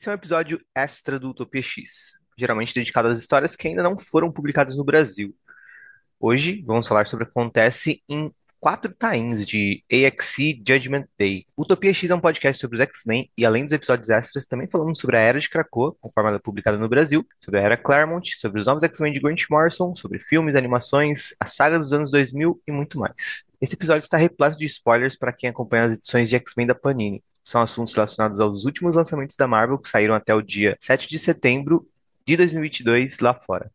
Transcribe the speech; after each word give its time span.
Esse 0.00 0.08
é 0.08 0.12
um 0.12 0.14
episódio 0.14 0.60
extra 0.72 1.18
do 1.18 1.30
Utopia 1.30 1.60
X, 1.60 2.20
geralmente 2.38 2.72
dedicado 2.72 3.08
às 3.08 3.18
histórias 3.18 3.56
que 3.56 3.66
ainda 3.66 3.82
não 3.82 3.98
foram 3.98 4.30
publicadas 4.30 4.76
no 4.76 4.84
Brasil. 4.84 5.34
Hoje 6.20 6.62
vamos 6.64 6.86
falar 6.86 7.04
sobre 7.08 7.24
o 7.24 7.26
que 7.26 7.32
acontece 7.32 8.00
em 8.08 8.32
quatro 8.60 8.94
times 8.94 9.44
de 9.44 9.82
AXE 9.90 10.62
Judgment 10.64 11.08
Day. 11.18 11.46
Utopia 11.56 11.92
X 11.92 12.08
é 12.12 12.14
um 12.14 12.20
podcast 12.20 12.60
sobre 12.60 12.76
os 12.76 12.82
X-Men 12.82 13.28
e 13.36 13.44
além 13.44 13.64
dos 13.64 13.72
episódios 13.72 14.08
extras, 14.08 14.46
também 14.46 14.68
falamos 14.68 15.00
sobre 15.00 15.16
a 15.16 15.20
Era 15.20 15.40
de 15.40 15.50
Krakoa, 15.50 15.96
conforme 16.00 16.28
ela 16.28 16.36
é 16.36 16.40
publicada 16.40 16.78
no 16.78 16.88
Brasil, 16.88 17.26
sobre 17.40 17.58
a 17.58 17.64
Era 17.64 17.76
Claremont, 17.76 18.36
sobre 18.36 18.60
os 18.60 18.68
novos 18.68 18.84
X-Men 18.84 19.12
de 19.12 19.18
Grant 19.18 19.46
Morrison, 19.50 19.96
sobre 19.96 20.20
filmes, 20.20 20.54
animações, 20.54 21.34
a 21.40 21.46
saga 21.46 21.76
dos 21.76 21.92
anos 21.92 22.12
2000 22.12 22.62
e 22.68 22.70
muito 22.70 23.00
mais. 23.00 23.48
Esse 23.60 23.74
episódio 23.74 24.04
está 24.04 24.16
repleto 24.16 24.58
de 24.58 24.64
spoilers 24.66 25.16
para 25.16 25.32
quem 25.32 25.50
acompanha 25.50 25.86
as 25.86 25.94
edições 25.94 26.30
de 26.30 26.36
X-Men 26.36 26.68
da 26.68 26.74
Panini. 26.76 27.20
São 27.48 27.62
assuntos 27.62 27.94
relacionados 27.94 28.40
aos 28.40 28.66
últimos 28.66 28.94
lançamentos 28.94 29.34
da 29.34 29.46
Marvel 29.46 29.78
que 29.78 29.88
saíram 29.88 30.14
até 30.14 30.34
o 30.34 30.42
dia 30.42 30.76
7 30.82 31.08
de 31.08 31.18
setembro 31.18 31.88
de 32.26 32.36
2022 32.36 33.20
lá 33.20 33.32
fora. 33.32 33.72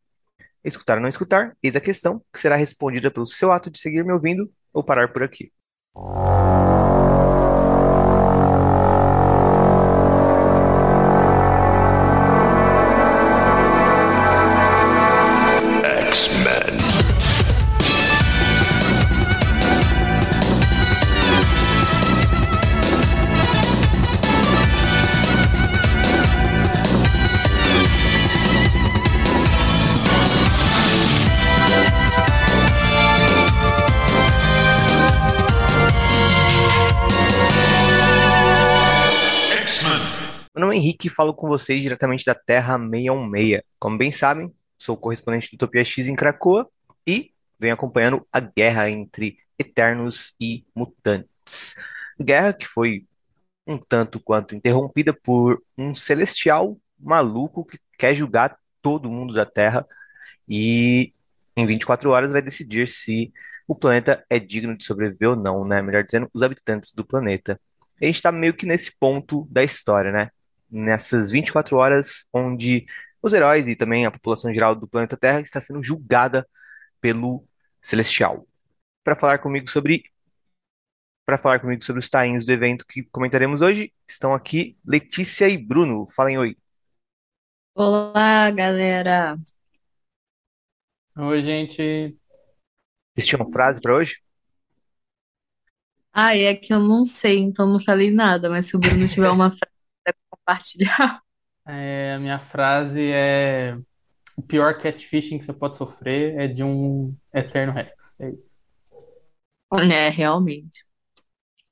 Escutar 0.63 0.97
ou 0.97 1.01
não 1.01 1.09
escutar? 1.09 1.57
Eis 1.63 1.75
a 1.75 1.81
questão, 1.81 2.21
que 2.31 2.39
será 2.39 2.55
respondida 2.55 3.09
pelo 3.09 3.25
seu 3.25 3.51
ato 3.51 3.71
de 3.71 3.79
seguir 3.79 4.05
me 4.05 4.13
ouvindo 4.13 4.47
ou 4.71 4.83
parar 4.83 5.11
por 5.11 5.23
aqui. 5.23 5.51
Falo 41.23 41.33
com 41.33 41.47
vocês 41.47 41.81
diretamente 41.81 42.25
da 42.25 42.35
Terra 42.35 42.77
616. 42.77 43.61
Como 43.79 43.97
bem 43.97 44.11
sabem, 44.11 44.53
sou 44.77 44.97
correspondente 44.97 45.49
do 45.49 45.55
Utopia 45.55 45.85
X 45.85 46.05
em 46.05 46.15
Krakoa 46.17 46.69
e 47.07 47.31
venho 47.57 47.73
acompanhando 47.73 48.27
a 48.29 48.41
guerra 48.41 48.89
entre 48.89 49.37
Eternos 49.57 50.35
e 50.37 50.65
Mutantes. 50.75 51.75
Guerra 52.19 52.51
que 52.51 52.67
foi 52.67 53.05
um 53.65 53.77
tanto 53.77 54.19
quanto 54.19 54.53
interrompida 54.53 55.13
por 55.13 55.63
um 55.77 55.95
celestial 55.95 56.77
maluco 56.99 57.63
que 57.63 57.79
quer 57.97 58.13
julgar 58.15 58.57
todo 58.81 59.09
mundo 59.09 59.33
da 59.33 59.45
Terra 59.45 59.87
e 60.45 61.13
em 61.55 61.65
24 61.65 62.09
horas 62.09 62.33
vai 62.33 62.41
decidir 62.41 62.89
se 62.89 63.31
o 63.65 63.73
planeta 63.73 64.25
é 64.29 64.39
digno 64.39 64.75
de 64.75 64.83
sobreviver 64.83 65.29
ou 65.29 65.35
não, 65.37 65.63
né? 65.63 65.81
Melhor 65.81 66.03
dizendo, 66.03 66.29
os 66.33 66.43
habitantes 66.43 66.91
do 66.91 67.05
planeta. 67.05 67.57
A 68.01 68.03
gente 68.03 68.15
está 68.15 68.29
meio 68.29 68.53
que 68.53 68.65
nesse 68.65 68.91
ponto 68.99 69.47
da 69.49 69.63
história, 69.63 70.11
né? 70.11 70.29
Nessas 70.75 71.29
24 71.29 71.77
horas 71.77 72.25
onde 72.33 72.87
os 73.21 73.31
heróis 73.31 73.67
e 73.67 73.75
também 73.75 74.07
a 74.07 74.11
população 74.11 74.51
geral 74.51 74.75
do 74.75 74.87
planeta 74.87 75.15
Terra 75.15 75.39
está 75.39 75.61
sendo 75.61 75.83
julgada 75.83 76.49
pelo 76.99 77.47
Celestial. 77.79 78.47
Para 79.03 79.15
falar 79.15 79.37
comigo 79.37 79.69
sobre 79.69 80.03
para 81.27 81.37
falar 81.37 81.59
comigo 81.59 81.83
sobre 81.83 81.99
os 81.99 82.09
tains 82.09 82.43
do 82.43 82.51
evento 82.51 82.87
que 82.87 83.03
comentaremos 83.03 83.61
hoje, 83.61 83.93
estão 84.07 84.33
aqui 84.33 84.75
Letícia 84.83 85.47
e 85.47 85.57
Bruno. 85.57 86.07
Falem 86.15 86.39
oi. 86.39 86.57
Olá, 87.75 88.49
galera. 88.49 89.37
Oi, 91.15 91.41
gente. 91.43 92.17
Vocês 93.13 93.27
tinham 93.27 93.51
frase 93.51 93.79
para 93.79 93.93
hoje? 93.93 94.15
Ah, 96.11 96.35
é 96.35 96.55
que 96.55 96.73
eu 96.73 96.79
não 96.79 97.05
sei, 97.05 97.37
então 97.37 97.67
não 97.67 97.79
falei 97.79 98.09
nada, 98.09 98.49
mas 98.49 98.65
se 98.65 98.75
o 98.75 98.79
Bruno 98.79 99.05
tiver 99.07 99.29
uma 99.29 99.49
frase 99.51 99.61
compartilhar. 100.45 101.21
É, 101.65 102.15
a 102.15 102.19
minha 102.19 102.39
frase 102.39 103.01
é: 103.11 103.77
o 104.37 104.41
pior 104.43 104.77
catfishing 104.79 105.37
que 105.37 105.45
você 105.45 105.53
pode 105.53 105.77
sofrer 105.77 106.37
é 106.39 106.47
de 106.47 106.63
um 106.63 107.15
Eterno 107.33 107.73
Rex. 107.73 108.15
É 108.19 108.29
isso. 108.31 108.59
É, 109.91 110.09
realmente. 110.09 110.85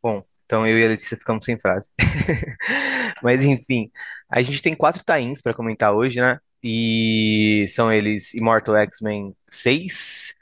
Bom, 0.02 0.24
então 0.46 0.66
eu 0.68 0.80
e 0.80 0.86
a 0.86 0.90
Letícia 0.90 1.18
ficamos 1.18 1.46
sem 1.46 1.58
frase. 1.60 1.88
Mas 3.24 3.44
enfim, 3.46 3.92
a 4.30 4.42
gente 4.42 4.62
tem 4.62 4.76
quatro 4.76 5.04
tains 5.04 5.42
para 5.42 5.54
comentar 5.54 5.94
hoje, 5.94 6.20
né? 6.20 6.40
E 6.64 7.66
são 7.70 7.92
eles 7.92 8.34
Immortal 8.34 8.76
X-Men 8.78 9.36
6, 9.50 10.34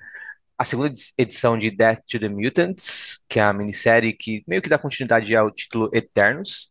a 0.57 0.65
segunda 0.65 0.89
edi- 0.89 1.13
edição 1.17 1.57
de 1.57 1.71
Death 1.71 2.01
to 2.09 2.19
the 2.19 2.29
Mutants, 2.29 3.23
que 3.29 3.39
é 3.39 3.43
a 3.43 3.53
minissérie 3.53 4.13
que 4.13 4.43
meio 4.47 4.61
que 4.61 4.69
dá 4.69 4.77
continuidade 4.77 5.35
ao 5.35 5.51
título 5.51 5.89
Eternos. 5.93 6.69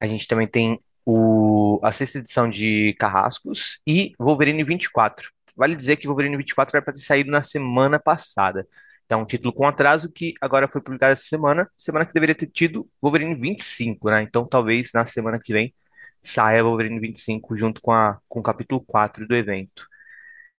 A 0.00 0.06
gente 0.06 0.26
também 0.26 0.46
tem 0.46 0.80
o, 1.04 1.80
a 1.82 1.92
sexta 1.92 2.18
edição 2.18 2.48
de 2.48 2.94
Carrascos 2.98 3.80
e 3.86 4.12
Wolverine 4.18 4.64
24. 4.64 5.30
Vale 5.56 5.74
dizer 5.74 5.96
que 5.96 6.06
Wolverine 6.06 6.36
24 6.36 6.76
era 6.76 6.84
para 6.84 6.94
ter 6.94 7.00
saído 7.00 7.30
na 7.30 7.42
semana 7.42 7.98
passada. 7.98 8.66
Então, 9.04 9.22
um 9.22 9.26
título 9.26 9.52
com 9.52 9.66
atraso 9.66 10.10
que 10.10 10.34
agora 10.40 10.68
foi 10.68 10.80
publicado 10.80 11.12
essa 11.12 11.24
semana, 11.24 11.68
semana 11.76 12.06
que 12.06 12.14
deveria 12.14 12.34
ter 12.34 12.46
tido 12.46 12.88
Wolverine 13.02 13.34
25, 13.34 14.08
né? 14.08 14.22
Então, 14.22 14.46
talvez 14.46 14.90
na 14.94 15.04
semana 15.04 15.38
que 15.38 15.52
vem 15.52 15.74
saia 16.22 16.62
Wolverine 16.62 17.00
25 17.00 17.56
junto 17.56 17.80
com, 17.80 17.92
a, 17.92 18.18
com 18.28 18.40
o 18.40 18.42
capítulo 18.42 18.80
4 18.80 19.26
do 19.26 19.34
evento. 19.34 19.86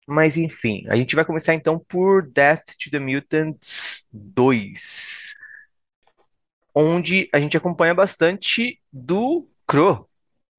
Mas 0.08 0.36
enfim, 0.36 0.86
a 0.90 0.96
gente 0.96 1.16
vai 1.16 1.24
começar 1.24 1.54
então 1.54 1.80
por 1.80 2.28
Death 2.28 2.66
to 2.84 2.90
the 2.92 3.00
Mutants 3.00 4.06
2, 4.12 5.21
onde 6.74 7.30
a 7.34 7.40
gente 7.40 7.58
acompanha 7.58 7.94
bastante 7.94 8.82
do 8.92 9.48
Crow 9.68 10.10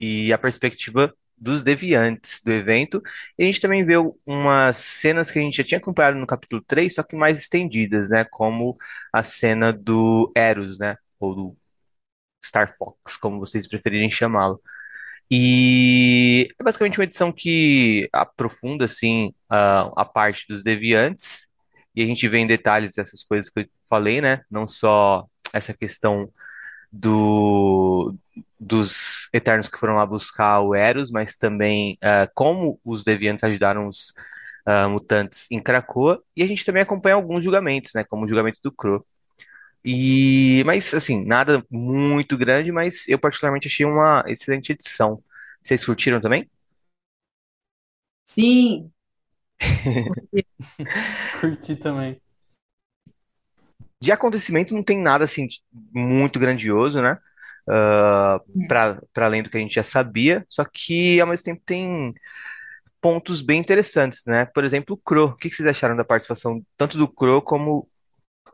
e 0.00 0.32
a 0.32 0.38
perspectiva 0.38 1.14
dos 1.36 1.62
deviantes 1.62 2.40
do 2.44 2.52
evento. 2.52 3.02
E 3.38 3.42
a 3.42 3.46
gente 3.46 3.60
também 3.60 3.84
vê 3.84 3.94
umas 4.26 4.76
cenas 4.78 5.30
que 5.30 5.38
a 5.38 5.42
gente 5.42 5.56
já 5.56 5.64
tinha 5.64 5.78
acompanhado 5.78 6.18
no 6.18 6.26
capítulo 6.26 6.62
3, 6.66 6.94
só 6.94 7.02
que 7.02 7.16
mais 7.16 7.40
estendidas, 7.40 8.08
né? 8.10 8.24
Como 8.24 8.78
a 9.12 9.24
cena 9.24 9.72
do 9.72 10.32
Eros, 10.36 10.78
né? 10.78 10.96
Ou 11.18 11.34
do 11.34 11.56
Star 12.44 12.76
Fox, 12.76 13.16
como 13.16 13.38
vocês 13.40 13.66
preferirem 13.68 14.10
chamá-lo. 14.10 14.60
E 15.30 16.48
é 16.60 16.62
basicamente 16.62 16.98
uma 16.98 17.04
edição 17.04 17.32
que 17.32 18.08
aprofunda, 18.12 18.84
assim, 18.84 19.34
a, 19.48 20.02
a 20.02 20.04
parte 20.04 20.46
dos 20.48 20.62
deviantes. 20.62 21.48
E 21.94 22.02
a 22.02 22.06
gente 22.06 22.28
vê 22.28 22.38
em 22.38 22.46
detalhes 22.46 22.98
essas 22.98 23.24
coisas 23.24 23.50
que 23.50 23.60
eu 23.60 23.66
falei, 23.88 24.20
né? 24.20 24.42
Não 24.50 24.68
só 24.68 25.26
essa 25.52 25.74
questão 25.74 26.30
do, 26.92 28.14
dos 28.60 29.28
Eternos 29.32 29.68
que 29.68 29.78
foram 29.78 29.96
lá 29.96 30.06
buscar 30.06 30.60
o 30.60 30.74
Eros, 30.74 31.10
mas 31.10 31.36
também 31.36 31.98
ah, 32.02 32.28
como 32.34 32.80
os 32.84 33.04
Deviantes 33.04 33.44
ajudaram 33.44 33.88
os 33.88 34.12
ah, 34.66 34.88
mutantes 34.88 35.46
em 35.50 35.62
Krakoa. 35.62 36.22
E 36.36 36.42
a 36.42 36.46
gente 36.46 36.64
também 36.64 36.82
acompanha 36.82 37.16
alguns 37.16 37.44
julgamentos, 37.44 37.92
né? 37.94 38.04
Como 38.04 38.24
o 38.24 38.28
julgamento 38.28 38.60
do 38.62 38.72
Crow. 38.72 39.04
E, 39.84 40.62
mas, 40.64 40.94
assim, 40.94 41.24
nada 41.24 41.64
muito 41.70 42.36
grande, 42.38 42.70
mas 42.72 43.08
eu 43.08 43.18
particularmente 43.18 43.68
achei 43.68 43.84
uma 43.86 44.24
excelente 44.28 44.72
edição. 44.72 45.22
Vocês 45.62 45.84
curtiram 45.84 46.20
também? 46.20 46.48
Sim, 48.24 48.90
Curti 51.40 51.76
também. 51.76 52.20
De 54.02 54.10
acontecimento 54.10 54.74
não 54.74 54.82
tem 54.82 54.98
nada 54.98 55.24
assim 55.24 55.46
muito 55.92 56.40
grandioso, 56.40 57.00
né? 57.00 57.16
Ah, 57.68 58.40
para 58.68 59.00
para 59.14 59.26
além 59.26 59.42
do 59.42 59.48
que 59.48 59.56
a 59.56 59.60
gente 59.60 59.76
já 59.76 59.84
sabia, 59.84 60.44
só 60.48 60.64
que 60.64 61.20
ao 61.20 61.28
mesmo 61.28 61.44
tempo 61.44 61.62
tem 61.64 62.12
pontos 63.00 63.40
bem 63.40 63.60
interessantes, 63.60 64.24
né? 64.26 64.44
Por 64.46 64.64
exemplo, 64.64 64.94
o 64.94 64.98
Crow. 64.98 65.28
O 65.28 65.36
que 65.36 65.48
vocês 65.48 65.68
acharam 65.68 65.96
da 65.96 66.04
participação 66.04 66.64
tanto 66.76 66.98
do 66.98 67.06
Crow 67.06 67.40
como 67.40 67.88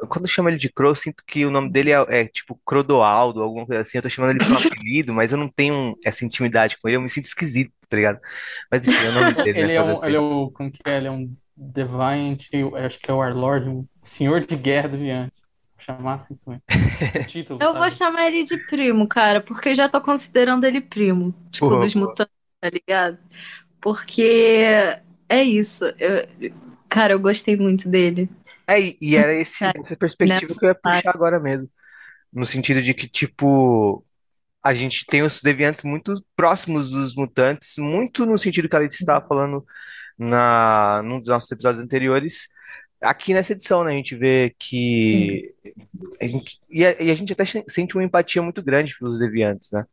quando 0.09 0.25
eu 0.25 0.29
chamo 0.29 0.49
ele 0.49 0.59
de 0.59 0.71
Crow, 0.71 0.91
eu 0.91 0.95
sinto 0.95 1.25
que 1.27 1.45
o 1.45 1.51
nome 1.51 1.71
dele 1.71 1.93
é, 1.93 2.21
é 2.21 2.29
tipo 2.29 2.61
Crodoaldo, 2.65 3.43
alguma 3.43 3.67
coisa 3.67 3.83
assim. 3.83 3.99
Eu 3.99 4.03
tô 4.03 4.11
chamando 4.11 4.33
ele 4.33 4.45
por 4.45 4.53
um 4.53 4.59
apelido, 4.69 5.15
mas 5.15 5.33
eu 5.33 5.39
não 5.39 5.49
tenho 5.49 5.97
essa 6.05 6.25
intimidade 6.25 6.77
com 6.79 6.89
ele, 6.89 6.99
eu 6.99 7.01
me 7.01 7.11
sinto 7.11 7.25
esquisito, 7.27 7.73
tá 7.89 7.97
ligado? 7.97 8.21
Mas 8.71 8.87
enfim, 8.87 9.07
é 9.07 9.09
o 9.09 9.13
nome 9.13 9.35
dele, 9.35 9.53
né? 9.55 9.61
Ele 9.61 9.73
é 9.73 9.81
Fazer 9.81 9.93
o 9.93 9.99
um, 9.99 10.05
ele 10.05 10.17
é 10.17 10.21
o, 10.21 10.51
como 10.51 10.71
que 10.71 10.81
é? 10.85 10.97
Ele 10.99 11.07
é 11.09 11.11
um 11.11 11.35
Deviant, 11.61 12.39
acho 12.85 12.99
que 13.01 13.11
é 13.11 13.15
o 13.15 13.19
Warlord, 13.19 13.69
um 13.69 13.89
senhor 14.03 14.45
de 14.45 14.57
guerra 14.57 14.89
deviante. 14.89 15.41
Vou 15.77 15.85
chamar 15.85 16.17
assim 16.17 16.37
também. 16.37 16.63
Título, 17.27 17.61
eu 17.61 17.77
vou 17.77 17.91
sabe? 17.91 17.91
chamar 17.91 18.27
ele 18.29 18.45
de 18.45 18.57
primo, 18.57 19.07
cara, 19.09 19.41
porque 19.41 19.71
eu 19.71 19.75
já 19.75 19.89
tô 19.89 20.01
considerando 20.01 20.65
ele 20.65 20.81
primo, 20.81 21.35
tipo, 21.51 21.77
Porra, 21.77 21.77
dos 21.77 21.95
mutantes, 21.95 22.33
tá 22.61 22.71
ligado? 22.71 23.19
Porque 23.81 24.23
é 25.29 25.43
isso. 25.45 25.85
eu- 25.99 26.29
Cara, 26.89 27.13
eu 27.15 27.21
gostei 27.21 27.57
muito 27.57 27.89
dele. 27.91 28.31
É, 28.69 28.81
e 29.01 29.17
era 29.17 29.35
esse, 29.35 29.71
Cara, 29.71 29.79
essa 29.79 29.97
perspectiva 29.97 30.55
nessa 30.55 30.59
que 30.59 30.65
eu 30.65 30.69
ia 30.69 30.75
parte. 30.83 31.09
puxar 31.09 31.11
agora 31.15 31.41
mesmo. 31.41 31.71
No 32.33 32.47
sentido 32.47 32.83
de 32.83 32.95
que, 32.95 33.09
tipo, 33.09 34.05
a 34.63 34.75
gente 34.75 35.07
tem 35.07 35.23
os 35.23 35.43
deviantes 35.43 35.83
muito 35.85 36.25
próximos 36.37 36.91
dos 36.91 37.15
mutantes, 37.17 37.75
muito 37.79 38.27
no 38.27 38.39
sentido 38.39 38.69
que 38.69 38.77
a 38.77 38.81
Alice 38.81 38.97
estava 38.99 39.27
falando 39.27 39.65
na, 40.19 41.01
num 41.05 41.21
dos 41.21 41.29
nossos 41.29 41.51
episódios 41.51 41.83
anteriores. 41.83 42.49
Aqui 43.01 43.33
nessa 43.33 43.53
edição, 43.53 43.85
né, 43.85 43.93
a 43.93 43.97
gente 43.97 44.17
vê 44.17 44.55
que 44.59 45.55
a 46.21 46.27
gente, 46.27 46.59
e 46.69 46.85
a, 46.85 47.01
e 47.01 47.11
a 47.11 47.15
gente 47.15 47.33
até 47.33 47.45
sente 47.45 47.95
uma 47.97 48.03
empatia 48.03 48.43
muito 48.43 48.63
grande 48.63 48.97
pelos 48.99 49.19
deviantes, 49.19 49.71
né? 49.71 49.87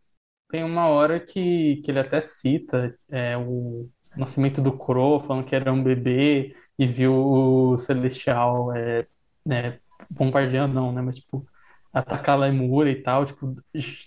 Tem 0.50 0.64
uma 0.64 0.88
hora 0.88 1.20
que, 1.20 1.82
que 1.84 1.92
ele 1.92 2.00
até 2.00 2.20
cita 2.22 2.96
é, 3.10 3.38
o 3.38 3.90
nascimento 4.16 4.62
do 4.62 4.76
Crow, 4.78 5.20
falando 5.20 5.46
que 5.46 5.56
era 5.56 5.72
um 5.72 5.84
bebê 5.84 6.56
e 6.78 6.86
viu 6.86 7.14
o 7.14 7.78
Celestial 7.78 8.74
é, 8.76 9.06
né, 9.46 9.80
bombardeando, 10.10 10.74
não, 10.74 10.92
né? 10.92 11.02
Mas, 11.02 11.18
tipo, 11.18 11.46
atacar 11.94 12.36
a 12.36 12.42
Lemúria 12.46 12.92
e 12.92 13.02
tal, 13.02 13.26
tipo, 13.26 13.54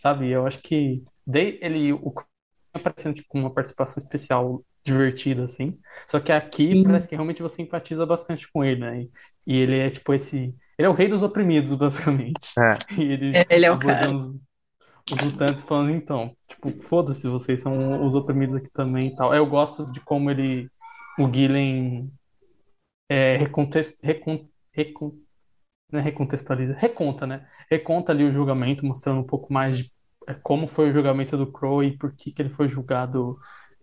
sabe? 0.01 0.29
Eu 0.29 0.47
acho 0.47 0.61
que 0.61 1.03
daí 1.27 1.59
ele, 1.63 1.93
o 1.93 2.13
aparecendo, 2.79 3.15
tipo, 3.15 3.29
com 3.29 3.41
uma 3.41 3.53
participação 3.53 4.03
especial 4.03 4.65
divertida, 4.85 5.45
assim. 5.45 5.79
Só 6.07 6.19
que 6.19 6.33
aqui 6.33 6.69
Sim. 6.69 6.85
parece 6.85 7.07
que 7.07 7.15
realmente 7.15 7.43
você 7.43 7.63
empatiza 7.63 8.07
bastante 8.07 8.51
com 8.51 8.65
ele, 8.65 8.81
né? 8.81 9.07
E, 9.47 9.57
ele 9.57 9.79
é, 9.79 9.91
tipo, 9.91 10.15
esse... 10.15 10.55
Ele 10.79 10.87
é 10.87 10.89
o 10.89 10.95
rei 10.95 11.09
dos 11.09 11.23
oprimidos, 11.23 11.75
basicamente. 11.77 12.49
É, 12.59 13.01
E 13.01 13.03
ele 13.03 13.37
É, 13.37 13.47
Ele 13.51 13.67
é 13.67 13.71
o 13.71 13.79
cara. 13.79 14.07
abordando 14.07 14.41
os 15.11 15.25
mutantes 15.25 15.63
falando, 15.63 15.91
então, 15.91 16.37
tipo, 16.47 16.71
foda-se, 16.85 17.27
vocês 17.29 17.61
são 17.61 18.07
os 18.07 18.15
oprimidos 18.15 18.55
aqui 18.55 18.69
também 18.71 19.09
e 19.09 19.17
tal. 19.17 19.35
Eu 19.35 19.47
gosto 19.47 19.91
de 19.91 20.01
como 20.01 20.31
ele, 20.31 20.71
o 21.19 21.33
Gillen, 21.33 22.11
é, 23.09 23.37
recontexto, 23.37 23.99
recon, 24.03 24.47
recon, 24.73 25.13
não 25.91 26.01
é 26.01 26.03
recontextualiza, 26.03 26.75
reconta, 26.75 27.27
né? 27.27 27.49
Reconta 27.71 28.13
ali 28.13 28.25
o 28.25 28.33
julgamento, 28.33 28.85
mostrando 28.85 29.21
um 29.21 29.27
pouco 29.27 29.53
mais 29.53 29.79
de 29.79 29.91
como 30.35 30.67
foi 30.67 30.91
o 30.91 30.93
julgamento 30.93 31.37
do 31.37 31.51
Crow 31.51 31.83
e 31.83 31.97
por 31.97 32.13
que, 32.15 32.33
que 32.33 32.43
ele 32.43 32.51
foi 32.51 32.69
julgado 32.69 33.39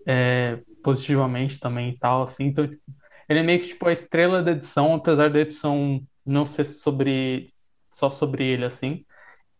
é, 0.05 0.59
positivamente 0.83 1.59
também 1.59 1.89
e 1.89 1.97
tal, 1.97 2.23
assim. 2.23 2.45
Então, 2.45 2.67
tipo, 2.67 2.81
ele 3.27 3.39
é 3.39 3.43
meio 3.43 3.59
que 3.59 3.67
tipo 3.69 3.87
a 3.87 3.93
estrela 3.93 4.43
da 4.43 4.51
edição, 4.51 4.95
apesar 4.95 5.29
da 5.29 5.39
edição 5.39 6.01
não 6.25 6.45
ser 6.45 6.65
sobre 6.65 7.45
só 7.89 8.09
sobre 8.09 8.45
ele, 8.45 8.65
assim. 8.65 9.05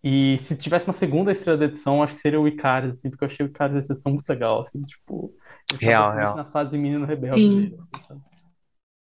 E 0.04 0.38
se 0.38 0.56
tivesse 0.56 0.86
uma 0.86 0.94
segunda 0.94 1.32
estrela 1.32 1.58
da 1.58 1.66
edição, 1.66 2.04
acho 2.04 2.14
que 2.14 2.20
seria 2.20 2.40
o 2.40 2.48
Icarus, 2.48 2.92
assim, 2.92 3.10
porque 3.10 3.24
eu 3.24 3.28
achei 3.28 3.44
o 3.44 3.50
Icarus 3.50 3.76
dessa 3.76 3.94
edição 3.94 4.12
muito 4.12 4.30
legal, 4.30 4.62
assim, 4.62 4.80
tipo, 4.82 5.34
tá 5.68 5.78
real, 5.78 6.16
real. 6.16 6.36
na 6.36 6.46
fase 6.46 6.78
menino 6.78 7.08
rebelde 7.08 7.42
Sim. 7.42 7.56
dele, 7.56 7.78
assim, 7.80 8.08
sabe? 8.08 8.22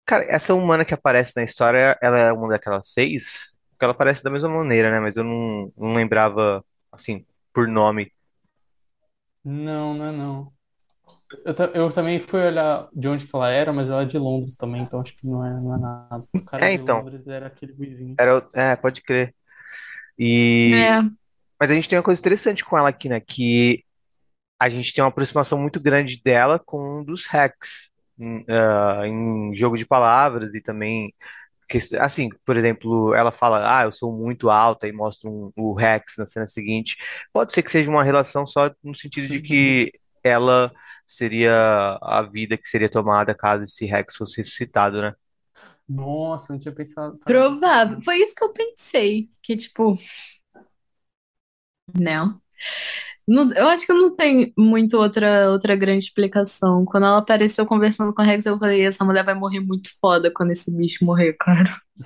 Cara, 0.06 0.24
essa 0.30 0.54
humana 0.54 0.86
que 0.86 0.94
aparece 0.94 1.34
na 1.36 1.44
história, 1.44 1.98
ela 2.02 2.18
é 2.18 2.32
uma 2.32 2.48
daquelas 2.48 2.90
seis? 2.90 3.58
Porque 3.72 3.84
ela 3.84 3.94
aparece 3.94 4.24
da 4.24 4.30
mesma 4.30 4.48
maneira, 4.48 4.92
né? 4.92 5.00
Mas 5.02 5.18
eu 5.18 5.24
não, 5.26 5.74
não 5.78 5.94
lembrava, 5.94 6.64
assim, 6.90 7.26
por 7.54 7.68
nome. 7.68 8.12
Não, 9.44 9.94
não 9.94 10.06
é 10.06 10.12
não. 10.12 10.54
Eu, 11.46 11.56
ta- 11.56 11.72
eu 11.76 11.92
também 11.94 12.20
fui 12.20 12.42
olhar 12.46 12.90
de 12.94 13.08
onde 13.10 13.28
que 13.28 13.36
ela 13.36 13.50
era, 13.52 13.74
mas 13.74 13.90
ela 13.90 14.04
é 14.04 14.06
de 14.06 14.18
Londres 14.20 14.56
também, 14.58 14.84
então 14.84 15.00
acho 15.02 15.16
que 15.18 15.28
não 15.28 15.46
é, 15.46 15.52
não 15.62 15.76
é 15.76 15.80
nada. 15.80 16.26
O 16.36 16.46
cara 16.46 16.68
É, 16.68 16.72
de 16.72 16.78
então. 16.78 17.04
Londres 17.04 17.28
era 17.28 17.48
aquele 17.48 17.74
ruivinho. 17.74 18.20
Era, 18.20 18.38
o- 18.40 18.50
é, 18.54 18.76
pode 18.76 19.02
crer. 19.02 19.34
E, 20.20 20.90
É, 20.90 21.02
mas 21.60 21.72
a 21.72 21.74
gente 21.76 21.90
tem 21.90 21.98
uma 21.98 22.04
coisa 22.06 22.20
interessante 22.22 22.66
com 22.66 22.78
ela 22.78 22.90
aqui, 22.90 23.10
né? 23.10 23.20
Que 23.22 23.84
a 24.60 24.70
gente 24.70 24.94
tem 24.94 25.04
uma 25.04 25.10
aproximação 25.10 25.60
muito 25.60 25.80
grande 25.82 26.22
dela 26.24 26.60
com 26.60 27.02
um 27.02 27.06
dos 27.06 27.28
hacks 27.28 27.92
em, 28.20 28.46
ah, 28.50 29.04
em 29.08 29.56
jogo 29.56 29.78
de 29.78 29.86
palavras 29.86 30.56
e 30.56 30.62
também 30.62 31.14
que, 31.68 31.80
assim, 31.98 32.30
por 32.45 32.57
exemplo, 32.57 33.13
ela 33.13 33.31
fala, 33.31 33.80
ah, 33.80 33.83
eu 33.83 33.92
sou 33.92 34.12
muito 34.12 34.50
alta 34.50 34.88
e 34.88 34.92
mostra 34.92 35.30
um, 35.30 35.51
o 35.56 35.74
Rex 35.74 36.15
na 36.18 36.25
cena 36.25 36.48
seguinte. 36.48 36.98
Pode 37.31 37.54
ser 37.54 37.63
que 37.63 37.71
seja 37.71 37.89
uma 37.89 38.04
relação 38.04 38.45
só 38.45 38.71
no 38.83 38.95
sentido 38.95 39.27
de 39.27 39.42
que 39.42 39.94
ela 40.24 40.71
seria 41.06 41.98
a 42.01 42.21
vida 42.21 42.57
que 42.57 42.68
seria 42.68 42.89
tomada 42.89 43.36
caso 43.36 43.63
esse 43.63 43.86
Rex 43.86 44.15
fosse 44.15 44.38
ressuscitado, 44.38 45.01
né? 45.01 45.13
Nossa, 45.88 46.54
não 46.54 46.60
tinha 46.60 46.74
pensado. 46.74 47.19
provável. 47.19 48.00
Foi 48.01 48.18
isso 48.18 48.36
que 48.36 48.44
eu 48.44 48.54
pensei. 48.54 49.30
Que, 49.42 49.56
tipo, 49.56 49.98
não. 52.00 52.42
Não- 53.28 53.50
eu 53.56 53.68
acho 53.70 53.86
que 53.86 53.94
não 53.94 54.16
tem 54.16 54.54
muito 54.58 54.98
outra, 54.98 55.50
outra 55.52 55.75
grande 55.75 56.06
explicação. 56.06 56.84
Quando 56.86 57.06
ela 57.06 57.18
apareceu 57.20 57.66
conversando 57.66 58.14
com 58.14 58.22
a 58.22 58.25
Rex, 58.25 58.46
eu 58.46 58.60
falei, 58.60 58.86
essa 58.86 59.06
mulher 59.06 59.24
vai 59.24 59.34
morrer 59.34 59.60
muito 59.62 59.90
foda 60.00 60.31
quando 60.31 60.52
esse 60.52 60.75
bicho 60.75 61.06
morrer, 61.06 61.34
cara. 61.40 61.81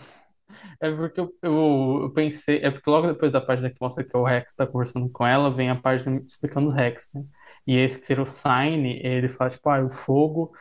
É 0.81 0.91
porque 0.95 1.19
eu, 1.19 1.33
eu, 1.41 1.99
eu 2.03 2.13
pensei, 2.13 2.59
é 2.63 2.69
porque 2.71 2.89
logo 2.89 3.07
depois 3.07 3.31
da 3.31 3.41
página 3.41 3.69
que 3.69 3.77
mostra 3.81 4.03
que 4.03 4.15
o 4.15 4.23
Rex 4.23 4.53
tá 4.55 4.65
conversando 4.67 5.09
com 5.09 5.25
ela, 5.25 5.53
vem 5.53 5.69
a 5.69 5.75
página 5.75 6.21
explicando 6.25 6.67
os 6.69 6.73
Rex, 6.73 7.09
né? 7.13 7.23
E 7.65 7.75
esse 7.77 7.99
que 7.99 8.05
seria 8.05 8.23
o 8.23 8.27
Sign, 8.27 8.99
ele 9.03 9.27
fala, 9.29 9.49
tipo, 9.49 9.69
ah, 9.69 9.83
o 9.83 9.89
fogo 9.89 10.51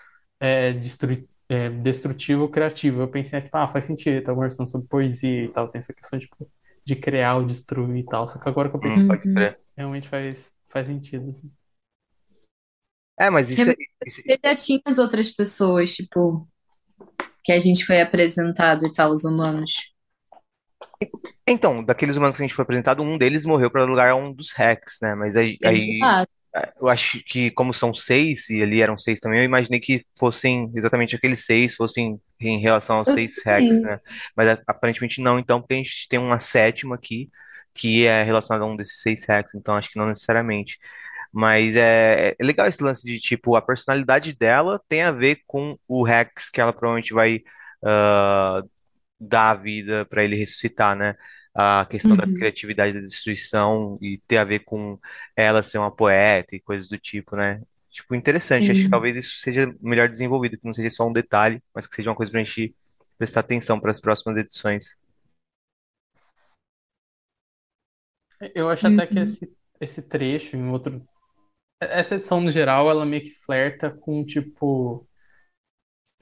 é, 0.40 0.72
destrui, 0.72 1.28
é 1.48 1.70
destrutivo 1.70 2.48
criativo. 2.48 3.02
Eu 3.02 3.08
pensei, 3.08 3.40
tipo, 3.40 3.56
ah, 3.56 3.68
faz 3.68 3.84
sentido, 3.84 4.14
ele 4.14 4.22
tá 4.24 4.34
conversando 4.34 4.68
sobre 4.68 4.88
poesia 4.88 5.44
e 5.44 5.48
tal, 5.52 5.68
tem 5.68 5.78
essa 5.78 5.92
questão, 5.94 6.18
tipo, 6.18 6.48
de 6.86 6.96
criar 6.96 7.36
ou 7.36 7.44
destruir 7.46 7.98
e 7.98 8.04
tal. 8.06 8.28
Só 8.28 8.38
que 8.40 8.48
agora 8.48 8.70
que 8.70 8.76
eu 8.76 8.80
pensei, 8.80 9.02
Hum, 9.02 9.08
pode 9.08 9.26
Uhum. 9.26 9.34
crer. 9.34 9.60
realmente 9.76 10.08
faz, 10.08 10.52
faz 10.68 10.86
sentido, 10.86 11.30
assim. 11.30 11.50
É, 13.18 13.30
mas 13.30 13.50
isso, 13.50 13.70
é- 13.70 13.74
isso- 14.06 14.20
Ele 14.24 14.38
já 14.44 14.56
tinha 14.56 14.80
as 14.84 14.98
outras 14.98 15.30
pessoas, 15.30 15.94
tipo, 15.94 16.46
que 17.44 17.52
a 17.52 17.58
gente 17.60 17.84
foi 17.86 18.00
apresentado 18.02 18.86
e 18.86 18.92
tal, 18.94 19.12
os 19.12 19.24
humanos. 19.24 19.72
Então, 21.46 21.84
daqueles 21.84 22.16
humanos 22.16 22.36
que 22.36 22.42
a 22.42 22.46
gente 22.46 22.54
foi 22.54 22.62
apresentado, 22.64 23.02
um 23.02 23.16
deles 23.16 23.44
morreu 23.44 23.70
para 23.70 23.84
lugar 23.84 24.14
um 24.14 24.32
dos 24.32 24.52
Rex, 24.52 24.98
né? 25.00 25.14
Mas 25.14 25.36
aí, 25.36 25.58
aí. 25.64 25.98
Eu 26.80 26.88
acho 26.88 27.22
que 27.24 27.50
como 27.50 27.72
são 27.74 27.92
seis, 27.94 28.48
e 28.50 28.62
ali 28.62 28.80
eram 28.82 28.98
seis 28.98 29.20
também, 29.20 29.40
eu 29.40 29.44
imaginei 29.44 29.80
que 29.80 30.04
fossem 30.18 30.70
exatamente 30.74 31.16
aqueles 31.16 31.44
seis, 31.44 31.74
fossem 31.76 32.20
em 32.40 32.60
relação 32.60 32.98
aos 32.98 33.08
Eu 33.08 33.14
seis 33.14 33.42
Rex, 33.44 33.80
também. 33.80 33.80
né? 33.80 34.00
Mas 34.36 34.58
aparentemente 34.66 35.20
não, 35.20 35.38
então, 35.38 35.60
porque 35.60 35.74
a 35.74 35.76
gente 35.78 36.08
tem 36.08 36.18
uma 36.18 36.38
sétima 36.40 36.94
aqui, 36.94 37.30
que 37.74 38.06
é 38.06 38.22
relacionada 38.22 38.64
a 38.64 38.68
um 38.68 38.76
desses 38.76 39.02
seis 39.02 39.24
Rex, 39.26 39.54
então 39.54 39.74
acho 39.76 39.90
que 39.90 39.98
não 39.98 40.06
necessariamente. 40.08 40.78
Mas 41.32 41.76
é, 41.76 42.34
é 42.38 42.44
legal 42.44 42.66
esse 42.66 42.82
lance 42.82 43.04
de, 43.04 43.18
tipo, 43.18 43.56
a 43.56 43.62
personalidade 43.62 44.34
dela 44.34 44.80
tem 44.88 45.02
a 45.02 45.10
ver 45.12 45.40
com 45.46 45.78
o 45.86 46.02
Rex 46.02 46.48
que 46.50 46.60
ela 46.60 46.72
provavelmente 46.72 47.12
vai 47.12 47.42
ah, 47.84 48.62
dar 49.20 49.50
a 49.50 49.54
vida 49.54 50.04
para 50.06 50.24
ele 50.24 50.36
ressuscitar, 50.36 50.96
né? 50.96 51.14
A 51.56 51.86
questão 51.86 52.16
da 52.16 52.26
Uhum. 52.26 52.28
criatividade 52.28 52.92
da 52.94 53.00
destruição 53.00 53.98
e 54.02 54.18
ter 54.28 54.36
a 54.38 54.44
ver 54.44 54.60
com 54.64 54.98
ela 55.36 55.62
ser 55.62 55.78
uma 55.78 55.90
poeta 55.94 56.54
e 56.56 56.60
coisas 56.60 56.88
do 56.88 56.98
tipo, 56.98 57.34
né? 57.36 57.62
Tipo, 57.90 58.14
interessante. 58.14 58.70
Acho 58.70 58.84
que 58.84 58.88
Sim. 58.88 58.90
talvez 58.90 59.16
isso 59.16 59.38
seja 59.38 59.74
melhor 59.80 60.08
desenvolvido, 60.10 60.58
que 60.58 60.66
não 60.66 60.74
seja 60.74 60.90
só 60.90 61.06
um 61.08 61.12
detalhe, 61.12 61.62
mas 61.74 61.86
que 61.86 61.96
seja 61.96 62.10
uma 62.10 62.16
coisa 62.16 62.30
pra 62.32 62.44
gente 62.44 62.74
prestar 63.18 63.40
atenção 63.40 63.80
para 63.80 63.90
as 63.90 64.00
próximas 64.00 64.36
edições. 64.38 64.98
Eu 68.54 68.68
acho 68.68 68.86
até 68.86 69.06
que 69.06 69.18
Uhum. 69.18 69.18
esse, 69.18 69.56
esse 69.80 70.02
trecho 70.08 70.56
em 70.56 70.68
outro. 70.68 71.06
Essa 71.80 72.16
edição, 72.16 72.40
no 72.40 72.50
geral, 72.50 72.90
ela 72.90 73.06
meio 73.06 73.24
que 73.24 73.30
flerta 73.32 73.90
com, 73.90 74.24
tipo. 74.24 75.08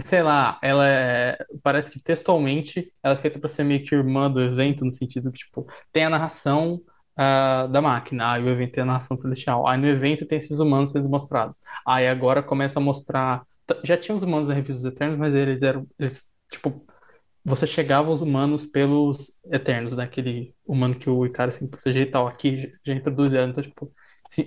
Sei 0.03 0.23
lá, 0.23 0.59
ela 0.63 0.87
é, 0.89 1.39
parece 1.63 1.91
que 1.91 2.03
textualmente 2.03 2.93
ela 3.03 3.15
é 3.15 3.17
feita 3.17 3.39
para 3.39 3.49
ser 3.49 3.63
meio 3.65 3.85
que 3.85 3.95
irmã 3.95 4.31
do 4.31 4.41
evento, 4.43 4.85
no 4.85 4.91
sentido 4.91 5.31
que, 5.31 5.39
tipo, 5.39 5.67
tem 5.93 6.05
a 6.05 6.11
narração 6.11 6.81
ah, 7.17 7.69
da 7.69 7.81
máquina, 7.81 8.33
aí 8.33 8.43
o 8.43 8.49
evento 8.49 8.73
tem 8.73 8.83
a 8.83 8.87
narração 8.87 9.17
celestial, 9.17 9.67
aí 9.69 9.79
no 9.81 9.87
evento 9.87 10.27
tem 10.27 10.39
esses 10.39 10.59
humanos 10.59 10.91
sendo 10.91 11.09
mostrados. 11.09 11.55
Aí 11.87 12.09
agora 12.09 12.43
começa 12.43 12.79
a 12.81 12.83
mostrar. 12.83 13.47
Já 13.85 13.97
tinha 13.97 14.15
os 14.15 14.23
humanos 14.23 14.49
na 14.49 14.55
Revista 14.55 14.83
dos 14.83 14.93
Eternos, 14.93 15.19
mas 15.19 15.35
eles 15.35 15.63
eram. 15.63 15.87
Eles, 15.99 16.29
tipo, 16.51 16.85
você 17.45 17.67
chegava 17.67 18.09
aos 18.09 18.21
humanos 18.21 18.67
pelos 18.67 19.41
Eternos, 19.53 19.97
né? 19.97 20.11
Humano 20.67 20.99
que 20.99 21.09
o 21.11 21.25
Icaro 21.27 21.53
sempre 21.53 21.71
proteger 21.73 22.09
e 22.09 22.11
tal. 22.11 22.27
Aqui 22.27 22.73
já 22.85 22.95
introduz 22.95 23.33
então, 23.35 23.63
tipo, 23.63 23.93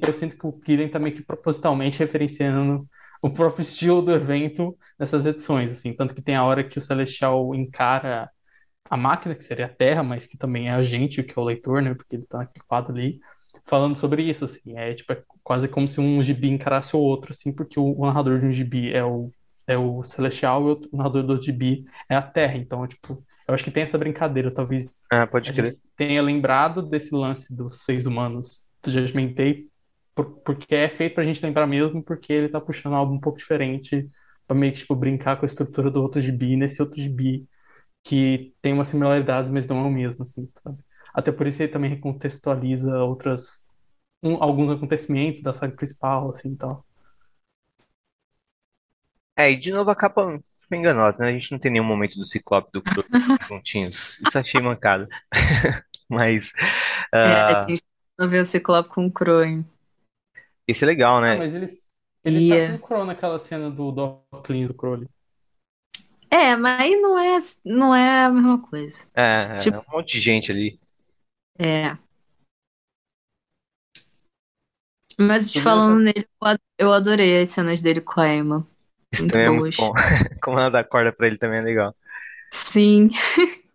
eu 0.05 0.13
sinto 0.13 0.37
que 0.37 0.45
o 0.47 0.51
Killian 0.53 0.89
tá 0.89 0.99
meio 0.99 1.15
que 1.15 1.23
propositalmente 1.23 1.99
referenciando 1.99 2.87
o 3.21 3.29
próprio 3.31 3.61
estilo 3.63 4.01
do 4.01 4.11
evento 4.13 4.77
nessas 4.99 5.25
edições, 5.25 5.71
assim. 5.71 5.93
Tanto 5.95 6.13
que 6.15 6.21
tem 6.21 6.35
a 6.35 6.43
hora 6.43 6.63
que 6.67 6.77
o 6.77 6.81
Celestial 6.81 7.53
encara 7.55 8.29
a 8.89 8.97
máquina, 8.97 9.35
que 9.35 9.43
seria 9.43 9.65
a 9.65 9.69
Terra, 9.69 10.03
mas 10.03 10.25
que 10.25 10.37
também 10.37 10.69
é 10.69 10.71
a 10.73 10.83
gente, 10.83 11.23
que 11.23 11.37
é 11.37 11.41
o 11.41 11.45
leitor, 11.45 11.81
né? 11.81 11.93
Porque 11.93 12.15
ele 12.15 12.25
tá 12.27 12.39
naquele 12.39 12.65
quadro 12.67 12.93
ali, 12.93 13.19
falando 13.65 13.97
sobre 13.97 14.23
isso, 14.23 14.45
assim. 14.45 14.77
É, 14.77 14.93
tipo, 14.93 15.11
é 15.13 15.23
quase 15.43 15.67
como 15.67 15.87
se 15.87 15.99
um 15.99 16.21
gibi 16.21 16.49
encarasse 16.49 16.95
o 16.95 16.99
outro, 16.99 17.31
assim, 17.31 17.53
porque 17.53 17.79
o, 17.79 17.93
o 17.99 18.05
narrador 18.05 18.39
de 18.39 18.45
um 18.45 18.53
gibi 18.53 18.93
é 18.93 19.03
o, 19.03 19.31
é 19.67 19.77
o 19.77 20.03
Celestial 20.03 20.67
e 20.69 20.71
o, 20.73 20.97
narrador 20.97 21.23
do 21.23 21.41
gibi 21.41 21.85
é 22.09 22.15
a 22.15 22.21
Terra. 22.21 22.57
Então, 22.57 22.87
tipo, 22.87 23.23
eu 23.47 23.53
acho 23.53 23.63
que 23.63 23.71
tem 23.71 23.83
essa 23.83 23.97
brincadeira. 23.97 24.53
Talvez 24.53 24.89
Ah, 25.11 25.27
pode 25.27 25.51
crer. 25.53 25.73
tenha 25.95 26.21
lembrado 26.21 26.81
desse 26.81 27.13
lance 27.15 27.55
dos 27.55 27.83
seres 27.83 28.05
humanos 28.05 28.67
do 28.83 28.89
Judgment 28.91 29.33
Day, 29.33 29.67
porque 30.25 30.75
é 30.75 30.89
feito 30.89 31.15
pra 31.15 31.23
gente 31.23 31.43
lembrar 31.45 31.67
mesmo, 31.67 32.03
porque 32.03 32.31
ele 32.33 32.49
tá 32.49 32.59
puxando 32.61 32.95
algo 32.95 33.13
um 33.13 33.19
pouco 33.19 33.37
diferente, 33.39 34.09
pra 34.47 34.55
meio 34.57 34.73
que, 34.73 34.79
tipo, 34.79 34.95
brincar 34.95 35.37
com 35.37 35.45
a 35.45 35.47
estrutura 35.47 35.91
do 35.91 36.01
outro 36.01 36.21
gibi, 36.21 36.55
nesse 36.57 36.81
outro 36.81 37.01
gibi 37.01 37.47
que 38.03 38.55
tem 38.61 38.73
umas 38.73 38.89
similaridades, 38.89 39.49
mas 39.51 39.67
não 39.67 39.79
é 39.79 39.83
o 39.87 39.91
mesmo, 39.91 40.23
assim, 40.23 40.49
sabe? 40.63 40.83
Até 41.13 41.31
por 41.31 41.47
isso 41.47 41.61
ele 41.63 41.71
também 41.71 41.89
recontextualiza 41.91 42.97
outras, 43.03 43.65
um- 44.23 44.41
alguns 44.43 44.71
acontecimentos 44.71 45.41
da 45.43 45.53
saga 45.53 45.75
principal, 45.75 46.31
assim, 46.31 46.53
e 46.53 46.57
tal. 46.57 46.85
É, 49.35 49.51
e 49.51 49.57
de 49.59 49.71
novo 49.71 49.89
a 49.91 49.95
capa 49.95 50.39
foi 50.67 50.77
enganosa, 50.77 51.19
né? 51.19 51.29
A 51.29 51.31
gente 51.33 51.51
não 51.51 51.59
tem 51.59 51.71
nenhum 51.71 51.83
momento 51.85 52.15
do 52.17 52.25
Ciclope 52.25 52.69
e 52.69 52.71
do 52.73 52.83
Crow 52.83 53.05
juntinhos. 53.47 54.19
Isso 54.19 54.37
achei 54.37 54.59
mancado. 54.61 55.07
Mas 56.09 56.51
É, 57.23 57.41
a 57.47 57.53
ah, 57.53 57.67
gente 57.67 57.83
não 58.17 58.29
vê 58.29 58.39
o 58.39 58.45
Ciclope 58.45 58.89
com 58.89 59.05
o 59.07 59.11
Crow. 59.11 59.41
Esse 60.67 60.83
é 60.83 60.87
legal, 60.87 61.21
Ah, 61.25 61.35
né? 61.35 61.35
mas 61.35 61.53
eles, 61.53 61.91
ele 62.23 62.41
tá 62.41 62.59
com 62.59 62.75
o 62.75 62.79
Ia. 62.79 62.81
Crow 62.81 63.05
naquela 63.05 63.39
cena 63.39 63.69
do 63.69 63.91
Doc 63.91 64.25
Clean 64.45 64.67
do 64.67 64.73
Crowley. 64.73 65.07
É, 66.29 66.55
mas 66.55 66.81
aí 66.81 66.95
não 67.01 67.17
é, 67.17 67.37
não 67.65 67.95
é 67.95 68.25
a 68.25 68.29
mesma 68.31 68.61
coisa. 68.61 69.07
É, 69.13 69.71
é 69.73 69.79
Tipo, 69.79 69.79
um 69.79 69.83
monte 69.91 70.13
de 70.13 70.19
gente 70.21 70.51
ali. 70.51 70.79
é. 71.59 71.97
Mas 75.19 75.53
essa 75.53 75.59
falando 75.59 75.99
nele, 76.03 76.27
eu 76.41 76.47
ad- 76.47 76.61
eu 76.77 76.93
adorei 76.93 77.41
as 77.41 77.49
cenas 77.49 77.81
dele 77.81 78.01
com 78.01 78.19
a 78.21 78.27
Emma. 78.29 78.67
Isso 79.11 79.25
Muito 79.25 79.27
também 79.27 79.47
é 79.47 79.51
muito 79.51 79.71
boas. 79.71 79.75
bom. 79.77 79.93
Como 80.41 80.59
ela 80.59 80.69
dá 80.69 80.83
corda 80.83 81.11
pra 81.13 81.27
ele 81.27 81.37
também 81.37 81.59
é 81.59 81.61
legal. 81.63 81.95
Sim. 82.51 83.11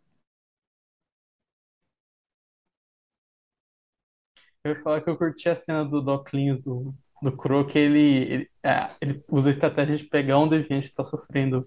Eu 4.64 4.74
ia 4.74 4.82
falar 4.82 5.00
que 5.00 5.10
eu 5.10 5.16
curti 5.16 5.48
a 5.48 5.56
cena 5.56 5.84
do 5.84 6.00
Doc 6.00 6.32
Linus 6.32 6.60
do, 6.60 6.94
do 7.20 7.36
Crow, 7.36 7.66
que 7.66 7.78
ele, 7.78 7.98
ele, 8.00 8.50
é, 8.62 8.90
ele 9.00 9.22
usa 9.28 9.50
a 9.50 9.52
estratégia 9.52 9.96
de 9.96 10.04
pegar 10.04 10.38
um 10.38 10.48
deviante 10.48 10.88
que 10.88 10.94
tá 10.94 11.02
sofrendo 11.02 11.66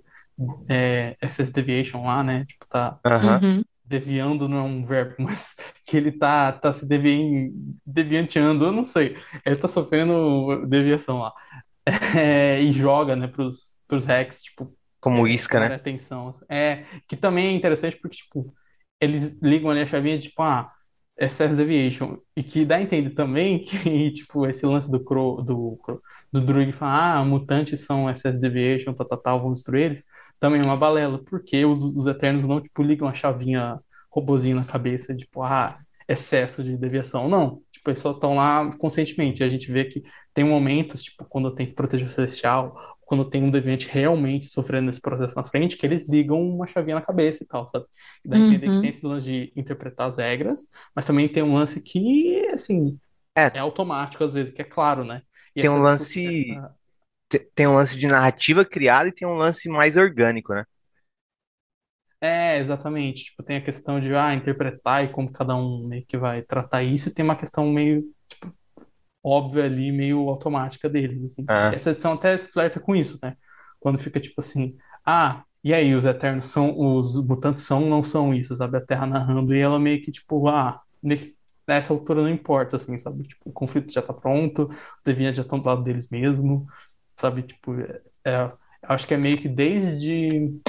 é, 0.69 1.17
SS 1.21 1.51
Deviation 1.51 2.05
lá, 2.05 2.23
né? 2.23 2.45
Tipo, 2.45 2.65
tá. 2.67 2.99
Uhum. 3.41 3.63
deviando 3.83 4.47
não 4.47 4.57
é 4.57 4.61
um 4.61 4.85
verbo, 4.85 5.15
mas 5.23 5.55
que 5.85 5.97
ele 5.97 6.11
tá, 6.11 6.53
tá 6.53 6.71
se 6.71 6.87
devi, 6.87 7.51
devianteando, 7.85 8.65
eu 8.65 8.71
não 8.71 8.85
sei. 8.85 9.17
Ele 9.45 9.57
tá 9.57 9.67
sofrendo 9.67 10.65
deviação 10.65 11.19
lá. 11.19 11.33
É, 12.17 12.59
e 12.61 12.71
joga, 12.71 13.15
né, 13.15 13.27
pros, 13.27 13.75
pros 13.87 14.05
hacks, 14.05 14.41
tipo, 14.41 14.75
Como 14.99 15.27
é, 15.27 15.31
isca, 15.31 15.59
né? 15.59 15.75
atenção. 15.75 16.29
assim. 16.29 16.43
É, 16.49 16.83
que 17.07 17.15
também 17.15 17.45
é 17.47 17.51
interessante 17.51 17.95
porque, 17.97 18.17
tipo, 18.17 18.51
eles 18.99 19.37
ligam 19.39 19.69
ali 19.69 19.81
a 19.81 19.85
chavinha 19.85 20.17
tipo, 20.17 20.41
ah, 20.41 20.71
excess 21.17 21.55
deviation. 21.55 22.17
E 22.35 22.43
que 22.43 22.65
dá 22.65 22.75
a 22.77 22.81
entender 22.81 23.11
também 23.11 23.59
que, 23.63 24.11
tipo, 24.11 24.45
esse 24.47 24.65
lance 24.65 24.89
do 24.89 25.03
Crow, 25.03 25.41
do, 25.41 25.79
do 26.31 26.41
Druig 26.41 26.71
falar, 26.73 27.17
ah, 27.17 27.25
mutantes 27.25 27.81
são 27.85 28.09
excess 28.09 28.39
deviation, 28.39 28.93
tal, 28.93 29.07
tal, 29.07 29.17
tal, 29.17 29.41
vamos 29.41 29.59
destruir 29.59 29.85
eles, 29.85 30.05
também 30.39 30.61
é 30.61 30.63
uma 30.63 30.77
balela, 30.77 31.23
porque 31.23 31.65
os, 31.65 31.81
os 31.83 32.05
Eternos 32.07 32.45
não, 32.47 32.61
tipo, 32.61 32.83
ligam 32.83 33.07
a 33.07 33.13
chavinha 33.13 33.79
robozinho 34.11 34.55
na 34.55 34.65
cabeça, 34.65 35.15
tipo, 35.15 35.41
ah, 35.43 35.79
excesso 36.07 36.63
de 36.63 36.77
deviação. 36.77 37.27
Não, 37.29 37.61
tipo, 37.71 37.89
eles 37.89 37.99
só 37.99 38.11
estão 38.11 38.35
lá 38.35 38.69
conscientemente. 38.77 39.43
A 39.43 39.49
gente 39.49 39.71
vê 39.71 39.85
que 39.85 40.03
tem 40.33 40.43
momentos, 40.43 41.03
tipo, 41.03 41.25
quando 41.25 41.53
tem 41.53 41.65
que 41.67 41.73
proteger 41.73 42.07
o 42.07 42.09
Celestial, 42.09 42.94
quando 43.05 43.29
tem 43.29 43.43
um 43.43 43.51
deviante 43.51 43.87
realmente 43.87 44.47
sofrendo 44.47 44.89
esse 44.89 45.01
processo 45.01 45.35
na 45.35 45.43
frente, 45.43 45.77
que 45.77 45.85
eles 45.85 46.07
ligam 46.09 46.41
uma 46.41 46.67
chavinha 46.67 46.95
na 46.95 47.01
cabeça 47.01 47.43
e 47.43 47.47
tal, 47.47 47.67
sabe? 47.69 47.85
E 48.23 48.29
dá 48.29 48.37
a 48.37 48.39
entender 48.39 48.69
que 48.69 48.79
tem 48.79 48.89
Uhum. 48.89 48.91
esse 48.91 49.05
lance 49.05 49.25
de 49.27 49.53
interpretar 49.55 50.07
as 50.09 50.17
regras, 50.17 50.61
mas 50.95 51.05
também 51.05 51.29
tem 51.31 51.43
um 51.43 51.53
lance 51.55 51.81
que, 51.83 52.47
assim, 52.53 52.99
É, 53.35 53.51
é 53.53 53.59
automático 53.59 54.23
às 54.23 54.33
vezes, 54.35 54.53
que 54.53 54.61
é 54.61 54.65
claro, 54.65 55.03
né? 55.05 55.21
E 55.55 55.61
tem 55.61 55.69
um 55.69 55.81
lance, 55.81 56.61
essa... 56.63 56.77
te- 57.29 57.39
tem 57.55 57.67
um 57.67 57.75
lance 57.75 57.97
de 57.99 58.07
narrativa 58.07 58.65
criada 58.65 59.09
e 59.09 59.13
tem 59.13 59.27
um 59.27 59.35
lance 59.37 59.69
mais 59.69 59.97
orgânico, 59.97 60.53
né? 60.55 60.65
É, 62.21 62.57
exatamente. 62.59 63.25
Tipo, 63.25 63.43
tem 63.43 63.57
a 63.57 63.61
questão 63.63 63.99
de, 63.99 64.13
ah, 64.15 64.33
interpretar 64.33 65.03
e 65.03 65.11
como 65.11 65.31
cada 65.31 65.55
um 65.55 65.87
meio 65.87 66.05
que 66.05 66.17
vai 66.17 66.41
tratar 66.41 66.83
isso, 66.83 67.09
e 67.09 67.13
tem 67.13 67.23
uma 67.23 67.35
questão 67.37 67.69
meio, 67.71 68.03
tipo, 68.27 68.51
óbvia 69.25 69.65
ali, 69.65 69.91
meio 69.91 70.29
automática 70.29 70.89
deles, 70.89 71.23
assim. 71.23 71.45
Ah, 71.47 71.71
Essa 71.73 71.91
edição 71.91 72.13
até 72.13 72.37
flerta 72.37 72.79
com 72.79 72.95
isso, 72.95 73.19
né? 73.23 73.35
Quando 73.79 73.99
fica 73.99 74.19
tipo 74.19 74.41
assim, 74.41 74.77
ah, 75.05 75.43
e 75.63 75.73
aí, 75.73 75.95
os 75.95 76.05
Eternos 76.05 76.45
são, 76.47 76.77
os 76.79 77.15
mutantes 77.27 77.63
são 77.63 77.83
ou 77.83 77.89
não 77.89 78.03
são 78.03 78.33
isso, 78.33 78.55
sabe? 78.55 78.77
A 78.77 78.81
Terra 78.85 79.07
narrando, 79.07 79.55
e 79.55 79.59
ela 79.59 79.79
meio 79.79 80.01
que 80.01 80.11
tipo, 80.11 80.47
ah, 80.47 80.79
nessa 81.67 81.93
altura 81.93 82.21
não 82.21 82.29
importa, 82.29 82.75
assim, 82.75 82.97
sabe? 82.97 83.23
Tipo, 83.23 83.49
o 83.49 83.53
conflito 83.53 83.91
já 83.91 84.01
tá 84.01 84.13
pronto, 84.13 84.67
os 84.69 84.77
deviantes 85.03 85.37
já 85.37 85.43
estão 85.43 85.59
do 85.59 85.65
lado 85.67 85.83
deles 85.83 86.09
mesmo, 86.09 86.67
sabe? 87.19 87.43
Tipo, 87.43 87.79
é, 87.79 88.01
é- 88.25 88.51
acho 88.83 89.07
que 89.07 89.13
é 89.13 89.17
meio 89.17 89.37
que 89.37 89.49
desde, 89.49 90.59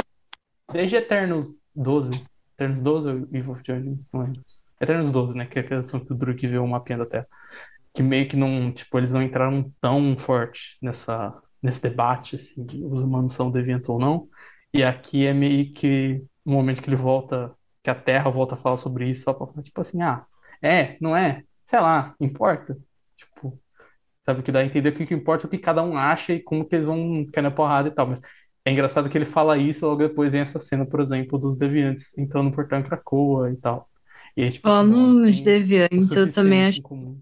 desde 0.72 0.96
Eternos 0.96 1.48
12, 1.74 2.24
Eternos 2.54 2.80
12 2.82 3.08
ou 3.08 3.16
Evil 3.32 3.52
of 3.52 3.62
Journey, 3.66 3.98
não 4.12 4.22
lembro. 4.22 4.42
Eternos 4.80 5.10
12, 5.12 5.36
né? 5.36 5.46
Que 5.46 5.58
é 5.58 5.62
a 5.62 5.68
questão 5.68 6.00
que 6.04 6.12
o 6.12 6.16
Druk 6.16 6.46
vê 6.46 6.58
o 6.58 6.66
mapinha 6.66 6.98
da 6.98 7.06
Terra 7.06 7.26
que 7.96 8.02
meio 8.02 8.28
que 8.28 8.36
não, 8.36 8.70
tipo, 8.70 8.98
eles 8.98 9.12
não 9.14 9.22
entraram 9.22 9.64
tão 9.80 10.18
forte 10.18 10.76
nessa, 10.82 11.34
nesse 11.62 11.82
debate, 11.82 12.36
assim, 12.36 12.64
de 12.66 12.84
os 12.84 13.00
humanos 13.00 13.32
são 13.32 13.50
deviantes 13.50 13.88
ou 13.88 13.98
não. 13.98 14.28
E 14.72 14.84
aqui 14.84 15.24
é 15.26 15.32
meio 15.32 15.72
que 15.72 16.22
um 16.44 16.52
momento 16.52 16.82
que 16.82 16.90
ele 16.90 16.96
volta, 16.96 17.54
que 17.82 17.88
a 17.88 17.94
Terra 17.94 18.30
volta 18.30 18.54
a 18.54 18.58
falar 18.58 18.76
sobre 18.76 19.08
isso, 19.10 19.24
só 19.24 19.32
pra 19.32 19.46
falar, 19.46 19.62
tipo 19.62 19.80
assim, 19.80 20.02
ah, 20.02 20.26
é, 20.62 20.98
não 21.00 21.16
é? 21.16 21.42
Sei 21.64 21.80
lá, 21.80 22.14
importa? 22.20 22.76
Tipo, 23.16 23.58
sabe, 24.24 24.42
que 24.42 24.52
dá 24.52 24.60
a 24.60 24.64
entender 24.64 24.90
o 24.90 24.94
que 24.96 25.06
que 25.06 25.14
importa 25.14 25.46
é 25.46 25.48
o 25.48 25.50
que 25.50 25.58
cada 25.58 25.82
um 25.82 25.96
acha 25.96 26.34
e 26.34 26.42
como 26.42 26.66
que 26.68 26.74
eles 26.76 26.86
vão 26.86 27.26
cair 27.32 27.42
na 27.44 27.50
porrada 27.50 27.88
e 27.88 27.92
tal, 27.92 28.06
mas 28.06 28.20
é 28.64 28.72
engraçado 28.72 29.08
que 29.08 29.16
ele 29.18 29.24
fala 29.24 29.56
isso, 29.58 29.86
logo 29.86 30.06
depois 30.06 30.32
vem 30.32 30.42
essa 30.42 30.58
cena, 30.58 30.86
por 30.86 31.00
exemplo, 31.00 31.38
dos 31.38 31.56
deviantes 31.56 32.16
entrando 32.18 32.50
no 32.50 32.54
portão 32.54 32.78
em 32.80 32.82
Krakoa 32.82 33.50
e 33.52 33.56
tal. 33.56 33.88
E 34.36 34.42
aí, 34.42 34.50
tipo 34.50 34.68
assim, 34.68 34.78
Falando 34.78 35.24
eles 35.26 35.40
nos 35.40 35.42
têm 35.42 35.58
o 35.96 36.06
deviantes, 36.06 36.16
eu 36.16 36.30
também 36.32 36.66
acho, 36.66 36.82
comum. 36.82 37.20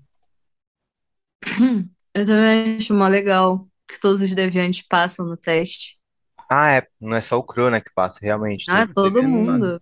Eu 2.15 2.27
também 2.27 2.77
acho 2.79 2.95
mó 2.95 3.07
legal 3.09 3.69
que 3.89 3.99
todos 4.01 4.21
os 4.21 4.35
deviantes 4.35 4.83
passam 4.89 5.27
no 5.27 5.37
teste. 5.37 5.99
ah, 6.49 6.71
é, 6.79 6.87
não 7.01 7.17
é 7.17 7.21
só 7.23 7.39
o 7.39 7.43
Crow, 7.45 7.71
né, 7.71 7.81
que 7.81 7.93
passa, 7.95 8.19
realmente. 8.23 8.71
Ah, 8.71 8.87
outros 9.03 9.13
todo 9.13 9.23
mundo. 9.23 9.81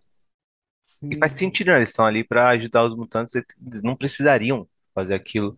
E 1.10 1.16
faz 1.16 1.32
sentido, 1.34 1.68
né? 1.70 1.78
Eles 1.78 1.90
estão 1.90 2.06
ali 2.06 2.24
pra 2.24 2.48
ajudar 2.50 2.84
os 2.84 2.96
mutantes, 2.96 3.34
eles 3.34 3.82
não 3.82 3.96
precisariam 3.96 4.66
fazer 4.94 5.14
aquilo 5.14 5.56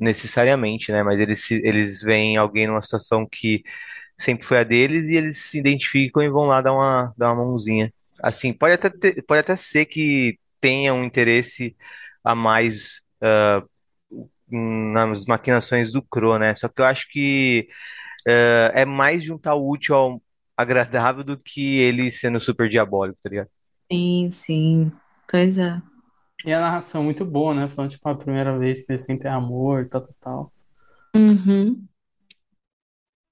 necessariamente, 0.00 0.90
né? 0.92 1.02
Mas 1.02 1.20
eles, 1.20 1.44
se- 1.44 1.60
eles 1.64 2.00
veem 2.02 2.36
alguém 2.36 2.66
numa 2.66 2.82
situação 2.82 3.26
que 3.26 3.62
sempre 4.18 4.46
foi 4.46 4.58
a 4.60 4.64
deles 4.64 5.08
e 5.08 5.14
eles 5.16 5.38
se 5.38 5.58
identificam 5.58 6.22
e 6.22 6.30
vão 6.30 6.46
lá 6.46 6.62
dar 6.62 6.72
uma, 6.74 7.14
dar 7.18 7.32
uma 7.34 7.44
mãozinha. 7.46 7.92
Assim, 8.22 8.52
pode 8.52 8.74
até 8.74 8.90
ter- 8.90 9.22
pode 9.26 9.40
até 9.40 9.56
ser 9.56 9.86
que 9.86 10.38
tenha 10.60 10.94
um 10.94 11.04
interesse 11.04 11.76
a 12.24 12.34
mais 12.34 13.02
ah, 13.22 13.62
nas 14.50 15.24
maquinações 15.26 15.92
do 15.92 16.02
Crow, 16.02 16.38
né? 16.38 16.54
Só 16.54 16.68
que 16.68 16.80
eu 16.80 16.84
acho 16.84 17.08
que 17.10 17.68
ah, 18.26 18.72
é 18.74 18.84
mais 18.84 19.22
juntar 19.22 19.54
o 19.54 19.70
útil 19.70 19.94
ao 19.94 20.22
agradável 20.56 21.22
do 21.22 21.36
que 21.36 21.78
ele 21.78 22.10
sendo 22.10 22.40
super 22.40 22.68
diabólico, 22.68 23.18
tá 23.22 23.28
ligado? 23.28 23.48
Sim, 23.90 24.30
sim. 24.32 24.92
Pois 25.28 25.58
é. 25.58 25.80
E 26.44 26.52
a 26.52 26.60
narração 26.60 27.04
muito 27.04 27.24
boa, 27.24 27.54
né? 27.54 27.68
Falando, 27.68 27.90
tipo, 27.90 28.08
a 28.08 28.14
primeira 28.14 28.58
vez 28.58 28.84
que 28.84 28.92
eles 28.92 29.04
sentem 29.04 29.30
amor, 29.30 29.88
tal, 29.88 30.02
tal, 30.02 30.16
tal. 30.20 30.52
Uhum. 31.16 31.86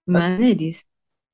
Maneiríssimo. 0.07 0.89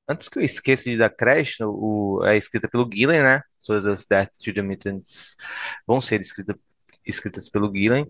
Antes 0.07 0.27
que 0.27 0.39
eu 0.39 0.43
esqueça 0.43 0.89
de 0.89 0.97
dar 0.97 1.09
crédito, 1.09 1.65
o, 1.65 2.23
é 2.25 2.37
escrita 2.37 2.67
pelo 2.67 2.89
Gillen, 2.91 3.21
né? 3.21 3.41
Todas 3.65 3.85
as 3.85 4.05
Death 4.05 4.31
to 4.43 4.53
the 4.53 4.61
Mutants 4.61 5.37
vão 5.85 6.01
ser 6.01 6.19
escrita, 6.19 6.57
escritas 7.05 7.49
pelo 7.49 7.71
Gillen. 7.73 8.05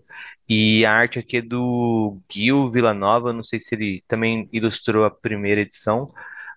E 0.48 0.84
a 0.84 0.92
arte 0.92 1.18
aqui 1.18 1.38
é 1.38 1.42
do 1.42 2.18
Gil 2.30 2.70
Villanova, 2.70 3.32
não 3.32 3.42
sei 3.42 3.60
se 3.60 3.74
ele 3.74 4.04
também 4.08 4.48
ilustrou 4.52 5.04
a 5.04 5.10
primeira 5.10 5.60
edição. 5.62 6.06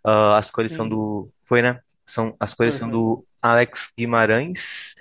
Ah, 0.04 0.38
as 0.38 0.51
cores 0.51 0.74
são 0.74 0.88
Sim, 0.88 0.89
do. 0.89 1.30
Foi, 1.46 1.62
né? 1.62 1.80
São, 2.06 2.36
as 2.39 2.54
cores 2.54 2.75
foi, 2.75 2.80
são 2.80 2.89
do 2.89 3.25
Alex 3.42 3.89
Guimarães. 3.98 4.96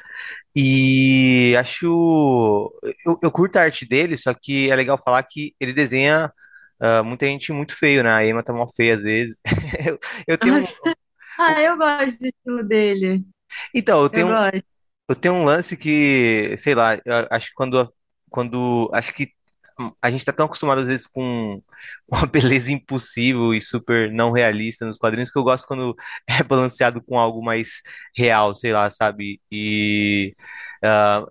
E 0.55 1.55
acho. 1.59 2.73
Eu, 3.05 3.19
eu 3.23 3.31
curto 3.31 3.57
a 3.57 3.63
arte 3.63 3.87
dele, 3.87 4.17
só 4.17 4.33
que 4.35 4.71
é 4.71 4.77
legal 4.77 4.99
falar 5.03 5.23
que 5.25 5.55
ele 5.61 5.73
desenha 5.73 6.33
ah, 6.81 7.03
muita 7.03 7.27
gente 7.27 7.53
muito 7.53 7.77
feio, 7.77 8.03
né? 8.05 8.11
A 8.13 8.27
Emma 8.27 8.43
tá 8.43 8.53
mal 8.53 8.73
feia 8.77 8.97
às 8.97 9.03
vezes. 9.03 9.37
Eu, 9.87 9.99
eu 10.27 10.39
tenho. 10.39 10.65
Ah, 11.39 11.61
eu 11.61 11.77
gosto 11.77 12.21
do 12.21 12.27
estilo 12.27 12.63
dele. 12.65 13.25
Então, 13.75 14.03
eu 14.03 14.11
Eu 14.11 14.11
tenho, 14.11 14.29
um- 14.31 14.37
gosto. 14.37 14.74
Eu 15.09 15.15
tenho 15.17 15.35
um 15.35 15.45
lance 15.45 15.77
que, 15.77 16.57
sei 16.59 16.75
lá, 16.75 16.97
eu 17.05 17.27
acho 17.31 17.49
que 17.49 17.55
quando, 17.55 17.93
quando, 18.31 18.91
acho 18.95 19.13
que 19.13 19.33
a 20.01 20.11
gente 20.11 20.25
tá 20.25 20.33
tão 20.33 20.47
acostumado 20.47 20.81
às 20.83 20.89
vezes 20.89 21.07
com 21.07 21.63
uma 22.09 22.27
beleza 22.27 22.71
impossível 22.73 23.55
e 23.55 23.61
super 23.61 24.11
não 24.13 24.33
realista 24.33 24.87
nos 24.87 24.99
quadrinhos 24.99 25.31
que 25.31 25.39
eu 25.39 25.43
gosto 25.43 25.67
quando 25.67 25.97
é 26.29 26.43
balanceado 26.43 27.03
com 27.03 27.19
algo 27.19 27.43
mais 27.45 27.83
real, 28.17 28.55
sei 28.55 28.73
lá, 28.73 28.91
sabe? 28.91 29.41
E 29.51 30.35
ah, 30.83 31.25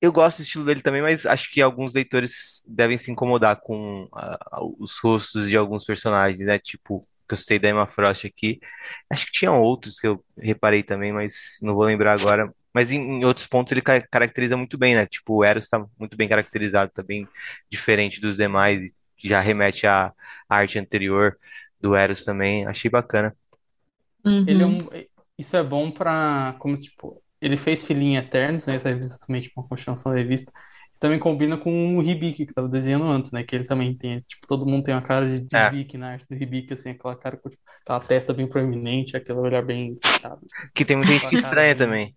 eu 0.00 0.12
gosto 0.12 0.38
do 0.38 0.42
estilo 0.44 0.64
dele 0.66 0.82
também, 0.82 1.02
mas 1.02 1.26
acho 1.26 1.50
que 1.52 1.62
alguns 1.62 1.94
leitores 1.94 2.62
devem 2.68 2.98
se 2.98 3.10
incomodar 3.10 3.60
com 3.60 4.08
ah, 4.12 4.38
os 4.78 4.98
rostos 5.00 5.48
de 5.48 5.56
alguns 5.56 5.84
personagens, 5.84 6.44
né? 6.46 6.58
Tipo, 6.58 7.06
gostei 7.28 7.58
da 7.58 7.68
Emma 7.70 7.86
Frost 7.86 8.26
aqui. 8.26 8.60
Acho 9.10 9.26
que 9.26 9.32
tinha 9.32 9.52
outros 9.52 9.98
que 9.98 10.06
eu 10.06 10.22
reparei 10.38 10.82
também, 10.82 11.12
mas 11.12 11.58
não 11.62 11.74
vou 11.74 11.84
lembrar 11.84 12.14
agora. 12.14 12.52
Mas 12.74 12.90
em, 12.92 12.98
em 13.00 13.24
outros 13.24 13.46
pontos 13.46 13.72
ele 13.72 13.82
ca- 13.82 14.06
caracteriza 14.08 14.56
muito 14.56 14.76
bem, 14.78 14.94
né? 14.96 15.06
Tipo, 15.06 15.36
o 15.36 15.44
Eros 15.44 15.68
tá 15.68 15.84
muito 15.98 16.16
bem 16.16 16.28
caracterizado, 16.28 16.90
tá 16.92 17.02
bem 17.02 17.28
diferente 17.70 18.20
dos 18.20 18.36
demais, 18.36 18.80
e 18.82 18.94
já 19.28 19.40
remete 19.40 19.86
à 19.86 20.12
arte 20.48 20.78
anterior 20.78 21.38
do 21.80 21.94
Eros 21.96 22.24
também. 22.24 22.66
Achei 22.66 22.90
bacana. 22.90 23.34
Ele 24.46 24.62
é 24.62 24.66
Uhum. 24.66 24.78
um. 24.78 24.78
Isso 25.38 25.56
é 25.56 25.62
bom 25.62 25.90
pra. 25.90 26.56
Como 26.60 26.76
se, 26.76 26.84
tipo, 26.84 27.22
ele 27.40 27.56
fez 27.56 27.84
Filhinha 27.84 28.20
Eternos, 28.20 28.66
né? 28.66 28.76
Essa 28.76 28.88
revista 28.90 29.18
também, 29.26 29.40
tipo, 29.42 29.60
uma 29.60 29.68
continuação 29.68 30.12
da 30.12 30.18
revista. 30.18 30.52
Também 31.00 31.18
combina 31.18 31.58
com 31.58 31.96
o 31.98 32.02
Hibiki, 32.02 32.46
que 32.46 32.54
tava 32.54 32.68
desenhando 32.68 33.04
antes, 33.06 33.32
né? 33.32 33.42
Que 33.44 33.54
ele 33.56 33.66
também 33.66 33.96
tem, 33.96 34.20
tipo, 34.22 34.46
todo 34.46 34.64
mundo 34.66 34.84
tem 34.84 34.94
uma 34.94 35.02
cara 35.02 35.28
de, 35.28 35.40
de 35.44 35.56
É, 35.56 35.68
Vic 35.68 35.98
na 35.98 36.12
arte 36.12 36.26
do 36.28 36.34
Hibiki, 36.34 36.72
assim, 36.72 36.90
aquela 36.90 37.16
cara 37.18 37.36
com, 37.36 37.50
tipo, 37.50 37.62
aquela 37.82 38.00
testa 38.00 38.32
bem 38.32 38.48
proeminente, 38.48 39.16
aquele 39.16 39.38
olhar 39.38 39.62
bem 39.62 39.94
fechado, 40.02 40.40
que 40.74 40.84
tem 40.84 40.96
muita 40.96 41.12
gente 41.12 41.26
Aquela 41.26 41.32
que 41.32 41.34
cara 41.34 41.34
estranha 41.34 41.76
bem. 41.76 41.76
também. 41.76 42.16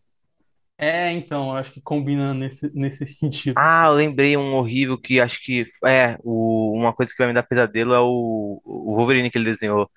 É, 0.77 1.11
então, 1.11 1.49
eu 1.49 1.55
acho 1.57 1.71
que 1.73 1.81
combina 1.81 2.33
nesse, 2.33 2.69
nesse 2.75 3.05
sentido, 3.07 3.59
Ah, 3.59 3.85
eu 3.87 3.93
lembrei 3.93 4.37
um 4.37 4.53
horrível 4.55 4.97
que 5.01 5.19
acho 5.19 5.39
que 5.43 5.65
é 5.85 6.15
o, 6.23 6.73
uma 6.75 6.93
coisa 6.93 7.11
que 7.11 7.17
vai 7.17 7.27
me 7.27 7.33
dar 7.33 7.41
pesadelo 7.43 7.93
é 7.93 7.99
o, 7.99 8.61
o 8.63 8.95
Wolverine 8.95 9.31
que 9.31 9.37
ele 9.37 9.45
desenhou 9.49 9.89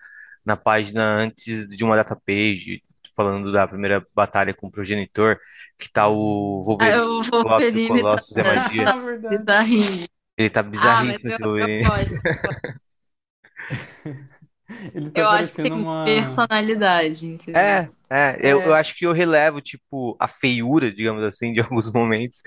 na 0.45 0.57
página 0.57 1.03
antes 1.23 1.69
de 1.69 1.85
uma 1.85 1.97
data 1.97 2.17
page, 2.17 2.83
falando 3.17 3.53
da 3.53 3.69
primeira 3.69 4.07
batalha 4.15 4.55
com 4.55 4.69
o 4.69 4.71
progenitor, 4.71 5.39
que 5.79 5.91
tá 5.93 6.09
o 6.09 6.65
Ah, 6.79 7.03
Wolverine, 7.05 7.05
o 7.05 7.23
Ciclope, 7.23 7.77
o 7.77 7.81
Wolverine 7.81 8.05
tá 8.05 8.21
Colossus 8.21 8.37
e 8.37 8.41
a 8.41 8.45
magia. 8.45 8.95
Verdade. 9.05 9.05
bizarrinho. 9.29 10.07
Ele 10.37 10.51
tá 10.51 10.63
Ah, 10.77 11.05
mas 11.05 11.21
bizarríssimo 11.21 11.29
eu, 11.29 11.39
esse 11.39 11.43
eu 11.59 11.69
Wolverine. 11.69 11.85
gosto. 11.85 12.21
Ele 14.95 15.11
tá 15.11 15.25
Eu 15.25 15.29
acho 15.29 15.53
que 15.55 15.61
parecendo 15.61 15.75
tem 15.75 15.77
uma. 15.77 15.91
personalidade, 16.05 17.27
entendeu? 17.27 17.51
É, 17.55 17.89
é, 18.09 18.39
eu, 18.43 18.63
eu 18.65 18.73
É, 18.73 18.75
acho 18.75 18.95
que 18.97 19.05
eu 19.05 19.13
relevo, 19.13 19.61
tipo, 19.61 20.17
a 20.21 20.29
feiura, 20.29 20.93
digamos 20.93 21.25
assim, 21.25 21.53
de 21.53 21.61
alguns 21.61 21.93
momentos, 21.93 22.41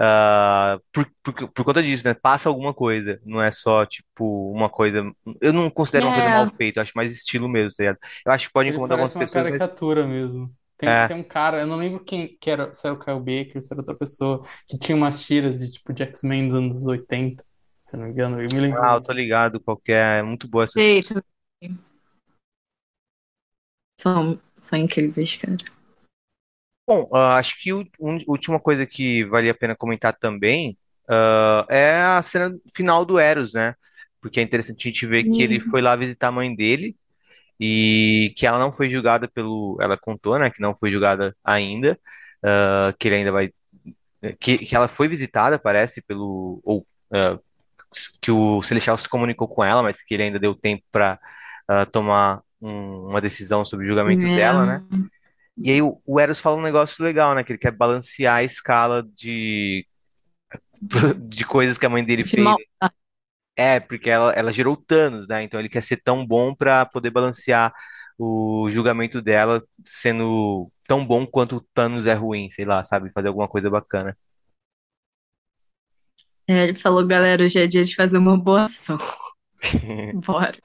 ah, 0.00 0.78
por, 0.92 1.06
por, 1.22 1.34
por 1.52 1.64
conta 1.64 1.82
disso, 1.82 2.06
né? 2.08 2.14
Passa 2.14 2.48
alguma 2.48 2.72
coisa, 2.74 3.20
não 3.24 3.42
é 3.42 3.50
só, 3.52 3.84
tipo, 3.86 4.50
uma 4.52 4.70
coisa. 4.70 5.02
Eu 5.40 5.52
não 5.52 5.70
considero 5.70 6.06
uma 6.06 6.14
coisa 6.14 6.30
mal 6.30 6.46
É, 6.46 6.56
feita, 6.56 6.80
eu 6.80 6.82
acho 6.82 6.92
mais 6.96 7.12
estilo 7.12 7.48
mesmo, 7.48 7.70
tá 7.76 7.82
ligado? 7.84 7.98
Eu 8.26 8.32
acho 8.32 8.46
que 8.48 8.52
pode 8.52 8.68
ele 8.68 8.70
incomodar 8.70 8.94
algumas 8.96 9.14
parece 9.14 9.16
uma 9.16 9.28
pessoas, 9.28 9.46
mas. 9.48 9.62
caricatura 9.66 10.06
mesmo. 10.06 10.54
Tem, 10.76 11.02
É, 11.02 11.04
tem 11.04 11.16
um 11.16 11.24
cara, 11.24 11.60
eu 11.60 11.66
não 11.66 11.76
lembro 11.76 12.04
quem 12.04 12.36
que 12.38 12.50
era, 12.50 12.72
se 12.74 12.86
era 12.86 12.94
o 12.94 12.98
Kyle 13.00 13.18
Baker, 13.18 13.60
se 13.62 13.72
era 13.72 13.80
outra 13.80 13.96
pessoa, 13.96 14.42
que 14.68 14.78
tinha 14.78 14.96
umas 14.96 15.24
tiras 15.24 15.58
de 15.58 15.70
tipo 15.72 15.92
de 15.92 16.02
X-Men 16.04 16.46
dos 16.48 16.56
anos 16.56 16.86
80, 16.86 17.44
se 17.84 17.96
eu 17.96 18.00
não 18.00 18.06
me 18.06 18.12
engano, 18.12 18.40
eu 18.42 18.50
me 18.50 18.60
lembro 18.60 18.84
ah, 18.84 18.94
eu 18.94 19.02
tô 19.02 19.12
disso. 19.12 19.12
ligado, 19.12 19.60
qualquer. 19.60 20.20
É 20.20 20.22
muito 20.22 20.48
boa 20.48 20.64
essas. 20.64 20.84
jeito. 20.84 21.22
São, 24.00 24.40
são 24.58 24.78
incríveis, 24.78 25.36
cara. 25.36 25.56
Bom, 26.86 27.08
ah, 27.12 27.36
acho 27.36 27.60
que 27.60 27.70
a 27.70 27.74
última 28.26 28.58
coisa 28.58 28.86
que 28.86 29.24
vale 29.24 29.50
a 29.50 29.54
pena 29.54 29.76
comentar 29.76 30.16
também 30.16 30.78
ah, 31.08 31.66
é 31.68 32.00
a 32.00 32.22
cena 32.22 32.56
final 32.74 33.04
do 33.04 33.18
Eros, 33.18 33.52
né? 33.54 33.74
Porque 34.20 34.40
é 34.40 34.42
interessante 34.42 34.88
a 34.88 34.90
gente 34.90 35.06
ver 35.06 35.24
que 35.24 35.42
ele 35.42 35.56
Uhum. 35.58 35.70
foi 35.70 35.82
lá 35.82 35.94
visitar 35.96 36.28
a 36.28 36.32
mãe 36.32 36.54
dele 36.54 36.96
e 37.60 38.32
que 38.36 38.46
ela 38.46 38.58
não 38.58 38.72
foi 38.72 38.88
julgada 38.90 39.28
pelo. 39.28 39.76
Ela 39.80 39.96
contou, 39.98 40.38
né? 40.38 40.50
Que 40.50 40.62
não 40.62 40.76
foi 40.76 40.90
julgada 40.90 41.36
ainda, 41.44 41.98
ah, 42.42 42.94
que 42.98 43.08
ele 43.08 43.16
ainda 43.16 43.32
vai. 43.32 43.52
Que, 44.40 44.58
que 44.58 44.74
ela 44.74 44.88
foi 44.88 45.08
visitada, 45.08 45.58
parece, 45.58 46.02
pelo. 46.02 46.60
Ou 46.64 46.86
que 48.20 48.30
o 48.30 48.60
Celestial 48.62 48.98
se 48.98 49.08
comunicou 49.08 49.48
com 49.48 49.64
ela, 49.64 49.82
mas 49.82 50.02
que 50.02 50.14
ele 50.14 50.24
ainda 50.24 50.38
deu 50.38 50.54
tempo 50.54 50.84
para 50.92 51.18
tomar 51.92 52.42
um- 52.60 53.06
uma 53.08 53.20
decisão 53.20 53.64
sobre 53.64 53.84
o 53.84 53.88
julgamento 53.88 54.24
dela, 54.24 54.64
né? 54.66 54.84
É. 54.92 55.18
E 55.56 55.70
aí 55.72 55.82
o, 55.82 56.00
o 56.06 56.20
Eros 56.20 56.40
fala 56.40 56.56
um 56.56 56.62
negócio 56.62 57.04
legal, 57.04 57.34
né? 57.34 57.42
Que 57.42 57.52
ele 57.52 57.58
quer 57.58 57.72
balancear 57.72 58.36
a 58.36 58.44
escala 58.44 59.02
de, 59.14 59.86
de 61.28 61.44
coisas 61.44 61.76
que 61.76 61.84
a 61.86 61.88
mãe 61.88 62.04
dele 62.04 62.22
De 62.22 62.30
fez. 62.30 62.42
mal. 62.42 62.56
É, 63.56 63.80
porque 63.80 64.08
ela, 64.08 64.32
ela 64.32 64.52
gerou 64.52 64.76
Thanos, 64.76 65.26
né? 65.26 65.42
Então 65.42 65.58
ele 65.58 65.68
quer 65.68 65.82
ser 65.82 65.96
tão 65.96 66.24
bom 66.24 66.54
pra 66.54 66.86
poder 66.86 67.10
balancear 67.10 67.74
o 68.16 68.68
julgamento 68.70 69.20
dela 69.20 69.62
sendo 69.84 70.70
tão 70.86 71.04
bom 71.04 71.26
quanto 71.26 71.56
o 71.56 71.60
Thanos 71.74 72.06
é 72.06 72.14
ruim, 72.14 72.50
sei 72.50 72.64
lá, 72.64 72.84
sabe? 72.84 73.10
Fazer 73.10 73.28
alguma 73.28 73.48
coisa 73.48 73.68
bacana. 73.68 74.16
É, 76.46 76.64
ele 76.68 76.78
falou, 76.78 77.06
galera, 77.06 77.42
hoje 77.44 77.58
é 77.60 77.66
dia 77.66 77.84
de 77.84 77.94
fazer 77.94 78.16
uma 78.16 78.38
boa 78.38 78.64
ação. 78.64 78.96
Bora. 80.24 80.56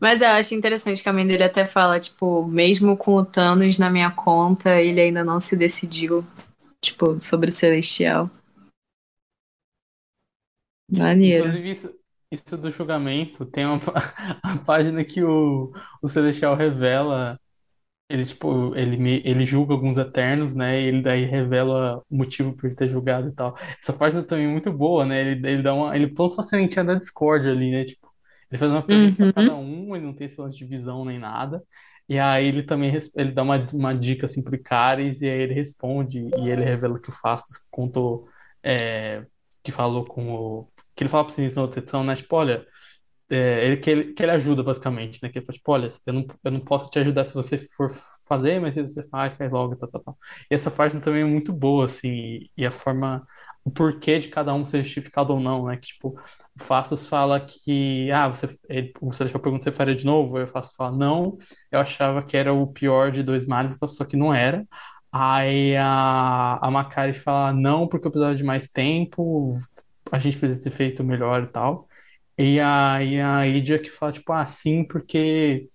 Mas 0.00 0.22
eu 0.22 0.28
acho 0.28 0.54
interessante 0.54 1.02
que 1.02 1.08
a 1.08 1.12
mãe 1.12 1.26
dele 1.26 1.42
até 1.42 1.66
fala, 1.66 1.98
tipo, 1.98 2.46
mesmo 2.46 2.96
com 2.96 3.14
o 3.16 3.24
Thanos 3.24 3.78
na 3.78 3.90
minha 3.90 4.10
conta, 4.10 4.80
ele 4.80 5.00
ainda 5.00 5.24
não 5.24 5.40
se 5.40 5.56
decidiu, 5.56 6.24
tipo, 6.80 7.18
sobre 7.20 7.48
o 7.48 7.52
Celestial. 7.52 8.30
Maneiro. 10.90 11.48
Inclusive, 11.48 11.70
isso, 11.70 11.98
isso 12.30 12.56
do 12.56 12.70
julgamento, 12.70 13.44
tem 13.44 13.66
uma 13.66 13.80
a 14.42 14.58
página 14.58 15.04
que 15.04 15.22
o, 15.22 15.72
o 16.00 16.08
Celestial 16.08 16.54
revela, 16.54 17.38
ele, 18.08 18.24
tipo, 18.24 18.74
ele, 18.76 19.20
ele 19.24 19.44
julga 19.44 19.74
alguns 19.74 19.98
Eternos, 19.98 20.54
né, 20.54 20.80
e 20.80 20.86
ele 20.86 21.02
daí 21.02 21.24
revela 21.24 22.02
o 22.08 22.16
motivo 22.16 22.56
por 22.56 22.72
ter 22.74 22.88
julgado 22.88 23.28
e 23.28 23.32
tal. 23.32 23.56
Essa 23.82 23.92
página 23.92 24.22
também 24.22 24.46
é 24.46 24.48
muito 24.48 24.72
boa, 24.72 25.04
né, 25.04 25.20
ele, 25.20 25.48
ele 25.48 25.62
dá 25.62 25.74
uma, 25.74 25.94
ele 25.96 26.06
planta 26.06 26.36
uma 26.36 26.44
sementinha 26.44 26.84
da 26.84 26.94
Discord 26.94 27.48
ali, 27.48 27.72
né, 27.72 27.84
tipo, 27.84 28.07
ele 28.50 28.58
faz 28.58 28.70
uma 28.70 28.82
pergunta 28.86 29.16
pra 29.16 29.26
cada 29.28 29.54
Uhum. 29.54 29.90
um, 29.90 29.96
ele 29.96 30.06
não 30.06 30.14
tem 30.14 30.26
esse 30.26 30.40
lance 30.40 30.56
de 30.56 30.64
visão 30.64 31.04
nem 31.04 31.18
nada, 31.18 31.62
e 32.08 32.18
aí 32.18 32.46
ele 32.46 32.62
também, 32.62 32.96
ele 33.16 33.32
dá 33.32 33.42
uma, 33.42 33.56
uma 33.72 33.94
dica, 33.94 34.26
assim, 34.26 34.42
pro 34.42 34.54
Icaris, 34.54 35.20
e 35.22 35.28
aí 35.28 35.40
ele 35.40 35.54
responde, 35.54 36.20
e 36.36 36.48
ele 36.48 36.64
revela 36.64 37.00
que 37.00 37.10
o 37.10 37.12
Fastos 37.12 37.58
contou, 37.70 38.28
é, 38.62 39.26
que 39.62 39.70
falou 39.72 40.04
com 40.06 40.32
o... 40.34 40.68
Que 40.96 41.04
ele 41.04 41.10
fala 41.10 41.24
pra 41.24 41.32
vocês 41.34 41.52
na 41.54 41.62
outra 41.62 41.80
edição, 41.80 42.02
né? 42.04 42.16
Tipo, 42.16 42.36
olha, 42.36 42.66
é, 43.30 43.66
ele, 43.66 43.76
que, 43.78 43.90
ele, 43.90 44.14
que 44.14 44.22
ele 44.22 44.32
ajuda, 44.32 44.62
basicamente, 44.62 45.20
né? 45.22 45.28
Que 45.28 45.38
ele 45.38 45.46
fala, 45.46 45.56
tipo, 45.56 45.72
olha, 45.72 45.88
eu 46.06 46.12
não, 46.12 46.26
eu 46.44 46.50
não 46.50 46.60
posso 46.60 46.90
te 46.90 46.98
ajudar 46.98 47.24
se 47.24 47.34
você 47.34 47.58
for 47.76 47.92
fazer, 48.28 48.60
mas 48.60 48.74
se 48.74 48.82
você 48.82 49.08
faz, 49.08 49.36
faz 49.36 49.50
logo, 49.52 49.76
tal, 49.76 49.88
tal, 49.90 50.02
tal. 50.02 50.18
E 50.50 50.54
essa 50.54 50.70
página 50.70 51.00
também 51.00 51.22
é 51.22 51.24
muito 51.24 51.52
boa, 51.52 51.86
assim, 51.86 52.08
e, 52.08 52.50
e 52.56 52.66
a 52.66 52.70
forma, 52.70 53.26
o 53.68 53.70
porquê 53.70 54.18
de 54.18 54.28
cada 54.28 54.54
um 54.54 54.64
ser 54.64 54.82
justificado 54.84 55.32
ou 55.34 55.40
não, 55.40 55.66
né? 55.66 55.76
Que, 55.76 55.88
tipo, 55.88 56.10
o 56.58 56.62
Fastos 56.64 57.06
fala 57.06 57.40
que, 57.40 58.10
ah, 58.12 58.28
você, 58.28 58.48
ele, 58.68 58.92
o 59.00 59.12
Celestial 59.12 59.42
pergunta 59.42 59.64
se 59.64 59.70
você 59.70 59.76
faria 59.76 59.94
de 59.96 60.06
novo, 60.06 60.42
o 60.42 60.48
Fastos 60.48 60.76
fala, 60.76 60.96
não, 60.96 61.36
eu 61.70 61.80
achava 61.80 62.22
que 62.22 62.36
era 62.36 62.52
o 62.52 62.66
pior 62.72 63.10
de 63.12 63.22
dois 63.22 63.46
males, 63.46 63.76
só 63.88 64.04
que 64.04 64.16
não 64.16 64.32
era. 64.34 64.66
Aí 65.12 65.76
a, 65.76 66.58
a 66.66 66.70
Macari 66.70 67.14
fala, 67.14 67.52
não, 67.52 67.86
porque 67.88 68.06
eu 68.06 68.10
precisava 68.10 68.34
de 68.34 68.44
mais 68.44 68.68
tempo, 68.70 69.58
a 70.12 70.18
gente 70.18 70.38
precisa 70.38 70.62
ter 70.62 70.70
feito 70.70 71.04
melhor 71.04 71.44
e 71.44 71.46
tal. 71.48 71.88
E 72.38 72.60
aí 72.60 73.20
a 73.20 73.46
Idia 73.46 73.78
que 73.80 73.90
fala, 73.90 74.12
tipo, 74.12 74.32
ah, 74.32 74.46
sim, 74.46 74.84
porque 74.86 75.68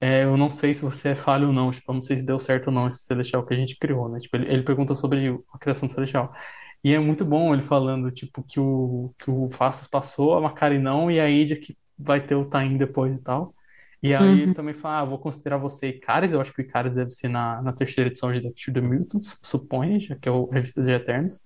é, 0.00 0.24
eu 0.24 0.36
não 0.36 0.50
sei 0.50 0.74
se 0.74 0.82
você 0.82 1.10
é 1.10 1.14
falho 1.14 1.48
ou 1.48 1.52
não, 1.54 1.70
tipo, 1.70 1.90
eu 1.90 1.94
não 1.94 2.02
sei 2.02 2.16
se 2.18 2.26
deu 2.26 2.38
certo 2.40 2.68
ou 2.68 2.72
não 2.72 2.88
esse 2.88 3.04
Celestial 3.04 3.44
que 3.46 3.54
a 3.54 3.56
gente 3.56 3.78
criou, 3.78 4.08
né? 4.08 4.18
Tipo, 4.20 4.36
ele, 4.36 4.52
ele 4.52 4.62
pergunta 4.64 4.94
sobre 4.94 5.28
a 5.52 5.58
criação 5.58 5.88
do 5.88 5.94
Celestial. 5.94 6.32
E 6.86 6.92
é 6.94 7.00
muito 7.00 7.24
bom 7.24 7.52
ele 7.52 7.62
falando, 7.62 8.10
tipo, 8.12 8.42
que 8.44 8.60
o, 8.60 9.12
que 9.18 9.28
o 9.30 9.50
Fastos 9.50 9.88
passou, 9.88 10.34
a 10.34 10.40
Macari 10.40 10.78
não, 10.78 11.10
e 11.10 11.18
a 11.18 11.28
Idia 11.28 11.58
que 11.60 11.76
vai 11.98 12.24
ter 12.24 12.36
o 12.36 12.44
Tain 12.48 12.76
depois 12.76 13.16
e 13.18 13.22
tal. 13.22 13.52
E 14.02 14.14
aí 14.14 14.40
ele 14.42 14.46
Uhum. 14.48 14.54
também 14.54 14.74
fala, 14.74 15.00
ah, 15.00 15.04
vou 15.04 15.18
considerar 15.18 15.58
você 15.58 15.88
Icaris, 15.88 16.32
eu 16.32 16.40
acho 16.40 16.52
que 16.52 16.62
o 16.62 16.64
Icaris 16.64 16.94
deve 16.94 17.10
ser 17.10 17.28
na, 17.28 17.60
na 17.62 17.72
terceira 17.72 18.08
edição 18.10 18.32
de 18.32 18.40
Death 18.40 18.54
to 18.64 18.72
the 18.72 18.80
Mutants, 18.80 19.38
suponho, 19.42 19.98
já 20.00 20.14
que 20.16 20.28
é 20.28 20.32
o 20.32 20.46
Revista 20.48 20.82
de 20.82 20.92
Eternos. 20.92 21.40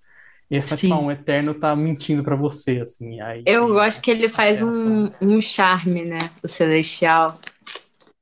E 0.51 0.57
ele 0.57 0.63
fala, 0.63 0.77
tipo, 0.81 0.93
ah, 0.95 1.01
um 1.01 1.11
Eterno 1.11 1.55
tá 1.55 1.75
mentindo 1.75 2.23
pra 2.23 2.37
você, 2.37 2.81
assim, 2.81 3.15
e 3.17 3.21
aí 3.23 3.43
Eu 3.47 3.69
gosto 3.69 4.03
que 4.03 4.11
ele 4.11 4.29
faz 4.29 4.61
um, 4.63 5.11
um 5.23 5.41
charme, 5.41 6.05
né? 6.05 6.19
O 6.45 6.49
Celestial. 6.49 7.39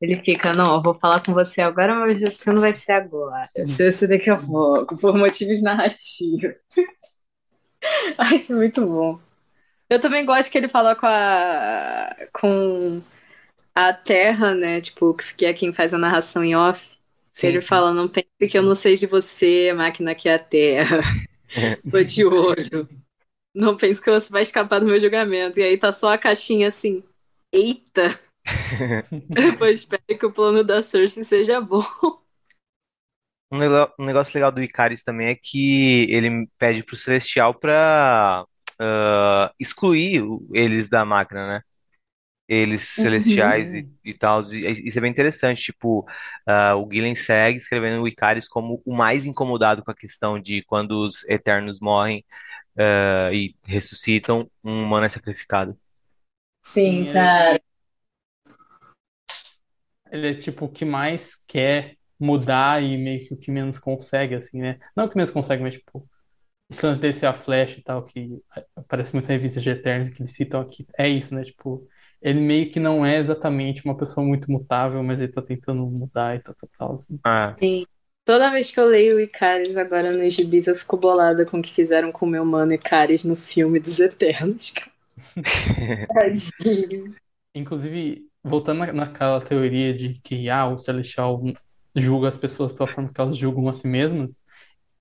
Ele 0.00 0.22
fica, 0.22 0.52
não, 0.52 0.76
eu 0.76 0.82
vou 0.82 0.94
falar 0.94 1.20
com 1.24 1.32
você 1.34 1.60
agora, 1.60 1.94
mas 1.94 2.20
você 2.20 2.52
não 2.52 2.60
vai 2.60 2.72
ser 2.72 2.92
agora. 2.92 3.48
Você 3.56 3.84
vai 3.84 3.92
ser 3.92 4.06
daqui 4.08 4.30
a 4.30 4.36
pouco, 4.36 4.96
por 4.96 5.16
motivos 5.16 5.60
narrativos. 5.60 6.54
Acho 8.18 8.54
muito 8.54 8.84
bom. 8.86 9.18
Eu 9.90 10.00
também 10.00 10.26
gosto 10.26 10.50
que 10.50 10.58
ele 10.58 10.68
fala 10.68 10.96
com 10.96 11.06
a, 11.06 12.16
com 12.32 13.02
a 13.74 13.92
Terra, 13.92 14.54
né? 14.54 14.80
Tipo, 14.80 15.14
que 15.36 15.46
é 15.46 15.54
quem 15.54 15.72
faz 15.72 15.94
a 15.94 15.98
narração 15.98 16.44
em 16.44 16.56
off. 16.56 16.88
Sim, 17.32 17.48
ele 17.48 17.62
fala, 17.62 17.92
não 17.94 18.08
pense 18.08 18.28
que 18.50 18.58
eu 18.58 18.62
não 18.62 18.74
sei 18.74 18.96
de 18.96 19.06
você, 19.06 19.72
máquina 19.72 20.14
que 20.14 20.28
é 20.28 20.34
a 20.34 20.38
Terra. 20.38 21.00
Tô 21.90 22.02
de 22.02 22.24
olho. 22.24 22.88
Não 23.54 23.76
pense 23.76 24.02
que 24.02 24.10
você 24.10 24.30
vai 24.30 24.42
escapar 24.42 24.80
do 24.80 24.86
meu 24.86 25.00
julgamento. 25.00 25.60
E 25.60 25.62
aí 25.64 25.78
tá 25.78 25.92
só 25.92 26.12
a 26.12 26.18
caixinha 26.18 26.68
assim. 26.68 27.02
Eita! 27.52 28.18
Pois 29.58 29.80
espero 29.80 30.02
que 30.18 30.26
o 30.26 30.32
plano 30.32 30.64
da 30.64 30.82
Cersei 30.82 31.24
seja 31.24 31.60
bom. 31.60 31.82
Um 33.50 33.58
um 33.98 34.04
negócio 34.04 34.34
legal 34.34 34.52
do 34.52 34.62
Icaris 34.62 35.02
também 35.02 35.28
é 35.28 35.34
que 35.34 36.06
ele 36.10 36.46
pede 36.58 36.82
pro 36.84 36.96
Celestial 36.96 37.54
pra 37.54 38.44
ah, 38.78 39.52
excluir 39.58 40.22
eles 40.52 40.88
da 40.88 41.04
máquina, 41.04 41.46
né? 41.48 41.62
eles 42.48 42.82
Uhum. 42.96 43.02
celestiais 43.02 43.74
e, 43.74 43.88
e 44.04 44.14
tal. 44.14 44.42
E 44.52 44.88
Isso 44.88 44.98
é 44.98 45.00
bem 45.02 45.10
interessante. 45.10 45.62
Tipo, 45.64 46.06
ah, 46.46 46.76
o 46.76 46.88
Gillen 46.92 47.14
segue 47.14 47.58
escrevendo 47.58 48.02
o 48.02 48.08
Icaris 48.08 48.48
como 48.48 48.82
o 48.86 48.94
mais 48.96 49.26
incomodado 49.26 49.84
com 49.84 49.90
a 49.90 49.94
questão 49.96 50.40
de 50.40 50.62
quando 50.64 50.92
os 51.06 51.24
Eternos 51.28 51.80
morrem, 51.80 52.24
ah, 52.78 53.30
e 53.32 53.56
ressuscitam, 53.66 54.50
um 54.64 54.84
humano 54.84 55.06
é 55.06 55.08
sacrificado. 55.10 55.78
Sim, 56.62 57.06
ele, 57.06 57.06
cara. 57.06 57.60
Ele 60.12 60.28
é 60.30 60.34
tipo 60.34 60.66
o 60.66 60.72
que 60.72 60.84
mais 60.84 61.34
quer 61.46 61.96
mudar 62.18 62.82
e 62.82 62.96
meio 62.98 63.26
que 63.26 63.34
o 63.34 63.36
que 63.38 63.50
menos 63.50 63.78
consegue, 63.78 64.34
assim, 64.34 64.60
né? 64.60 64.78
Não 64.96 65.04
o 65.06 65.08
que 65.08 65.16
menos 65.16 65.30
consegue, 65.30 65.62
mas 65.62 65.74
tipo, 65.76 66.08
esse 66.70 66.84
lance 66.86 67.00
dele 67.00 67.12
ser 67.14 67.26
a 67.26 67.34
Flash 67.34 67.78
e 67.78 67.82
tal, 67.82 68.04
que 68.04 68.42
aparece 68.76 69.14
muito 69.14 69.26
na 69.28 69.34
revista 69.34 69.60
de 69.60 69.70
Eternos 69.70 70.10
que 70.10 70.22
eles 70.22 70.34
citam 70.34 70.60
aqui. 70.60 70.86
É 70.98 71.08
isso, 71.08 71.34
né? 71.34 71.44
Tipo, 71.44 71.88
ele 72.22 72.40
meio 72.40 72.70
que 72.72 72.80
não 72.80 73.04
é 73.06 73.18
exatamente 73.18 73.84
uma 73.84 73.96
pessoa 73.96 74.26
muito 74.26 74.50
mutável, 74.52 75.02
mas 75.02 75.20
ele 75.20 75.32
tá 75.32 75.42
tentando 75.42 75.86
mudar 75.86 76.36
e 76.36 76.40
tal, 76.40 76.54
tal, 76.54 76.70
tal, 76.78 76.94
assim. 76.96 77.20
Ah, 77.24 77.56
Sim. 77.60 77.86
Toda 78.24 78.50
vez 78.50 78.70
que 78.70 78.78
eu 78.80 78.86
leio 78.86 79.16
o 79.16 79.20
Icaris 79.20 79.76
agora 79.76 80.12
nos 80.12 80.34
gibis, 80.34 80.66
eu 80.66 80.76
fico 80.76 80.96
bolada 80.96 81.46
com 81.46 81.58
o 81.58 81.62
que 81.62 81.72
fizeram 81.72 82.12
com 82.12 82.26
o 82.26 82.28
meu 82.28 82.44
mano 82.44 82.72
Icaris 82.74 83.24
no 83.24 83.36
filme 83.36 83.80
dos 83.80 83.98
Eternos, 84.00 84.70
cara. 84.70 84.90
Tadinho. 86.12 87.14
Inclusive, 87.54 88.27
voltando 88.48 88.78
na- 88.80 88.92
naquela 88.92 89.40
teoria 89.40 89.94
de 89.94 90.20
que 90.22 90.48
ah, 90.50 90.66
o 90.68 90.78
Celestial 90.78 91.40
julga 91.96 92.28
as 92.28 92.36
pessoas 92.36 92.72
pela 92.72 92.88
forma 92.88 93.12
que 93.12 93.20
elas 93.20 93.36
julgam 93.36 93.68
a 93.68 93.72
si 93.74 93.86
mesmas, 93.88 94.34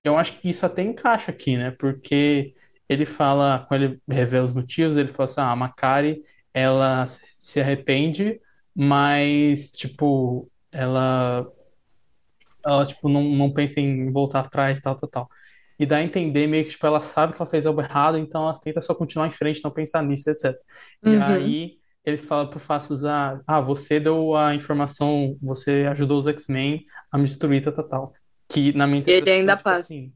eu 0.04 0.16
acho 0.18 0.40
que 0.40 0.48
isso 0.50 0.66
até 0.66 0.82
encaixa 0.82 1.30
aqui, 1.32 1.56
né? 1.56 1.72
Porque 1.72 2.54
ele 2.88 3.06
fala, 3.06 3.64
quando 3.68 3.84
ele 3.84 4.02
revela 4.08 4.46
os 4.46 4.54
motivos, 4.54 4.96
ele 4.96 5.08
fala 5.08 5.24
assim, 5.26 5.40
ah, 5.40 5.52
a 5.52 5.56
Makari, 5.56 6.22
ela 6.54 7.06
se 7.08 7.60
arrepende, 7.60 8.40
mas, 8.74 9.70
tipo, 9.72 10.50
ela, 10.72 11.46
ela 12.64 12.84
tipo, 12.86 13.08
não, 13.08 13.22
não 13.24 13.52
pensa 13.52 13.80
em 13.80 14.10
voltar 14.12 14.40
atrás, 14.40 14.80
tal, 14.80 14.96
tal, 14.96 15.08
tal. 15.08 15.28
E 15.78 15.86
dá 15.86 15.98
a 15.98 16.02
entender 16.02 16.46
meio 16.46 16.64
que, 16.64 16.70
tipo, 16.72 16.86
ela 16.86 17.00
sabe 17.00 17.34
que 17.34 17.40
ela 17.40 17.50
fez 17.50 17.66
algo 17.66 17.80
errado, 17.80 18.18
então 18.18 18.42
ela 18.42 18.58
tenta 18.60 18.80
só 18.80 18.94
continuar 18.94 19.28
em 19.28 19.30
frente, 19.30 19.62
não 19.62 19.70
pensar 19.72 20.02
nisso, 20.02 20.28
etc. 20.30 20.60
E 21.04 21.14
Uhum. 21.14 21.16
aí 21.16 21.78
ele 22.08 22.16
fala 22.18 22.48
pro 22.50 22.58
Fastos, 22.60 23.04
ah, 23.04 23.40
ah, 23.46 23.60
você 23.60 24.00
deu 24.00 24.34
a 24.36 24.54
informação, 24.54 25.36
você 25.42 25.86
ajudou 25.90 26.18
os 26.18 26.26
X-Men 26.26 26.84
a 27.12 27.18
me 27.18 27.24
destruir, 27.24 27.62
tal, 27.62 27.72
tal, 27.74 27.88
tal. 27.88 28.12
Que 28.48 28.72
na 28.72 28.86
minha 28.86 29.00
E 29.06 29.10
ele 29.10 29.30
interpretação, 29.30 29.34
ainda 29.40 29.56
tipo 29.56 29.62
passa. 29.64 29.80
assim, 29.80 30.12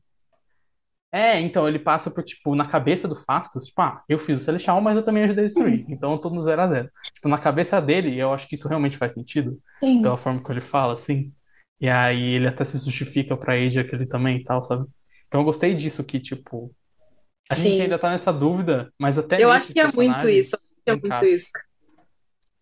é, 1.15 1.39
então 1.41 1.69
ele 1.69 1.79
passa 1.79 2.11
por, 2.11 2.25
tipo, 2.25 2.55
na 2.55 2.67
cabeça 2.67 3.07
do 3.07 3.15
Fastos, 3.15 3.67
tipo, 3.67 3.83
ah, 3.83 4.03
eu 4.09 4.19
fiz 4.19 4.41
o 4.41 4.45
Celestial, 4.45 4.81
mas 4.81 4.97
eu 4.97 5.03
também 5.05 5.25
ajudei 5.25 5.45
a 5.45 5.47
destruir. 5.47 5.85
Então 5.89 6.13
eu 6.13 6.19
tô 6.19 6.31
no 6.31 6.41
zero 6.41 6.63
a 6.63 6.69
zero. 6.69 6.91
Tipo, 7.15 7.29
na 7.29 7.39
cabeça 7.39 7.81
dele, 7.83 8.17
eu 8.19 8.33
acho 8.33 8.49
que 8.49 8.55
isso 8.55 8.67
realmente 8.67 8.97
faz 8.97 9.13
sentido, 9.13 9.61
pela 10.01 10.17
Sim. 10.17 10.23
forma 10.23 10.43
que 10.43 10.51
ele 10.51 10.63
fala, 10.63 10.95
assim. 10.95 11.31
E 11.79 11.89
aí 11.89 12.35
ele 12.37 12.47
até 12.49 12.65
se 12.65 12.79
justifica 12.79 13.37
pra 13.37 13.55
Asia 13.55 13.85
que 13.87 13.95
ele 13.95 14.07
também 14.07 14.39
e 14.39 14.45
tal, 14.45 14.63
sabe? 14.63 14.87
Então 15.27 15.43
eu 15.43 15.45
gostei 15.45 15.75
disso, 15.75 16.03
que, 16.03 16.19
tipo, 16.19 16.75
a 17.51 17.55
gente 17.55 17.77
Sim. 17.77 17.83
ainda 17.83 17.99
tá 17.99 18.11
nessa 18.11 18.33
dúvida, 18.33 18.91
mas 18.99 19.19
até 19.19 19.43
Eu 19.43 19.51
acho 19.51 19.73
que 19.75 19.81
é 19.81 19.93
muito 19.93 20.29
isso. 20.29 20.57
Eu 20.57 20.61
acho 20.61 20.81
personagens 20.85 20.85
que 20.85 20.91
é 20.91 20.97
muito 20.97 21.25
isso. 21.27 21.51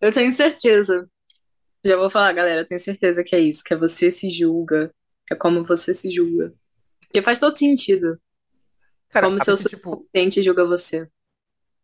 Eu 0.01 0.11
tenho 0.13 0.31
certeza. 0.31 1.09
Já 1.85 1.97
vou 1.97 2.09
falar, 2.09 2.33
galera, 2.33 2.61
eu 2.61 2.67
tenho 2.67 2.79
certeza 2.79 3.23
que 3.23 3.35
é 3.35 3.39
isso, 3.39 3.63
que 3.63 3.73
é 3.73 3.77
você 3.77 4.11
se 4.11 4.29
julga. 4.29 4.93
É 5.31 5.35
como 5.35 5.63
você 5.65 5.93
se 5.93 6.11
julga. 6.11 6.53
Porque 7.01 7.21
faz 7.21 7.39
todo 7.39 7.57
sentido. 7.57 8.19
cara, 9.09 9.27
Como 9.27 9.39
seu 9.39 9.55
tipo, 9.57 9.89
subconsciente 9.91 10.43
julga 10.43 10.65
você. 10.65 11.07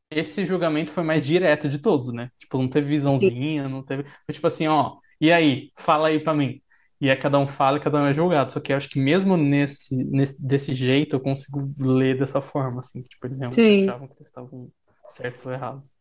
esse 0.10 0.46
julgamento 0.46 0.92
foi 0.92 1.04
mais 1.04 1.26
direto 1.26 1.68
de 1.70 1.80
todos, 1.80 2.14
né? 2.14 2.30
Tipo, 2.40 2.58
não 2.58 2.70
teve 2.70 2.88
Sim. 2.88 2.92
visãozinha, 2.96 3.68
não 3.70 3.84
teve. 3.84 4.04
Foi 4.26 4.34
tipo 4.34 4.48
assim, 4.48 4.68
ó, 4.68 4.98
e 5.20 5.32
aí? 5.32 5.72
Fala 5.78 6.08
aí 6.10 6.20
pra 6.24 6.34
mim. 6.34 6.62
E 7.00 7.10
aí 7.10 7.16
cada 7.18 7.38
um 7.40 7.48
fala 7.48 7.78
e 7.78 7.82
cada 7.82 8.02
um 8.02 8.06
é 8.08 8.14
julgado. 8.14 8.52
Só 8.52 8.60
que 8.60 8.72
eu 8.74 8.78
acho 8.78 8.90
que 8.90 9.00
mesmo 9.00 9.38
nesse, 9.38 9.96
nesse 10.06 10.42
desse 10.42 10.74
jeito 10.74 11.16
eu 11.16 11.20
consigo 11.20 11.74
ler 11.80 12.18
dessa 12.18 12.42
forma, 12.42 12.80
assim, 12.80 13.04
que, 13.04 13.10
tipo, 13.10 13.28
eles 13.28 13.38
realmente 13.40 13.56
Sim. 13.56 13.84
achavam 13.84 14.08
que 14.08 14.14
eles 14.16 14.28
estavam 14.28 14.72
certos 15.08 15.46
ou 15.46 15.52
errados. 15.52 15.92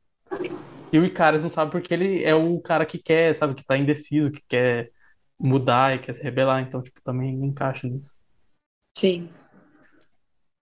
E 0.97 0.99
o 0.99 1.05
Icarus 1.05 1.43
não 1.43 1.51
sabe 1.51 1.71
porque 1.71 1.93
ele 1.93 2.25
é 2.25 2.35
o 2.35 2.59
cara 2.59 2.87
que 2.87 2.97
quer, 2.99 3.35
sabe, 3.35 3.55
que 3.55 3.63
tá 3.63 3.77
indeciso, 3.77 4.33
que 4.33 4.41
quer 4.49 4.91
mudar 5.39 5.95
e 5.95 5.99
quer 5.99 6.15
se 6.15 6.23
rebelar, 6.23 6.63
então, 6.63 6.83
tipo, 6.83 7.03
também 7.03 7.35
encaixa 7.45 7.87
nisso. 7.87 8.19
Sim. 8.97 9.29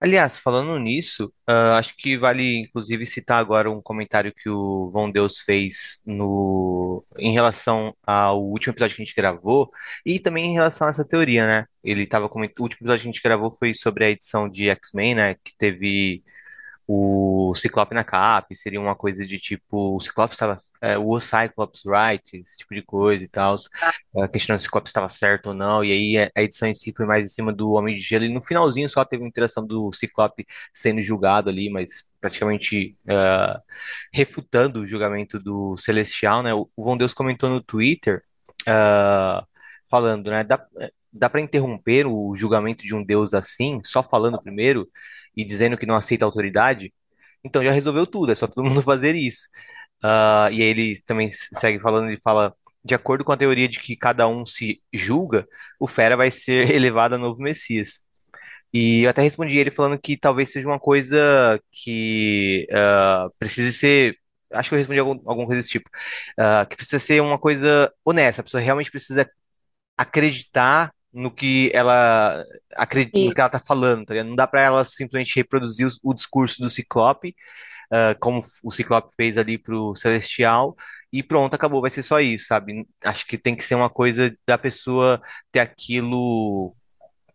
aliás, 0.01 0.37
falando 0.37 0.77
nisso, 0.77 1.33
ah, 1.47 1.77
acho 1.77 1.95
que 1.97 2.17
vale 2.17 2.63
inclusive 2.63 3.05
citar 3.05 3.39
agora 3.39 3.71
um 3.71 3.81
comentário 3.81 4.33
que 4.35 4.49
o 4.49 4.89
Von 4.91 5.09
Deus 5.09 5.39
fez 5.39 6.01
no 6.05 7.05
em 7.17 7.31
relação 7.31 7.95
ao 8.05 8.43
último 8.43 8.73
episódio 8.73 8.97
que 8.97 9.01
a 9.03 9.05
gente 9.05 9.15
gravou 9.15 9.71
e 10.05 10.19
também 10.19 10.47
em 10.47 10.53
relação 10.53 10.87
a 10.87 10.89
essa 10.89 11.07
teoria, 11.07 11.47
né? 11.47 11.65
Ele 11.81 12.05
tava 12.05 12.27
comentando, 12.27 12.59
o 12.59 12.63
último 12.63 12.79
episódio 12.79 13.03
que 13.03 13.09
a 13.09 13.11
gente 13.13 13.23
gravou 13.23 13.55
foi 13.57 13.73
sobre 13.73 14.03
a 14.03 14.09
edição 14.09 14.49
de 14.49 14.67
X-Men, 14.69 15.15
né? 15.15 15.35
Que 15.35 15.53
teve 15.57 16.23
o 16.87 17.53
Ciclope 17.55 17.95
na 17.95 18.03
capa, 18.03 18.53
seria 18.53 18.79
uma 18.79 18.95
coisa 18.95 19.25
de 19.25 19.39
tipo, 19.39 19.95
o 19.95 19.99
Ciclope 19.99 20.33
estava, 20.33 20.57
é, 20.81 20.97
o 20.97 21.19
Cyclops 21.19 21.83
right, 21.85 22.37
esse 22.37 22.57
tipo 22.59 22.75
de 22.75 22.81
coisa 22.83 23.23
e 23.23 23.27
tal, 23.27 23.55
é, 24.17 24.27
questionando 24.27 24.59
se 24.59 24.65
o 24.65 24.67
Ciclope 24.67 24.87
estava 24.87 25.09
certo 25.09 25.47
ou 25.47 25.53
não, 25.53 25.83
e 25.83 25.91
aí 25.91 26.17
a 26.17 26.31
a 26.35 26.43
edição 26.43 26.67
em 26.67 26.75
si 26.75 26.93
foi 26.95 27.05
mais 27.05 27.25
em 27.25 27.29
cima 27.33 27.53
do 27.53 27.71
Homem 27.71 27.95
de 27.95 28.01
Gelo, 28.01 28.25
e 28.25 28.33
no 28.33 28.41
finalzinho 28.41 28.89
só 28.89 29.03
teve 29.05 29.23
uma 29.23 29.29
interação 29.29 29.65
do 29.65 29.91
Ciclope 29.93 30.45
sendo 30.73 31.01
julgado 31.01 31.49
ali, 31.49 31.69
mas 31.69 32.05
praticamente 32.19 32.97
é, 33.07 33.59
refutando 34.13 34.81
o 34.81 34.87
julgamento 34.87 35.39
do 35.39 35.77
Celestial, 35.77 36.43
né? 36.43 36.53
O 36.53 36.69
Von 36.77 36.97
Deus 36.97 37.13
comentou 37.13 37.49
no 37.49 37.61
Twitter, 37.63 38.23
é, 38.67 39.43
falando, 39.89 40.29
né? 40.31 40.43
Dá, 40.43 40.65
dá 41.11 41.29
para 41.29 41.41
interromper 41.41 42.05
o 42.07 42.35
julgamento 42.35 42.83
de 42.85 42.93
um 42.93 43.03
Deus 43.03 43.33
assim, 43.33 43.81
só 43.83 44.03
falando 44.03 44.41
primeiro? 44.41 44.87
E 45.35 45.43
dizendo 45.45 45.77
que 45.77 45.85
não 45.85 45.95
aceita 45.95 46.25
autoridade, 46.25 46.93
então 47.43 47.63
já 47.63 47.71
resolveu 47.71 48.07
tudo, 48.07 48.31
é 48.31 48.35
só 48.35 48.47
todo 48.47 48.63
mundo 48.69 48.81
fazer 48.81 49.15
isso. 49.15 49.47
Ah, 50.03 50.49
e 50.51 50.61
aí 50.61 50.69
ele 50.69 51.01
também 51.05 51.31
segue 51.33 51.79
falando, 51.79 52.09
ele 52.09 52.19
fala, 52.23 52.55
de 52.83 52.95
acordo 52.95 53.23
com 53.25 53.31
a 53.31 53.37
teoria 53.37 53.67
de 53.67 53.79
que 53.79 53.95
cada 53.95 54.27
um 54.27 54.45
se 54.45 54.81
julga, 54.93 55.47
o 55.79 55.87
Fera 55.87 56.17
vai 56.17 56.31
ser 56.31 56.69
elevado 56.75 57.15
a 57.15 57.17
novo 57.17 57.41
Messias. 57.41 58.01
E 58.73 59.03
eu 59.05 59.09
até 59.09 59.21
respondi 59.21 59.57
ele 59.57 59.71
falando 59.71 59.99
que 59.99 60.17
talvez 60.17 60.51
seja 60.51 60.67
uma 60.67 60.79
coisa 60.79 61.59
que 61.71 62.67
ah, 62.71 63.27
precise 63.39 63.73
ser. 63.73 64.17
Acho 64.51 64.69
que 64.69 64.75
eu 64.75 64.79
respondi 64.79 64.99
algum, 64.99 65.13
alguma 65.29 65.45
coisa 65.47 65.59
desse 65.61 65.69
tipo. 65.71 65.89
ah, 66.39 66.65
que 66.65 66.75
precisa 66.75 66.99
ser 66.99 67.21
uma 67.21 67.39
coisa 67.39 67.91
honesta. 68.03 68.41
A 68.41 68.43
pessoa 68.43 68.61
realmente 68.61 68.91
precisa 68.91 69.29
acreditar 69.97 70.93
no 71.15 71.31
que 71.31 71.71
ela 71.73 72.43
acredita, 72.75 73.19
no 73.19 73.33
que 73.33 73.39
ela 73.39 73.49
tá 73.49 73.59
falando, 73.59 74.05
tá? 74.05 74.23
Não 74.23 74.35
dá 74.35 74.45
pra 74.45 74.61
ela 74.61 74.83
simplesmente 74.83 75.35
reproduzir 75.37 75.87
o, 75.87 76.11
o 76.11 76.13
discurso 76.13 76.61
do 76.61 76.69
Ciclope, 76.69 77.35
ah, 77.91 78.15
como 78.19 78.43
o 78.63 78.71
Ciclope 78.71 79.15
fez 79.15 79.37
ali 79.37 79.57
pro 79.57 79.95
Celestial, 79.95 80.75
e 81.13 81.23
pronto, 81.23 81.53
acabou, 81.53 81.81
vai 81.81 81.89
ser 81.89 82.03
só 82.03 82.19
isso, 82.19 82.47
sabe? 82.47 82.85
Acho 83.03 83.25
que 83.25 83.37
tem 83.37 83.55
que 83.55 83.63
ser 83.63 83.75
uma 83.75 83.89
coisa 83.89 84.35
da 84.45 84.57
pessoa 84.57 85.21
ter 85.51 85.59
aquilo 85.59 86.75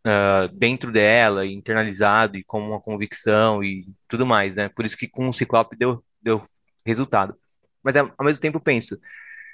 ah, 0.05 0.49
dentro 0.53 0.93
dela, 0.93 1.47
internalizado 1.47 2.37
e 2.37 2.45
como 2.45 2.67
uma 2.69 2.81
convicção 2.81 3.65
e 3.65 3.87
tudo 4.09 4.27
mais, 4.27 4.55
né? 4.55 4.69
Por 4.69 4.85
isso 4.85 4.97
que 4.97 5.09
com 5.09 5.29
o 5.29 5.33
Ciclope 5.33 5.77
deu, 5.77 6.05
deu 6.23 6.47
resultado. 6.85 7.35
Mas 7.83 7.97
ao 7.97 8.13
ao 8.19 8.27
mesmo 8.27 8.43
tempo 8.43 8.61
penso, 8.61 8.99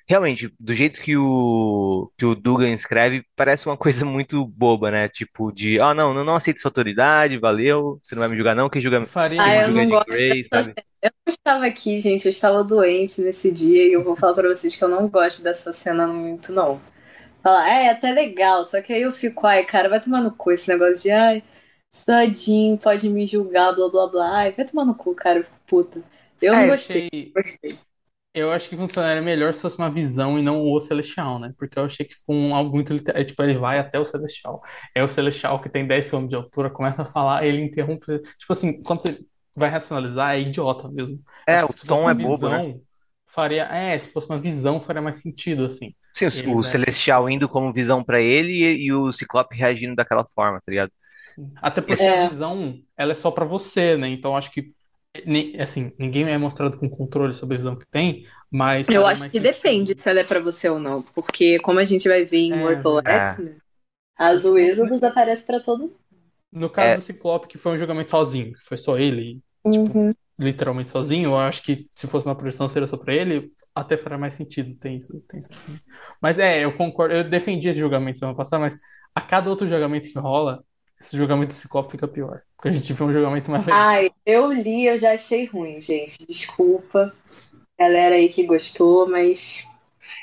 Realmente, 0.09 0.53
do 0.61 0.73
jeito 0.73 1.01
que 1.01 1.16
o, 1.16 2.12
que 2.16 2.25
o 2.25 2.35
Dugan 2.35 2.73
escreve, 2.75 3.25
parece 3.37 3.66
uma 3.66 3.77
coisa 3.79 4.05
muito 4.05 4.47
boba, 4.47 4.90
né? 4.90 5.09
Tipo, 5.09 5.53
de, 5.53 5.81
ah, 5.81 5.95
não, 5.95 6.14
não, 6.14 6.25
não 6.25 6.35
aceito 6.37 6.61
sua 6.61 6.69
autoridade, 6.71 7.38
valeu, 7.38 8.01
você 8.03 8.14
não 8.14 8.21
vai 8.21 8.29
me 8.29 8.37
julgar, 8.37 8.55
não, 8.55 8.71
quem 8.71 8.81
julga, 8.83 8.99
quem 9.01 9.07
Ah, 9.37 9.55
Faria 9.57 9.57
eu 9.57 9.69
é 9.69 9.73
não 9.73 9.88
gosto 9.88 10.23
Grey, 10.23 10.49
dessa. 10.51 10.71
Eu 11.03 11.11
não 11.27 11.31
estava 11.31 11.66
aqui, 11.66 11.97
gente. 11.99 12.25
Eu 12.27 12.31
estava 12.31 12.64
doente 12.64 13.21
nesse 13.21 13.51
dia 13.53 13.87
e 13.88 13.92
eu 13.92 14.03
vou 14.03 14.16
falar 14.16 14.35
pra 14.35 14.49
vocês 14.49 14.75
que 14.75 14.83
eu 14.83 14.88
não 14.88 15.09
gosto 15.09 15.42
dessa 15.42 15.73
cena 15.73 16.07
muito, 16.07 16.53
não. 16.53 16.81
Falar, 17.42 17.69
é, 17.71 17.87
é 17.87 17.90
até 17.90 18.12
legal, 18.12 18.64
só 18.64 18.83
que 18.83 18.92
aí 18.92 19.03
eu 19.03 19.12
fico, 19.12 19.47
ai, 19.47 19.64
cara, 19.66 19.88
vai 19.88 20.01
tomar 20.01 20.23
no 20.23 20.35
cu 20.37 20.53
esse 20.53 20.69
negócio 20.69 21.03
de, 21.05 21.11
ai, 21.11 21.42
Sadinho 21.90 22.79
pode 22.79 23.09
me 23.11 23.27
julgar, 23.27 23.75
blá 23.75 23.88
blá 23.90 24.07
blá. 24.09 24.37
Ai, 24.38 24.53
vai 24.53 24.64
tomar 24.66 24.85
no 24.87 24.95
cu, 24.95 25.14
cara, 25.14 25.40
eu 25.40 25.45
fico 25.45 25.57
puta. 25.66 26.03
Eu 26.40 26.55
não 26.57 26.64
É, 26.64 26.66
gostei, 26.66 27.09
achei, 27.12 27.33
gostei. 27.35 27.79
Eu 28.37 28.53
acho 28.53 28.68
que 28.68 28.77
funcionaria 28.77 29.22
melhor 29.22 29.55
se 29.55 29.62
fosse 29.62 29.79
uma 29.79 29.90
visão 29.90 30.38
e 30.38 30.42
não 30.42 30.61
o 30.62 30.79
Celestial, 30.81 31.38
né? 31.38 31.55
Porque 31.59 31.79
eu 31.79 31.85
achei 31.87 32.05
que 32.07 32.14
ficou 32.16 32.35
um, 32.37 32.55
algo 32.55 32.75
muito 32.75 32.92
literal. 32.92 33.25
Tipo, 33.25 33.42
ele 33.42 33.55
vai 33.59 33.79
até 33.79 33.99
o 33.99 34.05
Celestial. 34.05 34.62
É 34.94 35.03
o 35.03 35.09
Celestial 35.09 35.61
que 35.62 35.70
tem 35.70 35.87
10 35.87 36.11
km 36.11 36.29
de 36.31 36.37
altura, 36.37 36.70
começa 36.70 37.03
a 37.03 37.07
falar, 37.07 37.46
ele 37.46 37.62
interrompe. 37.62 38.05
Tipo 38.38 38.53
assim, 38.53 38.83
quando 38.83 39.01
você 39.03 39.18
vai 39.57 39.70
racionalizar, 39.70 40.35
é 40.35 40.40
idiota 40.42 40.87
mesmo. 40.90 41.22
É, 41.49 41.64
o 41.64 41.68
uma 41.99 42.12
é 42.12 42.14
bobo, 42.14 42.49
né? 42.49 42.62
visão, 42.62 42.83
faria. 43.27 43.64
É, 43.64 43.99
se 43.99 44.12
fosse 44.12 44.29
uma 44.29 44.38
visão, 44.38 44.81
faria 44.83 45.01
mais 45.03 45.22
sentido, 45.22 45.64
assim. 45.64 45.94
Sim, 46.14 46.27
o, 46.27 46.31
Ele 46.33 46.55
o 46.59 46.62
o 46.62 46.64
Celestial 46.64 47.29
indo 47.29 47.49
como 47.49 47.72
visão 47.72 48.03
pra 48.03 48.20
ele 48.20 48.53
e, 48.53 48.87
e 48.87 48.92
o 48.92 49.12
Ciclope 49.12 49.55
reagindo 49.55 49.94
daquela 49.94 50.25
forma, 50.35 50.61
tá 50.61 50.70
ligado? 50.70 50.92
Até 51.57 51.81
porque 51.81 51.96
ser- 51.96 52.11
a 52.12 52.16
É, 52.16 52.29
visão, 52.29 52.81
ela 52.96 53.12
é 53.12 53.14
só 53.14 53.31
pra 53.31 53.44
você, 53.44 53.96
né? 53.96 54.09
Então 54.09 54.37
acho 54.37 54.51
que 54.51 54.75
assim, 55.61 55.92
ninguém 55.98 56.24
é 56.29 56.38
mostrado 56.38 56.79
com 56.79 56.88
controle 56.88 57.35
sobre 57.35 57.55
a 57.57 57.59
visão 57.59 57.76
que 57.79 57.87
tem, 57.90 58.24
mas 58.50 58.88
Eu 58.88 59.05
faria 59.05 59.07
acho 59.07 59.29
que 59.29 59.38
sentido. 59.38 59.40
depende 59.40 59.94
se 60.00 60.09
ela 60.09 60.20
é 60.20 60.24
pra 60.24 60.40
você 60.40 60.68
ou 60.68 60.79
não. 60.79 61.02
Porque, 61.02 61.59
como 61.61 61.79
a 61.79 61.85
gente 61.85 62.09
vai 62.09 62.24
ver 62.24 62.38
em 62.38 62.52
É, 62.52 62.57
Mortal 62.57 63.00
verdade. 63.02 63.07
X-Men, 63.07 63.57
a 64.18 64.35
do 64.35 64.59
Êxodos 64.59 65.02
aparece 65.02 65.46
pra 65.46 65.61
todo 65.61 65.83
mundo. 65.85 66.00
No 66.52 66.70
caso 66.70 66.94
É. 66.94 66.96
do 66.96 67.00
Ciclope, 67.02 67.48
que 67.48 67.59
foi 67.59 67.72
um 67.72 67.79
julgamento 67.79 68.11
sozinho, 68.11 68.52
que 68.52 68.64
foi 68.66 68.76
só 68.79 68.98
ele, 68.98 69.42
tipo, 69.70 69.94
Uhum. 69.94 70.11
literalmente 70.38 70.90
sozinho, 70.90 71.31
eu 71.31 71.37
acho 71.37 71.62
que 71.62 71.88
se 71.94 72.07
fosse 72.07 72.26
uma 72.26 72.37
projeção 72.37 72.68
seria 72.68 72.87
só 72.87 72.96
pra 72.96 73.14
ele, 73.14 73.52
até 73.74 73.96
faria 73.96 74.16
mais 74.18 74.35
sentido, 74.35 74.74
tem 74.79 74.96
isso, 74.98 75.20
tem 75.29 75.40
isso. 75.40 75.50
Mas 76.22 76.38
é, 76.38 76.64
eu 76.64 76.76
concordo, 76.76 77.14
eu 77.14 77.24
defendi 77.29 77.68
esse 77.68 77.79
julgamento 77.81 78.18
semana 78.18 78.37
passada, 78.37 78.61
mas 78.61 78.74
a 79.14 79.20
cada 79.20 79.50
outro 79.50 79.66
julgamento 79.68 80.11
que 80.11 80.18
rola, 80.18 80.64
esse 81.00 81.16
julgamento 81.16 81.48
do 81.48 81.54
Ciclope 81.54 81.92
fica 81.92 82.09
pior. 82.09 82.42
Porque 82.56 82.68
a 82.68 82.72
gente 82.72 82.92
vê 82.92 83.04
um 83.04 83.12
julgamento 83.12 83.50
mais 83.50 83.64
legal. 83.66 83.80
Ai, 83.80 84.11
eu 84.24 84.52
li, 84.52 84.87
eu 84.87 84.98
já 84.98 85.12
achei 85.12 85.44
ruim, 85.46 85.80
gente. 85.80 86.26
Desculpa. 86.26 87.12
Galera 87.78 88.14
aí 88.14 88.28
que 88.28 88.46
gostou, 88.46 89.09
mas. 89.09 89.62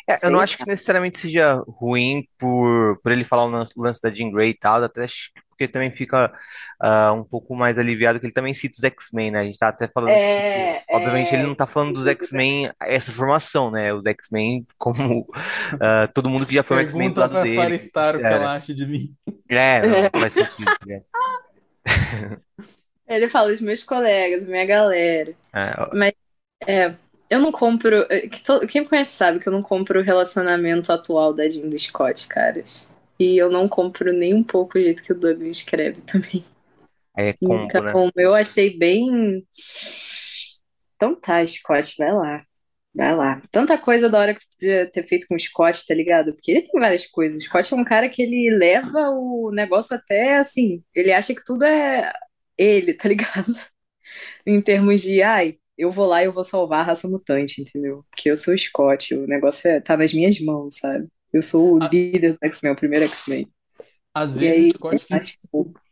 É, 0.09 0.25
eu 0.25 0.31
não 0.31 0.39
acho 0.39 0.57
que 0.57 0.65
necessariamente 0.65 1.19
seja 1.19 1.61
ruim 1.67 2.27
por, 2.37 2.99
por 3.01 3.11
ele 3.11 3.23
falar 3.23 3.45
o 3.45 3.49
lance, 3.49 3.73
o 3.77 3.81
lance 3.83 4.01
da 4.01 4.13
Jean 4.13 4.31
Grey 4.31 4.49
e 4.49 4.57
tal, 4.57 4.83
até 4.83 5.03
acho 5.03 5.31
que- 5.33 5.41
porque 5.63 5.73
também 5.73 5.91
fica 5.91 6.31
ah, 6.79 7.13
um 7.13 7.23
pouco 7.23 7.55
mais 7.55 7.77
aliviado 7.77 8.19
que 8.19 8.25
ele 8.25 8.33
também 8.33 8.53
cita 8.53 8.77
os 8.77 8.83
X-Men, 8.83 9.31
né? 9.31 9.39
A 9.41 9.45
gente 9.45 9.57
tá 9.59 9.69
até 9.69 9.87
falando 9.87 10.19
que, 10.19 10.19
É, 10.19 10.79
tipo, 10.81 10.85
obviamente 10.89 11.33
ele 11.33 11.43
é. 11.43 11.47
não 11.47 11.55
tá 11.55 11.67
falando 11.67 11.93
dos 11.93 12.07
X-Men, 12.07 12.71
essa 12.81 13.11
formação, 13.11 13.71
né? 13.71 13.93
Os 13.93 14.05
X-Men 14.05 14.65
como 14.77 15.27
ah, 15.81 16.07
todo 16.13 16.29
mundo 16.29 16.45
que 16.45 16.53
já 16.55 16.63
foi 16.63 16.77
um 16.77 16.79
X-Men 16.81 17.11
do 17.13 17.15
Pergunta 17.15 17.21
lado 17.21 17.43
dele. 17.43 17.55
Faristar 17.55 18.15
o 18.17 18.23
que 18.25 18.25
era. 18.25 18.35
ela 18.35 18.55
acha 18.55 18.73
de 18.73 18.85
mim. 18.85 19.15
É, 19.49 19.81
não, 19.87 20.01
não 20.13 20.21
faz 20.21 20.33
sentido, 20.33 20.77
né? 20.85 21.01
Ele 23.07 23.29
fala 23.29 23.51
os 23.51 23.61
meus 23.61 23.83
colegas, 23.83 24.45
minha 24.45 24.65
galera. 24.65 25.35
É, 25.53 25.73
É, 26.65 26.95
eu 27.29 27.39
não 27.39 27.51
compro. 27.51 28.05
é, 28.09 28.27
que 28.27 28.41
to- 28.43 28.65
Quem 28.67 28.81
me 28.81 28.87
conhece 28.89 29.11
sabe 29.15 29.39
que 29.39 29.47
eu 29.47 29.53
não 29.53 29.61
compro 29.61 29.99
o 29.99 30.03
relacionamento 30.03 30.91
atual 30.91 31.33
da 31.33 31.47
Jean 31.49 31.65
e 31.67 31.69
do 31.69 31.79
Scott, 31.79 32.27
caras. 32.27 32.92
E 33.19 33.37
eu 33.37 33.49
não 33.49 33.67
compro 33.67 34.11
nem 34.11 34.33
um 34.33 34.43
pouco 34.43 34.77
o 34.77 34.81
jeito 34.81 35.03
que 35.03 35.11
o 35.11 35.19
Douglas 35.19 35.57
escreve 35.57 36.01
também. 36.01 36.43
é 37.29 37.33
combo, 37.33 37.81
né? 37.81 37.91
Então, 37.91 38.11
eu 38.17 38.33
achei 38.33 38.77
bem. 38.77 39.45
Então 40.95 41.15
tá, 41.15 41.45
Scott, 41.45 41.95
vai 41.97 42.13
lá. 42.13 42.45
Vai 42.95 43.15
lá. 43.15 43.41
Tanta 43.51 43.77
coisa 43.77 44.07
da 44.07 44.19
hora 44.19 44.33
que 44.35 44.41
tu 44.41 44.49
podia 44.51 44.89
ter 44.91 45.03
feito 45.03 45.25
com 45.27 45.35
o 45.35 45.39
Scott, 45.39 45.85
tá 45.85 45.95
ligado? 45.95 46.33
Porque 46.33 46.51
ele 46.51 46.61
tem 46.61 46.79
várias 46.79 47.07
coisas. 47.07 47.41
O 47.41 47.45
Scott 47.45 47.73
é 47.73 47.77
um 47.77 47.83
cara 47.83 48.07
que 48.07 48.21
ele 48.21 48.55
leva 48.55 49.09
o 49.09 49.51
negócio 49.51 49.95
até 49.95 50.37
assim. 50.37 50.83
Ele 50.93 51.11
acha 51.11 51.33
que 51.33 51.43
tudo 51.43 51.65
é 51.65 52.11
ele, 52.57 52.93
tá 52.93 53.09
ligado? 53.09 53.51
Em 54.45 54.61
termos 54.61 55.01
de, 55.01 55.23
ai, 55.23 55.57
eu 55.77 55.91
vou 55.91 56.05
lá 56.05 56.21
e 56.21 56.25
eu 56.25 56.33
vou 56.33 56.43
salvar 56.43 56.81
a 56.81 56.83
raça 56.83 57.07
mutante, 57.07 57.61
entendeu? 57.61 58.05
Porque 58.11 58.29
eu 58.29 58.35
sou 58.35 58.53
o 58.53 58.57
Scott, 58.57 59.15
o 59.15 59.27
negócio 59.27 59.69
é, 59.69 59.81
tá 59.81 59.97
nas 59.97 60.13
minhas 60.13 60.39
mãos, 60.39 60.77
sabe? 60.77 61.07
Eu 61.33 61.41
sou 61.41 61.75
o 61.75 61.79
líder 61.79 62.33
do 62.33 62.39
X-Men, 62.43 62.73
o 62.73 62.75
primeiro 62.75 63.05
X-Men. 63.05 63.51
Às 64.13 64.35
E 64.35 64.39
vezes 64.39 64.59
aí, 64.59 64.69
o 64.69 64.73
Scott 64.73 65.05
quis, 65.05 65.37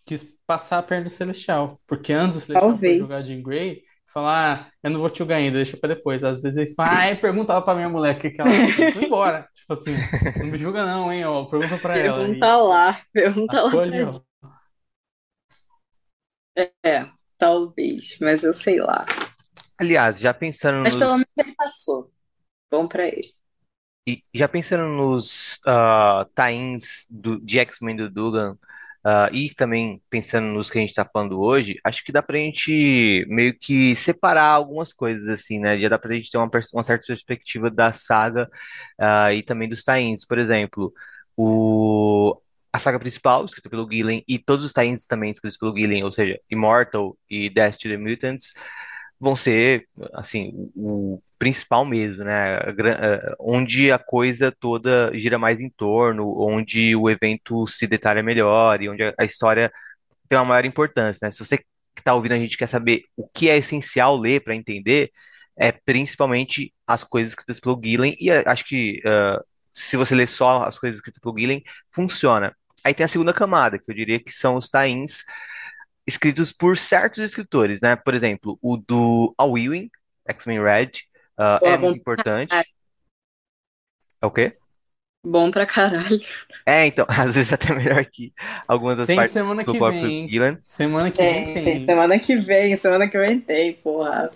quis 0.06 0.38
passar 0.46 0.78
a 0.78 0.84
perna 0.84 1.06
do 1.06 1.10
Celestial. 1.10 1.82
Porque 1.88 2.14
antes 2.14 2.38
o 2.38 2.42
Celestial 2.42 2.72
Talvez. 2.72 2.98
foi 2.98 3.08
jogar 3.08 3.22
Jean 3.22 3.42
Grey, 3.42 3.82
falar, 4.14 4.68
ah, 4.68 4.72
eu 4.84 4.92
não 4.92 5.00
vou 5.00 5.10
te 5.10 5.20
jogar 5.20 5.38
ainda, 5.38 5.58
deixa 5.58 5.78
pra 5.78 5.94
depois. 5.94 6.24
Às 6.24 6.42
vezes 6.42 6.58
ele 6.58 6.76
fala, 6.76 7.00
ah, 7.00 7.10
eu 7.10 7.18
perguntava 7.18 7.64
pra 7.64 7.74
minha 7.74 7.90
mulher 7.90 8.16
o 8.16 8.20
que, 8.20 8.30
que 8.30 8.40
ela 8.42 8.50
acha. 8.50 8.92
Tô 8.92 9.02
embora. 9.02 9.48
Tipo 9.56 9.74
assim, 9.74 9.96
não 10.38 10.46
me 10.48 10.58
julga 10.58 10.86
não, 10.86 11.12
hein, 11.12 11.26
ó. 11.26 11.46
Pergunta 11.46 11.78
pra 11.80 11.98
ela. 11.98 12.22
E 12.22 12.26
pergunta 12.28 12.58
lá, 12.58 13.02
pergunta 13.12 13.62
lá 13.62 13.72
ficou 13.72 13.82
pra. 13.82 14.22
É, 16.86 17.08
talvez, 17.38 18.18
mas 18.20 18.44
eu 18.44 18.54
sei 18.54 18.80
lá. 18.80 19.06
Aliás, 19.80 20.20
já 20.20 20.34
pensando 20.34 20.84
Mas 20.84 20.94
nos, 20.94 21.00
pelo 21.00 21.14
menos 21.14 21.32
ele 21.38 21.56
passou. 21.56 22.12
Bom 22.70 22.88
pra 22.88 23.08
ele. 23.08 23.41
E 24.08 24.24
já 24.34 24.48
pensando 24.48 24.88
nos 24.88 25.60
uh, 25.68 26.26
tie-ins 26.36 27.06
do, 27.10 27.40
de 27.40 27.60
X-Men 27.60 27.96
do 27.96 28.10
Dugan, 28.10 28.58
ah, 29.04 29.30
e 29.34 29.50
também 29.56 30.00
pensando 30.12 30.46
nos 30.48 30.70
que 30.70 30.78
a 30.78 30.82
gente 30.82 30.94
tá 30.94 31.04
falando 31.04 31.40
hoje, 31.42 31.80
acho 31.84 32.04
que 32.04 32.12
dá 32.12 32.22
pra 32.22 32.38
gente 32.38 33.26
meio 33.28 33.58
que 33.58 33.96
separar 33.96 34.46
algumas 34.46 34.94
coisas, 34.94 35.28
assim, 35.28 35.60
né? 35.60 35.80
Já 35.80 35.90
dá 35.90 35.98
pra 35.98 36.14
gente 36.14 36.30
ter 36.30 36.38
uma, 36.38 36.50
uma 36.74 36.84
certa 36.84 37.08
perspectiva 37.08 37.70
da 37.72 37.92
saga, 37.92 38.48
ah, 39.00 39.34
e 39.34 39.42
também 39.44 39.68
dos 39.68 39.84
tie-ins. 39.84 40.24
Por 40.26 40.38
exemplo, 40.38 40.94
o, 41.36 42.40
a 42.72 42.78
saga 42.80 43.00
principal, 43.00 43.44
escrita 43.46 43.70
pelo 43.70 43.90
Gillen, 43.92 44.24
e 44.28 44.38
todos 44.38 44.66
os 44.66 44.74
tie-ins 44.74 45.08
também 45.08 45.32
escritos 45.32 45.58
pelo 45.58 45.76
Gillen, 45.76 46.04
ou 46.04 46.12
seja, 46.12 46.40
Immortal 46.50 47.18
e 47.30 47.50
Death 47.50 47.78
to 47.78 47.90
the 47.90 47.98
Mutants, 47.98 48.54
vão 49.22 49.36
ser, 49.36 49.88
assim, 50.16 50.72
o, 50.76 51.22
principal 51.38 51.86
mesmo, 51.86 52.24
né? 52.24 52.60
Onde 53.40 53.92
a 53.92 54.00
coisa 54.00 54.52
toda 54.52 55.12
gira 55.18 55.38
mais 55.38 55.62
em 55.62 55.70
torno, 55.70 56.40
onde 56.40 56.96
o 56.96 57.10
evento 57.10 57.68
se 57.68 57.88
detalha 57.88 58.24
melhor 58.24 58.82
e 58.82 58.90
onde 58.90 59.04
a, 59.18 59.26
história 59.26 59.72
tem 60.28 60.38
uma 60.38 60.46
maior 60.46 60.66
importância, 60.66 61.20
né? 61.26 61.32
Se 61.32 61.40
você 61.40 61.58
que 61.58 61.66
está 61.98 62.14
ouvindo 62.16 62.34
a 62.34 62.38
gente 62.38 62.58
quer 62.58 62.68
saber 62.68 63.04
o 63.18 63.28
que 63.28 63.50
é 63.50 63.58
essencial 63.58 64.18
ler 64.18 64.42
para 64.42 64.56
entender, 64.56 65.12
é 65.58 65.72
principalmente 65.72 66.74
as 66.88 67.04
coisas 67.04 67.32
escritas 67.32 67.60
pelo 67.60 67.80
Gillen, 67.84 68.16
e 68.20 68.30
eh, 68.30 68.44
acho 68.48 68.66
que 68.66 69.02
eh, 69.06 69.40
se 69.74 69.98
você 69.98 70.16
ler 70.16 70.28
só 70.28 70.64
as 70.64 70.80
coisas 70.80 70.98
escritas 70.98 71.20
pelo 71.20 71.38
Gillen, 71.38 71.64
funciona. 71.92 72.56
Aí 72.84 72.94
tem 72.94 73.06
a 73.06 73.10
segunda 73.10 73.34
camada, 73.34 73.78
que 73.78 73.86
eu 73.90 73.96
diria 73.96 74.20
que 74.20 74.32
são 74.32 74.56
os 74.56 74.70
tie-ins 74.70 75.24
escritos 76.06 76.52
por 76.52 76.78
certos 76.78 77.20
escritores, 77.20 77.82
né? 77.82 77.96
Por 77.96 78.14
exemplo, 78.14 78.58
o 78.62 78.78
do 78.78 79.34
Al 79.38 79.58
Ewing, 79.58 79.90
X-Men 80.28 80.62
Red, 80.64 80.92
Pô, 81.60 81.68
é 81.68 81.78
muito 81.78 82.00
importante. 82.00 82.54
É 84.22 84.26
o 84.26 84.32
quê? 84.32 84.58
Bom 85.24 85.52
pra 85.52 85.66
caralho. 85.66 86.20
É, 86.66 86.86
então, 86.86 87.06
às 87.10 87.36
vezes 87.36 87.54
até 87.54 87.74
melhor 87.76 88.04
que 88.06 88.34
algumas 88.68 88.98
das 88.98 89.08
Tem 89.08 89.16
partes 89.16 89.34
semana 89.34 89.64
do 89.64 89.72
que 89.72 89.78
próprio 89.78 90.02
vem. 90.02 90.28
Gillen. 90.28 90.58
Semana 90.64 91.12
que 91.12 91.22
vem 91.22 91.46
Tem, 91.46 91.54
tem. 91.54 91.64
tem. 91.64 91.86
Semana 91.86 92.20
que 92.20 92.36
vem, 92.38 92.76
semana 92.76 93.08
que 93.10 93.18
vem 93.18 93.40
tem, 93.40 93.74
porra. 93.74 94.32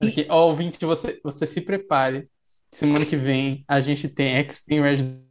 Porque, 0.00 0.26
ó, 0.28 0.46
ouvinte, 0.48 0.84
você, 0.84 1.20
você 1.22 1.46
se 1.46 1.60
prepare. 1.60 2.28
Semana 2.70 3.04
que 3.04 3.16
vem 3.16 3.64
a 3.68 3.80
gente 3.80 4.08
tem 4.08 4.36
X-Men 4.36 4.82
Red. 4.82 5.22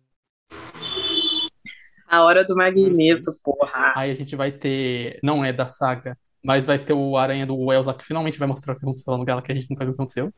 A 2.11 2.23
hora 2.23 2.43
do 2.43 2.55
Magneto, 2.55 3.31
porra. 3.43 3.93
Aí 3.95 4.11
a 4.11 4.13
gente 4.13 4.35
vai 4.35 4.51
ter. 4.51 5.17
Não 5.23 5.45
é 5.45 5.53
da 5.53 5.65
saga, 5.65 6.17
mas 6.43 6.65
vai 6.65 6.77
ter 6.77 6.91
o 6.93 7.15
Aranha 7.17 7.45
do 7.45 7.55
Wells 7.57 7.87
lá 7.87 7.93
que 7.93 8.03
finalmente 8.05 8.37
vai 8.37 8.47
mostrar 8.47 8.73
o 8.73 8.75
que 8.77 8.83
aconteceu 8.83 9.11
lá 9.13 9.17
no 9.17 9.23
Gala 9.23 9.41
que 9.41 9.51
a 9.51 9.55
gente 9.55 9.69
não 9.69 9.77
sabe 9.77 9.91
o 9.91 9.93
que 9.93 10.01
aconteceu. 10.01 10.33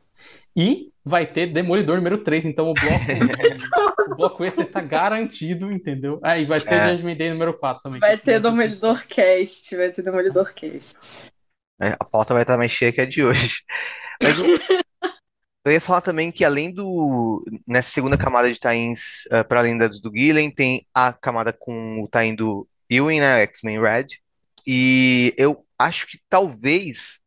E 0.56 0.92
vai 1.04 1.26
ter 1.26 1.48
Demolidor 1.48 1.96
número 1.96 2.18
3, 2.18 2.44
então 2.44 2.70
o 2.70 2.74
bloco, 2.74 3.04
o 4.12 4.16
bloco 4.16 4.44
extra 4.44 4.62
está 4.62 4.80
garantido, 4.80 5.72
entendeu? 5.72 6.20
Ah, 6.22 6.38
e 6.38 6.44
vai 6.44 6.60
ter 6.60 6.74
É. 6.74 6.90
Judgment 6.90 7.16
Day 7.16 7.30
número 7.30 7.58
4 7.58 7.82
também. 7.82 7.98
Vai 8.00 8.16
ter 8.18 8.38
Demolidor 8.40 9.04
Cast, 9.08 9.76
vai 9.76 9.90
ter 9.90 10.02
Demolidor 10.02 10.54
Cast. 10.54 11.30
né? 11.80 11.96
A 11.98 12.04
pauta 12.04 12.32
vai 12.34 12.42
estar 12.44 12.56
mais 12.56 12.70
cheia 12.70 12.92
que 12.92 13.00
a 13.00 13.06
de 13.06 13.24
hoje. 13.24 13.62
Mas 14.22 14.38
o- 14.38 14.44
eu 15.64 15.72
ia 15.72 15.80
falar 15.80 16.00
também 16.00 16.30
que 16.30 16.44
além 16.44 16.72
do 16.72 17.44
nessa 17.66 17.90
segunda 17.90 18.18
camada 18.18 18.52
de 18.52 18.60
tie-ins 18.60 19.24
para 19.48 19.60
além 19.60 19.78
das 19.78 20.00
do 20.00 20.12
Gillen, 20.12 20.50
tem 20.50 20.86
a 20.92 21.12
camada 21.12 21.52
com 21.52 22.02
o 22.02 22.08
tie-in 22.08 22.34
do 22.34 22.68
Ewing, 22.90 23.20
né, 23.20 23.42
X-Men 23.42 23.80
Red. 23.80 24.06
E 24.66 25.34
eu 25.36 25.64
acho 25.78 26.06
que 26.06 26.18
talvez 26.28 27.20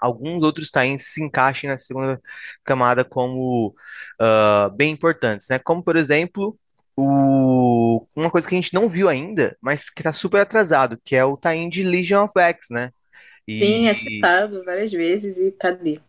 alguns 0.00 0.42
outros 0.42 0.70
tie-ins 0.70 1.06
se 1.12 1.22
encaixem 1.22 1.68
na 1.68 1.78
segunda 1.78 2.20
camada 2.64 3.04
como 3.04 3.74
ah, 4.18 4.70
bem 4.74 4.92
importantes, 4.92 5.48
né? 5.48 5.58
Como 5.58 5.82
por 5.82 5.96
exemplo 5.96 6.58
o 6.96 8.06
uma 8.14 8.30
coisa 8.30 8.48
que 8.48 8.54
a 8.54 8.60
gente 8.60 8.74
não 8.74 8.88
viu 8.88 9.08
ainda, 9.08 9.56
mas 9.60 9.90
que 9.90 10.00
está 10.00 10.12
super 10.12 10.40
atrasado, 10.40 10.98
que 11.04 11.16
é 11.16 11.24
o 11.24 11.36
tie-in 11.36 11.68
de 11.68 11.82
Legion 11.82 12.24
of 12.24 12.38
X, 12.38 12.66
né? 12.70 12.92
Sim, 13.48 13.88
é 13.88 13.94
citado 13.94 14.62
várias 14.64 14.92
vezes 14.92 15.38
e 15.38 15.50
cadê? 15.50 16.00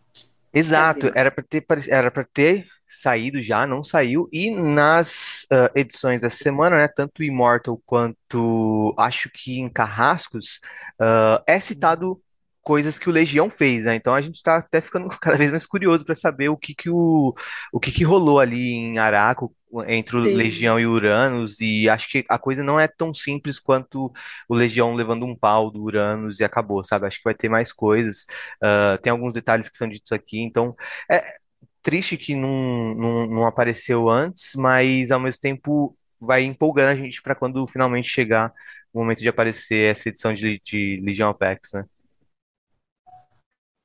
Exato, 0.54 1.08
Cadê? 1.08 1.20
era 1.20 1.32
para 1.32 1.44
ter, 1.44 1.66
era 1.90 2.12
para 2.12 2.24
ter 2.26 2.66
saído 2.88 3.42
já, 3.42 3.66
não 3.66 3.84
saiu. 3.84 4.28
E 4.32 4.52
nas 4.52 5.46
ah, 5.52 5.72
edições 5.76 6.22
dessa 6.22 6.38
semana, 6.38 6.78
né, 6.78 6.88
tanto 6.88 7.24
Immortal 7.24 7.82
quanto 7.86 8.94
acho 8.98 9.30
que 9.34 9.60
em 9.60 9.70
Carrascos, 9.70 10.60
ah, 11.00 11.42
é 11.48 11.60
citado 11.60 12.22
coisas 12.62 13.00
que 13.00 13.10
o 13.10 13.12
Legião 13.12 13.50
fez, 13.50 13.84
né? 13.86 13.96
Então 13.96 14.14
a 14.14 14.22
gente 14.22 14.42
tá 14.44 14.58
até 14.58 14.82
ficando 14.82 15.10
cada 15.22 15.38
vez 15.38 15.52
mais 15.52 15.66
curioso 15.66 16.06
para 16.06 16.16
saber 16.16 16.50
o 16.50 16.58
que 16.58 16.76
que 16.76 16.90
o, 16.90 17.34
o 17.72 17.80
que 17.80 17.92
que 17.92 18.04
rolou 18.04 18.40
ali 18.40 18.72
em 18.72 18.98
Araco 19.00 19.56
entre 19.88 20.18
o 20.18 20.24
Sim. 20.24 20.34
Legião 20.34 20.80
e 20.80 20.86
o 20.86 20.92
Uranus. 20.92 21.60
E 21.62 21.90
acho 21.90 22.10
que 22.10 22.26
a 22.30 22.38
coisa 22.38 22.64
não 22.64 22.80
é 22.80 22.88
tão 22.88 23.14
simples 23.14 23.60
quanto 23.60 24.12
o 24.48 24.56
Legião 24.56 24.94
levando 24.94 25.26
um 25.26 25.36
pau 25.36 25.72
do 25.72 25.82
Uranus 25.82 26.40
e 26.40 26.44
acabou, 26.44 26.84
sabe? 26.84 27.08
Acho 27.08 27.18
que 27.18 27.24
vai 27.24 27.36
ter 27.36 27.50
mais 27.50 27.72
coisas. 27.74 28.26
Ah, 28.62 28.98
tem 29.02 29.12
alguns 29.12 29.34
detalhes 29.34 29.70
que 29.70 29.78
são 29.78 29.88
ditos 29.88 30.12
aqui, 30.12 30.40
então 30.42 30.76
é 31.10 31.24
triste 31.82 32.18
que 32.18 32.36
não, 32.36 32.96
não, 32.96 33.28
não 33.28 33.46
apareceu 33.48 34.10
antes, 34.10 34.56
mas 34.56 35.12
ao 35.12 35.20
mesmo 35.20 35.42
tempo 35.42 35.98
vai 36.20 36.44
empolgando 36.44 36.90
a 36.90 36.96
gente 36.96 37.22
para 37.22 37.36
quando 37.36 37.66
finalmente 37.68 38.08
chegar 38.08 38.54
o 38.94 39.00
momento 39.00 39.20
de 39.20 39.30
aparecer 39.30 39.92
essa 39.92 40.10
edição 40.10 40.34
de, 40.34 40.62
de 40.64 41.02
Legion 41.04 41.32
of 41.32 41.44
X, 41.44 41.72
né? 41.74 41.86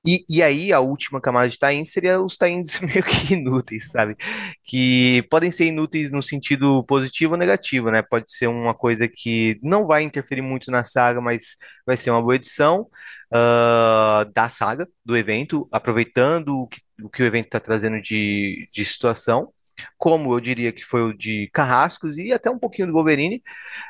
E, 0.06 0.24
e 0.28 0.42
aí, 0.42 0.72
a 0.72 0.80
última 0.80 1.20
camada 1.20 1.48
de 1.48 1.58
tains 1.58 1.90
seria 1.92 2.20
os 2.20 2.36
tains 2.36 2.78
meio 2.80 3.02
que 3.02 3.34
inúteis, 3.34 3.90
sabe? 3.90 4.16
Que 4.64 5.22
podem 5.30 5.50
ser 5.50 5.66
inúteis 5.66 6.10
no 6.12 6.22
sentido 6.22 6.84
positivo 6.84 7.32
ou 7.32 7.38
negativo, 7.38 7.90
né? 7.90 8.02
Pode 8.02 8.32
ser 8.32 8.46
uma 8.46 8.74
coisa 8.74 9.08
que 9.08 9.58
não 9.62 9.86
vai 9.86 10.02
interferir 10.02 10.42
muito 10.42 10.70
na 10.70 10.84
saga, 10.84 11.20
mas 11.20 11.56
vai 11.84 11.96
ser 11.96 12.10
uma 12.10 12.22
boa 12.22 12.36
edição 12.36 12.88
ah, 13.32 14.26
da 14.32 14.48
saga, 14.48 14.88
do 15.04 15.16
evento, 15.16 15.68
aproveitando 15.72 16.60
o 16.62 16.68
que 16.68 16.80
o, 17.02 17.10
que 17.10 17.22
o 17.22 17.26
evento 17.26 17.46
está 17.46 17.60
trazendo 17.60 18.00
de, 18.00 18.68
de 18.72 18.84
situação. 18.84 19.52
Como 19.98 20.32
eu 20.32 20.40
diria 20.40 20.72
que 20.72 20.84
foi 20.84 21.02
o 21.02 21.12
de 21.12 21.48
Carrascos 21.52 22.18
e 22.18 22.32
até 22.32 22.50
um 22.50 22.58
pouquinho 22.58 22.88
do 22.88 22.94
Wolverine, 22.94 23.42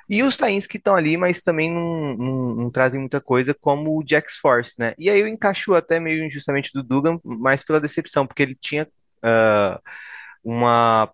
e 0.09 0.23
os 0.23 0.37
tains 0.37 0.67
que 0.67 0.79
estão 0.79 0.95
ali, 0.95 1.17
mas 1.17 1.43
também 1.43 1.71
não, 1.71 2.17
não, 2.17 2.55
não 2.55 2.71
trazem 2.71 3.01
muita 3.01 3.21
coisa, 3.21 3.55
como 3.55 3.99
o 3.99 4.05
Jax 4.07 4.39
Force, 4.39 4.75
né? 4.79 4.95
E 4.99 5.11
aí 5.11 5.21
eu 5.21 5.29
encaixo 5.29 5.75
até 5.75 6.01
meio 6.01 6.25
injustamente 6.25 6.73
do 6.73 6.83
Dugan, 6.83 7.21
mais 7.25 7.63
pela 7.63 7.81
decepção, 7.81 8.27
porque 8.27 8.43
ele 8.43 8.57
tinha 8.61 8.89
ah, 9.23 9.81
uma 10.45 11.11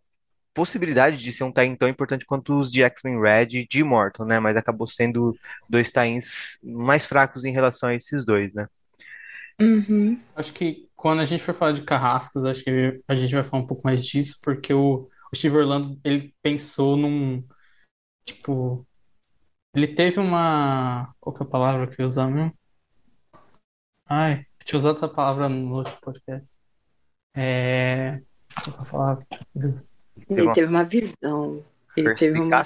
possibilidade 0.55 1.17
de 1.17 1.33
ser 1.33 1.45
um 1.45 1.53
tain 1.53 1.75
tão 1.75 1.89
importante 1.89 2.27
quanto 2.27 2.59
os 2.59 2.71
de 2.71 2.83
X-Men 2.83 3.21
Red 3.21 3.49
e 3.59 3.67
de 3.67 3.81
Immortal, 3.81 4.27
né? 4.27 4.39
Mas 4.39 4.57
acabou 4.57 4.87
sendo 4.87 5.37
dois 5.69 5.91
tains 5.91 6.59
mais 6.63 7.07
fracos 7.07 7.45
em 7.45 7.53
relação 7.53 7.89
a 7.89 7.95
esses 7.95 8.25
dois, 8.25 8.53
né? 8.53 8.67
Uhum. 9.61 10.19
Acho 10.35 10.53
que 10.53 10.89
quando 11.03 11.19
a 11.19 11.25
gente 11.25 11.43
for 11.43 11.53
falar 11.53 11.73
de 11.73 11.83
Carrascos, 11.83 12.45
acho 12.45 12.63
que 12.63 13.03
a 13.09 13.15
gente 13.17 13.35
vai 13.35 13.43
falar 13.43 13.65
um 13.65 13.67
pouco 13.67 13.83
mais 13.85 14.07
disso, 14.07 14.39
porque 14.41 14.73
o, 14.73 15.11
o 15.33 15.37
Steve 15.37 15.57
Orlando, 15.57 16.01
ele 16.05 16.33
pensou 16.41 16.97
num, 16.97 17.45
tipo, 18.25 18.87
ele 19.75 19.97
teve 19.97 20.21
uma, 20.21 21.13
qual 21.19 21.35
que 21.35 21.43
é 21.43 21.47
a 21.47 21.49
palavra 21.49 21.89
que 21.89 21.95
eu 21.95 22.05
ia 22.05 22.07
usar 22.07 22.31
mesmo? 22.31 22.57
Ai, 24.09 24.47
eu 24.61 24.65
tinha 24.65 24.79
usado 24.79 24.99
essa 24.99 25.09
palavra 25.09 25.49
no 25.49 25.75
outro 25.75 25.99
podcast. 26.01 26.49
É, 27.35 28.23
qual 28.55 28.63
que 28.63 28.71
é 28.71 28.87
a 28.87 28.93
palavra? 28.93 29.27
Ele 29.57 30.53
teve 30.53 30.69
uma 30.69 30.85
visão. 30.85 31.65
Ele 31.97 32.15
teve 32.15 32.39
uma. 32.39 32.63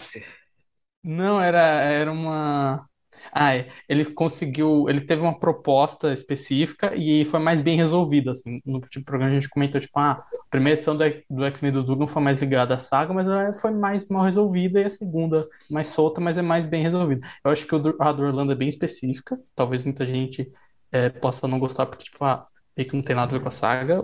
Não, 1.03 1.41
era, 1.41 1.81
era 1.81 2.13
uma. 2.13 2.87
Ah, 3.33 3.55
é. 3.55 3.69
Ele 3.89 4.05
conseguiu. 4.05 4.89
Ele 4.89 5.01
teve 5.01 5.23
uma 5.23 5.39
proposta 5.39 6.13
específica 6.13 6.95
e 6.95 7.25
foi 7.25 7.41
mais 7.41 7.63
bem 7.63 7.77
resolvida. 7.77 8.33
Assim. 8.33 8.61
No 8.65 8.75
último 8.75 9.05
programa 9.05 9.33
a 9.33 9.39
gente 9.39 9.49
comentou, 9.49 9.81
tipo, 9.81 9.99
ah, 9.99 10.13
a 10.13 10.51
primeira 10.51 10.79
edição 10.79 10.97
do, 10.97 11.05
do 11.31 11.45
X-Men 11.45 11.73
do 11.73 11.85
Dugan 11.85 12.07
foi 12.07 12.23
mais 12.23 12.39
ligada 12.39 12.75
à 12.75 12.79
saga, 12.79 13.13
mas 13.13 13.29
ela 13.29 13.53
foi 13.55 13.71
mais 13.71 14.09
mal 14.09 14.25
resolvida, 14.25 14.81
e 14.81 14.85
a 14.85 14.91
segunda 14.91 15.47
mais 15.71 15.89
solta, 15.89 16.21
mas 16.21 16.39
é 16.39 16.43
mais 16.43 16.67
bem 16.67 16.83
resolvida. 16.83 17.27
Eu 17.45 17.51
acho 17.51 17.67
que 17.67 17.75
o 17.75 17.97
a 18.01 18.13
do 18.13 18.23
Orlando 18.23 18.53
é 18.53 18.55
bem 18.55 18.69
específica. 18.69 19.39
Talvez 19.55 19.83
muita 19.83 20.07
gente 20.07 20.51
é, 20.93 21.09
possa 21.11 21.49
não 21.49 21.59
gostar, 21.59 21.87
porque, 21.87 22.05
tipo, 22.05 22.25
ah, 22.25 22.47
meio 22.77 22.89
que 22.89 22.97
não 22.97 23.03
tem 23.03 23.17
nada 23.17 23.35
a 23.35 23.39
ver 23.39 23.43
com 23.43 23.49
a 23.49 23.51
saga. 23.51 24.01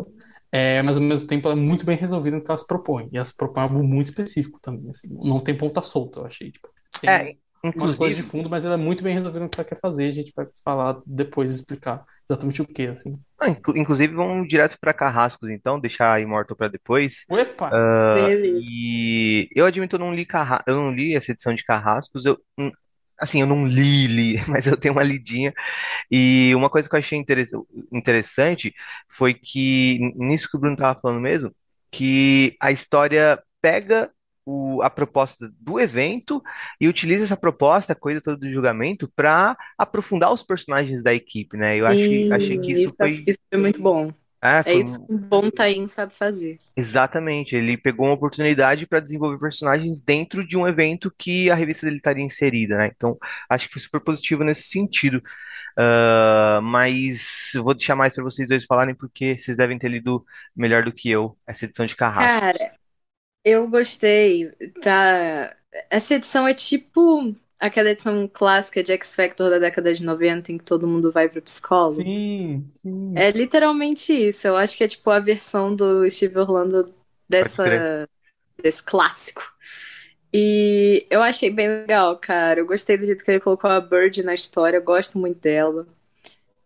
É, 0.54 0.82
mas 0.82 0.98
ao 0.98 1.02
mesmo 1.02 1.26
tempo 1.26 1.48
ela 1.48 1.58
é 1.58 1.60
muito 1.60 1.86
bem 1.86 1.96
resolvida 1.96 2.36
no 2.36 2.44
que 2.44 2.50
elas 2.50 2.66
propõem. 2.66 3.08
E 3.10 3.16
elas 3.16 3.32
propõem 3.32 3.62
algo 3.64 3.82
muito 3.82 4.08
específico 4.08 4.60
também, 4.60 4.90
assim. 4.90 5.08
Não 5.10 5.40
tem 5.40 5.56
ponta 5.56 5.80
solta, 5.80 6.20
eu 6.20 6.26
achei. 6.26 6.52
Tipo, 6.52 6.68
tem 7.00 7.08
É, 7.08 7.36
umas 7.74 7.94
coisas 7.94 8.16
de 8.16 8.22
fundo, 8.22 8.48
mas 8.50 8.64
ela 8.64 8.74
é 8.74 8.76
muito 8.76 9.02
bem 9.02 9.14
resolvida 9.14 9.44
no 9.44 9.50
que 9.50 9.60
ela 9.60 9.68
quer 9.68 9.78
fazer. 9.80 10.08
A 10.08 10.12
gente 10.12 10.32
vai 10.34 10.46
falar 10.64 11.00
depois, 11.06 11.50
explicar 11.50 12.04
exatamente 12.28 12.62
o 12.62 12.66
que, 12.66 12.86
assim. 12.86 13.18
ah, 13.38 13.48
inclu- 13.48 13.76
inclusive 13.76 14.14
vamos 14.14 14.48
direto 14.48 14.78
para 14.80 14.92
Carrascos, 14.94 15.50
então, 15.50 15.80
deixar 15.80 16.12
a 16.14 16.20
Immortal 16.20 16.56
para 16.56 16.68
depois. 16.68 17.24
Uepa! 17.30 17.70
Ah, 17.70 18.14
Beleza. 18.14 18.60
e 18.64 19.48
eu 19.54 19.66
admito, 19.66 19.96
eu 19.96 20.00
não 20.00 20.14
li 20.14 20.24
Carra... 20.26 20.62
eu 20.66 20.76
não 20.76 20.92
li 20.92 21.14
essa 21.16 21.32
edição 21.32 21.54
de 21.54 21.64
Carrascos. 21.64 22.24
Eu, 22.24 22.38
hum, 22.58 22.70
assim, 23.18 23.40
eu 23.40 23.46
não 23.46 23.66
li, 23.66 24.06
li, 24.06 24.36
mas 24.48 24.66
eu 24.66 24.76
tenho 24.76 24.94
uma 24.94 25.02
lidinha. 25.02 25.52
E 26.10 26.54
uma 26.54 26.70
coisa 26.70 26.88
que 26.88 26.94
eu 26.94 27.00
achei 27.00 27.18
interess- 27.18 27.52
interessante 27.92 28.74
foi 29.08 29.34
que, 29.34 29.98
nisso 30.16 30.48
que 30.50 30.56
o 30.56 30.60
Bruno 30.60 30.74
estava 30.74 30.98
falando 31.00 31.20
mesmo, 31.20 31.54
que 31.90 32.56
a 32.60 32.72
história 32.72 33.42
pega 33.60 34.10
o- 34.44 34.82
a 34.82 34.90
proposta 34.90 35.50
do 35.60 35.78
evento 35.80 36.42
e 36.80 36.88
utiliza 36.88 37.24
essa 37.24 37.36
proposta, 37.36 37.92
a 37.92 37.96
coisa 37.96 38.20
toda 38.20 38.36
do 38.36 38.50
julgamento, 38.52 39.10
para 39.16 39.56
aprofundar 39.78 40.32
os 40.32 40.42
personagens 40.42 41.02
da 41.02 41.14
equipe, 41.14 41.56
né? 41.56 41.76
Eu 41.78 41.86
achei, 41.86 42.26
achei 42.30 42.58
que 42.58 42.72
isso 42.72 42.92
isso, 42.94 42.94
foi, 42.98 43.26
isso 43.26 43.38
foi 43.50 43.60
muito 43.60 43.80
bom. 43.82 44.12
é, 44.42 44.62
É 44.64 44.74
foi 44.74 44.82
isso 44.82 44.98
que 45.00 45.12
um 45.12 45.18
bom 45.18 45.50
Tain 45.50 45.86
sabe 45.86 46.14
fazer. 46.14 46.60
exatamente. 46.76 47.56
Ele 47.56 47.76
pegou 47.76 48.06
uma 48.06 48.14
oportunidade 48.14 48.86
para 48.86 49.00
desenvolver 49.00 49.38
personagens 49.38 50.00
dentro 50.02 50.46
de 50.46 50.56
um 50.56 50.66
evento 50.66 51.12
que 51.18 51.50
a 51.50 51.54
revista 51.54 51.86
dele 51.86 51.98
estaria 51.98 52.24
inserida, 52.24 52.76
né? 52.78 52.90
Então, 52.94 53.18
acho 53.48 53.66
que 53.68 53.74
foi 53.74 53.82
super 53.82 54.00
positivo 54.00 54.44
nesse 54.44 54.64
sentido. 54.64 55.22
Ah, 55.78 56.60
mas 56.62 57.52
vou 57.56 57.74
deixar 57.74 57.96
mais 57.96 58.14
para 58.14 58.24
vocês 58.24 58.48
dois 58.48 58.64
falarem, 58.66 58.94
porque 58.94 59.38
vocês 59.40 59.56
devem 59.58 59.78
ter 59.78 59.88
lido 59.90 60.24
melhor 60.56 60.84
do 60.84 60.92
que 60.92 61.10
eu 61.10 61.38
essa 61.46 61.66
edição 61.66 61.86
de 61.86 61.96
Carrascos. 61.96 62.48
Cara, 62.48 62.78
eu 63.44 63.68
gostei. 63.68 64.50
Tá... 64.80 65.54
Essa 65.90 66.14
edição 66.14 66.46
é 66.46 66.54
tipo 66.54 67.34
aquela 67.62 67.90
edição 67.90 68.28
clássica 68.30 68.82
de 68.82 68.92
X 68.92 69.14
Factor 69.14 69.48
da 69.48 69.58
década 69.58 69.94
de 69.94 70.04
90 70.04 70.50
em 70.50 70.58
que 70.58 70.64
todo 70.64 70.86
mundo 70.86 71.12
vai 71.12 71.28
pro 71.28 71.40
psicólogo. 71.40 72.02
Sim, 72.02 72.64
sim. 72.74 73.12
É 73.16 73.30
literalmente 73.30 74.12
isso. 74.12 74.48
Eu 74.48 74.56
acho 74.56 74.76
que 74.76 74.82
é 74.82 74.88
tipo 74.88 75.08
a 75.10 75.20
versão 75.20 75.74
do 75.74 76.10
Steve 76.10 76.38
Orlando 76.38 76.92
dessa, 77.28 78.08
desse 78.60 78.82
clássico. 78.82 79.42
E 80.34 81.06
eu 81.08 81.22
achei 81.22 81.50
bem 81.50 81.68
legal, 81.68 82.16
cara. 82.16 82.60
Eu 82.60 82.66
gostei 82.66 82.96
do 82.96 83.06
jeito 83.06 83.24
que 83.24 83.30
ele 83.30 83.40
colocou 83.40 83.70
a 83.70 83.80
Bird 83.80 84.22
na 84.24 84.34
história. 84.34 84.78
Eu 84.78 84.82
gosto 84.82 85.16
muito 85.18 85.38
dela. 85.38 85.86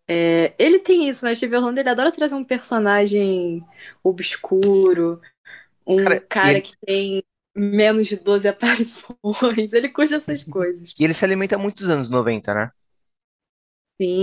É, 0.08 0.54
ele 0.58 0.78
tem 0.78 1.08
isso, 1.08 1.24
né? 1.24 1.34
Steve 1.34 1.56
Orlando, 1.56 1.80
ele 1.80 1.88
adora 1.90 2.12
trazer 2.12 2.36
um 2.36 2.44
personagem 2.44 3.62
obscuro, 4.02 5.20
um 5.86 6.16
Cara, 6.16 6.24
cara 6.28 6.60
ele, 6.60 6.62
que 6.62 6.76
tem 6.86 7.22
menos 7.54 8.06
de 8.06 8.16
12 8.16 8.48
aparições. 8.48 9.16
Ele 9.72 9.88
curte 9.88 10.14
essas 10.14 10.44
coisas. 10.44 10.96
e 10.98 11.04
ele 11.04 11.14
se 11.14 11.24
alimenta 11.24 11.56
muito 11.58 11.78
dos 11.78 11.88
anos 11.90 12.10
90, 12.10 12.52
né? 12.54 12.70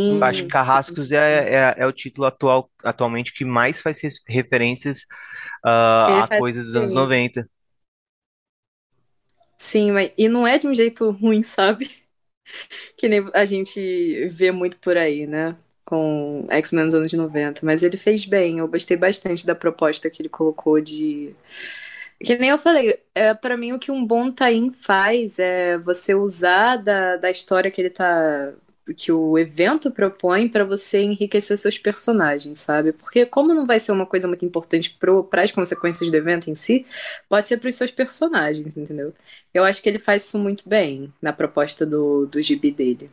Eu 0.08 0.18
acho 0.22 0.44
que 0.44 0.48
Sim, 0.48 0.52
sim. 0.52 0.52
Carrascos 0.52 1.12
é, 1.12 1.72
é, 1.72 1.76
é 1.78 1.86
o 1.88 1.92
título 1.94 2.28
atual, 2.28 2.70
atualmente 2.84 3.34
que 3.34 3.46
mais 3.46 3.82
faz 3.82 4.00
referências 4.28 5.06
Ele 6.06 6.24
a 6.24 6.28
faz 6.28 6.46
coisas 6.46 6.68
dos 6.68 6.76
anos 6.76 6.92
bem. 6.92 6.94
90. 6.94 7.48
Sim, 9.58 9.92
mas 9.92 10.12
e 10.18 10.28
não 10.30 10.46
é 10.48 10.58
de 10.58 10.68
um 10.68 10.74
jeito 10.76 11.10
ruim, 11.12 11.44
sabe? 11.44 11.90
Que 12.98 13.10
nem 13.10 13.30
a 13.34 13.46
gente 13.46 14.30
vê 14.30 14.52
muito 14.52 14.80
por 14.80 14.98
aí, 14.98 15.28
né? 15.28 15.58
Com 15.94 16.48
X-Men 16.50 16.86
nos 16.86 16.96
anos 16.96 17.14
90. 17.14 17.64
Mas 17.64 17.84
ele 17.84 17.98
fez 17.98 18.26
bem. 18.26 18.58
Eu 18.58 18.68
gostei 18.68 18.98
bastante 18.98 19.46
da 19.46 19.54
proposta 19.54 20.10
que 20.10 20.24
ele 20.24 20.30
colocou 20.30 20.82
de. 20.82 21.36
Que 22.20 22.36
nem 22.36 22.50
eu 22.50 22.58
falei, 22.58 23.00
é, 23.14 23.32
para 23.36 23.56
mim 23.56 23.74
o 23.74 23.80
que 23.80 23.92
um 23.92 24.04
bom 24.04 24.32
tain 24.32 24.72
faz 24.72 25.38
é 25.38 25.78
você 25.78 26.16
usar 26.16 26.78
da, 26.78 27.18
da 27.18 27.30
história 27.30 27.70
que 27.70 27.80
ele 27.80 27.92
tá. 27.92 28.54
Que 28.98 29.12
o 29.12 29.38
evento 29.38 29.92
propõe 29.92 30.50
para 30.50 30.66
você 30.66 31.04
enriquecer 31.04 31.60
seus 31.60 31.78
personagens, 31.78 32.60
sabe? 32.60 32.92
Porque, 32.92 33.28
como 33.28 33.54
não 33.54 33.68
vai 33.68 33.80
ser 33.80 33.92
uma 33.92 34.08
coisa 34.08 34.28
muito 34.28 34.44
importante 34.44 34.98
para 35.30 35.44
as 35.44 35.52
consequências 35.52 36.10
do 36.10 36.18
evento 36.18 36.50
em 36.50 36.56
si, 36.56 36.88
pode 37.30 37.48
ser 37.48 37.58
para 37.60 37.70
os 37.70 37.76
seus 37.76 37.92
personagens, 37.92 38.76
entendeu? 38.76 39.14
Eu 39.54 39.64
acho 39.64 39.82
que 39.82 39.90
ele 39.90 40.00
faz 40.00 40.26
isso 40.26 40.40
muito 40.40 40.68
bem 40.68 41.14
na 41.22 41.32
proposta 41.32 41.86
do, 41.86 42.26
do 42.26 42.42
gibi 42.42 42.72
dele. 42.72 43.12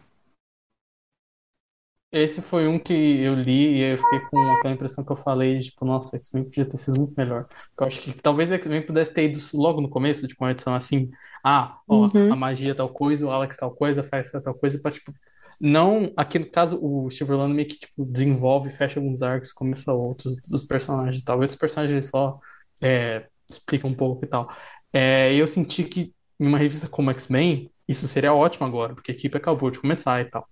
Esse 2.12 2.42
foi 2.42 2.66
um 2.66 2.76
que 2.76 2.92
eu 2.92 3.34
li 3.36 3.76
e 3.78 3.92
eu 3.92 3.96
fiquei 3.98 4.18
com 4.20 4.52
aquela 4.52 4.74
impressão 4.74 5.04
que 5.04 5.12
eu 5.12 5.16
falei, 5.16 5.60
tipo, 5.60 5.84
nossa, 5.84 6.16
X-Men 6.16 6.42
podia 6.44 6.68
ter 6.68 6.76
sido 6.76 6.98
muito 6.98 7.14
melhor. 7.16 7.46
Eu 7.80 7.86
acho 7.86 8.00
que 8.02 8.12
talvez 8.20 8.50
X-Men 8.50 8.84
pudesse 8.84 9.14
ter 9.14 9.26
ido 9.30 9.38
logo 9.54 9.80
no 9.80 9.88
começo, 9.88 10.26
tipo, 10.26 10.42
uma 10.44 10.50
edição 10.50 10.74
assim, 10.74 11.08
ah, 11.44 11.78
ó, 11.88 12.10
a 12.28 12.34
Uhum. 12.34 12.34
magia 12.34 12.72
é 12.72 12.74
tal 12.74 12.88
coisa, 12.92 13.24
o 13.26 13.30
Alex 13.30 13.56
tal 13.56 13.72
coisa, 13.72 14.02
faz 14.02 14.28
tal 14.32 14.54
coisa, 14.54 14.80
pra, 14.82 14.90
tipo, 14.90 15.12
não, 15.60 16.12
aqui 16.16 16.38
no 16.40 16.50
caso, 16.50 16.78
o 16.82 17.08
Steve 17.10 17.30
Orlando 17.32 17.54
meio 17.54 17.68
que, 17.68 17.78
tipo, 17.78 18.04
desenvolve, 18.04 18.70
fecha 18.70 18.98
alguns 18.98 19.22
arcos, 19.22 19.52
começa 19.52 19.92
outros 19.92 20.34
dos 20.48 20.64
personagens 20.64 21.18
e 21.22 21.24
tal. 21.24 21.38
Outros 21.38 21.56
personagens 21.56 22.06
só 22.06 22.40
é, 22.82 23.28
explica 23.48 23.86
um 23.86 23.94
pouco 23.94 24.24
e 24.24 24.28
tal. 24.28 24.48
É, 24.92 25.32
eu 25.34 25.46
senti 25.46 25.84
que 25.84 26.12
em 26.40 26.46
uma 26.46 26.58
revista 26.58 26.88
como 26.88 27.10
X-Men, 27.12 27.70
isso 27.86 28.08
seria 28.08 28.32
ótimo 28.34 28.66
agora, 28.66 28.94
porque 28.94 29.12
a 29.12 29.14
equipe 29.14 29.36
acabou 29.36 29.70
de 29.70 29.78
começar 29.80 30.20
e 30.22 30.24
tal. 30.30 30.48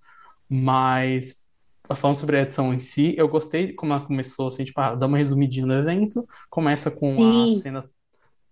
Mas 0.49 1.38
falando 1.97 2.16
sobre 2.18 2.36
a 2.39 2.43
edição 2.43 2.72
em 2.74 2.80
si, 2.80 3.14
eu 3.16 3.28
gostei 3.28 3.72
como 3.74 3.93
ela 3.93 4.05
começou, 4.07 4.49
assim, 4.49 4.64
tipo, 4.64 4.80
ah, 4.80 4.95
dá 4.95 5.07
uma 5.07 5.18
resumidinha 5.18 5.66
no 5.66 5.74
evento, 5.74 6.26
começa 6.51 6.91
com 6.91 7.22
a 7.24 7.47
Sim, 7.47 7.64
cena 7.64 7.89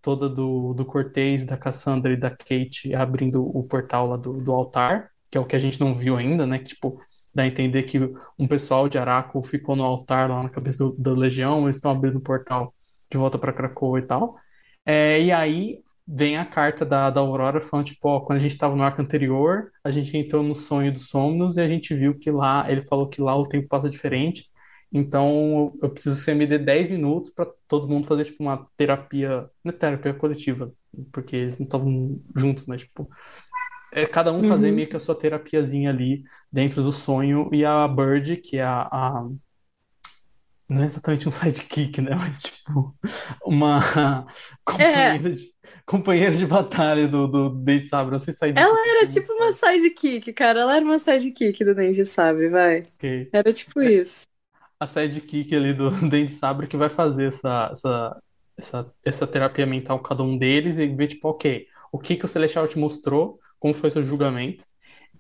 toda 0.03 0.28
do, 0.28 0.74
do 0.74 0.84
Cortez, 0.84 1.45
da 1.45 1.57
Cassandra 1.57 2.12
e 2.12 2.16
da 2.16 2.30
Kate 2.30 2.95
abrindo 2.95 3.43
o 3.47 3.64
portal 3.64 4.07
lá 4.09 4.16
do, 4.16 4.34
do 4.43 4.53
altar, 4.53 5.11
que 5.30 5.39
é 5.39 5.41
o 5.41 5.47
que 5.47 5.57
a 5.57 5.59
gente 5.59 5.80
não 5.80 5.97
viu 5.97 6.16
ainda, 6.16 6.47
né? 6.47 6.59
Que, 6.59 6.66
tipo, 6.70 7.01
dá 7.34 7.43
a 7.45 7.47
entender 7.47 7.82
que 7.84 7.99
um 8.39 8.47
pessoal 8.49 8.89
de 8.89 8.99
Araco 8.99 9.43
ficou 9.43 9.76
no 9.76 9.84
altar 9.84 10.30
lá 10.30 10.43
na 10.43 10.51
cabeça 10.51 10.84
do- 10.84 10.97
da 10.97 11.12
Legião, 11.12 11.64
eles 11.64 11.76
estão 11.76 11.91
abrindo 11.91 12.18
o 12.18 12.20
portal 12.22 12.74
de 13.11 13.18
volta 13.18 13.39
para 13.39 13.53
Krakoa 13.53 13.99
e 13.99 14.03
tal. 14.07 14.37
É, 14.84 15.20
e 15.22 15.32
aí 15.32 15.82
vem 16.07 16.36
a 16.38 16.44
carta 16.44 16.84
da, 16.86 17.11
da 17.11 17.20
Aurora 17.20 17.61
falando, 17.61 17.86
tipo, 17.86 18.09
ó, 18.09 18.20
quando 18.20 18.38
a 18.38 18.42
gente 18.42 18.52
estava 18.52 18.76
no 18.76 18.82
arco 18.82 19.02
anterior, 19.02 19.70
a 19.84 19.90
gente 19.90 20.16
entrou 20.16 20.42
no 20.42 20.54
sonho 20.54 20.92
dos 20.92 21.09
Somnos 21.09 21.57
e 21.57 21.61
a 21.61 21.66
gente 21.66 21.94
viu 21.94 22.18
que 22.18 22.30
lá, 22.30 22.70
ele 22.70 22.80
falou 22.82 23.09
que 23.09 23.20
lá 23.20 23.36
o 23.36 23.48
tempo 23.48 23.68
passa 23.68 23.88
diferente, 23.90 24.44
Então 24.92 25.76
eu 25.82 25.90
preciso 25.90 26.16
que 26.16 26.22
você 26.22 26.34
me 26.34 26.46
dê 26.46 26.59
10 26.59 26.88
minutos 26.88 27.30
pra 27.32 27.46
todo 27.68 27.88
mundo 27.88 28.07
fazer 28.07 28.24
tipo 28.24 28.42
uma 28.42 28.66
terapia, 28.76 29.50
não 29.64 29.70
é 29.70 29.76
terapia 29.76 30.14
coletiva, 30.14 30.72
porque 31.12 31.36
eles 31.36 31.59
não 31.59 31.64
estão 31.66 32.20
juntos, 32.36 32.66
mas 32.66 32.82
tipo, 32.82 33.09
é 33.92 34.07
cada 34.07 34.32
um 34.32 34.44
fazer 34.44 34.70
Uhum. 34.70 34.72
meio 34.72 34.88
que 34.88 34.96
a 34.96 35.00
sua 35.00 35.14
terapiazinha 35.18 35.90
ali 35.90 36.22
dentro 36.52 36.82
do 36.82 36.92
sonho 36.92 37.48
e 37.54 37.64
a 37.64 37.86
Bird, 37.88 38.36
que 38.38 38.57
é 38.59 38.62
a, 38.64 38.82
a- 38.82 39.28
não 40.69 40.83
é 40.83 40.87
exatamente 40.87 41.29
um 41.29 41.33
sidekick, 41.33 42.01
né, 42.01 42.14
mas 42.17 42.43
tipo 42.43 42.97
uma 43.45 43.79
companheira 44.64 45.31
de, 45.31 45.55
companheira 45.87 46.35
de 46.35 46.47
batalha 46.47 47.09
do, 47.09 47.29
do 47.29 47.51
Date 47.51 47.87
Sabre, 47.87 48.12
não 48.12 48.19
sei 48.19 48.33
se 48.33 48.41
sidekick 48.41 48.61
Ela 48.61 48.79
é 48.79 48.91
era 48.99 49.07
tipo 49.07 49.33
uma 49.33 49.53
sidekick, 49.53 50.33
cara. 50.33 50.61
Ela 50.61 50.77
era 50.77 50.85
uma 50.85 50.99
sidekick 50.99 51.64
do 51.64 51.75
Denji 51.75 52.05
Sabre, 52.05 52.49
vai. 52.49 52.83
Ok. 52.97 53.29
Era 53.33 53.53
tipo 53.53 53.81
isso. 53.83 54.27
a 54.81 54.87
sidekick 54.87 55.55
ali 55.55 55.75
do 55.75 55.91
Dente 56.09 56.33
Sabre 56.33 56.67
que 56.67 56.77
vai 56.77 56.89
fazer 56.91 57.29
essa, 57.29 57.71
essa, 57.73 58.23
essa, 58.59 58.95
essa 59.05 59.27
terapia 59.27 59.67
mental 59.67 59.99
com 59.99 60.05
cada 60.05 60.23
um 60.23 60.37
deles 60.39 60.79
e 60.79 60.87
ver, 60.89 61.09
tipo, 61.09 61.29
ok, 61.29 61.67
o 61.93 61.99
que 61.99 62.17
que 62.17 62.25
o 62.25 62.29
Celestial 62.29 62.69
te 62.69 62.79
mostrou, 62.79 63.41
como 63.59 63.75
foi 63.75 63.91
seu 63.91 64.03
julgamento. 64.03 64.64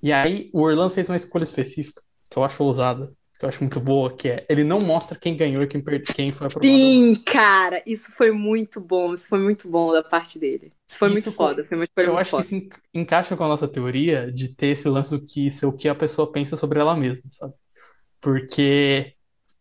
E 0.02 0.12
aí 0.12 0.50
o 0.52 0.62
Orlando 0.62 0.90
fez 0.94 1.08
uma 1.08 1.16
escolha 1.16 1.44
específica, 1.44 2.02
que 2.30 2.38
eu 2.38 2.44
acho 2.44 2.62
ousada, 2.64 3.12
que 3.38 3.44
eu 3.44 3.48
acho 3.48 3.60
muito 3.62 3.80
boa, 3.80 4.14
que 4.16 4.28
é, 4.28 4.46
ele 4.48 4.64
não 4.64 4.80
mostra 4.80 5.18
quem 5.18 5.36
ganhou 5.36 5.62
e 5.62 5.66
quem, 5.68 5.82
quem 6.12 6.32
foi 6.32 6.46
aprovado. 6.46 6.96
Sim, 6.96 7.14
cara, 7.24 7.82
isso 7.86 8.12
foi 8.12 8.30
muito 8.32 8.80
bom. 8.80 9.12
Isso 9.14 9.28
foi 9.28 9.38
muito 9.38 9.68
bom 9.70 9.92
da 9.92 10.02
parte 10.02 10.38
dele. 10.38 10.72
Isso 10.88 10.98
foi 10.98 11.08
Isso 11.08 11.10
muito 11.10 11.32
co- 11.32 11.48
foda. 11.48 11.64
Foi 11.64 11.76
uma 11.76 11.84
escolha 11.84 12.10
Eu 12.10 12.16
acho 12.18 12.34
que 12.34 12.40
foda. 12.40 12.42
isso 12.42 12.54
en- 12.54 12.68
encaixa 12.94 13.36
com 13.36 13.44
a 13.44 13.48
nossa 13.48 13.68
teoria 13.68 14.30
de 14.32 14.54
ter 14.54 14.68
esse 14.68 14.88
lance 14.88 15.16
do 15.16 15.24
que 15.24 15.50
ser 15.50 15.66
o 15.66 15.72
que 15.72 15.88
a 15.88 15.94
pessoa 15.94 16.30
pensa 16.32 16.56
sobre 16.56 16.78
ela 16.80 16.96
mesma, 16.96 17.24
sabe? 17.30 17.54
Porque 18.20 19.14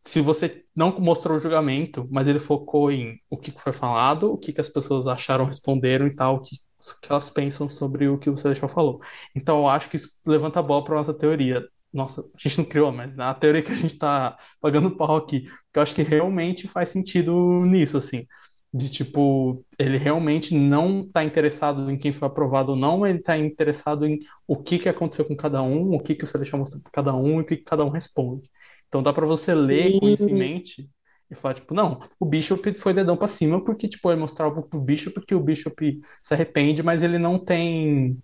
se 0.05 0.21
você 0.21 0.65
não 0.75 0.99
mostrou 0.99 1.37
o 1.37 1.39
julgamento, 1.39 2.07
mas 2.11 2.27
ele 2.27 2.39
focou 2.39 2.91
em 2.91 3.19
o 3.29 3.37
que 3.37 3.51
foi 3.51 3.73
falado, 3.73 4.31
o 4.33 4.37
que 4.39 4.53
que 4.53 4.61
as 4.61 4.69
pessoas 4.69 5.07
acharam, 5.07 5.45
responderam 5.45 6.07
e 6.07 6.15
tal, 6.15 6.37
o 6.37 6.41
que, 6.41 6.57
que 6.57 7.11
elas 7.11 7.29
pensam 7.31 7.69
sobre 7.69 8.07
o 8.09 8.17
que 8.19 8.29
o 8.29 8.37
Celestial 8.37 8.69
falou. 8.69 9.01
Então 9.35 9.59
eu 9.61 9.67
acho 9.69 9.89
que 9.89 9.97
isso 9.97 10.09
levanta 10.27 10.59
a 10.59 10.63
bola 10.63 10.83
para 10.85 10.95
nossa 10.95 11.13
teoria. 11.13 11.67
Nossa, 11.95 12.21
a 12.21 12.37
gente 12.37 12.57
não 12.59 12.65
criou, 12.65 12.91
mas 12.91 13.17
a 13.19 13.33
teoria 13.33 13.63
que 13.63 13.71
a 13.71 13.75
gente 13.75 13.97
tá 13.97 14.37
pagando 14.61 14.97
pau 14.97 15.15
aqui. 15.17 15.41
Porque 15.43 15.79
eu 15.79 15.81
acho 15.83 15.95
que 15.95 16.03
realmente 16.03 16.67
faz 16.67 16.89
sentido 16.89 17.33
nisso, 17.61 17.97
assim. 17.97 18.25
De 18.73 18.89
tipo, 18.89 19.65
ele 19.79 19.97
realmente 19.97 20.53
não 20.53 21.09
tá 21.09 21.23
interessado 21.23 21.89
em 21.89 21.97
quem 21.97 22.11
foi 22.11 22.27
aprovado 22.27 22.71
ou 22.73 22.77
não, 22.77 23.07
ele 23.07 23.19
tá 23.21 23.37
interessado 23.37 24.05
em 24.05 24.19
o 24.45 24.57
que 24.61 24.77
que 24.79 24.89
aconteceu 24.89 25.25
com 25.25 25.35
cada 25.37 25.63
um, 25.63 25.93
o 25.95 25.99
que 26.01 26.15
que 26.15 26.25
o 26.25 26.27
Celestial 26.27 26.59
mostrou 26.59 26.81
para 26.83 26.91
cada 26.91 27.15
um 27.15 27.39
e 27.39 27.41
o 27.43 27.45
que 27.45 27.57
que 27.57 27.63
cada 27.63 27.85
um 27.85 27.89
responde. 27.89 28.49
Então 28.89 29.01
dá 29.01 29.13
pra 29.13 29.25
você 29.25 29.53
ler 29.53 29.95
com 29.95 30.09
isso 30.09 30.29
em 30.29 30.33
Sim. 30.33 30.37
mente 30.37 30.89
e 31.31 31.35
falar, 31.35 31.53
tipo, 31.55 31.73
não, 31.73 31.99
o 32.19 32.25
Bishop 32.25 32.73
foi 32.75 32.93
dedão 32.93 33.17
pra 33.17 33.27
cima 33.27 33.63
porque, 33.63 33.87
tipo, 33.87 34.11
ele 34.11 34.19
mostrava 34.19 34.61
pro 34.61 34.79
Bishop 34.81 35.25
que 35.25 35.33
o 35.35 35.39
Bishop 35.39 35.99
se 36.21 36.33
arrepende, 36.33 36.83
mas 36.83 37.03
ele 37.03 37.17
não 37.17 37.39
tem. 37.43 38.17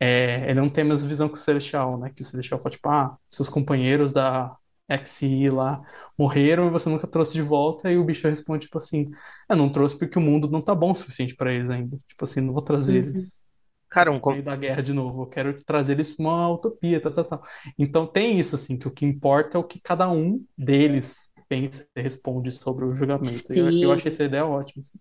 É, 0.00 0.44
ele 0.50 0.60
não 0.60 0.70
tem 0.70 0.82
a 0.84 0.86
mesma 0.86 1.08
visão 1.08 1.28
que 1.28 1.34
o 1.34 1.36
Celestial, 1.38 1.98
né? 1.98 2.10
Que 2.14 2.22
o 2.22 2.24
Celestial 2.24 2.60
fala, 2.60 2.70
tipo, 2.74 2.88
ah, 2.88 3.16
seus 3.30 3.48
companheiros 3.48 4.12
da 4.12 4.56
XI 4.88 5.50
lá 5.50 5.82
morreram 6.18 6.66
e 6.66 6.70
você 6.70 6.88
nunca 6.90 7.06
trouxe 7.06 7.32
de 7.34 7.42
volta, 7.42 7.90
e 7.90 7.96
o 7.98 8.04
Bishop 8.04 8.28
responde, 8.28 8.66
tipo 8.66 8.78
assim, 8.78 9.10
eu 9.48 9.56
não 9.56 9.70
trouxe 9.72 9.98
porque 9.98 10.18
o 10.18 10.22
mundo 10.22 10.48
não 10.50 10.60
tá 10.62 10.74
bom 10.74 10.92
o 10.92 10.94
suficiente 10.94 11.34
pra 11.36 11.52
eles 11.52 11.70
ainda. 11.70 11.96
Tipo 12.08 12.24
assim, 12.24 12.40
não 12.40 12.52
vou 12.52 12.62
trazer 12.62 12.96
Uhum. 12.96 13.04
eles 13.06 13.44
Cara, 13.90 14.10
um, 14.12 14.20
meio 14.28 14.42
da 14.42 14.56
guerra 14.56 14.82
de 14.82 14.92
novo. 14.92 15.22
Eu 15.22 15.26
quero 15.28 15.62
trazer 15.64 15.92
eles 15.94 16.12
para 16.12 16.24
uma 16.24 16.48
utopia, 16.50 17.00
tal, 17.00 17.12
tal, 17.12 17.24
tal. 17.24 17.42
Então 17.78 18.06
tem 18.06 18.38
isso, 18.40 18.54
assim, 18.56 18.78
que 18.78 18.88
o 18.88 18.90
que 18.92 19.04
importa 19.06 19.56
é 19.58 19.60
o 19.60 19.64
que 19.64 19.80
cada 19.80 20.10
um 20.10 20.44
deles 20.56 21.32
pensa 21.48 21.86
e 21.96 22.02
responde 22.02 22.50
sobre 22.52 22.84
o 22.84 22.92
julgamento. 22.94 23.52
E 23.52 23.58
eu, 23.58 23.70
eu 23.80 23.92
achei 23.92 24.10
Sim. 24.10 24.12
essa 24.12 24.24
ideia 24.24 24.46
ótima. 24.46 24.82
assim. 24.82 24.98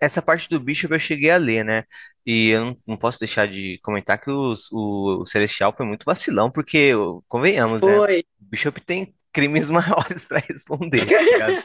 Essa 0.00 0.20
parte 0.22 0.48
do 0.48 0.60
Bishop 0.60 0.92
eu 0.92 0.98
cheguei 1.00 1.30
a 1.30 1.36
ler, 1.36 1.64
né? 1.64 1.84
E 2.24 2.50
eu 2.50 2.64
não, 2.64 2.76
não 2.86 2.96
posso 2.96 3.18
deixar 3.20 3.46
de 3.48 3.78
comentar 3.82 4.20
que 4.20 4.30
os- 4.30 4.70
o, 4.72 5.22
o 5.22 5.26
Celestial 5.26 5.74
foi 5.76 5.86
muito 5.86 6.04
vacilão, 6.04 6.50
porque, 6.50 6.92
convenhamos, 7.28 7.80
né? 7.82 7.96
Foi. 7.96 8.20
O 8.40 8.44
Bishop 8.50 8.80
tem 8.80 9.14
crimes 9.32 9.68
maiores 9.70 10.24
pra 10.24 10.38
responder, 10.40 11.04
tá 11.06 11.22
ligado? 11.22 11.64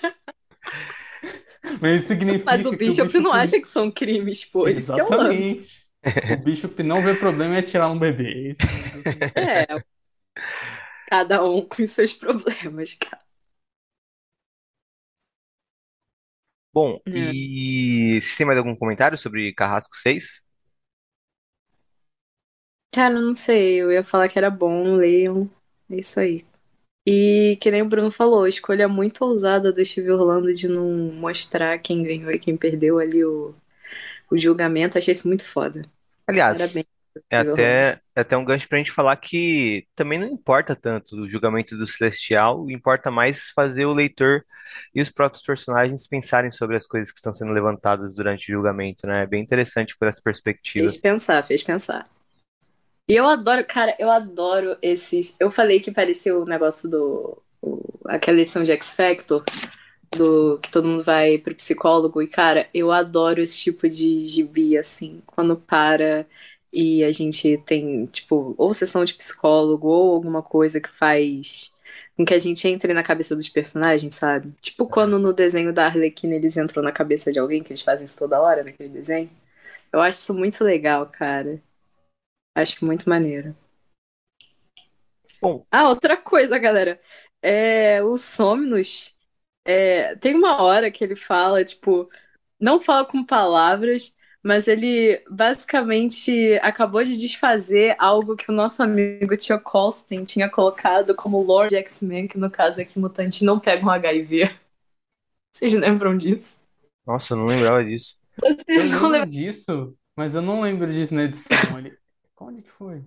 Mas 1.82 1.99
isso 1.99 2.07
significa 2.09 2.45
Mas 2.45 2.65
o 2.65 2.69
que 2.69 2.76
o 2.76 2.78
Bishop 2.78 3.13
não 3.19 3.32
Bishop- 3.32 3.38
acha 3.38 3.59
que 3.61 3.67
são 3.67 3.91
crimes, 3.91 4.45
pô. 4.45 4.67
Isso 4.67 4.93
que 4.93 4.99
é 4.99 5.03
o 5.03 5.09
lance. 5.09 5.38
Exatamente. 5.39 5.82
O 6.34 6.38
Bishop 6.43 6.84
não 6.84 7.01
vê 7.03 7.13
problema 7.13 7.55
em 7.55 7.59
atirar 7.59 7.91
um 7.91 7.99
bebê. 7.99 8.51
Isso 8.51 8.61
é 9.36 9.61
É. 9.72 9.84
Cada 11.07 11.43
um 11.43 11.61
com 11.61 11.86
seus 11.86 12.13
problemas, 12.13 12.93
cara. 12.95 13.17
Bom, 16.74 16.99
É. 17.05 17.36
e 17.36 18.19
você 18.22 18.38
tem 18.38 18.45
mais 18.47 18.57
algum 18.57 18.76
comentário 18.76 19.17
sobre 19.17 19.53
Carrasco 19.53 19.95
6? 19.95 20.41
Cara, 22.91 23.19
não 23.19 23.34
sei. 23.36 23.82
Eu 23.82 23.91
ia 23.91 24.03
falar 24.03 24.28
que 24.30 24.38
era 24.38 24.49
bom, 24.49 24.95
leiam. 24.95 25.49
É 25.89 25.97
isso 25.97 26.19
aí. 26.19 26.45
E 27.07 27.57
que 27.61 27.72
nem 27.72 27.82
o 27.84 27.89
Bruno 27.89 28.11
falou, 28.11 28.47
escolha 28.47 28.88
muito 28.88 29.24
ousada 29.26 29.74
do 29.74 29.84
Steve 29.86 30.11
Orlando 30.11 30.53
de 30.53 30.67
não 30.67 30.88
mostrar 31.13 31.80
quem 31.80 32.03
ganhou 32.03 32.32
e 32.32 32.39
quem 32.39 32.57
perdeu 32.57 32.99
ali 32.99 33.26
o, 33.26 33.55
o 34.32 34.38
julgamento. 34.38 34.97
Achei 34.97 35.13
isso 35.13 35.28
muito 35.28 35.45
foda. 35.45 35.86
Aliás, 36.28 36.61
Parabéns, 36.61 36.88
é 37.30 37.38
até, 37.39 37.99
é 38.16 38.22
até 38.22 38.38
um 38.38 38.45
gancho 38.45 38.68
pra 38.68 38.78
gente 38.78 38.91
falar 38.91 39.16
que 39.18 39.88
também 39.95 40.20
não 40.20 40.28
importa 40.28 40.76
tanto 40.76 41.16
o 41.18 41.30
julgamento 41.30 41.78
do 41.78 41.88
Celestial, 41.88 42.70
importa 42.70 43.12
mais 43.12 43.49
fazer 43.51 43.86
o 43.86 43.93
leitor 43.93 44.43
e 44.95 45.01
os 45.01 45.09
próprios 45.09 45.43
personagens 45.43 46.07
pensarem 46.07 46.51
sobre 46.51 46.76
as 46.78 46.86
coisas 46.88 47.12
que 47.12 47.18
estão 47.20 47.34
sendo 47.34 47.51
levantadas 47.53 48.16
durante 48.16 48.51
o 48.51 48.55
julgamento, 48.55 49.07
né? 49.07 49.24
É 49.24 49.28
bem 49.28 49.43
interessante 49.43 49.97
por 49.97 50.07
essa 50.07 50.22
perspectiva. 50.24 50.88
Fez 50.88 50.97
pensar, 50.97 51.43
fez 51.45 51.64
pensar. 51.64 52.09
E 53.07 53.16
eu 53.16 53.26
adoro, 53.28 53.66
cara, 53.66 53.95
eu 53.99 54.09
adoro 54.09 54.78
esses. 54.82 55.36
Eu 55.39 55.51
falei 55.51 55.80
que 55.80 55.91
parecia 55.91 56.38
o 56.38 56.45
negócio 56.45 56.89
do. 56.89 57.41
o- 57.62 57.99
aquela 58.07 58.39
edição 58.39 58.64
de 58.64 58.72
X 58.72 58.93
Factor, 58.93 59.43
do 60.16 60.59
que 60.59 60.72
todo 60.72 60.88
mundo 60.88 61.03
vai 61.03 61.38
pro 61.38 61.55
psicólogo. 61.55 62.22
E, 62.22 62.28
cara, 62.28 62.70
eu 62.74 62.91
adoro 62.91 63.41
esse 63.41 63.59
tipo 63.59 63.89
de 63.89 64.26
gibi, 64.26 64.78
assim, 64.78 65.22
quando 65.28 65.55
para 65.57 66.26
e 66.74 67.03
a 67.03 67.11
gente 67.11 67.57
tem, 67.65 68.05
tipo, 68.07 68.55
ou 68.57 68.74
sessão 68.74 69.03
de 69.05 69.13
psicólogo, 69.13 69.88
ou 69.88 70.13
alguma 70.15 70.41
coisa 70.43 70.80
que 70.82 70.89
faz 70.89 71.74
com 72.17 72.26
que 72.26 72.34
a 72.34 72.39
gente 72.39 72.67
entre 72.67 72.93
na 72.93 73.03
cabeça 73.03 73.36
dos 73.36 73.49
personagens, 73.49 74.15
sabe? 74.15 74.51
Tipo 74.61 74.86
quando 74.88 75.17
no 75.19 75.34
desenho 75.34 75.74
da 75.74 75.86
Arlequina 75.86 76.36
eles 76.36 76.57
entram 76.57 76.84
na 76.84 76.91
cabeça 76.91 77.32
de 77.32 77.39
alguém, 77.39 77.63
que 77.63 77.72
eles 77.72 77.82
fazem 77.82 78.05
isso 78.05 78.19
toda 78.19 78.39
hora 78.41 78.63
naquele 78.63 78.89
desenho. 78.89 79.30
Eu 79.93 80.01
acho 80.01 80.19
isso 80.19 80.34
muito 80.34 80.63
legal, 80.63 81.07
cara. 81.07 81.61
Acho 82.55 82.86
muito 82.86 83.09
maneiro. 83.09 83.55
Bom, 85.41 85.65
Ah, 85.72 85.89
outra 85.89 86.17
coisa, 86.17 86.57
galera. 86.57 86.99
É, 87.41 88.03
o 88.03 88.17
Somnus, 88.17 89.15
é, 89.65 90.15
tem 90.17 90.36
uma 90.36 90.61
hora 90.63 90.91
que 90.91 91.03
ele 91.03 91.15
fala, 91.15 91.63
tipo, 91.65 92.09
não 92.59 92.80
fala 92.82 93.05
com 93.07 93.26
palavras, 93.26 94.15
mas 94.43 94.67
ele 94.67 95.23
basicamente 95.29 96.59
acabou 96.61 97.03
de 97.03 97.17
desfazer 97.17 97.95
algo 97.99 98.35
que 98.35 98.49
o 98.51 98.53
nosso 98.53 98.81
amigo 98.83 99.35
Tio 99.37 99.59
Colston 99.61 100.25
tinha 100.25 100.49
colocado 100.49 101.15
como 101.15 101.41
Lord 101.43 101.75
X-Men, 101.75 102.27
que 102.27 102.37
no 102.37 102.49
caso 102.51 102.81
é 102.81 102.85
que 102.85 102.99
mutantes 102.99 103.41
não 103.41 103.59
pegam 103.59 103.89
HIV. 103.89 104.55
Vocês 105.53 105.73
lembram 105.73 106.17
disso? 106.17 106.59
nossa, 107.05 107.33
eu 107.33 107.37
não 107.37 107.45
lembrava 107.45 107.83
disso. 107.83 108.19
Eu 108.75 108.83
Vocês 108.83 108.89
não 108.89 109.07
lembro 109.09 109.09
lembram? 109.09 109.29
disso, 109.29 109.97
mas 110.15 110.35
eu 110.35 110.41
não 110.41 110.61
lembro 110.61 110.91
disso 110.91 111.13
na 111.15 111.23
edição. 111.23 111.77
Ele... 111.79 111.97
Onde 112.39 112.63
que 112.63 112.71
foi? 112.71 113.05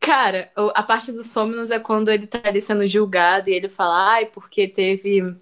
Cara, 0.00 0.50
a 0.74 0.82
parte 0.82 1.12
do 1.12 1.22
Somnus 1.22 1.70
é 1.70 1.78
quando 1.78 2.10
ele 2.10 2.26
tá 2.26 2.40
ali 2.44 2.60
sendo 2.60 2.86
julgado 2.86 3.50
e 3.50 3.52
ele 3.52 3.68
fala, 3.68 4.12
ai, 4.14 4.26
porque 4.26 4.66
teve. 4.66 5.36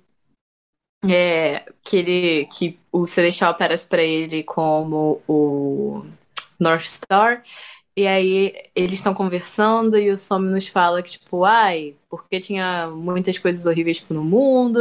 É, 1.05 1.65
que 1.85 1.97
ele. 1.97 2.47
Que 2.47 2.79
o 2.91 3.07
Celestial 3.07 3.51
aparece 3.53 3.89
pra 3.89 4.03
ele 4.03 4.43
como 4.43 5.23
o 5.29 6.05
North 6.59 6.83
Star. 6.87 7.43
E 7.97 8.07
aí 8.07 8.55
eles 8.77 8.95
estão 9.01 9.13
conversando 9.15 9.99
e 9.99 10.11
o 10.11 10.17
Somnus 10.17 10.69
fala 10.69 11.03
que, 11.03 11.13
tipo, 11.13 11.45
ai, 11.45 11.97
porque 12.09 12.39
tinha 12.39 12.89
muitas 12.89 13.39
coisas 13.39 13.67
horríveis 13.67 13.99
tipo, 13.99 14.15
no 14.15 14.25
mundo. 14.25 14.81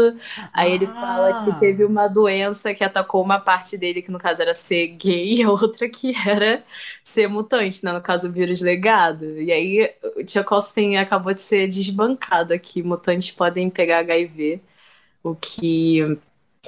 Aí 0.53 0.71
ele 0.73 0.87
fala 0.99 1.33
que 1.33 1.51
Ah! 1.51 1.57
teve 1.59 1.83
uma 1.85 2.07
doença 2.07 2.73
que 2.75 2.83
atacou 2.83 3.23
uma 3.23 3.39
parte 3.39 3.77
dele, 3.77 4.01
que 4.03 4.11
no 4.11 4.19
caso 4.19 4.41
era 4.41 4.53
ser 4.55 4.87
gay, 4.89 5.35
e 5.41 5.43
a 5.43 5.51
outra 5.51 5.89
que 5.89 6.13
era 6.27 6.63
ser 7.03 7.27
mutante, 7.27 7.83
né? 7.85 7.91
No 7.93 8.01
caso, 8.01 8.29
o 8.29 8.31
vírus 8.31 8.61
legado. 8.61 9.25
E 9.41 9.51
aí 9.51 9.93
o 10.15 10.23
Tia 10.23 10.43
Colston 10.43 10.95
acabou 10.97 11.33
de 11.33 11.41
ser 11.41 11.67
desbancada 11.67 12.57
que 12.59 12.83
mutantes 12.83 13.31
podem 13.31 13.69
pegar 13.69 13.99
HIV. 13.99 14.61
O 15.23 15.35
que, 15.35 16.17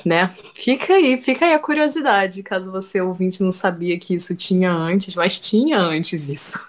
né? 0.05 0.35
Fica 0.55 0.93
aí, 0.93 1.19
fica 1.19 1.45
aí 1.45 1.53
a 1.53 1.59
curiosidade, 1.59 2.43
caso 2.43 2.71
você 2.71 3.01
ouvinte 3.01 3.43
não 3.43 3.51
sabia 3.51 3.97
que 3.99 4.13
isso 4.13 4.35
tinha 4.35 4.71
antes, 4.71 5.15
mas 5.15 5.39
tinha 5.39 5.79
antes 5.79 6.27
isso. 6.29 6.59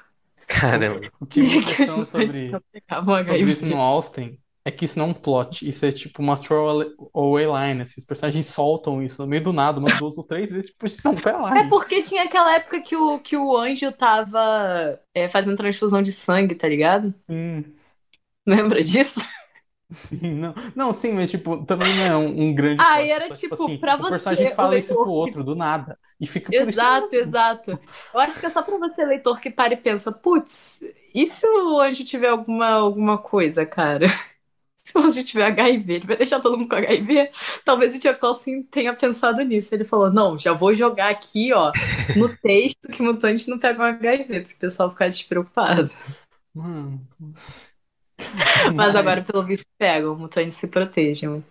Caramba. 0.46 1.00
O 1.20 1.26
que 1.26 1.40
me 1.40 1.56
impressiona 1.56 2.04
sobre, 2.04 2.50
pegavam 2.72 3.16
sobre 3.18 3.50
isso 3.50 3.66
no. 3.66 3.76
Austin 3.76 4.38
É 4.64 4.70
que 4.70 4.84
isso 4.84 4.98
não 4.98 5.06
é 5.06 5.08
um 5.08 5.14
plot, 5.14 5.66
isso 5.68 5.86
é 5.86 5.92
tipo 5.92 6.20
uma 6.20 6.36
throwaway 6.36 7.46
line. 7.46 7.82
Esses 7.82 8.04
personagens 8.04 8.46
soltam 8.46 9.02
isso 9.02 9.22
no 9.22 9.28
meio 9.28 9.42
do 9.42 9.52
nada, 9.52 9.78
umas 9.78 9.96
duas 9.98 10.18
ou 10.18 10.24
três 10.24 10.50
vezes, 10.50 10.70
tipo, 10.70 10.86
não, 11.04 11.14
pera 11.14 11.38
lá. 11.38 11.58
É 11.58 11.68
porque 11.68 12.02
tinha 12.02 12.24
aquela 12.24 12.56
época 12.56 12.80
que 12.80 12.96
o, 12.96 13.18
que 13.20 13.36
o 13.36 13.56
anjo 13.56 13.90
tava 13.92 15.00
é, 15.14 15.28
fazendo 15.28 15.56
transfusão 15.56 16.02
de 16.02 16.12
sangue, 16.12 16.54
tá 16.54 16.68
ligado? 16.68 17.14
Hum, 17.28 17.62
Lembra 18.46 18.82
disso? 18.82 19.20
Sim, 19.92 20.34
não, 20.34 20.54
não, 20.74 20.92
sim, 20.92 21.12
mas 21.12 21.30
tipo, 21.30 21.64
também 21.64 21.94
não 21.96 22.04
é 22.04 22.16
um, 22.16 22.42
um 22.50 22.54
grande 22.54 22.84
Ah, 22.84 22.86
plot. 22.86 23.12
era 23.12 23.28
só, 23.28 23.34
tipo, 23.34 23.54
assim, 23.54 23.78
pra 23.78 23.96
o 23.98 24.04
você, 24.04 24.06
personagem 24.06 24.46
o 24.58 24.66
fala 24.66 24.78
isso 24.78 24.96
pro 24.96 25.10
leitor 25.10 25.10
outro 25.10 25.44
do 25.44 25.54
nada. 25.54 25.98
E 26.20 26.26
fica 26.26 26.52
por 26.52 26.68
isso 26.68 26.84
Exato, 26.84 27.14
exato. 27.14 27.78
Eu 28.12 28.20
acho 28.20 28.40
que 28.40 28.46
é 28.46 28.50
só 28.50 28.60
pra 28.62 28.76
você, 28.76 29.04
leitor, 29.04 29.40
que 29.40 29.50
para 29.50 29.72
e 29.74 29.76
pensa, 29.76 30.10
putz, 30.10 30.82
e 31.14 31.26
se 31.28 31.46
o 31.46 31.78
anjo 31.80 32.04
tiver 32.04 32.28
alguma, 32.28 32.66
alguma 32.68 33.18
coisa, 33.18 33.64
cara? 33.64 34.06
Se 34.76 34.98
o 34.98 35.02
anjo 35.02 35.22
tiver 35.24 35.44
HIV, 35.46 35.94
ele 35.94 36.06
vai 36.06 36.16
deixar 36.16 36.40
todo 36.40 36.56
mundo 36.58 36.68
com 36.68 36.74
HIV? 36.76 37.30
Talvez 37.64 37.94
o 37.94 37.98
Tia 38.00 38.14
Coulson 38.14 38.62
tenha 38.70 38.94
pensado 38.94 39.42
nisso. 39.42 39.74
Ele 39.74 39.84
falou, 39.84 40.10
não, 40.12 40.38
já 40.38 40.52
vou 40.54 40.74
jogar 40.74 41.10
aqui, 41.10 41.52
ó, 41.52 41.74
no 42.14 42.28
texto 42.38 42.88
que 42.88 43.02
mutantes 43.02 43.46
não 43.46 43.58
pegam 43.58 43.84
HIV, 43.84 44.40
pro 44.42 44.56
pessoal 44.56 44.90
ficar 44.90 45.08
despreocupado. 45.08 45.90
Mano. 46.54 47.08
Mas 48.74 48.94
Mas, 48.94 48.96
agora, 48.96 49.22
pelo 49.22 49.44
visto, 49.44 49.66
pegam, 49.78 50.16
mutantes 50.16 50.58
se 50.58 50.68
protejam. 50.68 51.44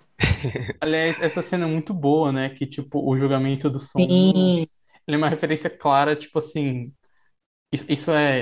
aliás, 0.82 1.20
essa 1.22 1.42
cena 1.42 1.66
é 1.66 1.68
muito 1.68 1.94
boa, 1.94 2.32
né? 2.32 2.50
Que, 2.50 2.66
tipo, 2.66 3.08
o 3.08 3.18
julgamento 3.18 3.70
do 3.70 3.80
Sim. 3.80 3.88
Somos, 3.88 4.72
ele 5.08 5.16
é 5.16 5.18
uma 5.18 5.30
referência 5.30 5.70
clara, 5.70 6.16
tipo 6.16 6.40
assim, 6.40 6.92
isso, 7.72 7.86
isso 7.90 8.12
é, 8.12 8.42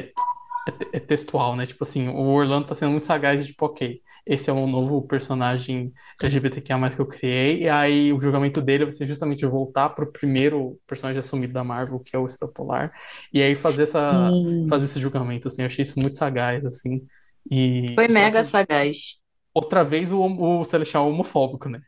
é, 0.67 0.97
é 0.97 0.99
textual, 0.99 1.55
né? 1.55 1.65
Tipo 1.65 1.83
assim, 1.83 2.09
o 2.09 2.27
Orlando 2.29 2.67
tá 2.67 2.75
sendo 2.75 2.91
muito 2.91 3.05
sagaz, 3.05 3.45
tipo, 3.45 3.65
ok, 3.65 4.01
esse 4.25 4.49
é 4.49 4.53
um 4.53 4.67
novo 4.67 5.01
personagem 5.07 5.93
LGBTQIA+, 6.21 6.89
que 6.89 6.99
eu 6.99 7.07
criei, 7.07 7.63
e 7.63 7.69
aí 7.69 8.11
o 8.11 8.19
julgamento 8.19 8.61
dele 8.61 8.83
vai 8.85 8.91
ser 8.91 9.05
justamente 9.05 9.45
voltar 9.45 9.89
pro 9.89 10.11
primeiro 10.11 10.79
personagem 10.85 11.19
assumido 11.19 11.53
da 11.53 11.63
Marvel, 11.63 11.99
que 11.99 12.15
é 12.15 12.19
o 12.19 12.27
Estrela 12.27 12.51
Polar, 12.53 12.93
e 13.33 13.41
aí 13.41 13.55
fazer 13.55 13.83
essa, 13.83 14.29
Sim. 14.29 14.67
fazer 14.67 14.85
esse 14.85 14.99
julgamento, 14.99 15.47
assim, 15.47 15.61
eu 15.61 15.67
achei 15.67 15.83
isso 15.83 15.99
muito 15.99 16.17
sagaz, 16.17 16.65
assim, 16.65 17.05
e 17.51 17.95
Foi 17.95 18.07
mega 18.07 18.39
outra, 18.39 18.43
sagaz. 18.43 19.19
outra 19.53 19.83
vez 19.83 20.11
o, 20.11 20.19
o 20.21 20.65
Celestial 20.65 21.09
homofóbico, 21.09 21.69
né? 21.69 21.81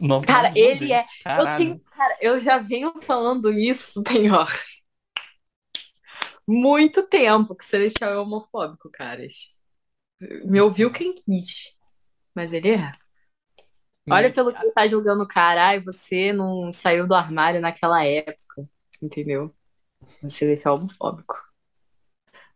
Nova- 0.00 0.26
Cara, 0.26 0.52
ele 0.54 0.92
é. 0.92 1.04
Eu 1.38 1.56
tenho. 1.56 1.80
Cara, 1.90 2.18
eu 2.20 2.40
já 2.40 2.58
venho 2.58 2.92
falando 3.02 3.52
isso, 3.52 4.02
ó, 4.30 4.46
muito 6.46 7.06
tempo 7.06 7.54
que 7.54 7.64
Celestial 7.64 8.12
é 8.12 8.18
homofóbico, 8.18 8.90
caras. 8.90 9.56
Me 10.44 10.60
ouviu 10.60 10.92
quem 10.92 11.14
quis. 11.14 11.76
Mas 12.34 12.52
ele 12.52 12.70
é. 12.70 12.92
Olha 14.10 14.28
Mas, 14.28 14.34
pelo 14.34 14.52
que 14.52 14.62
ele 14.62 14.72
tá 14.72 14.86
julgando 14.86 15.22
o 15.22 15.28
cara. 15.28 15.68
Ai, 15.68 15.80
você 15.80 16.32
não 16.32 16.70
saiu 16.72 17.06
do 17.06 17.14
armário 17.14 17.60
naquela 17.60 18.04
época. 18.04 18.68
Entendeu? 19.00 19.54
Você 20.22 20.60
é 20.64 20.70
homofóbico. 20.70 21.36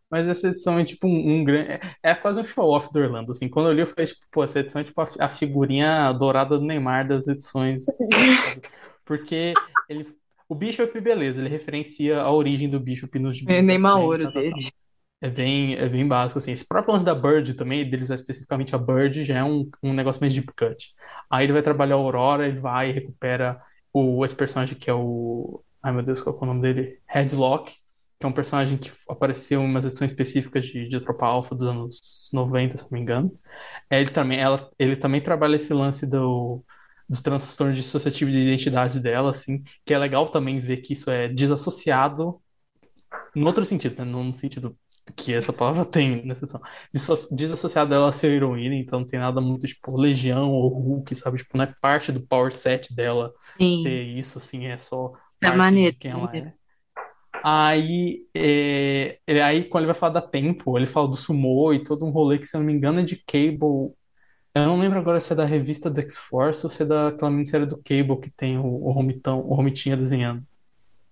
Mas 0.09 0.27
essa 0.27 0.47
edição 0.47 0.79
é 0.79 0.85
tipo 0.85 1.07
um, 1.07 1.39
um 1.39 1.43
grande. 1.43 1.71
É, 1.71 1.79
é 2.03 2.15
quase 2.15 2.39
um 2.39 2.43
show-off 2.43 2.91
do 2.91 2.99
Orlando, 2.99 3.31
assim. 3.31 3.49
Quando 3.49 3.67
eu 3.69 3.73
li, 3.73 3.81
eu 3.81 3.87
falei, 3.87 4.05
tipo, 4.05 4.21
pô, 4.31 4.43
essa 4.43 4.59
edição 4.59 4.81
é 4.81 4.85
tipo 4.85 5.01
a, 5.01 5.09
a 5.19 5.29
figurinha 5.29 6.11
dourada 6.13 6.57
do 6.57 6.65
Neymar 6.65 7.07
das 7.07 7.27
edições. 7.27 7.83
Porque 9.05 9.53
ele. 9.89 10.05
O 10.49 10.55
Bishop, 10.55 10.99
beleza, 11.01 11.41
ele 11.41 11.49
referencia 11.49 12.21
a 12.21 12.31
origem 12.31 12.69
do 12.69 12.79
Bishop 12.79 13.19
nos 13.19 13.35
gibis 13.35 13.57
É 13.57 13.61
nem 13.61 13.77
X-Men, 13.77 13.91
ouro 14.05 14.31
tal. 14.31 14.31
dele. 14.31 14.71
É 15.19 15.29
bem, 15.29 15.75
é 15.75 15.89
bem 15.89 16.07
básico, 16.07 16.37
assim. 16.39 16.51
Esse 16.51 16.65
próprio 16.67 16.93
lance 16.93 17.05
da 17.05 17.15
Bird 17.15 17.53
também, 17.55 17.89
deles 17.89 18.09
especificamente 18.09 18.75
a 18.75 18.77
Bird, 18.77 19.23
já 19.25 19.37
é 19.39 19.43
um, 19.43 19.69
um 19.83 19.93
negócio 19.93 20.21
mais 20.21 20.33
deep 20.33 20.53
cut. 20.55 20.93
Aí 21.29 21.45
ele 21.45 21.53
vai 21.53 21.61
trabalhar 21.63 21.95
a 21.95 21.97
Aurora, 21.97 22.47
ele 22.47 22.59
vai 22.59 22.89
e 22.89 22.93
recupera 22.93 23.59
o, 23.91 24.23
esse 24.23 24.35
personagem 24.35 24.77
que 24.77 24.89
é 24.89 24.93
o. 24.93 25.63
Ai 25.83 25.91
meu 25.91 26.03
Deus, 26.03 26.21
qual 26.21 26.37
é 26.39 26.43
o 26.43 26.45
nome 26.45 26.61
dele? 26.61 26.99
Headlock, 27.07 27.75
que 28.19 28.25
é 28.25 28.29
um 28.29 28.33
personagem 28.33 28.77
que 28.77 28.91
apareceu 29.09 29.61
em 29.61 29.65
umas 29.65 29.85
edições 29.85 30.11
específicas 30.11 30.65
de, 30.65 30.87
de 30.89 30.99
Tropa 31.01 31.25
Alpha 31.27 31.55
dos 31.55 31.67
anos 31.67 32.29
90, 32.33 32.77
se 32.77 32.83
não 32.85 32.91
me 32.91 32.99
engano. 33.01 33.39
Ele 33.91 34.09
também, 34.11 34.39
ela, 34.39 34.69
ele 34.79 34.95
também 34.97 35.21
trabalha 35.21 35.55
esse 35.57 35.73
lance 35.73 36.07
do, 36.09 36.63
dos 37.09 37.21
transtornos 37.21 37.77
dissociativos 37.77 38.33
de 38.33 38.41
identidade 38.41 38.99
dela, 39.01 39.31
assim, 39.31 39.63
que 39.85 39.93
é 39.93 39.97
legal 39.99 40.29
também 40.31 40.59
ver 40.59 40.77
que 40.81 40.93
isso 40.93 41.09
é 41.11 41.27
desassociado 41.29 42.41
no 43.35 43.45
outro 43.47 43.63
sentido, 43.65 44.03
né? 44.03 44.11
No 44.11 44.33
sentido 44.33 44.77
que 45.15 45.33
essa 45.33 45.53
palavra 45.53 45.85
tem 45.89 46.25
nessa 46.25 46.45
edição. 46.45 46.61
Disso- 46.93 47.35
Desassociado 47.35 47.89
dela 47.89 48.09
a 48.09 48.11
ser 48.11 48.31
heroína, 48.31 48.75
então 48.75 48.99
não 48.99 49.05
tem 49.07 49.19
nada 49.19 49.39
muito 49.41 49.67
tipo 49.67 49.95
Legião 49.99 50.51
ou 50.51 50.67
Hulk, 50.69 51.15
sabe? 51.15 51.37
Tipo, 51.37 51.57
não 51.57 51.65
é 51.65 51.73
parte 51.81 52.11
do 52.11 52.25
power 52.27 52.51
set 52.55 52.93
dela 52.95 53.31
Sim. 53.57 53.81
ter 53.81 54.03
isso, 54.03 54.37
assim, 54.37 54.65
é 54.67 54.77
só 54.77 55.11
É 55.41 55.49
parte 55.51 55.79
de 55.79 55.93
quem 55.93 56.11
ela 56.11 56.35
é. 56.37 56.53
Aí, 57.43 58.27
é, 58.35 59.19
ele- 59.27 59.41
aí, 59.41 59.63
quando 59.69 59.83
ele 59.85 59.91
vai 59.93 59.99
falar 59.99 60.13
da 60.13 60.21
Tempo, 60.21 60.77
ele 60.77 60.85
fala 60.85 61.07
do 61.07 61.15
Sumo 61.15 61.73
e 61.73 61.83
todo 61.83 62.05
um 62.05 62.09
rolê 62.09 62.37
que, 62.39 62.45
se 62.45 62.55
eu 62.57 62.59
não 62.59 62.67
me 62.67 62.73
engano, 62.73 62.99
é 62.99 63.03
de 63.03 63.15
Cable. 63.25 63.93
Eu 64.55 64.65
não 64.67 64.79
lembro 64.79 64.99
agora 64.99 65.19
se 65.19 65.33
é 65.33 65.35
da 65.35 65.45
revista 65.45 65.89
do 65.89 66.01
X-Force 66.01 66.65
ou 66.65 66.69
se 66.71 66.83
é 66.83 66.85
daquela 66.87 67.31
minissérie 67.31 67.67
do 67.67 67.77
Cable 67.83 68.19
que 68.21 68.31
tem 68.31 68.57
o, 68.59 68.91
Romitão, 68.91 69.39
o 69.41 69.53
Romitinha 69.55 69.97
desenhando. 69.97 70.45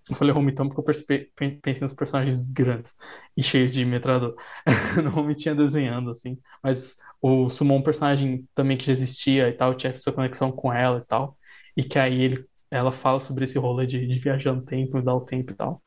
Eu 0.09 0.15
falei 0.15 0.34
Romitão 0.34 0.67
porque 0.67 0.82
eu 0.82 0.86
percebi- 0.86 1.32
pen- 1.36 1.59
pensei 1.61 1.82
nos 1.84 1.93
personagens 1.93 2.43
grandes 2.53 2.93
e 3.38 3.43
cheios 3.43 3.73
de 3.73 3.86
metralhador. 3.86 4.36
No 5.03 5.09
Romitinha 5.11 5.55
desenhando, 5.55 6.11
assim. 6.11 6.39
Mas 6.63 6.95
o 7.21 7.49
Sumo 7.49 7.73
é 7.73 7.78
um 7.78 7.84
personagem 7.84 8.47
também 8.55 8.78
que 8.78 8.86
já 8.86 8.93
existia 8.93 9.49
e 9.49 9.53
tal, 9.53 9.76
tinha 9.76 9.91
essa 9.93 10.11
conexão 10.13 10.51
com 10.51 10.71
ela 10.73 10.99
e 10.99 11.05
tal. 11.07 11.38
E 11.78 11.84
que 11.84 11.99
aí 11.99 12.21
ele, 12.21 12.45
ela 12.71 12.91
fala 12.91 13.19
sobre 13.19 13.45
esse 13.45 13.57
rolê 13.59 13.86
de, 13.88 14.05
de 14.07 14.19
viajar 14.19 14.53
no 14.53 14.63
tempo, 14.65 14.97
mudar 14.97 15.15
o 15.15 15.21
tempo 15.26 15.51
e 15.51 15.55
tal. 15.55 15.82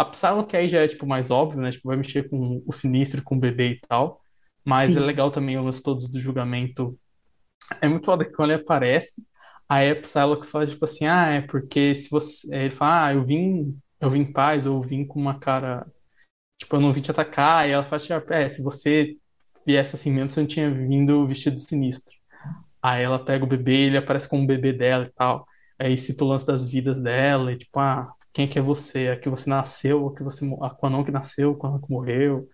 A 0.00 0.04
Psylocke 0.06 0.56
aí 0.56 0.66
já 0.66 0.80
é, 0.80 0.88
tipo, 0.88 1.06
mais 1.06 1.30
óbvio, 1.30 1.60
né? 1.60 1.70
Tipo, 1.70 1.88
vai 1.88 1.96
mexer 1.98 2.26
com 2.26 2.62
o 2.66 2.72
Sinistro 2.72 3.22
com 3.22 3.36
o 3.36 3.38
bebê 3.38 3.72
e 3.72 3.80
tal. 3.86 4.22
Mas 4.64 4.88
é 4.96 4.98
Sim. 4.98 5.04
legal 5.04 5.30
também 5.30 5.58
o 5.58 5.62
lance 5.62 5.82
todo 5.82 6.08
do 6.08 6.18
julgamento. 6.18 6.98
É 7.82 7.86
muito 7.86 8.06
foda 8.06 8.24
que 8.24 8.32
quando 8.32 8.50
ele 8.50 8.62
aparece, 8.62 9.22
aí 9.68 9.90
a 9.90 9.96
Psylocke 9.96 10.46
fala, 10.46 10.66
tipo 10.66 10.82
assim, 10.86 11.04
ah, 11.04 11.26
é 11.26 11.42
porque 11.42 11.94
se 11.94 12.08
você... 12.08 12.48
Ele 12.50 12.70
fala, 12.70 13.08
ah, 13.08 13.12
eu 13.12 13.22
vim, 13.22 13.78
eu 14.00 14.08
vim 14.08 14.20
em 14.20 14.32
paz, 14.32 14.64
ou 14.64 14.76
eu 14.76 14.80
vim 14.80 15.04
com 15.04 15.20
uma 15.20 15.38
cara... 15.38 15.86
Tipo, 16.56 16.76
eu 16.76 16.80
não 16.80 16.94
vim 16.94 17.02
te 17.02 17.10
atacar. 17.10 17.68
E 17.68 17.72
ela 17.72 17.84
fala, 17.84 18.00
tipo, 18.00 18.32
é, 18.32 18.48
se 18.48 18.62
você 18.62 19.18
viesse 19.66 19.96
assim 19.96 20.10
mesmo, 20.10 20.30
você 20.30 20.40
não 20.40 20.46
tinha 20.46 20.70
vindo 20.70 21.26
vestido 21.26 21.60
sinistro. 21.60 22.14
Aí 22.82 23.02
ela 23.02 23.22
pega 23.22 23.44
o 23.44 23.46
bebê, 23.46 23.88
ele 23.88 23.98
aparece 23.98 24.26
com 24.26 24.42
o 24.42 24.46
bebê 24.46 24.72
dela 24.72 25.04
e 25.04 25.10
tal. 25.10 25.46
Aí 25.78 25.94
cita 25.98 26.24
o 26.24 26.28
lance 26.28 26.46
das 26.46 26.70
vidas 26.70 27.02
dela, 27.02 27.52
e 27.52 27.58
tipo, 27.58 27.78
ah, 27.78 28.10
quem 28.32 28.44
é 28.46 28.48
que 28.48 28.58
é 28.58 28.62
você? 28.62 29.08
A 29.08 29.18
que 29.20 29.28
você 29.28 29.48
nasceu, 29.50 30.08
a 30.08 30.14
que 30.14 30.22
você, 30.22 30.44
a 30.62 30.70
Quanon 30.70 31.04
que 31.04 31.10
nasceu, 31.10 31.52
a 31.52 31.56
Quanon 31.58 31.80
que 31.80 31.90
morreu. 31.90 32.48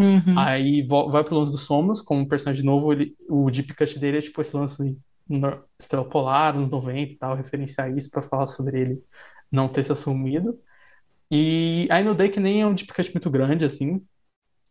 Uhum. 0.00 0.36
Aí 0.36 0.84
vai 0.86 1.22
pro 1.24 1.36
lance 1.38 1.52
do 1.52 1.58
Somos, 1.58 2.00
como 2.00 2.26
personagem 2.28 2.64
novo, 2.64 2.92
ele, 2.92 3.14
o 3.28 3.50
deep 3.50 3.74
cut 3.74 3.98
dele 3.98 4.18
é 4.18 4.20
tipo 4.20 4.40
esse 4.40 4.56
lance 4.56 4.96
Estrela 5.78 6.08
Polar, 6.08 6.54
anos 6.56 6.68
90 6.68 7.12
e 7.12 7.16
tal, 7.16 7.36
referenciar 7.36 7.96
isso 7.96 8.10
pra 8.10 8.22
falar 8.22 8.46
sobre 8.46 8.80
ele 8.80 9.02
não 9.50 9.68
ter 9.68 9.84
se 9.84 9.92
assumido. 9.92 10.58
E 11.30 11.88
aí 11.90 12.04
no 12.04 12.14
Day 12.14 12.30
que 12.30 12.40
nem 12.40 12.62
é 12.62 12.66
um 12.66 12.74
deep 12.74 12.92
cut 12.92 13.12
muito 13.14 13.30
grande, 13.30 13.64
assim, 13.64 14.04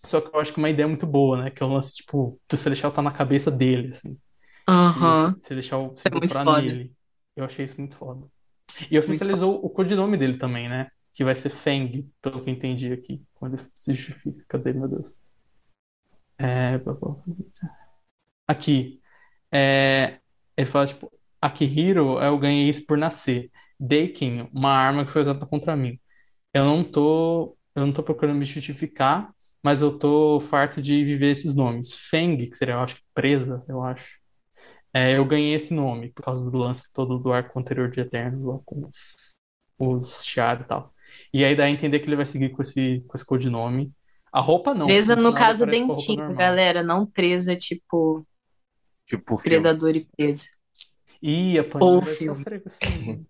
só 0.05 0.21
que 0.21 0.35
eu 0.35 0.39
acho 0.39 0.53
que 0.53 0.59
uma 0.59 0.69
ideia 0.69 0.87
muito 0.87 1.07
boa, 1.07 1.43
né? 1.43 1.51
Que 1.51 1.63
é 1.63 1.65
o 1.65 1.69
lance, 1.69 1.95
tipo, 1.95 2.39
que 2.47 2.55
o 2.55 2.57
Celestial 2.57 2.91
tá 2.91 3.01
na 3.01 3.11
cabeça 3.11 3.51
dele, 3.51 3.89
assim. 3.91 4.17
E 4.95 5.07
Aham. 5.07 5.35
o 5.37 5.39
Celestial 5.39 5.95
se 5.97 6.07
É 6.07 6.45
nele. 6.45 6.95
Eu 7.35 7.45
achei 7.45 7.65
isso 7.65 7.79
muito 7.79 7.97
foda. 7.97 8.27
E 8.89 8.97
oficializou 8.97 9.63
o 9.63 9.69
codinome 9.69 10.17
dele 10.17 10.37
também, 10.37 10.69
né? 10.69 10.89
Que 11.13 11.23
vai 11.23 11.35
ser 11.35 11.49
Feng, 11.49 12.09
pelo 12.21 12.43
que 12.43 12.49
eu 12.49 12.53
entendi 12.53 12.91
aqui. 12.91 13.23
Quando 13.33 13.55
ele 13.55 13.69
se 13.77 13.93
justifica. 13.93 14.43
Cadê, 14.47 14.73
meu 14.73 14.87
Deus? 14.87 15.17
É... 16.37 16.79
Aqui. 18.47 18.99
É... 19.51 20.19
Ele 20.57 20.67
fala, 20.67 20.87
tipo, 20.87 21.11
Akihiro, 21.41 22.19
eu 22.21 22.37
ganhei 22.39 22.69
isso 22.69 22.85
por 22.85 22.97
nascer. 22.97 23.51
Deikin, 23.79 24.47
uma 24.53 24.71
arma 24.71 25.05
que 25.05 25.11
foi 25.11 25.21
usada 25.21 25.45
contra 25.45 25.75
mim. 25.75 25.99
Eu 26.53 26.65
não 26.65 26.83
tô, 26.83 27.57
eu 27.75 27.85
não 27.85 27.93
tô 27.93 28.03
procurando 28.03 28.37
me 28.37 28.45
justificar, 28.45 29.33
mas 29.61 29.81
eu 29.81 29.97
tô 29.97 30.39
farto 30.39 30.81
de 30.81 31.03
viver 31.03 31.31
esses 31.31 31.55
nomes. 31.55 31.93
Feng, 32.09 32.37
que 32.37 32.55
seria, 32.55 32.75
eu 32.75 32.79
acho 32.79 33.01
presa, 33.13 33.63
eu 33.67 33.83
acho. 33.83 34.22
É, 34.93 35.17
eu 35.17 35.25
ganhei 35.25 35.55
esse 35.55 35.73
nome 35.73 36.11
por 36.11 36.23
causa 36.23 36.49
do 36.51 36.57
lance 36.57 36.91
todo 36.93 37.17
do 37.17 37.33
arco 37.33 37.59
anterior 37.59 37.89
de 37.89 37.99
Eternos, 38.01 38.45
lá 38.45 38.59
com 38.65 38.87
os, 38.87 39.35
os 39.79 40.23
Shi'ar 40.23 40.61
e 40.61 40.63
tal. 40.65 40.93
E 41.33 41.43
aí 41.43 41.55
dá 41.55 41.63
a 41.65 41.69
entender 41.69 41.99
que 41.99 42.07
ele 42.07 42.15
vai 42.15 42.25
seguir 42.25 42.49
com 42.49 42.61
esse, 42.61 43.03
com 43.07 43.15
esse 43.15 43.25
codinome. 43.25 43.91
A 44.31 44.39
roupa 44.39 44.73
não. 44.73 44.85
Presa, 44.87 45.15
no 45.15 45.33
caso, 45.33 45.65
dentinho, 45.65 46.33
galera. 46.35 46.83
Não 46.83 47.05
presa, 47.05 47.55
tipo, 47.55 48.25
Tipo, 49.05 49.35
o 49.35 49.37
filme. 49.37 49.55
predador 49.61 49.95
e 49.95 50.05
presa. 50.17 50.47
Ih, 51.21 51.59
a 51.59 51.63
Ou 51.63 51.69
Panini 51.69 52.01
vai 52.01 52.15
filme. 52.15 52.37
sofrer 52.37 52.61
com 52.61 52.67
isso 52.67 52.79
aí. 52.81 53.21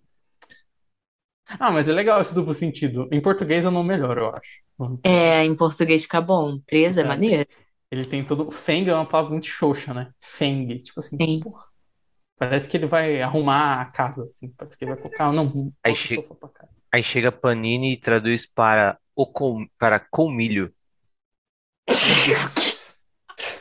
Ah, 1.60 1.72
mas 1.72 1.88
é 1.88 1.92
legal 1.94 2.22
esse 2.22 2.34
duplo 2.34 2.54
sentido. 2.54 3.08
Em 3.12 3.22
português 3.22 3.66
é 3.66 3.68
o 3.68 3.72
nome 3.72 3.90
melhor, 3.90 4.18
eu 4.18 4.30
acho. 4.30 4.64
É, 5.04 5.44
em 5.44 5.56
português 5.56 6.04
fica 6.04 6.22
bom. 6.22 6.60
Presa 6.66 7.02
é 7.02 7.04
Tá. 7.04 7.10
maneiro. 7.10 7.48
Ele 7.94 8.06
tem 8.06 8.26
todo. 8.26 8.50
Feng 8.50 8.88
é 8.90 8.94
uma 8.94 9.08
palavra 9.08 9.32
muito 9.32 9.46
xoxa, 9.46 9.94
né? 9.94 10.12
Feng. 10.20 10.68
Tipo 10.78 11.00
assim, 11.00 11.16
Sim. 11.16 11.40
porra. 11.40 11.64
Parece 12.38 12.68
que 12.68 12.76
ele 12.76 12.88
vai 12.88 13.22
arrumar 13.22 13.82
a 13.82 13.86
casa, 13.86 14.24
assim. 14.26 14.50
Parece 14.58 14.76
que 14.78 14.84
ele 14.84 14.94
vai 14.94 15.02
colocar. 15.02 15.32
Não, 15.32 15.72
Aí 15.84 15.96
che- 15.96 16.16
sofá 16.16 16.36
pra 16.36 16.50
cá. 16.50 16.68
Aí 16.92 17.04
chega 17.04 17.32
Panini 17.32 17.94
e 17.94 17.98
traduz 17.98 18.46
para 18.48 19.00
o 19.16 19.28
com, 19.28 19.68
para 19.78 20.00
colmilho. 20.00 20.74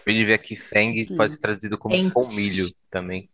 De 0.07 0.24
ver 0.24 0.35
aqui 0.35 0.57
Feng 0.57 0.93
Que 0.93 1.14
pode 1.16 1.35
ser 1.35 1.41
traduzido 1.41 1.78
como 1.78 1.95
Dentes. 1.95 2.12
colmilho 2.12 2.70
também, 2.91 3.30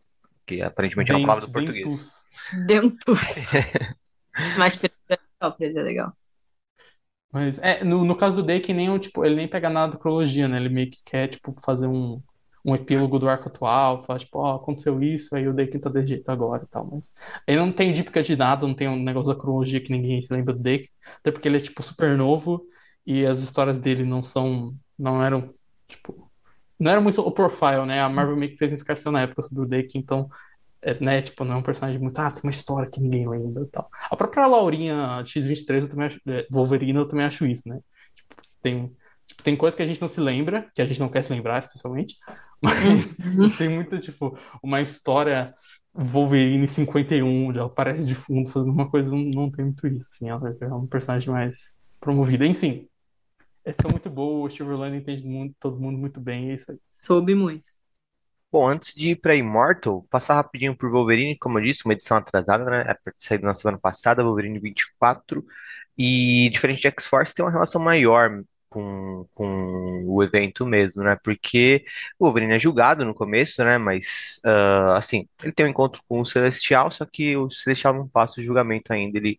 que 0.46 0.61
aparentemente 0.62 1.11
é 1.12 1.16
uma 1.16 1.26
palavra 1.26 1.46
do 1.46 1.53
Dente, 1.53 1.66
português. 1.66 2.24
dentus. 2.66 3.22
Dentus. 3.46 3.53
Mas 4.59 4.76
é 4.76 4.88
preto 4.88 5.78
é 5.78 5.82
legal. 5.82 6.16
Mas, 7.33 7.59
é, 7.59 7.85
no, 7.85 8.05
no 8.05 8.16
caso 8.16 8.37
do 8.37 8.43
Dake, 8.43 8.72
nem, 8.72 8.91
o, 8.91 8.99
tipo, 8.99 9.24
ele 9.24 9.35
nem 9.37 9.49
pega 9.49 9.68
nada 9.68 9.93
da 9.93 9.99
cronologia, 9.99 10.49
né? 10.49 10.57
Ele 10.57 10.68
meio 10.68 10.91
que 10.91 11.03
quer, 11.05 11.29
tipo, 11.29 11.55
fazer 11.62 11.87
um, 11.87 12.22
um 12.64 12.74
epílogo 12.74 13.18
do 13.18 13.29
arco 13.29 13.49
atual, 13.49 14.03
falar, 14.03 14.18
tipo, 14.18 14.39
ó, 14.39 14.57
aconteceu 14.57 15.03
isso, 15.03 15.35
aí 15.37 15.47
o 15.49 15.55
Dake 15.55 15.79
tá 15.79 15.91
desse 15.91 16.09
jeito 16.09 16.31
agora 16.31 16.64
e 16.64 16.66
tal, 16.66 16.87
mas 16.91 17.14
ele 17.47 17.59
não 17.59 17.72
tem 17.72 17.93
dica 17.93 18.22
de 18.22 18.37
nada, 18.37 18.66
não 18.66 18.74
tem 18.74 18.89
um 18.89 19.03
negócio 19.03 19.33
da 19.33 19.41
cronologia 19.41 19.81
que 19.81 19.93
ninguém 19.93 20.20
se 20.22 20.33
lembra 20.33 20.55
do 20.55 20.61
Dake, 20.62 20.91
até 21.18 21.31
porque 21.31 21.49
ele 21.49 21.57
é, 21.59 21.61
tipo, 21.61 21.83
super 21.83 22.16
novo 22.16 22.62
e 23.07 23.24
as 23.26 23.41
histórias 23.43 23.79
dele 23.79 24.05
não 24.05 24.22
são, 24.22 24.74
não 24.99 25.22
eram, 25.22 25.55
tipo, 25.87 26.31
não 26.79 26.91
era 26.91 27.01
muito 27.01 27.20
o 27.20 27.33
profile, 27.33 27.87
né? 27.87 28.01
A 28.03 28.09
Marvel 28.09 28.37
meio 28.37 28.53
que 28.53 28.59
fez 28.59 28.70
um 28.72 28.74
escarcel 28.74 29.12
na 29.12 29.22
época 29.22 29.43
sobre 29.43 29.64
o 29.64 29.68
Dake, 29.68 29.99
então, 29.99 30.29
né, 31.01 31.22
tipo, 31.22 31.45
não 31.45 31.55
é 31.55 31.57
um 31.57 31.62
personagem 31.62 32.01
muito, 32.01 32.18
ah, 32.18 32.31
tem 32.31 32.43
uma 32.43 32.51
história 32.51 32.91
que 32.91 33.01
ninguém 33.01 33.29
lembra 33.29 33.62
e 33.62 33.66
tal. 33.66 33.89
A 34.11 34.16
própria 34.16 34.47
Laurinha 34.47 35.22
X-23, 35.24 35.83
eu 35.83 35.89
também 35.89 36.07
acho, 36.07 36.20
é, 36.26 36.47
Wolverine, 36.51 36.99
eu 36.99 37.09
também 37.09 37.24
acho 37.24 37.47
isso, 37.47 37.68
né? 37.68 37.81
Tipo, 38.14 38.43
tem, 38.62 38.97
tipo, 39.26 39.43
tem 39.43 39.57
coisa 39.57 39.76
que 39.76 39.83
a 39.83 39.87
gente 39.87 40.01
não 40.01 40.09
se 40.09 40.20
lembra, 40.20 40.70
que 40.74 40.81
a 40.81 40.87
gente 40.87 41.01
não 41.01 41.09
quer 41.09 41.22
se 41.22 41.33
lembrar, 41.33 41.59
especialmente, 41.59 42.16
mas 42.62 43.57
tem 43.57 43.68
muita, 43.68 43.99
tipo, 43.99 44.39
uma 44.62 44.81
história 44.81 45.55
Wolverine 45.93 46.68
51, 46.68 47.49
onde 47.49 47.59
ela 47.59 47.68
aparece 47.68 48.07
de 48.07 48.14
fundo 48.14 48.49
fazendo 48.49 48.72
uma 48.72 48.89
coisa, 48.89 49.11
não, 49.11 49.18
não 49.18 49.51
tem 49.51 49.64
muito 49.64 49.87
isso, 49.89 50.07
assim, 50.12 50.29
ela 50.31 50.57
é 50.61 50.74
um 50.74 50.87
personagem 50.87 51.31
mais 51.31 51.76
promovido. 52.01 52.45
Enfim, 52.45 52.89
é 53.64 53.72
muito 53.91 54.09
boa, 54.09 54.47
o 54.47 54.51
Steve 54.51 54.70
Orlando 54.70 54.97
entende 54.97 55.24
muito, 55.26 55.55
todo 55.59 55.81
mundo 55.81 55.99
muito 55.99 56.20
bem, 56.20 56.51
é 56.51 56.55
isso 56.55 56.70
aí. 56.70 56.79
Soube 57.01 57.35
muito. 57.35 57.68
Bom, 58.51 58.66
antes 58.66 58.94
de 58.94 59.11
ir 59.11 59.16
para 59.16 59.36
Immortal, 59.36 60.07
passar 60.11 60.34
rapidinho 60.34 60.74
por 60.76 60.90
Wolverine, 60.90 61.36
como 61.38 61.59
eu 61.59 61.62
disse, 61.64 61.84
uma 61.84 61.92
edição 61.92 62.16
atrasada, 62.16 62.64
né? 62.64 62.80
É 62.90 62.96
saída 63.18 63.46
na 63.46 63.55
semana 63.55 63.78
passada, 63.78 64.22
Wolverine 64.24 64.59
24. 64.59 65.44
E 65.99 66.49
diferente 66.51 66.80
de 66.82 66.88
X-Force, 66.88 67.34
tem 67.34 67.44
uma 67.44 67.51
relação 67.51 67.80
maior 67.80 68.42
com, 68.71 69.27
com 69.35 70.05
o 70.07 70.23
evento 70.23 70.66
mesmo, 70.66 71.03
né? 71.03 71.16
Porque 71.23 71.85
o 72.19 72.25
Wolverine 72.27 72.55
é 72.55 72.59
julgado 72.59 73.05
no 73.05 73.14
começo, 73.14 73.64
né? 73.64 73.79
Mas, 73.79 74.41
ah, 74.45 74.97
assim, 74.99 75.29
ele 75.43 75.53
tem 75.53 75.66
um 75.66 75.69
encontro 75.71 76.03
com 76.09 76.21
o 76.21 76.27
Celestial, 76.27 76.91
só 76.91 77.05
que 77.07 77.37
o 77.37 77.51
Celestial 77.51 77.95
não 77.95 78.09
passa 78.09 78.41
o 78.41 78.45
julgamento 78.45 78.93
ainda. 78.93 79.19
Ele 79.19 79.39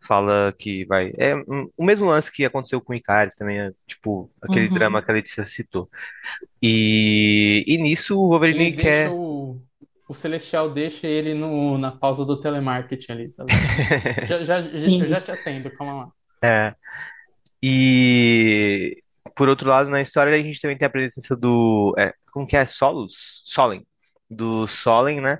fala 0.00 0.54
que 0.58 0.84
vai. 0.86 1.12
É 1.18 1.34
um- 1.36 1.70
o 1.76 1.84
mesmo 1.84 2.06
lance 2.06 2.32
que 2.32 2.44
aconteceu 2.44 2.80
com 2.80 2.92
o 2.92 2.96
Icaris 2.96 3.36
também, 3.36 3.60
é, 3.60 3.72
tipo, 3.86 4.30
aquele 4.42 4.68
Uhum. 4.68 4.74
drama 4.74 5.02
que 5.02 5.10
a 5.10 5.14
Letícia 5.14 5.46
citou. 5.46 5.90
E, 6.62 7.64
e 7.66 7.78
nisso 7.78 8.18
o 8.18 8.28
Wolverine 8.28 8.70
Ele 8.70 8.72
quer. 8.72 9.16
o, 9.16 9.60
o 10.08 10.14
Celestial 10.14 10.70
deixa 10.72 11.06
ele 11.06 11.34
no, 11.34 11.76
na 11.78 11.92
pausa 11.92 12.24
do 12.24 12.38
telemarketing 12.40 13.12
ali, 13.12 13.30
sabe? 13.30 13.58
Já, 14.24 14.44
já, 14.44 14.60
já- 14.60 14.88
eu 14.98 15.06
já 15.08 15.20
te 15.20 15.32
atendo, 15.32 15.70
calma 15.72 15.94
lá. 16.06 16.12
É. 16.42 16.74
E 17.66 19.02
por 19.34 19.48
outro 19.48 19.68
lado, 19.70 19.88
na 19.88 20.02
história 20.02 20.34
a 20.34 20.42
gente 20.42 20.60
também 20.60 20.76
tem 20.76 20.86
a 20.86 20.90
presença 20.90 21.34
do. 21.34 21.94
É, 21.98 22.12
como 22.30 22.46
que 22.46 22.56
é? 22.56 22.66
Solus? 22.66 23.42
Solen. 23.46 23.86
Do 24.28 24.66
Solen, 24.66 25.20
né? 25.22 25.38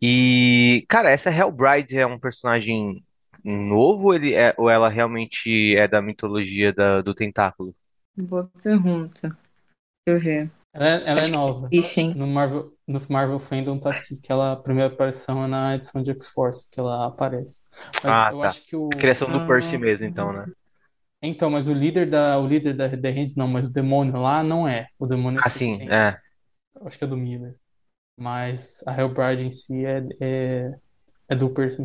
E, 0.00 0.84
cara, 0.88 1.10
essa 1.10 1.30
Hellbride 1.30 1.98
é 1.98 2.06
um 2.06 2.18
personagem 2.18 3.04
novo 3.44 4.14
ele 4.14 4.34
é, 4.34 4.54
ou 4.56 4.70
ela 4.70 4.88
realmente 4.88 5.76
é 5.76 5.86
da 5.86 6.00
mitologia 6.00 6.72
da- 6.72 7.02
do 7.02 7.14
tentáculo? 7.14 7.74
Boa 8.16 8.50
pergunta. 8.62 9.36
Deixa 10.06 10.18
eu 10.18 10.20
ver. 10.20 10.50
Ela, 10.74 10.86
é- 10.88 11.02
ela 11.10 11.20
é 11.20 11.28
nova. 11.28 11.68
existe, 11.70 12.00
hein? 12.00 12.14
No 12.14 12.26
Marvel, 12.26 12.72
no 12.88 13.00
Marvel 13.10 13.38
Fandom 13.38 13.78
tá 13.78 13.90
aqui, 13.90 14.18
que 14.20 14.32
ela, 14.32 14.52
a 14.52 14.56
primeira 14.56 14.92
aparição 14.92 15.44
é 15.44 15.46
na 15.46 15.74
edição 15.76 16.02
de 16.02 16.10
X-Force, 16.12 16.68
que 16.70 16.80
ela 16.80 17.06
aparece. 17.06 17.60
Mas 18.02 18.04
Ah, 18.04 18.30
eu 18.32 18.40
tá. 18.40 18.46
acho 18.46 18.62
que 18.66 18.74
o. 18.74 18.88
A 18.92 18.96
criação 18.96 19.30
do 19.30 19.46
Percy 19.46 19.76
Ah. 19.76 19.78
mesmo, 19.78 20.06
então, 20.06 20.32
né? 20.32 20.46
Então, 21.22 21.50
mas 21.50 21.68
o 21.68 21.72
líder 21.74 22.08
da, 22.10 22.38
o 22.38 22.46
líder 22.46 22.74
da 22.74 22.88
The 22.88 23.10
Hand, 23.10 23.28
não, 23.36 23.46
mas 23.48 23.66
o 23.68 23.72
demônio 23.72 24.16
lá 24.20 24.42
não 24.42 24.66
é. 24.66 24.88
O 24.98 25.06
demônio 25.06 25.40
Ah, 25.42 25.48
sei 25.48 25.62
que 25.62 25.66
sim, 25.66 25.78
tem. 25.78 25.90
é. 25.90 26.18
Eu 26.74 26.86
acho 26.88 26.98
que 26.98 27.04
é 27.04 27.06
do 27.06 27.16
Miller. 27.16 27.56
Mas 28.16 28.82
a 28.86 28.96
Hellbride 29.00 29.46
em 29.46 29.50
si 29.52 29.84
é, 29.86 30.02
é, 30.20 30.72
é 31.28 31.36
do 31.36 31.50
Percy. 31.54 31.82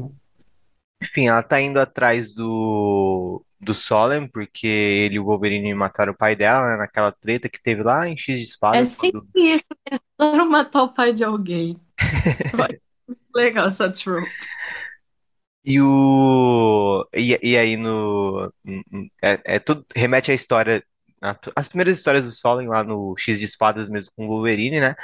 Enfim, 1.01 1.27
ela 1.27 1.43
tá 1.43 1.61
indo 1.61 1.79
atrás 1.79 2.33
do, 2.33 3.43
do 3.59 3.73
Solen, 3.75 4.27
porque 4.27 4.65
ele 4.67 5.15
e 5.15 5.19
o 5.19 5.25
Wolverine 5.25 5.73
mataram 5.73 6.13
o 6.13 6.17
pai 6.17 6.35
dela, 6.35 6.71
né, 6.71 6.77
naquela 6.77 7.11
treta 7.11 7.47
que 7.49 7.61
teve 7.61 7.83
lá 7.83 8.07
em 8.07 8.17
X 8.17 8.37
de 8.39 8.45
É 8.71 8.81
Espadas, 8.81 8.87
sempre 8.87 9.11
quando 9.11 9.29
isso. 9.35 9.65
Eles 9.85 9.99
adoram 10.17 10.49
matar 10.49 10.83
o 10.83 10.93
pai 10.93 11.13
de 11.13 11.23
alguém. 11.23 11.79
Legal 13.35 13.67
essa 13.67 13.91
trope. 13.91 14.29
E 15.67 15.81
o. 15.81 17.05
E, 17.13 17.37
e 17.43 17.57
aí 17.57 17.75
no. 17.77 18.53
É, 19.21 19.55
é 19.55 19.59
tudo. 19.59 19.85
Remete 19.95 20.31
à 20.31 20.33
história. 20.33 20.83
As 21.55 21.67
primeiras 21.67 21.97
histórias 21.97 22.25
do 22.25 22.31
Solen 22.31 22.67
lá 22.69 22.83
no 22.83 23.15
X 23.17 23.39
de 23.39 23.45
Espadas 23.45 23.89
mesmo 23.89 24.11
com 24.15 24.25
o 24.27 24.29
Wolverine, 24.29 24.79
né? 24.79 24.95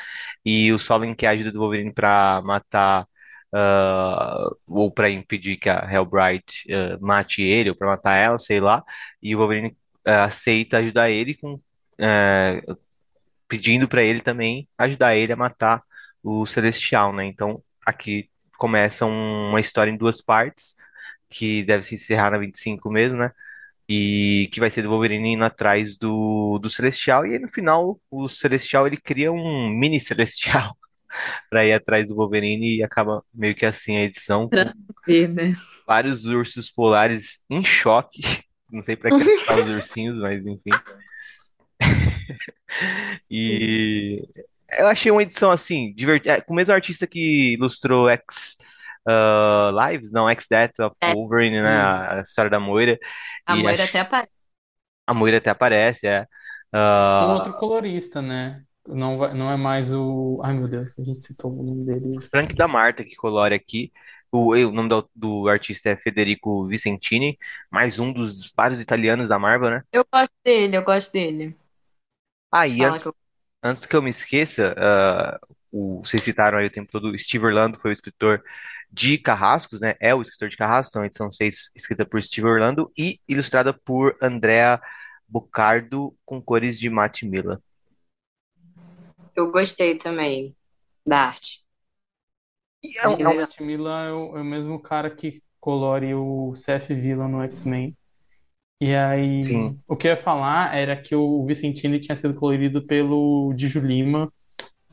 E 0.46 0.72
o 0.72 0.80
Solen 0.80 1.16
quer 1.16 1.28
a 1.28 1.32
ajuda 1.32 1.52
do 1.52 1.60
Wolverine 1.60 1.94
pra 1.94 2.42
matar. 2.46 3.08
ah, 3.54 4.50
ou 4.68 4.92
pra 4.92 5.10
impedir 5.10 5.58
que 5.58 5.70
a 5.70 5.88
Hellbride 5.92 6.66
ah, 6.72 6.98
mate 7.02 7.42
ele, 7.44 7.70
ou 7.72 7.76
pra 7.76 7.88
matar 7.90 8.16
ela, 8.18 8.40
sei 8.40 8.60
lá. 8.62 8.84
E 9.22 9.36
o 9.36 9.40
Wolverine 9.40 9.76
ah, 10.06 10.26
aceita 10.26 10.78
ajudar 10.78 11.10
ele 11.12 11.36
com. 11.36 11.60
pedindo 13.48 13.88
pra 13.88 14.04
ele 14.04 14.22
também 14.22 14.68
ajudar 14.78 15.16
ele 15.16 15.34
a 15.34 15.36
matar 15.36 15.84
o 16.24 16.46
Celestial, 16.46 17.14
né? 17.14 17.26
Então 17.26 17.62
aqui 17.86 18.30
começa 18.64 19.06
um- 19.06 19.50
uma 19.50 19.60
história 19.60 19.92
em 19.92 19.98
duas 19.98 20.22
partes 20.22 20.74
que 21.30 21.64
deve 21.64 21.84
se 21.84 21.96
encerrar 21.96 22.32
na 22.32 22.38
25 22.38 22.90
mesmo, 22.90 23.18
né? 23.18 23.30
E 23.90 24.50
que 24.54 24.60
vai 24.62 24.72
ser 24.72 24.84
do 24.84 24.90
Wolverine 24.90 25.34
indo 25.34 25.44
atrás 25.44 25.98
do, 25.98 26.58
do 26.60 26.70
Celestial. 26.70 27.26
E 27.26 27.34
aí 27.34 27.40
no 27.40 27.50
final, 27.50 28.00
o 28.10 28.30
Celestial 28.30 28.88
ele 28.88 28.96
cria 28.96 29.34
um 29.34 29.68
mini 29.70 30.00
Celestial 30.00 30.78
pra 31.50 31.66
ir 31.66 31.74
atrás 31.74 32.08
do 32.08 32.16
Wolverine 32.16 32.78
e 32.78 32.84
acaba 32.84 33.22
meio 33.34 33.54
que 33.54 33.66
assim 33.66 33.98
a 33.98 34.04
edição, 34.04 34.48
Pra 34.48 34.74
ver, 35.06 35.28
né? 35.28 35.56
vários 35.86 36.24
ursos 36.26 36.70
polares 36.72 37.42
em 37.50 37.66
choque. 37.66 38.22
Não 38.72 38.82
sei 38.82 38.96
pra 38.96 39.10
que 39.10 39.18
assustar 39.30 39.60
os 39.60 39.70
ursinhos, 39.76 40.18
mas 40.20 40.46
enfim. 40.46 40.72
E 43.30 44.24
eu 44.80 44.88
achei 44.88 45.12
uma 45.12 45.24
edição 45.24 45.52
assim, 45.52 45.94
divertida, 45.94 46.42
com 46.42 46.54
o 46.54 46.56
mesmo 46.56 46.74
artista 46.74 47.08
que 47.08 47.54
ilustrou 47.54 48.10
X 48.10 48.58
ah, 49.08 49.72
Lives, 49.92 50.12
não, 50.12 50.30
X 50.30 50.46
Death 50.50 50.80
of 50.80 50.96
É, 51.02 51.14
Wolverine, 51.14 51.62
né? 51.62 51.82
A, 51.82 52.22
história 52.22 52.50
da 52.52 52.60
Moira. 52.60 52.98
A 53.46 53.56
E 53.56 53.58
Moira 53.62 53.84
acho- 53.84 53.86
até 53.86 54.00
aparece. 54.02 54.34
a 55.08 55.14
Moira 55.14 55.38
até 55.38 55.50
aparece, 55.50 56.08
é. 56.08 56.28
Um 57.20 57.32
Ah, 57.32 57.34
outro 57.34 57.54
colorista, 57.56 58.22
né? 58.22 58.64
Não, 58.88 59.18
vai, 59.18 59.34
não 59.34 59.50
é 59.50 59.58
mais 59.58 59.92
o. 59.94 60.40
Ai, 60.44 60.54
meu 60.54 60.68
Deus, 60.68 60.98
a 61.00 61.04
gente 61.04 61.20
citou 61.20 61.52
o 61.52 61.64
nome 61.64 61.86
dele. 61.86 62.24
Frank 62.32 62.56
da 62.56 62.68
Marta 62.68 63.04
que 63.04 63.16
colore 63.16 63.56
aqui. 63.56 63.92
O, 64.32 64.54
o 64.56 64.72
nome 64.72 64.90
do, 64.90 65.10
do 65.16 65.48
artista 65.48 65.90
é 65.90 65.96
Federico 65.98 66.66
Vicentini, 66.68 67.38
mais 67.72 68.00
um 68.00 68.12
dos 68.12 68.52
vários 68.56 68.82
italianos 68.82 69.30
da 69.30 69.38
Marvel, 69.40 69.70
né? 69.70 69.84
Eu 69.94 70.06
gosto 70.12 70.34
dele, 70.44 70.76
eu 70.78 70.84
gosto 70.84 71.12
dele. 71.14 71.58
Ah, 72.52 72.68
e 72.68 72.84
Fala 72.84 72.86
antes, 72.86 73.02
que 73.02 73.08
eu... 73.08 73.16
antes 73.64 73.86
que 73.86 73.96
eu 73.96 74.02
me 74.02 74.10
esqueça, 74.10 74.76
ah, 74.78 75.40
o, 75.72 76.04
vocês 76.04 76.22
citaram 76.22 76.58
aí 76.58 76.68
o 76.68 76.72
tempo 76.72 76.92
todo, 76.92 77.18
Steve 77.18 77.46
Orlando 77.46 77.80
foi 77.80 77.92
o 77.92 77.94
escritor 77.94 78.44
de 78.92 79.18
Carrascos, 79.18 79.82
né? 79.82 79.96
É 80.00 80.14
o 80.14 80.22
escritor 80.22 80.50
de 80.50 80.58
Carrascos, 80.58 80.92
então 80.92 81.02
a 81.02 81.08
edição 81.08 81.32
6 81.32 81.72
escrita 81.76 82.06
por 82.06 82.22
Steve 82.22 82.48
Orlando 82.48 82.92
e 82.96 83.20
ilustrada 83.28 83.74
por 83.74 84.16
Andrea 84.22 84.80
Bocardo 85.28 86.16
com 86.24 86.40
cores 86.42 86.78
de 86.78 86.90
Matt 86.90 87.24
Miller. 87.24 87.58
eu 89.36 89.50
gostei 89.52 89.98
também 89.98 90.56
da 91.08 91.22
arte. 91.22 91.64
E 92.84 93.00
é 93.00 93.08
O. 93.08 93.36
Matt 93.36 93.60
Miller 93.62 94.10
é 94.10 94.12
o, 94.12 94.38
é 94.38 94.42
o 94.42 94.46
mesmo 94.46 94.80
cara 94.80 95.10
que 95.10 95.42
colore 95.60 96.14
o 96.14 96.54
CF 96.54 96.94
Villain 96.94 97.32
no 97.32 97.42
X-Men. 97.44 97.98
E 98.82 98.94
aí, 98.94 99.44
Sim. 99.46 99.84
o 99.88 99.96
que 99.96 100.08
eu 100.08 100.12
ia 100.12 100.18
falar 100.18 100.76
era 100.76 101.00
que 101.02 101.16
o 101.16 101.46
Vicentini 101.46 102.00
tinha 102.00 102.16
sido 102.18 102.36
colorido 102.36 102.86
pelo 102.86 103.54
Diju 103.56 103.80
Lima, 103.80 104.32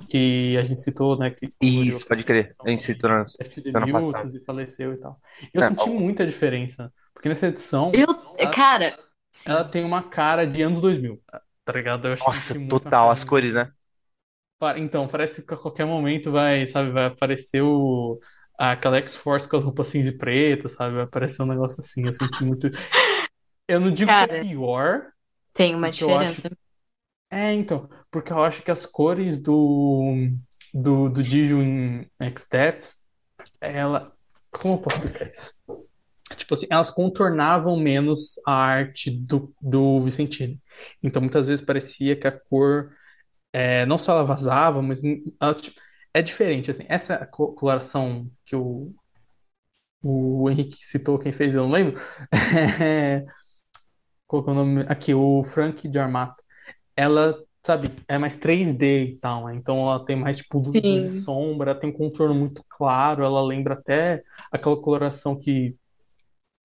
que 0.09 0.57
a 0.59 0.65
gente 0.65 0.81
citou, 0.81 1.19
né? 1.19 1.31
Que 1.31 1.49
Isso, 1.61 2.07
pode 2.07 2.25
crer. 2.25 2.51
A 2.65 2.71
gente 2.71 2.83
citou 2.83 3.11
passada. 3.91 4.25
Mutos 4.25 4.35
e 4.35 4.45
faleceu 4.45 4.93
e 4.95 4.97
tal. 4.99 5.21
Eu 5.53 5.61
É, 5.61 5.67
senti 5.69 5.89
ó. 5.89 5.91
muita 5.91 6.27
diferença, 6.27 6.93
porque 7.15 7.29
nessa 7.29 7.49
edição 7.49 7.93
Eu, 7.93 8.07
ela, 8.39 8.53
cara, 8.53 8.99
sim. 9.33 9.51
ela 9.53 9.65
tem 9.69 9.85
uma 9.85 10.09
cara 10.09 10.47
de 10.47 10.63
anos 10.63 10.81
2000. 10.81 11.21
tá 11.65 11.73
ligado? 11.73 12.09
Eu 12.09 12.13
acho 12.15 12.25
Nossa, 12.27 12.55
total, 12.69 13.11
cara 13.11 13.13
as 13.13 13.25
cores, 13.25 13.53
né? 13.55 13.71
Então, 14.77 15.09
parece 15.09 15.45
que 15.47 15.55
a 15.55 15.57
qualquer 15.57 15.87
momento 15.87 16.31
vai, 16.31 16.67
sabe, 16.67 16.91
vai 16.91 17.07
aparecer 17.07 17.63
o. 17.63 18.19
Aquela 18.59 18.99
X-Force 18.99 19.49
com 19.49 19.57
as 19.57 19.65
roupas 19.65 19.89
cinza 19.89 20.11
e 20.11 20.19
preta, 20.19 20.69
sabe? 20.69 20.95
Vai 20.97 21.05
aparecer 21.05 21.43
um 21.43 21.47
negócio 21.47 21.81
assim. 21.81 22.05
Eu 22.07 22.13
senti 22.13 22.45
muito. 22.45 22.69
Eu 23.71 23.81
não 23.81 23.93
digo 23.93 24.15
que 24.15 24.25
é 24.25 24.27
Cara, 24.27 24.41
pior, 24.41 25.13
tem 25.55 25.75
uma 25.77 25.91
eu 26.01 26.15
acho. 26.17 26.35
diferença. 26.35 26.51
É, 27.31 27.53
então. 27.55 27.89
Porque 28.11 28.33
eu 28.33 28.43
acho 28.45 28.63
que 28.63 28.71
as 28.71 28.87
cores 28.87 29.43
do. 29.43 30.29
Do, 30.75 31.09
do 31.11 31.23
Diju 31.25 31.63
em 31.63 32.11
X-Deaths, 32.21 32.97
ela. 33.61 34.13
Como 34.53 34.75
eu 34.77 34.79
posso 34.83 34.99
explicar 34.99 35.31
isso? 35.31 35.55
Tipo 36.37 36.55
assim, 36.55 36.67
elas 36.71 36.91
contornavam 36.91 37.77
menos 37.79 38.35
a 38.47 38.53
arte 38.55 39.11
do, 39.11 39.55
do 39.61 40.01
Vicentini. 40.01 40.61
Então, 41.03 41.23
muitas 41.23 41.49
vezes 41.49 41.65
parecia 41.65 42.17
que 42.17 42.27
a 42.29 42.33
cor, 42.33 42.93
é, 43.53 43.87
não 43.87 43.99
só 43.99 44.13
ela 44.13 44.25
vazava, 44.25 44.83
mas 44.83 45.01
ela, 45.41 45.55
tipo, 45.55 45.81
é 46.15 46.23
diferente, 46.23 46.71
assim. 46.71 46.85
Essa 46.89 47.27
co- 47.27 47.55
coloração 47.55 48.29
que 48.45 48.57
o, 48.57 48.95
o 50.03 50.49
Henrique 50.51 50.85
citou, 50.85 51.19
quem 51.19 51.33
fez, 51.33 51.55
eu 51.55 51.63
não 51.65 51.71
lembro. 51.71 52.01
É, 52.83 53.25
que 54.31 54.51
é 54.51 54.53
o 54.53 54.55
nome? 54.55 54.83
Aqui, 54.89 55.15
o 55.15 55.43
Frank 55.45 55.89
de 55.89 55.99
Armata. 55.99 56.43
Ela, 56.97 57.37
sabe, 57.65 57.91
é 58.09 58.19
mais 58.19 58.37
3D 58.37 59.05
e 59.05 59.21
tal, 59.21 59.47
né? 59.47 59.57
Então 59.57 59.81
ela 59.81 60.05
tem 60.05 60.17
mais, 60.17 60.39
tipo, 60.39 60.59
luz 60.61 61.05
e 61.05 61.09
sombra, 61.09 61.79
tem 61.79 61.91
um 61.91 61.93
contorno 61.93 62.35
muito 62.35 62.65
claro, 62.69 63.25
ela 63.25 63.43
lembra 63.43 63.75
até 63.75 64.23
aquela 64.53 64.81
coloração 64.81 65.39
que 65.39 65.77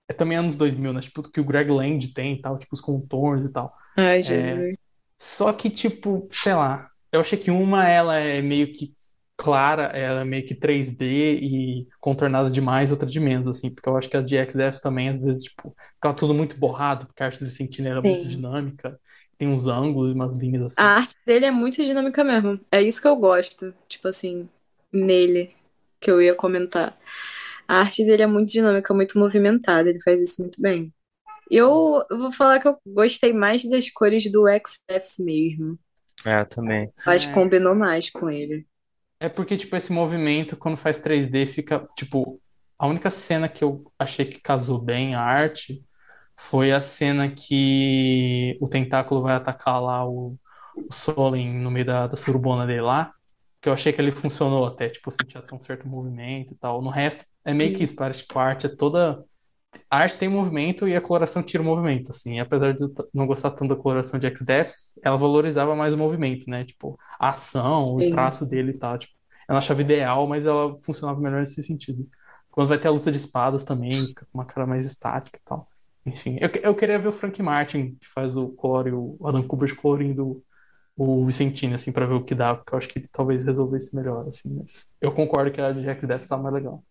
é 0.07 0.13
também 0.13 0.37
anos 0.37 0.55
2000, 0.55 0.93
né? 0.93 1.01
Tipo, 1.01 1.23
que 1.23 1.39
o 1.39 1.45
Greg 1.45 1.69
Land 1.71 2.13
tem 2.13 2.33
e 2.35 2.41
tal, 2.41 2.57
tipo, 2.57 2.73
os 2.73 2.81
contornos 2.81 3.45
e 3.45 3.51
tal. 3.53 3.73
ai, 3.95 4.21
É, 4.25 4.61
Jesus. 4.61 4.77
só 5.19 5.53
que, 5.53 5.69
tipo, 5.69 6.27
sei 6.31 6.53
lá, 6.53 6.89
eu 7.11 7.21
achei 7.21 7.39
que 7.39 7.51
uma 7.51 7.87
ela 7.89 8.17
é 8.17 8.41
meio 8.41 8.73
que 8.73 8.93
clara, 9.37 9.85
ela 9.97 10.21
é 10.21 10.23
meio 10.25 10.45
que 10.45 10.55
3D 10.55 11.05
e 11.41 11.87
contornada 11.99 12.49
demais, 12.49 12.91
outra 12.91 13.07
de 13.07 13.19
menos, 13.19 13.47
assim, 13.47 13.73
porque 13.73 13.89
eu 13.89 13.97
acho 13.97 14.09
que 14.09 14.17
a 14.17 14.21
de 14.21 14.37
XDF 14.37 14.81
também, 14.81 15.09
às 15.09 15.21
vezes, 15.23 15.43
tipo, 15.45 15.75
ficava 15.95 16.15
tudo 16.15 16.33
muito 16.33 16.57
borrado, 16.57 17.07
porque 17.07 17.23
a 17.23 17.27
arte 17.27 17.39
do 17.39 17.45
Vicentino 17.45 17.87
era 17.89 18.01
muito 18.01 18.27
Sim. 18.27 18.27
dinâmica, 18.27 18.99
tem 19.37 19.47
uns 19.47 19.67
ângulos 19.67 20.11
e 20.11 20.13
umas 20.15 20.35
linhas 20.35 20.63
A 20.77 20.83
assim. 20.83 20.93
arte 20.97 21.15
dele 21.25 21.45
é 21.45 21.51
muito 21.51 21.83
dinâmica 21.83 22.23
mesmo. 22.23 22.59
É 22.71 22.81
isso 22.81 23.01
que 23.01 23.07
eu 23.07 23.15
gosto, 23.15 23.73
tipo 23.87 24.07
assim, 24.07 24.49
nele, 24.91 25.55
que 25.99 26.11
eu 26.11 26.21
ia 26.21 26.35
comentar. 26.35 26.97
A 27.67 27.81
arte 27.81 28.05
dele 28.05 28.23
é 28.23 28.27
muito 28.27 28.49
dinâmica, 28.51 28.93
muito 28.93 29.17
movimentada, 29.19 29.89
ele 29.89 30.01
faz 30.01 30.21
isso 30.21 30.41
muito 30.41 30.61
bem. 30.61 30.93
Eu, 31.51 32.05
vou 32.09 32.33
falar 32.33 32.59
que 32.59 32.67
eu 32.67 32.77
gostei 32.87 33.33
mais 33.33 33.63
das 33.69 33.89
cores 33.91 34.29
do 34.31 34.47
X-Steps 34.47 35.17
mesmo. 35.19 35.79
É, 36.25 36.41
eu 36.41 36.45
também. 36.49 36.93
Acho 37.05 37.27
que 37.27 37.31
É, 37.31 37.33
combinou 37.33 37.73
mais 37.75 38.09
com 38.09 38.29
ele. 38.29 38.67
É 39.19 39.29
porque, 39.29 39.57
tipo, 39.57 39.75
esse 39.75 39.91
movimento, 39.91 40.57
quando 40.57 40.77
faz 40.77 40.99
3D, 40.99 41.45
fica, 41.45 41.87
tipo, 41.97 42.41
a 42.77 42.87
única 42.87 43.09
cena 43.09 43.47
que 43.49 43.63
eu 43.63 43.91
achei 43.97 44.25
que 44.25 44.39
casou 44.39 44.79
bem 44.81 45.15
a 45.15 45.21
arte 45.21 45.83
foi 46.37 46.71
a 46.71 46.81
cena 46.81 47.33
que 47.33 48.57
o 48.61 48.67
tentáculo 48.69 49.21
vai 49.21 49.35
atacar 49.35 49.81
lá 49.81 50.07
o, 50.07 50.37
o 50.75 50.93
Solen 50.93 51.53
no 51.59 51.71
meio 51.71 51.85
da, 51.85 52.07
da 52.07 52.15
surubona 52.17 52.67
dele 52.67 52.81
lá, 52.81 53.13
que 53.61 53.69
eu 53.69 53.73
achei 53.73 53.93
que 53.93 54.01
ele 54.01 54.11
funcionou 54.11 54.65
até, 54.65 54.89
tipo, 54.89 55.09
sentia 55.11 55.39
até 55.41 55.55
um 55.55 55.59
certo 55.59 55.87
movimento 55.87 56.53
e 56.53 56.57
tal. 56.57 56.81
No 56.81 56.89
resto, 56.89 57.25
é 57.45 57.53
meio 57.53 57.73
que 57.73 57.83
isso, 57.83 57.95
parece 57.95 58.27
que 58.27 58.37
a 58.37 58.41
arte 58.41 58.67
é 58.67 58.75
toda... 58.75 59.23
A 59.89 59.97
arte 59.97 60.17
tem 60.17 60.29
movimento 60.29 60.87
e 60.87 60.95
a 60.95 61.01
coloração 61.01 61.43
tira 61.43 61.61
o 61.63 61.65
movimento, 61.65 62.11
assim. 62.11 62.35
E 62.35 62.39
apesar 62.39 62.73
de 62.73 62.83
eu 62.83 62.93
não 63.13 63.27
gostar 63.27 63.51
tanto 63.51 63.75
da 63.75 63.81
coloração 63.81 64.19
de 64.19 64.27
X-Deaths, 64.27 64.99
ela 65.03 65.17
valorizava 65.17 65.75
mais 65.75 65.93
o 65.93 65.97
movimento, 65.97 66.49
né? 66.49 66.65
Tipo, 66.65 66.97
a 67.19 67.29
ação, 67.29 67.95
o 67.95 68.01
Sim. 68.01 68.09
traço 68.09 68.45
dele 68.47 68.71
e 68.71 68.77
tal, 68.77 68.97
tipo, 68.97 69.13
ela 69.47 69.59
achava 69.59 69.81
ideal, 69.81 70.27
mas 70.27 70.45
ela 70.45 70.77
funcionava 70.79 71.19
melhor 71.19 71.39
nesse 71.39 71.61
sentido. 71.63 72.07
Quando 72.51 72.69
vai 72.69 72.79
ter 72.79 72.87
a 72.87 72.91
luta 72.91 73.11
de 73.11 73.17
espadas 73.17 73.63
também, 73.63 73.99
fica 73.99 74.25
com 74.31 74.37
uma 74.39 74.45
cara 74.45 74.65
mais 74.65 74.85
estática 74.85 75.37
e 75.37 75.41
tal. 75.43 75.69
Enfim, 76.05 76.37
eu, 76.39 76.49
eu 76.61 76.75
queria 76.75 76.99
ver 76.99 77.07
o 77.07 77.11
Frank 77.11 77.41
Martin, 77.41 77.95
que 77.95 78.07
faz 78.07 78.37
o 78.37 78.49
Core, 78.49 78.93
o 78.93 79.17
Adam 79.25 79.43
Kubert 79.43 79.75
colorindo 79.75 80.43
o 80.95 81.25
Vicentino, 81.25 81.75
assim, 81.75 81.91
pra 81.91 82.05
ver 82.05 82.13
o 82.13 82.23
que 82.23 82.33
dá, 82.33 82.55
porque 82.55 82.73
eu 82.73 82.77
acho 82.77 82.87
que 82.87 82.99
ele 82.99 83.07
talvez 83.11 83.45
resolvesse 83.45 83.95
melhor, 83.95 84.27
assim, 84.27 84.55
mas 84.55 84.89
eu 85.01 85.11
concordo 85.13 85.51
que 85.51 85.59
a 85.59 85.71
de 85.71 85.81
Death 85.81 86.27
tá 86.27 86.37
mais 86.37 86.53
legal. 86.53 86.83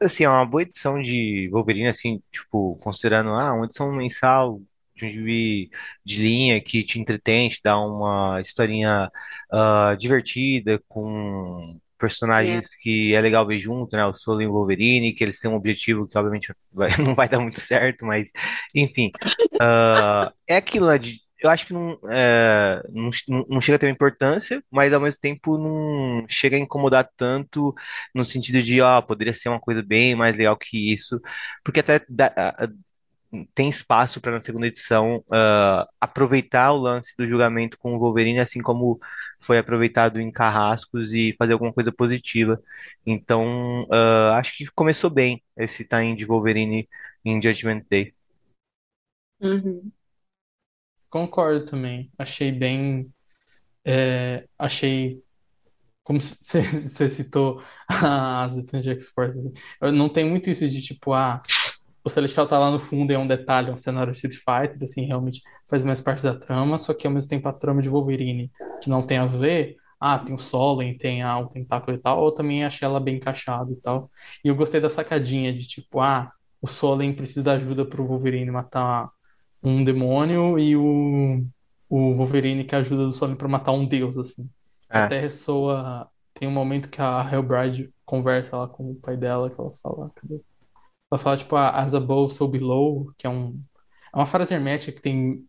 Assim, 0.00 0.24
é 0.24 0.28
uma 0.28 0.44
boa 0.44 0.62
edição 0.62 1.00
de 1.00 1.48
Wolverine, 1.50 1.88
assim, 1.88 2.22
tipo, 2.30 2.76
considerando, 2.78 3.30
ah, 3.30 3.54
uma 3.54 3.64
edição 3.66 3.90
mensal 3.92 4.60
de 4.94 5.06
um 5.06 5.10
gibi 5.10 5.70
de 6.04 6.20
linha 6.22 6.60
que 6.62 6.84
te 6.84 7.00
entretém, 7.00 7.48
te 7.48 7.60
dá 7.62 7.78
uma 7.78 8.40
historinha 8.40 9.10
ah, 9.50 9.94
divertida, 9.98 10.82
com 10.88 11.80
É. 12.38 12.64
personagens 12.66 12.74
que 12.76 13.14
é 13.14 13.20
legal 13.20 13.46
ver 13.46 13.58
junto, 13.60 13.96
né? 13.96 14.04
O 14.04 14.14
Solo 14.14 14.42
e 14.42 14.46
o 14.46 14.52
Wolverine, 14.52 15.14
que 15.14 15.24
eles 15.24 15.38
têm 15.40 15.50
um 15.50 15.54
objetivo 15.54 16.06
que 16.06 16.18
obviamente 16.18 16.52
vai- 16.72 16.90
não 16.98 17.14
vai 17.14 17.28
dar 17.28 17.40
muito 17.40 17.60
certo, 17.60 18.04
mas 18.04 18.28
enfim. 18.74 19.10
ah, 19.58 20.32
é 20.46 20.56
aquilo, 20.56 20.96
de, 20.98 21.20
eu 21.44 21.50
acho 21.50 21.66
que 21.66 21.72
não, 21.74 21.98
é, 22.10 22.82
não, 22.92 23.10
não 23.48 23.60
chega 23.60 23.76
a 23.76 23.78
ter 23.78 23.86
uma 23.86 23.92
importância, 23.92 24.62
mas 24.70 24.92
ao 24.92 25.00
mesmo 25.00 25.20
tempo 25.20 25.58
não 25.58 26.26
chega 26.28 26.56
a 26.56 26.60
incomodar 26.60 27.08
tanto 27.16 27.74
no 28.14 28.24
sentido 28.26 28.62
de, 28.62 28.80
ó, 28.80 29.02
poderia 29.02 29.34
ser 29.34 29.48
uma 29.50 29.60
coisa 29.60 29.82
bem 29.82 30.14
mais 30.16 30.36
legal 30.36 30.56
que 30.56 30.92
isso, 30.94 31.20
porque 31.64 31.80
até 31.80 32.00
dá- 32.08 32.54
tem 33.54 33.68
espaço 33.68 34.20
para 34.20 34.32
na 34.32 34.40
segunda 34.40 34.66
edição 34.66 35.24
ah, 35.30 35.88
aproveitar 36.00 36.72
o 36.72 36.76
lance 36.76 37.14
do 37.18 37.26
julgamento 37.26 37.76
com 37.78 37.94
o 37.94 37.98
Wolverine, 37.98 38.38
assim 38.40 38.62
como 38.62 39.00
foi 39.40 39.58
aproveitado 39.58 40.20
em 40.20 40.30
Carrascos 40.30 41.12
e 41.12 41.34
fazer 41.38 41.52
alguma 41.54 41.72
coisa 41.72 41.92
positiva. 41.92 42.60
Então, 43.06 43.86
ah, 43.90 44.36
acho 44.38 44.56
que 44.56 44.66
começou 44.74 45.10
bem 45.10 45.42
esse 45.56 45.84
time 45.84 46.16
de 46.16 46.24
Wolverine 46.24 46.88
em 47.24 47.40
Judgment 47.42 47.82
Day. 47.90 48.14
Uhum. 49.40 49.92
Concordo 51.14 51.64
também. 51.64 52.10
Achei 52.18 52.50
bem. 52.50 53.08
é, 53.84 54.48
achei. 54.58 55.22
Como 56.02 56.18
você 56.20 57.08
citou 57.08 57.62
as 57.88 58.56
edições 58.56 58.82
de 58.82 58.90
X-Force, 58.90 59.38
assim, 59.38 59.52
não 59.96 60.08
tem 60.08 60.28
muito 60.28 60.50
isso 60.50 60.66
de 60.68 60.82
tipo, 60.82 61.12
ah, 61.12 61.40
o 62.04 62.10
Celestial 62.10 62.48
tá 62.48 62.58
lá 62.58 62.68
no 62.70 62.80
fundo 62.80 63.12
e 63.12 63.14
é 63.14 63.18
um 63.18 63.28
detalhe, 63.28 63.70
é 63.70 63.72
um 63.72 63.76
cenário 63.76 64.10
Street 64.10 64.34
Fighter, 64.34 64.82
assim, 64.82 65.06
realmente 65.06 65.40
faz 65.70 65.84
mais 65.84 66.00
parte 66.00 66.24
da 66.24 66.36
trama, 66.36 66.78
só 66.78 66.92
que 66.92 67.06
ao 67.06 67.12
mesmo 67.12 67.30
tempo 67.30 67.48
a 67.48 67.52
trama 67.52 67.80
de 67.80 67.88
Wolverine, 67.88 68.50
que 68.82 68.90
não 68.90 69.06
tem 69.06 69.18
a 69.18 69.26
ver, 69.26 69.76
ah, 70.00 70.18
tem 70.18 70.34
o 70.34 70.38
Solen, 70.38 70.98
tem 70.98 71.22
ah, 71.22 71.38
o 71.38 71.48
tentáculo 71.48 71.96
e 71.96 72.00
tal, 72.00 72.24
eu 72.24 72.32
também 72.32 72.64
achei 72.64 72.86
ela 72.86 72.98
bem 73.00 73.16
encaixada 73.16 73.70
e 73.72 73.76
tal. 73.76 74.10
E 74.44 74.48
eu 74.48 74.56
gostei 74.56 74.80
da 74.80 74.90
sacadinha 74.90 75.54
de 75.54 75.66
tipo, 75.66 76.00
ah, 76.00 76.32
o 76.60 76.66
Solen 76.66 77.14
precisa 77.14 77.42
da 77.44 77.52
ajuda 77.52 77.86
pro 77.86 78.06
Wolverine 78.06 78.50
matar 78.50 79.13
um 79.64 79.84
demônio 79.84 80.58
e 80.58 80.76
o, 80.76 81.44
o 81.88 82.14
Wolverine 82.14 82.64
que 82.64 82.76
ajuda 82.76 83.04
do 83.06 83.12
Solen 83.12 83.36
pra 83.36 83.48
matar 83.48 83.72
um 83.72 83.86
deus, 83.86 84.18
assim. 84.18 84.48
Que 84.90 84.98
É, 84.98 85.00
até 85.00 85.18
ressoa. 85.20 86.10
Tem 86.34 86.48
um 86.48 86.52
momento 86.52 86.90
que 86.90 87.00
a 87.00 87.28
Hellbride 87.32 87.92
conversa 88.04 88.56
lá 88.56 88.68
com 88.68 88.90
o 88.92 88.96
pai 88.96 89.16
dela, 89.16 89.50
que 89.50 89.60
ela 89.60 89.72
fala, 89.82 90.10
cadê? 90.16 90.40
Ela 91.10 91.18
fala, 91.18 91.36
tipo, 91.36 91.56
ah, 91.56 91.70
as 91.70 91.94
above, 91.94 92.32
so 92.34 92.48
below, 92.48 93.12
que 93.18 93.26
é 93.26 93.30
um. 93.30 93.60
É 94.14 94.18
uma 94.18 94.26
frase 94.26 94.54
hermética 94.54 94.92
que 94.92 95.00
tem 95.02 95.44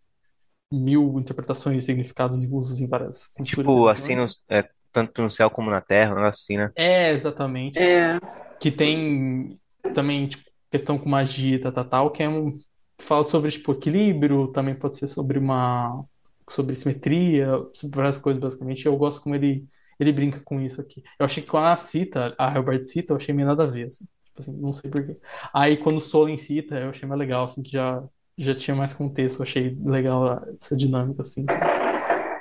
mil 0.71 1.19
interpretações, 1.19 1.85
significados 1.85 2.43
e 2.43 2.47
usos 2.47 2.81
em 2.81 2.87
várias 2.87 3.27
culturas 3.27 3.65
tipo, 3.65 3.87
assim, 3.87 4.15
no- 4.15 4.25
é, 4.49 4.69
tanto 4.91 5.21
no 5.21 5.31
céu 5.31 5.49
como 5.49 5.69
na 5.69 5.81
terra, 5.81 6.27
assim, 6.29 6.57
né? 6.57 6.71
É, 6.75 7.11
exatamente. 7.11 7.79
É. 7.79 8.15
Que 8.59 8.71
tem 8.71 9.59
também, 9.93 10.27
tipo, 10.27 10.43
questão 10.71 10.97
com 10.97 11.09
magia, 11.09 11.59
tal, 11.61 11.71
tal, 11.71 11.85
tal, 11.89 12.11
que 12.11 12.23
é 12.23 12.29
um. 12.29 12.53
Fala 12.99 13.23
sobre, 13.23 13.51
tipo, 13.51 13.71
equilíbrio, 13.73 14.47
também 14.51 14.75
pode 14.75 14.97
ser 14.97 15.07
sobre 15.07 15.39
uma. 15.39 16.05
sobre 16.49 16.75
simetria, 16.75 17.47
sobre 17.73 17.97
várias 17.97 18.19
coisas, 18.19 18.41
basicamente. 18.41 18.85
Eu 18.85 18.97
gosto 18.97 19.21
como 19.21 19.35
ele, 19.35 19.65
ele 19.99 20.11
brinca 20.13 20.39
com 20.41 20.61
isso 20.61 20.81
aqui. 20.81 21.03
Eu 21.19 21.25
achei 21.25 21.43
que 21.43 21.49
quando 21.49 21.65
ela 21.65 21.77
cita, 21.77 22.35
a 22.37 22.53
Hellbride 22.55 22.87
cita, 22.87 23.13
eu 23.13 23.17
achei 23.17 23.33
meio 23.33 23.47
nada 23.47 23.63
a 23.63 23.67
ver, 23.67 23.87
assim. 23.87 24.05
Tipo 24.25 24.41
assim, 24.41 24.57
não 24.57 24.73
sei 24.73 24.89
por 24.91 25.05
quê. 25.05 25.15
Aí 25.53 25.77
quando 25.77 25.97
o 25.97 26.01
Solen 26.01 26.37
cita, 26.37 26.75
eu 26.77 26.89
achei 26.89 27.07
mais 27.07 27.19
legal, 27.19 27.45
assim, 27.45 27.63
que 27.63 27.71
já, 27.71 28.03
já 28.37 28.53
tinha 28.53 28.75
mais 28.75 28.93
contexto, 28.93 29.39
eu 29.39 29.43
achei 29.43 29.77
legal 29.83 30.43
essa 30.59 30.75
dinâmica, 30.75 31.21
assim. 31.21 31.45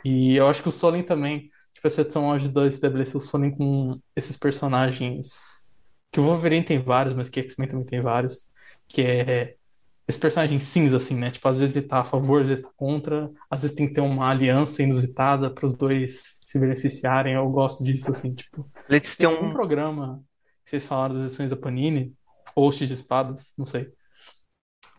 E 0.05 0.37
eu 0.37 0.47
acho 0.49 0.63
que 0.63 0.69
o 0.69 0.73
Solen 0.73 1.03
também, 1.03 1.49
tipo, 1.73 1.87
essa 1.87 2.03
edição 2.03 2.33
ajudou 2.33 2.65
a 2.65 2.69
estabelecer 2.69 3.17
o 3.17 3.21
Solen 3.21 3.51
com 3.57 3.99
esses 4.17 4.37
personagens. 4.37 5.67
Que 6.13 6.21
o 6.21 6.25
Wolverine 6.25 6.65
tem 6.65 6.83
vários, 6.83 7.15
mas 7.15 7.29
que 7.29 7.41
X-Men 7.41 7.69
também 7.69 7.87
tem 7.87 8.01
vários. 8.01 8.49
Que 8.89 9.03
é 9.03 9.57
esse 10.07 10.19
personagem 10.19 10.59
cinza, 10.59 10.97
assim, 10.97 11.15
né? 11.17 11.31
Tipo, 11.31 11.49
às 11.49 11.59
vezes 11.59 11.75
ele 11.75 11.87
tá 11.87 12.01
a 12.01 12.05
favor, 12.05 12.43
às 12.43 12.49
vezes 12.49 12.65
tá 12.65 12.71
contra, 12.77 13.31
às 13.51 13.63
vezes 13.63 13.77
tem 13.77 13.87
que 13.87 13.95
ter 13.95 14.01
uma 14.01 14.29
aliança 14.29 14.83
inusitada 14.83 15.51
para 15.51 15.67
os 15.67 15.75
dois 15.75 16.39
se 16.47 16.59
beneficiarem. 16.59 17.35
Eu 17.35 17.49
gosto 17.49 17.83
disso, 17.83 18.11
assim, 18.11 18.35
tipo. 18.35 18.71
Eles 18.89 19.17
Tem 19.17 19.29
um. 19.29 19.49
programa 19.49 20.23
que 20.65 20.71
vocês 20.71 20.85
falaram 20.87 21.15
das 21.15 21.25
edições 21.25 21.51
da 21.51 21.57
Panini, 21.57 22.15
hosts 22.57 22.89
de 22.89 22.95
espadas, 22.95 23.53
não 23.57 23.67
sei, 23.67 23.93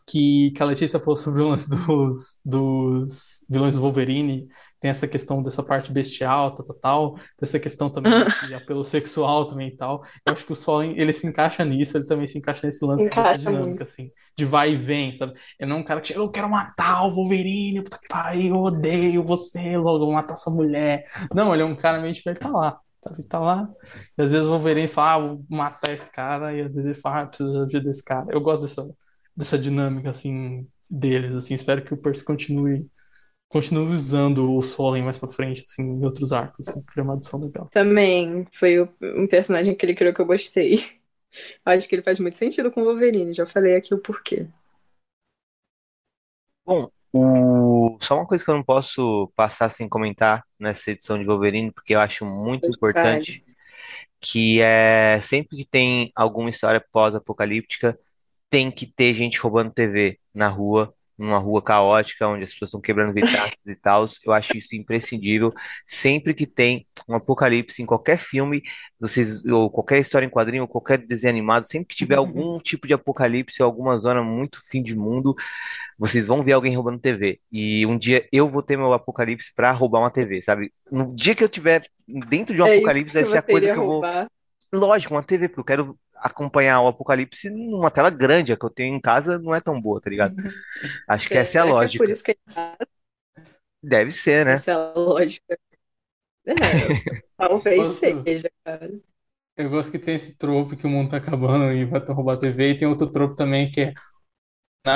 que, 0.08 0.51
que 0.56 0.62
a 0.62 0.66
Letícia 0.66 0.99
falou 0.99 1.16
sobre 1.16 1.41
o 1.41 1.49
lance 1.49 1.68
dos, 1.70 2.39
dos 2.45 3.45
vilões 3.49 3.76
do 3.76 3.82
Wolverine, 3.82 4.47
tem 4.80 4.91
essa 4.91 5.08
questão 5.08 5.41
dessa 5.41 5.64
parte 5.64 5.91
bestial, 5.91 6.53
tal, 6.53 6.66
tal, 6.66 6.76
tal, 6.76 7.16
dessa 7.39 7.60
questão 7.60 7.89
também 7.89 8.14
de 8.45 8.53
apelo 8.53 8.84
sexual 8.84 9.47
também 9.47 9.70
e 9.70 9.76
tal. 9.76 10.03
Eu 10.26 10.34
acho 10.34 10.45
que 10.45 10.51
o 10.51 10.56
Sol, 10.56 10.84
ele 10.84 11.12
se 11.12 11.26
encaixa 11.26 11.66
nisso, 11.66 11.97
ele 11.97 12.06
também 12.06 12.28
se 12.28 12.38
encaixa 12.38 12.68
nesse 12.68 12.86
lance 12.86 13.06
Encaixa 13.06 13.39
dinâmica, 13.39 13.66
muito. 13.66 13.84
assim, 13.84 14.12
de 14.38 14.45
vai 14.45 14.74
e 14.74 14.76
vem, 14.76 15.12
sabe? 15.12 15.34
Ele 15.60 15.70
não 15.70 15.78
é 15.78 15.80
um 15.80 15.84
cara 15.84 16.01
que 16.01 16.08
chega, 16.10 16.20
eu 16.20 16.32
quero 16.32 16.49
matar 16.49 17.06
o 17.06 17.16
Wolverine, 17.16 17.82
puta 17.82 17.97
que 17.97 18.08
pariu, 18.08 18.56
eu 18.56 18.62
odeio 18.62 19.24
você, 19.24 19.76
logo, 19.78 20.06
vou 20.06 20.14
matar 20.14 20.36
sua 20.36 20.53
mulher. 20.53 21.03
Não, 21.34 21.53
ele 21.53 21.64
é 21.64 21.66
um 21.66 21.76
cara 21.76 21.99
meio 21.99 22.14
que 22.14 22.24
vai 22.24 22.36
tá 22.36 22.49
lá. 22.49 22.80
Sabe, 23.03 23.24
tá 23.24 23.39
lá. 23.39 23.70
E 24.18 24.22
às 24.24 24.32
vezes 24.32 24.47
o 24.47 24.51
Wolverine 24.51 24.88
fala, 24.88 25.26
ah, 25.26 25.28
vou 25.28 25.45
matar 25.49 25.91
esse 25.93 26.10
cara, 26.12 26.53
e 26.53 26.62
às 26.62 26.76
vezes 26.76 26.86
ele 26.86 26.93
fala, 26.95 27.22
ah, 27.22 27.26
preciso 27.28 27.53
da 27.53 27.64
ajuda 27.66 27.82
desse 27.82 28.03
cara. 28.03 28.26
Eu 28.32 28.41
gosto 28.41 28.64
dessa, 28.64 28.84
dessa 29.36 29.58
dinâmica, 29.58 30.10
assim, 30.12 30.68
deles, 30.90 31.34
assim. 31.36 31.54
Espero 31.54 31.84
que 31.84 31.94
o 31.94 31.98
Percy 31.98 32.24
continue, 32.26 32.90
continue 33.50 33.94
usando 33.96 34.54
o 34.54 34.62
Solen 34.62 35.04
mais 35.04 35.18
pra 35.18 35.30
frente, 35.30 35.64
assim, 35.64 35.84
em 35.84 36.06
outros 36.06 36.34
arcos, 36.34 36.68
assim, 36.70 36.84
que 36.84 37.00
é 37.00 37.04
uma 37.04 37.16
adição 37.16 37.40
legal. 37.42 37.72
Também 37.72 38.48
foi 38.54 38.80
o- 38.80 38.90
um 39.02 39.28
personagem 39.28 39.76
que 39.76 39.86
ele 39.86 39.96
criou 39.96 40.14
que 40.14 40.22
eu 40.22 40.26
gostei. 40.26 41.00
Acho 41.66 41.88
que 41.90 41.96
ele 41.96 42.04
faz 42.04 42.20
muito 42.20 42.38
sentido 42.38 42.72
com 42.72 42.82
o 42.82 42.86
Wolverine, 42.86 43.34
já 43.34 43.46
falei 43.48 43.76
aqui 43.76 43.94
o 43.94 44.00
porquê. 44.00 44.48
Bom, 46.66 46.90
o... 47.14 47.98
só 48.02 48.16
uma 48.16 48.26
coisa 48.28 48.44
que 48.44 48.50
eu 48.50 48.56
não 48.56 48.64
posso 48.64 49.32
passar 49.36 49.70
sem 49.70 49.88
comentar 49.88 50.44
nessa 50.60 50.92
edição 50.92 51.18
de 51.20 51.26
Wolverine, 51.26 51.72
porque 51.72 51.94
eu 51.94 52.00
acho 52.00 52.26
muito 52.26 52.72
importante, 52.72 53.44
que 54.22 54.62
é 54.62 55.22
sempre 55.22 55.58
que 55.58 55.66
tem 55.66 56.12
alguma 56.16 56.50
história 56.50 56.84
pós-apocalíptica, 56.92 58.00
tem 58.56 58.72
que 58.72 58.86
ter 58.86 59.14
gente 59.14 59.38
roubando 59.38 59.70
TV 59.74 60.18
na 60.34 60.47
rua, 60.47 60.93
numa 61.18 61.38
rua 61.38 61.62
caótica, 61.62 62.26
onde 62.26 62.45
as 62.45 62.53
pessoas 62.53 62.70
estão 62.70 62.80
quebrando 62.80 63.14
vidraças 63.14 63.66
e 63.68 63.76
tal. 63.76 64.06
Eu 64.26 64.32
acho 64.32 64.58
isso 64.58 64.74
imprescindível. 64.78 65.53
Sempre 65.86 66.34
que 66.34 66.47
tem 66.47 66.88
um 67.06 67.16
apocalipse 67.16 67.84
em 67.84 67.86
qualquer 67.86 68.18
filme, 68.18 68.64
vocês, 68.97 69.43
ou 69.43 69.70
qualquer 69.70 69.99
história 69.99 70.26
em 70.26 70.30
quadrinho, 70.30 70.64
ou 70.64 70.70
qualquer 70.70 70.99
desenho 70.99 71.34
animado, 71.34 71.64
sempre 71.64 71.89
que 71.89 71.97
tiver 71.97 72.16
algum 72.16 72.58
tipo 72.62 72.88
de 72.88 72.93
apocalipse 72.93 73.62
ou 73.62 73.66
alguma 73.66 73.97
zona 73.97 74.24
muito 74.24 74.62
fim 74.70 74.82
de 74.82 74.95
mundo, 74.95 75.36
vocês 75.99 76.26
vão 76.26 76.41
ver 76.41 76.53
alguém 76.53 76.78
roubando 76.78 77.01
TV. 77.01 77.41
E 77.51 77.86
um 77.86 77.97
dia 77.97 78.26
eu 78.32 78.49
vou 78.49 78.64
ter 78.64 78.78
meu 78.78 78.93
apocalipse 78.93 79.51
pra 79.53 79.74
roubar 79.74 79.99
uma 79.99 80.12
TV, 80.12 80.41
sabe? 80.41 80.72
No 80.89 81.14
dia 81.14 81.36
que 81.36 81.43
eu 81.43 81.49
tiver 81.49 81.86
dentro 82.08 82.56
de 82.56 82.62
um 82.62 82.66
É 82.66 82.78
apocalipse, 82.78 83.14
vai 83.14 83.26
ser 83.26 83.38
a 83.38 83.41
coisa 83.41 83.70
que 83.70 83.78
eu 83.78 83.84
vou. 83.84 83.93
roubar. 83.95 84.28
Lógico, 84.74 85.14
uma 85.14 85.24
TV, 85.24 85.49
porque 85.49 85.60
eu 85.60 85.66
quero 85.66 85.99
acompanhar 86.18 86.82
o 86.82 86.88
apocalipse 86.88 87.49
numa 87.49 87.91
tela 87.91 88.09
grande, 88.09 88.53
a 88.53 88.57
que 88.57 88.66
eu 88.66 88.70
tenho 88.70 88.95
em 88.95 89.01
casa 89.01 89.39
não 89.39 89.53
é 89.55 89.61
tão 89.61 89.80
boa, 89.82 90.01
tá 90.01 90.09
ligado? 90.09 90.36
Acho 91.07 91.30
que 91.30 91.38
essa 91.38 91.59
é 91.59 91.61
a 91.61 91.63
Será 91.63 91.74
que 91.74 91.84
é 91.86 91.89
por 91.89 92.09
lógica. 92.09 92.09
isso 92.09 92.24
que 92.24 92.38
Deve 93.82 94.11
ser, 94.11 94.45
né? 94.45 94.63
essa 94.63 94.72
é 94.72 94.74
a 94.74 94.93
lógica? 94.93 95.57
É, 96.45 96.95
talvez 97.38 97.99
Posso- 97.99 97.99
seja, 97.99 98.49
cara. 98.63 98.91
Eu 99.57 99.70
gosto 99.70 99.91
que 99.91 99.99
tem 99.99 100.16
esse 100.16 100.38
trope 100.38 100.76
que 100.78 100.86
o 100.86 100.89
mundo 100.89 101.11
tá 101.11 101.18
acabando 101.18 101.72
e 101.74 101.86
vai 101.86 101.99
roubar 102.01 102.36
a 102.36 102.39
TV, 102.39 102.72
e 102.72 102.78
tem 102.78 102.88
outro 102.88 103.11
trope 103.11 103.36
também 103.36 103.72
que 103.72 103.82
é 103.82 103.93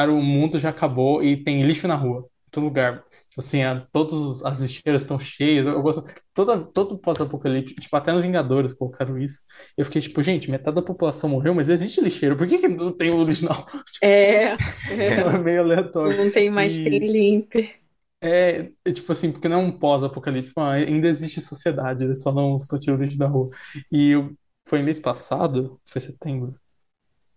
o 0.10 0.22
mundo 0.22 0.60
já 0.60 0.70
acabou 0.70 1.24
e 1.24 1.44
tem 1.44 1.62
lixo 1.64 1.88
na 1.88 1.96
rua, 1.96 2.30
em 2.48 2.52
todo 2.52 2.64
lugar. 2.66 3.04
Tipo 3.40 3.48
assim, 3.48 3.64
a, 3.64 3.82
todas 3.92 4.44
as 4.44 4.60
lixeiras 4.60 5.02
estão 5.02 5.18
cheias. 5.20 5.66
Eu, 5.68 5.74
eu 5.74 5.82
gosto. 5.82 6.04
Toda, 6.34 6.60
todo 6.66 6.98
pós-apocalipse, 7.00 7.74
tipo, 7.76 7.96
até 7.96 8.12
nos 8.12 8.24
Vingadores 8.24 8.74
colocaram 8.74 9.18
isso. 9.18 9.42
Eu 9.78 9.86
fiquei 9.86 10.02
tipo, 10.02 10.22
gente, 10.24 10.50
metade 10.52 10.76
da 10.76 10.82
população 10.82 11.30
morreu, 11.30 11.56
mas 11.56 11.70
existe 11.70 12.02
lixeiro. 12.02 12.36
Por 12.38 12.48
que, 12.48 12.58
que 12.60 12.68
não 12.68 12.92
tem 12.96 13.12
o 13.12 13.26
na 13.26 13.52
rua? 13.54 13.84
É, 14.02 14.54
é, 14.54 14.58
É 14.88 15.38
meio 15.40 15.62
aleatório. 15.62 16.20
não 16.20 16.32
tem 16.32 16.50
mais 16.50 16.78
E- 16.78 17.00
limpe. 17.00 17.76
É, 18.22 18.72
é 18.86 18.92
tipo 18.92 19.12
assim, 19.12 19.32
porque 19.32 19.48
não 19.48 19.62
é 19.62 19.64
um 19.66 19.80
pós-apocalipse, 19.80 20.52
mas 20.56 20.86
ainda 20.88 21.08
existe 21.08 21.40
sociedade, 21.40 22.04
eles 22.04 22.22
só 22.22 22.32
não 22.34 22.58
estão 22.58 22.78
tirando 22.80 23.02
lixo 23.04 23.18
da 23.18 23.28
rua. 23.28 23.50
E 23.92 24.12
eu, 24.12 24.36
foi 24.68 24.82
mês 24.82 25.00
passado, 25.00 25.80
foi 25.86 26.02
setembro. 26.02 26.60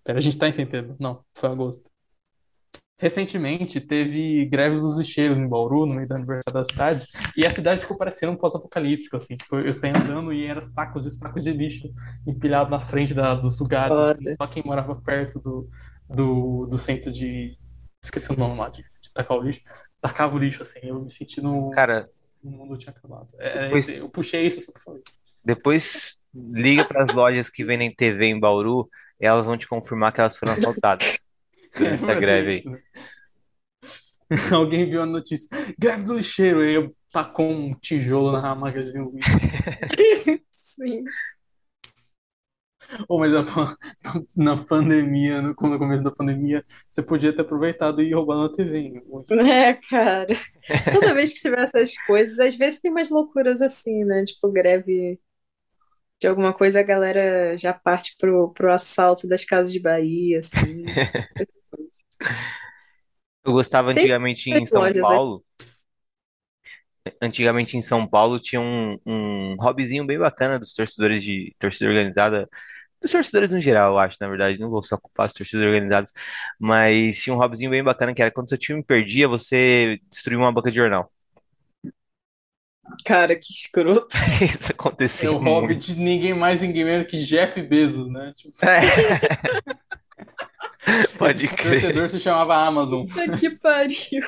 Pera, 0.05 0.18
a 0.18 0.22
gente 0.22 0.38
tá 0.38 0.48
em 0.48 0.53
setembro. 0.53 0.96
Não, 1.00 1.24
foi 1.34 1.50
agosto. 1.50 1.90
Recentemente 3.03 3.80
teve 3.80 4.46
greve 4.46 4.76
dos 4.78 4.96
lixeiros 4.96 5.40
em 5.40 5.48
Bauru, 5.48 5.86
no 5.86 5.94
meio 5.96 6.07
da 6.07 6.14
aniversário 6.14 6.55
da 6.55 6.64
cidade, 6.64 7.07
e 7.36 7.44
a 7.44 7.50
cidade 7.50 7.80
ficou 7.80 7.96
parecendo 7.98 8.30
um 8.30 8.36
pós-apocalíptico, 8.36 9.16
assim, 9.16 9.34
tipo, 9.34 9.57
eu 9.57 9.72
saí 9.72 9.90
andando 9.90 10.32
e 10.32 10.46
era 10.46 10.62
sacos 10.62 11.03
de 11.03 11.11
sacos 11.11 11.42
de 11.42 11.53
lixo 11.53 11.92
empilhados 12.24 12.70
na 12.70 12.78
frente 12.78 13.12
da- 13.12 13.34
dos 13.34 13.59
lugares, 13.59 13.98
assim, 13.98 14.36
só 14.36 14.46
quem 14.46 14.62
morava 14.64 14.94
perto 14.94 15.40
do, 15.40 15.68
do, 16.09 16.66
do 16.66 16.78
centro 16.78 17.11
de. 17.11 17.59
Esqueci 18.00 18.32
o 18.32 18.36
nome 18.36 18.57
lá, 18.57 18.68
de, 18.68 18.82
de 19.00 19.12
tacar 19.12 19.36
o 19.36 19.42
lixo. 19.42 19.62
Tacava 20.00 20.36
o 20.36 20.38
lixo, 20.38 20.62
assim, 20.62 20.78
eu 20.84 21.03
me 21.03 21.11
senti 21.11 21.40
no. 21.40 21.70
Cara, 21.70 22.09
O 22.40 22.50
mundo 22.50 22.76
tinha 22.78 22.94
acabado. 22.96 23.26
É, 23.40 23.48
é 23.48 23.62
Depois- 23.64 23.98
eu 23.98 24.09
puxei 24.11 24.46
isso, 24.46 24.61
só 24.61 24.72
pra 24.72 24.80
falar. 24.80 24.98
depois 25.44 26.20
liga 26.32 26.84
para 26.84 27.03
as 27.03 27.12
lojas 27.12 27.50
que 27.50 27.64
vendem 27.64 27.92
TV 27.92 28.26
em 28.26 28.38
Bauru, 28.38 28.88
elas 29.20 29.44
vão 29.44 29.59
te 29.59 29.66
confirmar 29.66 30.12
que 30.12 30.20
elas 30.20 30.36
foram 30.36 30.53
assaltadas 30.53 31.16
essa 31.80 32.14
greve 32.14 32.50
aí. 32.52 32.82
Alguém 34.52 34.88
viu 34.88 35.02
a 35.02 35.06
notícia. 35.06 35.48
Greve 35.78 36.02
do 36.04 36.14
lixeiro. 36.14 36.60
Aí 36.60 36.74
eu 36.74 36.94
tacou 37.12 37.50
um 37.50 37.74
tijolo 37.74 38.32
na 38.32 38.54
Magazine 38.54 39.04
Luiza. 39.04 39.28
Sim. 40.52 41.14
Oh, 43.08 43.18
mas 43.18 43.32
a- 43.34 43.44
na 44.36 44.56
pandemia, 44.64 45.40
no, 45.40 45.48
no 45.50 45.78
começo 45.78 46.02
da 46.02 46.10
pandemia, 46.10 46.64
você 46.90 47.02
podia 47.02 47.34
ter 47.34 47.42
aproveitado 47.42 48.02
e 48.02 48.08
ir 48.08 48.14
roubar 48.14 48.36
na 48.38 48.48
TV. 48.52 48.78
hein? 48.78 49.02
É, 49.30 49.74
cara. 49.88 50.34
Toda 50.90 51.14
vez 51.14 51.32
que 51.32 51.40
tiver 51.40 51.60
essas 51.62 51.96
coisas, 52.06 52.38
às 52.38 52.54
vezes 52.56 52.80
tem 52.80 52.90
umas 52.90 53.10
loucuras 53.10 53.62
assim, 53.62 54.04
né? 54.04 54.24
Tipo, 54.24 54.50
greve 54.50 55.20
de 56.20 56.28
alguma 56.28 56.52
coisa, 56.52 56.80
a 56.80 56.82
galera 56.82 57.56
já 57.58 57.72
parte 57.72 58.16
pro, 58.18 58.52
pro 58.52 58.72
assalto 58.72 59.26
das 59.28 59.44
casas 59.44 59.72
de 59.72 59.80
Bahia, 59.80 60.38
assim. 60.38 60.84
coisas. 61.72 62.04
Eu 63.44 63.52
gostava 63.52 63.90
Sempre 63.94 64.20
antigamente 64.30 64.50
em 64.50 64.66
São 64.66 64.92
lojas, 64.94 65.08
né? 65.08 65.20
Paulo. 65.20 65.44
Antigamente 67.20 67.76
em 67.76 67.82
São 67.82 68.06
Paulo 68.06 68.38
tinha 68.40 68.60
um, 68.60 68.96
um 69.04 69.56
hobbyzinho 69.60 70.06
bem 70.06 70.18
bacana 70.18 70.58
dos 70.58 70.72
torcedores 70.72 71.24
de 71.24 71.52
torcida 71.58 71.90
organizada, 71.90 72.48
dos 73.00 73.10
torcedores 73.10 73.50
no 73.50 73.60
geral, 73.60 73.92
eu 73.94 73.98
acho, 73.98 74.16
na 74.20 74.28
verdade, 74.28 74.58
não 74.60 74.70
vou 74.70 74.82
só 74.82 74.96
culpar 74.98 75.26
os 75.26 75.32
torcedores 75.34 75.68
organizados, 75.74 76.12
mas 76.60 77.18
tinha 77.22 77.34
um 77.34 77.38
hobbyzinho 77.38 77.70
bem 77.70 77.82
bacana 77.84 78.14
que 78.14 78.22
era 78.22 78.30
quando 78.32 78.48
seu 78.48 78.58
time 78.58 78.84
perdia, 78.84 79.28
você 79.28 80.00
destruía 80.10 80.38
uma 80.40 80.52
banca 80.52 80.70
de 80.70 80.76
jornal. 80.78 81.12
Cara, 83.04 83.36
que 83.38 83.52
escroto. 83.52 84.08
Isso 84.42 84.70
É 85.16 85.24
acontecia 85.24 85.32
o 85.32 85.38
hobby 85.38 85.74
muito. 85.74 85.76
de 85.76 85.94
ninguém 85.96 86.34
mais, 86.34 86.60
ninguém 86.60 86.84
menos 86.84 87.06
que 87.06 87.18
Jeff 87.24 87.60
Bezos, 87.62 88.10
né? 88.10 88.32
Tipo, 88.36 88.56
É. 88.62 89.81
Pode 91.18 91.46
esse 91.46 91.54
crer. 91.54 91.80
torcedor 91.80 92.08
se 92.08 92.20
chamava 92.20 92.56
Amazon. 92.56 93.06
Puta 93.06 93.36
que 93.36 93.50
pariu. 93.50 94.22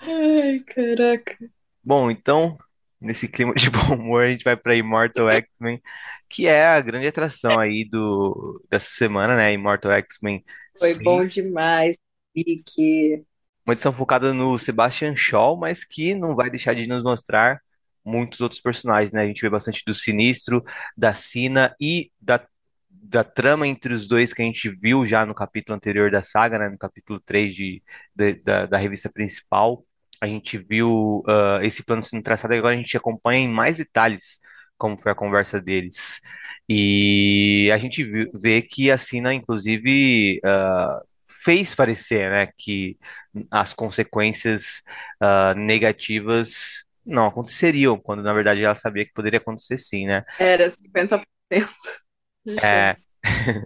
Ai, 0.00 0.60
caraca. 0.60 1.36
Bom, 1.84 2.10
então, 2.10 2.56
nesse 3.00 3.28
clima 3.28 3.54
de 3.54 3.70
bom 3.70 3.94
humor, 3.94 4.24
a 4.24 4.30
gente 4.30 4.44
vai 4.44 4.56
para 4.56 4.76
Immortal 4.76 5.30
X-Men, 5.30 5.80
que 6.28 6.46
é 6.46 6.66
a 6.66 6.80
grande 6.80 7.06
atração 7.06 7.58
aí 7.58 7.84
do, 7.84 8.64
dessa 8.70 8.88
semana, 8.90 9.36
né? 9.36 9.52
Immortal 9.52 9.92
X-Men 9.92 10.44
Foi 10.78 10.94
6, 10.94 11.02
bom 11.02 11.24
demais. 11.26 11.96
E 12.34 12.62
que 12.64 13.24
uma 13.68 13.74
edição 13.74 13.92
focada 13.92 14.32
no 14.32 14.56
Sebastian 14.56 15.14
Shaw, 15.14 15.54
mas 15.54 15.84
que 15.84 16.14
não 16.14 16.34
vai 16.34 16.48
deixar 16.48 16.74
de 16.74 16.86
nos 16.86 17.02
mostrar 17.02 17.60
muitos 18.02 18.40
outros 18.40 18.62
personagens, 18.62 19.12
né? 19.12 19.22
A 19.22 19.26
gente 19.26 19.42
vê 19.42 19.50
bastante 19.50 19.82
do 19.86 19.94
Sinistro, 19.94 20.64
da 20.96 21.12
Sina 21.12 21.76
e 21.78 22.10
da, 22.18 22.42
da 23.08 23.24
trama 23.24 23.66
entre 23.66 23.94
os 23.94 24.06
dois 24.08 24.32
que 24.34 24.42
a 24.42 24.44
gente 24.44 24.68
viu 24.70 25.06
já 25.06 25.24
no 25.26 25.34
capítulo 25.34 25.76
anterior 25.76 26.10
da 26.10 26.22
saga, 26.22 26.58
né? 26.58 26.68
No 26.68 26.78
capítulo 26.78 27.20
3 27.20 27.54
de, 27.54 27.82
de- 28.14 28.34
da, 28.42 28.66
da 28.66 28.78
revista 28.78 29.10
principal. 29.10 29.84
A 30.20 30.26
gente 30.26 30.58
viu 30.58 31.22
ah, 31.28 31.60
esse 31.62 31.82
plano 31.84 32.02
sendo 32.02 32.22
traçado 32.22 32.54
e 32.54 32.58
agora 32.58 32.74
a 32.74 32.78
gente 32.78 32.96
acompanha 32.96 33.40
em 33.40 33.48
mais 33.48 33.76
detalhes 33.78 34.38
como 34.76 34.96
foi 34.98 35.12
a 35.12 35.14
conversa 35.14 35.60
deles. 35.60 36.20
E 36.68 37.70
a 37.72 37.78
gente 37.78 38.04
vê 38.34 38.62
que 38.62 38.90
a 38.90 38.98
Sina, 38.98 39.32
inclusive, 39.34 40.40
ah, 40.44 41.00
fez 41.44 41.74
parecer, 41.74 42.30
né, 42.30 42.48
que 42.58 42.96
as 43.50 43.72
consequências 43.74 44.82
ah, 45.20 45.54
negativas 45.54 46.84
não 47.06 47.26
aconteceriam, 47.26 47.98
quando 47.98 48.22
na 48.22 48.34
verdade 48.34 48.62
ela 48.62 48.74
sabia 48.74 49.04
que 49.06 49.12
poderia 49.14 49.38
acontecer 49.38 49.78
sim, 49.78 50.06
né? 50.06 50.24
era 50.38 50.68
50% 50.70 51.68
de 51.72 52.07
É. 52.62 52.94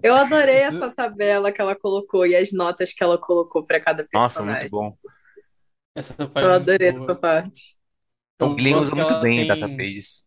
Eu 0.03 0.14
adorei 0.14 0.57
essa 0.62 0.91
tabela 0.91 1.53
que 1.53 1.61
ela 1.61 1.76
colocou 1.76 2.26
e 2.26 2.35
as 2.37 2.53
notas 2.53 2.93
que 2.93 3.03
ela 3.03 3.18
colocou 3.18 3.64
para 3.64 3.80
cada 3.80 4.07
Nossa, 4.12 4.43
muito 4.43 4.68
personagem. 4.68 4.70
bom. 4.70 4.97
Essa 5.95 6.14
parte 6.28 6.47
Eu 6.47 6.51
é 6.51 6.59
muito 6.59 6.62
adorei 6.62 6.89
boa. 6.89 6.99
essa 7.03 7.14
parte. 7.14 7.76
O 8.41 8.49
gosto 8.49 8.76
usa 8.78 8.95
muito 8.97 9.01
ela 9.01 9.22
bem 9.22 9.39
tem- 9.39 9.49
Data 9.49 9.68
Pages. 9.68 10.22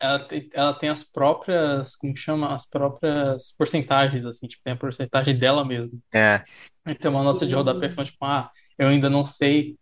ela 0.00 0.18
tem, 0.26 0.48
ela 0.52 0.74
tem 0.74 0.88
as 0.88 1.04
próprias, 1.04 1.96
como 1.96 2.12
que 2.14 2.20
chama? 2.20 2.54
As 2.54 2.66
próprias 2.68 3.52
porcentagens, 3.56 4.24
assim, 4.26 4.46
tipo, 4.46 4.62
tem 4.62 4.72
a 4.74 4.76
porcentagem 4.76 5.38
dela 5.38 5.64
mesmo. 5.64 6.00
É, 6.12 6.42
Então, 6.86 7.12
uma 7.12 7.22
nota 7.22 7.46
de 7.46 7.54
rodapé 7.54 7.88
falando, 7.88 8.10
tipo, 8.10 8.24
ah, 8.24 8.50
eu 8.78 8.88
ainda 8.88 9.08
não 9.10 9.24
sei, 9.26 9.76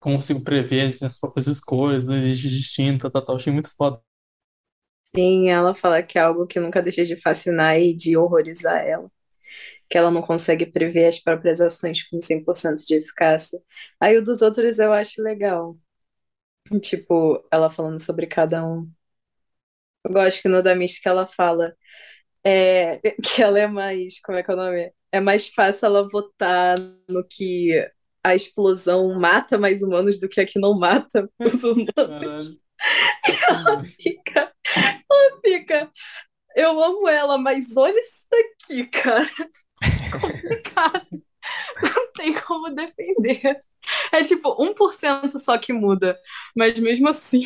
consigo 0.00 0.42
prever 0.44 0.94
as 1.02 1.18
próprias 1.18 1.46
escolhas, 1.48 2.06
não 2.08 2.16
existe 2.16 2.48
destino, 2.50 2.98
tal, 2.98 3.10
tal, 3.10 3.24
tal. 3.24 3.36
Achei 3.36 3.52
muito 3.52 3.70
foda. 3.76 4.00
Sim, 5.16 5.48
ela 5.48 5.74
fala 5.74 6.02
que 6.02 6.18
é 6.18 6.22
algo 6.22 6.46
que 6.46 6.58
nunca 6.58 6.82
deixa 6.82 7.04
de 7.04 7.16
fascinar 7.20 7.78
e 7.80 7.94
de 7.94 8.16
horrorizar 8.16 8.84
ela. 8.84 9.10
Que 9.90 9.98
ela 9.98 10.10
não 10.10 10.22
consegue 10.22 10.66
prever 10.66 11.06
as 11.06 11.20
próprias 11.20 11.60
ações 11.60 12.02
com 12.08 12.20
100% 12.20 12.84
de 12.86 12.96
eficácia. 12.96 13.60
Aí 14.00 14.16
o 14.18 14.24
dos 14.24 14.42
outros 14.42 14.78
eu 14.78 14.92
acho 14.92 15.22
legal. 15.22 15.78
Tipo, 16.82 17.46
ela 17.50 17.70
falando 17.70 17.98
sobre 18.00 18.26
cada 18.26 18.66
um. 18.66 18.90
Eu 20.04 20.12
gosto 20.12 20.42
que 20.42 20.48
no 20.48 20.62
da 20.62 20.74
Mística 20.74 21.10
ela 21.10 21.26
fala 21.26 21.74
é, 22.44 23.00
que 23.22 23.42
ela 23.42 23.58
é 23.60 23.66
mais. 23.68 24.20
Como 24.22 24.38
é 24.38 24.42
que 24.42 24.50
é 24.50 24.54
o 24.54 24.56
nome? 24.56 24.92
É 25.12 25.20
mais 25.20 25.48
fácil 25.48 25.86
ela 25.86 26.08
votar 26.08 26.76
no 27.08 27.24
que 27.28 27.72
a 28.24 28.34
explosão 28.34 29.18
mata 29.20 29.58
mais 29.58 29.82
humanos 29.82 30.20
do 30.20 30.28
que 30.28 30.40
a 30.40 30.46
que 30.46 30.60
não 30.60 30.78
mata 30.78 31.30
os 31.40 31.62
humanos. 31.64 31.94
Caralho. 31.96 32.60
Ela 33.48 33.80
fica. 33.80 34.53
Ela 35.16 35.40
fica. 35.40 35.92
Eu 36.56 36.82
amo 36.82 37.08
ela, 37.08 37.38
mas 37.38 37.76
olha 37.76 37.98
isso 38.00 38.26
daqui, 38.30 38.86
cara. 38.88 39.30
Complicado. 40.20 41.06
Não 41.82 42.12
tem 42.14 42.34
como 42.42 42.70
defender. 42.74 43.60
É 44.12 44.24
tipo 44.24 44.56
1% 44.62 45.38
só 45.38 45.58
que 45.58 45.72
muda. 45.72 46.18
Mas 46.56 46.78
mesmo 46.78 47.08
assim, 47.08 47.44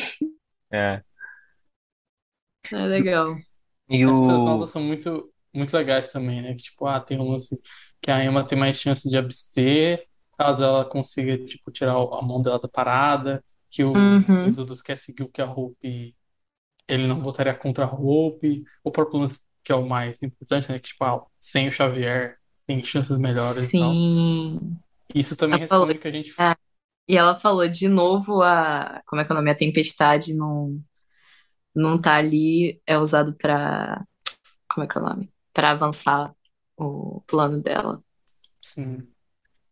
é. 0.71 1.03
é 2.71 2.85
legal. 2.87 3.35
E 3.89 4.03
Essas 4.05 4.41
o. 4.41 4.43
notas 4.43 4.69
são 4.71 4.81
muito, 4.83 5.31
muito 5.53 5.75
legais 5.75 6.11
também, 6.11 6.41
né? 6.41 6.53
Que, 6.53 6.63
tipo, 6.63 6.85
ah, 6.85 6.99
tem 6.99 7.19
um 7.19 7.29
lance 7.31 7.59
que 8.01 8.11
a 8.11 8.23
Emma 8.23 8.45
tem 8.45 8.57
mais 8.57 8.79
chance 8.79 9.09
de 9.09 9.17
abster, 9.17 10.05
caso 10.37 10.63
ela 10.63 10.85
consiga, 10.89 11.37
tipo, 11.43 11.71
tirar 11.71 11.93
a 11.93 12.21
mão 12.21 12.41
dela 12.41 12.59
da 12.59 12.67
parada, 12.67 13.43
que 13.69 13.83
o 13.83 13.93
Uhum. 13.93 14.45
Exodus 14.45 14.81
quer 14.81 14.97
seguir 14.97 15.23
o 15.23 15.29
que 15.29 15.41
a 15.41 15.51
Hope, 15.51 16.15
ele 16.89 17.07
não 17.07 17.21
votaria 17.21 17.53
contra 17.53 17.85
a 17.85 17.93
Hope, 17.93 18.63
o 18.83 18.91
próprio 18.91 19.19
lance 19.19 19.39
que 19.63 19.71
é 19.71 19.75
o 19.75 19.87
mais 19.87 20.23
importante, 20.23 20.69
né? 20.71 20.79
Que, 20.79 20.89
tipo, 20.89 21.03
ah, 21.03 21.23
sem 21.39 21.67
o 21.67 21.71
Xavier 21.71 22.37
tem 22.65 22.83
chances 22.83 23.17
melhores 23.17 23.71
e 23.73 23.79
tal. 23.79 23.91
Sim. 23.91 24.77
Isso 25.13 25.35
também 25.35 25.59
Ela 25.59 25.67
falou- 25.67 25.85
responde 25.87 25.99
o 25.99 26.01
que 26.01 26.07
a 26.07 26.11
gente 26.11 26.33
Ah. 26.37 26.57
E 27.07 27.17
ela 27.17 27.39
falou 27.39 27.67
de 27.67 27.87
novo 27.87 28.41
a. 28.43 29.01
Como 29.07 29.19
é 29.21 29.25
que 29.25 29.31
é 29.31 29.33
o 29.33 29.37
nome? 29.37 29.49
A 29.49 29.55
tempestade 29.55 30.33
não, 30.35 30.79
não 31.75 31.99
tá 31.99 32.15
ali, 32.15 32.79
é 32.85 32.97
usado 32.99 33.33
pra. 33.33 34.03
Como 34.71 34.85
é 34.85 34.87
que 34.87 34.97
é 34.97 35.01
o 35.01 35.03
nome? 35.03 35.31
Pra 35.51 35.71
avançar 35.71 36.31
o 36.77 37.21
plano 37.27 37.61
dela. 37.61 38.01
sim. 38.61 39.07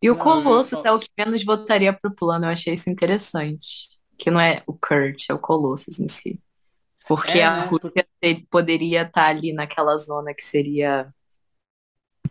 E 0.00 0.08
o 0.10 0.14
Não, 0.14 0.20
ia 0.20 0.88
é 0.88 0.92
o 0.92 0.98
que 1.00 1.08
menos 1.18 1.42
botaria 1.42 1.92
pro 1.92 2.14
plano, 2.14 2.44
eu 2.44 2.50
achei 2.50 2.72
isso 2.74 2.88
interessante. 2.88 3.88
Que 4.16 4.30
não 4.30 4.40
é 4.40 4.62
o 4.66 4.72
Kurt, 4.72 5.28
é 5.28 5.34
o 5.34 5.38
Colossus 5.40 5.98
em 5.98 6.08
si. 6.08 6.40
Porque 7.08 7.38
É, 7.38 7.44
a 7.44 7.50
né? 7.50 7.68
Rússia 7.68 8.06
te- 8.20 8.46
poderia 8.50 9.02
estar 9.02 9.26
ali 9.28 9.52
naquela 9.52 9.96
zona 9.96 10.34
que 10.34 10.42
seria 10.42 11.12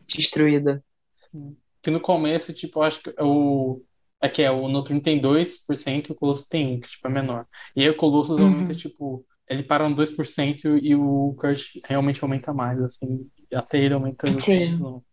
destruída. 0.07 0.84
Sim. 1.11 1.57
Que 1.82 1.91
no 1.91 1.99
começo, 2.01 2.53
tipo, 2.53 2.82
acho 2.82 3.01
que 3.01 3.13
o. 3.21 3.82
É 4.19 4.28
que 4.28 4.41
é, 4.41 4.49
o 4.49 4.67
Noturno 4.67 5.01
tem 5.01 5.19
2%, 5.21 6.09
o 6.11 6.15
Colossus 6.15 6.47
tem 6.47 6.75
1%, 6.78 6.82
que 6.82 6.89
tipo, 6.89 7.07
é 7.07 7.11
menor. 7.11 7.45
E 7.75 7.84
aí 7.84 7.89
o 7.89 7.95
Colossus 7.95 8.39
Uhum. 8.39 8.45
aumenta, 8.45 8.73
tipo, 8.73 9.25
ele 9.47 9.63
para 9.63 9.88
no 9.88 9.95
2% 9.95 10.75
e 10.78 10.95
o 10.95 11.36
Kurt 11.39 11.75
realmente 11.86 12.23
aumenta 12.23 12.51
mais, 12.53 12.82
assim. 12.82 13.30
Até 13.53 13.78
ele 13.80 13.93
aumenta 13.93 14.28
no 14.28 14.39
Sim. 14.41 14.78
não. 14.80 15.05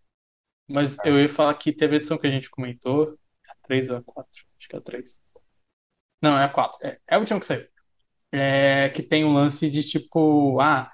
Mas 0.68 0.96
eu 1.04 1.20
ia 1.20 1.28
falar 1.28 1.54
que 1.54 1.72
teve 1.72 1.94
a 1.94 1.98
edição 1.98 2.18
que 2.18 2.26
a 2.26 2.30
gente 2.30 2.50
comentou. 2.50 3.18
É 3.48 3.52
a 3.52 3.56
3 3.62 3.90
ou 3.90 3.98
a 3.98 4.02
4? 4.02 4.44
Acho 4.58 4.68
que 4.68 4.76
é 4.76 4.78
a 4.78 4.82
3. 4.82 5.20
Não, 6.22 6.38
é 6.38 6.44
a 6.44 6.48
4. 6.48 6.86
É, 6.86 6.98
é 7.08 7.14
a 7.14 7.18
última 7.18 7.40
que 7.40 7.46
saiu. 7.46 7.66
É, 8.36 8.90
que 8.90 9.02
tem 9.02 9.24
um 9.24 9.32
lance 9.32 9.70
de 9.70 9.82
tipo, 9.82 10.58
ah, 10.60 10.90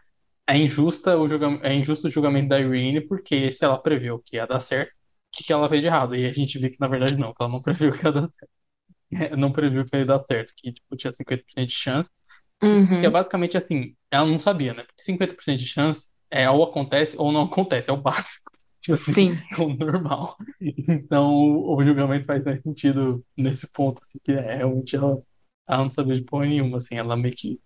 é 0.46 0.56
injusta 0.58 1.16
o 1.16 1.26
julgamento, 1.26 1.64
é 1.64 1.74
injusto 1.74 2.08
o 2.08 2.10
julgamento 2.10 2.48
da 2.48 2.60
Irene 2.60 3.00
porque 3.00 3.50
se 3.50 3.64
ela 3.64 3.78
previu 3.80 4.18
que 4.18 4.36
ia 4.36 4.46
dar 4.46 4.60
certo, 4.60 4.90
o 4.90 4.92
que, 5.32 5.44
que 5.44 5.52
ela 5.52 5.68
fez 5.68 5.80
de 5.80 5.86
errado? 5.86 6.14
E 6.14 6.26
a 6.26 6.32
gente 6.32 6.58
vê 6.58 6.68
que 6.68 6.80
na 6.80 6.88
verdade 6.88 7.16
não, 7.16 7.32
que 7.32 7.42
ela 7.42 7.50
não 7.50 7.62
previu 7.62 7.92
que 7.92 8.04
ia 8.04 8.12
dar 8.12 8.28
certo. 8.30 8.50
É, 9.12 9.36
não 9.36 9.52
previu 9.52 9.84
que 9.84 9.96
ia 9.96 10.04
dar 10.04 10.18
certo, 10.18 10.52
que 10.56 10.72
tipo, 10.72 10.96
tinha 10.96 11.12
50% 11.12 11.66
de 11.66 11.72
chance. 11.72 12.10
Uhum. 12.62 13.00
Que 13.00 13.06
é 13.06 13.10
basicamente 13.10 13.56
assim, 13.56 13.96
ela 14.10 14.26
não 14.26 14.38
sabia, 14.38 14.74
né? 14.74 14.82
Porque 14.82 15.02
50% 15.02 15.56
de 15.56 15.66
chance 15.66 16.08
é 16.30 16.48
ou 16.50 16.62
acontece 16.62 17.16
ou 17.18 17.32
não 17.32 17.44
acontece, 17.44 17.90
é 17.90 17.92
o 17.92 17.96
básico. 17.96 18.50
Tipo 18.80 18.94
assim, 18.94 19.12
Sim. 19.12 19.38
é 19.52 19.60
o 19.60 19.74
normal. 19.74 20.36
Então 20.60 21.34
o, 21.34 21.82
julgamento 21.84 22.24
faz 22.24 22.44
mais 22.46 22.62
sentido 22.62 23.24
nesse 23.36 23.66
ponto, 23.70 24.02
assim, 24.02 24.18
que 24.24 24.32
é, 24.32 24.56
realmente 24.56 24.96
ela, 24.96 25.22
ela 25.70 25.84
não 25.84 25.90
sabia 25.90 26.14
de 26.14 26.22
porra 26.22 26.46
nenhuma, 26.46 26.78
assim, 26.78 26.96
ela 26.96 27.16
meio 27.16 27.34
que. 27.34 27.60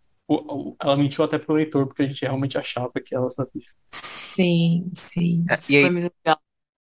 Ela 0.80 0.96
mentiu 0.96 1.24
até 1.24 1.38
pro 1.38 1.55
leitor, 1.55 1.86
porque 1.86 2.02
a 2.02 2.09
gente 2.09 2.22
realmente 2.22 2.57
achava 2.57 2.92
que 3.05 3.14
ela 3.14 3.28
sabia. 3.28 3.62
Sim, 3.92 4.90
sim. 4.94 5.44
É, 5.50 5.57
Isso 5.57 5.72
e 5.72 5.76
aí- 5.76 5.82
foi 5.82 5.90
muito 5.90 6.12
legal. 6.24 6.40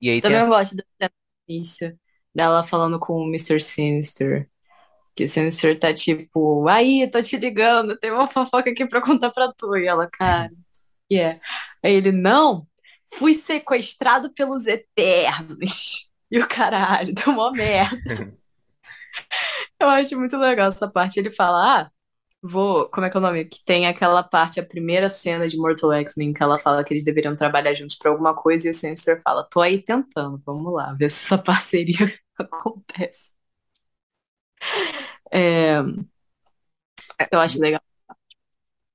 E 0.01 0.11
aí 0.11 0.21
Também 0.21 0.39
a- 0.39 0.43
eu 0.43 0.49
gosto 0.49 0.77
da 0.77 1.11
início 1.49 1.99
dela 2.35 2.63
falando 2.65 2.99
com 2.99 3.15
o 3.15 3.27
Mr. 3.29 3.61
Sinister. 3.61 4.49
Que 5.17 5.25
o 5.25 5.29
Sinister 5.29 5.79
tá 5.79 5.93
tipo, 5.95 6.67
aí, 6.69 7.09
tô 7.11 7.21
te 7.23 7.37
ligando, 7.37 7.97
tem 7.99 8.11
uma 8.11 8.27
fofoca 8.27 8.71
aqui 8.71 8.87
pra 8.87 9.01
contar 9.03 9.31
pra 9.31 9.53
tu. 9.57 9.77
E 9.77 9.87
ela, 9.87 10.09
cara, 10.11 10.51
que 11.09 11.17
é? 11.19 11.41
Aí 11.83 11.93
ele, 11.95 12.11
não, 12.13 12.67
fui 13.17 13.35
sequestrado 13.35 14.33
pelos 14.33 14.67
Eternos. 14.67 16.09
E 16.31 16.39
o 16.41 16.49
caralho, 16.49 17.15
deu 17.15 17.29
uma 17.33 17.53
merda. 17.53 17.97
Eu 19.85 19.91
acho 19.91 20.19
muito 20.19 20.37
legal 20.37 20.69
essa 20.69 20.89
parte. 20.91 21.19
Ele 21.19 21.31
fala, 21.31 21.83
ah, 21.83 21.91
vou. 22.43 22.89
Como 22.91 23.07
é 23.07 23.11
que 23.11 23.17
é 23.17 23.21
o 23.21 23.23
nome? 23.23 23.45
Que 23.47 23.65
tem 23.65 23.87
aquela 23.87 24.23
parte, 24.23 24.61
a 24.61 24.67
primeira 24.67 25.09
cena 25.11 25.49
de 25.49 25.57
Mortal 25.59 25.93
X-Men, 25.95 26.33
que 26.35 26.43
ela 26.43 26.59
fala 26.59 26.85
que 26.85 26.95
eles 26.95 27.05
deveriam 27.05 27.37
trabalhar 27.37 27.75
juntos 27.75 27.97
pra 27.97 28.11
alguma 28.13 28.35
coisa, 28.37 28.69
e 28.69 28.71
o 28.73 28.75
Sinister 28.75 29.23
fala, 29.23 29.47
tô 29.51 29.61
aí 29.63 29.83
tentando, 29.83 30.43
vamos 30.47 30.73
lá, 30.75 30.95
ver 30.95 31.11
se 31.11 31.27
essa 31.27 31.39
parceria 31.43 32.13
acontece. 32.39 33.33
É, 35.31 35.81
eu 37.33 37.41
acho 37.41 37.59
legal. 37.61 37.81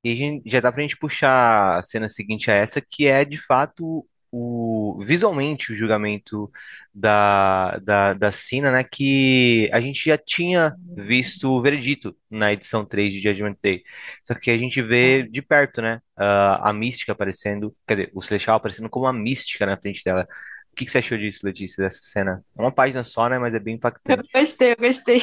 E 0.04 0.12
a 0.14 0.16
gente- 0.16 0.50
já 0.50 0.60
dá 0.62 0.72
pra 0.72 0.82
gente 0.82 0.98
puxar 0.98 1.80
a 1.80 1.84
cena 1.84 2.10
seguinte 2.10 2.50
a 2.50 2.54
essa, 2.56 2.82
que 2.82 3.06
é 3.08 3.26
de 3.26 3.38
fato 3.38 4.08
o 4.32 5.01
visualmente 5.03 5.71
o 5.73 5.75
julgamento 5.75 6.51
da, 6.93 7.77
da, 7.80 8.13
da 8.13 8.32
Sina, 8.32 8.71
né? 8.71 8.84
Que 8.84 9.69
a 9.73 9.80
gente 9.80 10.05
já 10.05 10.17
tinha 10.17 10.75
visto 10.95 11.49
o 11.49 11.61
veredito 11.61 12.15
na 12.30 12.53
edição 12.53 12.86
3 12.86 13.13
de 13.13 13.21
Judgment 13.21 13.57
Day. 13.61 13.84
Só 14.25 14.34
que 14.36 14.51
a 14.51 14.57
gente 14.57 14.82
vê 14.82 15.23
de 15.23 15.41
perto, 15.41 15.82
né? 15.82 16.01
A, 16.15 16.69
a 16.69 16.73
mística 16.73 17.11
aparecendo, 17.11 17.75
quer 17.88 17.95
dizer, 17.95 18.11
o 18.13 18.21
Celestial 18.21 18.57
aparecendo 18.57 18.89
como 18.89 19.05
uma 19.05 19.13
mística 19.13 19.65
na 19.65 19.77
frente 19.77 20.03
dela. 20.03 20.27
O 20.71 20.75
que 20.75 20.86
que 20.86 20.91
você 20.91 20.99
achou 20.99 21.17
disso, 21.17 21.45
Letícia, 21.45 21.84
dessa 21.84 21.99
cena? 22.01 22.43
É 22.57 22.61
uma 22.61 22.71
página 22.71 23.03
só, 23.03 23.27
né? 23.30 23.39
Mas 23.39 23.53
é 23.53 23.59
bem 23.59 23.73
Eu 23.73 23.77
impactante. 23.77 24.30
gostei, 24.34 24.71
eu 24.73 24.77
gostei. 24.77 25.21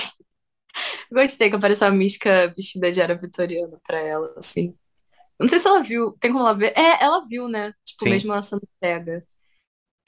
Gostei 1.10 1.50
que 1.50 1.56
apareceu 1.56 1.88
a 1.88 1.90
mística 1.90 2.48
vestida 2.54 2.90
de 2.90 3.00
era 3.00 3.14
vitoriana 3.16 3.78
pra 3.86 3.98
ela, 3.98 4.34
assim. 4.36 4.76
Não 5.38 5.48
sei 5.48 5.58
se 5.58 5.68
ela 5.68 5.82
viu, 5.82 6.12
tem 6.20 6.32
como 6.32 6.42
ela 6.44 6.54
ver? 6.54 6.72
É, 6.76 7.02
ela 7.04 7.24
viu, 7.26 7.48
né? 7.48 7.72
Tipo, 7.84 8.04
Sim. 8.04 8.10
mesmo 8.10 8.32
ela 8.32 8.42
sendo 8.42 8.66
cega. 8.82 9.24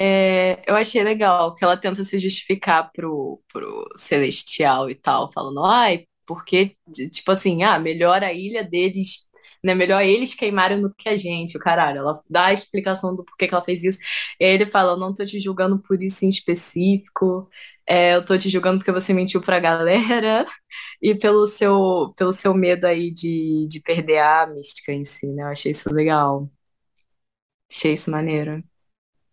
É, 0.00 0.62
eu 0.70 0.76
achei 0.76 1.02
legal 1.02 1.54
que 1.54 1.64
ela 1.64 1.76
tenta 1.76 2.04
se 2.04 2.18
justificar 2.20 2.90
pro, 2.92 3.42
pro 3.52 3.88
Celestial 3.96 4.88
e 4.90 4.94
tal, 4.94 5.30
falando, 5.32 5.64
ai, 5.64 6.06
porque, 6.26 6.76
tipo 7.10 7.30
assim, 7.32 7.62
ah, 7.62 7.78
melhor 7.80 8.22
a 8.22 8.32
ilha 8.32 8.62
deles, 8.62 9.26
né? 9.64 9.74
Melhor 9.74 10.02
eles 10.04 10.34
queimarem 10.34 10.80
do 10.80 10.94
que 10.94 11.08
a 11.08 11.16
gente, 11.16 11.56
o 11.56 11.60
caralho. 11.60 11.98
Ela 12.00 12.22
dá 12.28 12.46
a 12.46 12.52
explicação 12.52 13.16
do 13.16 13.24
porquê 13.24 13.48
que 13.48 13.54
ela 13.54 13.64
fez 13.64 13.82
isso. 13.82 13.98
E 14.38 14.44
aí 14.44 14.52
ele 14.52 14.66
fala, 14.66 14.96
não 14.96 15.12
tô 15.14 15.24
te 15.24 15.40
julgando 15.40 15.78
por 15.80 16.02
isso 16.02 16.24
em 16.24 16.28
específico, 16.28 17.48
é, 17.88 18.14
eu 18.16 18.24
tô 18.24 18.36
te 18.38 18.50
julgando 18.50 18.78
porque 18.78 18.92
você 18.92 19.14
mentiu 19.14 19.40
pra 19.42 19.60
galera 19.60 20.46
e 21.02 21.14
pelo 21.16 21.46
seu, 21.46 22.12
pelo 22.16 22.32
seu 22.32 22.54
medo 22.54 22.86
aí 22.86 23.10
de, 23.12 23.66
de 23.68 23.80
perder 23.82 24.18
a 24.20 24.46
mística 24.46 24.92
em 24.92 25.04
si, 25.04 25.26
né? 25.28 25.42
Eu 25.44 25.48
achei 25.48 25.72
isso 25.72 25.92
legal. 25.92 26.50
Achei 27.70 27.92
isso 27.94 28.10
maneiro. 28.10 28.62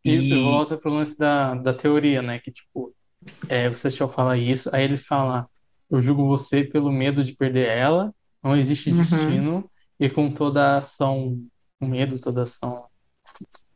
E, 0.04 0.20
E- 0.32 0.36
volta 0.36 0.78
pro 0.78 0.92
lance 0.92 1.18
da, 1.18 1.56
da 1.56 1.74
teoria, 1.74 2.22
né? 2.22 2.40
Que, 2.40 2.52
tipo, 2.52 2.96
é, 3.50 3.70
o 3.70 3.76
Celestial 3.76 4.10
fala 4.10 4.38
isso, 4.38 4.70
aí 4.76 4.84
ele 4.84 4.98
fala: 4.98 5.50
Eu 5.90 6.02
julgo 6.02 6.28
você 6.28 6.64
pelo 6.64 6.92
medo 6.92 7.24
de 7.24 7.36
perder 7.36 7.68
ela, 7.70 8.14
não 8.44 8.58
existe 8.58 8.92
Uhum. 8.92 8.98
destino, 8.98 9.70
e 10.00 10.10
com 10.10 10.32
toda 10.34 10.76
a 10.76 10.80
ação, 10.80 11.46
o 11.82 11.88
medo, 11.88 12.20
toda 12.22 12.42
a 12.42 12.44
ação, 12.44 12.88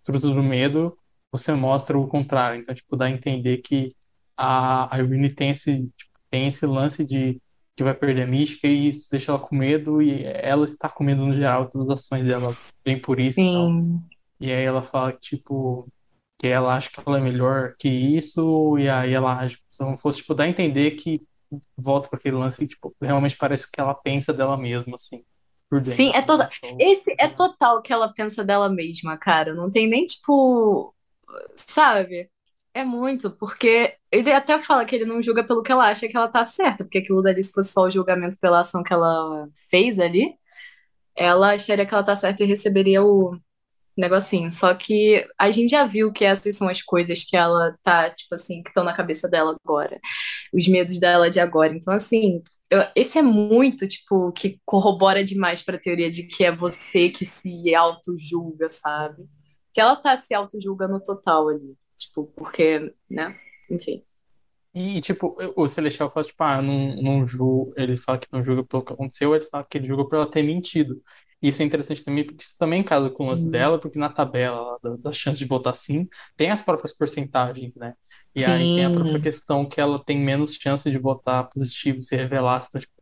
fruto 0.06 0.34
do 0.34 0.44
medo, 0.44 0.98
você 1.32 1.54
mostra 1.54 1.98
o 2.00 2.08
contrário. 2.08 2.62
Então, 2.62 2.76
tipo, 2.76 2.96
dá 2.98 3.06
a 3.06 3.12
entender 3.12 3.60
que 3.60 3.96
a, 4.40 4.96
a 4.96 5.00
Irene 5.00 5.30
tem 5.30 5.50
esse, 5.50 5.90
tipo, 5.98 6.12
tem 6.32 6.48
esse 6.48 6.66
lance 6.66 7.04
de 7.04 7.42
que 7.76 7.84
vai 7.84 7.94
perder 7.94 8.24
a 8.24 8.28
mística 8.28 8.68
e 8.68 8.88
isso 8.88 9.10
deixa 9.12 9.32
ela 9.32 9.40
com 9.40 9.56
medo 9.56 10.02
e 10.02 10.24
ela 10.24 10.64
está 10.64 10.88
com 10.90 11.04
medo 11.04 11.26
no 11.26 11.34
geral, 11.34 11.70
todas 11.70 11.90
as 11.90 12.00
ações 12.00 12.24
dela 12.24 12.52
vêm 12.86 13.00
por 13.00 13.20
isso 13.20 13.40
e. 13.40 13.44
E 14.40 14.52
aí 14.52 14.64
ela 14.64 14.82
fala 14.82 15.12
que, 15.12 15.20
tipo, 15.20 15.88
que 16.38 16.48
ela 16.48 16.74
acha 16.76 16.90
que 16.90 17.02
ela 17.06 17.18
é 17.18 17.22
melhor 17.22 17.76
que 17.78 17.90
isso, 17.90 18.78
e 18.78 18.88
aí 18.88 19.14
ela 19.14 19.38
age 19.38 19.60
se 19.70 19.82
não 19.82 19.98
fosse, 19.98 20.20
tipo, 20.20 20.34
dar 20.34 20.46
a 20.46 20.48
entender 20.48 20.92
que 20.92 21.22
volta 21.76 22.08
para 22.08 22.18
aquele 22.18 22.38
lance 22.38 22.64
e, 22.64 22.68
tipo, 22.68 22.96
realmente 23.02 23.36
parece 23.36 23.66
o 23.66 23.70
que 23.72 23.82
ela 23.82 23.94
pensa 23.94 24.32
dela 24.34 24.56
mesma, 24.58 24.96
assim. 24.96 25.24
Sim, 25.84 26.12
é 26.16 26.22
toda. 26.22 26.50
Então, 26.64 26.78
Esse 26.80 27.16
é 27.20 27.28
total 27.28 27.78
o 27.78 27.82
que 27.82 27.94
ela 27.94 28.12
pensa 28.14 28.44
dela 28.44 28.70
mesma, 28.70 29.18
cara. 29.18 29.54
Não 29.54 29.70
tem 29.70 29.88
nem, 29.88 30.06
tipo. 30.06 30.96
Sabe? 31.56 32.30
É 32.74 32.84
muito, 32.86 33.32
porque 33.32 33.96
ele 34.12 34.32
até 34.32 34.60
fala 34.60 34.86
que 34.86 34.96
ele 34.96 35.06
não 35.06 35.22
julga 35.22 35.44
pelo 35.46 35.64
que 35.64 35.72
ela 35.72 35.88
acha 35.90 36.08
que 36.08 36.16
ela 36.16 36.28
tá 36.30 36.46
certa, 36.46 36.84
porque 36.84 37.00
aquilo 37.00 37.22
dali, 37.22 37.42
se 37.44 37.52
fosse 37.52 37.74
só 37.74 37.84
o 37.84 37.92
julgamento 37.92 38.38
pela 38.40 38.60
ação 38.60 38.84
que 38.84 38.94
ela 38.94 39.48
fez 39.70 40.00
ali, 40.00 40.34
ela 41.16 41.54
acharia 41.56 41.86
que 41.86 41.94
ela 41.94 42.04
tá 42.04 42.16
certa 42.16 42.44
e 42.44 42.48
receberia 42.48 43.04
o 43.04 43.38
negocinho. 43.98 44.52
Só 44.52 44.74
que 44.76 45.28
a 45.40 45.52
gente 45.52 45.72
já 45.72 45.86
viu 45.86 46.12
que 46.14 46.26
essas 46.26 46.56
são 46.58 46.70
as 46.70 46.82
coisas 46.82 47.24
que 47.24 47.38
ela 47.38 47.76
tá, 47.84 48.10
tipo 48.12 48.36
assim, 48.36 48.64
que 48.64 48.70
estão 48.70 48.84
na 48.84 48.94
cabeça 48.96 49.30
dela 49.30 49.56
agora. 49.66 50.00
Os 50.54 50.68
medos 50.68 51.00
dela 51.00 51.30
de 51.30 51.40
agora. 51.40 51.74
Então, 51.76 51.94
assim, 51.94 52.44
eu- 52.70 52.84
esse 52.96 53.18
é 53.20 53.22
muito, 53.24 53.88
tipo, 53.88 54.32
que 54.34 54.60
corrobora 54.66 55.24
demais 55.24 55.64
pra 55.64 55.80
teoria 55.80 56.10
de 56.12 56.24
que 56.28 56.46
é 56.46 56.56
você 56.56 57.10
que 57.10 57.26
se 57.26 57.74
auto-julga, 57.76 58.70
sabe? 58.70 59.26
Que 59.74 59.82
ela 59.82 59.96
tá 59.96 60.18
se 60.18 60.34
auto-julgando 60.34 61.02
total 61.04 61.50
ali. 61.50 61.76
Tipo, 62.00 62.26
porque, 62.36 62.94
né? 63.10 63.40
Enfim. 63.70 64.06
E, 64.74 65.02
tipo, 65.02 65.36
o 65.56 65.68
Celestial 65.68 66.12
fala, 66.12 66.26
tipo, 66.26 66.44
ah, 66.44 66.62
não, 66.62 66.96
não 67.02 67.26
julgo. 67.26 67.74
Ele 67.76 67.98
fala 67.98 68.20
que 68.20 68.28
não 68.32 68.44
julga 68.44 68.64
pelo 68.64 68.84
que 68.86 68.94
aconteceu, 68.94 69.36
ele 69.36 69.46
fala 69.46 69.66
que 69.68 69.78
ele 69.78 69.88
julga 69.88 70.06
por 70.08 70.16
ela 70.16 70.30
ter 70.30 70.44
mentido. 70.44 71.02
Isso 71.42 71.62
é 71.62 71.66
interessante 71.66 72.04
também, 72.04 72.26
porque 72.26 72.44
isso 72.44 72.56
também 72.58 72.84
casa 72.84 73.10
com 73.10 73.24
o 73.26 73.28
lance 73.30 73.50
Hum. 73.50 73.50
dela, 73.50 73.80
porque 73.80 73.98
na 73.98 74.10
tabela 74.10 74.78
da- 74.84 74.98
das 74.98 75.16
chances 75.18 75.40
de 75.40 75.46
votar 75.46 75.76
sim, 75.76 76.08
tem 76.36 76.52
as 76.52 76.62
próprias 76.62 76.96
porcentagens, 76.96 77.76
né? 77.78 77.94
E 78.36 78.46
aí 78.46 78.72
tem 78.72 78.86
a 78.86 78.92
própria 78.92 79.20
Sim. 79.20 79.22
questão 79.22 79.68
que 79.68 79.82
ela 79.82 80.04
tem 80.04 80.20
menos 80.20 80.54
chance 80.56 80.90
de 80.92 80.98
votar 81.00 81.50
positivo 81.50 82.02
se 82.02 82.16
revelasse. 82.16 82.68
Então, 82.70 82.82
tipo, 82.82 82.94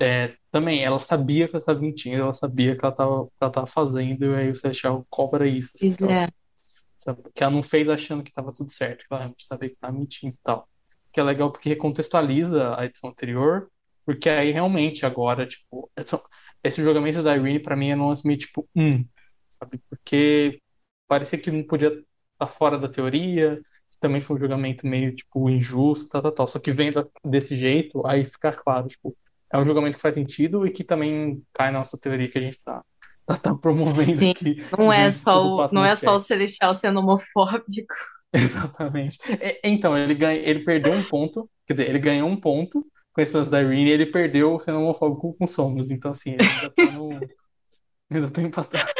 é, 0.00 0.36
também, 0.50 0.82
ela 0.84 0.98
sabia 0.98 1.48
que 1.48 1.54
ela 1.56 1.60
estava 1.60 1.80
mentindo, 1.80 2.22
ela 2.22 2.32
sabia 2.32 2.76
que 2.76 2.84
ela 2.84 2.92
estava 2.94 3.28
ela 3.40 3.50
tava 3.52 3.66
fazendo, 3.66 4.24
e 4.26 4.36
aí 4.36 4.50
o 4.50 4.56
Celestial 4.56 5.06
cobra 5.10 5.46
isso, 5.48 5.72
assim, 5.76 5.88
ela, 6.00 6.18
é. 6.24 6.39
Sabe, 7.00 7.22
que 7.34 7.42
ela 7.42 7.52
não 7.52 7.62
fez 7.62 7.88
achando 7.88 8.22
que 8.22 8.30
estava 8.30 8.52
tudo 8.52 8.70
certo, 8.70 9.06
que 9.06 9.14
ela 9.14 9.34
sabia 9.38 9.68
que 9.68 9.76
estava 9.76 9.92
mentindo 9.92 10.34
e 10.36 10.40
tal. 10.42 10.68
Que 11.12 11.20
é 11.20 11.22
legal 11.24 11.50
porque 11.52 11.68
recontextualiza 11.70 12.76
a 12.78 12.84
edição 12.86 13.10
anterior, 13.10 13.70
porque 14.04 14.28
aí 14.28 14.50
realmente 14.52 15.04
agora, 15.06 15.46
tipo, 15.46 15.90
esse 16.62 16.82
julgamento 16.82 17.22
da 17.22 17.36
Irene 17.36 17.60
pra 17.60 17.76
mim 17.76 17.90
é 17.90 17.96
um 17.96 18.08
lance 18.08 18.26
meio 18.26 18.38
tipo, 18.38 18.68
hum, 18.76 19.04
sabe? 19.50 19.80
Porque 19.88 20.60
parecia 21.08 21.38
que 21.38 21.50
não 21.50 21.64
podia 21.64 21.88
estar 22.34 22.46
fora 22.46 22.78
da 22.78 22.88
teoria, 22.88 23.60
também 24.00 24.20
foi 24.20 24.36
um 24.36 24.38
julgamento 24.40 24.86
meio, 24.86 25.14
tipo, 25.14 25.48
injusto, 25.50 26.08
tal, 26.08 26.22
tal, 26.22 26.32
tal. 26.32 26.46
Só 26.48 26.58
que 26.58 26.72
vendo 26.72 27.10
desse 27.24 27.54
jeito, 27.56 28.04
aí 28.06 28.24
fica 28.24 28.52
claro, 28.52 28.88
tipo, 28.88 29.16
é 29.52 29.58
um 29.58 29.64
julgamento 29.64 29.96
que 29.96 30.02
faz 30.02 30.14
sentido 30.14 30.66
e 30.66 30.70
que 30.72 30.82
também 30.84 31.44
cai 31.52 31.70
na 31.70 31.78
nossa 31.78 31.98
teoria 31.98 32.28
que 32.28 32.38
a 32.38 32.40
gente 32.40 32.62
tá, 32.64 32.82
tá, 33.34 33.38
tá 33.38 33.54
promovendo 33.54 34.16
Sim. 34.16 34.30
aqui. 34.30 34.56
Não 34.76 34.92
é 34.92 35.10
só 35.10 35.42
o, 35.44 35.68
não 35.72 35.84
é 35.84 35.94
só 35.94 36.16
o. 36.16 36.18
Celestial 36.18 36.74
sendo 36.74 37.00
homofóbico. 37.00 37.94
Exatamente. 38.32 39.18
E- 39.42 39.60
Então, 39.64 39.96
ele 39.96 40.14
ganha, 40.14 40.38
ele 40.40 40.60
perdeu 40.64 40.92
um 40.92 41.02
ponto, 41.04 41.48
quer 41.66 41.74
dizer, 41.74 41.88
ele 41.88 41.98
ganhou 41.98 42.28
um 42.28 42.36
ponto 42.40 42.86
com 43.12 43.20
esse 43.20 43.36
lance 43.36 43.50
da 43.50 43.60
Irene 43.60 43.86
e 43.90 43.92
ele 43.92 44.06
perdeu 44.06 44.58
sendo 44.60 44.78
homofóbico 44.80 45.34
com 45.34 45.46
Somos. 45.46 45.90
Então, 45.90 46.10
assim, 46.12 46.30
ele 46.32 46.42
ainda 46.42 46.70
tá 46.70 46.84
no. 46.92 47.10
Ainda 48.12 48.28
tá 48.30 48.42
empatado. 48.42 48.90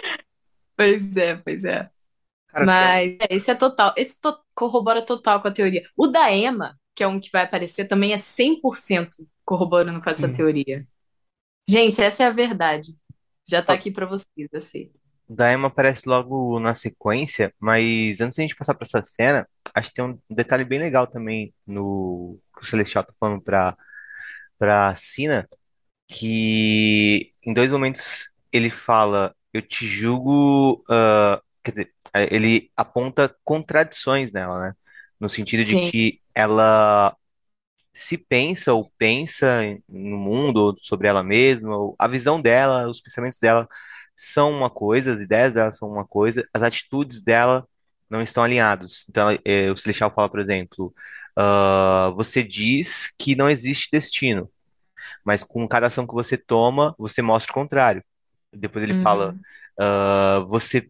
Pois 0.76 1.16
é, 1.16 1.36
pois 1.36 1.64
é. 1.64 1.90
Cara, 2.48 2.66
Mas 2.66 3.16
é, 3.20 3.28
esse 3.36 3.50
é 3.50 3.54
total. 3.56 3.92
Esse 3.96 4.20
to- 4.20 4.38
corrobora 4.54 5.02
total 5.02 5.42
com 5.42 5.48
a 5.48 5.52
teoria. 5.52 5.82
O 5.96 6.06
da 6.08 6.32
Emma, 6.32 6.78
que 6.94 7.02
é 7.02 7.08
um 7.08 7.20
que 7.20 7.30
vai 7.32 7.42
aparecer, 7.44 7.88
também 7.88 8.12
é 8.12 8.18
100% 8.18 9.08
corroborando 9.44 10.00
com 10.02 10.10
essa 10.10 10.28
Hum. 10.28 10.32
teoria. 10.32 10.86
Gente, 11.68 12.00
essa 12.02 12.24
é 12.24 12.26
a 12.26 12.30
verdade. 12.32 12.96
Já 13.50 13.62
tá 13.62 13.72
aqui 13.72 13.90
pra 13.90 14.06
vocês, 14.06 14.48
assim. 14.54 14.90
Da 15.28 15.52
Emma 15.52 15.68
aparece 15.68 16.08
logo 16.08 16.58
na 16.58 16.74
sequência, 16.74 17.52
mas 17.58 18.20
antes 18.20 18.36
da 18.36 18.42
gente 18.42 18.56
passar 18.56 18.74
pra 18.74 18.84
essa 18.84 19.02
cena, 19.04 19.48
acho 19.74 19.88
que 19.90 19.94
tem 19.94 20.04
um 20.04 20.18
detalhe 20.28 20.64
bem 20.64 20.78
legal 20.78 21.06
também 21.06 21.54
no 21.66 22.38
que 22.56 22.62
o 22.62 22.66
Celestial 22.66 23.04
tá 23.04 23.12
falando 23.18 23.40
pra, 23.40 23.76
pra 24.58 24.94
Sina, 24.96 25.48
que 26.08 27.32
em 27.44 27.52
dois 27.54 27.70
momentos 27.70 28.32
ele 28.52 28.70
fala, 28.70 29.34
eu 29.52 29.62
te 29.62 29.86
julgo, 29.86 30.84
ah, 30.88 31.40
quer 31.62 31.70
dizer, 31.70 31.94
eh, 32.14 32.34
ele 32.34 32.70
aponta 32.76 33.34
contradições 33.44 34.32
nela, 34.32 34.60
né? 34.60 34.74
No 35.20 35.30
sentido 35.30 35.62
de 35.62 35.76
Sim. 35.76 35.90
que 35.90 36.20
ela 36.34 37.16
se 37.92 38.16
pensa 38.18 38.72
ou 38.72 38.90
pensa 38.98 39.62
no 39.88 40.16
mundo, 40.18 40.56
ou 40.58 40.76
sobre 40.82 41.08
ela 41.08 41.22
mesma, 41.22 41.74
a 41.98 42.08
visão 42.08 42.40
dela, 42.40 42.88
os 42.88 43.00
pensamentos 43.00 43.38
dela 43.38 43.68
são 44.16 44.50
uma 44.50 44.70
coisa, 44.70 45.14
as 45.14 45.20
ideias 45.20 45.54
dela 45.54 45.72
são 45.72 45.90
uma 45.90 46.06
coisa, 46.06 46.46
as 46.54 46.62
atitudes 46.62 47.22
dela 47.22 47.66
não 48.08 48.22
estão 48.22 48.42
alinhados. 48.44 49.06
Então, 49.08 49.30
eh, 49.44 49.70
o 49.70 49.76
Celestial 49.76 50.12
fala, 50.14 50.28
por 50.28 50.40
exemplo, 50.40 50.94
ah, 51.36 52.10
você 52.16 52.42
diz 52.42 53.10
que 53.18 53.34
não 53.36 53.48
existe 53.50 53.88
destino, 53.92 54.50
mas 55.24 55.42
com 55.44 55.66
cada 55.68 55.86
ação 55.88 56.06
que 56.06 56.14
você 56.14 56.36
toma, 56.36 56.94
você 56.98 57.22
mostra 57.22 57.52
o 57.52 57.54
contrário. 57.54 58.04
Depois 58.52 58.82
ele 58.84 58.94
fala, 58.94 59.34
Uhum. 59.34 59.44
ah, 59.80 60.40
você 60.48 60.88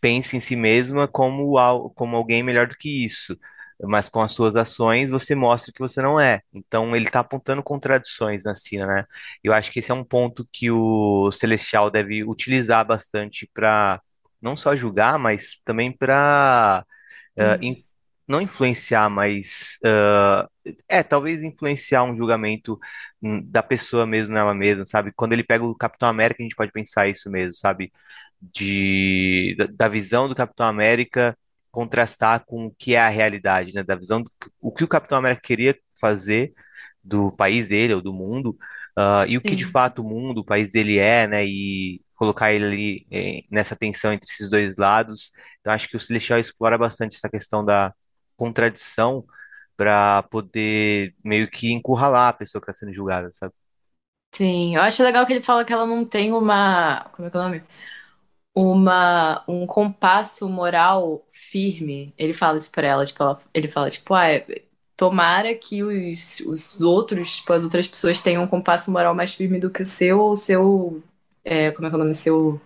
pensa 0.00 0.36
em 0.36 0.40
si 0.40 0.56
mesma 0.56 1.08
como, 1.08 1.54
como 1.94 2.16
alguém 2.16 2.42
melhor 2.42 2.66
do 2.68 2.76
que 2.76 3.04
isso, 3.06 3.38
mas 3.84 4.08
com 4.08 4.22
as 4.22 4.32
suas 4.32 4.56
ações 4.56 5.10
você 5.12 5.34
mostra 5.34 5.72
que 5.72 5.80
você 5.80 6.00
não 6.02 6.18
é. 6.20 6.40
Então 6.52 6.94
ele 6.96 7.06
está 7.06 7.20
apontando 7.20 7.62
contradições 7.62 8.44
na 8.44 8.54
cena, 8.54 8.86
né? 8.86 9.04
Eu 9.44 9.52
acho 9.52 9.70
que 9.72 9.80
esse 9.80 9.90
é 9.90 9.94
um 9.94 10.04
ponto 10.04 10.48
que 10.52 10.70
o 10.70 11.30
Celestial 11.32 11.90
deve 11.90 12.24
utilizar 12.24 12.86
bastante 12.86 13.48
para 13.54 14.00
não 14.40 14.56
só 14.56 14.76
julgar, 14.76 15.18
mas 15.18 15.60
também 15.64 15.92
para 15.96 16.84
Uhum. 17.38 17.76
não 18.28 18.40
influenciar, 18.40 19.08
mas 19.08 19.78
ah, 19.84 20.48
é 20.88 21.02
talvez 21.02 21.42
influenciar 21.42 22.02
um 22.04 22.16
julgamento 22.16 22.78
hum, 23.22 23.40
da 23.50 23.62
pessoa 23.62 24.06
mesmo 24.06 24.34
nela 24.34 24.54
mesma, 24.54 24.84
sabe? 24.86 25.12
Quando 25.14 25.32
ele 25.32 25.44
pega 25.44 25.64
o 25.64 25.74
Capitão 25.76 26.08
América, 26.08 26.42
a 26.42 26.44
gente 26.44 26.56
pode 26.56 26.72
pensar 26.72 27.08
isso 27.08 27.30
mesmo, 27.30 27.54
sabe? 27.54 27.92
De, 28.40 29.54
da, 29.58 29.66
da 29.66 29.88
visão 29.88 30.28
do 30.28 30.34
Capitão 30.34 30.66
América 30.66 31.36
contrastar 31.76 32.42
com 32.46 32.66
o 32.66 32.74
que 32.74 32.94
é 32.94 33.00
a 33.00 33.08
realidade, 33.10 33.70
né? 33.74 33.82
Da 33.82 33.94
visão 33.94 34.22
do 34.22 34.32
o 34.62 34.72
que 34.72 34.82
o 34.82 34.88
Capitão 34.88 35.18
América 35.18 35.42
queria 35.42 35.76
fazer 36.00 36.54
do 37.04 37.30
país 37.32 37.68
dele 37.68 37.92
ou 37.92 38.00
do 38.00 38.14
mundo, 38.14 38.56
ah, 38.96 39.26
e 39.28 39.36
o 39.36 39.42
que 39.42 39.54
de 39.54 39.66
Sim. 39.66 39.70
fato 39.70 40.00
o 40.00 40.04
mundo, 40.08 40.38
o 40.38 40.44
país 40.44 40.72
dele 40.72 40.96
é, 40.98 41.26
né? 41.26 41.44
E 41.44 42.00
colocar 42.14 42.50
ele 42.52 42.64
ali 42.64 43.06
eh, 43.10 43.44
nessa 43.50 43.76
tensão 43.76 44.10
entre 44.10 44.26
esses 44.30 44.48
dois 44.48 44.74
lados. 44.76 45.30
Então, 45.60 45.70
acho 45.72 45.86
que 45.88 45.96
o 45.96 46.00
Celestial 46.00 46.40
explora 46.40 46.78
bastante 46.78 47.16
essa 47.16 47.28
questão 47.28 47.62
da 47.62 47.92
contradição 48.38 49.22
para 49.76 50.22
poder 50.24 51.14
meio 51.22 51.50
que 51.50 51.70
encurralar 51.72 52.30
a 52.30 52.32
pessoa 52.32 52.62
que 52.62 52.70
está 52.70 52.86
sendo 52.86 52.94
julgada, 52.94 53.30
sabe? 53.34 53.52
Sim. 54.32 54.76
Eu 54.76 54.82
acho 54.82 55.02
legal 55.02 55.26
que 55.26 55.32
ele 55.34 55.42
fala 55.42 55.64
que 55.64 55.72
ela 55.74 55.86
não 55.86 56.04
tem 56.06 56.32
uma. 56.32 57.04
Como 57.12 57.28
é 57.28 57.30
que 57.30 57.36
é 57.36 57.40
o 57.40 57.42
nome? 57.42 57.62
Uma, 58.56 59.44
um 59.48 59.66
compasso 59.66 60.48
moral 60.48 61.26
firme. 61.32 62.14
Ele 62.18 62.34
fala 62.34 62.58
isso 62.58 62.72
pra 62.72 62.88
ela, 62.88 63.06
tipo, 63.06 63.22
ela- 63.22 63.40
ele 63.54 63.68
fala, 63.68 63.90
tipo, 63.90 64.14
ah, 64.14 64.28
é- 64.30 64.62
tomara 64.96 65.54
que 65.54 65.84
os, 65.84 66.40
os 66.40 66.80
outros, 66.82 67.36
tipo, 67.38 67.52
as 67.54 67.64
outras 67.64 67.86
pessoas 67.88 68.20
tenham 68.22 68.44
um 68.44 68.48
compasso 68.48 68.90
moral 68.90 69.14
mais 69.14 69.34
firme 69.34 69.60
do 69.60 69.70
que 69.70 69.82
o 69.82 69.86
seu, 69.86 70.20
ou 70.20 70.32
o 70.32 70.36
seu, 70.36 71.02
é, 71.44 71.70
como 71.72 71.86
é 71.86 71.90
que 71.90 71.96
é 71.96 71.98
o 71.98 72.00
nome? 72.02 72.14
Seu 72.14 72.60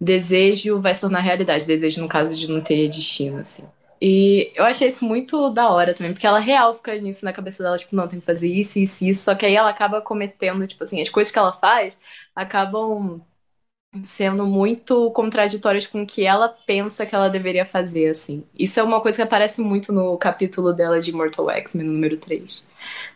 desejo 0.00 0.80
vai 0.80 0.94
se 0.94 1.00
tornar 1.02 1.20
realidade. 1.20 1.66
Desejo 1.66 2.00
no 2.02 2.08
caso 2.08 2.34
de 2.36 2.48
não 2.50 2.60
ter 2.60 2.88
destino, 2.88 3.38
assim. 3.40 3.64
E 4.00 4.52
eu 4.54 4.64
achei 4.64 4.88
isso 4.88 5.04
muito 5.04 5.48
da 5.50 5.70
hora 5.70 5.94
também, 5.94 6.12
porque 6.12 6.26
ela 6.26 6.38
real 6.40 6.74
fica 6.74 6.94
nisso 7.00 7.24
na 7.24 7.32
cabeça 7.32 7.62
dela, 7.62 7.78
tipo, 7.78 7.94
não, 7.96 8.06
tem 8.08 8.20
que 8.20 8.26
fazer 8.26 8.48
isso, 8.48 8.78
isso, 8.78 9.04
isso, 9.04 9.24
só 9.24 9.34
que 9.34 9.46
aí 9.46 9.54
ela 9.56 9.70
acaba 9.70 10.02
cometendo, 10.02 10.66
tipo 10.66 10.84
assim, 10.84 11.00
as 11.00 11.08
coisas 11.08 11.32
que 11.32 11.38
ela 11.38 11.52
faz 11.52 11.98
acabam 12.34 13.22
sendo 14.02 14.46
muito 14.46 15.10
contraditórias 15.12 15.86
com 15.86 16.02
o 16.02 16.06
que 16.06 16.24
ela 16.24 16.48
pensa 16.48 17.06
que 17.06 17.14
ela 17.14 17.28
deveria 17.28 17.64
fazer, 17.64 18.08
assim. 18.08 18.44
Isso 18.58 18.80
é 18.80 18.82
uma 18.82 19.00
coisa 19.00 19.16
que 19.16 19.22
aparece 19.22 19.60
muito 19.60 19.92
no 19.92 20.16
capítulo 20.18 20.72
dela 20.72 21.00
de 21.00 21.12
Mortal 21.12 21.50
X-Men, 21.50 21.86
número 21.86 22.16
3. 22.16 22.64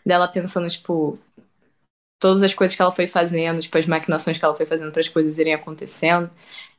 Dela 0.04 0.28
pensando, 0.28 0.68
tipo, 0.68 1.18
todas 2.20 2.42
as 2.42 2.54
coisas 2.54 2.76
que 2.76 2.82
ela 2.82 2.92
foi 2.92 3.06
fazendo, 3.06 3.60
tipo, 3.60 3.76
as 3.78 3.86
maquinações 3.86 4.38
que 4.38 4.44
ela 4.44 4.54
foi 4.54 4.66
fazendo 4.66 4.92
para 4.92 5.00
as 5.00 5.08
coisas 5.08 5.38
irem 5.38 5.54
acontecendo. 5.54 6.30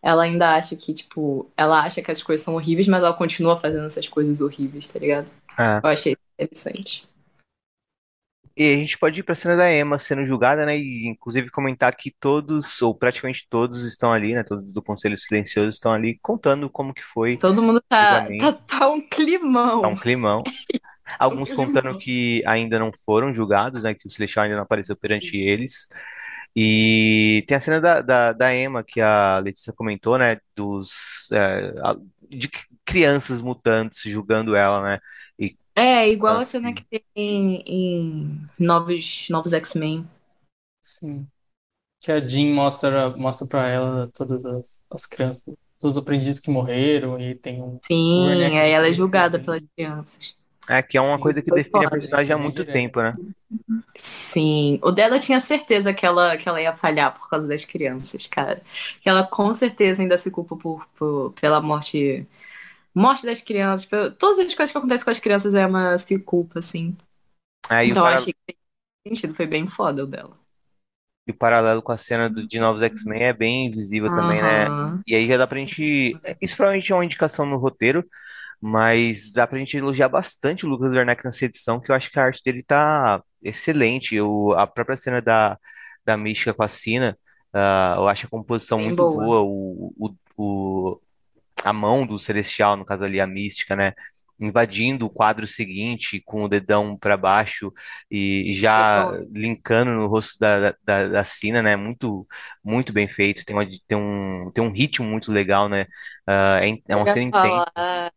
Ela 0.01 0.23
ainda 0.23 0.55
acha 0.55 0.75
que, 0.75 0.93
tipo, 0.93 1.49
ela 1.57 1.81
acha 1.81 2.01
que 2.01 2.11
as 2.11 2.23
coisas 2.23 2.43
são 2.43 2.55
horríveis, 2.55 2.87
mas 2.87 3.03
ela 3.03 3.13
continua 3.13 3.57
fazendo 3.59 3.87
essas 3.87 4.07
coisas 4.07 4.41
horríveis, 4.41 4.87
tá 4.87 4.99
ligado? 4.99 5.29
É. 5.57 5.79
Eu 5.83 5.89
achei 5.89 6.15
interessante. 6.39 7.08
E 8.59 8.73
a 8.73 8.77
gente 8.77 8.97
pode 8.97 9.21
ir 9.21 9.23
pra 9.23 9.35
cena 9.35 9.55
da 9.55 9.73
Emma 9.73 9.97
sendo 9.97 10.25
julgada, 10.25 10.65
né? 10.65 10.77
E 10.77 11.07
inclusive 11.07 11.49
comentar 11.49 11.95
que 11.95 12.11
todos, 12.19 12.81
ou 12.81 12.93
praticamente 12.93 13.47
todos, 13.49 13.85
estão 13.85 14.11
ali, 14.11 14.33
né? 14.35 14.43
Todos 14.43 14.73
do 14.73 14.81
Conselho 14.83 15.17
Silencioso 15.17 15.69
estão 15.69 15.93
ali 15.93 16.19
contando 16.21 16.69
como 16.69 16.93
que 16.93 17.01
foi 17.03 17.37
Todo 17.37 17.61
mundo 17.63 17.81
tá, 17.87 18.25
tá, 18.37 18.51
tá 18.53 18.89
um 18.89 18.99
Tá 19.01 19.07
climão. 19.15 19.81
um 19.87 19.95
climão. 19.95 20.43
Tá 20.43 20.51
um 20.51 20.53
Alguns 21.19 21.51
contando 21.53 21.97
que 21.97 22.43
ainda 22.45 22.77
não 22.77 22.91
foram 23.05 23.33
julgados, 23.33 23.83
né? 23.83 23.93
Que 23.93 24.07
o 24.07 24.11
Celestial 24.11 24.43
ainda 24.43 24.57
não 24.57 24.63
apareceu 24.63 24.95
perante 24.95 25.37
eles. 25.37 25.87
E 26.55 27.43
tem 27.47 27.57
a 27.57 27.59
cena 27.61 27.79
da, 27.79 28.01
da, 28.01 28.33
da 28.33 28.55
Emma, 28.55 28.83
que 28.83 28.99
a 29.01 29.39
Letícia 29.39 29.73
comentou, 29.73 30.17
né? 30.17 30.37
Dos, 30.55 31.29
é, 31.31 31.73
a- 31.83 31.95
de 32.29 32.49
crianças 32.85 33.41
mutantes 33.41 34.01
julgando 34.03 34.55
ela, 34.55 34.81
né? 34.83 34.99
E 35.79 35.85
É, 35.85 36.09
igual 36.09 36.37
a 36.39 36.45
cena 36.45 36.73
assim, 36.73 36.73
que 36.73 36.83
tem 36.83 37.03
em, 37.15 37.63
em 37.65 38.49
Novos, 38.59 39.27
Novos 39.29 39.53
X-Men. 39.53 40.07
Sim. 40.83 41.29
Que 42.01 42.11
a 42.13 42.27
Jean 42.27 42.53
mostra, 42.55 43.15
mostra 43.17 43.47
pra 43.47 43.67
ela 43.69 44.09
todas 44.13 44.45
as, 44.45 44.85
as 44.91 45.05
crianças, 45.07 45.43
todos 45.79 45.97
os 45.97 46.03
aprendizes 46.03 46.39
que 46.41 46.51
morreram, 46.51 47.19
e 47.21 47.35
tem 47.35 47.61
um, 47.63 47.79
Sim, 47.85 48.15
Werneck 48.15 48.57
aí 48.57 48.71
ela 48.71 48.87
é 48.87 48.93
julgada 48.93 49.39
também. 49.39 49.39
pelas 49.39 49.63
crianças. 49.75 50.37
é 50.69 50.81
que 50.81 50.97
é 50.97 51.01
uma 51.01 51.19
Sim, 51.19 51.19
coisa 51.19 51.41
que 51.41 51.51
Foi 51.51 51.61
define 51.61 51.85
a 51.85 51.89
foda. 51.89 51.91
personagem 51.91 52.33
há 52.33 52.37
muito 52.37 52.65
tempo, 52.65 53.01
né? 53.01 53.19
Sim, 53.95 54.79
o 54.83 54.91
dela 54.91 55.19
tinha 55.19 55.39
certeza 55.39 55.93
que 55.93 56.05
ela, 56.05 56.37
que 56.37 56.47
ela 56.47 56.61
ia 56.61 56.75
falhar 56.75 57.13
por 57.17 57.29
causa 57.29 57.47
das 57.47 57.65
crianças, 57.65 58.25
cara. 58.27 58.61
Que 59.01 59.09
ela 59.09 59.25
com 59.25 59.53
certeza 59.53 60.01
ainda 60.01 60.17
se 60.17 60.31
culpa 60.31 60.55
por, 60.55 60.87
por- 60.97 61.31
pela 61.39 61.61
morte, 61.61 62.25
morte 62.99 63.25
das 63.25 63.41
crianças, 63.41 63.85
por- 63.87 64.11
todas 64.15 64.39
as 64.39 64.53
coisas 64.55 64.71
que 64.71 64.77
acontecem 64.77 65.05
com 65.05 65.11
as 65.11 65.19
crianças 65.19 65.55
é 65.55 65.65
uma 65.65 65.97
se 65.97 66.19
culpa, 66.19 66.59
assim. 66.59 66.97
O, 67.83 67.91
Então 67.91 68.03
eu 68.03 68.07
para- 68.07 68.13
achei 68.13 68.33
que 68.33 68.57
sentido, 69.07 69.35
foi 69.35 69.47
bem 69.47 69.67
foda 69.67 70.03
o 70.03 70.07
dela. 70.07 70.37
e 71.27 71.31
o 71.31 71.35
paralelo 71.37 71.81
com 71.81 71.91
a 71.91 71.97
cena 71.97 72.29
do, 72.29 72.47
de 72.47 72.59
Novos 72.59 72.81
X-Men 72.83 73.23
é 73.23 73.33
bem 73.33 73.69
visível 73.69 74.09
também, 74.11 74.41
né? 74.41 74.71
E 75.05 75.15
aí 75.15 75.27
já 75.27 75.37
dá 75.37 75.47
pra 75.47 75.59
gente. 75.59 76.19
Isso 76.41 76.55
provavelmente 76.55 76.91
é 76.91 76.95
uma 76.95 77.05
indicação 77.05 77.45
no 77.45 77.57
roteiro, 77.57 78.03
mas 78.61 79.31
dá 79.33 79.47
pra 79.47 79.59
gente 79.59 79.77
elogiar 79.77 80.09
bastante 80.09 80.65
o 80.65 80.69
Lucas 80.69 80.93
Werneck 80.95 81.23
nessa 81.25 81.45
edição, 81.45 81.79
que 81.81 81.91
eu 81.91 81.95
acho 81.95 82.11
que 82.11 82.19
a 82.19 82.25
arte 82.25 82.41
dele 82.43 82.63
tá 82.63 83.23
excelente. 83.43 84.19
O, 84.21 84.53
a 84.53 84.67
própria 84.67 84.97
cena 84.97 85.21
da, 85.21 85.57
da 86.05 86.17
Mística 86.17 86.53
com 86.53 86.63
a 86.63 86.67
Sina, 86.67 87.17
ah, 87.53 87.95
eu 87.97 88.07
acho 88.09 88.27
a 88.27 88.29
composição 88.29 88.79
Bem 88.79 88.87
muito 88.87 88.97
boa. 88.97 89.23
boa. 89.23 89.41
O, 89.43 89.93
o, 89.97 90.15
o, 90.37 91.01
a 91.63 91.73
mão 91.73 92.05
do 92.05 92.19
Celestial, 92.19 92.77
no 92.77 92.85
caso 92.85 93.03
ali, 93.03 93.19
a 93.19 93.27
Mística, 93.27 93.75
né? 93.75 93.93
Invadindo 94.39 95.05
o 95.05 95.09
quadro 95.09 95.45
seguinte 95.45 96.21
com 96.25 96.43
o 96.43 96.47
dedão 96.49 96.97
pra 96.97 97.17
baixo 97.17 97.73
e 98.09 98.53
já 98.53 99.05
Eu, 99.11 99.27
linkando 99.31 99.91
no 99.91 100.07
rosto 100.07 100.39
da, 100.39 100.73
da, 100.83 101.07
da 101.09 101.25
Sina, 101.25 101.61
né? 101.61 101.75
Muito, 101.75 102.25
muito 102.63 102.93
bem 102.93 103.07
feito. 103.09 103.43
Tem, 103.45 103.55
uma, 103.55 103.65
tem, 103.87 103.97
um, 103.97 104.49
tem 104.53 104.63
um 104.63 104.71
ritmo 104.71 105.05
muito 105.05 105.31
legal, 105.31 105.67
né? 105.67 105.85
Ah, 106.25 106.59
é, 106.65 106.77
é 106.87 106.95
uma 106.95 107.07
cena 107.07 107.25
intensa. 107.25 107.65
falar. 107.75 108.11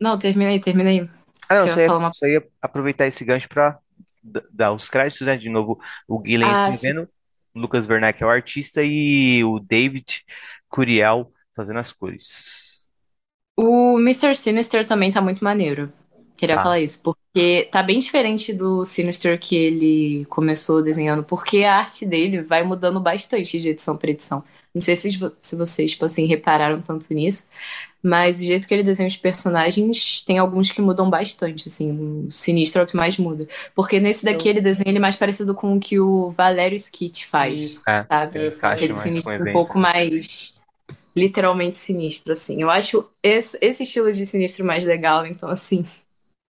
Não, 0.00 0.18
terminei, 0.18 0.58
terminei. 0.60 1.08
Ah, 1.48 1.56
não, 1.56 1.68
só 1.68 1.80
ia 1.80 1.88
uma. 1.96 2.10
só 2.12 2.26
ia 2.26 2.46
aproveitar 2.62 3.06
esse 3.06 3.24
gancho 3.24 3.48
para 3.48 3.78
dar 4.52 4.72
os 4.72 4.88
créditos, 4.88 5.26
né? 5.26 5.36
De 5.36 5.48
novo, 5.48 5.80
o 6.08 6.22
Gillen 6.24 6.50
Ah, 6.50 6.70
sim. 6.72 6.92
escrevendo, 6.92 7.08
o 7.54 7.60
Lucas 7.60 7.88
Werneck 7.88 8.22
é 8.22 8.26
o 8.26 8.30
artista 8.30 8.82
e 8.82 9.42
o 9.44 9.58
David 9.58 10.22
Curiel 10.68 11.32
fazendo 11.54 11.78
as 11.78 11.92
cores. 11.92 12.88
O 13.56 13.98
Mr. 13.98 14.34
Sinister 14.36 14.86
também 14.86 15.10
tá 15.12 15.20
muito 15.20 15.44
maneiro. 15.44 15.90
Queria 16.36 16.56
Tá. 16.56 16.62
falar 16.62 16.80
isso, 16.80 17.00
porque 17.02 17.68
tá 17.70 17.82
bem 17.82 17.98
diferente 17.98 18.52
do 18.52 18.82
Sinister 18.84 19.38
que 19.38 19.54
ele 19.54 20.24
começou 20.26 20.82
desenhando, 20.82 21.22
porque 21.22 21.64
a 21.64 21.76
arte 21.76 22.06
dele 22.06 22.42
vai 22.42 22.62
mudando 22.62 22.98
bastante 22.98 23.58
de 23.58 23.68
edição 23.68 23.94
para 23.96 24.10
edição. 24.10 24.42
Não 24.74 24.80
sei 24.80 24.96
se, 24.96 25.10
se 25.38 25.56
vocês, 25.56 25.90
tipo 25.90 26.04
assim, 26.06 26.24
repararam 26.26 26.80
tanto 26.80 27.12
nisso, 27.12 27.48
mas 28.02 28.40
o 28.40 28.44
jeito 28.46 28.66
que 28.66 28.72
ele 28.72 28.82
desenha 28.82 29.08
os 29.08 29.16
personagens, 29.18 30.22
tem 30.24 30.38
alguns 30.38 30.70
que 30.70 30.80
mudam 30.80 31.10
bastante, 31.10 31.68
assim, 31.68 32.26
o 32.26 32.30
Sinistro 32.30 32.80
é 32.80 32.84
o 32.84 32.86
que 32.86 32.96
mais 32.96 33.18
muda. 33.18 33.46
Porque 33.74 34.00
nesse 34.00 34.24
daqui 34.24 34.48
ele 34.48 34.62
desenha 34.62 34.88
ele 34.88 34.98
mais 34.98 35.16
parecido 35.16 35.54
com 35.54 35.76
o 35.76 35.80
que 35.80 36.00
o 36.00 36.30
Valério 36.30 36.76
Skit 36.76 37.26
faz, 37.26 37.60
isso, 37.60 37.82
É, 37.86 38.04
sabe? 38.04 38.50
falar 38.52 38.54
encaixa 38.54 38.94
mais 38.94 39.18
com 39.20 39.30
um 39.30 39.52
pouco 39.52 39.78
mais 39.78 40.59
literalmente 41.16 41.78
sinistro, 41.78 42.32
assim. 42.32 42.62
Eu 42.62 42.70
acho 42.70 43.04
esse, 43.22 43.58
esse 43.60 43.82
estilo 43.84 44.12
de 44.12 44.26
sinistro 44.26 44.64
mais 44.64 44.84
legal, 44.84 45.26
então, 45.26 45.48
assim, 45.48 45.84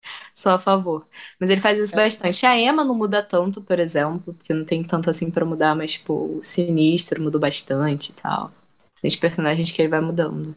só 0.33 0.51
a 0.53 0.59
favor. 0.59 1.07
Mas 1.39 1.49
ele 1.49 1.61
faz 1.61 1.79
isso 1.79 1.93
É, 1.93 1.95
bastante. 1.95 2.45
A 2.45 2.57
Emma 2.57 2.83
não 2.83 2.95
muda 2.95 3.23
tanto, 3.23 3.61
por 3.61 3.79
exemplo, 3.79 4.33
porque 4.33 4.53
não 4.53 4.65
tem 4.65 4.83
tanto 4.83 5.09
assim 5.09 5.31
pra 5.31 5.45
mudar, 5.45 5.75
mas, 5.75 5.93
tipo, 5.93 6.13
o 6.39 6.43
sinistro 6.43 7.21
mudou 7.21 7.39
bastante 7.41 8.11
e 8.11 8.13
tal. 8.15 8.51
Tem 9.01 9.09
os 9.09 9.15
personagens 9.15 9.71
que 9.71 9.81
ele 9.81 9.89
vai 9.89 10.01
mudando. 10.01 10.55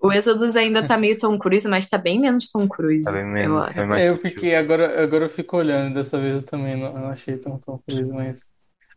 O 0.00 0.12
Exodus 0.12 0.56
ainda 0.56 0.84
tá 0.86 0.98
meio 0.98 1.18
Tom 1.18 1.38
Cruise, 1.38 1.68
mas 1.68 1.88
tá 1.88 1.98
bem 1.98 2.20
menos 2.20 2.48
Tom 2.50 2.68
Cruise, 2.68 3.04
Tá 3.04 3.12
bem 3.12 3.24
eu 3.40 3.52
menos, 3.52 3.66
bem 3.74 3.86
mais 3.86 4.06
É, 4.06 4.08
eu 4.10 4.16
fiquei, 4.18 4.54
agora, 4.56 5.02
agora 5.02 5.24
eu 5.26 5.28
fico 5.28 5.56
olhando, 5.56 5.94
dessa 5.94 6.18
vez 6.20 6.36
eu 6.36 6.44
também 6.44 6.76
não, 6.76 6.92
não 6.94 7.08
achei 7.10 7.36
tão, 7.38 7.58
tão 7.58 7.78
coisa, 7.78 8.12
mas. 8.14 8.50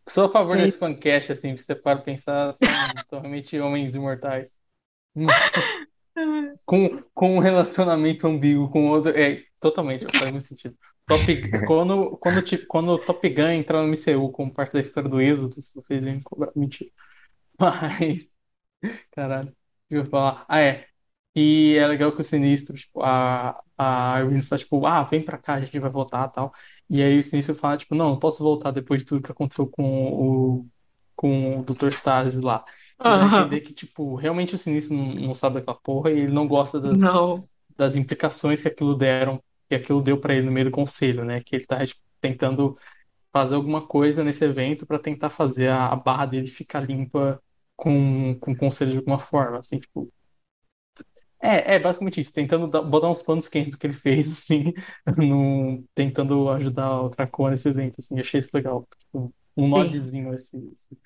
Sou 0.08 0.24
a 0.24 0.28
favor 0.28 0.56
É 0.58 0.62
desse 0.62 0.78
fancast, 0.78 1.32
assim, 1.32 1.56
se 1.56 1.64
você 1.64 1.74
para 1.74 2.00
pensar, 2.00 2.52
são, 2.54 2.68
são 3.08 3.20
realmente 3.20 3.58
homens 3.58 3.94
imortais. 3.94 4.58
Com, 6.66 7.02
com 7.14 7.36
um 7.36 7.38
relacionamento 7.38 8.26
ambíguo 8.26 8.68
com 8.68 8.88
outro. 8.88 9.12
É, 9.12 9.42
totalmente, 9.60 10.04
faz 10.18 10.30
muito 10.32 10.46
sentido. 10.46 10.76
Top, 11.06 11.24
quando, 11.66 12.16
quando, 12.18 12.42
tipo, 12.42 12.66
quando 12.66 12.90
o 12.90 12.98
Top 12.98 13.26
Gun 13.28 13.50
entrar 13.50 13.80
no 13.80 13.88
MCU 13.88 14.30
como 14.30 14.52
parte 14.52 14.72
da 14.72 14.80
história 14.80 15.08
do 15.08 15.20
Êxodo, 15.20 15.62
se 15.62 15.74
vocês 15.74 16.02
vêm 16.02 16.20
cobrar. 16.20 16.52
Mentira. 16.56 16.90
Mas. 17.60 18.30
Caralho. 19.12 19.54
Eu 19.90 20.00
ia 20.00 20.06
falar? 20.06 20.44
Ah, 20.48 20.60
é. 20.60 20.86
E 21.34 21.76
é 21.78 21.86
legal 21.86 22.12
que 22.12 22.20
o 22.20 22.24
Sinistro, 22.24 22.76
tipo, 22.76 23.02
a, 23.02 23.62
a 23.76 24.20
Irene 24.20 24.42
fala, 24.42 24.58
tipo, 24.58 24.86
ah, 24.86 25.04
vem 25.04 25.24
pra 25.24 25.38
cá, 25.38 25.54
a 25.54 25.60
gente 25.60 25.78
vai 25.78 25.90
voltar 25.90 26.28
e 26.28 26.32
tal. 26.32 26.52
E 26.90 27.02
aí 27.02 27.18
o 27.18 27.22
Sinistro 27.22 27.54
fala, 27.54 27.76
tipo, 27.76 27.94
não, 27.94 28.10
não 28.10 28.18
posso 28.18 28.42
voltar 28.42 28.70
depois 28.70 29.00
de 29.02 29.06
tudo 29.06 29.22
que 29.22 29.32
aconteceu 29.32 29.68
com 29.68 30.60
o, 30.62 30.68
com 31.16 31.60
o 31.60 31.64
Dr. 31.64 31.92
Stasis 31.92 32.40
lá. 32.40 32.64
E 33.04 33.14
a 33.14 33.22
entender 33.24 33.60
que, 33.60 33.74
tipo, 33.74 34.14
realmente 34.16 34.54
o 34.54 34.58
Sinistro 34.58 34.96
não, 34.96 35.14
não 35.14 35.34
sabe 35.34 35.56
daquela 35.56 35.78
porra 35.78 36.10
e 36.10 36.18
ele 36.20 36.32
não 36.32 36.46
gosta 36.48 36.80
das, 36.80 37.00
Não. 37.00 37.48
das 37.76 37.96
implicações 37.96 38.62
que 38.62 38.68
aquilo 38.68 38.96
deram, 38.96 39.42
que 39.68 39.74
aquilo 39.74 40.02
deu 40.02 40.20
pra 40.20 40.34
ele 40.34 40.46
no 40.46 40.52
meio 40.52 40.66
do 40.66 40.72
conselho, 40.72 41.24
né? 41.24 41.40
Que 41.42 41.56
ele 41.56 41.66
tá 41.66 41.84
tipo, 41.84 42.00
tentando 42.20 42.74
fazer 43.32 43.54
alguma 43.56 43.86
coisa 43.86 44.24
nesse 44.24 44.44
evento 44.44 44.86
pra 44.86 44.98
tentar 44.98 45.30
fazer 45.30 45.68
a, 45.68 45.88
a 45.88 45.96
barra 45.96 46.26
dele 46.26 46.48
ficar 46.48 46.80
limpa 46.80 47.42
com, 47.76 48.36
com 48.40 48.52
o 48.52 48.56
conselho 48.56 48.90
de 48.92 48.98
alguma 48.98 49.18
forma, 49.18 49.58
assim, 49.58 49.78
tipo. 49.78 50.12
É, 51.40 51.76
é 51.76 51.78
basicamente 51.78 52.20
isso, 52.20 52.32
tentando 52.32 52.66
dar- 52.68 52.82
botar 52.82 53.08
uns 53.10 53.22
panos 53.22 53.48
quentes 53.48 53.70
do 53.72 53.78
que 53.78 53.86
ele 53.86 53.94
fez, 53.94 54.32
assim, 54.32 54.72
no, 55.16 55.84
tentando 55.94 56.48
ajudar 56.50 57.00
o 57.02 57.10
Krakoa 57.10 57.50
nesse 57.50 57.68
evento, 57.68 57.96
assim, 58.00 58.18
achei 58.18 58.40
isso 58.40 58.50
legal. 58.54 58.86
Tipo, 58.98 59.32
um 59.56 59.68
nodzinho 59.68 60.34
esse, 60.34 60.56
esse- 60.74 60.98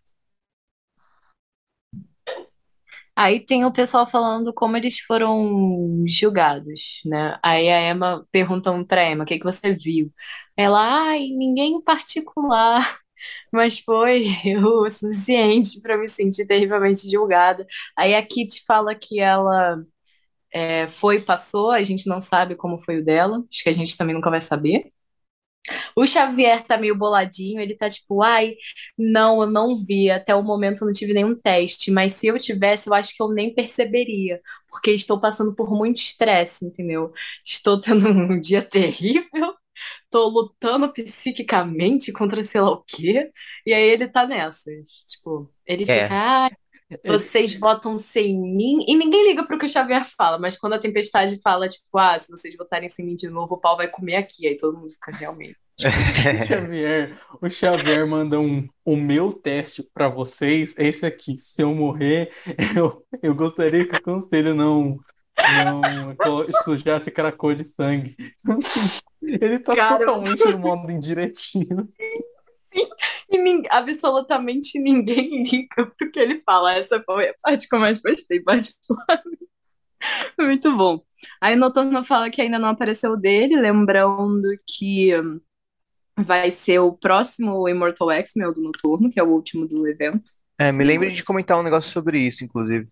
Aí 3.14 3.40
tem 3.44 3.64
o 3.64 3.72
pessoal 3.72 4.08
falando 4.10 4.52
como 4.54 4.76
eles 4.76 4.98
foram 5.00 6.04
julgados, 6.08 7.02
né? 7.04 7.38
Aí 7.42 7.68
a 7.68 7.90
Emma 7.90 8.26
perguntam 8.32 8.84
pra 8.84 9.04
Emma, 9.10 9.24
o 9.24 9.26
que 9.26 9.38
que 9.38 9.44
você 9.44 9.74
viu? 9.74 10.10
Ela, 10.56 10.80
ai, 11.10 11.28
ninguém 11.28 11.74
em 11.74 11.82
particular, 11.82 12.98
mas 13.52 13.78
foi 13.80 14.24
o 14.64 14.90
suficiente 14.90 15.80
pra 15.82 15.98
me 15.98 16.08
sentir 16.08 16.46
terrivelmente 16.46 17.10
julgada. 17.10 17.66
Aí 17.96 18.14
a 18.14 18.26
Kitty 18.26 18.64
fala 18.66 18.94
que 18.94 19.20
ela 19.20 19.78
é, 20.52 20.88
foi 20.88 21.22
passou, 21.24 21.70
a 21.70 21.82
gente 21.84 22.08
não 22.08 22.20
sabe 22.20 22.56
como 22.56 22.78
foi 22.80 22.98
o 23.00 23.04
dela, 23.04 23.44
acho 23.52 23.62
que 23.62 23.68
a 23.68 23.72
gente 23.72 23.96
também 23.96 24.14
nunca 24.14 24.30
vai 24.30 24.40
saber. 24.40 24.92
O 25.96 26.06
Xavier 26.06 26.64
tá 26.64 26.76
meio 26.76 26.96
boladinho, 26.96 27.60
ele 27.60 27.74
tá 27.76 27.88
tipo, 27.88 28.22
ai, 28.22 28.54
não, 28.96 29.42
eu 29.42 29.50
não 29.50 29.84
vi, 29.84 30.10
até 30.10 30.34
o 30.34 30.42
momento 30.42 30.82
eu 30.82 30.86
não 30.86 30.92
tive 30.92 31.12
nenhum 31.14 31.34
teste, 31.34 31.90
mas 31.90 32.14
se 32.14 32.26
eu 32.28 32.38
tivesse, 32.38 32.88
eu 32.88 32.94
acho 32.94 33.14
que 33.16 33.22
eu 33.22 33.28
nem 33.30 33.54
perceberia, 33.54 34.40
porque 34.68 34.90
estou 34.92 35.20
passando 35.20 35.54
por 35.54 35.70
muito 35.70 35.98
estresse, 35.98 36.64
entendeu? 36.64 37.12
Estou 37.44 37.80
tendo 37.80 38.08
um 38.08 38.40
dia 38.40 38.62
terrível, 38.62 39.54
tô 40.10 40.28
lutando 40.28 40.92
psiquicamente 40.92 42.12
contra 42.12 42.44
sei 42.44 42.60
lá 42.60 42.70
o 42.72 42.84
quê, 42.84 43.30
e 43.66 43.74
aí 43.74 43.82
ele 43.84 44.08
tá 44.08 44.26
nessas, 44.26 45.06
tipo, 45.08 45.52
ele 45.66 45.86
É, 45.86 46.08
fica, 46.08 46.14
ai, 46.14 46.50
vocês 47.04 47.54
votam 47.54 47.94
sem 47.94 48.38
mim, 48.38 48.84
e 48.86 48.96
ninguém 48.96 49.28
liga 49.28 49.44
pro 49.44 49.58
que 49.58 49.66
o 49.66 49.68
Xavier 49.68 50.04
fala, 50.16 50.38
mas 50.38 50.56
quando 50.56 50.74
a 50.74 50.78
Tempestade 50.78 51.40
fala, 51.42 51.68
tipo, 51.68 51.96
ah, 51.98 52.18
se 52.18 52.30
vocês 52.30 52.56
votarem 52.56 52.88
sem 52.88 53.04
mim 53.04 53.14
de 53.14 53.28
novo, 53.28 53.54
o 53.54 53.60
pau 53.60 53.76
vai 53.76 53.88
comer 53.88 54.16
aqui, 54.16 54.46
aí 54.46 54.56
todo 54.56 54.78
mundo 54.78 54.90
fica 54.90 55.12
realmente. 55.12 55.56
O 55.78 55.82
Xavier, 56.46 57.18
o 57.40 57.48
Xavier 57.48 58.06
manda 58.06 58.38
um, 58.38 58.68
o 58.84 58.96
meu 58.96 59.32
teste 59.32 59.82
pra 59.94 60.08
vocês 60.08 60.74
é 60.78 60.86
esse 60.86 61.06
aqui. 61.06 61.36
Se 61.38 61.62
eu 61.62 61.74
morrer, 61.74 62.30
eu, 62.76 63.04
eu 63.22 63.34
gostaria 63.34 63.86
que 63.86 63.96
o 63.96 64.02
conselho 64.02 64.54
não, 64.54 64.98
Não, 65.36 66.12
sujasse 66.64 67.10
cor 67.36 67.54
de 67.54 67.64
sangue. 67.64 68.14
Ele 69.22 69.58
tá 69.60 69.74
Cara, 69.74 69.98
totalmente 69.98 70.44
no 70.44 70.58
modo 70.58 70.90
indiretinho. 70.90 71.88
E 73.30 73.38
nin- 73.38 73.62
absolutamente 73.70 74.78
ninguém 74.78 75.42
liga 75.50 75.86
pro 75.98 76.10
que 76.10 76.18
ele 76.20 76.42
fala. 76.44 76.74
Essa 76.74 77.02
foi 77.04 77.30
a 77.30 77.34
parte 77.42 77.68
que 77.68 77.74
eu 77.74 77.80
mais 77.80 77.98
gostei, 77.98 78.40
particularmente. 78.40 79.42
Muito 80.38 80.76
bom. 80.76 81.00
Aí 81.40 81.56
Noturno 81.56 82.04
fala 82.04 82.30
que 82.30 82.42
ainda 82.42 82.58
não 82.58 82.68
apareceu 82.68 83.12
o 83.12 83.16
dele, 83.16 83.56
lembrando 83.60 84.48
que 84.66 85.16
hum, 85.18 85.40
vai 86.18 86.50
ser 86.50 86.80
o 86.80 86.92
próximo 86.92 87.68
Immortal 87.68 88.10
X-Men, 88.12 88.48
o 88.48 88.52
do 88.52 88.62
Noturno, 88.62 89.10
que 89.10 89.20
é 89.20 89.22
o 89.22 89.28
último 89.28 89.66
do 89.66 89.86
evento. 89.88 90.32
É, 90.58 90.70
me 90.70 90.84
lembre 90.84 91.10
de 91.10 91.24
comentar 91.24 91.58
um 91.58 91.62
negócio 91.62 91.90
sobre 91.90 92.20
isso, 92.20 92.44
inclusive. 92.44 92.88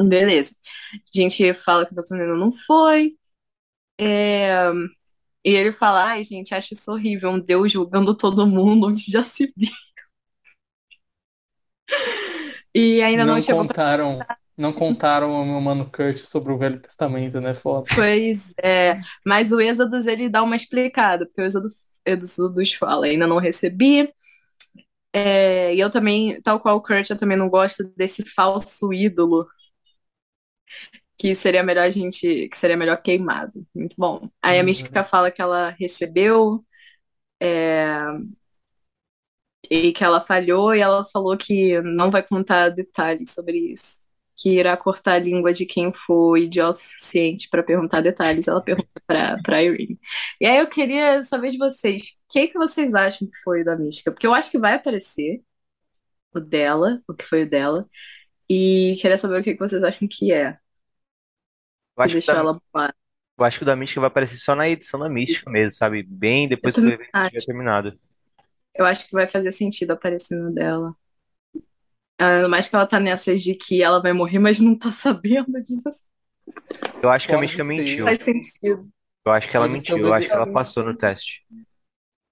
Beleza. 0.00 0.54
A 0.94 1.18
gente 1.18 1.54
fala 1.54 1.86
que 1.86 1.92
o 1.92 1.94
Dr. 1.94 2.16
Nino 2.16 2.36
não 2.36 2.52
foi. 2.52 3.16
é, 3.98 4.58
E 5.46 5.50
ele 5.54 5.70
fala, 5.70 6.04
ai, 6.04 6.24
gente, 6.24 6.52
acho 6.54 6.74
isso 6.74 6.90
horrível, 6.92 7.30
um 7.30 7.38
Deus 7.40 7.70
julgando 7.70 8.16
todo 8.16 8.44
mundo 8.46 8.88
onde 8.88 9.04
já 9.12 9.22
se 9.22 9.52
viu. 9.56 9.70
E 12.74 13.00
ainda 13.00 13.24
não, 13.24 13.34
Não 13.34 13.40
chegou 13.40 13.64
pra... 13.64 13.74
contaram, 13.74 14.18
não 14.56 14.72
contaram 14.72 15.30
ao 15.36 15.44
meu 15.44 15.60
mano 15.60 15.90
Kurt 15.90 16.18
sobre 16.18 16.52
o 16.52 16.58
Velho 16.58 16.80
Testamento, 16.80 17.40
né? 17.40 17.54
Foda. 17.54 17.86
Pois 17.94 18.52
é. 18.62 19.00
Mas 19.24 19.52
o 19.52 19.60
Êxodos, 19.60 20.06
ele 20.06 20.28
dá 20.28 20.42
uma 20.42 20.56
explicada, 20.56 21.26
porque 21.26 21.40
o 21.40 21.44
Êxodo- 21.44 21.68
Êxodos 22.04 22.72
fala, 22.74 23.06
ainda 23.06 23.26
não 23.26 23.38
recebi. 23.38 24.12
É, 25.12 25.74
E 25.74 25.80
eu 25.80 25.90
também, 25.90 26.40
tal 26.42 26.60
qual 26.60 26.76
o 26.76 26.82
Kurt, 26.82 27.08
eu 27.10 27.16
também 27.18 27.36
não 27.38 27.48
gosto 27.48 27.84
desse 27.96 28.22
falso 28.24 28.92
ídolo 28.92 29.46
que 31.26 31.34
seria 31.34 31.62
melhor 31.64 31.84
a 31.84 31.90
gente, 31.90 32.48
que 32.48 32.56
seria 32.56 32.76
melhor 32.76 33.02
queimado. 33.02 33.66
Muito 33.74 33.96
bom. 33.98 34.30
Aí 34.40 34.60
a 34.60 34.62
Uhum. 34.62 34.64
Mística 34.64 35.04
fala 35.04 35.30
que 35.30 35.42
ela 35.42 35.70
recebeu 35.70 36.64
é, 37.40 37.98
e 39.70 39.92
que 39.92 40.04
ela 40.04 40.20
falhou 40.24 40.74
e 40.74 40.80
ela 40.80 41.04
falou 41.04 41.36
que 41.36 41.80
não 41.82 42.10
vai 42.10 42.22
contar 42.22 42.70
detalhes 42.70 43.32
sobre 43.34 43.58
isso. 43.72 44.04
Que 44.36 44.50
irá 44.58 44.76
cortar 44.76 45.14
a 45.14 45.18
língua 45.18 45.52
de 45.52 45.64
quem 45.66 45.92
for 46.06 46.36
idiota 46.36 46.72
o 46.72 46.74
suficiente 46.76 47.48
para 47.50 47.62
perguntar 47.62 48.02
detalhes. 48.02 48.46
Ela 48.48 48.62
pergunta 48.62 48.88
para 49.06 49.62
Irene. 49.62 49.98
E 50.40 50.46
aí 50.46 50.58
eu 50.58 50.68
queria 50.68 51.22
saber 51.24 51.50
de 51.50 51.58
vocês, 51.58 52.02
o 52.30 52.32
que 52.32 52.48
que 52.48 52.58
vocês 52.58 52.94
acham 52.94 53.26
que 53.28 53.36
foi 53.42 53.64
da 53.64 53.76
Mística? 53.76 54.12
Porque 54.12 54.26
eu 54.26 54.34
acho 54.34 54.50
que 54.50 54.58
vai 54.58 54.74
aparecer 54.74 55.42
o 56.34 56.40
dela, 56.40 57.02
o 57.08 57.14
que 57.14 57.24
foi 57.26 57.44
o 57.44 57.50
dela. 57.50 57.88
E 58.50 58.96
queria 59.00 59.18
saber 59.18 59.40
o 59.40 59.44
que 59.44 59.54
que 59.54 59.60
vocês 59.60 59.84
acham 59.84 60.08
que 60.10 60.32
é. 60.32 60.58
Eu 61.96 62.04
acho 62.04 62.16
que, 62.16 62.22
deixou 62.22 62.34
o 62.34 62.38
da, 62.38 62.40
ela 62.40 62.60
boa. 62.72 62.94
eu 63.38 63.44
acho 63.44 63.58
que 63.58 63.64
o 63.64 63.66
da 63.66 63.76
Mística 63.76 64.00
vai 64.00 64.08
aparecer 64.08 64.38
só 64.38 64.54
na 64.56 64.68
edição 64.68 65.00
da 65.00 65.08
Mística 65.08 65.50
mesmo, 65.50 65.72
sabe? 65.72 66.02
Bem 66.04 66.48
depois 66.48 66.78
que 66.78 66.86
o 66.86 66.90
evento 66.90 67.10
estiver 67.22 67.42
acho. 67.42 67.46
terminado. 67.46 67.98
Eu 68.74 68.86
acho 68.86 69.06
que 69.08 69.12
vai 69.12 69.28
fazer 69.28 69.50
sentido 69.52 69.90
aparecendo 69.92 70.52
dela. 70.54 70.94
Ainda 72.18 72.48
mais 72.48 72.68
que 72.68 72.74
ela 72.76 72.86
tá 72.86 72.98
nessas 73.00 73.42
de 73.42 73.54
que 73.54 73.82
ela 73.82 74.00
vai 74.00 74.12
morrer, 74.12 74.38
mas 74.38 74.58
não 74.58 74.76
tá 74.78 74.90
sabendo 74.92 75.62
disso. 75.62 75.90
Eu 77.02 77.10
acho 77.10 77.28
que 77.28 77.34
a 77.34 77.38
Mística 77.38 77.64
ser. 77.64 77.64
mentiu. 77.64 78.04
Faz 78.04 78.24
sentido. 78.24 78.88
Eu 79.26 79.32
acho 79.32 79.50
que 79.50 79.56
ela 79.56 79.66
Pode 79.66 79.74
mentiu. 79.74 80.06
Eu 80.06 80.12
acho 80.14 80.28
que 80.28 80.34
ela 80.34 80.46
passou 80.46 80.82
no 80.84 80.96
teste. 80.96 81.44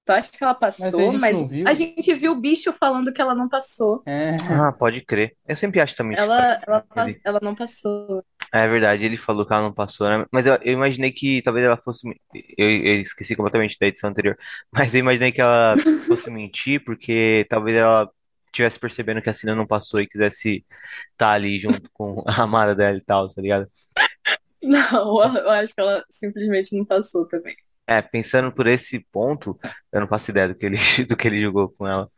Tu 0.04 0.12
acha 0.12 0.30
que 0.30 0.42
ela 0.44 0.54
Mas 0.78 0.98
a 0.98 0.98
passou, 0.98 1.10
gente 1.10 1.20
mas 1.20 1.46
a 1.64 1.74
gente 1.74 2.14
viu 2.14 2.32
o 2.32 2.40
bicho 2.40 2.72
falando 2.74 3.12
que 3.12 3.20
ela 3.20 3.34
não 3.34 3.48
passou. 3.48 4.06
É, 4.06 4.36
Ah, 4.50 4.72
pode 4.72 5.04
crer. 5.04 5.36
Eu 5.46 5.56
sempre 5.56 5.80
acho 5.80 5.96
também. 5.96 6.16
Ela, 6.16 6.60
ela, 6.66 6.80
pass- 6.82 7.18
ela 7.24 7.40
não 7.42 7.54
passou. 7.54 8.24
É 8.56 8.68
verdade, 8.68 9.04
ele 9.04 9.16
falou 9.16 9.44
que 9.44 9.52
ela 9.52 9.62
não 9.62 9.74
passou, 9.74 10.08
né? 10.08 10.24
Mas 10.30 10.46
eu, 10.46 10.54
eu 10.62 10.72
imaginei 10.74 11.10
que 11.10 11.42
talvez 11.42 11.66
ela 11.66 11.76
fosse. 11.76 12.06
Eu, 12.56 12.70
eu 12.70 12.94
esqueci 13.00 13.34
completamente 13.34 13.76
da 13.80 13.88
edição 13.88 14.10
anterior. 14.10 14.38
Mas 14.72 14.94
eu 14.94 15.00
imaginei 15.00 15.32
que 15.32 15.40
ela 15.40 15.74
fosse 16.06 16.30
mentir, 16.30 16.84
porque 16.84 17.44
talvez 17.50 17.76
ela 17.76 18.08
tivesse 18.52 18.78
percebendo 18.78 19.20
que 19.20 19.28
a 19.28 19.34
Cina 19.34 19.56
não 19.56 19.66
passou 19.66 20.00
e 20.00 20.06
quisesse 20.06 20.64
estar 21.10 21.32
ali 21.32 21.58
junto 21.58 21.90
com 21.92 22.22
a 22.28 22.42
amada 22.42 22.76
dela 22.76 22.96
e 22.96 23.00
tal, 23.00 23.28
tá 23.28 23.42
ligado? 23.42 23.68
Não, 24.62 25.20
eu 25.36 25.50
acho 25.50 25.74
que 25.74 25.80
ela 25.80 26.04
simplesmente 26.08 26.76
não 26.76 26.84
passou 26.84 27.26
também. 27.26 27.56
É, 27.88 28.00
pensando 28.00 28.52
por 28.52 28.68
esse 28.68 29.00
ponto, 29.12 29.58
eu 29.92 30.00
não 30.00 30.08
faço 30.08 30.30
ideia 30.30 30.48
do 30.48 30.54
que 30.54 30.64
ele, 30.64 30.76
do 31.08 31.16
que 31.16 31.26
ele 31.26 31.42
jogou 31.42 31.70
com 31.70 31.88
ela. 31.88 32.08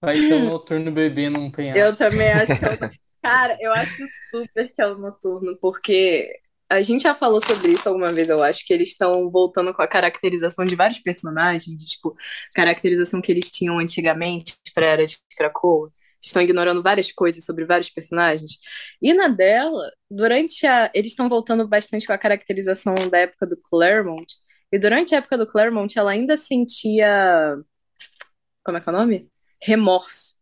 vai 0.00 0.14
ser 0.14 0.34
um 0.34 0.44
noturno 0.50 0.92
bebê 0.92 1.28
num 1.28 1.46
Eu 1.46 1.52
penhasco. 1.52 1.96
também 1.96 2.30
acho 2.30 2.56
que 2.56 2.64
ela... 2.64 2.78
Cara, 3.22 3.56
eu 3.60 3.72
acho 3.72 4.04
super 4.30 4.72
que 4.72 4.80
é 4.80 4.86
o 4.86 4.98
noturno, 4.98 5.56
porque 5.60 6.40
a 6.70 6.80
gente 6.82 7.02
já 7.02 7.14
falou 7.14 7.40
sobre 7.40 7.72
isso 7.72 7.88
alguma 7.88 8.12
vez, 8.12 8.30
eu 8.30 8.42
acho 8.42 8.64
que 8.64 8.72
eles 8.72 8.90
estão 8.90 9.30
voltando 9.30 9.74
com 9.74 9.82
a 9.82 9.88
caracterização 9.88 10.64
de 10.64 10.76
vários 10.76 11.00
personagens, 11.00 11.82
tipo, 11.84 12.16
caracterização 12.54 13.20
que 13.20 13.30
eles 13.32 13.50
tinham 13.50 13.78
antigamente 13.78 14.54
pra 14.74 14.86
Era 14.86 15.06
de 15.06 15.18
Krakoa. 15.36 15.92
Estão 16.22 16.42
ignorando 16.42 16.82
várias 16.82 17.10
coisas 17.12 17.44
sobre 17.44 17.64
vários 17.64 17.90
personagens. 17.90 18.52
E 19.00 19.14
na 19.14 19.28
dela, 19.28 19.90
durante 20.10 20.66
a. 20.66 20.90
Eles 20.94 21.12
estão 21.12 21.28
voltando 21.30 21.66
bastante 21.66 22.06
com 22.06 22.12
a 22.12 22.18
caracterização 22.18 22.94
da 23.10 23.18
época 23.18 23.46
do 23.46 23.56
Claremont. 23.56 24.26
E 24.70 24.78
durante 24.78 25.14
a 25.14 25.18
época 25.18 25.38
do 25.38 25.46
Claremont, 25.46 25.98
ela 25.98 26.10
ainda 26.12 26.36
sentia. 26.36 27.56
Como 28.64 28.76
é 28.78 28.80
que 28.80 28.88
é 28.88 28.92
o 28.92 28.96
nome? 28.96 29.30
Remorso 29.62 30.39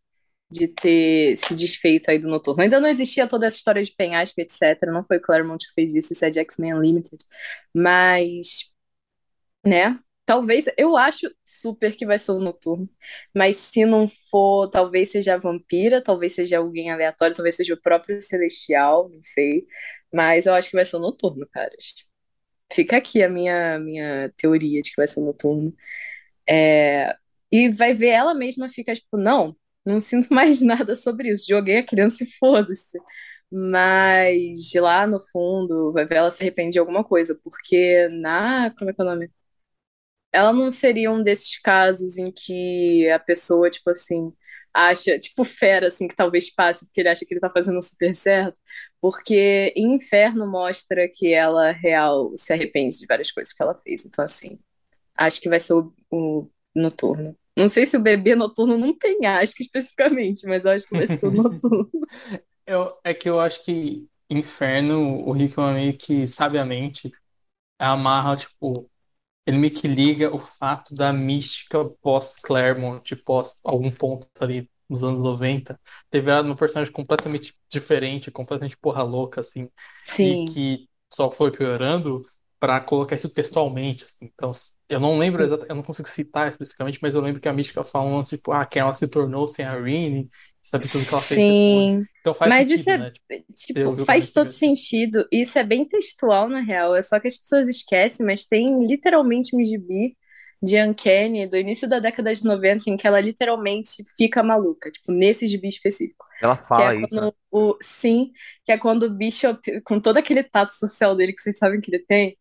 de 0.51 0.67
ter 0.67 1.37
se 1.37 1.55
desfeito 1.55 2.09
aí 2.11 2.19
do 2.19 2.27
Noturno. 2.27 2.63
Ainda 2.63 2.79
não 2.79 2.87
existia 2.89 3.27
toda 3.27 3.45
essa 3.47 3.57
história 3.57 3.83
de 3.83 3.91
penhasco, 3.95 4.39
etc. 4.41 4.91
Não 4.91 5.03
foi 5.05 5.17
o 5.17 5.21
Claremont 5.21 5.65
que 5.67 5.73
fez 5.73 5.93
isso, 5.95 6.13
isso 6.13 6.25
é 6.25 6.29
de 6.29 6.39
X-Men 6.39 6.75
Unlimited. 6.75 7.23
Mas, 7.75 8.71
né? 9.65 9.99
Talvez, 10.25 10.65
eu 10.77 10.95
acho 10.95 11.27
super 11.43 11.95
que 11.95 12.05
vai 12.05 12.17
ser 12.19 12.31
o 12.33 12.39
Noturno. 12.39 12.87
Mas 13.35 13.57
se 13.57 13.85
não 13.85 14.07
for, 14.29 14.69
talvez 14.69 15.09
seja 15.11 15.33
a 15.35 15.37
Vampira, 15.37 16.03
talvez 16.03 16.33
seja 16.35 16.59
alguém 16.59 16.91
aleatório, 16.91 17.35
talvez 17.35 17.55
seja 17.55 17.73
o 17.73 17.81
próprio 17.81 18.21
Celestial, 18.21 19.09
não 19.13 19.21
sei. 19.23 19.65
Mas 20.13 20.45
eu 20.45 20.53
acho 20.53 20.69
que 20.69 20.75
vai 20.75 20.85
ser 20.85 20.97
o 20.97 20.99
Noturno, 20.99 21.47
caras. 21.51 21.95
Fica 22.73 22.97
aqui 22.97 23.23
a 23.23 23.29
minha, 23.29 23.79
minha 23.79 24.31
teoria 24.37 24.81
de 24.81 24.91
que 24.91 24.97
vai 24.97 25.07
ser 25.07 25.19
o 25.21 25.25
Noturno. 25.25 25.73
É, 26.49 27.15
E 27.51 27.69
vai 27.69 27.93
ver 27.93 28.09
ela 28.09 28.33
mesma 28.35 28.69
fica 28.69 28.93
tipo, 28.93 29.17
não, 29.17 29.55
não 29.89 29.99
sinto 29.99 30.27
mais 30.33 30.61
nada 30.61 30.95
sobre 30.95 31.31
isso. 31.31 31.45
Joguei 31.47 31.77
a 31.79 31.85
criança 31.85 32.23
e 32.23 32.31
foda-se. 32.39 32.99
Mas 33.51 34.73
lá 34.75 35.07
no 35.07 35.19
fundo, 35.31 35.91
vai 35.93 36.05
ver 36.05 36.17
ela 36.17 36.31
se 36.31 36.41
arrepende 36.43 36.73
de 36.73 36.79
alguma 36.79 37.03
coisa, 37.03 37.35
porque 37.43 38.07
na. 38.09 38.71
Como 38.77 38.91
é 38.91 38.93
que 38.93 39.01
é 39.01 39.05
o 39.05 39.07
nome? 39.07 39.31
Ela 40.31 40.53
não 40.53 40.69
seria 40.69 41.11
um 41.11 41.23
desses 41.23 41.59
casos 41.59 42.17
em 42.17 42.31
que 42.31 43.09
a 43.09 43.19
pessoa, 43.19 43.69
tipo 43.69 43.89
assim, 43.89 44.31
acha, 44.73 45.17
tipo, 45.19 45.43
fera, 45.43 45.87
assim, 45.87 46.07
que 46.07 46.15
talvez 46.15 46.53
passe 46.53 46.85
porque 46.85 47.01
ele 47.01 47.09
acha 47.09 47.25
que 47.25 47.33
ele 47.33 47.41
tá 47.41 47.49
fazendo 47.49 47.81
super 47.81 48.13
certo. 48.13 48.57
Porque 49.01 49.73
Inferno 49.75 50.45
mostra 50.51 51.07
que 51.11 51.33
ela, 51.33 51.71
real, 51.71 52.31
se 52.37 52.53
arrepende 52.53 52.99
de 52.99 53.05
várias 53.07 53.31
coisas 53.31 53.53
que 53.53 53.61
ela 53.63 53.73
fez. 53.83 54.05
Então, 54.05 54.23
assim, 54.23 54.59
acho 55.15 55.41
que 55.41 55.49
vai 55.49 55.59
ser 55.59 55.73
o, 55.75 55.93
o 56.11 56.49
noturno. 56.75 57.37
Não 57.59 57.67
sei 57.67 57.85
se 57.85 57.97
o 57.97 58.01
bebê 58.01 58.35
noturno 58.35 58.77
não 58.77 58.97
tem 58.97 59.25
asco 59.25 59.61
especificamente, 59.61 60.47
mas 60.47 60.63
eu 60.63 60.71
acho 60.71 60.87
que 60.87 60.95
vai 60.95 61.05
ser 61.05 61.25
o 61.25 61.31
noturno. 61.31 61.89
Eu, 62.65 62.97
é 63.03 63.13
que 63.13 63.29
eu 63.29 63.39
acho 63.39 63.63
que 63.65 64.07
Inferno, 64.29 65.27
o 65.27 65.35
Hickman 65.35 65.73
meio 65.73 65.97
que 65.97 66.25
sabiamente 66.25 67.11
amarra, 67.77 68.37
tipo, 68.37 68.89
ele 69.45 69.57
meio 69.57 69.73
que 69.73 69.87
liga 69.87 70.33
o 70.33 70.37
fato 70.37 70.93
da 70.95 71.11
mística 71.11 71.83
pós-Claremont, 72.01 73.15
pós 73.17 73.59
algum 73.63 73.91
ponto 73.91 74.27
ali 74.39 74.69
nos 74.87 75.03
anos 75.03 75.23
90, 75.23 75.79
ter 76.09 76.21
virado 76.21 76.45
uma 76.45 76.55
personagem 76.55 76.93
completamente 76.93 77.55
diferente, 77.69 78.31
completamente 78.31 78.77
porra 78.77 79.03
louca, 79.03 79.41
assim, 79.41 79.69
Sim. 80.03 80.43
e 80.43 80.53
que 80.53 80.89
só 81.11 81.29
foi 81.29 81.51
piorando 81.51 82.23
pra 82.59 82.79
colocar 82.81 83.15
isso 83.15 83.33
textualmente, 83.33 84.05
assim. 84.05 84.25
Então, 84.33 84.51
eu 84.89 84.99
não 84.99 85.17
lembro 85.17 85.43
exatamente, 85.43 85.69
eu 85.69 85.75
não 85.75 85.83
consigo 85.83 86.09
citar 86.09 86.47
especificamente, 86.49 86.99
mas 87.01 87.15
eu 87.15 87.21
lembro 87.21 87.41
que 87.41 87.47
a 87.49 87.53
mística 87.53 87.83
falando, 87.83 88.25
tipo, 88.25 88.51
ah, 88.51 88.65
quem 88.65 88.81
ela 88.81 88.93
se 88.93 89.07
tornou 89.07 89.47
sem 89.47 89.65
a 89.65 89.79
Rine, 89.79 90.29
sabe 90.61 90.87
tudo 90.87 91.05
que 91.05 91.13
ela 91.13 91.23
fez 91.23 91.45
depois. 91.45 91.69
Sim. 91.73 92.05
Então 92.21 92.33
faz 92.33 92.53
Mas 92.53 92.57
sentido, 92.57 92.71
isso 92.71 92.89
é, 92.89 92.97
né? 92.97 93.11
Tipo, 93.55 93.95
tipo, 93.95 93.95
faz 93.97 94.31
todo 94.31 94.49
sentido. 94.49 95.27
Isso 95.31 95.57
é 95.59 95.63
bem 95.63 95.85
textual, 95.87 96.49
na 96.49 96.61
real. 96.61 96.95
É 96.95 97.01
só 97.01 97.19
que 97.19 97.27
as 97.27 97.37
pessoas 97.37 97.67
esquecem, 97.69 98.25
mas 98.25 98.45
tem 98.45 98.85
literalmente 98.87 99.55
um 99.55 99.63
gibi 99.63 100.17
de 100.61 100.81
Uncanny 100.81 101.47
do 101.47 101.57
início 101.57 101.87
da 101.87 101.99
década 101.99 102.33
de 102.35 102.43
90 102.43 102.89
em 102.89 102.97
que 102.97 103.07
ela 103.07 103.19
literalmente 103.21 104.03
fica 104.17 104.43
maluca, 104.43 104.91
tipo, 104.91 105.11
nesse 105.11 105.47
gibi 105.47 105.69
específico. 105.69 106.25
Ela 106.41 106.57
Que 106.71 106.81
fala 106.81 106.93
é 106.93 106.97
isso, 107.03 107.19
né? 107.21 107.31
o. 107.51 107.77
Sim, 107.81 108.31
que 108.65 108.71
é 108.71 108.77
quando 108.77 109.03
o 109.03 109.09
Bishop, 109.09 109.81
com 109.81 109.99
todo 109.99 110.17
aquele 110.17 110.43
tato 110.43 110.71
social 110.73 111.15
dele 111.15 111.33
que 111.33 111.41
vocês 111.41 111.57
sabem 111.57 111.81
que 111.81 111.91
ele 111.93 112.03
tem, 112.05 112.37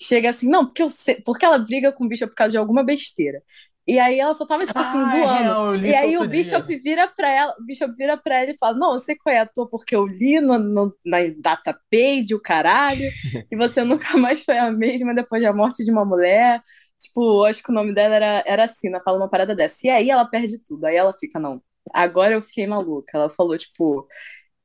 chega 0.00 0.30
assim, 0.30 0.48
não, 0.48 0.64
porque 0.66 0.82
eu 0.82 0.90
sei, 0.90 1.16
porque 1.22 1.44
ela 1.44 1.58
briga 1.58 1.92
com 1.92 2.04
o 2.04 2.08
Bishop 2.08 2.30
por 2.30 2.36
causa 2.36 2.52
de 2.52 2.58
alguma 2.58 2.82
besteira. 2.84 3.42
E 3.86 3.98
aí 3.98 4.18
ela 4.20 4.34
só 4.34 4.46
tava, 4.46 4.64
tipo 4.66 4.80
assim, 4.82 5.04
Ah, 5.04 5.18
é 5.34 5.48
zoando. 5.48 5.58
eu 5.58 5.74
li 5.74 5.90
E 5.90 5.94
aí 5.94 6.16
o 6.16 6.24
outro 6.24 6.28
dia. 6.28 6.64
Bishop 6.64 6.76
vira 6.80 7.08
pra 7.08 7.30
ela, 7.30 7.54
o 7.58 7.64
Bishop 7.64 7.94
vira 7.96 8.16
pra 8.16 8.36
ela 8.42 8.50
e 8.52 8.58
fala: 8.58 8.76
Não, 8.78 8.92
você 8.92 9.16
qual 9.16 9.34
é 9.34 9.40
a 9.40 9.46
tua? 9.46 9.68
Porque 9.68 9.96
eu 9.96 10.06
li 10.06 10.40
no, 10.40 10.58
no- 10.58 10.96
na 11.04 11.18
data 11.38 11.76
page, 11.90 12.34
o 12.34 12.40
caralho, 12.40 13.12
e 13.50 13.56
você 13.56 13.82
nunca 13.84 14.16
mais 14.18 14.44
foi 14.44 14.58
a 14.58 14.70
mesma 14.70 15.14
depois 15.14 15.42
da 15.42 15.52
morte 15.52 15.84
de 15.84 15.90
uma 15.90 16.04
mulher. 16.04 16.62
Tipo, 16.98 17.44
acho 17.44 17.62
que 17.62 17.70
o 17.70 17.74
nome 17.74 17.94
dela 17.94 18.14
era, 18.14 18.44
era 18.46 18.68
Sina, 18.68 19.00
fala 19.02 19.16
uma 19.18 19.30
parada 19.30 19.54
dessa. 19.56 19.86
E 19.86 19.90
aí 19.90 20.10
ela 20.10 20.24
perde 20.26 20.58
tudo. 20.64 20.84
Aí 20.84 20.96
ela 20.96 21.14
fica, 21.18 21.38
não. 21.38 21.62
Agora 21.92 22.34
eu 22.34 22.42
fiquei 22.42 22.66
maluca. 22.66 23.16
Ela 23.16 23.30
falou, 23.30 23.56
tipo. 23.56 24.06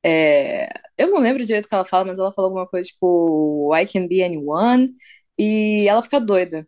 é, 0.04 0.70
Eu 0.98 1.10
não 1.10 1.20
lembro 1.20 1.44
direito 1.46 1.66
o 1.66 1.70
que 1.70 1.76
ela 1.76 1.86
fala, 1.86 2.06
mas 2.06 2.20
ela 2.20 2.34
falou 2.34 2.50
alguma 2.50 2.68
coisa, 2.68 2.88
tipo, 2.90 3.72
I 3.76 3.86
can 3.88 4.08
be 4.08 4.24
anyone. 4.24 4.94
E 5.38 5.88
ela 5.88 6.02
fica 6.02 6.20
doida. 6.20 6.68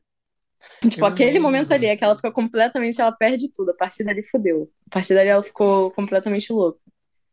Tipo, 0.89 1.01
Eu 1.01 1.05
aquele 1.05 1.39
momento 1.39 1.73
ali 1.73 1.85
é 1.85 1.95
que 1.95 2.03
ela 2.03 2.15
fica 2.15 2.31
completamente, 2.31 2.99
ela 2.99 3.11
perde 3.11 3.49
tudo. 3.51 3.71
A 3.71 3.73
partir 3.73 4.03
dali 4.03 4.23
fudeu. 4.23 4.69
A 4.87 4.95
partir 4.95 5.13
dali 5.13 5.29
ela 5.29 5.43
ficou 5.43 5.91
completamente 5.91 6.51
louca. 6.51 6.79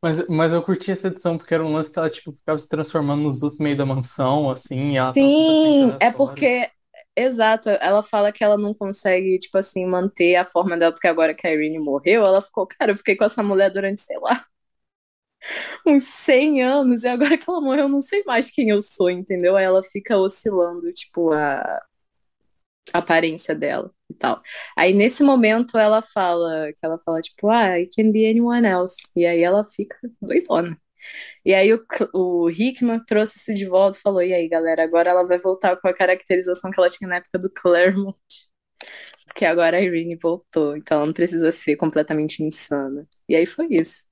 Mas, 0.02 0.26
mas 0.28 0.52
eu 0.52 0.62
curti 0.62 0.90
essa 0.90 1.08
edição 1.08 1.38
porque 1.38 1.54
era 1.54 1.64
um 1.64 1.72
lance 1.72 1.90
que 1.90 1.98
ela, 1.98 2.10
tipo, 2.10 2.32
ficava 2.32 2.58
se 2.58 2.68
transformando 2.68 3.22
nos 3.22 3.42
outros 3.42 3.58
meio 3.58 3.74
da 3.74 3.86
mansão, 3.86 4.50
assim, 4.50 4.96
tava 4.96 5.14
Sim, 5.14 5.92
é 5.98 6.10
porque, 6.10 6.68
exato, 7.16 7.70
ela 7.70 8.02
fala 8.02 8.30
que 8.30 8.44
ela 8.44 8.58
não 8.58 8.74
consegue, 8.74 9.38
tipo 9.38 9.56
assim, 9.56 9.86
manter 9.86 10.36
a 10.36 10.44
forma 10.44 10.76
dela, 10.76 10.92
porque 10.92 11.08
agora 11.08 11.34
que 11.34 11.46
a 11.46 11.52
Irene 11.54 11.78
morreu, 11.78 12.22
ela 12.22 12.42
ficou, 12.42 12.66
cara, 12.66 12.92
eu 12.92 12.96
fiquei 12.96 13.16
com 13.16 13.24
essa 13.24 13.42
mulher 13.42 13.70
durante, 13.70 14.02
sei 14.02 14.18
lá, 14.18 14.44
uns 15.86 16.04
100 16.04 16.62
anos, 16.62 17.04
e 17.04 17.08
agora 17.08 17.38
que 17.38 17.44
ela 17.48 17.60
morreu, 17.60 17.84
eu 17.84 17.88
não 17.88 18.00
sei 18.00 18.22
mais 18.24 18.50
quem 18.50 18.70
eu 18.70 18.82
sou, 18.82 19.10
entendeu? 19.10 19.56
Aí 19.56 19.64
ela 19.64 19.82
fica 19.82 20.16
oscilando, 20.18 20.92
tipo, 20.92 21.32
a 21.32 21.82
a 22.92 22.98
aparência 22.98 23.54
dela 23.54 23.90
e 24.10 24.14
tal. 24.14 24.42
Aí 24.76 24.92
nesse 24.92 25.22
momento 25.22 25.78
ela 25.78 26.02
fala, 26.02 26.72
que 26.72 26.84
ela 26.84 26.98
fala, 27.04 27.20
tipo, 27.20 27.48
ah, 27.50 27.78
I 27.78 27.86
can 27.88 28.10
be 28.12 28.26
anyone 28.26 28.66
else. 28.66 28.96
E 29.16 29.24
aí 29.26 29.42
ela 29.42 29.66
fica 29.70 29.96
doidona. 30.20 30.78
E 31.44 31.54
aí 31.54 31.72
o, 31.74 31.84
o 32.14 32.50
Hickman 32.50 33.00
trouxe 33.06 33.38
isso 33.38 33.54
de 33.54 33.66
volta 33.66 33.98
e 33.98 34.00
falou: 34.02 34.22
e 34.22 34.34
aí, 34.34 34.48
galera, 34.48 34.84
agora 34.84 35.10
ela 35.10 35.26
vai 35.26 35.38
voltar 35.38 35.76
com 35.78 35.88
a 35.88 35.94
caracterização 35.94 36.70
que 36.70 36.80
ela 36.80 36.88
tinha 36.88 37.08
na 37.08 37.16
época 37.16 37.38
do 37.38 37.50
Claremont. 37.50 38.18
Porque 39.26 39.44
agora 39.44 39.76
a 39.78 39.80
Irene 39.80 40.16
voltou, 40.16 40.76
então 40.76 40.98
ela 40.98 41.06
não 41.06 41.12
precisa 41.12 41.50
ser 41.50 41.76
completamente 41.76 42.42
insana. 42.42 43.06
E 43.28 43.34
aí 43.36 43.46
foi 43.46 43.66
isso. 43.70 44.04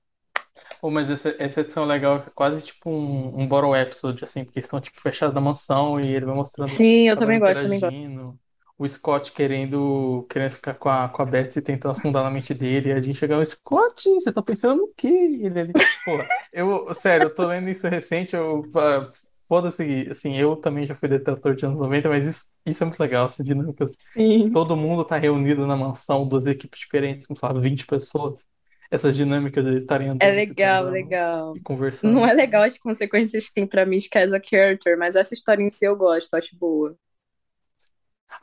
Pô, 0.81 0.91
mas 0.91 1.11
essa, 1.11 1.35
essa 1.39 1.61
edição 1.61 1.85
é 1.85 1.87
legal, 1.87 2.19
é 2.19 2.31
quase 2.35 2.67
tipo 2.67 2.91
um, 2.91 3.41
um 3.41 3.47
bottle 3.47 3.75
episode, 3.75 4.25
assim, 4.25 4.45
porque 4.45 4.59
eles 4.59 4.67
estão, 4.67 4.81
tipo, 4.81 5.01
fechados 5.01 5.35
na 5.35 5.41
mansão 5.41 6.01
e 6.01 6.15
ele 6.15 6.27
vai 6.27 6.35
mostrando 6.35 6.69
Sim, 6.69 7.09
eu 7.09 7.17
também 7.17 7.39
gosto, 7.39 7.63
também 7.63 7.81
gosto. 7.81 8.39
O 8.79 8.89
Scott 8.89 9.31
querendo, 9.33 10.27
querendo 10.29 10.51
ficar 10.51 10.75
com 10.75 10.89
a, 10.89 11.09
com 11.09 11.23
a 11.23 11.25
Betsy 11.25 11.63
tentando 11.63 11.93
afundar 11.93 12.25
na 12.25 12.31
mente 12.31 12.53
dele. 12.53 12.89
E 12.89 12.93
a 12.93 13.01
gente 13.01 13.17
chega, 13.17 13.43
Scott, 13.45 14.09
você 14.15 14.33
tá 14.33 14.43
pensando 14.43 14.83
no 14.83 14.93
quê? 14.97 15.07
E 15.07 15.47
ele 15.47 15.61
ali, 15.61 15.73
porra, 16.05 16.27
eu, 16.53 16.93
sério, 16.95 17.27
eu 17.27 17.35
tô 17.35 17.47
lendo 17.47 17.69
isso 17.69 17.87
recente, 17.87 18.35
eu, 18.35 18.69
ah, 18.75 19.09
foda-se, 19.47 20.09
assim, 20.11 20.37
eu 20.37 20.57
também 20.57 20.85
já 20.85 20.95
fui 20.95 21.09
detetor 21.09 21.55
de 21.55 21.65
anos 21.65 21.79
90, 21.79 22.09
mas 22.09 22.27
isso, 22.27 22.47
isso 22.67 22.83
é 22.83 22.87
muito 22.87 22.99
legal, 22.99 23.27
essas 23.27 23.47
dinâmicas. 23.47 23.95
Sim. 24.15 24.51
Todo 24.51 24.77
mundo 24.77 25.05
tá 25.05 25.17
reunido 25.17 25.67
na 25.67 25.77
mansão, 25.77 26.27
duas 26.27 26.47
equipes 26.47 26.81
diferentes, 26.81 27.27
com, 27.27 27.37
sei 27.37 27.49
lá, 27.49 27.61
20 27.61 27.87
pessoas. 27.87 28.45
Essas 28.93 29.17
dinâmicas 29.17 29.65
de 29.65 29.77
estarem 29.77 30.09
andando, 30.09 30.23
É 30.23 30.33
se 30.45 30.49
legal, 30.51 30.85
legal. 30.85 31.57
e 31.57 31.63
conversando. 31.63 32.13
Não 32.13 32.27
é 32.27 32.35
legal 32.35 32.63
as 32.63 32.77
consequências 32.77 33.47
que 33.49 33.55
tem 33.55 33.67
pra 33.67 33.87
Mística 33.87 34.23
as 34.23 34.33
a 34.35 34.41
character, 34.43 34.99
mas 34.99 35.17
essa 35.17 35.33
história 35.33 35.63
em 35.63 35.71
si 35.71 35.85
eu 35.87 35.97
gosto, 35.97 36.35
acho 36.35 36.55
boa. 36.59 36.95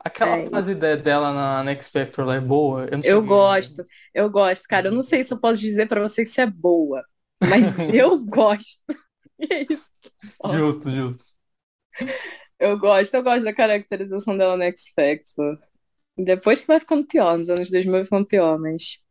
Aquela 0.00 0.38
É. 0.38 0.50
fase 0.50 0.74
de- 0.74 0.96
dela 0.96 1.32
na, 1.32 1.62
na 1.64 1.70
X 1.72 1.88
Factor 1.88 2.24
lá 2.24 2.36
é 2.36 2.40
boa. 2.40 2.82
Eu, 2.84 2.88
Eu 2.98 3.02
cheguei- 3.02 3.20
gosto, 3.22 3.84
eu 4.14 4.30
gosto, 4.30 4.66
cara. 4.68 4.88
Eu 4.88 4.92
não 4.92 5.02
sei 5.02 5.22
se 5.22 5.32
eu 5.32 5.38
posso 5.40 5.60
dizer 5.60 5.88
pra 5.88 6.00
você 6.00 6.22
que 6.22 6.28
isso 6.28 6.40
é 6.40 6.46
boa, 6.46 7.04
mas 7.40 7.76
eu 7.94 8.18
gosto. 8.24 8.80
É 9.50 9.72
isso. 9.72 9.88
Justo, 10.52 10.90
justo. 10.90 11.24
Eu 12.58 12.78
gosto, 12.78 13.14
eu 13.14 13.22
gosto 13.22 13.44
da 13.44 13.54
caracterização 13.54 14.36
dela 14.36 14.54
no 14.56 14.62
X 14.64 14.92
Factor. 14.94 15.58
Depois 16.18 16.60
que 16.60 16.66
vai 16.66 16.78
ficando 16.78 17.06
pior, 17.06 17.38
nos 17.38 17.48
anos 17.48 17.70
2000 17.70 17.92
vai 17.92 18.04
ficando 18.04 18.26
pior, 18.26 18.58
mas. 18.58 19.02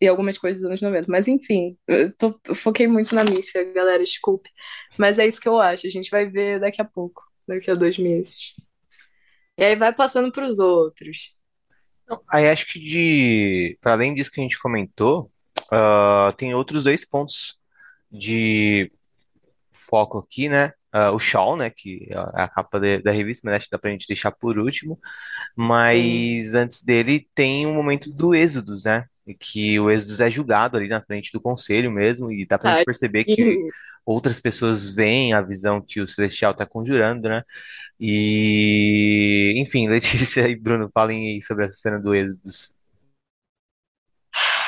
E 0.00 0.08
algumas 0.08 0.38
coisas 0.38 0.62
dos 0.62 0.70
anos 0.70 0.80
90. 0.80 1.10
Mas 1.10 1.28
enfim, 1.28 1.76
eu, 1.86 2.14
tô, 2.16 2.40
eu 2.46 2.54
foquei 2.54 2.86
muito 2.86 3.14
na 3.14 3.22
mística, 3.22 3.62
galera, 3.72 4.02
desculpe. 4.02 4.50
Mas 4.98 5.18
é 5.18 5.26
isso 5.26 5.40
que 5.40 5.48
eu 5.48 5.60
acho. 5.60 5.86
A 5.86 5.90
gente 5.90 6.10
vai 6.10 6.26
ver 6.26 6.60
daqui 6.60 6.80
a 6.80 6.84
pouco, 6.84 7.22
daqui 7.46 7.70
a 7.70 7.74
dois 7.74 7.98
meses. 7.98 8.54
E 9.58 9.64
aí 9.64 9.76
vai 9.76 9.94
passando 9.94 10.32
pros 10.32 10.58
outros. 10.58 11.36
Aí 12.28 12.48
acho 12.48 12.66
que 12.66 12.78
de, 12.80 13.78
para 13.80 13.92
além 13.92 14.14
disso 14.14 14.30
que 14.30 14.40
a 14.40 14.42
gente 14.42 14.58
comentou, 14.58 15.30
ah, 15.70 16.34
tem 16.36 16.54
outros 16.54 16.84
dois 16.84 17.04
pontos 17.04 17.58
de 18.10 18.90
foco 19.70 20.18
aqui, 20.18 20.48
né? 20.48 20.72
Ah, 20.92 21.12
o 21.12 21.18
Shaw, 21.20 21.56
né? 21.56 21.70
Que 21.70 22.08
é 22.10 22.16
a 22.16 22.48
capa 22.48 22.80
de- 22.80 22.98
da 23.02 23.12
revista, 23.12 23.42
mas 23.44 23.56
acho 23.56 23.66
que 23.66 23.70
dá 23.72 23.78
pra 23.78 23.90
gente 23.90 24.06
deixar 24.08 24.32
por 24.32 24.58
último. 24.58 24.98
Mas 25.56 26.54
antes 26.54 26.82
dele 26.82 27.28
tem 27.34 27.66
o 27.66 27.74
momento 27.74 28.10
do 28.12 28.34
Êxodos, 28.34 28.84
né? 28.84 29.06
Que 29.38 29.78
o 29.78 29.90
Êxodos 29.90 30.20
é 30.20 30.30
julgado 30.30 30.76
ali 30.76 30.88
na 30.88 31.02
frente 31.02 31.32
do 31.32 31.40
conselho 31.40 31.90
mesmo, 31.90 32.32
e 32.32 32.46
dá 32.46 32.58
pra 32.58 32.76
gente 32.76 32.86
perceber 32.86 33.24
que 33.24 33.58
outras 34.04 34.40
pessoas 34.40 34.92
veem 34.94 35.32
a 35.32 35.40
visão 35.40 35.80
que 35.80 36.00
o 36.00 36.08
Celestial 36.08 36.54
tá 36.54 36.66
conjurando, 36.66 37.28
né? 37.28 37.44
E, 38.00 39.54
enfim, 39.58 39.88
Letícia 40.34 40.48
e 40.48 40.56
Bruno, 40.56 40.90
falem 40.92 41.34
aí 41.34 41.42
sobre 41.42 41.66
essa 41.66 41.76
cena 41.76 41.98
do 42.00 42.14
Êxodos. 42.14 42.74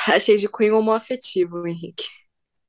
Achei 0.07 0.37
de 0.37 0.47
cunho 0.47 0.77
homoafetivo, 0.77 1.67
Henrique. 1.67 2.05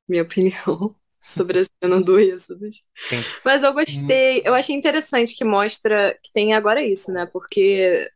Minha 0.09 0.23
opinião 0.23 0.97
sobre 1.25 1.61
a 1.61 1.65
cena 1.65 2.01
do 2.03 2.19
Êxodos. 2.19 2.77
Sim. 3.09 3.23
Mas 3.45 3.63
eu 3.63 3.73
gostei. 3.73 4.43
Eu 4.45 4.55
achei 4.55 4.77
interessante 4.77 5.35
que 5.35 5.45
mostra 5.45 6.19
que 6.23 6.31
tem 6.33 6.55
agora 6.55 6.83
isso, 6.83 7.11
né? 7.11 7.27
Porque 7.33 8.09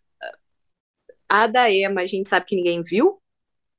a 1.28 1.46
da 1.46 1.70
Emma 1.70 2.02
a 2.02 2.06
gente 2.06 2.28
sabe 2.28 2.46
que 2.46 2.54
ninguém 2.54 2.82
viu. 2.82 3.20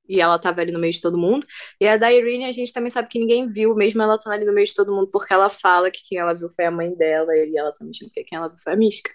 E 0.07 0.19
ela 0.19 0.39
tava 0.39 0.61
ali 0.61 0.71
no 0.71 0.79
meio 0.79 0.91
de 0.91 0.99
todo 0.99 1.19
mundo. 1.19 1.45
E 1.79 1.87
a 1.87 1.95
da 1.95 2.11
Irene 2.11 2.45
a 2.45 2.51
gente 2.51 2.73
também 2.73 2.89
sabe 2.89 3.07
que 3.07 3.19
ninguém 3.19 3.47
viu, 3.47 3.75
mesmo 3.75 4.01
ela 4.01 4.15
estando 4.15 4.33
ali 4.33 4.43
no 4.43 4.51
meio 4.51 4.65
de 4.65 4.73
todo 4.73 4.91
mundo, 4.91 5.07
porque 5.11 5.31
ela 5.31 5.51
fala 5.51 5.91
que 5.91 6.01
quem 6.03 6.17
ela 6.17 6.33
viu 6.33 6.49
foi 6.49 6.65
a 6.65 6.71
mãe 6.71 6.91
dela, 6.95 7.31
e 7.35 7.55
ela 7.55 7.71
também 7.71 7.91
tinha 7.91 8.09
que 8.09 8.23
quem 8.23 8.35
ela 8.35 8.47
viu 8.47 8.57
foi 8.57 8.73
a 8.73 8.75
Mística. 8.75 9.11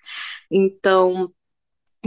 Então, 0.48 1.32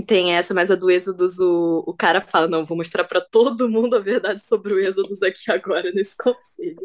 tem 0.05 0.35
essa, 0.35 0.53
mas 0.53 0.69
a 0.71 0.75
do 0.75 0.89
Êxodos, 0.91 1.39
o, 1.39 1.83
o 1.87 1.93
cara 1.93 2.21
fala: 2.21 2.47
Não, 2.47 2.65
vou 2.65 2.77
mostrar 2.77 3.03
pra 3.03 3.21
todo 3.21 3.69
mundo 3.69 3.95
a 3.95 3.99
verdade 3.99 4.41
sobre 4.41 4.73
o 4.73 4.79
Êxodos 4.79 5.21
aqui 5.23 5.51
agora, 5.51 5.91
nesse 5.91 6.15
conselho. 6.17 6.77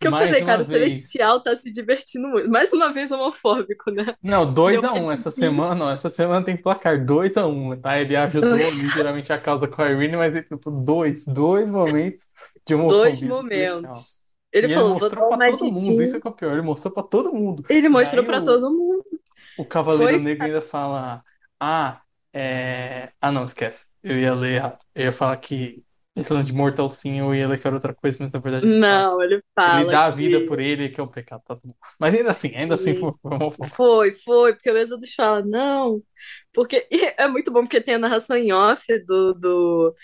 Que 0.00 0.08
eu 0.08 0.12
Mais 0.12 0.26
falei, 0.26 0.42
cara, 0.42 0.62
o 0.62 0.64
vez. 0.64 0.82
Celestial 0.84 1.42
tá 1.42 1.54
se 1.56 1.70
divertindo 1.70 2.28
muito. 2.28 2.48
Mais 2.50 2.72
uma 2.72 2.92
vez 2.92 3.10
homofóbico, 3.10 3.90
né? 3.92 4.16
Não, 4.22 4.52
2 4.52 4.80
Deu 4.80 4.90
a 4.90 4.92
1 4.94 5.06
um. 5.06 5.10
pra 5.10 5.14
essa 5.14 5.30
sentir. 5.30 5.40
semana, 5.40 5.84
ó, 5.86 5.90
essa 5.92 6.08
semana 6.10 6.44
tem 6.44 6.56
placar 6.56 7.04
2 7.04 7.36
a 7.36 7.46
1 7.46 7.72
um, 7.72 7.80
tá? 7.80 8.00
Ele 8.00 8.16
ajudou 8.16 8.56
ligeiramente 8.70 9.32
a 9.32 9.38
causa 9.40 9.68
com 9.68 9.82
a 9.82 9.90
Irene, 9.90 10.16
mas 10.16 10.34
ele 10.34 10.42
tipo, 10.44 10.70
dois, 10.70 11.24
dois 11.26 11.70
momentos 11.70 12.24
de 12.66 12.74
homofobia 12.74 12.98
Dois 13.02 13.22
momentos. 13.22 14.16
Ele 14.52 14.66
E 14.66 14.74
falou: 14.74 14.90
ele 14.90 15.00
mostrou 15.00 15.28
pra 15.28 15.38
todo 15.50 15.64
mundo, 15.70 16.02
isso 16.02 16.16
é 16.16 16.20
que 16.20 16.26
é 16.26 16.30
o 16.30 16.34
pior, 16.34 16.52
ele 16.52 16.62
mostrou 16.62 16.92
pra 16.94 17.02
todo 17.02 17.32
mundo. 17.32 17.62
Ele 17.68 17.88
mostrou 17.88 18.24
o- 18.24 18.44
todo 18.44 18.70
mundo. 18.70 19.04
O 19.58 19.64
Cavaleiro 19.64 20.14
Foi? 20.14 20.22
Negro 20.22 20.46
ainda 20.46 20.60
fala: 20.60 21.22
Ah, 21.60 22.00
é. 22.38 23.12
Ah, 23.20 23.32
não, 23.32 23.44
esquece. 23.44 23.92
Eu 24.02 24.18
ia 24.18 24.34
ler 24.34 24.54
errado. 24.56 24.78
Eu 24.94 25.04
ia 25.06 25.12
falar 25.12 25.36
que 25.38 25.84
esse 26.14 26.32
lance 26.32 26.48
de 26.50 26.54
mortal 26.56 26.90
sim, 26.90 27.18
eu 27.20 27.34
ia 27.34 27.48
ler 27.48 27.60
que 27.60 27.66
era 27.66 27.76
outra 27.76 27.94
coisa, 27.94 28.18
mas 28.22 28.32
na 28.32 28.38
verdade 28.40 28.68
fala 28.88 29.08
Não, 29.08 29.22
ele 29.22 29.42
fala. 29.54 29.84
ele 29.84 29.84
dá 29.86 30.06
a 30.06 30.10
que- 30.10 30.10
vida 30.10 30.44
por 30.44 30.60
ele, 30.60 30.88
que 30.90 31.00
é 31.00 31.04
um 31.04 31.08
pecado. 31.08 31.42
Tá 31.44 31.56
tudo 31.56 31.70
bom. 31.74 31.78
Mas 32.00 32.14
ainda 32.14 32.30
assim, 32.32 32.54
ainda 32.56 32.74
assim 32.76 32.94
Sim. 32.94 32.96
foi 32.96 33.12
foi. 33.22 33.70
Foi, 33.76 34.12
foi, 34.14 34.54
porque 34.54 34.70
o 34.70 34.76
Êxodos 34.76 35.14
fala, 35.14 35.42
não, 35.44 36.02
porque 36.52 36.86
e 36.90 37.04
é 37.18 37.28
muito 37.28 37.52
bom 37.52 37.62
porque 37.62 37.80
tem 37.80 37.94
a 37.94 37.98
narração 37.98 38.36
em 38.36 38.52
off 38.52 38.84
do, 39.06 39.34
do, 39.34 39.96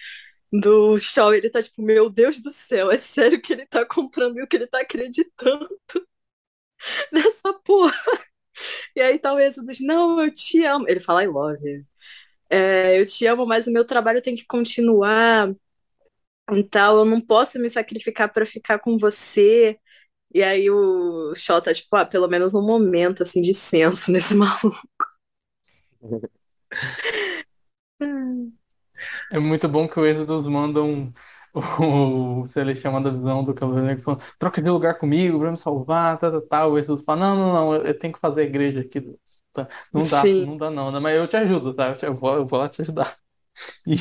do 0.53 0.99
Shaw, 0.99 1.35
ele 1.35 1.51
tá 1.51 1.63
tipo, 1.63 1.83
meu 1.83 2.11
Deus 2.11 2.43
do 2.43 2.53
céu, 2.53 2.91
é 2.91 2.99
sério 2.99 3.43
que 3.43 3.53
ele 3.53 3.67
tá 3.67 3.87
comprando 3.87 4.39
e 4.41 4.47
que 4.47 4.57
ele 4.57 4.67
tá 4.69 4.81
acreditando 4.83 5.69
nessa 7.13 7.53
porra. 7.65 7.95
E 8.97 9.01
aí 9.01 9.19
tá 9.19 9.33
o 9.35 9.39
Êxodos, 9.41 9.81
não, 9.81 10.21
eu 10.23 10.33
te 10.33 10.65
amo. 10.65 10.89
Ele 10.89 11.01
fala, 11.01 11.23
I 11.25 11.27
love 11.29 11.59
you. 11.69 11.87
É, 12.53 13.01
eu 13.01 13.07
te 13.07 13.27
amo, 13.27 13.47
mas 13.47 13.67
o 13.67 13.73
meu 13.73 13.83
trabalho 13.87 14.21
tem 14.21 14.35
que 14.35 14.45
continuar. 14.45 15.51
Então, 16.53 16.99
eu 16.99 17.05
não 17.07 17.21
posso 17.21 17.59
me 17.59 17.71
sacrificar 17.71 18.31
pra 18.31 18.45
ficar 18.45 18.79
com 18.79 18.99
você. 18.99 19.79
E 20.35 20.43
aí 20.43 20.71
o 20.71 21.35
Shaw 21.35 21.63
tá 21.63 21.73
tipo, 21.73 21.97
ah, 21.97 22.05
pelo 22.07 22.29
menos 22.29 22.55
um 22.55 22.67
momento 22.67 23.23
assim 23.23 23.41
de 23.41 23.55
senso 23.55 24.11
nesse 24.13 24.35
maluco. 24.35 24.83
É 29.31 29.39
muito 29.39 29.69
bom 29.69 29.89
que 29.89 29.99
o 29.99 30.07
Êxodos 30.07 30.47
mandam 30.47 31.13
o 31.55 32.47
Celestial 32.47 32.93
manda 32.93 33.09
a 33.09 33.13
visão 33.13 33.43
do 33.43 33.55
Cavaleiro 33.55 33.87
Negro 33.87 34.05
falando, 34.05 34.23
troca 34.39 34.63
de 34.63 34.71
lugar 34.71 34.99
comigo 34.99 35.39
pra 35.39 35.51
me 35.51 35.57
salvar, 35.57 36.19
tá, 36.19 36.31
tá, 36.31 36.41
tá. 36.41 36.67
O 36.67 36.79
Êxodos 36.79 37.05
fala, 37.05 37.21
não, 37.21 37.37
não, 37.37 37.53
não, 37.53 37.75
eu, 37.77 37.99
tenho 37.99 38.13
que 38.13 38.21
fazer 38.21 38.43
a 38.43 38.45
igreja 38.45 38.81
aqui. 38.81 39.01
Tá, 39.53 39.69
Não 39.93 40.09
dá, 40.09 40.27
Sim. 40.27 40.39
não 40.39 40.57
dá 40.57 40.71
não, 40.71 40.91
né? 40.91 40.99
mas 40.99 41.15
eu 41.17 41.29
te 41.29 41.37
ajudo, 41.37 41.75
tá? 41.75 41.89
Eu, 41.91 41.97
te- 41.97 42.07
eu 42.07 42.15
vou, 42.15 42.35
eu 42.37 42.47
vou 42.47 42.59
lá 42.59 42.69
te 42.69 42.83
ajudar. 42.83 43.19
E, 43.87 43.95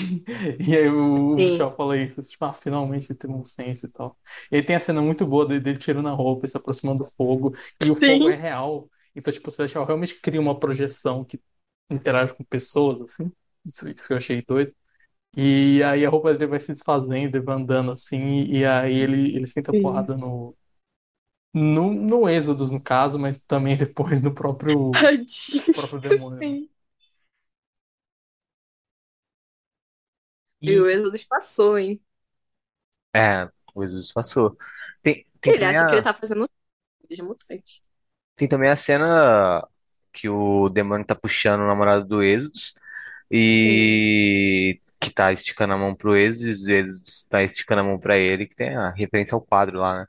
e 0.71 0.77
aí 0.77 0.89
o 0.89 1.37
Sim. 1.37 1.65
Michel 1.65 1.71
fala 1.75 1.97
isso, 1.97 2.21
tipo, 2.23 2.45
ah, 2.45 2.53
finalmente 2.53 3.15
tem 3.15 3.31
um 3.33 3.45
senso 3.45 3.85
e 3.87 3.91
tal. 3.91 4.17
E 4.51 4.57
aí 4.57 4.63
tem 4.63 4.75
a 4.75 4.79
cena 4.79 5.01
muito 5.01 5.25
boa 5.25 5.45
dele, 5.47 5.59
dele 5.61 5.77
tirando 5.79 6.07
a 6.09 6.11
roupa 6.11 6.45
e 6.45 6.49
se 6.49 6.57
aproximando 6.57 7.03
do 7.03 7.09
fogo, 7.11 7.55
e 7.81 7.89
o 7.91 7.95
fogo 7.95 8.29
é 8.29 8.35
Sim. 8.35 8.37
real. 8.37 8.89
Então, 9.15 9.33
tipo, 9.33 9.49
o 9.49 9.51
Celestial 9.51 9.85
realmente 9.85 10.19
cria 10.21 10.41
uma 10.41 10.59
projeção 10.59 11.25
que 11.25 11.41
interage 11.89 12.33
com 12.35 12.43
pessoas, 12.45 13.01
assim. 13.01 13.31
Isso, 13.65 13.89
isso 13.89 14.03
que 14.03 14.13
eu 14.13 14.17
achei 14.17 14.41
doido. 14.47 14.73
E 15.37 15.81
aí 15.83 16.05
a 16.05 16.09
roupa 16.09 16.33
dele 16.33 16.47
vai 16.47 16.59
se 16.59 16.73
desfazendo, 16.73 17.13
ele 17.37 17.41
vai 17.41 17.55
andando 17.55 17.91
assim, 17.91 18.43
e 18.45 18.65
aí 18.65 18.93
ele, 18.95 19.35
ele 19.35 19.47
senta 19.47 19.73
Sim. 19.73 19.73
porrada 19.73 20.17
no, 20.17 20.55
no, 21.53 21.93
no 21.93 22.29
Êxodos, 22.29 22.71
no 22.71 22.81
caso, 22.81 23.19
mas 23.19 23.39
também 23.39 23.77
depois 23.77 24.21
no 24.21 24.33
próprio, 24.33 24.91
Tadinho. 25.01 25.63
próprio 25.73 26.01
demônio. 26.01 26.43
Sim. 26.43 26.69
E 30.61 30.71
E 30.71 30.79
o 30.79 30.89
Êxodos 30.89 31.23
passou, 31.23 31.77
hein? 31.77 32.01
é, 33.15 33.49
o 33.75 33.81
Jesus 33.85 34.11
passou. 34.11 34.57
Tem, 35.01 35.25
tem 35.41 35.53
Ele 35.53 35.63
também 35.63 35.77
acha 35.77 35.85
que 35.85 35.93
ele 35.95 36.01
a, 36.01 36.03
tá 36.03 36.13
fazendo 36.15 36.49
de 37.09 37.21
mutante. 37.23 37.83
tem 38.35 38.47
também 38.47 38.69
a 38.69 38.75
cena 38.75 39.67
que 40.13 40.27
o 40.29 40.69
demônio 40.69 41.05
tá 41.05 41.15
puxando 41.15 41.61
o 41.61 41.67
namorado 41.67 42.05
do 42.05 42.23
Êxodos 42.23 42.73
Sim. 43.51 43.91
e 43.91 44.81
que 44.99 45.11
tá 45.13 45.31
esticando 45.33 45.73
a 45.73 45.77
mão 45.77 45.95
pro 45.95 46.15
Êxodos, 46.17 46.67
e 46.67 46.73
o 46.73 46.75
Êxodos 46.77 47.25
tá 47.29 47.43
esticando 47.43 47.81
a 47.81 47.83
mão 47.83 47.99
pra 47.99 48.17
ele, 48.17 48.47
que 48.47 48.55
tem 48.55 48.75
a 48.75 48.91
referência 48.91 49.35
ao 49.35 49.41
quadro 49.41 49.79
lá, 49.79 50.01
né? 50.01 50.07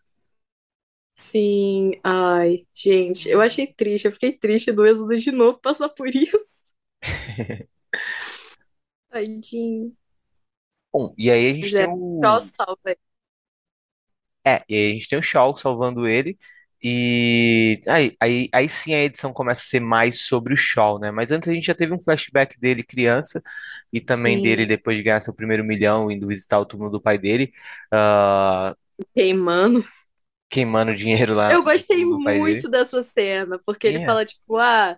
Sim. 1.14 1.92
Ai, 2.04 2.66
gente, 2.74 3.28
eu 3.28 3.40
achei 3.40 3.66
triste. 3.66 4.06
Eu 4.06 4.12
fiquei 4.12 4.32
triste 4.36 4.72
do 4.72 4.86
Êxodos 4.86 5.22
de 5.22 5.30
novo 5.32 5.58
passar 5.58 5.88
por 5.88 6.08
isso. 6.14 6.52
Tadinho. 9.10 9.92
Bom, 10.92 11.14
e 11.18 11.30
aí 11.30 11.50
a 11.50 11.54
Mas 11.60 11.72
gente 11.72 11.74
tem 11.76 11.86
é, 11.86 11.94
só 12.22 12.40
o. 12.40 12.52
salva 12.56 12.80
ele. 12.90 13.00
É, 14.46 14.64
e 14.68 14.74
aí 14.74 14.90
a 14.90 14.94
gente 14.94 15.08
tem 15.08 15.18
o 15.18 15.22
Shaw 15.22 15.56
salvando 15.56 16.06
ele. 16.08 16.38
E 16.84 17.80
aí, 17.86 18.16
aí, 18.20 18.48
aí 18.52 18.68
sim 18.68 18.92
a 18.94 19.04
edição 19.04 19.32
começa 19.32 19.60
a 19.62 19.64
ser 19.64 19.78
mais 19.80 20.22
sobre 20.22 20.52
o 20.52 20.56
Shaw, 20.56 20.98
né? 20.98 21.12
Mas 21.12 21.30
antes 21.30 21.48
a 21.48 21.52
gente 21.54 21.66
já 21.66 21.74
teve 21.74 21.92
um 21.94 22.00
flashback 22.00 22.58
dele 22.58 22.82
criança 22.82 23.40
e 23.92 24.00
também 24.00 24.40
dele 24.40 24.66
Sim. 24.66 24.66
depois 24.66 24.96
de 24.96 25.04
ganhar 25.04 25.20
seu 25.22 25.32
primeiro 25.34 25.62
milhão, 25.64 26.10
indo 26.10 26.26
visitar 26.26 26.58
o 26.58 26.66
túmulo 26.66 26.90
do 26.90 27.00
pai 27.00 27.18
dele, 27.18 27.52
ah, 27.92 28.74
Queimando. 29.14 29.82
Queimando 30.52 30.94
dinheiro 30.94 31.34
lá 31.34 31.50
Eu 31.50 31.58
no 31.58 31.64
gostei 31.64 32.04
muito 32.04 32.68
dessa 32.68 33.02
cena, 33.02 33.58
porque 33.64 33.86
ele 33.86 33.98
é. 33.98 34.04
fala, 34.04 34.24
tipo, 34.24 34.56
ah, 34.58 34.96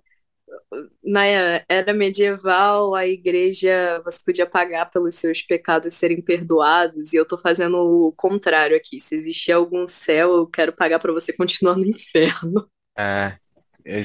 na 1.02 1.24
era 1.68 1.92
medieval, 1.94 2.94
a 2.94 3.06
igreja, 3.06 4.00
você 4.04 4.22
podia 4.24 4.46
pagar 4.46 4.90
pelos 4.90 5.14
seus 5.14 5.42
pecados 5.42 5.94
serem 5.94 6.20
perdoados, 6.22 7.12
e 7.12 7.16
eu 7.16 7.26
tô 7.26 7.38
fazendo 7.38 7.76
o 7.76 8.12
contrário 8.12 8.76
aqui. 8.76 9.00
Se 9.00 9.14
existir 9.14 9.52
algum 9.52 9.86
céu, 9.86 10.34
eu 10.34 10.46
quero 10.46 10.72
pagar 10.72 10.98
pra 10.98 11.12
você 11.12 11.32
continuar 11.32 11.76
no 11.76 11.86
inferno. 11.86 12.68
É, 12.96 13.38
é, 13.84 14.02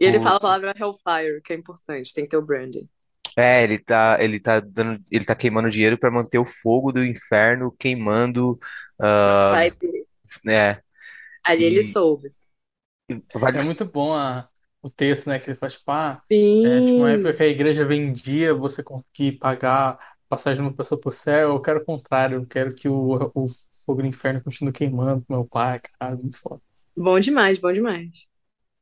E 0.00 0.04
ele 0.04 0.18
tipo, 0.18 0.22
fala 0.22 0.36
a 0.36 0.40
palavra 0.40 0.74
Hellfire, 0.78 1.40
que 1.42 1.52
é 1.52 1.56
importante, 1.56 2.12
tem 2.12 2.24
que 2.24 2.30
ter 2.30 2.36
o 2.36 2.42
branding. 2.44 2.88
é, 3.36 3.62
ele 3.64 3.78
tá, 3.78 4.18
ele 4.20 4.38
tá 4.40 4.60
dando, 4.60 5.02
ele 5.10 5.24
tá 5.24 5.34
queimando 5.34 5.70
dinheiro 5.70 5.98
para 5.98 6.10
manter 6.10 6.38
o 6.38 6.44
fogo 6.44 6.92
do 6.92 7.04
inferno 7.04 7.74
queimando, 7.78 8.58
ah, 9.00 9.50
Pai 9.52 9.70
dele. 9.70 10.06
né? 10.44 10.80
Ali 11.44 11.64
ele 11.64 11.82
E, 11.82 11.84
soube. 11.84 12.32
e 13.08 13.22
vale, 13.34 13.58
É 13.58 13.62
muito 13.62 13.84
bom 13.84 14.14
a, 14.14 14.48
o 14.82 14.90
texto, 14.90 15.28
né? 15.28 15.38
Que 15.38 15.50
ele 15.50 15.58
faz, 15.58 15.74
tipo, 15.74 15.90
ah, 15.90 16.22
é, 16.62 16.82
tipo, 16.82 17.00
uma 17.02 17.10
época 17.12 17.32
Sim. 17.32 17.34
que 17.34 17.42
a 17.42 17.46
igreja 17.46 17.84
vendia 17.86 18.54
você 18.54 18.82
conseguir 18.82 19.32
pagar 19.38 19.98
passagem 20.28 20.62
de 20.64 20.68
uma 20.70 20.76
pessoa 20.76 20.98
pro 21.00 21.10
céu, 21.10 21.50
eu 21.50 21.60
quero 21.60 21.80
o 21.80 21.84
contrário, 21.84 22.36
eu 22.40 22.46
quero 22.46 22.74
que 22.74 22.88
o, 22.88 23.30
o 23.34 23.46
fogo 23.84 24.00
do 24.02 24.06
inferno 24.08 24.42
continue 24.42 24.72
queimando 24.72 25.22
com 25.26 25.34
meu 25.34 25.44
pai, 25.46 25.78
cara, 25.98 26.16
muito 26.16 26.38
foda. 26.40 26.62
Bom 26.96 27.18
demais, 27.20 27.58
bom 27.58 27.72
demais. 27.72 28.10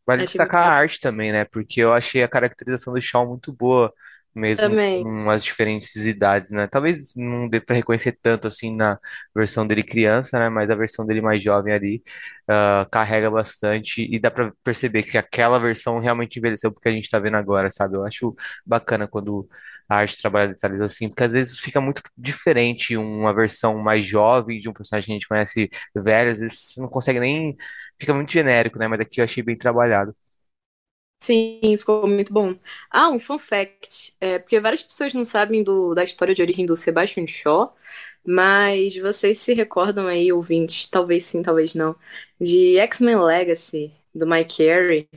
Vale 0.06 0.22
Achei 0.24 0.40
muito 0.42 0.54
destacar 0.54 0.66
a 0.68 0.72
arte 0.74 1.00
também, 1.00 1.32
né? 1.32 1.44
Porque 1.44 1.80
eu 1.80 1.92
achei 1.92 2.22
a 2.22 2.28
caracterização 2.28 2.92
do 2.94 3.00
Shaw 3.00 3.26
muito 3.28 3.52
boa, 3.52 3.92
mesmo 4.34 4.68
Também. 4.68 5.02
com 5.02 5.30
as 5.30 5.44
diferentes 5.44 5.94
idades, 5.96 6.50
né? 6.50 6.66
Talvez 6.66 7.14
não 7.16 7.48
dê 7.48 7.60
pra 7.60 7.76
reconhecer 7.76 8.18
tanto 8.22 8.46
assim 8.48 8.74
na 8.74 8.98
versão 9.34 9.66
dele 9.66 9.82
criança, 9.82 10.38
né? 10.38 10.48
Mas 10.48 10.70
a 10.70 10.74
versão 10.74 11.06
dele 11.06 11.20
mais 11.20 11.42
jovem 11.42 11.72
ali 11.74 12.02
ah, 12.48 12.86
carrega 12.90 13.30
bastante 13.30 14.02
e 14.02 14.18
dá 14.20 14.30
pra 14.30 14.52
perceber 14.64 15.02
que 15.04 15.18
aquela 15.18 15.58
versão 15.58 15.98
realmente 15.98 16.38
envelheceu 16.38 16.72
porque 16.72 16.88
a 16.88 16.92
gente 16.92 17.10
tá 17.10 17.18
vendo 17.18 17.36
agora, 17.36 17.70
sabe? 17.70 17.96
Eu 17.96 18.04
acho 18.04 18.34
bacana 18.64 19.06
quando 19.08 19.48
a 19.88 19.96
arte 19.96 20.20
trabalha 20.20 20.48
detalhes 20.48 20.80
assim, 20.80 21.08
porque 21.08 21.24
às 21.24 21.32
vezes 21.32 21.58
fica 21.58 21.80
muito 21.80 22.00
diferente 22.16 22.96
uma 22.96 23.34
versão 23.34 23.76
mais 23.78 24.06
jovem 24.06 24.60
de 24.60 24.68
um 24.68 24.72
personagem 24.72 25.06
que 25.06 25.12
a 25.12 25.14
gente 25.16 25.28
conhece 25.28 25.68
velho, 25.94 26.30
às 26.30 26.38
vezes 26.40 26.72
você 26.74 26.80
não 26.80 26.88
consegue 26.88 27.18
nem 27.20 27.56
Fica 27.98 28.14
muito 28.14 28.32
genérico, 28.32 28.78
né? 28.78 28.88
Mas 28.88 29.00
aqui 29.00 29.20
eu 29.20 29.24
achei 29.24 29.42
bem 29.42 29.56
trabalhado. 29.56 30.16
Sim, 31.22 31.76
ficou 31.78 32.06
muito 32.08 32.32
bom. 32.32 32.56
Ah, 32.90 33.10
um 33.10 33.18
fun 33.18 33.38
fact. 33.38 34.14
É, 34.20 34.38
porque 34.38 34.58
várias 34.60 34.82
pessoas 34.82 35.12
não 35.12 35.24
sabem 35.24 35.62
do, 35.62 35.94
da 35.94 36.02
história 36.02 36.34
de 36.34 36.40
origem 36.42 36.64
do 36.64 36.76
Sebastian 36.76 37.26
Shaw, 37.26 37.74
mas 38.24 38.96
vocês 38.96 39.38
se 39.38 39.52
recordam 39.52 40.06
aí, 40.06 40.32
ouvintes, 40.32 40.86
talvez 40.86 41.24
sim, 41.24 41.42
talvez 41.42 41.74
não, 41.74 41.94
de 42.40 42.78
X-Men 42.78 43.16
Legacy, 43.22 43.92
do 44.14 44.26
Mike 44.26 44.56
Carey, 44.64 45.08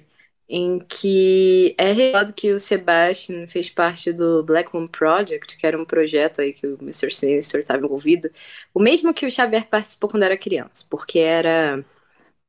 em 0.49 0.79
que 0.79 1.73
é 1.77 1.91
revelado 1.93 2.33
que 2.33 2.51
o 2.51 2.59
Sebastian 2.59 3.47
fez 3.47 3.69
parte 3.69 4.11
do 4.13 4.43
Black 4.43 4.73
Moon 4.75 4.87
Project, 4.87 5.57
que 5.57 5.65
era 5.65 5.77
um 5.79 5.85
projeto 5.85 6.41
aí 6.41 6.53
que 6.53 6.67
o 6.67 6.77
Mr. 6.81 7.13
Sinister 7.15 7.61
estava 7.61 7.83
envolvido, 7.85 8.29
o 8.73 8.79
mesmo 8.81 9.13
que 9.13 9.25
o 9.25 9.31
Xavier 9.31 9.67
participou 9.69 10.09
quando 10.09 10.23
era 10.23 10.37
criança, 10.37 10.85
porque 10.89 11.19
era, 11.19 11.83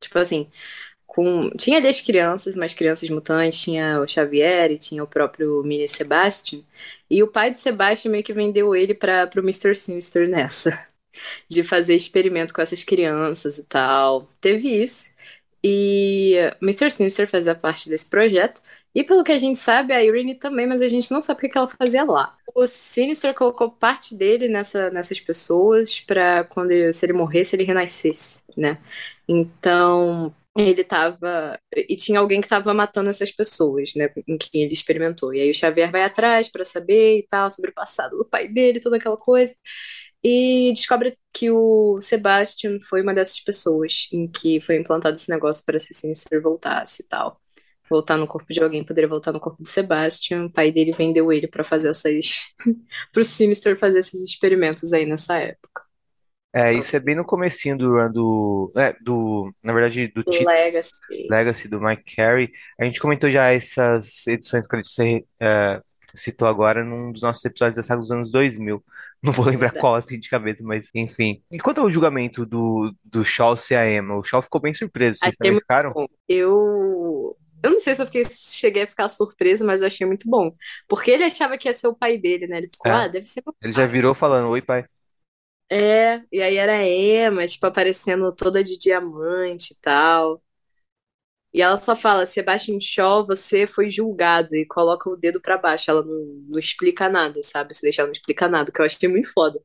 tipo 0.01 0.19
assim, 0.19 0.51
com... 1.15 1.49
Tinha 1.51 1.79
ali 1.79 1.87
as 1.89 2.01
crianças, 2.01 2.57
umas 2.57 2.75
crianças 2.75 3.09
mutantes, 3.09 3.61
tinha 3.61 4.01
o 4.01 4.09
Xavier 4.09 4.73
e 4.73 4.79
tinha 4.79 5.03
o 5.05 5.07
próprio 5.07 5.63
mini 5.63 5.87
Sebastian. 5.89 6.61
E 7.09 7.23
o 7.23 7.29
pai 7.29 7.51
do 7.51 7.57
Sebastian 7.57 8.11
meio 8.11 8.25
que 8.25 8.33
vendeu 8.33 8.75
ele 8.75 8.95
para 8.95 9.31
o 9.37 9.41
Mr. 9.41 9.75
Sinister 9.77 10.29
nessa, 10.29 10.87
de 11.49 11.63
fazer 11.63 11.95
experimento 11.95 12.53
com 12.53 12.61
essas 12.61 12.83
crianças 12.83 13.59
e 13.59 13.65
tal. 13.65 14.29
Teve 14.41 14.69
isso. 14.69 15.15
E 15.63 16.35
Mr. 16.63 16.91
Sinister 16.91 17.29
fazia 17.31 17.55
parte 17.55 17.89
desse 17.89 18.09
projeto. 18.11 18.61
E 18.95 19.05
pelo 19.05 19.25
que 19.25 19.33
a 19.33 19.39
gente 19.39 19.59
sabe, 19.59 19.93
a 19.93 20.03
Irene 20.05 20.35
também, 20.35 20.67
mas 20.67 20.83
a 20.83 20.89
gente 20.89 21.11
não 21.11 21.23
sabe 21.23 21.47
o 21.47 21.51
que 21.51 21.59
ela 21.59 21.69
fazia 21.69 22.05
lá. 22.05 22.37
O 22.55 22.67
Sinister 22.67 23.35
colocou 23.35 23.71
parte 23.71 24.15
dele 24.15 24.49
nessa, 24.49 24.91
nessas 24.91 25.21
pessoas 25.21 26.01
para 26.01 26.45
quando 26.45 26.71
se 26.93 27.07
ele 27.07 27.13
morresse, 27.13 27.57
ele 27.57 27.65
renascesse, 27.65 28.43
né? 28.57 28.79
Então, 29.29 30.35
ele 30.57 30.85
tava. 30.85 31.59
E 31.77 31.97
tinha 31.97 32.19
alguém 32.21 32.41
que 32.41 32.49
tava 32.49 32.73
matando 32.75 33.11
essas 33.11 33.31
pessoas, 33.31 33.93
né? 33.97 34.09
Em 34.29 34.39
quem 34.39 34.63
ele 34.63 34.73
experimentou. 34.73 35.35
E 35.35 35.41
aí 35.41 35.51
o 35.51 35.55
Xavier 35.55 35.91
vai 35.91 36.05
atrás 36.05 36.49
para 36.51 36.65
saber 36.65 37.19
e 37.19 37.27
tal, 37.27 37.51
sobre 37.51 37.71
o 37.71 37.75
passado 37.75 38.17
do 38.19 38.25
pai 38.25 38.49
dele, 38.49 38.81
toda 38.81 38.97
aquela 38.97 39.17
coisa. 39.17 39.55
E 40.23 40.73
descobre 40.75 41.13
que 41.35 41.51
o 41.51 42.01
Sebastian 42.01 42.79
foi 42.89 43.03
uma 43.03 43.13
dessas 43.15 43.41
pessoas 43.41 44.09
em 44.13 44.27
que 44.27 44.61
foi 44.61 44.77
implantado 44.77 45.17
esse 45.17 45.29
negócio 45.31 45.65
para 45.67 45.79
se 45.79 45.93
Sinister 45.95 46.41
voltasse 46.43 47.03
e 47.03 47.09
tal. 47.09 47.41
Voltar 47.91 48.17
no 48.17 48.27
corpo 48.27 48.53
de 48.53 48.63
alguém, 48.63 48.85
poderia 48.85 49.09
voltar 49.09 49.33
no 49.33 49.41
corpo 49.41 49.63
do 49.63 49.69
Sebastian. 49.69 50.47
O 50.47 50.53
pai 50.53 50.73
dele 50.73 50.93
vendeu 50.93 51.31
ele 51.33 51.47
para 51.49 51.65
fazer 51.65 51.91
essas. 51.91 52.47
pro 53.13 53.23
Sinister 53.25 53.79
fazer 53.79 53.99
esses 54.01 54.23
experimentos 54.23 54.93
aí 54.93 55.05
nessa 55.07 55.39
época. 55.39 55.83
É, 56.55 56.73
isso 56.73 56.95
é 56.95 57.01
bem 57.01 57.17
no 57.17 57.25
comecinho 57.25 57.77
do 57.77 57.95
run 57.97 58.13
do, 58.13 58.73
é, 58.77 58.95
do, 59.03 59.53
na 59.63 59.73
verdade, 59.73 60.07
do 60.09 60.23
título 60.23 60.49
Legacy. 60.51 60.93
Legacy 61.29 61.69
do 61.69 61.81
Mike 61.81 62.15
Carey. 62.15 62.53
A 62.79 62.85
gente 62.85 63.01
comentou 63.01 63.31
já 63.31 63.51
essas 63.53 64.25
edições 64.29 64.67
que 64.67 64.77
a 64.77 64.81
gente 64.83 65.27
é, 65.41 65.81
citou 66.15 66.47
agora 66.47 66.85
num 66.85 67.11
dos 67.11 67.23
nossos 67.23 67.45
episódios 67.45 67.77
da 67.77 67.83
saga 67.83 68.01
dos 68.01 68.11
anos 68.13 68.31
2000. 68.31 68.85
Não 69.23 69.33
vou 69.33 69.47
lembrar 69.47 69.73
Verdade. 69.73 69.81
qual 69.81 69.95
assim 69.95 70.21
de 70.21 70.29
cabeça, 70.29 70.63
mas 70.63 70.89
enfim. 70.95 71.43
E 71.51 71.59
quanto 71.59 71.81
ao 71.81 71.91
julgamento 71.91 72.45
do, 72.47 72.95
do 73.03 73.25
Shaw 73.25 73.57
ser 73.57 73.75
a 73.77 73.91
Emma? 73.91 74.17
O 74.17 74.23
Shaw 74.23 74.43
ficou 74.43 74.61
bem 74.61 74.75
surpreso. 74.75 75.19
Vocês 75.19 75.37
também 75.37 75.59
ficaram? 75.59 75.93
bom. 75.93 76.07
Eu. 76.29 77.37
Eu 77.63 77.71
não 77.71 77.81
sei 77.81 77.95
se 77.95 78.03
eu 78.03 78.07
fiquei, 78.07 78.25
cheguei 78.31 78.83
a 78.83 78.87
ficar 78.87 79.09
surpresa, 79.09 79.65
mas 79.65 79.81
eu 79.81 79.87
achei 79.89 80.07
muito 80.07 80.29
bom. 80.29 80.55
Porque 80.87 81.11
ele 81.11 81.25
achava 81.25 81.57
que 81.57 81.67
ia 81.67 81.73
ser 81.73 81.87
o 81.89 81.97
pai 81.97 82.19
dele, 82.19 82.47
né? 82.47 82.59
Ele 82.59 82.69
ficou, 82.69 82.93
É. 82.93 82.93
ah, 82.93 83.09
deve 83.09 83.25
ser 83.27 83.43
meu 83.45 83.55
Ele 83.63 83.73
já 83.73 83.83
pai. 83.83 83.89
virou 83.89 84.15
falando, 84.15 84.49
oi, 84.51 84.61
pai. 84.61 84.85
É, 85.77 86.23
e 86.33 86.41
aí 86.41 86.57
era 86.57 86.75
a 86.79 86.85
Emma, 86.87 87.47
tipo, 87.49 87.67
aparecendo 87.67 88.33
toda 88.35 88.63
de 88.63 88.79
diamante 88.79 89.73
e 89.73 89.81
tal. 89.81 90.41
E 91.53 91.63
ela 91.63 91.77
só 91.77 91.95
fala, 91.97 92.27
Sebastian 92.27 92.81
Shaw, 92.81 93.25
você 93.27 93.67
foi 93.67 93.89
julgado, 93.89 94.57
e 94.57 94.67
coloca 94.67 95.09
o 95.09 95.17
dedo 95.17 95.41
pra 95.41 95.57
baixo. 95.57 95.89
Ela 95.91 96.03
não, 96.05 96.25
não 96.49 96.59
explica 96.59 97.09
nada, 97.09 97.41
sabe? 97.43 97.73
Se 97.75 97.83
deixar, 97.83 98.05
não 98.05 98.11
explica 98.13 98.49
nada, 98.49 98.73
que 98.73 98.81
eu 98.81 98.85
achei 98.85 99.09
muito 99.09 99.33
foda. 99.33 99.61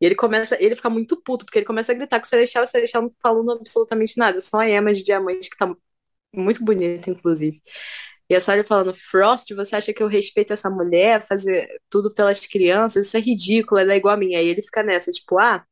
E 0.00 0.06
ele 0.06 0.14
começa, 0.14 0.56
ele 0.62 0.76
fica 0.76 0.88
muito 0.90 1.20
puto, 1.22 1.44
porque 1.44 1.58
ele 1.58 1.66
começa 1.66 1.90
a 1.92 1.94
gritar 1.96 2.20
com 2.20 2.26
o 2.26 2.28
Celestial, 2.28 2.64
o 2.64 2.66
Celestial 2.66 3.02
não 3.04 3.10
tá 3.10 3.16
falando 3.22 3.52
absolutamente 3.52 4.16
nada, 4.18 4.40
só 4.40 4.58
a 4.60 4.68
Emma 4.70 4.92
de 4.92 5.02
diamante, 5.04 5.50
que 5.50 5.56
tá 5.56 5.74
muito 6.34 6.64
bonita, 6.64 7.10
inclusive. 7.10 7.62
E 8.32 8.36
a 8.36 8.40
Sawyer 8.40 8.66
falando, 8.66 8.94
Frost, 8.94 9.54
você 9.54 9.76
acha 9.76 9.92
que 9.92 10.02
eu 10.02 10.08
respeito 10.08 10.52
essa 10.54 10.70
mulher, 10.70 11.26
fazer 11.26 11.68
tudo 11.90 12.12
pelas 12.14 12.40
crianças? 12.46 13.06
Isso 13.06 13.16
é 13.16 13.20
ridículo, 13.20 13.80
ela 13.80 13.92
é 13.92 13.96
igual 13.96 14.14
a 14.14 14.16
mim. 14.18 14.34
Aí 14.34 14.48
ele 14.48 14.62
fica 14.62 14.82
nessa, 14.82 15.10
tipo, 15.10 15.38
ah, 15.38 15.64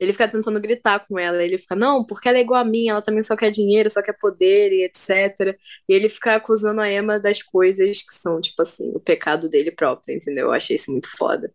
ele 0.00 0.12
fica 0.12 0.28
tentando 0.28 0.60
gritar 0.60 1.06
com 1.06 1.18
ela. 1.18 1.42
Ele 1.42 1.58
fica, 1.58 1.76
não, 1.76 2.04
porque 2.04 2.28
ela 2.28 2.38
é 2.38 2.40
igual 2.40 2.60
a 2.60 2.64
mim, 2.64 2.88
ela 2.88 3.02
também 3.02 3.22
só 3.22 3.36
quer 3.36 3.50
dinheiro, 3.50 3.90
só 3.90 4.02
quer 4.02 4.14
poder 4.18 4.72
e 4.72 4.84
etc. 4.84 5.56
E 5.88 5.94
ele 5.94 6.08
fica 6.08 6.34
acusando 6.36 6.80
a 6.80 6.90
Emma 6.90 7.20
das 7.20 7.42
coisas 7.42 8.02
que 8.02 8.14
são, 8.14 8.40
tipo 8.40 8.60
assim, 8.62 8.90
o 8.94 9.00
pecado 9.00 9.48
dele 9.48 9.70
próprio, 9.70 10.16
entendeu? 10.16 10.46
Eu 10.48 10.52
achei 10.52 10.76
isso 10.76 10.90
muito 10.90 11.08
foda. 11.16 11.52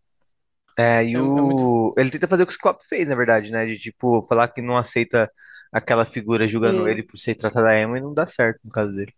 É, 0.78 1.04
e 1.04 1.16
É, 1.16 1.18
é 1.18 1.42
muito. 1.42 1.64
o... 1.66 1.94
ele 1.98 2.10
tenta 2.10 2.28
fazer 2.28 2.44
o 2.44 2.46
que 2.46 2.52
o 2.52 2.54
Scott 2.54 2.84
fez, 2.88 3.08
na 3.08 3.16
verdade, 3.16 3.50
né? 3.50 3.66
De, 3.66 3.78
tipo, 3.78 4.22
falar 4.22 4.48
que 4.48 4.62
não 4.62 4.76
aceita 4.78 5.30
aquela 5.72 6.04
figura 6.06 6.48
julgando 6.48 6.88
ele 6.88 7.02
por 7.02 7.18
ser 7.18 7.34
tratada 7.34 7.68
a 7.68 7.80
Emma 7.80 7.98
e 7.98 8.00
não 8.00 8.14
dá 8.14 8.26
certo 8.26 8.60
no 8.64 8.70
caso 8.70 8.92
dele. 8.92 9.12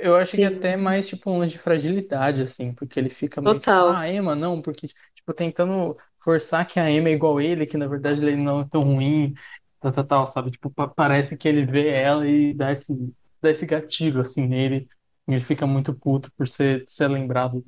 Eu 0.00 0.16
acho 0.16 0.34
que 0.34 0.44
até 0.44 0.76
mais 0.76 1.06
tipo 1.08 1.30
um 1.30 1.38
lance 1.38 1.52
de 1.52 1.58
fragilidade, 1.58 2.42
assim, 2.42 2.74
porque 2.74 2.98
ele 2.98 3.10
fica 3.10 3.40
meio 3.40 3.60
tipo, 3.60 3.84
ah, 3.86 3.98
total. 3.98 4.00
a 4.00 4.08
Emma 4.12 4.34
não, 4.34 4.60
porque, 4.62 4.86
tipo, 5.14 5.34
tentando 5.34 5.96
forçar 6.18 6.66
que 6.66 6.80
a 6.80 6.90
Emma 6.90 7.08
é 7.08 7.12
igual 7.12 7.40
ele, 7.40 7.66
que 7.66 7.76
na 7.76 7.86
verdade 7.86 8.24
ele 8.24 8.42
não 8.42 8.60
é 8.62 8.68
tão 8.68 8.82
ruim, 8.82 9.34
tal, 9.80 9.92
tal, 9.92 10.04
tal, 10.06 10.26
sabe? 10.26 10.50
Tipo, 10.50 10.70
pa- 10.70 10.88
parece 10.88 11.36
que 11.36 11.46
ele 11.48 11.66
vê 11.66 11.88
ela 11.90 12.26
e 12.28 12.54
dá 12.54 12.72
esse, 12.72 12.94
dá 13.40 13.50
esse 13.50 13.66
gatilho, 13.66 14.20
assim, 14.20 14.46
nele, 14.46 14.88
ele 15.28 15.40
fica 15.40 15.66
muito 15.66 15.94
puto 15.94 16.32
por 16.36 16.48
ser, 16.48 16.84
ser 16.86 17.08
lembrado, 17.08 17.64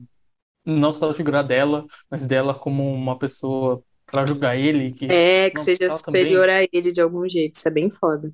não 0.65 0.93
só 0.93 1.09
da 1.09 1.15
figura 1.15 1.43
dela, 1.45 1.87
mas 2.11 2.27
dela 2.27 2.55
como 2.59 2.93
uma 2.95 3.19
pessoa 3.19 3.85
pra 4.11 4.27
julgar 4.27 4.57
ele, 4.59 4.93
que, 4.95 5.23
É, 5.23 5.51
que 5.51 5.59
não, 5.59 5.71
seja 5.75 5.91
superior 5.91 6.49
também. 6.49 6.49
a 6.49 6.63
ele 6.73 6.91
de 6.93 7.01
algum 7.01 7.29
jeito. 7.29 7.57
Isso 7.57 7.69
é 7.69 7.71
bem 7.71 7.91
foda. 7.91 8.33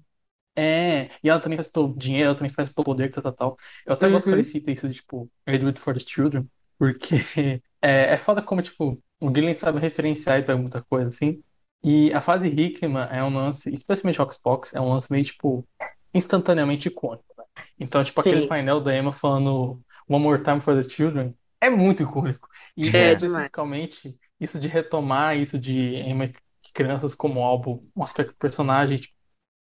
É, 0.60 1.08
e 1.22 1.28
ela 1.30 1.40
também 1.40 1.56
faz 1.58 1.68
pelo 1.68 1.94
dinheiro, 1.96 2.26
ela 2.28 2.34
também 2.36 2.52
faz 2.52 2.68
pelo 2.68 2.84
poder, 2.84 3.10
tal, 3.10 3.22
tal, 3.22 3.32
tal. 3.34 3.56
Eu 3.86 3.92
até 3.94 4.08
gosto 4.08 4.28
que 4.28 4.34
ele 4.34 4.42
Uhum. 4.42 4.44
cita 4.44 4.70
isso 4.70 4.88
de, 4.88 4.94
tipo, 4.96 5.30
it 5.46 5.80
for 5.80 5.94
the 5.94 6.00
children, 6.00 6.46
porque 6.78 7.14
é, 7.82 8.12
é 8.14 8.16
foda 8.16 8.42
como, 8.42 8.62
tipo, 8.62 9.02
o 9.20 9.28
Gillen 9.34 9.54
sabe 9.54 9.78
referenciar 9.80 10.38
e 10.40 10.42
pega 10.42 10.58
muita 10.58 10.82
coisa, 10.84 11.08
assim. 11.08 11.42
E 11.82 12.12
a 12.12 12.20
fase 12.20 12.46
Hickman 12.48 13.06
é 13.10 13.22
um 13.24 13.34
lance, 13.34 13.72
especialmente 13.72 14.18
Xbox, 14.32 14.74
é 14.74 14.80
um 14.80 14.88
lance 14.90 15.10
meio, 15.10 15.24
tipo, 15.24 15.66
instantaneamente 16.14 16.88
icônico. 16.88 17.24
né? 17.38 17.44
Então, 17.78 18.02
tipo, 18.04 18.20
aquele 18.20 18.42
Sim, 18.42 18.46
painel 18.46 18.80
da 18.80 18.94
Emma 18.96 19.12
falando 19.12 19.80
One 20.08 20.22
More 20.24 20.42
Time 20.42 20.60
for 20.60 20.74
the 20.80 20.88
Children 20.88 21.34
é 21.60 21.70
muito 21.70 22.02
icônico. 22.02 22.48
E, 22.76 22.90
é 22.96 23.12
É. 23.12 23.14
demais. 23.14 23.50
especificamente, 23.54 24.18
isso 24.38 24.58
de 24.60 24.68
retomar 24.68 25.36
isso 25.38 25.58
de 25.58 25.96
Emma 25.96 26.26
e 26.26 26.32
crianças 26.72 27.14
como 27.14 27.40
algo, 27.42 27.86
um 27.96 28.02
aspecto 28.02 28.32
do 28.32 28.36
personagem, 28.38 28.96
tipo, 28.98 29.14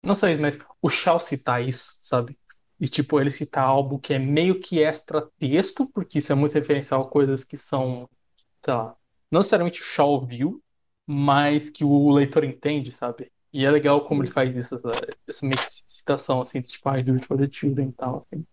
não 0.03 0.15
só 0.15 0.27
isso, 0.29 0.41
mas 0.41 0.59
o 0.81 0.89
Shaw 0.89 1.19
citar 1.19 1.65
isso, 1.67 1.97
sabe? 2.01 2.37
E, 2.79 2.87
tipo, 2.87 3.19
ele 3.19 3.31
citar 3.31 3.65
algo 3.65 3.99
que 3.99 4.13
é 4.13 4.19
meio 4.19 4.59
que 4.59 4.81
extra-texto, 4.81 5.87
porque 5.93 6.19
isso 6.19 6.31
é 6.31 6.35
muito 6.35 6.53
referencial 6.53 7.03
a 7.03 7.09
coisas 7.09 7.43
que 7.43 7.55
são, 7.57 8.09
sei 8.63 8.73
lá, 8.73 8.95
não 9.31 9.39
necessariamente 9.39 9.81
o 9.81 9.85
Shaw 9.85 10.25
viu, 10.25 10.61
mas 11.05 11.69
que 11.69 11.83
o 11.85 12.11
leitor 12.11 12.43
entende, 12.43 12.91
sabe? 12.91 13.31
E 13.53 13.65
é 13.65 13.71
legal 13.71 14.05
como 14.05 14.23
ele 14.23 14.31
faz 14.31 14.55
isso, 14.55 14.75
essa, 15.29 15.45
meio 15.45 15.57
que 15.57 15.71
citação, 15.87 16.41
assim, 16.41 16.61
tipo, 16.61 16.89
I 16.89 17.03
do 17.03 17.13
it 17.13 17.25
for 17.25 17.37
the 17.37 17.47
children 17.51 17.89
e 17.89 17.93
tal, 17.93 18.27
assim. 18.31 18.45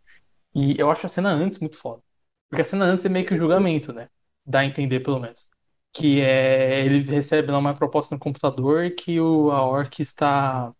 E 0.54 0.78
eu 0.78 0.90
acho 0.90 1.06
a 1.06 1.08
cena 1.08 1.30
antes 1.32 1.58
muito 1.60 1.78
foda. 1.78 2.02
Porque 2.48 2.62
a 2.62 2.64
cena 2.64 2.84
antes 2.86 3.04
é 3.04 3.08
meio 3.08 3.26
que 3.26 3.34
o 3.34 3.36
julgamento, 3.36 3.92
né? 3.92 4.08
Dá 4.46 4.60
a 4.60 4.66
entender, 4.66 5.00
pelo 5.00 5.20
menos. 5.20 5.48
Que 5.92 6.20
é, 6.20 6.84
ele 6.84 7.02
recebe 7.02 7.50
lá 7.52 7.58
uma 7.58 7.74
proposta 7.74 8.14
no 8.14 8.20
computador 8.20 8.90
que 8.92 9.20
o, 9.20 9.50
a 9.52 9.64
Orc 9.64 10.00
está 10.02 10.74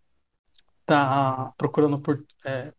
tá 0.90 1.52
procurando 1.56 2.00
por, 2.00 2.24
é, 2.44 2.72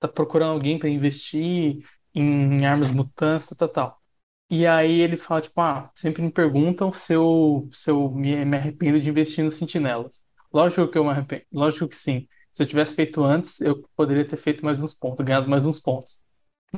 tá 0.00 0.08
procurando 0.08 0.52
alguém 0.52 0.78
para 0.78 0.88
investir 0.88 1.78
em 2.14 2.66
armas 2.66 2.90
mutantes, 2.90 3.48
tal, 3.48 3.58
tal, 3.58 3.68
tal. 3.70 4.02
E 4.50 4.66
aí 4.66 5.00
ele 5.00 5.16
fala, 5.16 5.40
tipo, 5.42 5.60
ah, 5.60 5.90
sempre 5.94 6.22
me 6.22 6.32
perguntam 6.32 6.92
se 6.92 7.12
eu, 7.14 7.68
se 7.72 7.90
eu 7.90 8.10
me, 8.12 8.44
me 8.44 8.56
arrependo 8.56 9.00
de 9.00 9.10
investir 9.10 9.44
nos 9.44 9.56
sentinelas. 9.56 10.24
Lógico 10.52 10.88
que 10.88 10.98
eu 10.98 11.04
me 11.04 11.10
arrependo, 11.10 11.44
lógico 11.52 11.88
que 11.88 11.96
sim. 11.96 12.28
Se 12.52 12.62
eu 12.64 12.66
tivesse 12.66 12.94
feito 12.96 13.24
antes, 13.24 13.60
eu 13.60 13.82
poderia 13.96 14.26
ter 14.28 14.36
feito 14.36 14.64
mais 14.64 14.82
uns 14.82 14.94
pontos, 14.94 15.24
ganhado 15.24 15.48
mais 15.50 15.66
uns 15.66 15.80
pontos. 15.80 16.22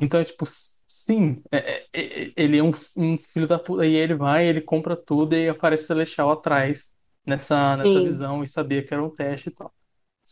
Então, 0.01 0.21
é 0.21 0.25
tipo, 0.25 0.45
sim, 0.47 1.43
é- 1.53 1.87
é- 1.93 2.25
é- 2.29 2.33
ele 2.37 2.59
é 2.59 2.63
um, 2.63 2.71
um 2.97 3.19
filho 3.19 3.47
da 3.47 3.59
puta, 3.59 3.87
e 3.87 3.95
ele 3.95 4.15
vai, 4.15 4.47
ele 4.47 4.61
compra 4.61 4.97
tudo 4.97 5.35
e 5.37 5.49
aparece 5.49 5.85
o 5.85 5.87
Celestial 5.89 6.31
atrás 6.31 6.93
nessa, 7.27 7.77
nessa 7.77 8.01
Sim, 8.01 8.03
visão 8.03 8.43
e 8.43 8.47
sabia 8.47 8.85
que 8.85 8.93
era 8.95 9.03
um 9.05 9.11
teste 9.11 9.49
e 9.51 9.53
tal. 9.53 9.73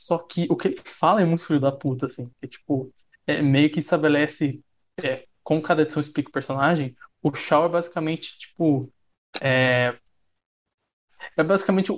Só 0.06 0.18
que 0.18 0.46
o 0.50 0.56
que 0.56 0.68
ele 0.68 0.82
fala 0.84 1.20
é 1.22 1.24
muito 1.24 1.46
filho 1.46 1.60
da 1.60 1.72
puta, 1.72 2.06
assim. 2.06 2.30
É 2.42 2.46
tipo, 2.46 2.92
é 3.26 3.42
meio 3.42 3.70
que 3.70 3.80
estabelece 3.80 4.62
é, 5.02 5.26
como 5.42 5.62
cada 5.62 5.82
edição 5.82 6.00
explica 6.00 6.28
o 6.30 6.32
personagem. 6.32 6.96
O 7.22 7.34
Shaw 7.34 7.66
é 7.66 7.68
basicamente, 7.68 8.38
tipo, 8.38 8.92
é, 9.42 9.98
é 11.36 11.42
basicamente 11.44 11.92
o, 11.92 11.96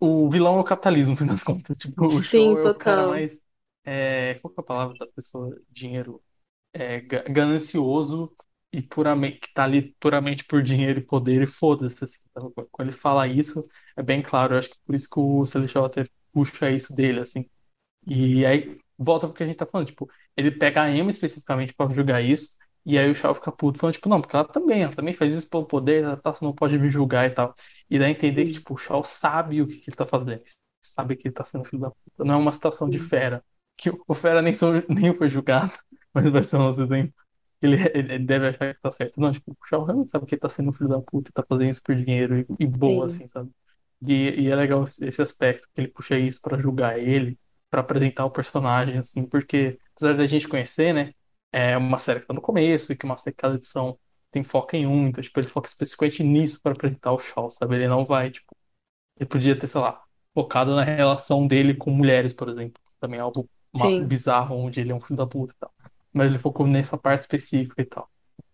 o, 0.00 0.24
o 0.26 0.30
vilão 0.30 0.56
é 0.58 0.60
o 0.60 0.64
capitalismo, 0.64 1.12
no 1.12 1.16
fim 1.18 1.26
das 1.26 1.42
contas. 1.42 1.76
Tipo, 1.78 2.14
o 2.16 2.22
sim, 2.22 2.22
Shaw 2.22 2.58
é 2.58 2.64
o 2.64 2.72
cara 2.74 3.04
total. 3.04 3.04
mais. 3.04 3.42
É, 3.84 4.34
qual 4.36 4.52
que 4.54 4.60
é 4.60 4.62
a 4.62 4.66
palavra 4.66 4.96
da 4.98 5.06
pessoa? 5.06 5.56
Dinheiro. 5.70 6.22
É, 6.72 7.00
ga- 7.02 7.24
ganancioso 7.24 8.34
e 8.72 8.82
puramente, 8.82 9.40
que 9.40 9.54
tá 9.54 9.64
ali 9.64 9.94
puramente 10.00 10.44
por 10.44 10.62
dinheiro 10.62 11.00
e 11.00 11.04
poder 11.06 11.42
e 11.42 11.46
foda-se. 11.46 12.04
Assim, 12.04 12.20
tá? 12.34 12.42
Quando 12.72 12.88
ele 12.90 12.98
fala 12.98 13.26
isso, 13.28 13.62
é 13.96 14.02
bem 14.02 14.22
claro. 14.22 14.54
Eu 14.54 14.58
acho 14.60 14.70
que 14.70 14.78
por 14.86 14.94
isso 14.94 15.08
que 15.10 15.20
o 15.20 15.44
Celestial 15.46 15.86
até 15.86 16.04
puxa 16.32 16.70
isso 16.70 16.94
dele, 16.94 17.20
assim. 17.20 17.48
E 18.06 18.44
aí 18.46 18.76
volta 18.98 19.26
pro 19.26 19.36
que 19.36 19.42
a 19.42 19.46
gente 19.46 19.56
tá 19.58 19.66
falando, 19.66 19.86
tipo, 19.88 20.08
ele 20.36 20.50
pega 20.50 20.82
a 20.82 20.90
Emma 20.90 21.10
especificamente 21.10 21.74
pra 21.74 21.88
julgar 21.90 22.22
isso, 22.22 22.56
e 22.84 22.98
aí 22.98 23.08
o 23.10 23.14
Shaw 23.14 23.34
fica 23.34 23.52
puto, 23.52 23.78
falando, 23.78 23.94
tipo, 23.94 24.08
não, 24.08 24.20
porque 24.20 24.34
ela 24.36 24.44
também, 24.46 24.82
ela 24.82 24.94
também 24.94 25.14
faz 25.14 25.32
isso 25.32 25.48
pelo 25.48 25.66
poder, 25.66 26.02
ela 26.04 26.16
tá, 26.16 26.32
você 26.32 26.44
não 26.44 26.54
pode 26.54 26.78
me 26.78 26.90
julgar 26.90 27.26
e 27.26 27.30
tal. 27.30 27.54
E 27.88 27.98
dá 27.98 28.06
a 28.06 28.10
entender 28.10 28.44
que, 28.46 28.52
tipo, 28.54 28.74
o 28.74 28.76
Shaw 28.76 29.04
sabe 29.04 29.62
o 29.62 29.66
que, 29.68 29.76
que 29.76 29.90
ele 29.90 29.96
tá 29.96 30.06
fazendo, 30.06 30.42
sabe 30.80 31.16
que 31.16 31.28
ele 31.28 31.34
tá 31.34 31.44
sendo 31.44 31.64
filho 31.64 31.82
da 31.82 31.90
puta. 31.90 32.24
Não 32.24 32.34
é 32.34 32.36
uma 32.38 32.52
situação 32.52 32.88
de 32.90 32.98
fera, 32.98 33.44
que 33.76 33.90
o 34.08 34.14
fera 34.14 34.42
nem, 34.42 34.52
sou, 34.52 34.72
nem 34.88 35.14
foi 35.14 35.28
julgado, 35.28 35.72
mas 36.12 36.28
vai 36.30 36.42
ser 36.42 36.56
um 36.56 36.66
outro 36.66 36.82
exemplo. 36.84 37.14
Ele, 37.60 37.76
ele 37.94 38.18
deve 38.18 38.48
achar 38.48 38.74
que 38.74 38.80
tá 38.80 38.90
certo. 38.90 39.20
Não, 39.20 39.30
tipo, 39.30 39.52
o 39.52 39.66
Shaw 39.68 39.84
realmente 39.84 40.10
sabe 40.10 40.26
que 40.26 40.34
ele 40.34 40.40
tá 40.40 40.48
sendo 40.48 40.72
filho 40.72 40.88
da 40.90 41.00
puta 41.00 41.30
e 41.30 41.32
tá 41.32 41.44
fazendo 41.48 41.70
isso 41.70 41.82
por 41.82 41.94
dinheiro 41.94 42.40
e, 42.40 42.46
e 42.64 42.66
boa, 42.66 43.06
sim, 43.06 43.06
assim, 43.06 43.28
sabe? 43.28 43.50
E, 44.06 44.42
e 44.42 44.48
é 44.48 44.56
legal 44.56 44.82
esse 44.84 45.22
aspecto, 45.22 45.68
que 45.74 45.80
ele 45.80 45.88
puxa 45.88 46.18
isso 46.18 46.40
pra 46.40 46.58
julgar 46.58 46.98
ele, 46.98 47.38
pra 47.70 47.80
apresentar 47.80 48.24
o 48.24 48.30
personagem, 48.30 48.98
assim, 48.98 49.24
porque 49.26 49.78
apesar 49.96 50.14
da 50.16 50.26
gente 50.26 50.48
conhecer, 50.48 50.92
né, 50.92 51.12
é 51.52 51.76
uma 51.76 51.98
série 51.98 52.20
que 52.20 52.26
tá 52.26 52.34
no 52.34 52.40
começo 52.40 52.92
e 52.92 52.96
que 52.96 53.04
uma 53.04 53.16
série 53.16 53.36
cada 53.36 53.54
edição 53.56 53.98
tem 54.30 54.42
foco 54.42 54.74
em 54.76 54.86
um, 54.86 55.08
então, 55.08 55.22
tipo, 55.22 55.38
ele 55.40 55.46
foca 55.48 55.68
especificamente 55.68 56.22
nisso 56.24 56.60
pra 56.62 56.72
apresentar 56.72 57.12
o 57.12 57.18
Shaw, 57.18 57.50
sabe? 57.50 57.76
Ele 57.76 57.86
não 57.88 58.04
vai, 58.04 58.30
tipo, 58.30 58.56
ele 59.18 59.28
podia 59.28 59.58
ter, 59.58 59.66
sei 59.68 59.80
lá, 59.80 60.02
focado 60.34 60.74
na 60.74 60.84
relação 60.84 61.46
dele 61.46 61.74
com 61.74 61.90
mulheres, 61.90 62.32
por 62.32 62.48
exemplo, 62.48 62.82
também 63.00 63.18
é 63.18 63.22
algo 63.22 63.48
bizarro, 63.98 64.56
onde 64.56 64.80
ele 64.80 64.92
é 64.92 64.94
um 64.94 65.00
filho 65.00 65.16
da 65.16 65.26
puta 65.26 65.52
e 65.54 65.56
tal. 65.58 65.74
Mas 66.12 66.28
ele 66.30 66.38
focou 66.38 66.66
nessa 66.66 66.98
parte 66.98 67.20
específica 67.22 67.82
e 67.82 67.84
tal. 67.86 68.10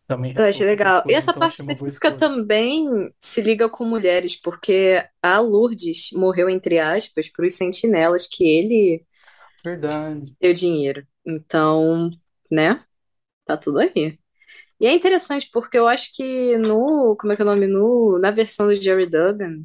Também 0.08 0.34
Eu 0.34 0.44
achei 0.44 0.66
legal. 0.66 1.04
E 1.08 1.14
essa 1.14 1.32
então 1.32 1.42
parte 1.42 1.56
específica 1.60 2.12
também 2.12 2.84
se 3.18 3.42
liga 3.42 3.68
com 3.68 3.84
mulheres, 3.84 4.36
porque 4.40 5.04
a 5.22 5.40
Lourdes 5.40 6.10
morreu, 6.12 6.48
entre 6.48 6.78
aspas, 6.78 7.28
para 7.28 7.46
os 7.46 7.54
sentinelas 7.54 8.26
que 8.26 8.44
ele 8.44 9.04
Verdade. 9.64 10.36
deu 10.40 10.52
dinheiro. 10.54 11.06
Então, 11.26 12.10
né? 12.50 12.84
Tá 13.46 13.56
tudo 13.56 13.80
aí. 13.80 14.18
E 14.80 14.86
é 14.86 14.92
interessante 14.94 15.50
porque 15.52 15.78
eu 15.78 15.88
acho 15.88 16.14
que 16.14 16.56
no, 16.58 17.16
como 17.18 17.32
é 17.32 17.36
que 17.36 17.42
é 17.42 17.44
o 17.44 17.48
nome? 17.48 17.66
No, 17.66 18.18
na 18.20 18.30
versão 18.30 18.68
do 18.68 18.76
Jerry 18.80 19.06
Duggan, 19.10 19.64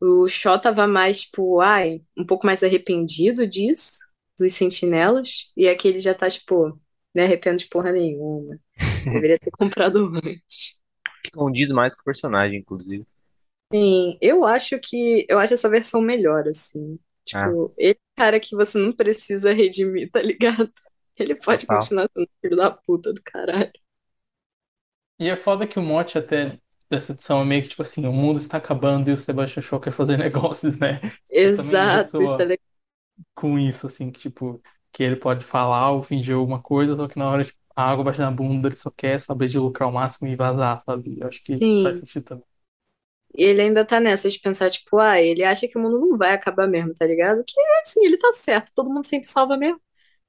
o 0.00 0.28
Shaw 0.28 0.60
tava 0.60 0.86
mais, 0.86 1.22
tipo, 1.22 1.60
ai, 1.60 2.00
um 2.18 2.26
pouco 2.26 2.46
mais 2.46 2.62
arrependido 2.64 3.46
disso, 3.46 3.98
dos 4.38 4.54
sentinelas, 4.54 5.52
e 5.56 5.68
aqui 5.68 5.88
ele 5.88 5.98
já 6.00 6.14
tá, 6.14 6.30
tipo, 6.30 6.80
não 7.14 7.24
arrependo 7.24 7.58
de 7.58 7.68
porra 7.68 7.92
nenhuma. 7.92 8.58
Deveria 9.12 9.38
ter 9.38 9.50
comprado 9.52 10.10
antes. 10.24 10.78
Condiz 11.34 11.68
mais 11.70 11.94
com 11.94 12.00
o 12.02 12.04
personagem, 12.04 12.60
inclusive. 12.60 13.06
Sim, 13.72 14.18
eu 14.20 14.44
acho 14.44 14.78
que 14.78 15.24
eu 15.28 15.38
acho 15.38 15.54
essa 15.54 15.68
versão 15.70 16.00
melhor, 16.02 16.46
assim. 16.48 16.98
Ah, 17.32 17.56
Tipo, 17.56 17.72
ele 17.78 17.92
é 17.92 17.94
um 17.94 18.16
cara 18.22 18.38
que 18.40 18.54
você 18.54 18.78
não 18.78 18.92
precisa 18.92 19.52
redimir, 19.52 20.10
tá 20.10 20.20
ligado? 20.20 20.70
Ele 21.16 21.34
pode 21.34 21.66
total. 21.66 21.66
continuar 21.66 22.08
sendo 22.14 22.28
filho 22.40 22.56
da 22.56 22.70
puta 22.70 23.12
do 23.12 23.22
caralho. 23.22 23.72
E 25.18 25.28
é 25.28 25.36
foda 25.36 25.66
que 25.66 25.78
o 25.78 25.82
mote 25.82 26.18
até 26.18 26.58
dessa 26.90 27.12
edição 27.12 27.40
é 27.42 27.44
meio 27.44 27.62
que 27.62 27.68
tipo 27.70 27.82
assim, 27.82 28.06
o 28.06 28.12
mundo 28.12 28.38
está 28.38 28.58
acabando 28.58 29.08
e 29.08 29.12
o 29.12 29.16
Sebastian 29.16 29.62
Shaw 29.62 29.80
quer 29.80 29.92
fazer 29.92 30.16
negócios, 30.18 30.78
né? 30.78 31.00
Exato, 31.30 32.22
isso 32.22 32.40
é 32.42 32.44
legal. 32.44 32.72
com 33.34 33.58
isso, 33.58 33.86
assim, 33.86 34.10
que 34.10 34.20
tipo, 34.20 34.62
que 34.92 35.02
ele 35.02 35.16
pode 35.16 35.44
falar 35.44 35.92
ou 35.92 36.02
fingir 36.02 36.34
alguma 36.36 36.62
coisa, 36.62 36.96
só 36.96 37.08
que 37.08 37.18
na 37.18 37.28
hora, 37.30 37.44
tipo, 37.44 37.58
a 37.74 37.90
água 37.90 38.04
bate 38.04 38.18
na 38.20 38.30
bunda, 38.30 38.68
ele 38.68 38.76
só 38.76 38.90
quer 38.90 39.20
saber 39.20 39.48
de 39.48 39.58
lucrar 39.58 39.88
o 39.88 39.92
máximo 39.92 40.28
e 40.28 40.36
vazar, 40.36 40.82
sabe? 40.84 41.18
Eu 41.20 41.28
acho 41.28 41.42
que 41.44 41.64
faz 41.82 41.96
Sim. 41.96 41.98
sentido 41.98 42.24
também. 42.24 42.44
E 43.34 43.44
ele 43.44 43.62
ainda 43.62 43.84
tá 43.84 43.98
nessa 44.00 44.28
de 44.28 44.38
pensar, 44.38 44.70
tipo, 44.70 44.98
ah, 44.98 45.20
ele 45.20 45.42
acha 45.44 45.66
que 45.68 45.78
o 45.78 45.80
mundo 45.80 45.98
não 46.00 46.16
vai 46.18 46.32
acabar 46.34 46.66
mesmo, 46.68 46.94
tá 46.94 47.06
ligado? 47.06 47.42
Que 47.46 47.60
assim, 47.82 48.04
ele 48.04 48.18
tá 48.18 48.30
certo, 48.34 48.72
todo 48.74 48.92
mundo 48.92 49.04
sempre 49.06 49.26
salva 49.28 49.56
mesmo. 49.56 49.80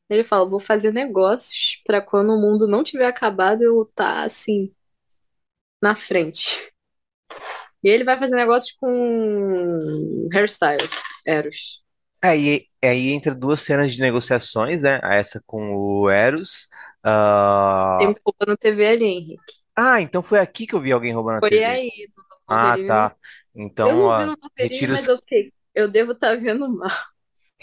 Ele 0.10 0.24
fala, 0.24 0.50
vou 0.50 0.60
fazer 0.60 0.94
negócios 0.94 1.82
pra 1.86 2.02
quando 2.02 2.30
o 2.34 2.42
mundo 2.42 2.68
não 2.68 2.84
tiver 2.84 3.08
acabado 3.08 3.62
eu 3.64 3.86
tá 3.96 4.24
assim 4.26 4.74
na 5.82 5.96
frente. 5.96 6.74
E 7.84 7.90
ele 7.90 8.04
vai 8.04 8.18
fazer 8.18 8.36
negócios 8.36 8.76
com 8.80 10.30
hairstyles, 10.34 11.02
Eros. 11.26 11.83
Aí, 12.24 12.68
aí 12.84 13.10
entra 13.12 13.36
duas 13.36 13.62
cenas 13.62 13.94
de 13.94 14.00
negociações, 14.02 14.82
né? 14.82 15.00
Essa 15.04 15.42
com 15.46 15.76
o 15.76 16.10
Eros. 16.10 16.70
Tem 17.98 18.08
Ah, 18.08 18.10
um 18.10 18.14
pouco 18.14 18.46
na 18.46 18.56
TV 18.58 18.86
ali, 18.88 19.06
Henrique. 19.06 19.64
ah, 19.76 20.02
então 20.02 20.22
foi 20.24 20.40
aqui 20.40 20.68
que 20.68 20.76
eu 20.76 20.82
vi 20.82 20.92
alguém 20.92 21.14
roubando 21.14 21.40
a 21.40 21.42
Foi 21.42 21.64
TV. 21.64 21.64
aí, 21.64 22.10
no 22.16 22.24
Ah, 22.50 22.78
Wolverine. 22.78 22.86
tá. 22.86 23.16
Eu 23.84 23.96
Então, 23.96 23.98
não 23.98 24.14
vi 24.14 24.24
ó, 24.24 24.26
no 24.26 24.38
Wolverine, 24.42 24.88
retira 24.88 24.94
mas 24.94 25.08
os, 25.08 25.10
eu 25.10 25.18
fiquei. 25.20 25.54
Eu 25.76 25.90
devo 25.90 26.14
estar 26.14 26.36
vendo 26.40 26.70
mal. 26.70 26.90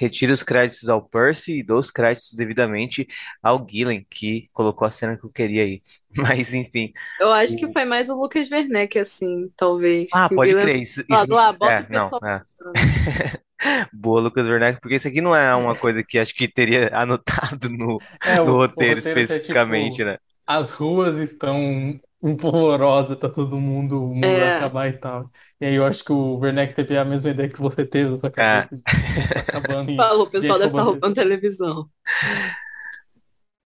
Retira 0.01 0.33
os 0.33 0.43
créditos 0.43 0.89
ao 0.89 1.03
Percy 1.09 1.59
e 1.61 1.63
dou 1.63 1.79
os 1.79 1.91
créditos 1.91 2.33
devidamente 2.35 3.07
ao 3.43 3.67
Gillen, 3.69 4.07
que 4.11 4.49
colocou 4.53 4.87
a 4.89 4.91
cena 4.91 5.17
que 5.19 5.25
eu 5.25 5.31
queria 5.31 5.63
aí. 5.65 5.83
Mas, 6.17 6.53
enfim. 6.55 6.93
Eu 7.19 7.33
acho 7.33 7.57
que 7.57 7.69
O- 7.69 7.73
foi 7.73 7.85
mais 7.85 8.09
o 8.09 8.17
Lucas 8.21 8.51
Werneck, 8.51 8.99
assim, 8.99 9.49
talvez. 9.57 10.11
Ah, 10.13 10.29
Que 10.29 10.35
o 10.35 10.39
pode 10.39 10.55
Guilherme 10.55 10.73
crer. 10.73 10.83
Isso, 10.83 11.05
isso, 11.09 11.27
falou, 11.27 11.39
ah, 11.39 11.53
bota 11.53 11.83
é, 11.83 11.83
o 11.83 11.87
não, 11.89 11.91
pessoal. 11.91 12.23
é. 12.25 12.43
Boa, 13.93 14.21
Lucas 14.21 14.47
Werneck, 14.49 14.81
porque 14.81 14.97
isso 14.97 15.09
aqui 15.09 15.21
não 15.21 15.35
é 15.35 15.55
uma 15.55 15.77
coisa 15.77 16.03
que 16.03 16.19
acho 16.19 16.35
que 16.35 16.49
teria 16.49 16.91
anotado 16.97 17.69
no, 17.69 18.03
É, 18.25 18.41
no 18.43 18.55
o, 18.55 18.63
o 18.75 18.83
roteiro 18.83 18.99
roteiro 18.99 19.23
que 19.23 19.33
é 19.33 19.39
especificamente, 19.39 20.03
tipo, 20.03 20.05
né? 20.05 20.19
as 20.47 20.71
ruas 20.71 21.19
estão 21.19 22.01
empolvorosas, 22.23 23.19
tá 23.19 23.29
todo 23.31 23.61
mundo, 23.61 24.05
o 24.05 24.15
mundo 24.15 24.39
vai 24.39 24.49
É, 24.49 24.51
acabar 24.51 24.89
e 24.89 24.99
tal. 24.99 25.31
E 25.61 25.67
aí 25.67 25.75
eu 25.75 25.85
acho 25.85 26.05
que 26.05 26.13
o 26.13 26.39
Werneck 26.39 26.75
teve 26.75 26.97
a 26.99 27.05
mesma 27.05 27.31
ideia 27.31 27.49
que 27.49 27.61
você 27.61 27.87
teve 27.87 28.11
na 28.11 28.19
sua 28.19 28.31
É. 28.37 28.69
cabeça, 28.69 28.77
de 28.77 28.85
mundo 29.15 29.31
tá 29.33 29.41
acabando 29.41 29.91
e 29.93 29.95
falou, 29.97 30.27
o 30.27 30.31
pessoal 30.31 30.59
gente 30.59 30.59
deve 30.59 30.71
estar 30.71 30.83
roubando 30.83 31.15
roubando 31.15 31.15
televisão. 31.15 31.91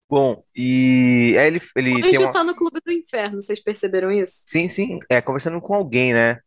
Bom, 0.09 0.45
e 0.55 1.35
aí 1.39 1.47
ele, 1.47 1.61
ele 1.75 2.05
tem 2.05 2.19
Anjo 2.19 2.19
uma. 2.19 2.31
tá 2.31 2.45
no 2.45 2.55
Clube 2.55 2.81
do 2.85 2.93
Inferno, 2.93 3.41
vocês 3.41 3.61
perceberam 3.63 4.11
isso? 4.13 4.47
Sim, 4.47 4.69
sim, 4.69 4.99
é 5.09 5.21
conversando 5.23 5.61
com 5.61 5.75
alguém, 5.75 6.13
né? 6.13 6.41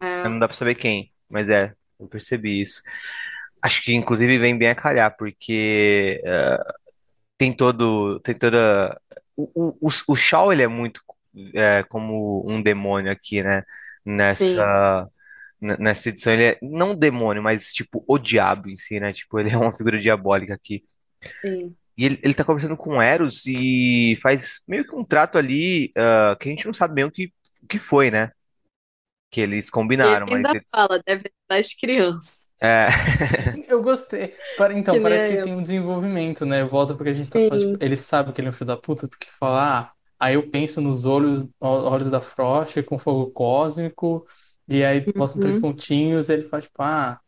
É, 0.00 0.28
Não 0.28 0.38
dá 0.38 0.48
pra 0.48 0.56
saber 0.56 0.74
quem, 0.76 1.12
mas 1.28 1.50
é, 1.50 1.74
eu 2.00 2.08
percebi 2.08 2.62
isso. 2.62 2.82
Acho 3.62 3.82
que 3.82 3.94
inclusive 3.94 4.38
vem 4.38 4.58
bem 4.58 4.70
a 4.70 4.74
calhar, 4.74 5.16
porque 5.18 6.22
é, 6.24 6.58
tem 7.38 7.54
todo, 7.56 8.20
tem 8.20 8.38
toda. 8.38 9.00
O, 9.36 9.44
o, 9.80 9.88
o, 9.88 9.88
o 10.08 10.16
Shaw, 10.16 10.52
ele 10.52 10.62
é 10.62 10.68
muito 10.68 11.02
é, 11.54 11.82
como 11.84 12.44
um 12.50 12.62
demônio 12.62 13.12
aqui, 13.12 13.42
né? 13.42 13.62
Nessa, 14.04 15.08
nessa 15.60 16.08
edição, 16.10 16.32
ele 16.32 16.44
é 16.46 16.58
não 16.62 16.92
um 16.92 16.96
demônio, 16.98 17.42
mas 17.42 17.72
tipo 17.72 18.04
o 18.08 18.18
diabo 18.18 18.68
em 18.70 18.76
si, 18.78 19.00
né? 19.00 19.12
Tipo, 19.12 19.38
ele 19.40 19.50
é 19.52 19.58
uma 19.58 19.72
figura 19.76 20.00
diabólica 20.00 20.54
aqui. 20.54 20.84
sim. 21.44 21.76
E 21.96 22.04
ele, 22.04 22.20
ele 22.22 22.34
tá 22.34 22.44
conversando 22.44 22.76
com 22.76 22.96
o 22.98 23.02
Eros 23.02 23.44
e 23.46 24.16
faz 24.22 24.60
meio 24.68 24.84
que 24.84 24.94
um 24.94 25.04
trato 25.04 25.36
ali 25.38 25.92
ah, 25.96 26.36
que 26.40 26.48
a 26.48 26.52
gente 26.52 26.66
não 26.66 26.72
sabe 26.74 26.94
bem 26.94 27.04
o 27.04 27.10
que, 27.10 27.32
o 27.62 27.66
que 27.66 27.78
foi, 27.78 28.10
né? 28.10 28.30
Que 29.30 29.40
eles 29.42 29.70
E 30.00 30.06
ele 30.06 30.20
combinaram, 30.20 30.26
mas 30.28 30.46
ainda 30.46 30.54
eles. 30.54 30.70
fala, 30.70 31.00
deve 31.06 31.28
estar 31.28 31.56
as 31.60 31.72
crianças. 31.74 32.50
É, 32.60 32.88
Eu 33.68 33.82
gostei. 33.82 34.36
Para- 34.56 34.74
Então, 34.78 34.98
Que 34.98 35.00
parece 35.00 35.26
que 35.26 35.32
nem 35.32 35.38
tem 35.38 35.54
um 35.54 35.62
desenvolvimento, 35.62 36.44
né? 36.46 36.64
Volta 36.64 36.94
porque 36.94 37.10
a 37.10 37.12
gente 37.12 37.30
tá 37.30 37.40
falando, 37.40 37.60
Sim, 37.60 37.72
tipo, 37.72 37.76
ele 37.80 37.96
sabe 37.96 38.32
que 38.32 38.40
ele 38.40 38.48
é 38.48 38.50
um 38.50 38.52
filho 38.52 38.66
da 38.66 38.76
puta, 38.76 39.08
porque 39.08 39.28
fala, 39.30 39.80
ah, 39.90 39.92
aí 40.18 40.34
eu 40.34 40.50
penso 40.50 40.80
nos 40.80 41.04
olhos, 41.04 41.48
olhos 41.60 42.10
da 42.10 42.20
Frost 42.20 42.82
com 42.84 42.98
fogo 42.98 43.30
cósmico, 43.32 44.24
e 44.68 44.84
aí 44.84 45.10
botam 45.16 45.38
três 45.38 45.56
uhum, 45.56 45.58
pontinhos, 45.58 46.28
e 46.28 46.34
ele 46.34 46.42
faz, 46.42 46.64
tipo, 46.64 46.82
ah, 46.82 47.20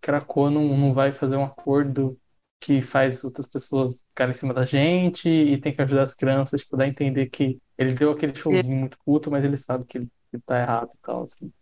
Krakoa 0.00 0.50
não, 0.50 0.76
não 0.76 0.92
vai 0.92 1.12
fazer 1.12 1.36
um 1.36 1.44
acordo 1.44 2.18
que 2.60 2.80
faz 2.82 3.24
outras 3.24 3.46
pessoas 3.46 4.00
ficarem 4.08 4.30
em 4.32 4.34
cima 4.34 4.54
da 4.54 4.64
gente, 4.64 5.28
e 5.28 5.60
tem 5.60 5.72
que 5.72 5.82
ajudar 5.82 6.02
as 6.02 6.14
crianças, 6.14 6.62
tipo, 6.62 6.76
dá 6.76 6.84
a 6.84 6.88
entender 6.88 7.28
que 7.30 7.60
ele 7.78 7.94
deu 7.94 8.10
aquele 8.10 8.34
showzinho 8.34 8.76
muito 8.78 8.98
puto, 9.04 9.30
mas 9.30 9.44
ele 9.44 9.56
sabe 9.56 9.84
que 9.86 9.98
ele, 9.98 10.10
que 10.30 10.38
tá 10.40 10.58
errado 10.60 10.90
e 10.94 10.98
tal, 11.02 11.22
assim. 11.24 11.52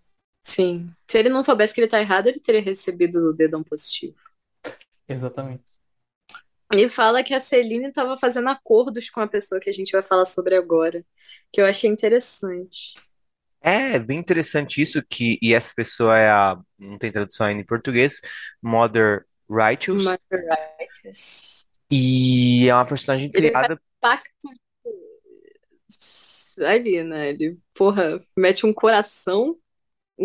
sim. 0.45 0.91
Se 1.09 1.19
ele 1.19 1.29
não 1.29 1.43
soubesse 1.43 1.75
que 1.75 1.81
ele 1.81 1.89
tá 1.91 2.01
errado, 2.01 2.27
ele 2.29 2.41
teria 2.41 2.63
recebido 2.63 3.31
o 3.31 3.33
dedão 3.33 3.63
positivo. 3.63 4.17
Exatamente. 5.09 5.72
E 6.75 6.89
fala 6.89 7.23
que 7.23 7.35
a 7.35 7.41
Celine 7.41 7.89
estava 7.89 8.17
fazendo 8.19 8.49
acordos 8.49 9.11
com 9.11 9.21
a 9.21 9.29
pessoa 9.29 9.61
que 9.61 9.69
a 9.71 9.73
gente 9.73 9.93
vai 9.93 10.03
falar 10.03 10.25
sobre 10.25 10.57
agora, 10.57 11.05
que 11.53 11.61
eu 11.61 11.67
achei 11.67 11.91
interessante. 11.91 12.95
é 13.61 13.99
bem 13.99 14.19
interessante 14.19 14.83
isso, 14.83 15.03
que, 15.09 15.39
e 15.43 15.55
essa 15.55 15.73
pessoa 15.75 16.19
é 16.19 16.31
a. 16.31 16.59
Não 16.79 16.99
tem 16.99 17.13
tradução 17.13 17.47
ainda 17.47 17.63
em 17.63 17.67
português, 17.67 18.21
Mother 18.63 19.25
Righteous, 19.49 20.05
Martha 20.05 20.37
Righteous. 20.79 21.67
e 21.91 22.69
é 22.69 22.75
uma 22.75 22.87
personagem 22.87 23.31
Ele 23.33 23.51
faz 23.61 23.69
criada. 23.69 23.81
pacto 24.01 24.49
ali, 26.65 27.03
né? 27.05 27.31
Ele, 27.31 27.59
porra, 27.75 28.21
mete 28.37 28.67
um 28.67 28.73
coração 28.73 29.59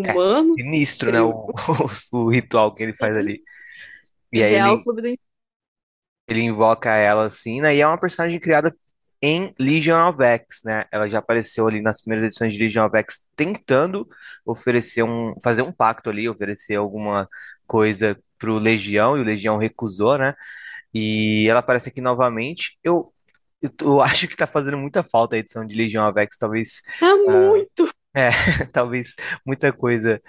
É, 0.04 0.14
humano, 0.16 0.56
sinistro, 0.58 1.12
né? 1.12 1.22
O, 1.22 1.48
o, 2.14 2.18
o 2.26 2.30
ritual 2.32 2.74
que 2.74 2.84
ele 2.84 2.94
faz 2.98 3.16
ali. 3.16 3.44
E 4.34 4.44
aí 4.44 4.54
real 4.54 4.80
ele, 4.80 4.84
Clube 4.84 5.02
do 5.02 5.18
ele 6.28 6.42
invoca 6.42 6.90
ela 6.96 7.26
assim, 7.26 7.62
né? 7.62 7.76
E 7.76 7.82
é 7.82 7.88
uma 7.88 7.98
personagem 8.00 8.40
criada 8.40 8.76
em 9.22 9.54
Legion 9.60 10.10
of 10.10 10.22
X, 10.24 10.62
né? 10.64 10.86
Ela 10.92 11.10
já 11.10 11.20
apareceu 11.20 11.68
ali 11.68 11.82
nas 11.82 12.02
primeiras 12.02 12.28
edições 12.28 12.54
de 12.54 12.60
Legion 12.64 12.86
of 12.86 12.98
X 12.98 13.22
tentando 13.36 14.08
oferecer 14.46 15.04
um, 15.04 15.34
fazer 15.44 15.62
um 15.64 15.72
pacto 15.72 16.10
ali, 16.10 16.30
oferecer 16.30 16.76
alguma 16.76 17.28
coisa 17.66 18.18
pro 18.38 18.58
Legião 18.60 19.18
e 19.18 19.22
o 19.22 19.24
Legião 19.24 19.58
recusou, 19.58 20.18
né? 20.18 20.36
E 20.94 21.48
ela 21.50 21.60
aparece 21.60 21.90
aqui 21.90 22.02
novamente. 22.02 22.78
Eu, 22.84 23.14
eu, 23.62 23.72
eu 23.82 24.02
acho 24.02 24.28
que 24.28 24.38
tá 24.38 24.48
fazendo 24.48 24.78
muita 24.78 25.04
falta 25.04 25.36
a 25.36 25.40
edição 25.40 25.66
de 25.66 25.76
Legion 25.76 26.08
of 26.10 26.20
X, 26.20 26.38
talvez, 26.38 26.82
Tá 27.00 27.08
ah, 27.12 27.18
muito. 27.18 27.90
é, 28.16 28.30
talvez 28.74 29.16
muita 29.46 29.72
coisa 29.74 30.22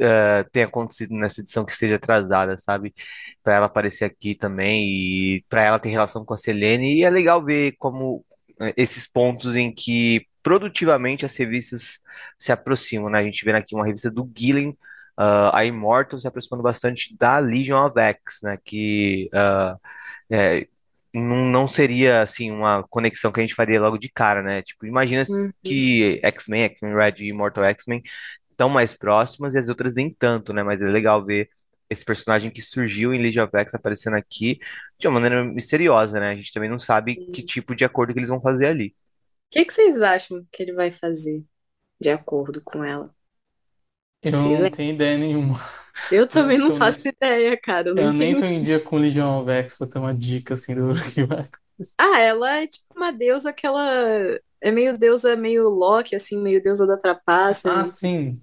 ah, 0.00 0.44
tenha 0.52 0.66
acontecido 0.66 1.14
nessa 1.14 1.40
edição 1.40 1.64
que 1.64 1.72
esteja 1.72 1.96
atrasada, 1.96 2.56
sabe? 2.58 2.94
Pra 3.42 3.54
ela 3.56 3.66
aparecer 3.66 4.04
aqui 4.04 4.34
também 4.34 4.88
e 4.88 5.44
pra 5.48 5.64
ela 5.64 5.78
ter 5.78 5.88
relação 5.90 6.24
com 6.24 6.34
a 6.34 6.38
Selene. 6.38 6.96
E 6.96 7.04
é 7.04 7.10
legal 7.10 7.42
ver 7.44 7.72
como 7.78 8.24
eh, 8.60 8.74
esses 8.76 9.06
pontos 9.06 9.56
em 9.56 9.72
que 9.74 10.26
produtivamente 10.42 11.24
as 11.26 11.36
revistas 11.36 12.00
se 12.38 12.52
aproximam, 12.52 13.10
né? 13.10 13.18
A 13.20 13.24
gente 13.24 13.44
vê 13.44 13.52
aqui 13.52 13.74
uma 13.74 13.86
revista 13.86 14.10
do 14.10 14.30
Gillen, 14.36 14.76
ah, 15.16 15.56
a 15.58 15.64
Immortal 15.64 16.18
se 16.18 16.28
aproximando 16.28 16.62
bastante 16.62 17.16
da 17.18 17.38
Legion 17.38 17.84
of 17.86 17.98
X, 17.98 18.38
né? 18.42 18.58
Que 18.64 19.28
ah, 19.34 19.76
é, 20.30 20.66
não, 21.12 21.66
seria 21.66 22.22
assim 22.22 22.50
uma 22.50 22.84
conexão 22.88 23.32
que 23.32 23.40
a 23.40 23.42
gente 23.42 23.54
faria 23.54 23.80
logo 23.80 23.98
de 23.98 24.08
cara, 24.08 24.42
né? 24.42 24.62
Tipo, 24.62 24.86
imagina 24.86 25.22
Uhum. 25.28 25.50
que 25.62 26.20
X-Men, 26.22 26.62
X-Men 26.64 26.94
Red 26.94 27.14
e 27.18 27.28
Immortal 27.30 27.64
X-Men 27.64 28.02
estão 28.60 28.68
mais 28.68 28.94
próximas 28.94 29.54
e 29.54 29.58
as 29.58 29.68
outras 29.68 29.94
nem 29.94 30.12
tanto, 30.12 30.52
né? 30.52 30.62
Mas 30.62 30.80
é 30.80 30.84
legal 30.86 31.24
ver 31.24 31.50
esse 31.88 32.04
personagem 32.04 32.50
que 32.50 32.62
surgiu 32.62 33.12
em 33.14 33.20
Legion 33.22 33.44
of 33.44 33.56
X 33.56 33.74
aparecendo 33.74 34.16
aqui 34.16 34.58
de 34.98 35.08
uma 35.08 35.20
maneira 35.20 35.44
misteriosa, 35.44 36.20
né? 36.20 36.30
A 36.30 36.36
gente 36.36 36.52
também 36.52 36.70
não 36.70 36.78
sabe 36.78 37.22
que 37.32 37.42
O 37.42 37.44
tipo 37.44 37.74
de 37.74 37.84
acordo 37.84 38.12
que 38.12 38.18
eles 38.20 38.28
vão 38.28 38.40
fazer 38.40 38.66
ali. 38.66 38.94
que 39.50 39.64
que 39.64 39.72
vocês 39.72 40.02
acham 40.02 40.44
que 40.52 40.62
ele 40.62 40.72
vai 40.72 40.90
fazer 40.92 41.44
de 42.00 42.10
acordo 42.10 42.62
com 42.64 42.84
ela? 42.84 43.14
Eu 44.22 44.32
não 44.32 44.68
tenho 44.70 44.94
ideia 44.94 45.16
nenhuma. 45.18 45.60
Eu 46.10 46.28
também 46.28 46.58
não 46.58 46.72
faço 46.72 47.08
ideia, 47.08 47.58
cara. 47.60 47.88
Eu 47.88 47.94
nem 47.94 48.12
eu 48.12 48.12
nem 48.12 48.34
tô 48.36 48.44
em 48.44 48.60
dia 48.62 48.80
com 48.82 48.96
Legion 48.98 49.42
of 49.42 49.50
X 49.50 49.76
pra 49.78 49.86
ter 49.86 49.98
uma 49.98 50.14
dica 50.14 50.54
assim 50.54 50.74
do 50.74 50.92
que 51.12 51.24
vai. 51.24 51.48
Ah, 51.98 52.18
ela 52.20 52.56
é 52.62 52.66
tipo 52.66 52.84
uma 52.96 53.12
deusa 53.12 53.52
que 53.52 53.66
ela 53.66 53.84
é 54.60 54.70
meio 54.70 54.96
deusa, 54.98 55.36
meio 55.36 55.68
Loki, 55.68 56.14
assim, 56.16 56.38
meio 56.40 56.62
deusa 56.62 56.86
da 56.86 56.96
trapaça. 56.96 57.70
Ah, 57.70 57.84
sim. 57.84 58.40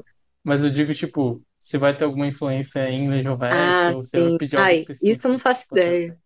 Mas 0.48 0.64
eu 0.64 0.72
digo, 0.72 0.94
tipo, 0.94 1.44
se 1.60 1.78
vai 1.80 1.98
ter 1.98 2.06
alguma 2.06 2.28
influência 2.28 2.90
em 2.90 3.10
Legion 3.10 3.34
of 3.36 3.44
X 3.45 3.88
Ah, 3.88 3.90
ou 3.90 4.03
se 4.06 4.19
vai 4.22 4.32
pedir 4.34 4.57
algo 4.57 4.72
Ai, 4.72 4.88
isso 5.02 5.28
eu 5.28 5.32
não 5.34 5.40
faço 5.40 5.68
ideia. 5.72 6.19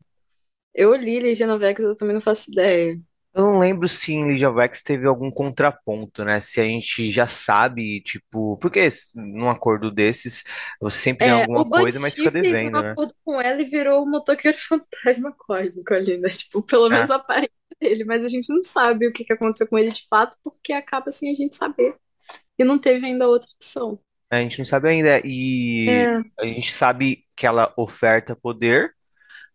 Eu 0.73 0.95
li 0.95 1.19
Legion 1.21 1.51
of 1.55 1.65
X, 1.65 1.83
eu 1.85 1.95
também 1.97 2.15
não 2.15 2.21
faço 2.21 2.51
ideia. 2.51 2.99
Eu 3.33 3.43
não 3.43 3.59
lembro 3.59 3.87
se 3.87 4.11
em 4.13 4.25
Legion 4.27 4.51
of 4.51 4.61
X 4.61 4.81
teve 4.83 5.07
algum 5.07 5.31
contraponto, 5.31 6.23
né? 6.25 6.41
Se 6.41 6.59
a 6.59 6.65
gente 6.65 7.09
já 7.11 7.27
sabe, 7.27 8.01
tipo, 8.01 8.57
porque 8.57 8.89
num 9.15 9.49
acordo 9.49 9.89
desses 9.89 10.43
você 10.81 10.97
sempre 10.99 11.23
tem 11.23 11.31
É, 11.31 11.33
alguma 11.33 11.63
coisa, 11.65 11.97
mas 11.99 12.13
fica 12.15 12.29
fez 12.41 12.63
um 12.63 12.69
devendo, 12.69 12.81
né? 12.81 12.95
acordo 12.95 13.13
com 13.23 13.39
ela 13.39 13.61
e 13.61 13.69
virou 13.69 14.03
o 14.03 14.09
motoqueiro 14.09 14.57
fantasma 14.59 15.31
cósmico 15.37 15.93
ali, 15.93 16.17
né? 16.17 16.29
Tipo, 16.31 16.61
pelo 16.63 16.89
É. 16.89 16.91
menos 16.91 17.11
a 17.11 17.15
aparência 17.15 17.51
dele, 17.79 18.03
mas 18.05 18.23
a 18.23 18.27
gente 18.27 18.49
não 18.53 18.63
sabe 18.63 19.07
o 19.07 19.13
que 19.13 19.23
que 19.25 19.33
aconteceu 19.33 19.67
com 19.67 19.77
ele 19.77 19.89
de 19.91 20.07
fato, 20.09 20.37
porque 20.43 20.73
acaba 20.73 21.09
assim 21.09 21.29
a 21.31 21.33
gente 21.35 21.55
saber. 21.55 21.95
E 22.59 22.63
não 22.65 22.79
teve 22.79 23.05
ainda 23.07 23.27
outra 23.27 23.49
edição. 23.59 23.99
A 24.31 24.39
gente 24.41 24.59
não 24.59 24.65
sabe 24.65 24.89
ainda. 24.89 25.21
E 25.25 26.11
É, 26.11 26.23
a 26.39 26.45
gente 26.45 26.71
sabe 26.73 27.25
que 27.35 27.45
ela 27.45 27.73
oferta 27.77 28.35
poder, 28.35 28.95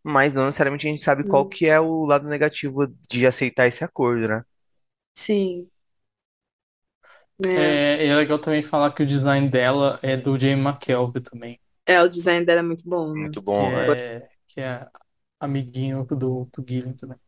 mas 0.05 0.35
não 0.37 0.47
necessariamente 0.47 0.89
a 0.89 0.91
gente 0.93 1.03
sabe 1.05 1.25
qual 1.25 1.47
hum, 1.47 1.49
que 1.49 1.67
é 1.67 1.81
o 1.81 2.05
lado 2.07 2.29
negativo 2.29 2.87
de 3.11 3.27
aceitar 3.27 3.67
esse 3.69 3.85
acordo, 3.85 4.29
né? 4.29 4.45
sim, 5.15 5.71
é. 7.45 7.81
É, 7.95 8.05
e 8.07 8.09
é 8.09 8.15
legal 8.17 8.39
também 8.41 8.63
falar 8.63 8.93
que 8.93 9.03
o 9.03 9.07
design 9.07 9.49
dela 9.49 9.99
é 10.03 10.17
do 10.17 10.39
Jay 10.39 10.53
McKelvey 10.53 11.23
também, 11.23 11.61
É, 11.87 12.01
o 12.03 12.09
design 12.09 12.45
dela 12.45 12.61
é 12.61 12.63
muito 12.63 12.89
bom, 12.89 13.15
né? 13.15 13.21
Muito 13.21 13.41
que 13.53 13.63
bom, 13.63 13.71
né? 13.73 13.97
é, 13.97 14.29
que 14.47 14.61
é 14.61 14.89
amiguinho 15.41 16.05
do, 16.07 16.45
do 16.55 16.65
Gillian 16.67 16.93
também. 16.95 17.19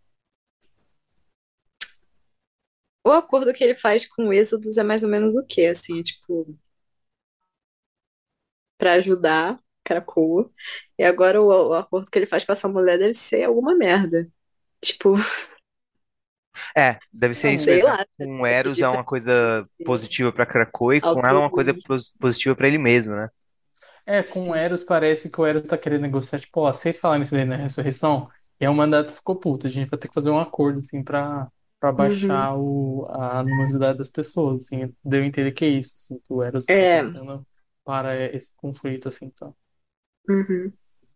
O 3.04 3.10
acordo 3.10 3.52
que 3.52 3.64
ele 3.64 3.74
faz 3.74 4.06
com 4.06 4.28
o 4.28 4.32
Êxodos 4.32 4.76
é 4.76 4.82
mais 4.84 5.02
ou 5.02 5.08
menos 5.10 5.36
o 5.36 5.44
quê? 5.46 5.66
Assim, 5.66 5.98
é 6.00 6.02
tipo, 6.02 6.56
pra 8.78 8.94
ajudar 8.94 9.60
Krakoa. 9.84 10.50
E 10.98 11.04
agora 11.04 11.40
o, 11.42 11.46
o 11.70 11.74
acordo 11.74 12.10
que 12.10 12.18
ele 12.18 12.26
faz 12.26 12.44
com 12.44 12.52
essa 12.52 12.68
mulher 12.68 12.98
deve 12.98 13.14
ser 13.14 13.44
alguma 13.44 13.74
merda. 13.76 14.28
Tipo, 14.82 15.14
É, 16.76 16.98
deve 17.12 17.34
ser 17.34 17.50
isso 17.52 17.68
sei 17.68 17.82
mesmo. 17.82 17.84
lá, 17.84 18.06
Com 18.18 18.40
o 18.42 18.46
Eros 18.46 18.80
pedir 18.80 18.82
é 18.82 18.88
uma 18.88 19.04
coisa 19.04 19.68
ser 19.78 19.84
positiva 19.84 20.32
pra 20.32 20.46
Krakoa 20.46 20.96
e 20.96 21.00
com 21.00 21.20
ela 21.20 21.38
é 21.38 21.42
uma 21.42 21.50
coisa 21.50 21.74
positiva 22.18 22.54
pra 22.56 22.68
ele 22.68 22.78
mesmo, 22.78 23.14
né? 23.14 23.28
É, 24.06 24.22
com 24.22 24.50
o 24.50 24.54
Sim. 24.54 24.54
Eros 24.54 24.82
parece 24.82 25.30
que 25.30 25.40
o 25.40 25.46
Eros 25.46 25.66
tá 25.68 25.76
querendo 25.78 26.02
negociar, 26.02 26.40
tipo, 26.40 26.60
ó, 26.60 26.72
vocês 26.72 26.98
falaram 26.98 27.22
isso 27.22 27.34
daí 27.34 27.44
na 27.44 27.56
ressurreição, 27.56 28.28
e 28.60 28.64
aí 28.66 28.70
o 28.70 28.74
mandato 28.74 29.12
ficou 29.12 29.36
puto, 29.38 29.66
a 29.66 29.70
gente 29.70 29.88
vai 29.90 29.98
ter 29.98 30.08
que 30.08 30.14
fazer 30.14 30.30
um 30.30 30.38
acordo, 30.38 30.80
assim, 30.80 31.02
pra, 31.04 31.48
pra 31.78 31.92
Uhum. 31.98 32.48
baixar 32.48 32.56
o, 32.58 33.06
a 33.10 33.38
animosidade 33.40 33.98
das 33.98 34.08
pessoas, 34.08 34.64
assim, 34.64 34.92
deu 35.04 35.22
a 35.22 35.26
entender 35.26 35.52
que 35.52 35.64
é 35.64 35.68
isso, 35.68 35.94
assim, 35.96 36.18
que 36.20 36.32
o 36.32 36.42
Eros 36.42 36.70
tá 36.72 36.86
É. 36.86 37.02
tentando 37.02 37.46
parar 37.88 38.16
esse 38.34 38.54
conflito, 38.56 39.08
assim, 39.08 39.26
então. 39.26 39.56
Uhum. 40.28 40.72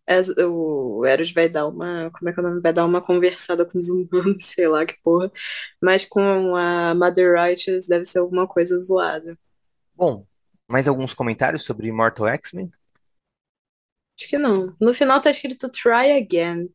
As- 0.06 0.30
O 0.38 1.04
Eros 1.06 1.32
vai 1.32 1.48
dar 1.48 1.66
uma. 1.68 2.10
Como 2.12 2.28
é 2.30 2.32
que 2.32 2.40
é 2.40 2.42
o 2.42 2.46
nome? 2.48 2.60
Vai 2.62 2.72
dar 2.72 2.86
uma 2.86 3.02
conversada 3.02 3.64
com 3.66 3.78
os 3.78 3.88
humanos, 3.90 4.44
sei 4.46 4.68
lá 4.68 4.86
que 4.86 4.96
porra. 5.02 5.30
Mas 5.82 6.04
com 6.04 6.56
a 6.56 6.94
Mother 6.94 7.34
Righteous 7.34 7.86
deve 7.86 8.04
ser 8.04 8.18
alguma 8.20 8.46
coisa 8.48 8.78
zoada. 8.78 9.38
Bom, 9.94 10.26
mais 10.68 10.86
alguns 10.88 11.14
comentários 11.14 11.64
sobre 11.64 11.88
Immortal 11.88 12.28
X-Men? 12.28 12.70
Acho 14.18 14.28
que 14.28 14.38
não. 14.38 14.74
No 14.80 14.94
final 14.94 15.20
tá 15.20 15.30
escrito 15.30 15.68
Try 15.70 16.12
Again. 16.16 16.68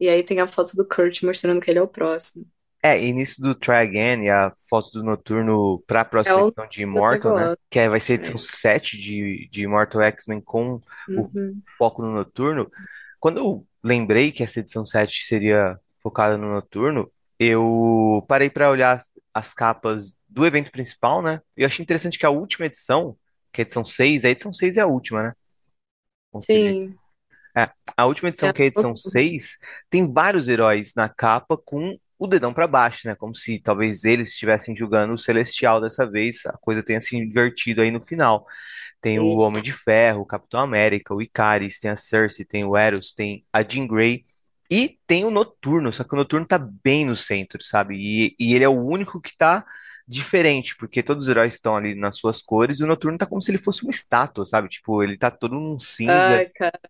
E 0.00 0.08
aí 0.08 0.22
tem 0.24 0.40
a 0.40 0.48
foto 0.48 0.76
do 0.76 0.86
Kurt 0.88 1.22
mostrando 1.24 1.60
que 1.60 1.70
ele 1.70 1.78
é 1.80 1.82
o 1.82 1.88
próximo. 1.88 2.46
É, 2.92 3.04
início 3.04 3.42
do 3.42 3.54
Try 3.54 3.74
Again 3.76 4.24
e 4.24 4.30
a 4.30 4.52
foto 4.68 4.90
do 4.92 5.02
Noturno 5.02 5.82
para 5.86 6.00
a 6.00 6.02
É 6.02 6.04
próxima 6.04 6.36
o 6.36 6.46
edição 6.48 6.68
de 6.68 6.82
Immortal, 6.82 7.34
né? 7.34 7.40
negócio. 7.40 7.58
Que 7.70 7.78
é- 7.80 7.88
vai 7.88 8.00
ser 8.00 8.12
a 8.12 8.14
edição 8.16 8.38
7 8.38 8.98
de, 8.98 9.48
de 9.50 9.62
Immortal 9.64 10.02
X-Men 10.02 10.40
com 10.40 10.74
o 11.08 11.22
Uhum. 11.22 11.60
foco 11.78 12.02
no 12.02 12.12
Noturno. 12.12 12.70
Quando 13.18 13.38
eu 13.38 13.66
lembrei 13.82 14.30
que 14.32 14.42
essa 14.42 14.60
edição 14.60 14.84
7 14.86 15.24
seria 15.24 15.78
focada 16.02 16.36
no 16.36 16.52
Noturno, 16.52 17.10
eu 17.38 18.24
parei 18.28 18.48
para 18.50 18.70
olhar 18.70 18.92
as, 18.96 19.10
as 19.34 19.52
capas 19.54 20.16
do 20.28 20.46
evento 20.46 20.70
principal, 20.70 21.22
né? 21.22 21.40
E 21.56 21.62
eu 21.62 21.66
achei 21.66 21.82
interessante 21.82 22.18
que 22.18 22.26
a 22.26 22.30
última 22.30 22.66
edição, 22.66 23.16
que 23.52 23.60
é 23.60 23.62
a 23.62 23.64
edição 23.64 23.84
6, 23.84 24.24
a 24.24 24.28
edição 24.30 24.52
6 24.52 24.76
é 24.76 24.80
a 24.80 24.86
última, 24.86 25.22
né? 25.22 25.32
Conferir. 26.30 26.72
Sim. 26.90 26.94
É, 27.56 27.70
a 27.96 28.04
última 28.06 28.28
É 28.28 28.30
edição, 28.30 28.52
que 28.52 28.60
é 28.62 28.64
a 28.66 28.68
edição 28.68 28.90
Noturno. 28.90 29.10
6, 29.10 29.58
tem 29.88 30.12
vários 30.12 30.46
heróis 30.48 30.92
na 30.94 31.08
capa 31.08 31.56
com 31.56 31.98
o 32.18 32.26
dedão 32.26 32.52
pra 32.54 32.66
baixo, 32.66 33.06
né? 33.06 33.14
Como 33.14 33.34
se 33.34 33.58
talvez 33.60 34.04
eles 34.04 34.30
estivessem 34.30 34.76
julgando 34.76 35.12
o 35.14 35.18
Celestial 35.18 35.80
dessa 35.80 36.08
vez, 36.10 36.44
a 36.46 36.52
coisa 36.54 36.82
tenha 36.82 37.00
se 37.00 37.16
invertido 37.16 37.82
aí 37.82 37.90
no 37.90 38.00
final. 38.04 38.46
Tem 39.00 39.18
o 39.18 39.38
Homem 39.38 39.62
de 39.62 39.72
Ferro, 39.72 40.22
o 40.22 40.26
Capitão 40.26 40.60
América, 40.60 41.14
o 41.14 41.22
Icaris, 41.22 41.78
tem 41.78 41.90
a 41.90 41.96
Cersei, 41.96 42.44
tem 42.44 42.64
o 42.64 42.76
Eros, 42.76 43.12
tem 43.12 43.44
a 43.52 43.62
Jean 43.62 43.86
Grey 43.86 44.24
e 44.70 44.98
tem 45.06 45.24
o 45.24 45.30
Noturno, 45.30 45.92
só 45.92 46.02
que 46.02 46.14
o 46.14 46.16
Noturno 46.16 46.46
tá 46.46 46.58
bem 46.58 47.04
no 47.04 47.14
centro, 47.14 47.62
sabe? 47.62 47.94
E, 47.96 48.36
e 48.38 48.54
ele 48.54 48.64
é 48.64 48.68
o 48.68 48.72
único 48.84 49.20
que 49.20 49.36
tá 49.36 49.64
diferente, 50.08 50.76
porque 50.76 51.02
todos 51.02 51.24
os 51.24 51.30
heróis 51.30 51.54
estão 51.54 51.76
ali 51.76 51.94
nas 51.94 52.16
suas 52.16 52.40
cores 52.42 52.80
e 52.80 52.84
o 52.84 52.86
Noturno 52.86 53.18
tá 53.18 53.26
como 53.26 53.42
se 53.42 53.50
ele 53.50 53.58
fosse 53.58 53.82
uma 53.82 53.90
estátua, 53.90 54.44
sabe? 54.44 54.68
Tipo, 54.68 55.02
ele 55.02 55.18
tá 55.18 55.30
todo 55.30 55.54
num 55.54 55.78
cinza 55.78 56.12
Ai, 56.12 56.46
cara. 56.50 56.80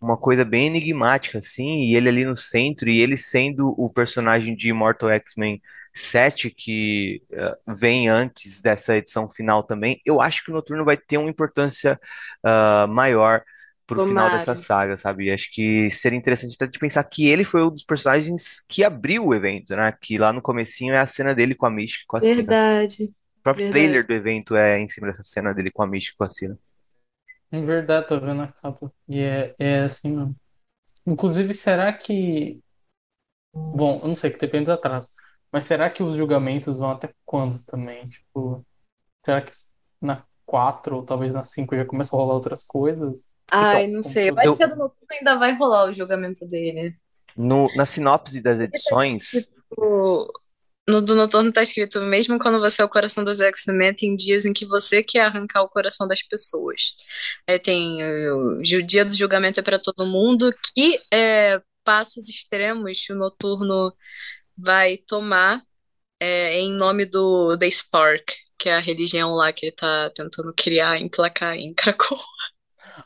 Uma 0.00 0.16
coisa 0.16 0.44
bem 0.44 0.66
enigmática, 0.66 1.38
assim, 1.38 1.80
e 1.80 1.96
ele 1.96 2.08
ali 2.08 2.24
no 2.24 2.36
centro, 2.36 2.88
e 2.88 3.00
ele 3.00 3.16
sendo 3.16 3.74
o 3.76 3.90
personagem 3.90 4.54
de 4.54 4.70
Immortal 4.70 5.10
X-Men 5.10 5.60
7, 5.92 6.50
que 6.50 7.22
eh, 7.32 7.56
vem 7.66 8.08
antes 8.08 8.60
dessa 8.60 8.96
edição 8.96 9.30
final 9.30 9.62
também, 9.62 10.00
eu 10.04 10.20
acho 10.20 10.44
que 10.44 10.50
o 10.50 10.54
Noturno 10.54 10.84
vai 10.84 10.96
ter 10.96 11.16
uma 11.18 11.30
importância 11.30 11.98
ah, 12.44 12.86
maior 12.88 13.42
pro 13.86 14.06
final 14.06 14.30
dessa 14.30 14.56
saga, 14.56 14.98
sabe? 14.98 15.30
Acho 15.30 15.50
que 15.52 15.88
seria 15.90 16.18
interessante 16.18 16.54
até 16.56 16.66
de 16.66 16.78
pensar 16.78 17.04
que 17.04 17.28
ele 17.28 17.44
foi 17.44 17.62
um 17.62 17.70
dos 17.70 17.84
personagens 17.84 18.60
que 18.68 18.82
abriu 18.82 19.24
o 19.24 19.34
evento, 19.34 19.74
né? 19.76 19.92
Que 20.00 20.18
lá 20.18 20.32
no 20.32 20.42
comecinho 20.42 20.92
é 20.92 20.98
a 20.98 21.06
cena 21.06 21.34
dele 21.34 21.54
com 21.54 21.66
a 21.66 21.70
Mística 21.70 22.02
e 22.04 22.06
com 22.06 22.16
a 22.16 22.20
Sina. 22.20 22.34
Verdade. 22.34 23.04
O 23.04 23.42
próprio 23.42 23.64
Verdade. 23.66 23.84
trailer 23.84 24.06
do 24.06 24.12
evento 24.12 24.56
é 24.56 24.78
em 24.80 24.88
cima 24.88 25.06
dessa 25.06 25.22
cena 25.22 25.54
dele 25.54 25.70
com 25.70 25.82
a 25.82 25.86
Mística 25.86 26.14
e 26.14 26.18
com 26.18 26.24
a 26.24 26.30
Sina. 26.30 26.58
Em 27.52 27.64
verdade, 27.64 28.06
tô 28.08 28.20
vendo 28.20 28.42
a 28.42 28.48
capa, 28.52 28.92
e 29.08 29.20
é, 29.20 29.54
é 29.58 29.80
assim 29.84 30.10
mesmo. 30.10 30.36
Inclusive, 31.06 31.54
será 31.54 31.92
que... 31.92 32.60
Bom, 33.54 34.00
eu 34.02 34.08
não 34.08 34.14
sei, 34.14 34.30
que 34.30 34.38
depende 34.38 34.66
do 34.66 34.72
atraso, 34.72 35.10
mas 35.52 35.64
será 35.64 35.90
que 35.90 36.02
os 36.02 36.16
julgamentos 36.16 36.78
vão 36.78 36.90
até 36.90 37.14
quando 37.24 37.64
também? 37.64 38.04
Tipo, 38.06 38.64
será 39.24 39.42
que 39.42 39.52
na 40.00 40.24
4 40.46 40.96
ou 40.96 41.04
talvez 41.04 41.32
na 41.32 41.44
5 41.44 41.76
já 41.76 41.84
começa 41.86 42.14
a 42.16 42.18
rolar 42.18 42.34
outras 42.34 42.64
coisas? 42.64 43.34
Ai, 43.50 43.86
Então, 43.86 43.88
não 43.88 44.02
sei. 44.02 44.30
Eu 44.30 44.38
acho 44.38 44.54
eu, 44.54 44.56
que 44.56 44.62
a 44.62 44.66
do 44.66 44.76
Noturno 44.76 45.06
ainda 45.12 45.36
vai 45.38 45.52
rolar 45.56 45.84
o 45.90 45.92
julgamento 45.94 46.46
dele. 46.46 46.96
no, 47.36 47.70
na 47.74 47.86
sinopse 47.86 48.40
das 48.40 48.60
edições, 48.60 49.50
escrito. 49.76 50.32
No 50.88 51.02
do 51.02 51.14
Noturno 51.16 51.52
tá 51.52 51.62
escrito: 51.62 52.00
mesmo 52.02 52.38
quando 52.38 52.60
você 52.60 52.82
é 52.82 52.84
o 52.84 52.88
coração 52.88 53.24
dos 53.24 53.40
X-Men, 53.40 53.94
tem 53.94 54.16
dias 54.16 54.44
em 54.44 54.52
que 54.52 54.66
você 54.66 55.02
quer 55.02 55.22
arrancar 55.26 55.62
o 55.62 55.68
coração 55.68 56.06
das 56.06 56.22
pessoas. 56.22 56.94
Aí 57.48 57.58
tem 57.58 58.02
o, 58.30 58.58
o 58.60 58.62
dia 58.62 59.04
do 59.04 59.16
julgamento 59.16 59.60
é 59.60 59.62
pra 59.62 59.78
todo 59.78 60.06
mundo, 60.06 60.52
que 60.74 61.00
é 61.12 61.60
passos 61.84 62.28
extremos 62.28 63.06
o 63.10 63.14
Noturno 63.14 63.94
vai 64.56 64.96
tomar 64.98 65.62
é, 66.20 66.58
em 66.60 66.72
nome 66.72 67.04
do 67.06 67.56
The 67.58 67.70
Spark, 67.70 68.32
que 68.58 68.68
é 68.68 68.76
a 68.76 68.80
religião 68.80 69.34
lá 69.34 69.52
que 69.52 69.66
ele 69.66 69.76
tá 69.76 70.10
tentando 70.10 70.52
criar, 70.54 71.00
emplacar 71.00 71.56
em 71.56 71.74
Krakow. 71.74 72.18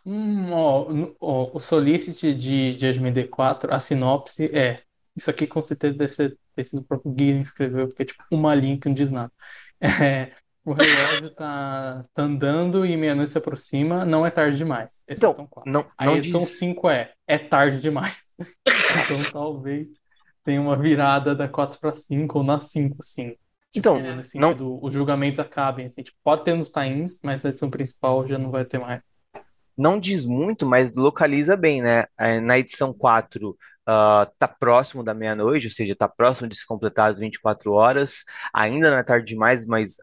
Hum, 0.04 0.52
ó, 0.52 0.86
ó, 1.20 1.50
o 1.54 1.58
Solicit 1.58 2.34
de 2.34 2.72
Judgment 2.72 3.12
D4, 3.12 3.72
a 3.72 3.80
sinopse 3.80 4.46
é. 4.54 4.82
Isso 5.20 5.30
aqui 5.30 5.46
com 5.46 5.60
certeza 5.62 5.94
deve 5.96 6.12
ser, 6.12 6.38
ter 6.54 6.64
sido 6.64 6.80
o 6.82 6.86
próprio 6.86 7.12
Guilherme 7.12 7.42
que 7.42 7.48
escreveu, 7.48 7.88
porque 7.88 8.02
é 8.04 8.06
tipo 8.06 8.24
uma 8.32 8.54
linha 8.54 8.78
que 8.80 8.88
não 8.88 8.94
diz 8.94 9.12
nada. 9.12 9.32
É, 9.82 10.34
o 10.64 10.74
relógio 10.74 11.34
tá, 11.34 12.04
tá 12.14 12.22
andando 12.22 12.84
e 12.86 12.96
meia-noite 12.96 13.32
se 13.32 13.38
aproxima, 13.38 14.04
não 14.04 14.26
é 14.26 14.30
tarde 14.30 14.58
demais. 14.58 15.02
Essa 15.08 15.26
é 15.26 15.28
então, 15.28 15.30
edição 15.30 15.46
4. 15.48 15.72
não, 15.72 15.90
A 15.98 16.06
não 16.06 16.16
edição 16.16 16.42
diz. 16.42 16.58
5 16.58 16.90
é, 16.90 17.14
é 17.26 17.38
tarde 17.38 17.80
demais. 17.80 18.34
Então 18.94 19.26
talvez 19.32 19.88
tenha 20.44 20.60
uma 20.60 20.76
virada 20.78 21.34
da 21.34 21.48
4 21.48 21.78
para 21.80 21.92
5 21.92 22.38
ou 22.38 22.44
na 22.44 22.60
5, 22.60 22.96
assim. 23.00 23.36
Tipo, 23.72 23.78
Então, 23.78 24.00
nesse 24.00 24.38
não, 24.38 24.48
sentido, 24.50 24.78
os 24.82 24.92
julgamentos 24.92 25.40
acabem, 25.40 25.86
assim. 25.86 26.02
Tipo, 26.02 26.18
pode 26.24 26.44
ter 26.44 26.54
nos 26.54 26.68
times, 26.70 27.20
mas 27.24 27.42
na 27.42 27.48
edição 27.50 27.70
principal 27.70 28.26
já 28.26 28.38
não 28.38 28.50
vai 28.50 28.64
ter 28.64 28.78
mais. 28.78 29.02
não 29.76 29.98
diz 29.98 30.26
muito, 30.26 30.66
mas 30.66 30.94
localiza 30.94 31.56
bem, 31.56 31.80
né? 31.82 32.06
É, 32.18 32.40
Na 32.40 32.58
edição 32.58 32.92
4, 32.92 33.56
ah, 33.90 34.30
tá 34.38 34.48
próximo 34.48 35.02
da 35.04 35.14
meia-noite, 35.14 35.66
ou 35.66 35.72
seja, 35.72 35.96
tá 35.96 36.08
próximo 36.08 36.48
de 36.48 36.56
se 36.56 36.66
completar 36.66 37.10
as 37.12 37.18
24 37.18 37.72
horas. 37.72 38.24
Ainda 38.54 38.90
não 38.90 38.98
é 38.98 39.02
tarde 39.02 39.26
demais, 39.26 39.66
mas 39.66 39.96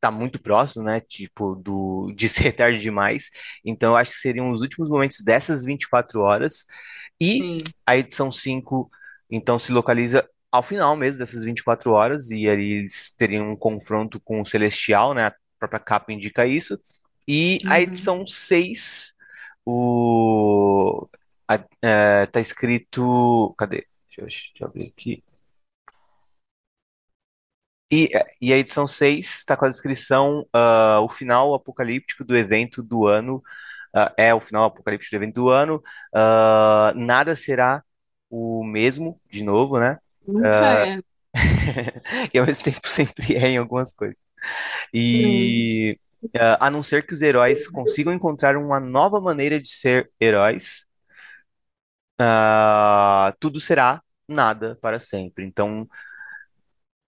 tá 0.00 0.10
muito 0.10 0.40
próximo, 0.40 0.84
né? 0.84 1.00
Tipo, 1.00 1.54
do, 1.56 2.12
de 2.16 2.28
ser 2.28 2.52
tarde 2.52 2.78
demais. 2.80 3.30
Então, 3.64 3.92
eu 3.92 3.96
acho 3.96 4.12
que 4.12 4.18
seriam 4.18 4.50
os 4.52 4.62
últimos 4.62 4.88
momentos 4.90 5.20
dessas 5.22 5.64
24 5.64 6.20
horas. 6.20 6.66
E 7.20 7.42
Sim. 7.42 7.58
a 7.86 7.96
edição 7.96 8.30
5, 8.32 8.90
então, 9.30 9.58
se 9.58 9.72
localiza 9.72 10.28
ao 10.50 10.62
final 10.62 10.96
mesmo 10.96 11.18
dessas 11.20 11.44
24 11.44 11.92
horas, 11.92 12.30
e 12.30 12.48
aí 12.48 12.72
eles 12.80 13.14
teriam 13.16 13.52
um 13.52 13.56
confronto 13.56 14.20
com 14.20 14.40
o 14.40 14.46
Celestial, 14.46 15.14
né? 15.14 15.26
A 15.26 15.34
própria 15.58 15.80
capa 15.80 16.12
indica 16.12 16.46
isso. 16.46 16.78
E 17.28 17.60
a 17.66 17.80
Uhum. 17.80 17.82
edição 17.82 18.26
6, 18.26 19.14
o, 19.64 21.08
a- 21.48 21.64
é, 21.82 22.26
tá 22.26 22.40
escrito. 22.40 23.54
Cadê? 23.58 23.86
Deixa 24.08 24.20
eu, 24.22 24.24
deixa 24.26 24.50
eu 24.60 24.66
abrir 24.68 24.88
aqui. 24.88 25.24
E, 27.92 28.10
e 28.40 28.52
a 28.52 28.56
edição 28.58 28.86
6 28.86 29.28
está 29.38 29.56
com 29.56 29.64
a 29.64 29.68
descrição, 29.68 30.46
ah, 30.52 31.00
o 31.02 31.08
final 31.08 31.54
apocalíptico 31.54 32.24
do 32.24 32.36
evento 32.36 32.82
do 32.82 33.06
ano, 33.06 33.40
ah, 33.94 34.12
é 34.16 34.34
o 34.34 34.40
final 34.40 34.64
apocalíptico 34.64 35.12
do 35.12 35.18
evento 35.22 35.34
do 35.34 35.48
ano, 35.50 35.82
ah, 36.14 36.92
nada 36.96 37.36
será 37.36 37.82
o 38.30 38.64
mesmo, 38.64 39.20
de 39.30 39.44
novo, 39.44 39.78
né? 39.78 39.98
Nunca 40.26 40.66
é. 40.68 40.88
E 42.34 42.38
ao 42.38 42.46
mesmo 42.46 42.64
tempo 42.64 42.88
sempre 42.88 43.36
é 43.36 43.48
em 43.48 43.58
algumas 43.58 43.92
coisas. 43.92 44.16
E 44.94 45.98
a 46.60 46.70
não 46.70 46.82
ser 46.82 47.06
que 47.06 47.14
os 47.14 47.22
heróis 47.22 47.68
consigam 47.68 48.12
encontrar 48.12 48.56
uma 48.56 48.80
nova 48.80 49.20
maneira 49.20 49.60
de 49.60 49.68
ser 49.68 50.10
heróis, 50.20 50.86
ah, 52.18 53.34
tudo 53.40 53.60
será 53.60 54.02
nada 54.28 54.76
para 54.80 55.00
sempre. 55.00 55.44
Então, 55.44 55.88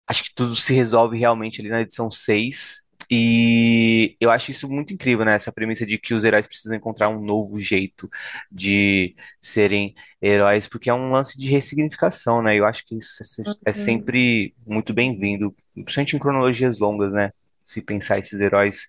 acho 0.06 0.24
que 0.24 0.34
tudo 0.34 0.54
se 0.56 0.74
resolve 0.74 1.18
realmente 1.18 1.60
ali 1.60 1.70
na 1.70 1.80
edição 1.82 2.10
6. 2.10 2.82
E 3.10 4.16
eu 4.20 4.30
acho 4.30 4.50
isso 4.50 4.68
muito 4.70 4.94
incrível, 4.94 5.24
né? 5.24 5.34
Essa 5.34 5.52
premissa 5.52 5.84
de 5.84 5.98
que 5.98 6.14
os 6.14 6.24
heróis 6.24 6.46
precisam 6.46 6.76
encontrar 6.76 7.08
um 7.10 7.20
novo 7.22 7.58
jeito 7.58 8.08
de 8.50 9.14
serem 9.40 9.94
heróis, 10.20 10.66
porque 10.68 10.88
é 10.88 10.94
um 10.94 11.10
lance 11.12 11.36
de 11.38 11.50
ressignificação, 11.50 12.40
né? 12.42 12.56
Eu 12.58 12.64
acho 12.64 12.86
que 12.86 12.96
isso 12.96 13.22
é 13.22 13.26
é 13.66 13.70
Uhum. 13.70 13.74
sempre 13.74 14.54
muito 14.66 14.94
bem-vindo, 14.94 15.54
principalmente 15.74 16.16
em 16.16 16.18
cronologias 16.18 16.78
longas, 16.78 17.12
né? 17.12 17.32
Se 17.64 17.82
pensar 17.82 18.18
esses 18.18 18.40
heróis 18.40 18.86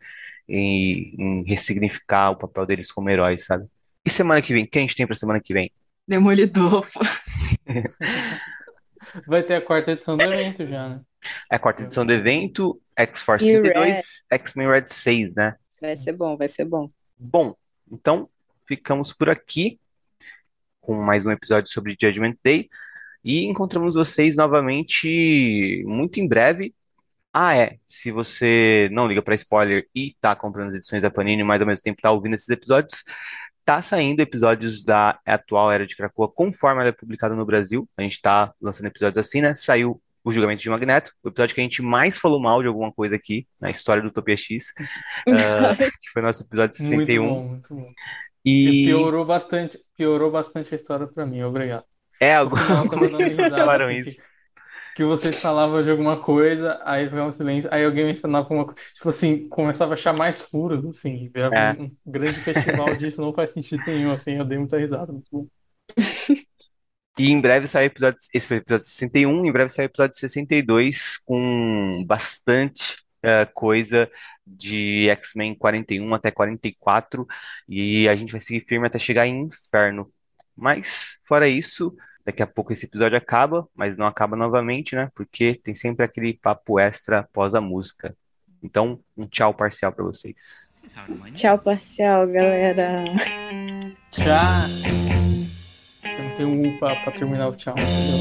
em, 0.47 1.15
em 1.17 1.43
ressignificar 1.45 2.31
o 2.31 2.37
papel 2.37 2.65
deles 2.65 2.91
como 2.91 3.09
heróis, 3.09 3.45
sabe? 3.45 3.67
E 4.05 4.09
semana 4.09 4.41
que 4.41 4.53
vem? 4.53 4.63
O 4.65 4.67
que 4.69 4.77
a 4.77 4.81
gente 4.81 4.95
tem 4.95 5.07
pra 5.07 5.15
semana 5.15 5.41
que 5.41 5.53
vem? 5.53 5.71
Demolidor. 6.07 6.85
pô. 6.91 6.99
Vai 9.27 9.43
ter 9.43 9.55
a 9.55 9.61
quarta 9.61 9.91
edição 9.91 10.17
do 10.17 10.23
evento 10.23 10.65
já, 10.65 10.89
né? 10.89 11.01
É 11.51 11.55
a 11.55 11.59
quarta 11.59 11.83
edição 11.83 12.05
do 12.05 12.13
evento, 12.13 12.81
X-Force 12.95 13.45
E 13.45 13.61
32, 13.61 13.93
Red. 13.93 14.01
X-Men 14.31 14.67
Red 14.67 14.87
6, 14.87 15.33
né? 15.35 15.55
Vai 15.79 15.95
ser 15.95 16.13
bom, 16.13 16.37
vai 16.37 16.47
ser 16.47 16.65
bom. 16.65 16.89
Bom, 17.17 17.55
então 17.91 18.29
ficamos 18.67 19.13
por 19.13 19.29
aqui 19.29 19.79
com 20.81 20.95
mais 20.95 21.25
um 21.25 21.31
episódio 21.31 21.71
sobre 21.71 21.97
Judgment 21.99 22.35
Day 22.43 22.69
e 23.23 23.45
encontramos 23.45 23.95
vocês 23.95 24.35
novamente 24.35 25.83
muito 25.85 26.19
em 26.19 26.27
breve. 26.27 26.73
Ah, 27.31 27.55
é, 27.55 27.77
se 27.87 28.11
você 28.11 28.89
não 28.91 29.07
liga 29.07 29.21
para 29.21 29.33
spoiler 29.35 29.87
e 29.95 30.15
tá 30.21 30.35
comprando 30.35 30.69
as 30.69 30.75
edições 30.75 31.01
da 31.01 31.09
Panini, 31.09 31.43
mas 31.43 31.61
ao 31.61 31.67
mesmo 31.67 31.83
tempo 31.83 32.01
tá 32.01 32.11
ouvindo 32.11 32.35
esses 32.35 32.49
episódios, 32.49 33.03
tá 33.65 33.81
saindo 33.81 34.21
episódios 34.21 34.83
da 34.83 35.19
atual 35.25 35.71
Era 35.71 35.85
de 35.85 35.95
Krakoa 35.95 36.31
conforme 36.31 36.81
ela 36.81 36.89
é 36.89 36.93
publicada 36.93 37.35
no 37.35 37.45
Brasil. 37.45 37.87
A 37.97 38.01
gente 38.01 38.21
tá 38.21 38.53
lançando 38.61 38.87
episódios 38.87 39.17
assim, 39.17 39.41
né? 39.41 39.55
Saiu 39.55 40.01
o 40.23 40.31
Julgamento 40.31 40.61
de 40.63 40.69
Magneto, 40.69 41.11
o 41.21 41.27
episódio 41.27 41.53
que 41.53 41.59
a 41.59 41.63
gente 41.63 41.81
mais 41.81 42.17
falou 42.17 42.39
mal 42.39 42.61
de 42.61 42.67
alguma 42.67 42.91
coisa 42.91 43.15
aqui 43.15 43.45
na 43.59 43.69
história 43.69 44.01
do 44.01 44.07
Utopia 44.07 44.37
X, 44.37 44.73
ah, 45.27 45.75
que 46.01 46.09
foi 46.13 46.21
nosso 46.21 46.43
episódio 46.43 46.81
Muito 46.85 46.99
61. 47.11 47.27
bom, 47.27 47.43
muito 47.43 47.75
bom. 47.75 47.91
E 48.45 48.85
E 48.85 48.85
piorou 48.85 49.25
bastante, 49.25 49.77
piorou 49.97 50.31
bastante 50.31 50.73
a 50.73 50.77
história 50.77 51.07
pra 51.07 51.25
mim, 51.25 51.43
obrigado. 51.43 51.85
é 52.95 52.99
vocês 52.99 53.37
risada, 53.37 53.57
falaram 53.57 53.85
assim, 53.85 53.95
isso? 53.95 54.15
que, 54.15 54.32
que 54.95 55.03
vocês 55.03 55.39
falavam 55.41 55.81
de 55.81 55.89
alguma 55.91 56.21
coisa, 56.21 56.79
aí 56.83 57.05
ficava 57.07 57.27
um 57.27 57.31
silêncio, 57.31 57.69
aí 57.73 57.83
alguém 57.85 58.05
mencionava 58.05 58.53
uma 58.53 58.65
coisa, 58.65 58.79
tipo 58.93 59.09
assim, 59.09 59.47
começava 59.49 59.91
a 59.93 59.95
achar 59.95 60.13
mais 60.13 60.41
furos, 60.43 60.85
assim, 60.85 61.31
É. 61.51 61.77
um, 61.77 61.85
um 61.85 61.89
grande 62.05 62.39
festival 62.41 62.95
disso, 62.95 63.21
não 63.21 63.33
faz 63.33 63.51
sentido 63.51 63.83
nenhum, 63.87 64.11
assim, 64.11 64.33
eu 64.37 64.45
dei 64.45 64.57
muita 64.57 64.77
risada, 64.77 65.11
muito 65.11 65.29
bom. 65.31 65.47
E 67.17 67.29
em 67.31 67.39
breve 67.39 67.67
sai 67.67 67.85
o 67.85 67.87
episódio. 67.87 68.19
Esse 68.33 68.47
foi 68.47 68.57
o 68.57 68.59
episódio 68.61 68.85
61, 68.85 69.45
em 69.45 69.51
breve 69.51 69.69
sai 69.69 69.85
o 69.85 69.87
episódio 69.87 70.15
62, 70.17 71.17
com 71.25 72.03
bastante 72.07 72.95
eh, 73.21 73.45
coisa 73.53 74.09
de 74.45 75.09
X-Men 75.09 75.55
41 75.55 76.13
até 76.13 76.31
44. 76.31 77.27
E 77.69 78.07
a 78.09 78.15
gente 78.15 78.31
vai 78.31 78.41
seguir 78.41 78.65
firme 78.65 78.87
até 78.87 78.97
chegar 78.99 79.27
em 79.27 79.43
Inferno. 79.43 80.11
Mas, 80.55 81.17
fora 81.27 81.47
isso, 81.47 81.95
daqui 82.25 82.41
a 82.41 82.47
pouco 82.47 82.71
esse 82.73 82.85
episódio 82.85 83.17
acaba, 83.17 83.67
mas 83.75 83.97
não 83.97 84.05
acaba 84.05 84.35
novamente, 84.35 84.95
né? 84.95 85.09
Porque 85.15 85.59
tem 85.63 85.75
sempre 85.75 86.05
aquele 86.05 86.33
papo 86.33 86.79
extra 86.79 87.19
após 87.19 87.53
a 87.53 87.61
música. 87.61 88.15
Então, 88.61 88.99
um 89.17 89.27
tchau 89.27 89.53
parcial 89.53 89.91
pra 89.91 90.05
vocês. 90.05 90.73
Tchau, 91.33 91.59
parcial, 91.59 92.25
galera. 92.27 93.03
Tchau! 94.09 94.69
Eu 96.03 96.23
não 96.23 96.33
tenho 96.35 96.49
um 96.49 96.77
pra, 96.77 96.95
pra 97.01 97.11
terminar 97.11 97.49
o 97.49 97.55
tchau, 97.55 97.75
entendeu? 97.77 98.17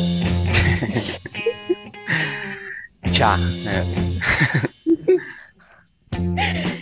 Tchau. 3.13 3.37
né? 3.39 3.85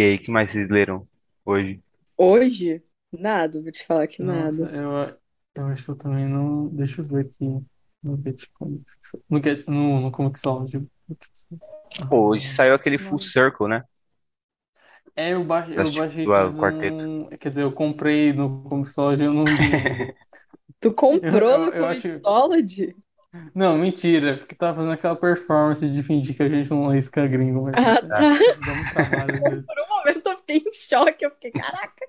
E 0.00 0.02
aí, 0.02 0.18
que 0.18 0.30
mais 0.30 0.50
vocês 0.50 0.66
leram 0.70 1.06
hoje? 1.44 1.78
Hoje, 2.16 2.82
nada, 3.12 3.60
vou 3.60 3.70
te 3.70 3.84
falar 3.84 4.06
que 4.06 4.22
Nossa, 4.22 4.62
nada. 4.62 4.74
eu, 4.74 5.18
eu 5.56 5.66
acho 5.66 5.84
que 5.84 5.90
eu 5.90 5.94
também 5.96 6.26
não. 6.26 6.68
Deixa 6.68 7.02
eu 7.02 7.04
ver 7.04 7.26
aqui 7.26 7.44
no 8.02 8.16
Get 8.22 8.46
Comics. 8.54 8.94
No, 9.28 9.42
Get, 9.42 9.66
no, 9.68 10.00
no 10.00 10.10
Comixology. 10.10 10.88
Pô, 12.08 12.28
hoje 12.28 12.48
saiu 12.48 12.74
aquele. 12.74 12.98
Full 12.98 13.18
Circle, 13.18 13.68
né? 13.68 13.84
É, 15.14 15.34
eu 15.34 15.44
baixei, 15.44 15.76
eu 15.76 15.92
baixei 15.92 16.24
do 16.24 16.30
mas 16.30 16.56
quarteto. 16.56 16.96
não. 17.04 17.28
Quer 17.38 17.50
dizer, 17.50 17.62
eu 17.62 17.72
comprei 17.72 18.32
no 18.32 18.62
Comixology, 18.64 19.24
eu 19.24 19.34
não 19.34 19.44
li. 19.44 19.54
Tu 20.80 20.94
comprou 20.94 21.58
Eu- 21.58 21.66
no 21.66 21.72
eu 21.74 21.86
acho- 21.86 22.08
Comixology? 22.08 22.96
Não, 23.54 23.78
mentira, 23.78 24.36
porque 24.38 24.54
tava 24.56 24.76
fazendo 24.78 24.92
aquela 24.92 25.14
performance 25.16 25.88
de 25.88 26.02
fingir 26.02 26.36
que 26.36 26.42
a 26.42 26.48
gente 26.48 26.68
não 26.70 26.88
lê 26.88 26.98
isca 26.98 27.26
gringo, 27.28 27.62
mas 27.62 27.76
Ah, 27.76 27.96
é, 27.96 28.02
tá. 28.02 28.30
um. 28.68 29.64
Por 29.66 29.80
um 29.80 29.88
momento 29.88 30.28
eu 30.28 30.36
fiquei 30.38 30.58
em 30.58 30.72
choque, 30.72 31.24
eu 31.24 31.30
fiquei, 31.32 31.52
caraca, 31.52 32.06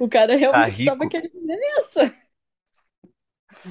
o 0.00 0.08
cara 0.08 0.36
realmente 0.36 0.78
rico. 0.78 0.80
estava 0.80 1.06
querendo 1.08 1.34
ler 1.46 1.58
essa. 1.78 2.14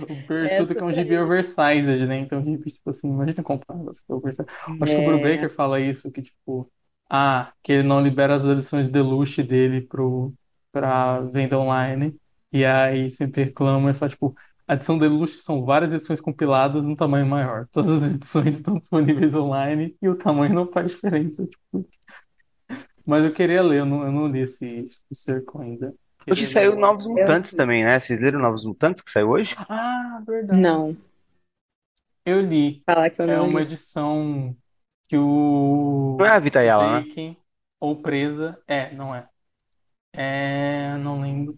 O 0.09 0.23
pior 0.23 0.47
de 0.47 0.53
Essa 0.53 0.55
tudo 0.55 0.73
é 0.73 0.75
que 0.75 0.83
é 0.83 0.85
um 0.85 0.91
gibi 0.93 1.17
oversized, 1.17 2.05
né? 2.05 2.17
Então, 2.19 2.43
gibi, 2.43 2.69
tipo 2.71 2.89
assim, 2.89 3.07
imagina 3.09 3.41
comprar 3.43 3.75
um 3.75 3.79
negócio 3.79 4.03
é 4.09 4.13
oversized. 4.13 4.51
Acho 4.79 4.95
que 4.95 5.01
o 5.01 5.03
Brubaker 5.03 5.31
Baker 5.37 5.49
fala 5.49 5.79
isso, 5.79 6.11
que 6.11 6.21
tipo, 6.21 6.71
ah, 7.09 7.53
que 7.63 7.71
ele 7.73 7.83
não 7.87 8.01
libera 8.01 8.35
as 8.35 8.45
edições 8.45 8.89
deluxe 8.89 9.41
dele 9.41 9.81
pro, 9.81 10.33
pra 10.71 11.21
venda 11.21 11.57
online. 11.57 12.15
E 12.51 12.65
aí 12.65 13.09
sempre 13.09 13.45
reclama 13.45 13.91
e 13.91 13.93
fala, 13.93 14.09
tipo, 14.09 14.35
a 14.69 14.75
edição 14.75 14.97
deluxe 14.99 15.39
são 15.39 15.65
várias 15.65 15.91
edições 15.91 16.21
compiladas 16.21 16.85
num 16.85 16.95
tamanho 16.95 17.25
maior. 17.25 17.67
Todas 17.71 18.03
as 18.03 18.13
edições 18.13 18.55
estão 18.57 18.77
disponíveis 18.77 19.33
online 19.35 19.97
e 20.01 20.07
o 20.07 20.15
tamanho 20.15 20.53
não 20.53 20.71
faz 20.71 20.91
diferença. 20.91 21.45
Tipo. 21.47 21.89
Mas 23.05 23.25
eu 23.25 23.33
queria 23.33 23.63
ler, 23.63 23.79
eu 23.79 23.85
não, 23.85 24.03
eu 24.03 24.11
não 24.11 24.27
li 24.27 24.41
esse, 24.41 24.65
esse 24.67 24.99
cerco 25.13 25.59
ainda. 25.59 25.93
Hoje 26.29 26.45
saiu 26.45 26.75
ler. 26.75 26.79
Novos 26.79 27.07
Mutantes 27.07 27.53
também, 27.53 27.83
né? 27.83 27.99
Vocês 27.99 28.21
leram 28.21 28.39
Novos 28.39 28.63
Mutantes 28.63 29.01
que 29.01 29.09
saiu 29.09 29.29
hoje? 29.29 29.55
Ah, 29.67 30.21
verdade. 30.27 30.61
Não, 30.61 30.95
Eu 32.23 32.41
li. 32.41 32.83
falar 32.85 33.09
que 33.09 33.21
eu 33.21 33.25
É 33.25 33.35
não 33.35 33.47
uma 33.47 33.59
li. 33.59 33.65
edição 33.65 34.55
que 35.07 35.17
o 35.17 36.17
Não 36.19 36.25
é 36.25 36.29
a 36.29 36.39
Vita 36.39 36.59
né? 36.59 37.35
Ou 37.79 37.95
Presa. 37.95 38.61
É, 38.67 38.93
não 38.93 39.15
é. 39.15 39.27
É. 40.13 40.95
Não 40.97 41.21
lembro. 41.21 41.57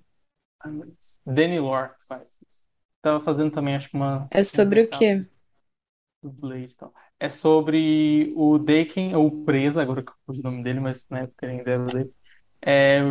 Danny 1.26 1.60
Lore 1.60 1.92
faz. 2.08 2.41
Tava 3.02 3.20
fazendo 3.20 3.52
também, 3.52 3.76
acho 3.76 3.90
que 3.90 3.96
uma. 3.96 4.26
É 4.32 4.44
sobre 4.44 4.82
o 4.84 4.90
quê? 4.90 5.26
Do 6.22 6.30
Blade 6.32 6.74
e 6.74 6.78
tal. 6.78 6.94
É 7.20 7.30
sobre 7.30 8.32
o 8.36 8.58
Daken, 8.60 9.16
ou 9.16 9.44
Presa, 9.44 9.82
agora 9.82 10.04
que 10.04 10.12
eu 10.12 10.16
fugi 10.26 10.40
o 10.42 10.44
nome 10.44 10.62
dele, 10.64 10.80
mas 10.80 11.06
na 11.10 11.20
época 11.22 11.46
ele 11.46 11.58
ainda 11.60 11.72
era 11.72 11.84
o 11.84 11.92
Daken. 11.92 12.14
É, 12.64 13.02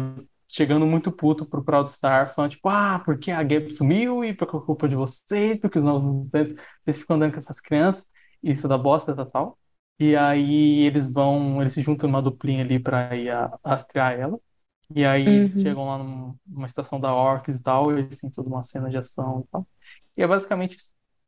chegando 0.48 0.86
muito 0.86 1.10
puto 1.12 1.46
pro 1.46 1.64
Proudstar, 1.64 2.32
falando 2.34 2.52
tipo, 2.52 2.68
ah, 2.68 3.00
porque 3.04 3.30
a 3.32 3.42
Gabi 3.42 3.72
sumiu 3.74 4.24
e 4.24 4.34
por 4.34 4.46
culpa 4.64 4.88
de 4.88 4.94
vocês, 4.96 5.58
porque 5.60 5.78
os 5.78 5.84
novos 5.84 6.04
mutantes, 6.06 6.54
vocês 6.84 7.00
ficam 7.00 7.16
andando 7.16 7.32
com 7.32 7.38
essas 7.40 7.60
crianças, 7.60 8.08
isso 8.42 8.68
dá 8.68 8.78
bosta, 8.78 9.14
tal, 9.16 9.26
tal. 9.26 9.58
E 9.98 10.16
aí 10.16 10.80
eles 10.86 11.12
vão, 11.12 11.60
eles 11.60 11.74
se 11.74 11.82
juntam 11.82 12.08
numa 12.08 12.22
duplinha 12.22 12.64
ali 12.64 12.78
pra 12.80 13.14
ir 13.16 13.30
a- 13.30 13.58
rastrear 13.64 14.18
ela. 14.20 14.38
E 14.94 15.04
aí 15.04 15.24
eles 15.28 15.60
Uhum. 15.60 15.60
chegam 15.60 15.86
lá 15.86 15.98
num- 15.98 16.36
numa 16.46 16.66
estação 16.66 16.98
da 17.00 17.14
Orcs 17.14 17.56
e 17.56 17.62
tal, 17.62 17.92
e 17.96 18.00
eles 18.00 18.18
têm 18.18 18.30
toda 18.30 18.48
uma 18.48 18.62
cena 18.62 18.88
de 18.88 18.98
ação 18.98 19.40
e 19.46 19.48
tal. 19.50 19.68
E 20.16 20.22
é 20.22 20.26
basicamente 20.26 20.76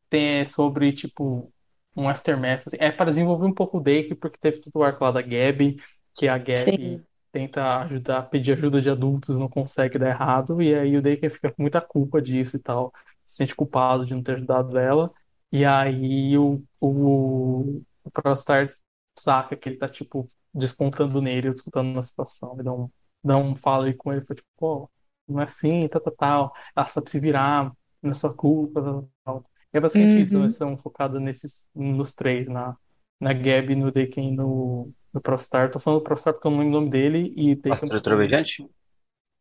tem, 0.08 0.40
é 0.40 0.44
sobre, 0.44 0.92
tipo, 0.92 1.52
um 1.96 2.08
aftermath. 2.08 2.62
assim. 2.66 2.76
É 2.80 2.90
para 2.90 3.10
desenvolver 3.10 3.46
um 3.46 3.54
pouco 3.54 3.78
o 3.78 3.80
Dake, 3.80 4.14
porque 4.14 4.38
teve 4.38 4.58
todo 4.60 4.76
o 4.76 4.82
arco 4.84 5.04
lá 5.04 5.10
da 5.12 5.22
Gabi, 5.22 5.76
que 6.14 6.28
a 6.28 6.38
Gabi 6.38 6.76
Sim. 6.78 7.06
tenta 7.30 7.80
ajudar, 7.82 8.22
pedir 8.24 8.52
ajuda 8.52 8.80
de 8.80 8.90
adultos, 8.90 9.36
não 9.36 9.48
consegue 9.48 9.98
dar 9.98 10.08
errado, 10.10 10.60
e 10.60 10.74
aí 10.74 10.96
o 10.96 11.02
Dake 11.02 11.28
fica 11.30 11.50
com 11.52 11.62
muita 11.62 11.80
culpa 11.80 12.20
disso 12.20 12.56
e 12.56 12.60
tal, 12.60 12.92
se 13.24 13.36
sente 13.36 13.54
culpado 13.54 14.04
de 14.04 14.14
não 14.14 14.22
ter 14.22 14.34
ajudado 14.34 14.76
ela. 14.78 15.10
E 15.50 15.64
aí 15.64 16.36
o, 16.38 16.62
o, 16.80 17.82
o 18.04 18.10
Prostar 18.10 18.70
saca 19.18 19.56
que 19.56 19.68
ele 19.68 19.76
tá, 19.78 19.88
tipo, 19.88 20.26
descontando 20.54 21.20
nele, 21.22 21.50
descontando 21.50 21.90
na 21.92 22.02
situação, 22.02 22.56
e 22.60 22.62
dá 22.62 22.72
um, 22.72 22.90
dá 23.22 23.36
um 23.36 23.54
fala 23.56 23.86
aí 23.86 23.94
com 23.94 24.12
ele, 24.12 24.24
foi 24.24 24.36
tipo, 24.36 24.48
pô, 24.56 24.90
não 25.28 25.40
é 25.40 25.44
assim, 25.44 25.88
tal, 25.88 26.00
tal, 26.00 26.12
tal, 26.16 26.54
ela 26.76 26.86
sabe 26.86 27.10
se 27.10 27.20
virar, 27.20 27.72
não 28.02 28.10
é 28.10 28.14
sua 28.14 28.34
culpa, 28.34 28.82
tal, 28.82 29.10
tal. 29.24 29.42
E 29.72 29.78
é 29.78 29.80
basicamente 29.80 30.20
isso, 30.20 30.36
Uhum. 30.36 30.42
eles 30.42 30.56
são 30.56 30.76
focados 30.76 31.20
nesses, 31.20 31.68
nos 31.74 32.12
três, 32.12 32.48
na, 32.48 32.76
na 33.20 33.32
Gabi, 33.32 33.74
no 33.74 33.90
Daken 33.92 34.32
e 34.32 34.36
no, 34.36 34.92
no 35.12 35.20
Prostar. 35.20 35.70
Tô 35.70 35.78
falando 35.78 36.00
do 36.00 36.04
Prostar 36.04 36.34
porque 36.34 36.46
eu 36.46 36.50
não 36.50 36.58
lembro 36.58 36.76
o 36.78 36.80
nome 36.80 36.90
dele 36.90 37.32
e 37.36 37.54
Daken 37.56 37.90
Pássaro 37.90 38.00
porque- 38.00 38.02
Trovejante? 38.02 38.64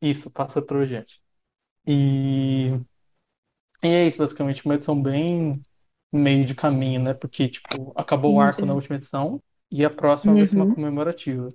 Isso, 0.02 0.32
Pássaro 0.32 0.66
Trovejante. 0.66 1.22
E... 1.88 2.72
e 3.84 3.88
é 3.88 4.08
isso, 4.08 4.18
basicamente, 4.18 4.64
uma 4.66 4.76
edição 4.76 5.02
bem 5.02 5.62
meio 6.12 6.45
de 6.45 6.56
caminho, 6.56 7.02
né? 7.03 7.14
Porque, 7.14 7.49
tipo, 7.49 7.94
acabou 7.95 8.36
o 8.36 8.41
arco 8.41 8.66
Entendi. 8.66 8.72
na 8.72 8.74
última 8.76 8.95
edição 8.98 9.41
e 9.72 9.86
a 9.86 9.90
próxima 9.90 10.36
vai 10.36 10.45
ser 10.48 10.58
uma 10.58 10.68
Uhum. 10.68 10.76
comemorativa. 10.76 11.49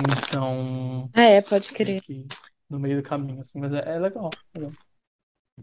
Então, 0.00 1.10
Ah, 1.14 1.22
é, 1.22 1.42
pode 1.42 1.72
crer. 1.72 1.98
aqui 1.98 2.26
no 2.70 2.78
meio 2.78 2.96
do 2.96 3.02
caminho, 3.02 3.40
assim, 3.40 3.58
mas 3.58 3.72
é, 3.72 3.78
é 3.96 3.98
legal. 3.98 4.30
legal. 4.54 4.72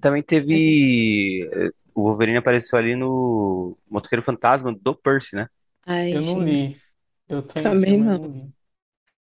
Também 0.02 0.22
teve. 0.22 1.49
O 1.94 2.02
Wolverine 2.03 2.38
apareceu 2.38 2.78
ali 2.78 2.95
no 2.95 3.78
Motoqueiro 3.90 4.24
Fantasma 4.24 4.74
do 4.74 4.94
Percy, 4.95 5.36
né? 5.36 5.48
Ai, 5.86 6.14
Eu 6.16 6.22
não 6.22 6.45
gente. 6.45 6.68
li. 6.74 6.82
Eu 7.30 7.41
tenho 7.41 7.64
Também 7.64 7.95
aqui, 7.95 8.03
não. 8.03 8.18
não 8.20 8.28
li. 8.30 8.53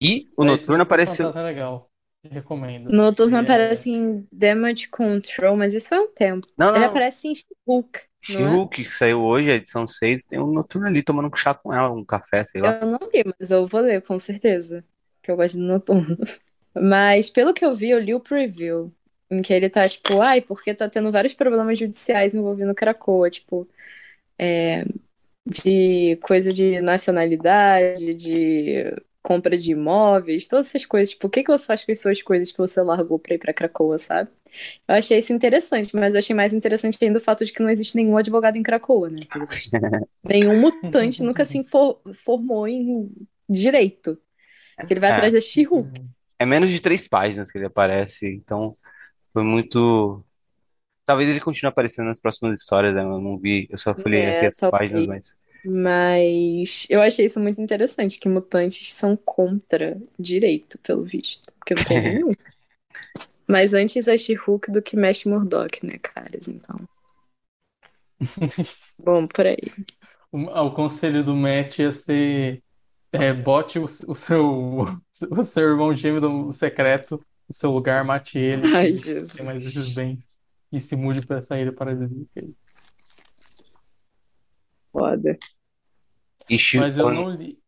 E 0.02 0.30
o 0.38 0.44
Mas 0.44 0.62
Noturno 0.62 0.84
apareceu. 0.84 1.28
Fantasma 1.28 1.42
é 1.50 1.54
legal. 1.54 1.92
Recomendo. 2.30 2.90
Noturno 2.90 3.38
É. 3.38 3.40
aparece 3.42 3.90
em 3.92 4.28
Damage 4.32 4.88
Control, 4.90 5.56
mas 5.56 5.76
isso 5.76 5.90
foi 5.90 6.00
um 6.00 6.12
tempo. 6.12 6.48
Não, 6.58 6.70
Ele 6.72 6.80
não. 6.80 6.86
aparece 6.88 7.28
em 7.28 7.36
She-Hulk, 7.36 8.00
é? 8.00 8.06
She-Hulk, 8.22 8.84
que 8.84 8.92
saiu 8.92 9.22
hoje, 9.22 9.52
a 9.52 9.56
edição 9.56 9.86
6, 9.86 10.26
tem 10.26 10.40
um 10.40 10.52
Noturno 10.52 10.88
ali 10.88 11.04
tomando 11.04 11.30
um 11.32 11.36
chá 11.36 11.54
com 11.54 11.72
ela, 11.72 11.92
um 11.92 12.04
café, 12.04 12.44
sei 12.46 12.62
lá. 12.62 12.80
Eu 12.82 12.88
não 12.88 13.00
li, 13.14 13.24
mas 13.40 13.52
eu 13.52 13.68
vou 13.68 13.82
ler, 13.82 14.02
com 14.02 14.18
certeza. 14.18 14.84
Que 15.26 15.32
eu 15.32 15.36
gosto 15.36 15.58
do 15.58 15.64
Noturno. 15.64 16.18
Mas, 16.76 17.32
pelo 17.32 17.52
que 17.52 17.66
eu 17.66 17.74
vi, 17.74 17.90
eu 17.90 18.00
li 18.00 18.14
o 18.14 18.20
preview. 18.20 18.94
Em 19.32 19.42
que 19.42 19.52
ele 19.52 19.68
tá, 19.70 19.88
tipo, 19.90 20.22
ai, 20.22 20.40
porque 20.40 20.72
tá 20.72 20.88
tendo 20.88 21.12
vários 21.12 21.34
problemas 21.34 21.80
judiciais 21.80 22.36
envolvendo 22.36 22.76
Krakoa, 22.76 23.28
tipo, 23.28 23.68
é, 24.38 24.86
de 25.44 26.16
coisa 26.18 26.54
de 26.54 26.80
nacionalidade, 26.80 28.14
de 28.14 28.94
compra 29.24 29.58
de 29.58 29.72
imóveis, 29.72 30.48
todas 30.48 30.68
essas 30.68 30.86
coisas. 30.86 31.10
Tipo, 31.10 31.26
o 31.26 31.30
que 31.32 31.44
que 31.44 31.52
você 31.52 31.66
faz 31.66 31.84
com 31.84 31.92
as 31.92 32.00
suas 32.00 32.22
coisas 32.22 32.52
que 32.52 32.58
você 32.60 32.80
largou 32.84 33.18
pra 33.18 33.34
ir 33.34 33.40
pra 33.40 33.54
Krakoa, 33.54 33.98
sabe? 33.98 34.30
Eu 34.88 34.94
achei 34.94 35.18
isso 35.18 35.34
interessante, 35.34 35.96
mas 35.96 36.14
eu 36.14 36.20
achei 36.20 36.36
mais 36.36 36.54
interessante 36.54 37.04
ainda 37.04 37.18
o 37.18 37.22
fato 37.22 37.44
de 37.44 37.52
que 37.52 37.64
não 37.64 37.70
existe 37.70 37.96
nenhum 37.96 38.16
advogado 38.16 38.58
em 38.58 38.64
Krakoa, 38.64 39.10
né? 39.10 39.22
Nenhum 40.24 40.62
mutante 40.62 41.24
nunca 41.24 41.44
se 41.44 41.66
formou 42.14 42.68
em 42.68 43.12
direito. 43.50 44.20
Ele 44.90 45.00
vai 45.00 45.10
É. 45.10 45.12
atrás 45.12 45.34
da 45.34 45.42
She-Hulk. 45.42 46.02
É 46.40 46.46
menos 46.46 46.70
de 46.70 46.82
três 46.82 47.08
páginas 47.08 47.50
que 47.52 47.58
ele 47.58 47.66
aparece, 47.68 48.28
então 48.30 48.78
foi 49.34 49.44
muito. 49.44 50.26
Talvez 51.06 51.30
ele 51.30 51.42
continue 51.42 51.70
aparecendo 51.72 52.08
nas 52.08 52.22
próximas 52.22 52.60
histórias, 52.62 52.96
né? 52.96 53.02
Eu 53.04 53.22
não 53.22 53.40
vi, 53.40 53.68
eu 53.72 53.78
só 53.78 53.96
folhei 53.96 54.30
É, 54.30 54.32
aqui 54.32 54.46
as 54.48 54.64
páginas, 54.70 55.06
mas. 55.06 55.38
Mas 55.64 56.86
eu 56.90 57.02
achei 57.02 57.26
isso 57.26 57.40
muito 57.40 57.60
interessante, 57.62 58.20
que 58.20 58.30
mutantes 58.30 58.94
são 58.94 59.18
contra 59.18 60.00
direito, 60.20 60.78
pelo 60.80 61.04
visto. 61.04 61.52
Porque 61.60 61.74
não 61.76 61.84
tem 61.84 62.00
nenhum. 62.02 62.36
Mas 63.48 63.74
antes 63.74 64.08
a 64.08 64.18
She-Hulk 64.18 64.72
do 64.72 64.82
que 64.82 64.96
Mesh 64.96 65.26
Murdock, 65.26 65.86
né, 65.86 65.98
caras? 66.02 66.48
Então. 66.48 66.88
Bom, 68.98 69.28
por 69.28 69.46
aí. 69.48 69.86
O, 70.32 70.40
o 70.68 70.74
conselho 70.74 71.24
do 71.24 71.36
Matt 71.36 71.80
ia 71.80 71.92
ser 71.92 72.64
é, 73.22 73.34
bote 73.34 73.80
o, 73.80 73.84
o 73.84 73.88
seu 74.16 74.80
o 75.32 75.44
seu 75.44 75.70
irmão 75.70 75.94
gêmeo 75.94 76.22
do 76.22 76.52
secreto 76.52 77.18
no 77.48 77.54
seu 77.56 77.72
lugar, 77.72 78.04
mate 78.04 78.38
ele, 78.40 78.76
Ai, 78.76 78.88
que 78.88 78.98
Jesus. 78.98 79.34
tem 79.34 79.46
mais 79.46 79.66
esses 79.66 79.96
bens 79.96 80.26
e 80.72 80.82
se 80.82 80.96
mude 80.96 81.26
para 81.26 81.42
sair 81.42 81.74
para 81.74 81.92
Foda. 84.92 85.38
E 86.50 86.58
She- 86.58 86.80
Mas 86.80 86.98
eu 86.98 87.12
não 87.12 87.30
li 87.30 87.60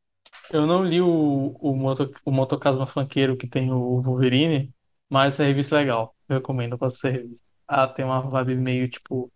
eu 0.50 0.66
não 0.66 0.84
li 0.86 1.02
o, 1.02 1.58
o, 1.60 1.76
moto, 1.76 2.10
o 2.24 2.32
Motocasma 2.32 2.88
Funkeiro 2.88 3.36
que 3.36 3.48
tem 3.48 3.70
o 3.72 4.00
Wolverine, 4.02 4.74
mas 5.10 5.34
essa 5.34 5.44
revista 5.44 5.76
é 5.76 5.80
legal. 5.80 6.16
Eu 6.30 6.38
recomendo 6.38 6.78
pra 6.78 6.88
essa 6.88 7.10
revista. 7.10 7.46
Ah, 7.68 7.86
tem 7.88 8.06
uma 8.06 8.22
vibe 8.22 8.56
meio 8.56 8.90
tipo 8.90 9.32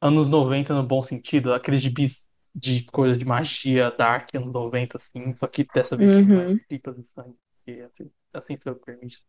anos 0.00 0.28
90 0.28 0.74
no 0.74 0.86
bom 0.86 1.02
sentido, 1.02 1.52
aqueles 1.52 1.80
gibis 1.80 2.27
de 2.58 2.84
coisa 2.84 3.16
de 3.16 3.24
magia 3.24 3.90
dark 3.90 4.34
anos 4.34 4.52
90, 4.52 4.96
assim, 4.96 5.34
só 5.38 5.46
que 5.46 5.64
dessa 5.72 5.96
vez 5.96 6.10
Uhum. 6.10 6.36
mais 6.36 6.62
tripas 6.68 6.96
de 6.96 7.04
sangue, 7.04 7.36
que 7.64 7.88
a 8.32 8.42
censura 8.42 8.74
permite. 8.74 9.22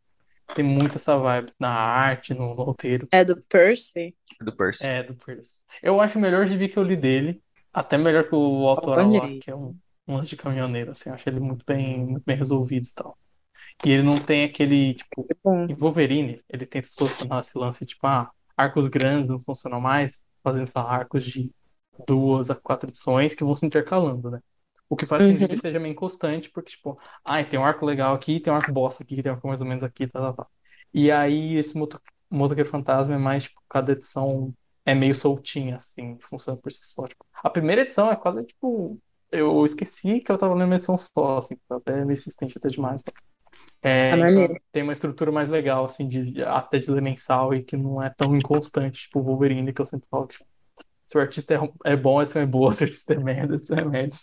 Tem 0.56 0.65
muito 0.65 0.95
essa 0.95 1.18
vibe 1.18 1.51
na 1.60 1.69
arte, 1.69 2.34
no, 2.34 2.56
no 2.56 2.64
roteiro. 2.64 3.07
É 3.11 3.23
do 3.23 3.39
Percy? 3.47 4.15
do 4.41 4.56
Percy. 4.56 4.88
É, 4.88 5.03
do 5.03 5.15
Pierce. 5.15 5.60
Eu 5.81 5.99
acho 6.01 6.18
o 6.18 6.22
melhor 6.22 6.45
gibi 6.47 6.69
que 6.69 6.77
eu 6.77 6.84
li 6.84 6.95
dele, 6.95 7.41
até 7.73 7.97
melhor 7.97 8.27
que 8.27 8.35
o 8.35 8.68
autor 8.68 8.97
lá, 9.11 9.27
que 9.27 9.51
é 9.51 9.56
um, 9.56 9.77
um 10.07 10.15
lance 10.18 10.31
de 10.31 10.38
caminhoneiro, 10.38 10.91
assim, 10.91 11.10
eu 11.10 11.15
acho 11.15 11.30
ele 11.30 11.39
muito 11.39 11.64
bem, 11.65 11.99
muito 12.06 12.23
bem 12.26 12.35
resolvido 12.38 12.88
e 12.88 12.93
tal. 12.93 13.18
E 13.85 13.91
ele 13.91 14.03
não 14.03 14.19
tem 14.19 14.43
aquele, 14.45 14.93
tipo, 14.95 15.27
É 15.30 15.72
em 15.72 15.76
Wolverine, 15.76 16.41
ele 16.49 16.65
tenta 16.65 16.88
solucionar 16.89 17.41
esse 17.41 17.57
lance, 17.57 17.85
tipo, 17.85 18.06
ah, 18.07 18.31
arcos 18.57 18.88
grandes 18.88 19.30
não 19.30 19.39
funcionam 19.39 19.80
mais, 19.80 20.23
fazendo 20.43 20.65
só 20.65 20.81
arcos 20.81 21.23
de 21.23 21.51
duas 22.07 22.49
a 22.49 22.55
quatro 22.55 22.89
edições 22.89 23.35
que 23.35 23.43
vão 23.43 23.55
se 23.55 23.65
intercalando, 23.65 24.31
né? 24.31 24.39
O 24.89 24.95
que 24.95 25.05
faz 25.05 25.26
com 25.26 25.38
que 25.38 25.43
Uhum. 25.43 25.47
ele 25.47 25.55
seja 25.57 25.80
meio 25.80 25.91
inconstante, 25.91 26.49
porque, 26.51 26.71
tipo, 26.71 26.99
ah, 27.23 27.43
tem 27.43 27.59
um 27.59 27.65
arco 27.65 27.85
legal 27.85 28.15
aqui, 28.15 28.39
tem 28.39 28.51
um 28.51 28.55
arco 28.55 28.71
bosta 28.71 29.03
aqui, 29.03 29.21
tem 29.21 29.31
um 29.31 29.35
arco 29.35 29.47
mais 29.47 29.61
ou 29.61 29.67
menos 29.67 29.84
aqui, 29.84 30.07
tá, 30.07 30.19
tá, 30.19 30.34
tá. 30.34 30.47
E 30.93 31.11
aí, 31.11 31.55
esse 31.55 31.77
moto- 31.77 32.01
motoqueiro 32.30 32.69
fantasma 32.69 33.15
é 33.15 33.17
mais, 33.17 33.43
tipo, 33.43 33.61
cada 33.69 33.91
edição 33.91 34.53
é 34.85 34.95
meio 34.95 35.13
soltinha, 35.13 35.76
assim, 35.76 36.17
funciona 36.21 36.59
por 36.59 36.71
si 36.71 36.80
só. 36.84 37.05
Tipo, 37.07 37.23
a 37.43 37.49
primeira 37.49 37.81
edição 37.84 38.09
é 38.11 38.15
quase, 38.15 38.45
tipo, 38.45 38.99
eu 39.31 39.63
esqueci 39.65 40.19
que 40.21 40.31
eu 40.31 40.38
tava 40.38 40.53
lendo 40.55 40.65
uma 40.69 40.76
edição 40.76 40.97
só, 40.97 41.38
assim, 41.38 41.55
até 41.69 41.93
meio 42.05 42.13
insistente 42.13 42.57
até 42.57 42.67
demais. 42.69 43.03
tá? 43.03 43.11
É, 43.81 44.19
então 44.19 44.47
tem 44.71 44.84
uma 44.84 44.93
estrutura 44.93 45.31
mais 45.31 45.49
legal, 45.49 45.85
assim, 45.85 46.07
de, 46.07 46.43
até 46.43 46.80
de 46.80 46.91
ler 46.91 47.01
mensal 47.01 47.53
e 47.53 47.63
que 47.63 47.77
não 47.77 48.01
é 48.03 48.09
tão 48.09 48.35
inconstante, 48.35 49.03
tipo 49.03 49.19
o 49.19 49.23
Wolverine, 49.23 49.73
que 49.73 49.81
eu 49.81 49.85
sempre 49.85 50.07
falo, 50.09 50.27
tipo, 50.27 50.45
se 51.10 51.18
o 51.18 51.22
artista 51.22 51.56
é, 51.56 51.91
é 51.94 51.95
bom, 51.95 52.22
essa 52.22 52.40
é 52.40 52.45
boa, 52.45 52.72
se 52.72 52.84
o 52.84 52.86
artista 52.86 53.15
é 53.15 53.23
merda, 53.23 53.56
essa 53.56 53.73
é 53.73 53.84
merda. 53.84 54.15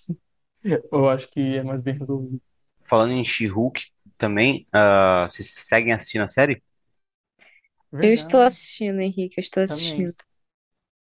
Eu 0.62 1.08
acho 1.08 1.28
que 1.28 1.56
é 1.56 1.62
mais 1.62 1.82
bem 1.82 1.98
resolvido. 1.98 2.40
Falando 2.82 3.12
em 3.12 3.24
She-Hulk 3.24 3.86
também, 4.16 4.68
ah, 4.72 5.28
vocês 5.28 5.52
seguem 5.52 5.92
assistindo 5.92 6.22
a 6.22 6.28
série? 6.28 6.62
Eu 7.92 8.12
estou 8.12 8.40
Verdade, 8.40 8.54
assistindo, 8.54 9.00
Henrique, 9.00 9.36
eu 9.36 9.40
estou 9.40 9.64
também. 9.64 9.76
assistindo. 9.78 10.14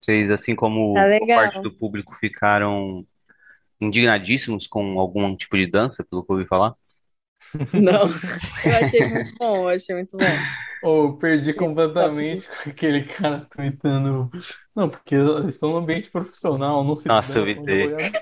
Vocês, 0.04 0.30
assim 0.30 0.56
como 0.56 0.94
Tá 0.94 1.36
parte 1.36 1.62
do 1.62 1.74
público, 1.74 2.16
ficaram 2.16 3.06
indignadíssimos 3.80 4.68
com 4.68 5.00
algum 5.00 5.36
tipo 5.36 5.58
de 5.58 5.66
dança, 5.66 6.04
pelo 6.04 6.24
que 6.24 6.32
eu 6.32 6.36
ouvi 6.36 6.48
falar? 6.48 6.76
Não, 7.74 8.04
eu 8.66 8.76
achei 8.86 9.08
muito 9.08 9.36
bom, 9.40 9.56
eu 9.64 9.70
achei 9.70 9.96
muito 9.96 10.16
bom. 10.16 10.26
Ou 10.84 11.18
perdi 11.18 11.54
completamente 11.54 12.48
com 12.48 12.70
aquele 12.70 13.04
cara 13.06 13.48
tweetando. 13.56 14.30
Não, 14.76 14.90
porque 14.90 15.16
eles 15.16 15.56
estão 15.56 15.72
no 15.72 15.78
ambiente 15.78 16.10
profissional, 16.12 16.84
não 16.84 16.96
se 16.96 17.08
Nossa, 17.08 17.40
eu 17.40 17.46
vi 17.46 17.54
advogados. 17.56 18.20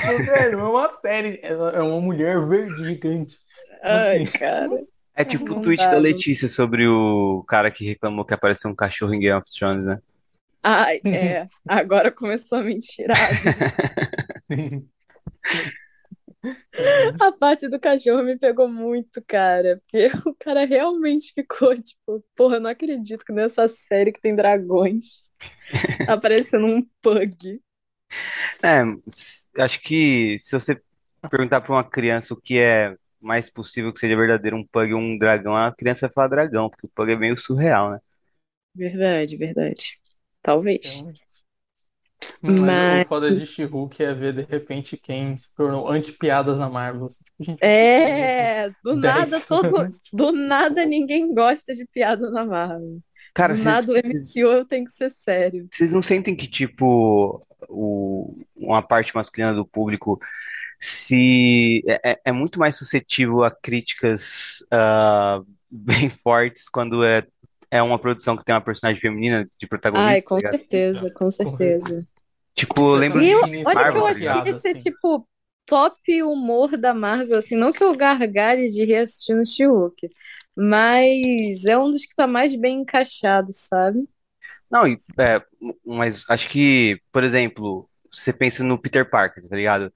Pô, 0.00 0.18
Velho, 0.24 0.60
é 0.60 0.64
uma 0.64 0.90
série, 0.90 1.40
ela 1.42 1.70
é 1.72 1.80
uma 1.82 2.00
mulher 2.00 2.40
verde 2.46 2.84
gigante. 2.84 3.36
Ai, 3.82 4.24
Assim, 4.24 4.26
cara, 4.26 4.68
É 5.14 5.24
tipo 5.24 5.54
o 5.54 5.56
não 5.56 5.62
tweet 5.62 5.76
dá, 5.76 5.90
da 5.90 6.00
não. 6.00 6.00
Letícia 6.00 6.48
sobre 6.48 6.86
o 6.88 7.44
cara 7.48 7.70
que 7.70 7.84
reclamou 7.86 8.24
que 8.24 8.34
apareceu 8.34 8.70
um 8.70 8.74
cachorro 8.74 9.14
em 9.14 9.20
Game 9.20 9.36
of 9.38 9.46
Thrones, 9.58 9.84
né? 9.84 9.98
Ai, 10.62 11.00
é, 11.12 11.48
agora 11.66 12.10
começou 12.12 12.58
a 12.58 12.62
mentirada. 12.62 13.42
A 17.20 17.32
parte 17.32 17.68
do 17.68 17.78
cachorro 17.78 18.22
me 18.22 18.38
pegou 18.38 18.68
muito, 18.68 19.22
cara. 19.26 19.80
Porque 19.80 20.06
o 20.28 20.34
cara 20.34 20.64
realmente 20.64 21.32
ficou 21.32 21.74
tipo, 21.80 22.24
porra, 22.36 22.56
eu 22.56 22.60
não 22.60 22.70
acredito 22.70 23.24
que 23.24 23.32
nessa 23.32 23.66
série 23.68 24.12
que 24.12 24.20
tem 24.20 24.34
dragões 24.34 25.30
aparecendo 26.08 26.66
um 26.66 26.82
pug. 27.02 27.60
É, 28.62 29.62
acho 29.62 29.80
que 29.82 30.38
se 30.40 30.52
você 30.52 30.80
perguntar 31.30 31.60
pra 31.60 31.72
uma 31.72 31.84
criança 31.84 32.34
o 32.34 32.40
que 32.40 32.58
é 32.58 32.96
mais 33.20 33.50
possível 33.50 33.92
que 33.92 34.00
seja 34.00 34.16
verdadeiro, 34.16 34.56
um 34.56 34.66
pug 34.66 34.94
ou 34.94 35.00
um 35.00 35.18
dragão, 35.18 35.56
a 35.56 35.72
criança 35.72 36.06
vai 36.06 36.14
falar 36.14 36.28
dragão, 36.28 36.70
porque 36.70 36.86
o 36.86 36.90
pug 36.90 37.12
é 37.12 37.16
meio 37.16 37.36
surreal, 37.36 37.90
né? 37.90 37.98
Verdade, 38.74 39.36
verdade. 39.36 39.98
Talvez. 40.40 41.00
Realmente. 41.00 41.27
Mas 42.42 42.58
Mas 42.58 43.02
o 43.02 43.04
foda 43.06 43.32
de 43.34 43.46
She-Hulk 43.46 44.02
é 44.02 44.12
ver 44.12 44.32
de 44.32 44.42
repente 44.42 44.96
quem 44.96 45.36
se 45.36 45.54
tornou 45.54 45.88
anti-piadas 45.88 46.58
na 46.58 46.68
Marvel. 46.68 47.06
Assim, 47.06 47.22
tipo, 47.24 47.44
gente, 47.44 47.64
é, 47.64 48.70
do 48.82 48.96
10 49.00 49.14
nada 49.30 49.40
todo, 49.40 49.88
tipo, 49.88 50.16
do 50.16 50.32
nada 50.32 50.84
ninguém 50.84 51.32
gosta 51.32 51.72
de 51.72 51.86
piada 51.86 52.30
na 52.30 52.44
Marvel. 52.44 52.98
Cara, 53.34 53.52
Do 53.52 53.56
vocês 53.56 53.64
nada 53.64 53.92
o 53.92 53.96
MCU 53.96 54.64
tem 54.66 54.84
que 54.84 54.92
ser 54.92 55.10
sério. 55.10 55.68
vocês 55.72 55.92
não 55.92 56.02
sentem 56.02 56.34
que, 56.34 56.48
tipo, 56.48 57.44
o, 57.68 58.36
uma 58.56 58.82
parte 58.82 59.14
masculina 59.14 59.52
do 59.54 59.64
público 59.66 60.18
se 60.80 61.82
é, 61.88 62.12
é- 62.12 62.20
é 62.26 62.32
muito 62.32 62.58
mais 62.58 62.76
suscetível 62.76 63.42
a 63.44 63.50
críticas 63.50 64.64
ah, 64.70 65.40
bem 65.70 66.08
fortes 66.10 66.68
quando 66.68 67.04
é, 67.04 67.26
é 67.70 67.82
uma 67.82 67.98
produção 67.98 68.36
que 68.36 68.44
tem 68.44 68.54
uma 68.54 68.60
personagem 68.60 69.00
feminina 69.00 69.44
de 69.58 69.66
Ai, 69.92 70.20
protagonista, 70.20 70.22
tá 70.22 70.28
com 70.28 70.40
certeza, 70.40 71.12
com 71.14 71.30
certeza. 71.30 72.06
Tipo, 72.54 72.80
eu 72.82 72.94
lembro 72.94 73.20
de 73.20 73.34
olha 73.64 73.88
que 73.90 73.96
eu 73.98 74.02
Marvel, 74.02 74.02
tá 74.02 74.08
acho 74.10 74.20
que 74.20 74.20
ligado? 74.20 74.48
esse 74.48 74.68
assim. 74.68 74.82
tipo 74.90 75.28
top 75.66 76.22
humor 76.22 76.76
da 76.76 76.94
Marvel, 76.94 77.38
assim, 77.38 77.56
não 77.56 77.72
que 77.72 77.84
eu 77.84 77.94
gargalhe 77.94 78.70
de 78.70 78.84
reassistir 78.84 79.36
no 79.36 79.44
She-Hulk, 79.44 80.08
mas 80.56 81.64
é 81.66 81.76
um 81.78 81.90
dos 81.90 82.06
que 82.06 82.14
tá 82.14 82.26
mais 82.26 82.54
bem 82.54 82.80
encaixado, 82.80 83.48
sabe? 83.52 84.08
Não, 84.70 84.86
é, 84.86 85.42
mas 85.84 86.24
acho 86.28 86.48
que, 86.48 87.00
por 87.12 87.24
exemplo, 87.24 87.88
você 88.12 88.32
pensa 88.32 88.64
no 88.64 88.80
Peter 88.80 89.08
Parker, 89.08 89.46
tá 89.48 89.56
ligado? 89.56 89.92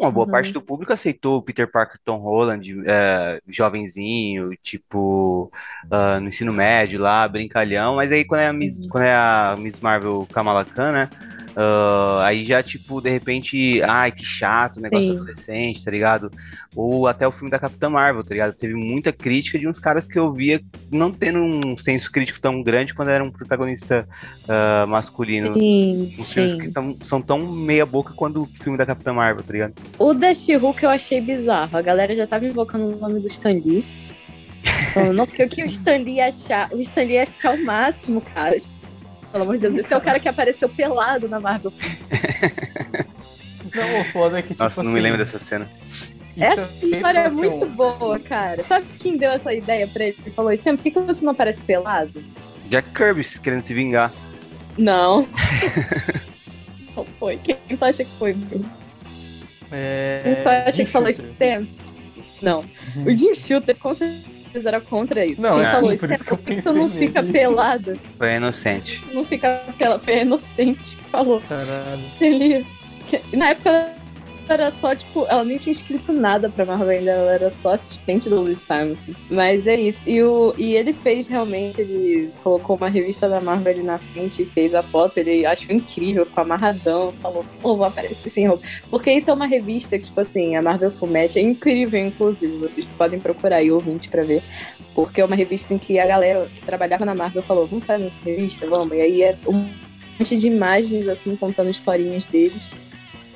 Uma 0.00 0.10
boa 0.10 0.26
parte 0.26 0.46
Uhum. 0.48 0.52
do 0.54 0.62
público 0.62 0.92
aceitou 0.94 1.38
o 1.38 1.42
Peter 1.42 1.70
Parker 1.70 2.00
Tom 2.04 2.18
Holland, 2.18 2.74
é, 2.86 3.40
jovenzinho, 3.46 4.50
tipo, 4.62 5.52
ah, 5.90 6.18
no 6.20 6.28
ensino 6.28 6.52
médio 6.52 6.98
lá, 7.00 7.28
brincalhão, 7.28 7.96
mas 7.96 8.10
aí 8.10 8.24
quando 8.24 8.40
é 8.40 8.48
a 8.48 8.52
Miss, 8.52 8.78
Uhum. 8.78 8.88
quando 8.88 9.04
é 9.04 9.14
a 9.14 9.56
Miss 9.58 9.78
Marvel 9.80 10.26
Kamala 10.32 10.64
Khan, 10.64 10.92
né? 10.92 11.10
Ah, 11.56 12.22
aí 12.24 12.44
já, 12.44 12.62
tipo, 12.62 13.00
de 13.00 13.10
repente, 13.10 13.82
ai, 13.82 14.12
que 14.12 14.24
chato, 14.24 14.80
negócio 14.80 15.06
Sim. 15.06 15.12
adolescente, 15.16 15.84
tá 15.84 15.90
ligado? 15.90 16.30
Ou 16.74 17.06
até 17.06 17.26
o 17.26 17.32
filme 17.32 17.50
da 17.50 17.58
Capitã 17.58 17.90
Marvel, 17.90 18.22
tá 18.22 18.30
ligado? 18.32 18.52
Teve 18.52 18.74
muita 18.74 19.12
crítica 19.12 19.58
de 19.58 19.66
uns 19.66 19.80
caras 19.80 20.06
que 20.06 20.18
eu 20.18 20.32
via 20.32 20.60
não 20.90 21.10
tendo 21.12 21.38
um 21.40 21.76
senso 21.76 22.10
crítico 22.10 22.40
tão 22.40 22.62
grande 22.62 22.94
quando 22.94 23.08
era 23.08 23.22
um 23.24 23.30
protagonista 23.30 24.06
ah, 24.48 24.86
masculino. 24.86 25.54
Sim, 25.58 26.12
Uns 26.18 26.32
filmes 26.32 26.54
que 26.54 26.70
tão- 26.70 26.96
são 27.02 27.20
tão 27.20 27.38
meia 27.46 27.84
boca 27.84 28.12
quanto 28.14 28.42
o 28.42 28.46
filme 28.46 28.78
da 28.78 28.86
Capitã 28.86 29.12
Marvel, 29.12 29.42
tá 29.42 29.52
ligado? 29.52 29.74
O 29.98 30.14
da 30.14 30.32
She-Hulk 30.34 30.82
eu 30.84 30.90
achei 30.90 31.20
bizarro. 31.20 31.76
A 31.76 31.82
galera 31.82 32.14
já 32.14 32.26
tava 32.26 32.46
invocando 32.46 32.84
o 32.86 32.96
nome 32.96 33.20
do 33.20 33.26
Stan 33.26 33.50
Lee. 33.50 33.84
Falando, 34.92 35.14
não, 35.14 35.26
porque 35.26 35.44
o 35.44 35.48
que 35.48 35.62
o 35.62 35.66
Stan 35.66 35.96
Lee 35.96 36.20
achar? 36.20 36.70
O 36.72 36.80
Stan 36.80 37.02
Lee 37.02 37.18
achar 37.18 37.54
o 37.54 37.64
máximo, 37.64 38.20
cara. 38.20 38.56
Pelo 39.32 39.44
amor 39.44 39.54
de 39.54 39.60
Deus, 39.60 39.74
esse 39.76 39.92
é 39.92 39.96
o 39.96 40.00
cara 40.00 40.18
que 40.18 40.28
apareceu 40.28 40.68
pelado 40.68 41.28
na 41.28 41.38
Marvel. 41.38 41.72
Não, 43.74 44.00
o 44.00 44.04
foda 44.06 44.38
é 44.38 44.42
que, 44.42 44.48
tipo 44.48 44.64
Nossa, 44.64 44.82
não 44.82 44.90
me 44.90 44.98
assim, 44.98 45.02
lembro 45.02 45.24
dessa 45.24 45.38
cena. 45.38 45.70
Essa 46.36 46.62
é 46.62 46.86
história 46.86 47.18
é 47.20 47.30
muito 47.30 47.66
boa, 47.66 48.18
cara. 48.18 48.62
Sabe 48.62 48.86
quem 48.98 49.16
deu 49.16 49.30
essa 49.30 49.52
ideia 49.52 49.86
pra 49.86 50.04
ele? 50.04 50.16
Ele 50.24 50.34
falou, 50.34 50.56
Sam, 50.56 50.76
por 50.76 50.82
que, 50.82 50.90
que 50.90 51.00
você 51.00 51.24
não 51.24 51.32
aparece 51.32 51.62
pelado? 51.62 52.22
Jack 52.68 52.90
Kirby 52.90 53.24
querendo 53.40 53.62
se 53.62 53.74
vingar. 53.74 54.12
Não. 54.76 55.28
Não 56.96 57.04
foi. 57.18 57.38
Quem 57.38 57.56
tu 57.76 57.84
acha 57.84 58.04
que 58.04 58.10
foi, 58.18 58.32
Bruno? 58.32 58.68
É, 59.70 60.20
Quem 60.24 60.42
tu 60.42 60.48
acha 60.48 60.72
Jim 60.72 60.84
que 60.84 60.90
falou 60.90 61.08
isso? 61.08 61.22
Sam? 61.22 61.68
Não. 62.42 62.64
O 63.06 63.12
Jim 63.12 63.34
Shooter 63.34 63.76
com 63.76 63.94
certeza 63.94 64.39
era 64.54 64.80
contra 64.80 65.24
isso. 65.24 65.40
Não, 65.40 65.54
Quem 65.54 65.62
é, 65.64 65.68
falou 65.68 65.92
isso? 65.92 66.06
por 66.06 66.12
isso 66.14 66.24
que 66.24 66.32
eu 66.32 66.38
que 66.38 66.44
tu 66.44 66.46
pensei 66.54 66.72
não 66.72 66.88
nele. 66.88 67.06
fica 67.06 67.22
pelado? 67.22 68.00
Foi 68.18 68.34
inocente. 68.34 69.02
Tu 69.08 69.14
não 69.14 69.24
fica 69.24 69.62
pelado. 69.78 70.02
Foi 70.02 70.20
inocente 70.20 70.96
que 70.96 71.04
falou. 71.10 71.40
Caralho. 71.48 72.02
Ele. 72.20 72.66
Na 73.32 73.50
época 73.50 73.92
era 74.52 74.70
só, 74.70 74.94
tipo, 74.94 75.26
ela 75.28 75.44
nem 75.44 75.56
tinha 75.56 75.72
escrito 75.72 76.12
nada 76.12 76.48
pra 76.48 76.64
Marvel 76.64 76.88
ainda, 76.88 77.10
ela 77.10 77.32
era 77.32 77.50
só 77.50 77.74
assistente 77.74 78.28
do 78.28 78.36
Louis 78.36 78.58
Simonson. 78.58 79.12
Mas 79.30 79.66
é 79.66 79.74
isso. 79.74 80.08
E, 80.08 80.22
o, 80.22 80.54
e 80.58 80.74
ele 80.76 80.92
fez 80.92 81.26
realmente, 81.28 81.80
ele 81.80 82.30
colocou 82.42 82.76
uma 82.76 82.88
revista 82.88 83.28
da 83.28 83.40
Marvel 83.40 83.72
ali 83.72 83.82
na 83.82 83.98
frente 83.98 84.42
e 84.42 84.46
fez 84.46 84.74
a 84.74 84.82
foto. 84.82 85.18
Ele 85.18 85.46
achou 85.46 85.74
incrível, 85.74 86.26
ficou 86.26 86.42
amarradão, 86.42 87.12
falou, 87.20 87.44
pô, 87.60 87.76
vou 87.76 87.86
aparecer 87.86 88.30
sem 88.30 88.46
roupa. 88.46 88.66
Porque 88.90 89.12
isso 89.12 89.30
é 89.30 89.34
uma 89.34 89.46
revista 89.46 89.98
que, 89.98 90.04
tipo 90.04 90.20
assim, 90.20 90.56
a 90.56 90.62
Marvel 90.62 90.90
Fumete 90.90 91.38
é 91.38 91.42
incrível, 91.42 92.04
inclusive. 92.04 92.56
Vocês 92.58 92.86
podem 92.98 93.20
procurar 93.20 93.56
aí, 93.56 93.70
ouvinte, 93.70 94.08
pra 94.08 94.22
ver. 94.22 94.42
Porque 94.94 95.20
é 95.20 95.24
uma 95.24 95.36
revista 95.36 95.72
em 95.72 95.78
que 95.78 95.98
a 95.98 96.06
galera 96.06 96.48
que 96.54 96.62
trabalhava 96.62 97.04
na 97.04 97.14
Marvel 97.14 97.42
falou, 97.42 97.66
vamos 97.66 97.84
fazer 97.84 98.06
essa 98.06 98.20
revista, 98.24 98.66
vamos. 98.66 98.96
E 98.96 99.00
aí 99.00 99.22
é 99.22 99.36
um 99.46 99.68
monte 100.18 100.36
de 100.36 100.46
imagens, 100.46 101.08
assim, 101.08 101.36
contando 101.36 101.70
historinhas 101.70 102.26
deles. 102.26 102.62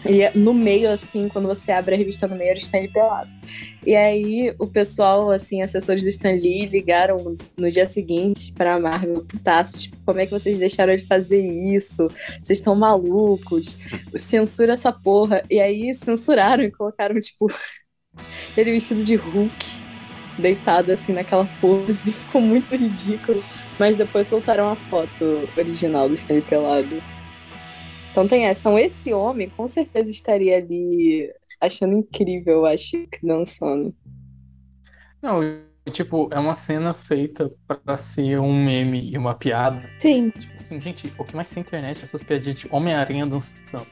E 0.08 0.22
é 0.22 0.32
no 0.34 0.52
meio, 0.52 0.90
assim, 0.90 1.28
quando 1.28 1.48
você 1.48 1.72
abre 1.72 1.94
a 1.94 1.98
revista 1.98 2.28
no 2.28 2.36
meio, 2.36 2.50
era 2.50 2.58
o 2.58 2.62
Stanley 2.62 2.92
pelado. 2.92 3.30
E 3.86 3.94
aí 3.94 4.54
o 4.58 4.66
pessoal, 4.66 5.30
assim, 5.30 5.62
assessores 5.62 6.02
do 6.02 6.08
Stan 6.08 6.32
Lee 6.32 6.66
ligaram 6.66 7.36
no 7.56 7.70
dia 7.70 7.86
seguinte 7.86 8.52
pra 8.52 8.78
Marvel, 8.78 9.24
putaço, 9.24 9.80
tipo, 9.80 9.96
como 10.04 10.20
é 10.20 10.26
que 10.26 10.32
vocês 10.32 10.58
deixaram 10.58 10.92
ele 10.92 11.02
fazer 11.02 11.40
isso? 11.40 12.08
Vocês 12.42 12.58
estão 12.58 12.74
malucos? 12.74 13.76
Censura 14.16 14.74
essa 14.74 14.92
porra. 14.92 15.42
E 15.50 15.60
aí 15.60 15.94
censuraram 15.94 16.64
e 16.64 16.70
colocaram, 16.70 17.18
tipo, 17.18 17.46
ele 18.56 18.72
vestido 18.72 19.02
de 19.02 19.16
Hulk, 19.16 19.66
deitado 20.38 20.92
assim 20.92 21.12
naquela 21.12 21.48
pose, 21.60 22.12
ficou 22.26 22.40
muito 22.40 22.74
ridículo. 22.74 23.42
Mas 23.78 23.96
depois 23.96 24.26
soltaram 24.26 24.68
a 24.68 24.76
foto 24.76 25.48
original 25.56 26.08
do 26.08 26.14
Stanley 26.14 26.42
pelado. 26.42 27.02
Então 28.14 28.28
tem 28.28 28.46
essa. 28.46 28.60
Então 28.60 28.78
esse 28.78 29.12
homem 29.12 29.50
com 29.50 29.66
certeza 29.66 30.08
estaria 30.08 30.56
ali 30.56 31.28
achando 31.60 31.96
incrível 31.96 32.64
a 32.64 32.76
Chic 32.76 33.18
dançando. 33.20 33.92
Não, 35.20 35.40
tipo, 35.90 36.28
é 36.30 36.38
uma 36.38 36.54
cena 36.54 36.94
feita 36.94 37.52
pra 37.84 37.98
ser 37.98 38.38
um 38.38 38.54
meme 38.54 39.10
e 39.10 39.18
uma 39.18 39.34
piada. 39.34 39.82
Sim. 39.98 40.30
Tipo 40.30 40.54
assim, 40.54 40.80
gente, 40.80 41.12
o 41.18 41.24
que 41.24 41.34
mais 41.34 41.50
tem 41.50 41.60
na 41.60 41.66
internet 41.66 42.02
é 42.02 42.04
essas 42.04 42.22
piadinhas 42.22 42.60
de 42.60 42.68
Homem-Aranha 42.70 43.26
dançando. 43.26 43.84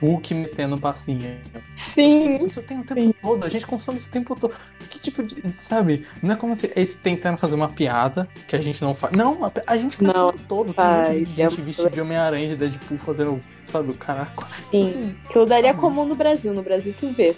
Hulk 0.00 0.34
metendo 0.34 0.78
passinha. 0.78 1.38
Sim. 1.74 2.46
Isso 2.46 2.62
tem 2.62 2.78
o 2.78 2.84
tempo 2.84 3.00
Sim. 3.00 3.14
todo, 3.20 3.44
a 3.44 3.48
gente 3.48 3.66
consome 3.66 3.98
isso 3.98 4.08
o 4.08 4.12
tempo 4.12 4.36
todo. 4.36 4.54
Que 4.88 4.98
tipo 4.98 5.22
de. 5.22 5.52
Sabe? 5.52 6.06
Não 6.22 6.34
é 6.34 6.36
como 6.36 6.54
se 6.54 6.72
eles 6.76 6.94
tentando 6.94 7.36
fazer 7.36 7.54
uma 7.54 7.68
piada 7.68 8.28
que 8.46 8.54
a 8.54 8.60
gente 8.60 8.80
não 8.82 8.94
faz. 8.94 9.12
Não, 9.16 9.44
a, 9.44 9.52
a 9.66 9.76
gente 9.76 9.96
faz 9.96 10.14
Não, 10.14 10.28
o 10.28 10.32
tempo 10.32 10.44
todo. 10.48 10.66
Tem 10.66 10.74
faz, 10.74 11.08
de 11.10 11.22
é 11.22 11.26
gente 11.26 11.56
muito 11.58 11.62
vestida 11.64 11.90
de. 11.90 12.00
Homem-Aranha 12.00 12.48
de 12.48 12.56
Deadpool 12.56 12.98
fazendo, 12.98 13.40
sabe, 13.66 13.90
o 13.90 13.94
caraca. 13.94 14.46
Sim. 14.46 15.16
Aquilo 15.24 15.46
daria 15.46 15.74
comum 15.74 16.04
no 16.04 16.14
Brasil. 16.14 16.52
No 16.54 16.62
Brasil 16.62 16.94
tu 16.98 17.10
vê. 17.10 17.34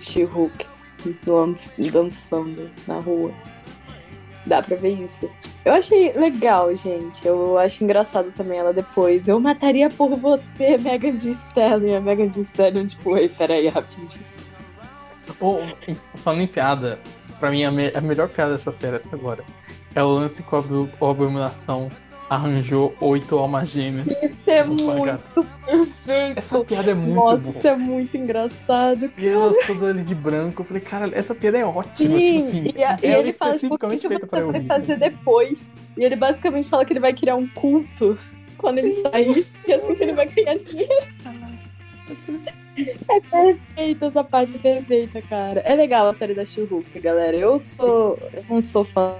She-Hulk 0.00 0.66
dan- 1.24 1.54
dançando 1.92 2.70
na 2.86 2.98
rua. 3.00 3.32
Dá 4.46 4.62
pra 4.62 4.74
ver 4.76 4.94
isso. 4.94 5.30
Eu 5.64 5.72
achei 5.74 6.12
legal, 6.12 6.74
gente. 6.76 7.26
Eu 7.26 7.58
acho 7.58 7.84
engraçado 7.84 8.32
também 8.32 8.58
ela 8.58 8.72
depois. 8.72 9.28
Eu 9.28 9.38
mataria 9.38 9.90
por 9.90 10.16
você, 10.16 10.78
Megan 10.78 11.14
Thee 11.16 11.32
Stallion. 11.32 11.98
A 11.98 12.00
Megan 12.00 12.28
Thee 12.28 12.40
Stallion, 12.42 12.86
tipo, 12.86 13.16
ei, 13.18 13.28
peraí, 13.28 13.68
rapidinho. 13.68 14.24
Em- 15.86 15.94
falando 16.16 16.40
em 16.42 16.46
piada, 16.46 16.98
pra 17.38 17.50
mim 17.50 17.64
a, 17.64 17.70
me- 17.70 17.92
a 17.94 18.00
melhor 18.00 18.28
piada 18.28 18.52
dessa 18.52 18.72
série 18.72 18.96
até 18.96 19.08
agora 19.14 19.44
é 19.94 20.02
o 20.02 20.08
lance 20.08 20.42
com 20.42 20.56
a, 20.56 20.58
Abu- 20.58 20.90
a 21.00 21.10
Abominação 21.10 21.90
arranjou 22.30 22.94
oito 23.00 23.36
almas 23.36 23.68
gêmeas. 23.70 24.06
Isso 24.22 24.36
é 24.46 24.62
muito 24.64 25.44
perfeito. 25.66 26.38
Essa 26.38 26.64
piada 26.64 26.92
é 26.92 26.94
muito 26.94 27.14
Nossa, 27.16 27.52
boa. 27.52 27.68
é 27.68 27.76
muito 27.76 28.16
engraçado. 28.16 29.10
E 29.18 29.28
elas 29.28 29.56
todas 29.66 29.82
ali 29.82 30.04
de 30.04 30.14
branco. 30.14 30.62
Eu 30.62 30.64
falei, 30.66 30.80
cara, 30.80 31.10
essa 31.12 31.34
piada 31.34 31.58
é 31.58 31.64
ótima. 31.66 31.94
Sim, 32.18 32.38
tipo 32.38 32.48
assim, 32.48 32.64
e, 32.76 32.84
a- 32.84 32.96
e 33.02 33.06
ela 33.06 33.22
ele 33.22 33.32
fala, 33.32 33.58
tipo, 33.58 33.74
o 33.74 33.78
que, 33.78 33.86
que 33.96 34.08
você 34.08 34.36
eu 34.40 34.50
vai 34.52 34.60
rir. 34.60 34.66
fazer 34.66 34.96
depois? 34.96 35.72
E 35.96 36.04
ele 36.04 36.14
basicamente 36.14 36.68
fala 36.68 36.84
que 36.84 36.92
ele 36.92 37.00
vai 37.00 37.12
criar 37.12 37.34
um 37.34 37.48
culto 37.48 38.16
quando 38.56 38.78
ele 38.78 38.92
sair. 38.92 39.44
E 39.66 39.72
assim 39.72 39.94
que 39.96 40.02
ele 40.02 40.12
vai 40.12 40.26
ganhar 40.26 40.54
dinheiro. 40.56 41.06
É 43.08 43.20
perfeita 43.20 44.06
essa 44.06 44.24
parte 44.24 44.56
perfeita, 44.58 45.20
cara. 45.22 45.60
É 45.66 45.74
legal 45.74 46.06
a 46.08 46.14
série 46.14 46.32
da 46.34 46.46
She-Hulk, 46.46 46.98
galera. 47.00 47.36
Eu 47.36 47.58
sou. 47.58 48.16
Eu 48.32 48.44
não 48.48 48.60
sou 48.60 48.84
fã 48.84 49.16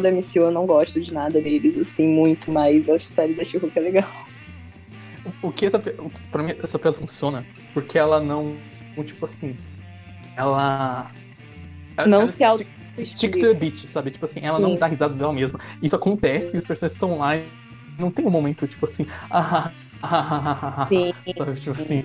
do 0.00 0.08
MCU, 0.08 0.38
eu 0.40 0.50
não 0.50 0.66
gosto 0.66 1.00
de 1.00 1.12
nada 1.12 1.40
deles, 1.40 1.78
assim, 1.78 2.06
muito, 2.06 2.50
mas 2.50 2.88
a 2.88 2.96
série 2.98 3.34
da 3.34 3.44
She-Hulk 3.44 3.78
é 3.78 3.82
legal. 3.82 4.08
O 5.42 5.52
que 5.52 5.66
essa, 5.66 5.78
pra 5.78 6.42
mim, 6.42 6.54
essa 6.62 6.78
piada 6.78 6.96
funciona 6.96 7.44
porque 7.74 7.98
ela 7.98 8.20
não, 8.20 8.56
tipo 9.04 9.24
assim, 9.24 9.56
ela... 10.36 11.10
ela- 11.96 12.08
Não 12.08 12.18
ela 12.20 12.26
se 12.26 12.42
auto- 12.44 12.66
stick, 13.02 13.32
to 13.34 13.40
the 13.40 13.54
beat, 13.54 13.76
sabe? 13.86 14.10
Tipo 14.10 14.24
assim, 14.24 14.40
ela 14.42 14.58
não 14.58 14.74
dá 14.74 14.86
risada 14.86 15.14
dela 15.14 15.32
mesma. 15.32 15.58
Isso 15.82 15.94
acontece, 15.94 16.56
os 16.56 16.64
personagens 16.64 16.94
estão 16.94 17.18
lá 17.18 17.36
e 17.36 17.44
não 17.98 18.10
tem 18.10 18.26
um 18.26 18.30
momento, 18.30 18.66
tipo 18.66 18.84
assim, 18.84 19.06
ah, 19.30 19.70
ah, 19.70 19.72
ah, 20.02 20.08
ah, 20.10 20.58
ah, 20.62 20.88
ah, 20.88 21.32
sabe? 21.36 21.54
Tipo 21.60 21.72
assim, 21.72 22.04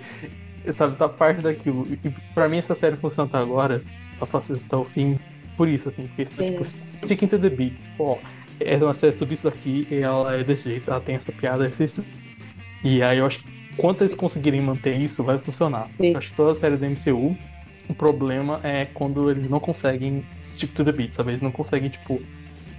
sabe, 0.70 0.95
tá 0.98 1.07
parte 1.10 1.41
daquilo. 1.41 1.88
E 2.03 2.10
pra 2.34 2.48
mim 2.49 2.57
essa 2.57 2.76
série 2.76 2.95
funciona 2.98 3.28
até 3.28 3.38
agora, 3.38 3.82
faço 4.26 4.53
isso 4.53 4.64
até 4.65 4.76
o 4.76 4.84
fim, 4.86 5.18
por 5.58 5.68
isso, 5.68 5.90
assim, 5.90 6.08
porque 6.08 6.24
isso, 6.24 6.34
Sim. 6.36 6.46
tipo, 6.46 6.64
sticking 6.64 7.28
to 7.28 7.40
the 7.40 7.50
beat, 7.50 7.74
tipo, 7.82 8.04
ó, 8.04 8.18
é 8.60 8.78
uma 8.78 8.94
série 8.94 9.14
sobre 9.14 9.34
isso 9.34 9.44
daqui 9.44 9.88
e 9.90 9.96
ela 9.96 10.36
é 10.36 10.44
desse 10.44 10.70
jeito, 10.70 10.90
ela 10.90 11.02
tem 11.02 11.16
essa 11.16 11.32
piada. 11.32 11.70
E 12.84 13.02
aí 13.02 13.18
eu 13.18 13.26
acho 13.26 13.40
que 13.40 13.48
quanto 13.78 14.02
eles 14.02 14.14
conseguirem 14.14 14.62
manter 14.62 15.00
isso, 15.00 15.24
vai 15.24 15.38
funcionar. 15.38 15.90
Sim. 15.98 16.12
Eu 16.12 16.18
acho 16.18 16.30
que 16.32 16.36
toda 16.36 16.52
a 16.52 16.56
série 16.56 16.78
da 16.78 16.88
MCU, 16.88 17.36
o 17.90 17.94
problema 17.94 18.60
é 18.64 18.86
quando 18.86 19.30
eles 19.30 19.50
não 19.50 19.60
conseguem 19.60 20.26
stick 20.44 20.74
to 20.74 20.84
the 20.84 20.92
beat, 20.92 21.14
sabe? 21.14 21.32
Eles 21.32 21.42
não 21.42 21.52
conseguem, 21.52 21.90
tipo, 21.90 22.22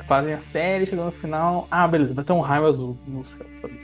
fazem 0.07 0.33
a 0.33 0.39
série, 0.39 0.87
chegando 0.87 1.07
no 1.07 1.13
final, 1.13 1.67
ah, 1.71 1.87
beleza, 1.87 2.15
vai 2.15 2.25
ter 2.25 2.33
um 2.33 2.41
raio 2.41 2.67
azul 2.67 2.97
nos 3.07 3.35
caras, 3.35 3.61
sabe? 3.61 3.75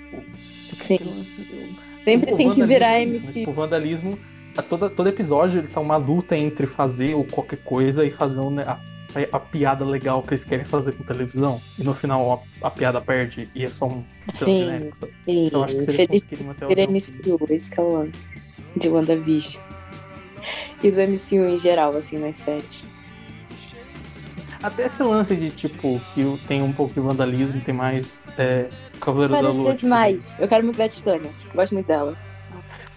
Tipo, 0.68 0.82
Sim. 0.82 0.94
assim, 0.94 1.76
Sempre 2.04 2.34
tem 2.34 2.50
que 2.52 2.64
virar 2.64 2.92
né? 2.92 3.02
MC. 3.02 3.40
Tipo, 3.40 3.52
vandalismo, 3.52 4.18
a 4.56 4.62
toda, 4.62 4.90
todo 4.90 5.08
episódio 5.08 5.58
ele 5.60 5.68
tá 5.68 5.80
uma 5.80 5.96
luta 5.96 6.36
entre 6.36 6.66
fazer 6.66 7.14
ou 7.14 7.24
qualquer 7.24 7.58
coisa 7.58 8.04
e 8.04 8.10
fazer 8.10 8.40
um, 8.40 8.50
né, 8.50 8.64
a, 8.66 8.78
a 9.32 9.40
piada 9.40 9.84
legal 9.84 10.22
que 10.22 10.30
eles 10.34 10.44
querem 10.44 10.64
fazer 10.64 10.92
com 10.92 11.02
televisão. 11.04 11.60
E 11.78 11.84
no 11.84 11.94
final 11.94 12.44
a, 12.62 12.66
a 12.66 12.70
piada 12.70 13.00
perde 13.00 13.48
e 13.54 13.64
é 13.64 13.70
só 13.70 13.86
um 13.86 14.04
Sim. 14.28 14.58
genérico, 14.58 14.96
sabe? 14.98 15.12
Sim, 15.24 15.46
Então 15.46 15.62
acho 15.64 15.76
que 15.76 15.82
se 15.82 15.90
eles 15.90 16.06
feliz 16.06 16.22
conseguirem 16.24 16.46
manter 16.46 16.64
o 16.64 16.68
o 16.68 16.92
MCU, 17.38 17.54
esse 17.54 17.70
que 17.70 17.80
é 17.80 17.82
o 17.82 17.92
lance 17.92 18.36
de 18.76 18.88
WandaVision. 18.88 19.62
E 20.82 20.90
do 20.90 21.00
MCU 21.00 21.44
em 21.48 21.58
geral, 21.58 21.94
assim, 21.96 22.18
nas 22.18 22.36
séries. 22.36 22.84
Até 24.62 24.86
esse 24.86 25.02
lance 25.02 25.34
de, 25.36 25.50
tipo, 25.50 26.00
que 26.14 26.22
o- 26.22 26.38
tem 26.46 26.62
um 26.62 26.72
pouco 26.72 26.92
de 26.92 27.00
vandalismo, 27.00 27.60
tem 27.62 27.74
mais 27.74 28.30
é, 28.36 28.68
Cavaleiro 29.00 29.32
da 29.34 29.50
Lua. 29.50 29.70
Tipo, 29.70 29.80
demais. 29.80 30.34
Eu 30.38 30.46
quero 30.48 30.64
muito 30.64 30.76
ver 30.76 30.82
a 30.84 30.88
Titânia. 30.88 31.30
Gosto 31.54 31.72
muito 31.72 31.86
dela. 31.86 32.16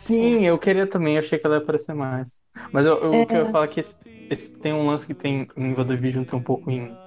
Sim, 0.06 0.46
eu 0.46 0.60
queria 0.60 0.88
também, 0.90 1.18
achei 1.18 1.40
que 1.40 1.46
ela 1.46 1.56
ia 1.56 1.62
aparecer 1.62 1.94
mais. 1.96 2.42
Mas 2.72 2.86
eu, 2.86 2.98
eu- 3.02 3.22
o 3.22 3.26
que 3.28 3.36
eu 3.38 3.42
ia 3.42 3.46
falar 3.46 3.66
é 3.66 3.68
que 3.68 3.80
esse, 3.80 4.00
esse- 4.30 4.58
tem 4.60 4.74
um 4.74 4.86
lance 4.88 5.08
que 5.08 5.16
tem 5.16 5.48
em 5.56 5.74
WandaVision, 5.74 6.26
tem 6.26 6.38
um 6.38 6.44
pouco 6.44 6.70
em 6.70 6.98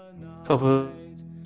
Cavaleiro 0.44 0.94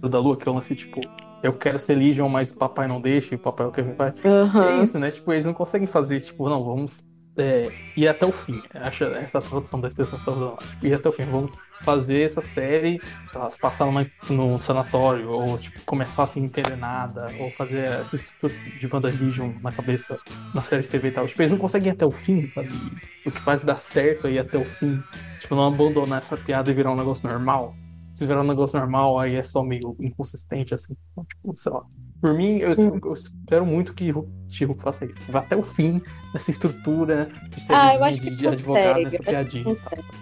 da 0.02 0.18
Lua, 0.20 0.36
que 0.38 0.48
é 0.48 0.52
o 0.52 0.54
lance, 0.54 0.74
tipo, 0.76 1.12
eu 1.42 1.56
quero 1.58 1.78
ser 1.78 1.94
Legion, 1.96 2.28
mas 2.28 2.50
o 2.50 2.56
papai 2.58 2.86
não 2.88 3.00
deixa, 3.00 3.34
e 3.34 3.38
o 3.38 3.40
papai 3.40 3.66
é 3.66 3.68
o 3.68 3.72
Kevin 3.72 3.94
faz. 3.94 4.14
Que 4.58 4.64
é 4.66 4.70
isso, 4.72 4.98
né? 4.98 5.10
Tipo, 5.10 5.32
eles 5.32 5.46
não 5.46 5.54
conseguem 5.54 5.86
fazer, 5.86 6.20
tipo, 6.20 6.48
não, 6.48 6.64
vamos 6.64 7.02
é, 7.40 7.70
ir 7.96 8.06
até 8.06 8.26
o 8.26 8.32
fim. 8.32 8.62
Acho 8.74 9.04
essa 9.04 9.40
tradução 9.40 9.80
da 9.80 9.88
expressão 9.88 10.18
Tipo, 10.18 10.86
ir 10.86 10.94
até 10.94 11.08
o 11.08 11.12
fim. 11.12 11.24
Vamos 11.24 11.50
fazer 11.82 12.22
essa 12.22 12.42
série, 12.42 13.00
elas 13.34 13.56
passar 13.56 13.86
numa, 13.86 14.06
no 14.28 14.58
sanatório, 14.58 15.30
ou 15.30 15.56
tipo, 15.56 15.80
começar 15.84 16.26
sem 16.26 16.44
entender 16.44 16.76
nada, 16.76 17.28
ou 17.38 17.50
fazer 17.50 17.84
essa 17.84 18.16
estrutura 18.16 18.52
de 18.78 18.86
WandaVision 18.86 19.52
na 19.62 19.72
cabeça 19.72 20.18
na 20.54 20.60
série 20.60 20.82
de 20.82 20.90
TV 20.90 21.08
e 21.08 21.12
tal. 21.12 21.26
Tipo, 21.26 21.42
eles 21.42 21.50
não 21.52 21.58
conseguem 21.58 21.88
ir 21.88 21.94
até 21.94 22.06
o 22.06 22.10
fim, 22.10 22.48
sabe? 22.48 22.70
O 23.26 23.30
que 23.30 23.40
faz 23.40 23.64
dar 23.64 23.78
certo 23.78 24.26
é 24.26 24.32
ir 24.32 24.38
até 24.38 24.58
o 24.58 24.64
fim. 24.64 25.02
Tipo, 25.40 25.54
não 25.54 25.66
abandonar 25.66 26.20
essa 26.20 26.36
piada 26.36 26.70
e 26.70 26.74
virar 26.74 26.92
um 26.92 26.96
negócio 26.96 27.28
normal. 27.28 27.74
Se 28.14 28.26
virar 28.26 28.42
um 28.42 28.46
negócio 28.46 28.78
normal, 28.78 29.18
aí 29.18 29.36
é 29.36 29.42
só 29.42 29.62
meio 29.62 29.96
inconsistente, 29.98 30.74
assim. 30.74 30.94
Então, 31.12 31.24
tipo, 31.24 31.56
sei 31.56 31.72
lá. 31.72 31.82
Por 32.20 32.34
mim, 32.34 32.58
eu, 32.58 32.72
eu 32.72 33.12
espero 33.14 33.64
muito 33.64 33.94
que 33.94 34.12
She-Hulk 34.48 34.82
faça 34.82 35.04
isso. 35.06 35.24
Vá 35.30 35.38
até 35.40 35.56
o 35.56 35.62
fim 35.62 36.02
nessa 36.34 36.50
estrutura 36.50 37.30
de 37.48 37.60
série 37.60 37.78
Ah, 37.78 37.94
eu 37.94 38.12
de, 38.12 38.36
de 38.36 38.46
advogado, 38.48 39.02
nessa 39.02 39.22
piadinha 39.22 39.62
e 39.62 39.64
consegue. 39.64 40.02
sabe? 40.02 40.16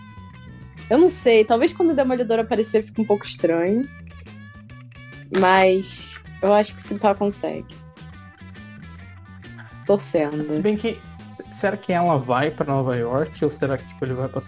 Eu 0.89 0.99
não 0.99 1.11
sei, 1.11 1.45
talvez 1.45 1.73
quando 1.73 1.91
o 1.91 1.95
Demolidor 1.95 2.39
aparecer 2.39 2.85
fique 2.85 3.01
um 3.01 3.05
pouco 3.05 3.27
estranho. 3.27 3.87
Mas 5.39 6.21
eu 6.41 6.55
acho 6.55 6.75
que 6.75 6.81
se 6.83 6.95
pá 6.95 7.15
consegue. 7.15 7.75
Torcendo. 9.87 10.43
Se 10.51 10.61
bem 10.61 10.77
que. 10.77 10.99
se- 11.29 11.45
Será 11.51 11.77
que 11.77 11.93
ela 11.93 12.17
vai 12.19 12.51
pra 12.51 12.65
Nova 12.67 12.97
York? 12.97 13.43
Ou 13.45 13.51
será 13.51 13.77
que 13.77 13.87
tipo, 13.89 14.05
ele 14.05 14.15
vai 14.15 14.29
lá, 14.29 14.41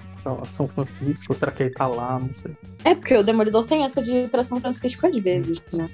São 0.47 0.69
Francisco? 0.69 1.27
Ou 1.31 1.35
será 1.35 1.53
que 1.53 1.63
ele 1.65 1.71
tá 1.75 1.87
lá? 1.87 2.19
Não 2.19 2.33
sei. 2.33 2.57
É 2.85 2.95
porque 2.95 3.15
o 3.17 3.23
Demolidor 3.23 3.67
tem 3.67 3.85
essa 3.85 4.03
de 4.03 4.13
ir 4.13 4.31
pra 4.31 4.43
São 4.43 4.61
Francisco 4.61 5.07
às 5.07 5.17
vezes, 5.23 5.61
né? 5.73 5.89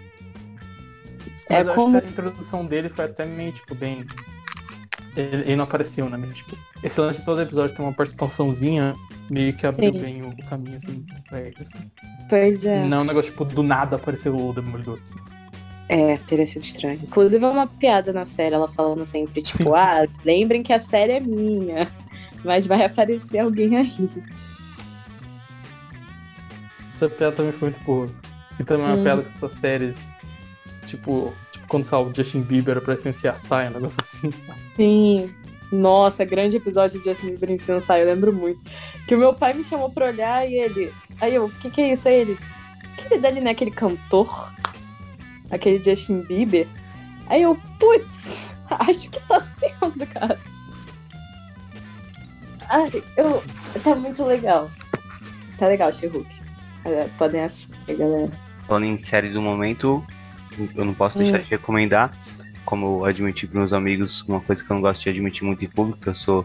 É 1.48 1.58
Mas 1.58 1.66
eu 1.68 1.74
como- 1.74 1.96
acho 1.96 2.02
que 2.06 2.08
a 2.08 2.10
introdução 2.10 2.66
dele 2.66 2.88
foi 2.88 3.04
até 3.04 3.24
meio, 3.24 3.52
tipo, 3.52 3.74
bem. 3.74 4.04
Ele, 5.16 5.42
ele 5.42 5.56
não 5.56 5.64
apareceu, 5.64 6.10
né? 6.10 6.16
Meio, 6.16 6.32
tipo, 6.32 6.56
esse 6.82 7.00
lance 7.00 7.20
de 7.20 7.24
todo 7.24 7.40
episódio 7.40 7.74
tem 7.74 7.84
uma 7.84 7.92
participaçãozinha 7.94 8.94
meio 9.30 9.54
que 9.54 9.66
abriu 9.66 9.92
Sim. 9.92 9.98
bem 9.98 10.22
o 10.22 10.36
caminho, 10.48 10.76
assim, 10.76 11.06
pra 11.28 11.40
ele, 11.40 11.56
assim. 11.60 11.78
Pois 12.28 12.66
é. 12.66 12.84
Não 12.86 12.98
é 12.98 13.00
um 13.00 13.04
negócio, 13.04 13.30
tipo, 13.30 13.44
do 13.44 13.62
nada 13.62 13.96
apareceu 13.96 14.36
o 14.36 14.52
Demolidor, 14.52 14.98
assim. 15.02 15.18
É, 15.88 16.16
teria 16.26 16.44
sido 16.46 16.62
estranho. 16.62 16.98
Inclusive 17.02 17.44
é 17.44 17.48
uma 17.48 17.66
piada 17.66 18.12
na 18.12 18.24
série, 18.24 18.54
ela 18.56 18.66
falando 18.68 19.06
sempre, 19.06 19.40
tipo, 19.40 19.62
Sim. 19.64 19.72
ah, 19.74 20.06
lembrem 20.24 20.62
que 20.62 20.72
a 20.72 20.78
série 20.80 21.12
é 21.12 21.20
minha, 21.20 21.90
mas 22.44 22.66
vai 22.66 22.84
aparecer 22.84 23.38
alguém 23.38 23.76
aí. 23.76 24.10
Essa 26.92 27.08
piada 27.08 27.36
também 27.36 27.52
foi 27.52 27.70
muito 27.70 27.82
boa. 27.84 28.08
E 28.58 28.64
também 28.64 28.84
é 28.86 28.88
uma 28.88 28.96
Hum. 28.98 29.02
piada 29.02 29.22
com 29.22 29.28
essas 29.28 29.52
séries, 29.52 30.12
tipo, 30.86 31.34
tipo 31.50 31.66
quando 31.68 31.84
saiu 31.84 32.06
o 32.06 32.14
Justin 32.14 32.42
Bieber 32.42 32.78
apareceu 32.78 33.10
em 33.10 33.12
CSI, 33.12 33.68
um 33.68 33.74
negócio 33.74 33.98
assim, 34.00 34.30
sabe? 34.30 34.60
Sim. 34.76 35.34
Nossa, 35.70 36.24
grande 36.24 36.56
episódio 36.56 36.98
de 36.98 37.04
Justin 37.04 37.34
Bieber 37.34 37.50
em 37.50 37.80
Sai, 37.80 38.02
eu 38.02 38.06
lembro 38.06 38.32
muito. 38.32 38.62
Que 39.06 39.14
o 39.14 39.18
meu 39.18 39.34
pai 39.34 39.52
me 39.52 39.64
chamou 39.64 39.90
pra 39.90 40.06
olhar 40.06 40.48
e 40.48 40.54
ele. 40.54 40.92
Aí 41.20 41.34
eu, 41.34 41.46
o 41.46 41.50
que, 41.50 41.70
que 41.70 41.80
é 41.80 41.92
isso? 41.92 42.08
Aí 42.08 42.20
ele. 42.20 42.38
Aquele 42.98 43.20
dali 43.20 43.40
não 43.40 43.48
é 43.48 43.50
aquele 43.50 43.70
cantor? 43.70 44.52
Aquele 45.50 45.82
Justin 45.82 46.22
Bieber? 46.22 46.68
Aí 47.26 47.42
eu, 47.42 47.58
putz, 47.78 48.48
acho 48.70 49.10
que 49.10 49.20
tá 49.26 49.40
sendo, 49.40 50.06
cara. 50.06 50.38
Ai, 52.68 53.02
eu. 53.16 53.42
Tá 53.82 53.94
muito 53.94 54.24
legal. 54.24 54.70
Tá 55.58 55.66
legal, 55.66 55.92
She-Hulk. 55.92 56.28
Podem 57.18 57.42
assistir, 57.42 57.96
galera. 57.96 58.30
Falando 58.66 58.84
em 58.84 58.98
série 58.98 59.30
do 59.30 59.42
momento, 59.42 60.04
eu 60.74 60.84
não 60.84 60.94
posso 60.94 61.18
deixar 61.18 61.38
Hum. 61.38 61.42
de 61.42 61.50
recomendar, 61.50 62.16
como 62.64 62.98
eu 63.00 63.04
admiti 63.04 63.46
para 63.46 63.58
meus 63.58 63.72
amigos, 63.72 64.22
uma 64.28 64.40
coisa 64.40 64.64
que 64.64 64.70
eu 64.70 64.74
não 64.74 64.80
gosto 64.80 65.02
de 65.02 65.10
admitir 65.10 65.44
muito 65.44 65.64
em 65.64 65.68
público, 65.68 66.00
que 66.00 66.08
eu 66.08 66.14
sou 66.14 66.44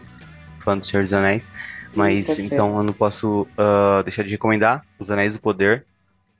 fã 0.64 0.76
do 0.78 0.86
Senhor 0.86 1.02
dos 1.02 1.12
Anéis, 1.12 1.50
Mas 1.94 2.28
Eita, 2.28 2.40
então 2.42 2.76
eu 2.76 2.82
não 2.82 2.92
posso 2.92 3.46
ah, 3.58 4.00
deixar 4.04 4.22
de 4.22 4.30
recomendar 4.30 4.84
Os 4.98 5.10
Anéis 5.10 5.34
do 5.34 5.40
Poder. 5.40 5.84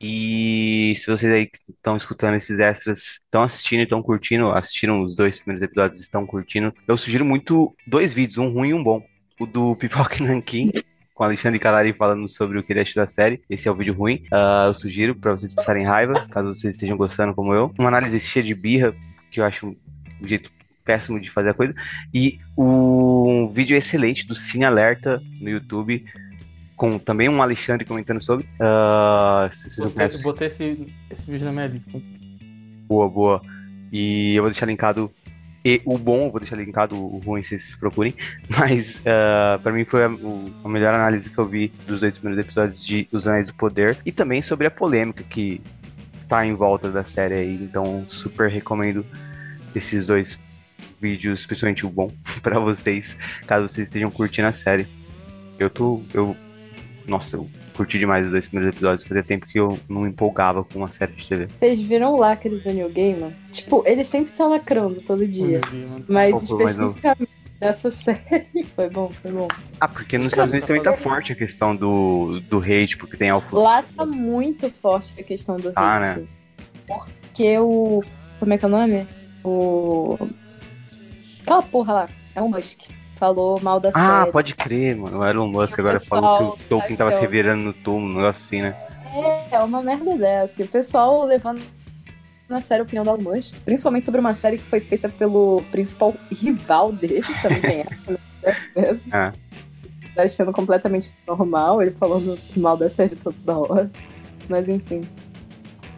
E 0.01 0.95
se 0.97 1.07
vocês 1.09 1.33
aí 1.33 1.47
que 1.47 1.59
estão 1.71 1.97
escutando 1.97 2.35
esses 2.35 2.59
extras, 2.59 3.21
estão 3.25 3.43
assistindo 3.43 3.81
e 3.81 3.83
estão 3.85 4.03
curtindo, 4.03 4.51
assistiram 4.51 5.03
os 5.03 5.15
dois 5.15 5.39
primeiros 5.39 5.63
episódios 5.63 6.01
e 6.01 6.03
estão 6.03 6.27
curtindo, 6.27 6.75
eu 6.89 6.97
sugiro 6.97 7.25
muito 7.25 7.73
dois 7.87 8.13
vídeos, 8.13 8.39
um 8.39 8.51
ruim 8.53 8.71
e 8.71 8.75
um 8.75 8.83
bom. 8.83 9.01
O 9.39 9.47
do 9.47 9.77
Pipoca 9.77 10.23
Nanquim, 10.25 10.71
com 11.23 11.27
Alexandre 11.27 11.61
Calari 11.61 11.93
falando 11.93 12.29
sobre 12.29 12.59
o 12.59 12.65
que 12.65 12.73
ele 12.73 12.81
achou 12.81 13.01
da 13.01 13.09
série. 13.09 13.41
Esse 13.49 13.69
é 13.69 13.71
o 13.71 13.77
vídeo 13.77 13.95
ruim. 13.95 14.25
Ah, 14.33 14.65
eu 14.67 14.75
sugiro 14.75 15.15
pra 15.15 15.31
vocês 15.31 15.53
passarem 15.53 15.87
raiva, 15.87 16.27
caso 16.29 16.49
vocês 16.49 16.75
estejam 16.75 16.97
gostando 16.97 17.33
como 17.33 17.55
eu. 17.55 17.73
Uma 17.79 17.87
análise 17.87 18.19
cheia 18.19 18.45
de 18.45 18.53
birra, 18.57 18.93
que 19.31 19.39
eu 19.39 19.45
acho 19.45 19.69
um 19.69 19.77
jeito 20.27 20.51
péssimo 20.85 21.21
de 21.21 21.31
fazer 21.31 21.51
a 21.51 21.55
coisa. 21.55 21.73
E 22.13 22.41
um 22.59 23.49
vídeo 23.49 23.77
excelente 23.77 24.27
do 24.27 24.35
Cine 24.35 24.65
Alerta 24.65 25.23
no 25.41 25.49
YouTube, 25.49 26.05
com 26.75 26.99
também 26.99 27.29
um 27.29 27.41
Alexandre 27.41 27.87
comentando 27.87 28.21
sobre. 28.21 28.45
Ah, 28.59 29.49
se 29.53 29.71
vocês 29.71 29.79
não 29.79 29.85
Botei, 29.85 29.97
conhecem, 30.09 30.23
botei 30.25 30.47
esse, 30.49 30.87
esse 31.09 31.31
vídeo 31.31 31.45
na 31.45 31.53
minha 31.53 31.69
lista. 31.69 32.01
boa, 32.89 33.09
boa. 33.09 33.41
E 33.93 34.35
eu 34.35 34.43
vou 34.43 34.51
deixar 34.51 34.67
linkado. 34.67 35.09
E 35.65 35.81
o 35.85 35.97
bom, 35.97 36.31
vou 36.31 36.41
deixar 36.41 36.57
linkado, 36.57 36.97
o 36.97 37.19
ruim 37.19 37.43
vocês 37.43 37.77
procurem. 37.77 38.15
Mas 38.49 39.01
ah, 39.07 39.59
pra 39.63 39.73
mim 39.73 39.85
foi 39.85 40.05
a, 40.05 40.11
a 40.65 40.69
melhor 40.69 40.95
análise 40.95 41.31
que 41.31 41.39
eu 41.39 41.45
vi 41.45 41.73
dos 41.87 42.01
dois 42.01 42.19
primeiros 42.19 42.45
episódios 42.45 42.85
de 42.85 43.09
Os 43.13 43.27
Anéis 43.27 43.49
do 43.49 43.55
Poder. 43.55 43.97
E 44.05 44.11
também 44.11 44.43
sobre 44.43 44.67
a 44.67 44.71
polêmica 44.71 45.23
que 45.23 45.61
tá 46.29 46.45
em 46.45 46.55
volta 46.55 46.91
da 46.91 47.05
série 47.05 47.35
aí. 47.35 47.55
Então, 47.55 48.05
super 48.09 48.51
recomendo 48.51 49.05
esses 49.75 50.07
dois 50.07 50.39
vídeos, 51.01 51.47
principalmente 51.47 51.85
o 51.85 51.91
bom, 51.91 52.11
pra 52.43 52.59
vocês, 52.59 53.17
caso 53.47 53.69
vocês 53.69 53.89
estejam 53.89 54.11
curtindo 54.11 54.49
a 54.49 54.53
série. 54.53 54.87
Eu 55.59 55.69
tô. 55.71 56.03
Eu. 56.15 56.37
Nossa, 57.07 57.37
eu 57.37 57.49
curti 57.73 57.99
demais 57.99 58.27
os 58.27 58.33
dois 58.33 58.47
primeiros 58.47 58.77
episódios. 58.77 59.07
Fazia 59.07 59.23
tempo 59.23 59.47
que 59.47 59.59
eu 59.59 59.79
não 59.89 60.07
empolgava 60.07 60.65
com 60.65 60.79
uma 60.79 60.89
série 60.89 61.13
de 61.13 61.27
TV. 61.27 61.49
Vocês 61.59 61.81
viram 61.81 62.15
o 62.15 62.19
lacre 62.19 62.51
do 62.51 62.73
Neil 62.73 62.91
Gaiman? 62.91 63.33
Tipo, 63.51 63.83
ele 63.87 64.05
sempre 64.05 64.33
tá 64.33 64.47
lacrando 64.47 65.01
todo 65.01 65.27
dia. 65.27 65.61
Mas 66.09 66.31
Qual 66.33 66.41
foi 66.47 66.57
o 66.57 66.65
mais 66.65 66.77
novo? 66.77 66.95
especificamente 66.95 67.33
nessa 67.61 67.91
série. 67.93 68.65
Foi 68.75 68.91
bom, 68.91 69.11
foi 69.23 69.33
bom. 69.33 69.49
Ah, 69.81 69.89
porque 69.89 70.19
nos 70.19 70.29
Estados 70.29 70.51
Unidos 70.51 70.67
também 70.67 70.83
tá 70.83 70.97
forte 70.97 71.33
a 71.33 71.37
questão 71.37 71.75
do, 71.75 72.41
do 72.41 72.59
hate, 72.59 72.97
porque 72.97 73.17
tem 73.17 73.31
alfa. 73.31 73.57
Lá 73.57 73.83
tá 73.83 74.05
muito 74.05 74.69
forte 74.71 75.15
a 75.19 75.23
questão 75.23 75.57
do 75.57 75.69
hate. 75.69 75.77
Ah, 75.77 76.01
né? 76.01 76.27
Porque 76.87 77.59
o. 77.59 78.03
Como 78.39 78.53
é 78.53 78.59
que 78.59 78.65
é 78.65 78.69
o 78.69 78.71
nome? 78.71 79.07
O. 79.45 80.19
Aquela 81.43 81.63
porra 81.63 81.93
lá. 81.93 82.09
É 82.35 82.41
o 82.43 82.49
Musk. 82.49 82.81
Falou 83.23 83.61
mal 83.63 83.79
da 83.79 83.91
Ah, 83.95 84.19
série. 84.23 84.33
pode 84.33 84.53
crer, 84.57 84.97
mano. 84.97 85.21
O 85.21 85.25
Elon 85.25 85.47
Musk 85.47 85.79
O 85.79 85.81
agora 85.81 86.01
falou 86.01 86.55
que 86.57 86.65
o 86.65 86.69
Tolkien 86.69 86.97
tava 86.97 87.11
se 87.11 87.17
achou. 87.19 87.21
revirando 87.31 87.63
no 87.63 87.73
túmulo, 87.73 88.15
um 88.15 88.17
negócio 88.17 88.45
assim, 88.45 88.63
né? 88.63 88.75
É, 89.53 89.61
uma 89.61 89.81
merda 89.81 90.19
dessa. 90.19 90.65
O 90.65 90.67
pessoal 90.67 91.25
levando 91.25 91.63
na 92.49 92.59
série 92.59 92.81
a 92.81 92.83
opinião 92.83 93.05
do 93.05 93.11
Elon 93.11 93.23
Musk, 93.23 93.55
principalmente 93.65 94.05
sobre 94.05 94.21
uma 94.21 94.35
série 94.35 94.59
que 94.59 94.65
foi 94.65 94.81
feita 94.81 95.09
pelo 95.09 95.63
principal 95.71 96.13
rival 96.33 96.91
dele, 96.93 97.23
também 97.41 97.61
tem 97.61 97.81
essa, 97.83 98.13
né? 98.13 98.19
É. 99.29 99.33
Tá 100.17 100.25
achando 100.25 100.53
completamente 100.53 101.15
normal, 101.25 101.81
ele 101.81 101.93
falando 101.93 102.37
mal 102.57 102.77
da 102.77 102.89
série 102.89 103.15
toda 103.15 103.57
hora. 103.57 103.91
Mas 104.49 104.69
enfim. 104.69 105.03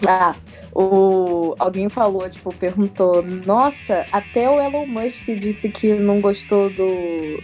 Ah, 0.06 0.34
o... 0.74 1.54
alguém 1.58 1.88
falou, 1.88 2.28
tipo, 2.28 2.52
perguntou, 2.54 3.22
nossa, 3.22 4.06
até 4.12 4.48
o 4.48 4.60
Elon 4.60 4.86
Musk 4.86 5.26
disse 5.38 5.68
que 5.68 5.94
não 5.94 6.20
gostou 6.20 6.70
do, 6.70 7.42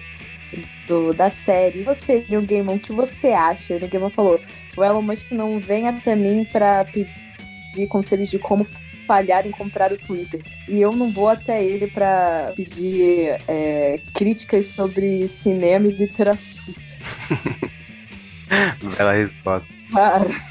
do 0.86 1.14
da 1.14 1.30
série. 1.30 1.80
E 1.80 1.84
você, 1.84 2.24
Neil 2.28 2.42
Gaiman, 2.42 2.74
o 2.74 2.80
que 2.80 2.92
você 2.92 3.28
acha? 3.28 3.74
O 3.74 3.78
Neil 3.78 3.90
Gaiman 3.90 4.10
falou, 4.10 4.40
o 4.76 4.84
Elon 4.84 5.02
Musk 5.02 5.30
não 5.30 5.60
vem 5.60 5.88
até 5.88 6.14
mim 6.14 6.46
pra 6.50 6.84
pedir 6.84 7.86
conselhos 7.88 8.30
de 8.30 8.38
como 8.38 8.66
falhar 9.06 9.46
em 9.46 9.50
comprar 9.50 9.92
o 9.92 9.98
Twitter. 9.98 10.40
E 10.68 10.80
eu 10.80 10.92
não 10.92 11.10
vou 11.10 11.28
até 11.28 11.64
ele 11.64 11.88
pra 11.88 12.52
pedir 12.54 13.40
é, 13.48 13.98
críticas 14.14 14.66
sobre 14.66 15.26
cinema 15.26 15.88
e 15.88 15.92
literatura. 15.92 16.40
Bela 18.96 19.12
resposta. 19.12 19.68
Cara, 19.92 20.49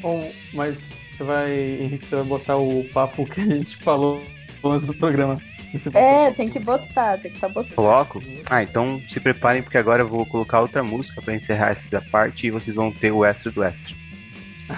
Bom, 0.00 0.32
mas 0.52 0.88
você 1.08 1.24
vai, 1.24 1.52
Henrique, 1.80 2.06
você 2.06 2.16
vai 2.16 2.24
botar 2.24 2.56
o 2.56 2.84
papo 2.92 3.26
que 3.26 3.40
a 3.40 3.44
gente 3.44 3.76
falou 3.78 4.22
antes 4.64 4.86
do 4.86 4.94
programa. 4.94 5.36
Você 5.72 5.90
é, 5.94 6.30
tem 6.30 6.48
que 6.48 6.58
botar, 6.58 7.18
tem 7.18 7.30
que 7.30 7.36
estar 7.36 7.48
botando. 7.48 7.74
Coloco? 7.74 8.22
Ah, 8.46 8.62
então 8.62 9.00
se 9.08 9.20
preparem, 9.20 9.62
porque 9.62 9.78
agora 9.78 10.02
eu 10.02 10.08
vou 10.08 10.24
colocar 10.26 10.60
outra 10.60 10.82
música 10.82 11.20
pra 11.22 11.34
encerrar 11.34 11.70
essa 11.70 12.00
parte 12.00 12.46
e 12.46 12.50
vocês 12.50 12.76
vão 12.76 12.90
ter 12.90 13.12
o 13.12 13.24
extra 13.24 13.50
do 13.50 13.62
extra. 13.62 13.94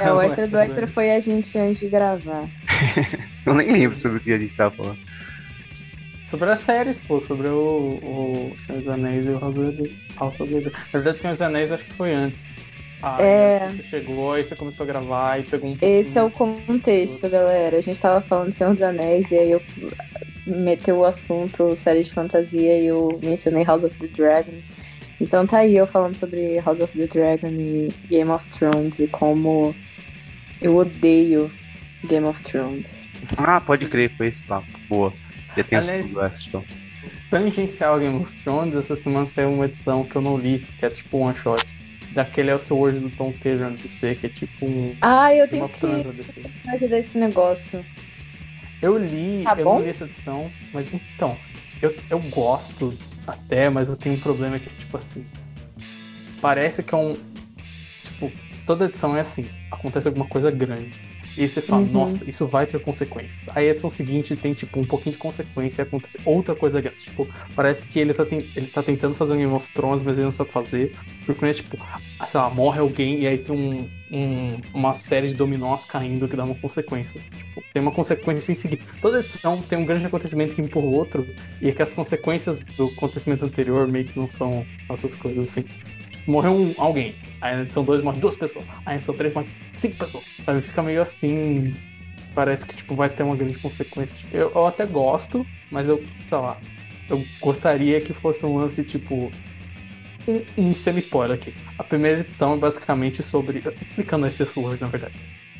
É, 0.01 0.13
o 0.13 0.23
extra 0.23 0.47
do 0.47 0.57
extra 0.57 0.87
foi 0.87 1.11
a 1.11 1.21
gente 1.21 1.59
antes 1.59 1.81
de 1.81 1.89
gravar. 1.89 2.49
Eu 3.45 3.55
nem 3.55 3.73
lembro 3.73 3.99
sobre 3.99 4.19
o 4.19 4.21
que 4.21 4.33
a 4.33 4.39
gente 4.39 4.55
tava 4.55 4.71
falando. 4.71 4.99
Sobre 6.23 6.49
as 6.49 6.61
séries, 6.61 6.99
pô, 7.01 7.21
sobre 7.21 7.49
o, 7.49 8.53
o 8.53 8.55
Senhor 8.57 8.79
dos 8.79 8.89
Anéis 8.89 9.27
e 9.27 9.31
o 9.31 9.41
House 9.41 9.57
of 9.57 9.73
the 9.73 9.91
House 10.17 10.41
of 10.41 10.53
the 10.53 10.61
Dragon. 10.61 10.79
Na 10.79 10.93
verdade, 10.93 11.17
o 11.17 11.19
Senhor 11.19 11.33
dos 11.33 11.43
Anéis 11.43 11.73
acho 11.73 11.85
que 11.85 11.93
foi 11.93 12.13
antes. 12.13 12.61
Ah, 13.03 13.21
É. 13.23 13.69
Você 13.69 13.83
chegou, 13.83 14.33
aí 14.33 14.45
você 14.45 14.55
começou 14.55 14.85
a 14.85 14.87
gravar 14.87 15.39
e 15.41 15.43
pegou 15.45 15.69
um 15.71 15.73
pouquinho. 15.77 16.01
Esse 16.01 16.19
é 16.19 16.23
o 16.23 16.31
contexto, 16.31 17.29
galera. 17.29 17.79
A 17.79 17.81
gente 17.81 17.99
tava 18.01 18.21
falando 18.21 18.49
de 18.51 18.55
Senhor 18.55 18.73
dos 18.73 18.83
Anéis 18.83 19.31
e 19.31 19.39
aí 19.39 19.51
eu 19.53 19.63
meteu 20.47 20.99
o 20.99 21.05
assunto 21.05 21.75
série 21.77 22.03
de 22.03 22.11
fantasia 22.13 22.79
e 22.79 22.87
eu 22.87 23.19
mencionei 23.23 23.65
House 23.65 23.85
of 23.85 23.97
the 23.97 24.07
Dragon. 24.07 24.53
Então 25.21 25.47
tá 25.47 25.59
aí 25.59 25.77
eu 25.77 25.87
falando 25.87 26.15
sobre 26.17 26.59
House 26.61 26.81
of 26.81 26.97
the 26.99 27.07
Dragon 27.07 27.49
e 27.49 27.93
Game 28.09 28.31
of 28.31 28.47
Thrones 28.49 28.99
e 29.01 29.07
como 29.07 29.75
eu 30.61 30.77
odeio 30.77 31.51
Game 32.05 32.27
of 32.27 32.43
Thrones. 32.43 33.05
Ah, 33.37 33.61
pode 33.61 33.87
crer, 33.87 34.11
foi 34.17 34.29
esse 34.29 34.41
papo. 34.43 34.67
Boa. 34.89 35.13
Já 35.57 35.65
tem 35.65 35.79
o 35.79 35.83
Aliás- 35.83 36.17
então. 36.49 36.65
Tangencial 37.31 37.99
Game 38.01 38.17
of 38.21 38.43
Thrones, 38.43 38.75
essa 38.75 38.97
semana 38.97 39.27
saiu 39.27 39.53
uma 39.53 39.67
edição 39.67 40.03
que 40.05 40.17
eu 40.17 40.23
não 40.23 40.37
li, 40.37 40.67
que 40.79 40.85
é 40.85 40.89
tipo 40.91 41.19
um 41.19 41.23
one 41.23 41.35
shot. 41.35 41.65
Daquele 42.13 42.51
é 42.51 42.55
o 42.55 42.59
seu 42.59 42.77
Word 42.77 43.01
do 43.01 43.11
Tom 43.11 43.33
Taylor 43.33 43.71
na 43.71 43.77
DC, 43.77 44.17
que 44.17 44.27
é 44.27 44.29
tipo 44.29 44.67
um 44.67 44.97
Ah, 45.01 45.33
eu 45.35 45.47
tenho 45.49 45.69
que 45.69 45.87
ajudar 45.87 46.99
esse 46.99 47.19
negócio. 47.19 47.85
Eu 48.83 48.99
li, 48.99 49.43
Tá 49.45 49.55
eu 49.57 49.65
bom? 49.65 49.75
não 49.77 49.83
li 49.83 49.91
essa 49.91 50.05
edição, 50.05 50.51
mas 50.73 50.93
então, 50.93 51.37
eu, 51.81 51.95
eu 52.09 52.19
gosto 52.19 52.97
até, 53.27 53.69
mas 53.71 53.89
eu 53.89 53.97
tenho 53.97 54.17
um 54.17 54.21
problema 54.21 54.59
que, 54.59 54.69
tipo 54.71 54.97
assim, 54.97 55.25
parece 56.41 56.83
que 56.83 56.95
é 56.95 56.99
um. 56.99 57.17
Tipo, 58.01 58.33
toda 58.67 58.87
edição 58.87 59.17
é 59.17 59.21
assim, 59.21 59.47
acontece 59.71 60.09
alguma 60.09 60.27
coisa 60.27 60.51
grande. 60.51 61.01
E 61.37 61.49
você 61.49 61.61
fala, 61.61 61.83
Uhum. 61.83 61.93
nossa, 61.93 62.29
isso 62.29 62.45
vai 62.47 62.67
ter 62.67 62.79
consequências. 62.81 63.49
Aí 63.57 63.69
a 63.69 63.71
edição 63.71 63.89
seguinte 63.89 64.35
tem, 64.37 64.53
tipo, 64.53 64.79
um 64.81 64.85
pouquinho 64.85 65.13
de 65.13 65.19
consequência 65.19 65.83
e 65.83 65.85
acontece 65.85 66.19
outra 66.25 66.55
coisa 66.55 66.81
grande. 66.81 67.05
Tipo, 67.05 67.27
parece 67.55 67.87
que 67.87 67.99
ele 67.99 68.13
tá, 68.13 68.27
ele 68.31 68.67
tá 68.67 68.83
tentando 68.83 69.15
fazer 69.15 69.33
um 69.35 69.37
Game 69.37 69.53
of 69.53 69.69
Thrones, 69.71 70.03
mas 70.03 70.15
ele 70.15 70.25
não 70.25 70.33
sabe 70.33 70.53
fazer. 70.53 70.95
Porque 71.25 71.45
é 71.47 71.53
tipo, 71.53 71.79
ah, 72.19 72.27
sei 72.27 72.41
lá, 72.41 72.51
morre 72.51 72.81
alguém 72.81 73.21
e 73.21 73.27
aí 73.27 73.39
tem 73.39 73.55
um, 73.55 73.89
um- 74.11 74.61
uma 74.75 74.95
série 74.95 75.29
de 75.29 75.35
dominós 75.35 75.85
caindo 75.85 76.27
que 76.29 76.37
dá 76.37 76.45
uma 76.45 76.55
consequência. 76.57 77.21
Tipo, 77.21 77.63
tem 77.73 77.81
uma 77.81 77.93
consequência 77.93 78.53
em 78.53 78.57
seguida. 78.57 78.83
Toda 79.01 79.21
edição 79.21 79.63
tem 79.63 79.79
um 79.79 79.85
grande 79.87 80.05
acontecimento 80.07 80.55
que 80.55 80.61
empurra 80.63 80.87
o 80.87 80.93
outro, 80.93 81.27
e 81.63 81.69
é 81.69 81.73
que 81.73 81.81
as 81.83 81.95
consequências 81.95 82.61
do 82.77 82.87
acontecimento 82.87 83.45
anterior 83.45 83.87
meio 83.87 84.05
que 84.05 84.19
não 84.19 84.29
são 84.29 84.67
essas 84.91 85.15
coisas 85.15 85.45
assim. 85.45 85.65
Morreu 86.27 86.53
um- 86.53 86.75
alguém, 86.79 87.15
aí 87.41 87.57
na 87.57 87.63
edição 87.63 87.83
2 87.85 88.03
morre 88.05 88.21
duas 88.21 88.37
pessoas, 88.37 88.65
aí 88.85 88.85
na 88.87 88.95
edição 88.97 89.15
3 89.15 89.33
morre 89.33 89.47
cinco 89.73 89.97
pessoas. 89.97 90.25
Sabe? 90.45 90.61
Fica 90.61 90.83
meio 90.83 91.03
assim. 91.03 91.75
Parece 92.35 92.65
que 92.65 92.77
tipo, 92.77 92.95
vai 92.95 93.09
ter 93.09 93.23
uma 93.25 93.35
grande 93.35 93.59
consequência. 93.59 94.19
Tipo, 94.19 94.37
eu, 94.37 94.53
eu 94.55 94.67
até 94.67 94.87
gosto, 94.87 95.45
mas 95.71 95.89
eu, 95.89 96.03
sei 96.29 96.39
lá, 96.39 96.57
eu 97.09 97.25
gostaria 97.41 98.01
que 98.01 98.13
fosse 98.13 98.45
um 98.47 98.57
lance 98.57 98.85
tipo. 98.85 99.33
Um, 100.29 100.69
um 100.71 100.75
semi-spoiler 100.75 101.35
aqui. 101.37 101.55
A 101.79 101.83
primeira 101.83 102.21
edição 102.21 102.55
é 102.55 102.57
basicamente 102.57 103.23
sobre. 103.23 103.63
Explicando 103.81 104.27
esse 104.27 104.45
Sword, 104.47 104.81
na 104.81 104.87
verdade. 104.87 105.15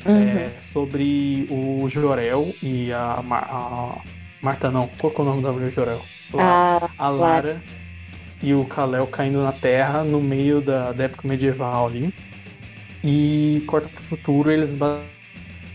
Uhum. 0.05 0.15
É 0.17 0.51
sobre 0.59 1.47
o 1.49 1.87
Jorel 1.89 2.55
e 2.63 2.91
a, 2.93 3.21
Mar- 3.21 3.47
a 3.49 4.01
Marta, 4.41 4.71
não. 4.71 4.89
Qual 4.99 5.11
que 5.11 5.19
é 5.19 5.23
o 5.23 5.25
nome 5.25 5.41
da 5.43 5.51
mulher 5.51 5.71
Jorel? 5.71 6.01
Ah, 6.37 6.89
a 6.97 7.09
Lara 7.09 7.61
e 8.43 8.53
o 8.53 8.65
Kalel 8.65 9.05
caindo 9.07 9.41
na 9.43 9.51
Terra 9.51 10.03
no 10.03 10.21
meio 10.21 10.61
da, 10.61 10.91
da 10.91 11.03
época 11.05 11.27
medieval 11.27 11.87
ali. 11.87 12.13
E 13.03 13.63
corta 13.67 13.89
pro 13.89 14.01
futuro, 14.03 14.51
eles 14.51 14.75
ba- 14.75 15.01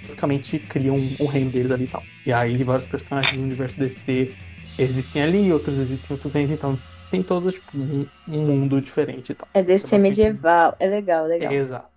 basicamente 0.03 0.59
criam 0.59 0.97
um, 0.97 1.17
um 1.21 1.27
reino 1.27 1.51
deles 1.51 1.71
ali 1.71 1.85
e 1.85 1.89
tal. 1.89 2.03
E 2.25 2.33
aí 2.33 2.63
vários 2.63 2.87
personagens 2.87 3.37
do 3.37 3.43
universo 3.43 3.79
DC 3.79 4.33
existem 4.79 5.23
ali, 5.23 5.53
outros 5.53 5.79
existem 5.79 6.07
em 6.11 6.13
outros 6.13 6.35
reinos, 6.35 6.53
então 6.53 6.79
tem 7.11 7.23
todo 7.23 7.51
tipo, 7.51 7.77
um, 7.77 8.07
mundo 8.29 8.81
diferente 8.81 9.31
e 9.31 9.35
tal. 9.35 9.49
é 9.55 9.63
desse 9.63 9.85
bastante- 9.85 10.03
medieval. 10.03 10.77
É 10.79 10.87
legal, 10.89 11.25
é 11.27 11.29
legal. 11.29 11.53
É, 11.53 11.57
exato. 11.57 11.97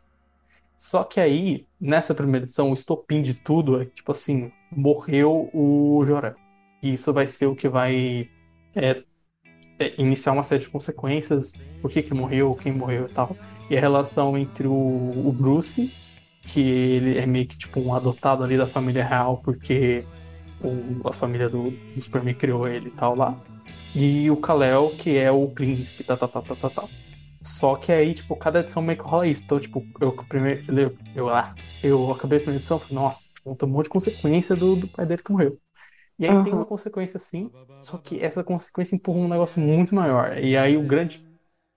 Só 0.78 1.04
que 1.04 1.20
aí, 1.20 1.66
nessa 1.80 2.16
primeira 2.16 2.46
edição, 2.46 2.70
o 2.70 2.74
estopim 2.74 3.22
de 3.22 3.34
tudo 3.34 3.82
é 3.82 3.86
tipo 3.86 4.12
assim, 4.12 4.52
morreu 4.72 5.50
o 5.54 6.04
Jorel. 6.06 6.36
E 6.82 6.94
isso 6.94 7.12
vai 7.12 7.28
ser 7.28 7.48
o 7.48 7.56
que 7.56 7.68
vai 7.68 8.30
é, 8.74 8.92
é, 8.92 9.04
iniciar 9.98 10.34
uma 10.34 10.44
série 10.44 10.62
de 10.62 10.70
consequências, 10.70 11.54
por 11.82 11.90
que 11.90 12.02
que 12.02 12.14
morreu, 12.14 12.54
quem 12.56 12.72
morreu 12.74 13.06
e 13.06 13.10
tal. 13.10 13.36
E 13.70 13.78
a 13.78 13.80
relação 13.80 14.38
entre 14.38 14.68
o, 14.68 14.74
o 14.74 15.32
Bruce, 15.32 15.92
que 16.48 16.60
ele 16.62 17.18
é 17.18 17.26
meio 17.26 17.48
que 17.48 17.58
tipo 17.58 17.80
um 17.80 17.94
adotado 17.94 18.44
ali 18.44 18.58
da 18.58 18.66
família 18.68 19.04
real, 19.04 19.38
porque 19.44 20.04
o- 20.62 21.08
a 21.08 21.14
família 21.14 21.48
do, 21.50 21.72
do 21.72 22.02
Superman 22.02 22.34
criou 22.34 22.68
ele 22.68 22.88
e 22.88 22.92
tal 22.92 23.16
lá. 23.16 23.38
E 23.96 24.30
o 24.30 24.38
Kal-El, 24.38 24.92
que 24.98 25.18
é 25.18 25.32
o 25.32 25.48
príncipe, 25.48 26.04
tá, 26.04 26.16
tá, 26.16 26.28
tá, 26.28 26.42
tá, 26.42 26.56
tá, 26.56 26.70
tá. 26.70 26.84
Só 27.42 27.76
que 27.76 27.92
aí, 27.92 28.14
tipo, 28.14 28.36
cada 28.36 28.60
edição 28.60 28.82
meio 28.82 28.98
que 28.98 29.04
rola 29.04 29.28
isso. 29.28 29.44
Então, 29.46 29.60
tipo, 29.60 29.84
eu 30.02 30.12
primeiro. 30.12 30.62
Eu, 30.78 30.96
eu, 31.16 31.30
ah, 31.30 31.56
eu 31.82 32.12
acabei 32.12 32.38
a 32.38 32.42
primeira 32.42 32.60
edição 32.60 32.78
e 32.78 32.82
falei, 32.82 32.96
nossa, 32.96 33.32
tem 33.58 33.70
um 33.70 33.72
monte 33.72 33.86
de 33.86 33.90
consequência 33.90 34.56
do, 34.56 34.76
do 34.76 34.88
pai 34.88 35.06
dele 35.06 35.24
que 35.24 35.32
morreu. 35.32 35.58
E 36.20 36.26
aí 36.26 36.32
tem 36.44 36.54
Aham. 36.54 36.58
uma 36.58 36.66
consequência 36.66 37.18
sim, 37.20 37.52
só 37.80 37.98
que 37.98 38.20
essa 38.20 38.44
consequência 38.44 38.96
empurra 38.96 39.20
um 39.20 39.28
negócio 39.30 39.62
muito 39.62 39.96
maior. 39.96 40.38
E 40.38 40.58
aí 40.58 40.78
o 40.78 40.84
grande, 40.84 41.24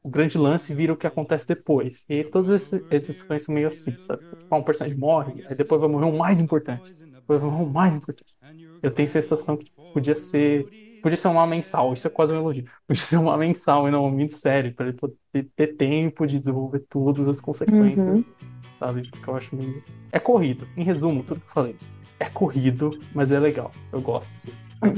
o 0.02 0.10
grande 0.10 0.38
lance 0.38 0.74
vira 0.74 0.92
o 0.92 0.96
que 0.96 1.06
acontece 1.06 1.46
depois. 1.46 2.04
E 2.08 2.24
todas 2.24 2.50
essas 2.50 2.82
edições 2.90 3.44
são 3.44 3.54
meio 3.54 3.68
assim, 3.68 3.96
sabe? 4.00 4.22
Tipo, 4.38 4.56
um 4.56 4.64
personagem 4.64 4.98
morre, 4.98 5.42
aí 5.46 5.56
depois 5.56 5.80
vai 5.80 5.90
morrer 5.90 6.06
o 6.06 6.18
mais 6.18 6.40
importante. 6.40 6.94
Depois 7.22 7.40
vai 7.42 7.50
morrer 7.50 7.64
o 7.64 7.72
mais 7.72 7.96
importante. 7.96 8.34
Eu 8.82 8.92
tenho 8.92 9.08
a 9.08 9.12
sensação 9.12 9.56
que 9.56 9.64
tipo, 9.66 9.78
podia 9.92 10.14
ser. 10.14 10.70
Podia 11.00 11.16
ser 11.16 11.28
uma 11.28 11.46
mensal, 11.46 11.92
isso 11.92 12.06
é 12.06 12.10
quase 12.10 12.32
um 12.32 12.36
elogio. 12.36 12.64
Podia 12.86 13.02
ser 13.02 13.16
uma 13.18 13.36
mensal 13.36 13.88
e 13.88 13.90
não 13.90 14.04
uma 14.04 14.12
minissérie, 14.12 14.72
pra 14.72 14.86
ele 14.88 14.96
poder 14.96 15.18
ter 15.56 15.76
tempo 15.76 16.26
de 16.26 16.38
desenvolver 16.38 16.80
todas 16.88 17.28
as 17.28 17.40
consequências, 17.40 18.32
sabe? 18.78 19.08
Porque 19.10 19.28
eu 19.30 19.36
acho 19.36 19.56
meio. 19.56 19.82
É 20.12 20.20
corrido. 20.20 20.68
Em 20.76 20.84
resumo, 20.84 21.24
tudo 21.24 21.40
que 21.40 21.46
eu 21.48 21.52
falei. 21.52 21.76
É 22.22 22.26
corrido, 22.26 23.00
mas 23.12 23.32
é 23.32 23.40
legal. 23.40 23.72
Eu 23.92 24.00
gosto, 24.00 24.30
assim. 24.30 24.52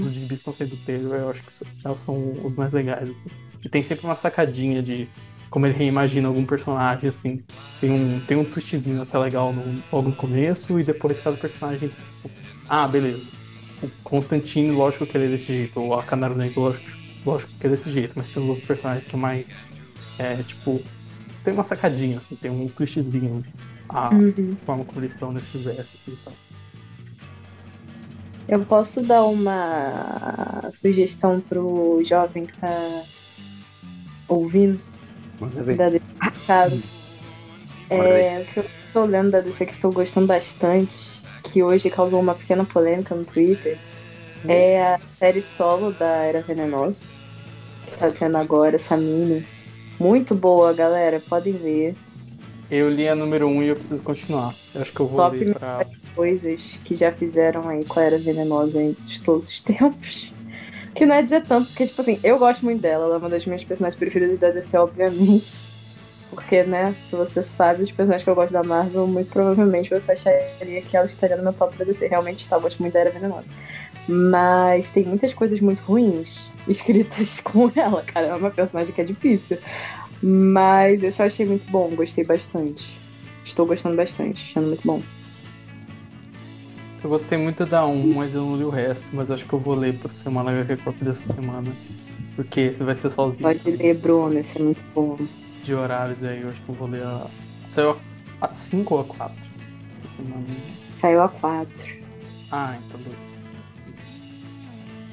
Os 0.04 0.12
gibis 0.12 0.40
estão 0.40 0.52
saindo 0.52 0.76
do 0.76 0.84
Taylor, 0.84 1.14
eu 1.16 1.30
acho 1.30 1.42
que 1.42 1.50
são, 1.50 1.66
elas 1.82 1.98
são 1.98 2.32
os 2.44 2.54
mais 2.54 2.70
legais, 2.74 3.08
assim. 3.08 3.30
E 3.64 3.68
tem 3.68 3.82
sempre 3.82 4.04
uma 4.04 4.14
sacadinha 4.14 4.82
de 4.82 5.08
como 5.48 5.64
ele 5.66 5.74
reimagina 5.74 6.28
algum 6.28 6.44
personagem, 6.44 7.08
assim. 7.08 7.42
Tem 7.80 7.90
um, 7.90 8.20
tem 8.20 8.36
um 8.36 8.44
twistzinho 8.44 9.00
até 9.00 9.16
legal 9.18 9.54
no, 9.54 9.82
logo 9.90 10.10
no 10.10 10.14
começo, 10.16 10.78
e 10.78 10.84
depois 10.84 11.18
cada 11.18 11.36
personagem. 11.38 11.88
Tipo, 11.88 12.30
ah, 12.68 12.86
beleza. 12.86 13.26
O 13.82 13.88
Constantine, 14.02 14.70
lógico 14.70 15.06
que 15.06 15.16
ele 15.16 15.26
é 15.26 15.28
desse 15.30 15.52
jeito. 15.52 15.80
Ou 15.80 15.94
a 15.94 16.02
Canário 16.02 16.36
Negro, 16.36 16.60
lógico, 16.60 16.84
lógico 17.24 17.52
que 17.58 17.66
é 17.66 17.70
desse 17.70 17.90
jeito. 17.90 18.14
Mas 18.18 18.28
tem 18.28 18.42
os 18.42 18.48
outros 18.50 18.66
personagens 18.66 19.06
que 19.06 19.14
é 19.16 19.18
mais. 19.18 19.94
É, 20.18 20.42
tipo. 20.42 20.82
Tem 21.42 21.54
uma 21.54 21.62
sacadinha, 21.62 22.18
assim, 22.18 22.36
tem 22.36 22.50
um 22.50 22.68
twistzinho. 22.68 23.42
A 23.88 24.14
Uhum. 24.14 24.56
forma 24.58 24.84
como 24.84 25.00
eles 25.00 25.12
estão 25.12 25.30
nesse 25.30 25.54
universo, 25.56 25.94
assim 25.94 26.12
e 26.12 26.16
tal. 26.16 26.32
Eu 28.48 28.64
posso 28.64 29.00
dar 29.00 29.24
uma 29.24 30.70
sugestão 30.72 31.40
pro 31.40 32.02
jovem 32.04 32.46
que 32.46 32.56
tá 32.58 33.02
ouvindo 34.28 34.80
Manda 35.40 35.62
ver. 35.62 35.76
da 35.76 35.88
DC 35.88 36.04
Caros. 36.46 36.82
Manda 37.90 38.04
É, 38.04 38.40
o 38.40 38.52
que 38.52 38.56
eu 38.58 38.64
tô 38.92 39.04
lendo 39.04 39.30
da 39.30 39.40
DC 39.40 39.66
que 39.66 39.72
estou 39.72 39.92
gostando 39.92 40.26
bastante, 40.26 41.10
que 41.42 41.62
hoje 41.62 41.88
causou 41.88 42.20
uma 42.20 42.34
pequena 42.34 42.64
polêmica 42.64 43.14
no 43.14 43.24
Twitter, 43.24 43.78
é 44.46 44.94
a 44.94 45.00
série 45.06 45.40
solo 45.40 45.92
da 45.92 46.16
Era 46.24 46.42
Venenosa. 46.42 47.06
Que 47.86 47.98
tá 47.98 48.10
tendo 48.10 48.36
agora 48.36 48.76
essa 48.76 48.96
mini. 48.96 49.46
Muito 49.98 50.34
boa, 50.34 50.72
galera. 50.72 51.20
Podem 51.20 51.52
ver. 51.52 51.94
Eu 52.70 52.90
li 52.90 53.08
a 53.08 53.14
número 53.14 53.46
1 53.46 53.50
um 53.50 53.62
e 53.62 53.68
eu 53.68 53.76
preciso 53.76 54.02
continuar. 54.02 54.54
Eu 54.74 54.82
acho 54.82 54.92
que 54.92 55.00
eu 55.00 55.06
vou 55.06 55.16
Top 55.16 55.36
ler 55.36 55.54
pra. 55.54 55.86
Coisas 56.14 56.78
que 56.84 56.94
já 56.94 57.10
fizeram 57.12 57.68
aí 57.68 57.84
com 57.84 57.98
a 57.98 58.02
Era 58.02 58.18
Venenosa 58.18 58.80
em 58.80 58.96
todos 59.24 59.48
os 59.48 59.60
tempos. 59.62 60.32
Que 60.94 61.04
não 61.04 61.16
é 61.16 61.22
dizer 61.22 61.42
tanto, 61.42 61.66
porque, 61.68 61.86
tipo 61.86 62.00
assim, 62.00 62.20
eu 62.22 62.38
gosto 62.38 62.64
muito 62.64 62.80
dela. 62.80 63.06
Ela 63.06 63.14
é 63.16 63.18
uma 63.18 63.28
das 63.28 63.44
minhas 63.44 63.64
personagens 63.64 63.98
preferidas 63.98 64.38
da 64.38 64.50
DC, 64.50 64.78
obviamente. 64.78 65.74
Porque, 66.30 66.62
né, 66.62 66.94
se 67.08 67.16
você 67.16 67.42
sabe 67.42 67.82
os 67.82 67.90
personagens 67.90 68.22
que 68.24 68.30
eu 68.30 68.34
gosto 68.34 68.52
da 68.52 68.62
Marvel, 68.62 69.06
muito 69.06 69.30
provavelmente 69.30 69.90
você 69.90 70.12
acharia 70.12 70.82
que 70.82 70.96
ela 70.96 71.06
estaria 71.06 71.36
no 71.36 71.42
meu 71.42 71.52
top 71.52 71.76
da 71.76 71.84
DC. 71.84 72.06
Realmente 72.06 72.40
está, 72.44 72.56
eu 72.56 72.60
gosto 72.60 72.80
muito 72.80 72.92
da 72.92 73.00
Era 73.00 73.10
Venenosa. 73.10 73.46
Mas 74.08 74.92
tem 74.92 75.04
muitas 75.04 75.32
coisas 75.32 75.60
muito 75.60 75.80
ruins 75.80 76.50
escritas 76.68 77.40
com 77.44 77.70
ela, 77.74 78.02
cara. 78.02 78.28
É 78.28 78.34
uma 78.34 78.50
personagem 78.50 78.94
que 78.94 79.00
é 79.00 79.04
difícil. 79.04 79.58
Mas 80.22 81.02
esse 81.02 81.20
eu 81.20 81.26
achei 81.26 81.44
muito 81.44 81.70
bom, 81.70 81.90
gostei 81.94 82.24
bastante. 82.24 82.90
Estou 83.44 83.66
gostando 83.66 83.96
bastante, 83.96 84.44
achando 84.44 84.68
muito 84.68 84.86
bom. 84.86 85.02
Eu 87.04 87.10
gostei 87.10 87.36
muito 87.36 87.66
da 87.66 87.86
1, 87.86 88.14
mas 88.14 88.34
eu 88.34 88.40
não 88.46 88.56
li 88.56 88.64
o 88.64 88.70
resto. 88.70 89.14
Mas 89.14 89.30
acho 89.30 89.44
que 89.46 89.52
eu 89.52 89.58
vou 89.58 89.74
ler 89.74 89.98
por 89.98 90.10
semana 90.10 90.50
HQ 90.50 90.82
Pop 90.82 91.04
dessa 91.04 91.32
semana. 91.34 91.70
Porque 92.34 92.72
você 92.72 92.82
vai 92.82 92.94
ser 92.94 93.10
sozinho 93.10 93.42
Pode 93.42 93.58
também, 93.60 93.76
ler, 93.78 93.94
Bruno, 93.94 94.36
esse 94.38 94.58
é 94.58 94.62
muito 94.64 94.82
bom. 94.94 95.18
de 95.62 95.74
horários 95.74 96.24
aí. 96.24 96.40
Eu 96.42 96.48
acho 96.48 96.60
que 96.62 96.68
eu 96.68 96.74
vou 96.74 96.88
ler 96.88 97.02
a. 97.02 97.26
Saiu 97.66 97.96
a 98.40 98.52
5 98.52 98.94
ou 98.94 99.00
a 99.02 99.04
4 99.04 99.36
essa 99.92 100.08
semana. 100.08 100.44
Saiu 101.00 101.22
a 101.22 101.28
4. 101.28 101.70
Ah, 102.50 102.76
então 102.86 102.98
beleza. 103.00 103.22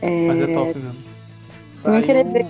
É... 0.02 0.28
Mas 0.28 0.40
é 0.42 0.48
top 0.48 0.80
mesmo. 0.80 0.96
Eu 1.86 1.92
não 1.92 2.02
queria 2.02 2.24
Saiu- 2.24 2.34
dizer- 2.34 2.46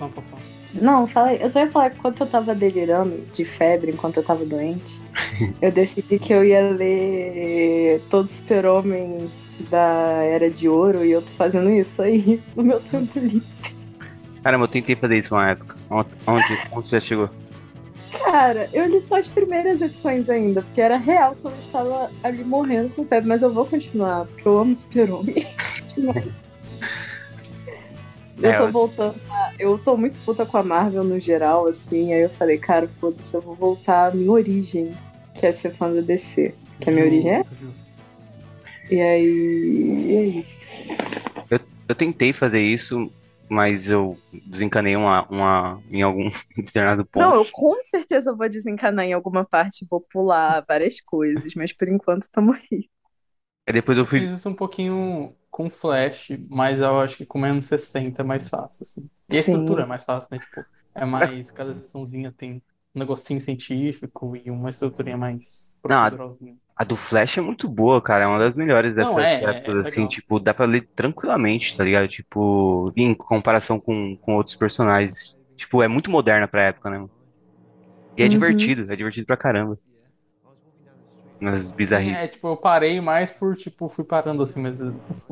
Não, 0.00 0.08
pode 0.10 0.26
falar. 0.28 0.33
Não, 0.74 1.06
falei, 1.06 1.38
eu 1.40 1.48
só 1.48 1.60
ia 1.60 1.70
falar 1.70 1.90
que 1.90 1.98
enquanto 1.98 2.20
eu 2.20 2.26
tava 2.26 2.54
delirando 2.54 3.24
de 3.32 3.44
febre, 3.44 3.92
enquanto 3.92 4.16
eu 4.16 4.22
tava 4.24 4.44
doente, 4.44 5.00
eu 5.62 5.70
decidi 5.70 6.18
que 6.18 6.32
eu 6.32 6.44
ia 6.44 6.70
ler 6.70 8.02
todo 8.10 8.30
Super-Homem 8.30 9.30
da 9.70 10.22
Era 10.22 10.50
de 10.50 10.68
Ouro 10.68 11.04
e 11.04 11.12
eu 11.12 11.22
tô 11.22 11.30
fazendo 11.32 11.70
isso 11.70 12.02
aí 12.02 12.42
no 12.56 12.64
meu 12.64 12.80
tempo 12.80 13.18
livre. 13.18 13.46
Caramba, 14.42 14.64
eu 14.64 14.68
tentei 14.68 14.96
fazer 14.96 15.18
isso 15.18 15.34
uma 15.34 15.48
época. 15.48 15.76
Onde, 15.88 16.10
onde, 16.26 16.58
você 16.74 17.00
chegou? 17.00 17.30
Cara, 18.24 18.68
eu 18.72 18.86
li 18.86 19.00
só 19.00 19.18
as 19.18 19.26
primeiras 19.26 19.80
edições 19.80 20.28
ainda, 20.28 20.62
porque 20.62 20.80
era 20.80 20.96
real 20.96 21.36
quando 21.40 21.54
eu 21.54 21.62
estava 21.62 22.10
ali 22.22 22.44
morrendo 22.44 22.90
com 22.90 23.04
febre, 23.04 23.28
mas 23.28 23.42
eu 23.42 23.52
vou 23.52 23.64
continuar, 23.64 24.26
porque 24.26 24.46
eu 24.46 24.58
amo 24.58 24.76
Super-Homem. 24.76 25.46
Eu 28.42 28.50
É, 28.50 28.56
tô 28.56 28.64
eu- 28.64 28.72
voltando. 28.72 29.20
a- 29.30 29.52
Eu 29.58 29.78
tô 29.78 29.96
muito 29.96 30.18
puta 30.24 30.44
com 30.44 30.56
a 30.56 30.62
Marvel 30.62 31.04
no 31.04 31.18
geral, 31.20 31.66
assim. 31.66 32.12
Aí 32.12 32.22
eu 32.22 32.30
falei, 32.30 32.58
cara, 32.58 32.88
foda-se, 33.00 33.34
eu 33.36 33.40
vou 33.40 33.54
voltar 33.54 34.10
à 34.10 34.14
minha 34.14 34.30
origem, 34.30 34.94
que 35.34 35.46
é 35.46 35.52
ser 35.52 35.70
fã 35.74 35.92
da 35.92 36.00
DC. 36.00 36.54
Que 36.80 36.90
a 36.90 36.92
minha 36.92 37.04
origem 37.06 37.30
é. 37.32 37.44
E 38.90 39.00
aí. 39.00 40.14
É 40.16 40.24
isso. 40.24 40.66
Eu 41.86 41.94
tentei 41.94 42.32
fazer 42.32 42.60
isso, 42.62 43.10
mas 43.48 43.90
eu 43.90 44.18
desencanei 44.46 44.96
uma, 44.96 45.26
uma, 45.28 45.82
em 45.90 46.00
algum 46.02 46.30
determinado 46.56 47.04
ponto. 47.04 47.22
Não, 47.22 47.34
eu 47.34 47.44
com 47.52 47.74
certeza 47.82 48.34
vou 48.34 48.48
desencanar 48.48 49.04
em 49.04 49.12
alguma 49.12 49.44
parte, 49.44 49.86
vou 49.88 50.00
pular 50.00 50.64
várias 50.66 51.00
coisas, 51.00 51.54
mas 51.54 51.72
por 51.72 51.86
enquanto 51.88 52.28
tamo 52.32 52.52
aí. 52.52 52.88
Aí 53.66 53.72
depois 53.74 53.96
eu 53.98 54.04
Eu 54.04 54.08
fui. 54.08 54.20
fiz 54.20 54.30
isso 54.30 54.48
um 54.48 54.54
pouquinho 54.54 55.34
com 55.54 55.70
Flash, 55.70 56.28
mas 56.50 56.80
eu 56.80 56.98
acho 57.00 57.16
que 57.16 57.26
com 57.26 57.38
menos 57.38 57.64
60 57.66 58.22
é 58.22 58.24
mais 58.24 58.48
fácil, 58.48 58.82
assim. 58.82 59.08
E 59.30 59.36
a 59.36 59.40
Sim. 59.40 59.40
estrutura 59.40 59.82
é 59.82 59.86
mais 59.86 60.04
fácil, 60.04 60.28
né? 60.32 60.40
Tipo, 60.40 60.68
é 60.94 61.04
mais. 61.04 61.50
Cada 61.52 61.72
sessãozinha 61.74 62.32
tem 62.32 62.54
um 62.94 62.98
negocinho 62.98 63.40
científico 63.40 64.36
e 64.36 64.50
uma 64.50 64.68
estruturinha 64.70 65.16
mais 65.16 65.76
Não, 65.88 65.96
a- 66.06 66.18
proceduralzinha. 66.18 66.58
A 66.76 66.84
do 66.84 66.96
Flash 66.96 67.38
é 67.38 67.42
muito 67.42 67.68
boa, 67.68 68.02
cara. 68.02 68.24
É 68.24 68.26
uma 68.28 68.38
das 68.40 68.56
melhores 68.56 68.96
Não, 68.96 69.18
dessas 69.18 69.20
é, 69.20 69.34
é, 69.34 69.42
épocas, 69.42 69.76
é 69.78 69.78
assim. 69.78 70.06
legal. 70.06 70.08
Tipo, 70.08 70.40
dá 70.40 70.54
pra 70.54 70.66
ler 70.66 70.88
tranquilamente, 70.96 71.76
tá 71.76 71.84
ligado? 71.84 72.08
Tipo, 72.08 72.92
em 72.96 73.14
comparação 73.14 73.80
com, 73.80 74.16
com 74.20 74.36
outros 74.36 74.56
personagens. 74.56 75.36
Tipo, 75.56 75.82
é 75.82 75.88
muito 75.88 76.10
moderna 76.10 76.48
pra 76.48 76.64
época, 76.66 76.90
né? 76.90 77.06
E 78.16 78.22
é 78.24 78.28
Uhum. 78.28 78.74
divertido, 78.74 78.92
é 78.92 78.96
divertido 78.96 79.26
pra 79.26 79.36
caramba. 79.36 79.78
Nas 81.44 81.70
Sim, 81.80 82.10
é, 82.12 82.26
bizarrices. 82.26 82.28
tipo, 82.28 82.48
eu 82.48 82.56
parei 82.56 83.00
mais 83.00 83.30
por, 83.30 83.56
tipo, 83.56 83.88
fui 83.88 84.04
parando 84.04 84.42
assim, 84.42 84.60
mas 84.60 84.78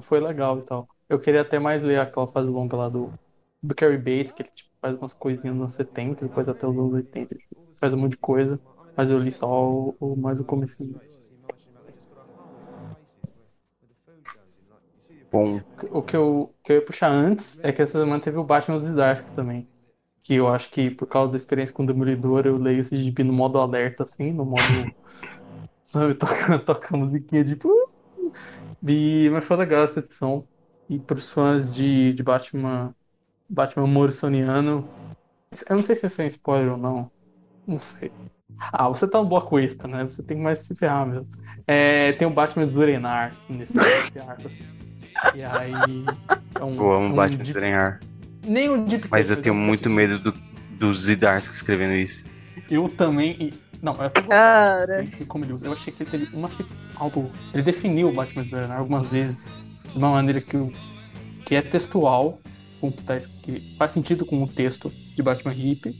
foi 0.02 0.20
legal 0.20 0.58
e 0.60 0.64
tal. 0.64 0.88
Eu 1.08 1.20
queria 1.20 1.42
até 1.42 1.58
mais 1.58 1.82
ler 1.82 1.98
aquela 2.00 2.26
fase 2.26 2.50
longa 2.50 2.76
lá 2.76 2.88
do, 2.88 3.14
do 3.62 3.74
Carrie 3.74 3.98
Bates, 3.98 4.32
que 4.32 4.42
ele 4.42 4.50
tipo, 4.50 4.70
faz 4.80 4.96
umas 4.96 5.14
coisinhas 5.14 5.54
nos 5.54 5.62
anos 5.62 5.74
70, 5.74 6.26
depois 6.26 6.48
até 6.48 6.66
os 6.66 6.78
anos 6.78 6.92
80, 6.92 7.34
tipo, 7.36 7.56
faz 7.80 7.94
um 7.94 7.98
monte 7.98 8.12
de 8.12 8.18
coisa, 8.18 8.60
mas 8.96 9.10
eu 9.10 9.18
li 9.18 9.32
só 9.32 9.48
o, 9.48 9.96
o 10.00 10.16
mais 10.16 10.40
o 10.40 10.44
comecinho. 10.44 11.00
Bom, 15.30 15.64
O 15.90 16.02
que 16.02 16.16
eu, 16.16 16.54
que 16.64 16.72
eu 16.72 16.76
ia 16.76 16.84
puxar 16.84 17.10
antes 17.10 17.58
é 17.62 17.72
que 17.72 17.82
essa 17.82 17.98
semana 17.98 18.20
teve 18.20 18.38
o 18.38 18.44
Batman 18.44 18.76
dos 18.76 18.84
Zdarsky 18.86 19.32
também. 19.32 19.68
Que 20.22 20.34
eu 20.34 20.48
acho 20.48 20.70
que 20.70 20.90
por 20.90 21.06
causa 21.08 21.32
da 21.32 21.36
experiência 21.36 21.74
com 21.74 21.84
o 21.84 21.86
Demolidor, 21.86 22.46
eu 22.46 22.56
leio 22.58 22.80
esse 22.80 22.96
gibi 23.02 23.24
no 23.24 23.32
modo 23.32 23.58
alerta, 23.58 24.02
assim, 24.04 24.32
no 24.32 24.44
modo. 24.46 24.94
sabe, 25.92 26.14
toca, 26.16 26.58
toca 26.58 26.94
a 26.94 26.98
musiquinha 26.98 27.44
de. 27.44 27.54
"Uh". 27.54 27.92
E, 28.86 29.28
mas 29.30 29.44
foi 29.44 29.56
legal 29.56 29.84
essa 29.84 30.00
edição. 30.00 30.46
E 30.88 30.98
pros 30.98 31.30
fãs 31.32 31.74
de, 31.74 32.12
de 32.14 32.22
Batman. 32.22 32.94
Batman 33.48 33.86
Morrisoniano. 33.86 34.88
Eu 35.68 35.76
não 35.76 35.84
sei 35.84 35.94
se 35.94 36.06
isso 36.06 36.22
é 36.22 36.24
um 36.24 36.28
spoiler 36.28 36.72
ou 36.72 36.78
não. 36.78 37.10
Não 37.66 37.78
sei. 37.78 38.10
Ah, 38.72 38.88
você 38.88 39.08
tá 39.08 39.18
no 39.18 39.28
bloco 39.28 39.58
extra, 39.58 39.88
né? 39.88 40.04
Você 40.04 40.22
tem 40.22 40.36
que 40.36 40.42
mais 40.42 40.60
se 40.60 40.74
ferrar 40.74 41.06
mesmo. 41.06 41.28
É, 41.66 42.12
tem 42.12 42.26
o 42.26 42.30
Batman 42.30 42.64
Zurenar 42.64 43.34
nesse, 43.48 43.78
arco, 43.78 44.46
assim. 44.46 44.64
E 45.34 45.42
aí. 45.42 46.04
É 46.54 46.64
um, 46.64 46.74
eu 46.74 46.92
amo 46.92 47.06
um 47.06 47.12
Batman 47.14 47.38
de- 47.38 47.52
Serenhar. 47.52 48.00
Nem 48.44 48.70
o 48.70 48.84
Deep 48.84 49.08
Mas 49.10 49.30
eu 49.30 49.36
tenho 49.40 49.54
muito 49.54 49.88
sentido. 49.88 49.94
medo 49.94 50.18
do, 50.18 50.32
do 50.78 50.94
Zidarsky 50.94 51.54
escrevendo 51.54 51.94
isso. 51.94 52.24
Eu 52.70 52.88
também. 52.88 53.52
Não, 53.82 53.94
eu 53.94 53.98
gostando 53.98 54.28
Cara, 54.28 55.02
de 55.02 55.24
como 55.24 55.44
ele 55.44 55.52
usa. 55.52 55.66
Eu 55.66 55.72
achei 55.72 55.92
que 55.92 56.04
ele 56.04 56.10
teve 56.10 56.36
uma 56.36 56.48
algo. 56.94 57.32
Ele 57.52 57.64
definiu 57.64 58.08
o 58.08 58.14
Batman 58.14 58.44
Zero 58.44 58.72
algumas 58.72 59.10
vezes 59.10 59.36
de 59.90 59.98
uma 59.98 60.12
maneira 60.12 60.40
que, 60.40 60.56
que 61.44 61.56
é 61.56 61.60
textual, 61.60 62.38
com 62.80 62.92
que, 62.92 63.02
tá, 63.02 63.18
que 63.18 63.74
faz 63.76 63.90
sentido 63.90 64.24
com 64.24 64.40
o 64.40 64.46
texto 64.46 64.88
de 64.88 65.20
Batman 65.20 65.52
Hip. 65.52 65.92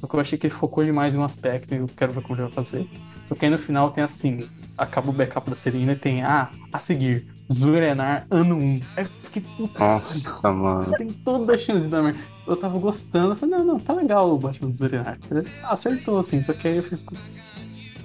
Só 0.00 0.06
que 0.06 0.14
eu 0.14 0.20
achei 0.20 0.38
que 0.38 0.46
ele 0.46 0.54
focou 0.54 0.84
demais 0.84 1.16
em 1.16 1.18
um 1.18 1.24
aspecto 1.24 1.74
e 1.74 1.78
eu 1.78 1.88
quero 1.96 2.12
ver 2.12 2.22
como 2.22 2.36
ele 2.36 2.42
vai 2.42 2.52
fazer. 2.52 2.88
Só 3.24 3.34
que 3.34 3.44
aí 3.44 3.50
no 3.50 3.58
final 3.58 3.90
tem 3.90 4.04
assim: 4.04 4.48
acaba 4.78 5.10
o 5.10 5.12
backup 5.12 5.50
da 5.50 5.56
Serena 5.56 5.92
e 5.92 5.96
tem, 5.96 6.22
ah, 6.22 6.48
a 6.72 6.78
seguir, 6.78 7.26
Zurenar 7.52 8.26
ano 8.30 8.56
1. 8.56 8.80
Aí 8.96 9.04
eu 9.04 9.10
fiquei, 9.24 9.42
putz, 9.56 9.78
Nossa, 9.78 10.52
mano. 10.52 10.82
você 10.82 10.96
tem 10.96 11.12
toda 11.12 11.54
a 11.54 11.58
chance 11.58 11.82
de 11.82 11.88
dar 11.88 12.02
merda. 12.02 12.18
Eu 12.46 12.56
tava 12.56 12.78
gostando, 12.78 13.32
eu 13.32 13.36
falei, 13.36 13.56
não, 13.56 13.64
não, 13.64 13.80
tá 13.80 13.92
legal 13.92 14.30
o 14.32 14.38
Batman 14.38 14.70
do 14.70 14.76
Zurenar. 14.76 15.18
Ele 15.30 15.48
Acertou, 15.64 16.18
assim, 16.18 16.40
só 16.40 16.52
que 16.52 16.68
aí 16.68 16.76
eu 16.76 16.82
fico. 16.82 17.14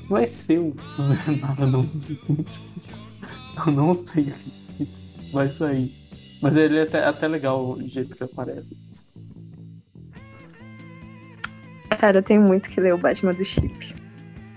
Vai 0.10 0.26
ser 0.26 0.60
o 0.60 0.76
Zurenar, 1.00 1.56
eu 1.60 1.68
não. 1.68 1.90
Eu 3.66 3.72
não 3.72 3.94
sei 3.94 4.24
o 4.24 4.34
que 4.34 5.32
vai 5.32 5.50
sair. 5.50 5.94
Mas 6.42 6.56
ele 6.56 6.78
é 6.78 6.84
até, 6.84 7.06
até 7.06 7.28
legal 7.28 7.72
o 7.72 7.88
jeito 7.88 8.16
que 8.16 8.24
aparece. 8.24 8.76
cara, 12.02 12.18
eu 12.18 12.24
tenho 12.24 12.42
muito 12.42 12.68
que 12.68 12.82
ler 12.82 12.96
o 12.96 12.98
Batman 12.98 13.32
do 13.32 13.46
Chip. 13.46 13.94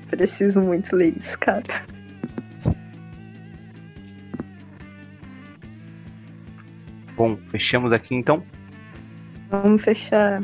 Preciso 0.09 0.63
muito 0.63 0.97
ler 0.97 1.15
isso, 1.15 1.39
cara. 1.39 1.85
Bom, 7.17 7.37
fechamos 7.51 7.93
aqui 7.93 8.15
então. 8.15 8.43
Vamos 9.51 9.83
fechar. 9.83 10.43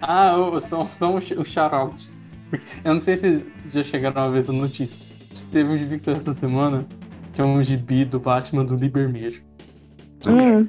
Ah, 0.00 0.32
ô, 0.38 0.60
são, 0.60 0.88
são 0.88 1.16
o 1.16 1.20
sh- 1.20 1.32
o 1.36 1.44
shout-out. 1.44 2.08
Eu 2.84 2.94
não 2.94 3.00
sei 3.00 3.16
se 3.16 3.44
já 3.72 3.82
chegaram 3.84 4.22
uma 4.22 4.30
vez 4.32 4.48
a 4.48 4.52
notícia. 4.52 4.98
Teve 5.52 5.68
um 5.70 5.76
gibi 5.78 5.92
que 5.96 5.98
saiu 6.00 6.16
essa 6.16 6.32
semana, 6.34 6.86
que 7.32 7.40
é 7.40 7.44
um 7.44 7.62
gibi 7.62 8.04
do 8.04 8.18
Batman 8.18 8.64
do 8.64 8.76
Libermejo. 8.76 9.42
Hum, 10.26 10.68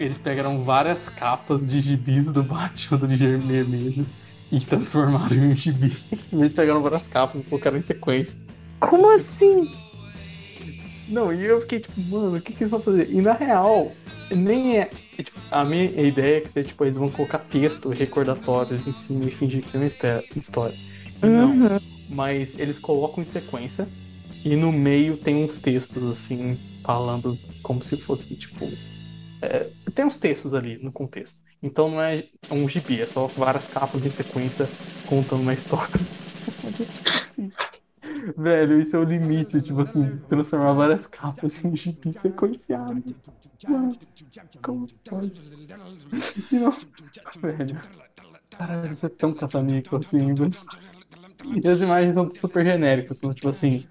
Eles 0.00 0.18
pegaram 0.18 0.64
várias 0.64 1.08
capas 1.08 1.70
de 1.70 1.80
gibis 1.80 2.30
do 2.32 2.42
Batman 2.42 2.98
do 2.98 3.06
Vermelho 3.08 4.06
e 4.50 4.60
transformaram 4.60 5.34
em 5.36 5.52
um 5.52 5.56
gibi. 5.56 5.92
Eles 6.32 6.54
pegaram 6.54 6.82
várias 6.82 7.06
capas 7.06 7.40
e 7.42 7.44
colocaram 7.44 7.76
em 7.78 7.82
sequência. 7.82 8.38
como 8.80 9.10
assim? 9.14 9.68
Não, 11.08 11.32
e 11.32 11.44
eu 11.44 11.60
fiquei 11.62 11.80
tipo, 11.80 12.00
mano, 12.00 12.36
o 12.36 12.40
que, 12.40 12.52
que 12.52 12.62
eles 12.62 12.70
vão 12.70 12.80
fazer? 12.82 13.10
E 13.10 13.20
na 13.20 13.32
real, 13.32 13.90
nem 14.30 14.78
é. 14.78 14.90
é, 15.18 15.22
tipo, 15.22 15.38
a 15.50 15.64
minha 15.64 15.84
ideia 15.84 16.38
é 16.38 16.40
que 16.40 16.64
tipo, 16.64 16.84
eles 16.84 16.96
vão 16.96 17.10
colocar 17.10 17.38
texto, 17.38 17.88
recordatórios 17.88 18.86
em 18.86 18.92
cima 18.92 19.24
e 19.24 19.30
fingir 19.30 19.62
que 19.62 19.72
tem 19.72 19.80
uma 19.80 19.86
histó- 19.86 20.22
história. 20.36 20.76
Não, 21.22 21.50
Uhum. 21.50 21.78
mas 22.08 22.58
eles 22.58 22.78
colocam 22.78 23.22
em 23.22 23.26
sequência 23.26 23.88
e 24.44 24.54
no 24.54 24.70
meio 24.70 25.16
tem 25.16 25.34
uns 25.44 25.58
textos 25.58 26.02
assim 26.10 26.56
falando 26.84 27.36
como 27.62 27.82
se 27.82 27.96
fosse 27.96 28.36
tipo 28.36 28.70
é, 29.42 29.68
tem 29.94 30.04
uns 30.04 30.16
textos 30.16 30.54
ali 30.54 30.78
no 30.78 30.92
contexto 30.92 31.36
então 31.60 31.90
não 31.90 32.00
é 32.00 32.22
um 32.52 32.68
gibi 32.68 33.00
é 33.00 33.06
só 33.06 33.26
várias 33.26 33.66
capas 33.66 34.06
em 34.06 34.10
sequência 34.10 34.68
contando 35.06 35.42
uma 35.42 35.54
história 35.54 35.88
velho 38.36 38.80
isso 38.80 38.96
é 38.96 38.98
o 38.98 39.04
limite 39.04 39.60
tipo 39.62 39.80
assim 39.82 40.18
transformar 40.28 40.72
várias 40.72 41.06
capas 41.06 41.64
em 41.64 41.68
um 41.68 41.76
gibi 41.76 42.12
sequenciado 42.12 43.02
Mano, 43.68 43.98
como 44.62 44.86
pode 45.08 45.42
E 46.52 46.56
não- 46.56 46.70
velho 47.40 47.80
caralho 48.56 48.92
isso 48.92 49.06
é 49.06 49.08
tão 49.08 49.32
caça-níquel 49.34 49.98
assim 49.98 50.34
mas... 50.38 50.64
E 51.44 51.68
as 51.68 51.80
imagens 51.80 52.14
são 52.14 52.28
super 52.30 52.64
genéricas, 52.64 53.18
são 53.18 53.32
tipo 53.32 53.48
assim, 53.48 53.86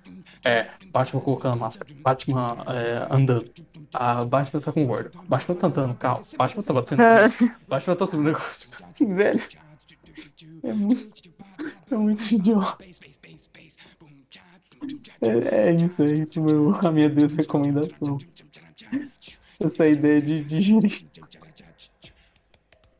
é, 0.45 0.69
Batman 0.91 1.21
colocando 1.21 1.57
máscara, 1.57 1.89
Batman 2.01 2.57
é, 2.67 3.07
andando, 3.09 3.49
a 3.93 4.25
Batman 4.25 4.59
tá 4.59 4.71
com 4.73 4.85
gordo, 4.85 5.17
Batman 5.27 5.55
tá 5.55 5.67
andando 5.67 5.87
no 5.87 5.95
carro, 5.95 6.21
Batman 6.37 6.63
tá 6.63 6.73
batendo, 6.73 7.01
Batman 7.67 7.95
tá 7.95 8.05
subindo 8.05 8.25
negócio, 8.27 8.69
tipo 8.69 8.83
assim, 8.83 9.15
velho. 9.15 9.41
É 10.63 10.73
muito, 10.73 11.13
é 11.89 11.95
muito 11.95 12.21
idiota. 12.33 12.83
É, 15.21 15.69
é 15.69 15.73
isso, 15.73 16.03
é 16.03 16.13
isso, 16.13 16.41
meu, 16.41 16.75
a 16.75 16.91
minha 16.91 17.09
desrecomendação. 17.09 18.17
Essa 19.59 19.87
ideia 19.87 20.21
de, 20.21 20.43
de 20.43 20.61
gerir. 20.61 21.07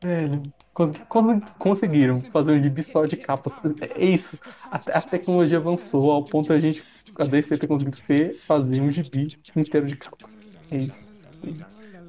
Velho, 0.02 0.42
con- 0.72 1.40
conseguiram 1.58 2.18
fazer 2.18 2.52
um 2.52 2.62
gibi 2.62 2.82
só 2.82 3.04
de 3.04 3.16
capas. 3.16 3.54
É 3.96 4.04
isso. 4.04 4.38
A, 4.70 4.76
a 4.98 5.02
tecnologia 5.02 5.58
avançou 5.58 6.10
ao 6.10 6.24
ponto 6.24 6.48
da 6.48 6.60
gente, 6.60 6.82
a 7.18 7.24
DC 7.24 7.58
ter 7.58 7.66
conseguido 7.66 7.98
fazer 8.46 8.80
um 8.80 8.90
gibi 8.90 9.28
inteiro 9.56 9.86
de 9.86 9.96
capas. 9.96 10.30
É 10.70 10.76
isso. 10.78 11.04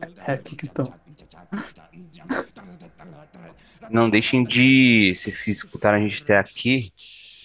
É, 0.02 0.32
é 0.32 0.34
aqui 0.34 0.56
que 0.56 0.66
estão. 0.66 0.86
Não 3.90 4.10
deixem 4.10 4.44
de, 4.44 5.14
se 5.16 5.52
escutaram 5.52 5.98
a 5.98 6.02
gente 6.02 6.22
até 6.24 6.38
aqui, 6.38 6.92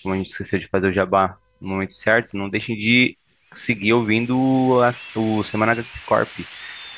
como 0.03 0.15
a 0.15 0.19
gente 0.19 0.31
esqueceu 0.31 0.59
de 0.59 0.69
fazer 0.69 0.89
o 0.89 0.93
jabá 0.93 1.35
no 1.61 1.69
momento 1.69 1.95
certo, 1.95 2.37
não 2.37 2.49
deixem 2.51 2.77
de 2.77 3.19
seguir 3.55 3.93
ouvindo 3.93 4.81
a- 4.83 4.95
o 5.19 5.43
Semana 5.45 5.73
HQ 5.73 6.01
Corp, 6.07 6.31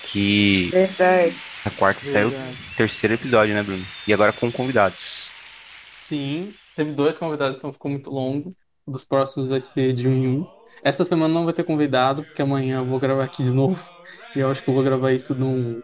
que 0.03 0.73
Verdade. 0.73 1.35
a 1.65 1.71
quarta 1.71 2.03
saiu 2.05 2.31
o 2.31 2.35
Verdade. 2.35 2.59
terceiro 2.77 3.15
episódio, 3.15 3.55
né, 3.55 3.63
Bruno? 3.63 3.85
E 4.07 4.13
agora 4.13 4.33
com 4.33 4.51
convidados. 4.53 5.35
Sim, 6.09 6.59
teve 6.75 6.93
dois 6.95 7.19
convidados, 7.19 7.57
então 7.57 7.73
ficou 7.73 7.91
muito 7.91 8.11
longo. 8.11 8.51
Um 8.87 8.93
dos 8.93 9.05
próximos 9.05 9.49
vai 9.49 9.61
ser 9.61 9.93
de 9.93 10.09
um 10.09 10.13
em 10.15 10.29
um. 10.29 10.51
Essa 10.83 11.05
semana 11.05 11.33
não 11.35 11.45
vai 11.45 11.53
ter 11.53 11.65
convidado, 11.65 12.25
porque 12.25 12.43
amanhã 12.43 12.79
eu 12.79 12.87
vou 12.87 13.01
gravar 13.01 13.25
aqui 13.25 13.43
de 13.43 13.51
novo. 13.51 13.91
E 14.35 14.39
eu 14.39 14.51
acho 14.51 14.63
que 14.63 14.71
eu 14.71 14.75
vou 14.75 14.83
gravar 14.85 15.13
isso 15.13 15.35
num. 15.35 15.83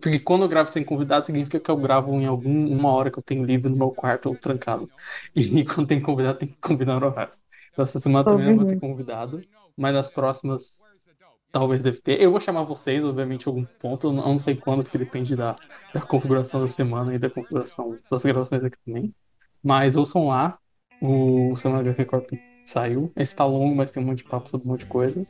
Porque 0.00 0.20
quando 0.20 0.42
eu 0.44 0.48
gravo 0.48 0.70
sem 0.70 0.84
convidado, 0.84 1.26
significa 1.26 1.58
que 1.60 1.70
eu 1.70 1.76
gravo 1.76 2.12
em 2.20 2.26
algum 2.26 2.68
uma 2.72 2.90
hora 2.92 3.10
que 3.10 3.18
eu 3.18 3.22
tenho 3.22 3.44
livre 3.44 3.70
no 3.70 3.76
meu 3.76 3.90
quarto 3.90 4.26
ou 4.28 4.36
trancado. 4.36 4.90
E 5.34 5.64
quando 5.64 5.86
tem 5.88 6.00
convidado, 6.00 6.38
tem 6.38 6.48
que 6.48 6.56
combinar 6.60 7.02
horários. 7.02 7.42
Então 7.76 7.82
essa 7.82 8.00
semana 8.00 8.24
também 8.24 8.46
não 8.46 8.56
vou 8.56 8.64
ter 8.64 8.80
convidado. 8.80 9.42
Mas 9.76 9.92
nas 9.92 10.08
próximas 10.08 10.90
talvez 11.52 11.82
deve 11.82 12.00
ter. 12.00 12.18
Eu 12.18 12.30
vou 12.30 12.40
chamar 12.40 12.62
vocês, 12.62 13.04
obviamente, 13.04 13.44
em 13.44 13.48
algum 13.50 13.66
ponto. 13.78 14.06
Eu 14.06 14.12
não 14.14 14.22
eu 14.22 14.28
não 14.30 14.38
sei 14.38 14.56
quando, 14.56 14.82
porque 14.82 14.96
depende 14.96 15.36
da, 15.36 15.54
da 15.92 16.00
configuração 16.00 16.58
da 16.58 16.68
semana 16.68 17.14
e 17.14 17.18
da 17.18 17.28
configuração 17.28 17.98
das 18.10 18.22
gravações 18.22 18.64
aqui 18.64 18.78
também. 18.82 19.14
Mas 19.62 19.94
ouçam 19.94 20.26
lá. 20.26 20.58
O 21.02 21.54
Semana 21.54 21.80
HQ 21.80 22.06
Corp 22.06 22.30
saiu. 22.64 23.12
Esse 23.14 23.36
tá 23.36 23.44
longo, 23.44 23.74
mas 23.74 23.90
tem 23.90 24.02
um 24.02 24.06
monte 24.06 24.18
de 24.18 24.24
papo 24.24 24.48
sobre 24.48 24.66
um 24.66 24.70
monte 24.70 24.80
de 24.80 24.86
coisa. 24.86 25.26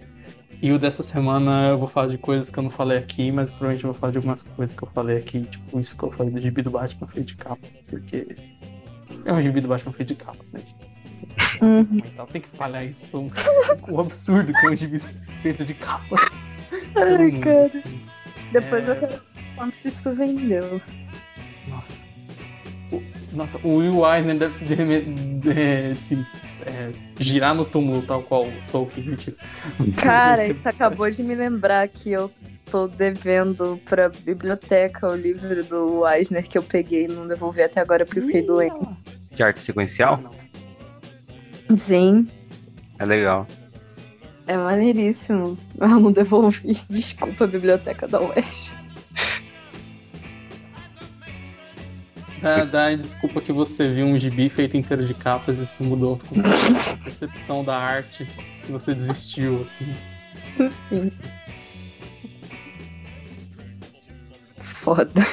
E 0.63 0.71
o 0.71 0.79
dessa 0.79 1.03
semana 1.03 1.71
eu 1.71 1.79
vou 1.79 1.89
falar 1.89 2.07
de 2.07 2.17
coisas 2.17 2.49
que 2.49 2.57
eu 2.57 2.63
não 2.63 2.71
falei 2.71 2.97
aqui, 2.97 3.33
mas 3.33 3.49
provavelmente 3.49 3.83
eu 3.83 3.93
vou 3.93 4.01
falar 4.01 4.13
de 4.13 4.19
algumas 4.19 4.43
coisas 4.45 4.77
que 4.77 4.85
eu 4.85 4.89
falei 4.89 5.19
aqui, 5.19 5.41
tipo 5.43 5.81
isso 5.81 5.97
que 5.97 6.05
eu 6.05 6.13
falei 6.13 6.33
do 6.33 6.41
gibi 6.41 6.63
do 6.63 6.71
Batman 6.71 7.09
feito 7.09 7.27
de 7.27 7.37
capas, 7.37 7.71
porque 7.89 8.37
é 9.25 9.33
um 9.33 9.41
gibi 9.43 9.61
do 9.61 9.69
Batman 9.69 9.93
feito 9.93 10.11
de 10.11 10.15
capas, 10.15 10.53
né? 10.53 10.63
Uhum. 11.61 11.87
Então 12.05 12.27
tem 12.27 12.41
que 12.41 12.47
espalhar 12.49 12.85
isso. 12.85 13.07
Foi 13.09 13.21
um, 13.21 13.31
um 13.89 14.01
absurdo 14.01 14.53
que 14.53 14.67
é 14.67 14.71
um 14.71 14.77
gibi 14.77 14.99
feito 15.43 15.65
de 15.65 15.75
capas. 15.75 16.21
Todo 16.95 17.07
Ai, 17.07 17.19
mundo, 17.31 17.41
cara. 17.41 17.63
assim. 17.67 18.01
Depois 18.53 18.89
É. 18.89 18.91
eu 18.93 18.97
quero 18.97 19.21
quanto 19.55 19.79
isso 19.85 20.11
vendeu. 20.15 20.81
Nossa. 21.69 21.93
O, 22.93 23.03
nossa, 23.33 23.59
o 23.65 23.77
Will 23.77 24.05
Eisner 24.15 24.37
deve 24.39 24.55
se, 24.55 24.65
de- 24.65 25.95
se 26.01 26.27
é, 26.65 26.93
girar 27.19 27.55
no 27.55 27.65
túmulo, 27.65 28.03
tal 28.03 28.23
qual 28.23 28.45
o 28.47 28.53
Tolkien. 28.71 29.07
Mentira. 29.07 29.37
Cara, 29.97 30.47
isso 30.47 30.67
acabou 30.69 31.09
de 31.11 31.23
me 31.23 31.35
lembrar 31.35 31.89
que 31.89 32.11
eu 32.13 32.31
tô 32.71 32.87
devendo 32.89 33.81
pra 33.85 34.09
biblioteca 34.09 35.09
o 35.09 35.15
livro 35.17 35.63
do 35.65 36.07
Eisner 36.09 36.43
que 36.49 36.57
eu 36.59 36.63
peguei 36.63 37.05
e 37.05 37.09
não 37.09 37.27
devolvi 37.27 37.63
até 37.63 37.81
agora 37.81 38.05
porque 38.05 38.21
eu 38.21 38.25
fiquei 38.27 38.43
doente. 38.43 38.77
De 39.33 39.43
arte 39.43 39.61
sequencial? 39.61 40.31
Sim, 41.75 42.29
É 42.99 43.05
legal. 43.05 43.47
é 44.47 44.57
maneiríssimo. 44.57 45.59
Eu 45.79 45.89
não 45.89 46.13
devolvi. 46.13 46.79
Desculpa, 46.89 47.47
biblioteca 47.47 48.07
da 48.07 48.21
Oeste. 48.21 48.73
Dá, 52.41 52.65
dá 52.65 52.95
desculpa 52.95 53.41
que 53.41 53.51
você 53.51 53.89
viu 53.89 54.07
um 54.07 54.19
gibi 54.19 54.49
feito 54.49 54.77
inteiro 54.77 55.05
de 55.05 55.15
capas 55.15 55.59
e 55.59 55.63
isso 55.63 55.83
mudou 55.83 56.19
a 56.93 56.97
percepção 57.03 57.65
da 57.65 57.77
arte 57.77 58.29
e 58.69 58.73
você 58.73 58.95
desistiu, 58.95 59.63
assim. 59.63 59.97
Sim. 60.89 61.11
Foda. 64.61 65.27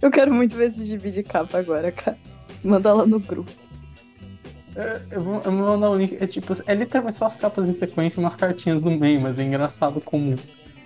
Eu 0.00 0.10
quero 0.10 0.32
muito 0.32 0.56
ver 0.56 0.68
esse 0.68 0.84
gibi 0.84 1.10
de 1.10 1.22
capa 1.22 1.58
agora, 1.58 1.90
cara. 1.92 2.16
Manda 2.64 2.94
lá 2.94 3.04
no 3.04 3.18
grupo. 3.20 3.50
É, 4.76 5.00
Eu 5.16 5.22
vou, 5.22 5.34
eu 5.36 5.42
vou 5.42 5.52
mandar 5.52 5.90
o 5.90 5.96
link. 5.96 6.16
É 6.20 6.26
tipo, 6.26 6.52
é 6.66 6.74
literalmente 6.74 7.18
só 7.18 7.26
as 7.26 7.36
capas 7.36 7.68
em 7.68 7.72
sequência 7.72 8.20
e 8.20 8.22
umas 8.22 8.36
cartinhas 8.36 8.82
no 8.82 8.90
meio, 8.90 9.20
mas 9.20 9.38
é 9.38 9.42
engraçado 9.42 10.00
como 10.02 10.36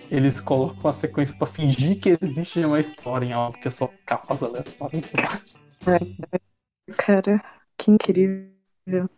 eles 0.09 0.39
colocam 0.39 0.79
uma 0.85 0.93
sequência 0.93 1.35
pra 1.37 1.45
fingir 1.47 1.99
que 1.99 2.17
existe 2.21 2.63
uma 2.63 2.79
história 2.79 3.25
em 3.25 3.33
algo 3.33 3.57
que 3.57 3.67
é 3.67 3.71
só 3.71 3.89
capas 4.05 4.41
aleatórias. 4.41 5.03
Cara, 6.97 7.43
que 7.77 7.91
incrível. 7.91 9.09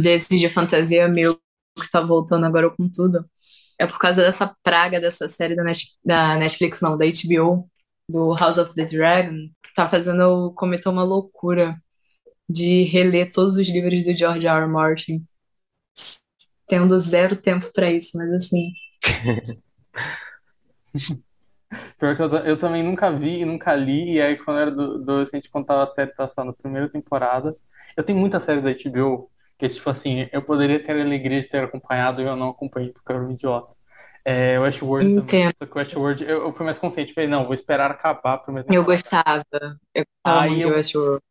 Desse 0.00 0.38
de 0.38 0.48
fantasia 0.48 1.08
meu 1.08 1.34
que 1.36 1.90
tá 1.90 2.00
voltando 2.00 2.46
agora 2.46 2.70
com 2.70 2.88
tudo. 2.90 3.24
É 3.78 3.86
por 3.86 3.98
causa 3.98 4.22
dessa 4.22 4.54
praga 4.62 5.00
dessa 5.00 5.26
série 5.28 5.56
da, 5.56 5.62
Net- 5.64 5.96
da 6.04 6.36
Netflix, 6.36 6.80
não, 6.82 6.96
da 6.96 7.06
HBO, 7.06 7.68
do 8.08 8.34
House 8.34 8.58
of 8.58 8.74
the 8.74 8.84
Dragon, 8.84 9.48
que 9.64 9.72
tá 9.74 9.88
fazendo 9.88 10.20
eu 10.22 10.52
cometer 10.54 10.88
uma 10.90 11.02
loucura 11.04 11.76
de 12.50 12.84
reler 12.84 13.32
todos 13.32 13.56
os 13.56 13.68
livros 13.68 14.04
do 14.04 14.18
George 14.18 14.46
R. 14.48 14.62
R. 14.64 14.68
Martin. 14.68 15.24
Tendo 16.66 16.98
zero 16.98 17.36
tempo 17.36 17.70
pra 17.72 17.90
isso, 17.92 18.16
mas 18.16 18.32
assim. 18.32 18.72
Pior 21.98 22.16
que 22.16 22.22
eu, 22.22 22.28
eu 22.44 22.58
também 22.58 22.82
nunca 22.82 23.10
vi 23.12 23.40
e 23.40 23.44
nunca 23.44 23.74
li, 23.76 24.14
e 24.14 24.20
aí 24.22 24.36
quando 24.36 24.58
era 24.60 24.70
do- 24.72 24.96
adolescente, 24.96 25.48
quando 25.50 25.66
tava 25.66 25.82
a 25.84 25.86
série 25.86 26.12
tá 26.12 26.26
só 26.26 26.44
na 26.44 26.52
primeira 26.52 26.88
temporada. 26.90 27.54
Eu 27.96 28.02
tenho 28.04 28.18
muita 28.18 28.40
série 28.40 28.60
da 28.60 28.70
HBO, 28.70 29.30
que 29.60 29.68
tipo 29.68 29.90
assim, 29.90 30.28
eu 30.32 30.42
poderia 30.42 30.82
ter 30.82 30.92
a 30.98 31.02
alegria 31.04 31.40
de 31.40 31.48
ter 31.48 31.62
acompanhado 31.64 32.22
e 32.22 32.24
eu 32.26 32.36
não 32.36 32.50
acompanhei 32.50 32.92
porque 32.92 33.12
eu 33.12 33.16
era 33.16 33.24
um 33.26 33.30
idiota. 33.32 33.76
É, 34.24 34.58
Westworld 34.60 35.14
também. 35.14 35.24
Entendo. 35.24 35.52
Só 35.56 35.66
que 35.66 35.78
Westworld, 35.78 36.24
eu, 36.24 36.42
eu 36.44 36.52
fui 36.52 36.64
mais 36.64 36.78
consciente, 36.78 37.14
falei, 37.14 37.28
não, 37.30 37.44
vou 37.44 37.54
esperar 37.54 37.90
acabar 37.90 38.34
a 38.34 38.38
primeira 38.38 38.66
Eu 38.68 38.82
temporada. 38.82 39.02
gostava. 39.02 39.44
Eu 39.94 40.04
gostava 40.24 40.40
Aí 40.42 40.50
muito 40.50 40.62
de 40.62 40.68
eu- 40.68 40.76
Westworld. 40.76 41.22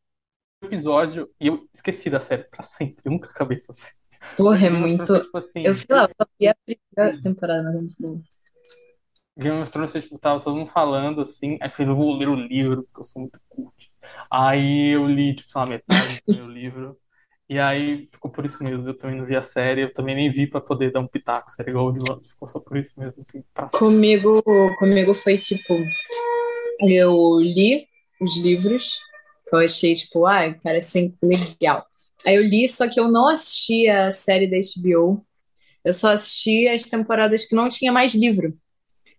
episódio 0.63 1.29
e 1.39 1.47
eu 1.47 1.67
esqueci 1.73 2.09
da 2.09 2.19
série 2.19 2.43
pra 2.43 2.63
sempre. 2.63 3.01
Eu 3.05 3.11
nunca 3.11 3.29
acabei 3.29 3.57
essa 3.57 3.73
série. 3.73 3.93
Porra, 4.35 4.67
é 4.67 4.69
muito. 4.69 5.05
Foi, 5.05 5.21
tipo 5.21 5.37
assim, 5.37 5.63
Eu 5.65 5.73
sei 5.73 5.95
lá, 5.95 6.03
eu 6.03 6.09
só 6.21 6.27
vi 6.39 6.47
a 6.47 6.55
primeira 6.65 7.21
temporada, 7.21 7.63
mas 7.63 7.75
é 7.75 7.77
muito 7.79 7.95
boa. 7.99 8.21
Game 9.37 9.61
of 9.61 9.71
Thrones, 9.71 9.93
tipo, 9.93 10.19
tava 10.19 10.41
todo 10.41 10.55
mundo 10.57 10.69
falando 10.69 11.21
assim, 11.21 11.57
aí 11.61 11.69
eu 11.69 11.71
falei, 11.71 11.91
eu 11.91 11.95
vou 11.95 12.17
ler 12.17 12.27
o 12.27 12.35
livro, 12.35 12.83
porque 12.83 12.99
eu 12.99 13.03
sou 13.03 13.21
muito 13.21 13.39
cult. 13.47 13.91
Aí 14.29 14.93
eu 14.95 15.07
li, 15.07 15.33
tipo, 15.33 15.49
sei 15.49 15.61
lá, 15.61 15.65
metade 15.67 16.21
do 16.27 16.33
meu 16.35 16.45
livro. 16.51 16.97
E 17.49 17.57
aí 17.57 18.05
ficou 18.07 18.29
por 18.29 18.45
isso 18.45 18.63
mesmo. 18.63 18.87
Eu 18.87 18.95
também 18.97 19.17
não 19.17 19.25
vi 19.25 19.35
a 19.35 19.41
série, 19.41 19.81
eu 19.81 19.91
também 19.93 20.15
nem 20.15 20.29
vi 20.29 20.45
pra 20.45 20.61
poder 20.61 20.91
dar 20.91 20.99
um 20.99 21.07
pitaco. 21.07 21.51
Série 21.51 21.71
igual 21.71 21.87
o 21.87 21.91
de 21.91 21.99
Londres, 21.99 22.29
ficou 22.31 22.47
só 22.47 22.59
por 22.59 22.77
isso 22.77 22.93
mesmo, 22.99 23.21
assim. 23.21 23.43
Comigo, 23.71 24.43
comigo 24.77 25.13
foi 25.15 25.37
tipo, 25.37 25.73
eu 26.87 27.39
li 27.39 27.85
os 28.21 28.37
livros, 28.37 28.99
que 29.49 29.55
eu 29.55 29.59
achei 29.59 29.93
tipo, 29.95 30.25
ai, 30.25 30.59
parece 30.63 31.13
legal. 31.21 31.85
Aí 32.25 32.35
eu 32.35 32.43
li, 32.43 32.67
só 32.67 32.87
que 32.87 32.99
eu 32.99 33.09
não 33.09 33.27
assisti 33.27 33.87
a 33.89 34.11
série 34.11 34.47
da 34.47 34.57
HBO. 34.57 35.25
Eu 35.83 35.93
só 35.93 36.11
assisti 36.11 36.67
as 36.67 36.83
temporadas 36.83 37.45
que 37.45 37.55
não 37.55 37.69
tinha 37.69 37.91
mais 37.91 38.13
livro. 38.13 38.53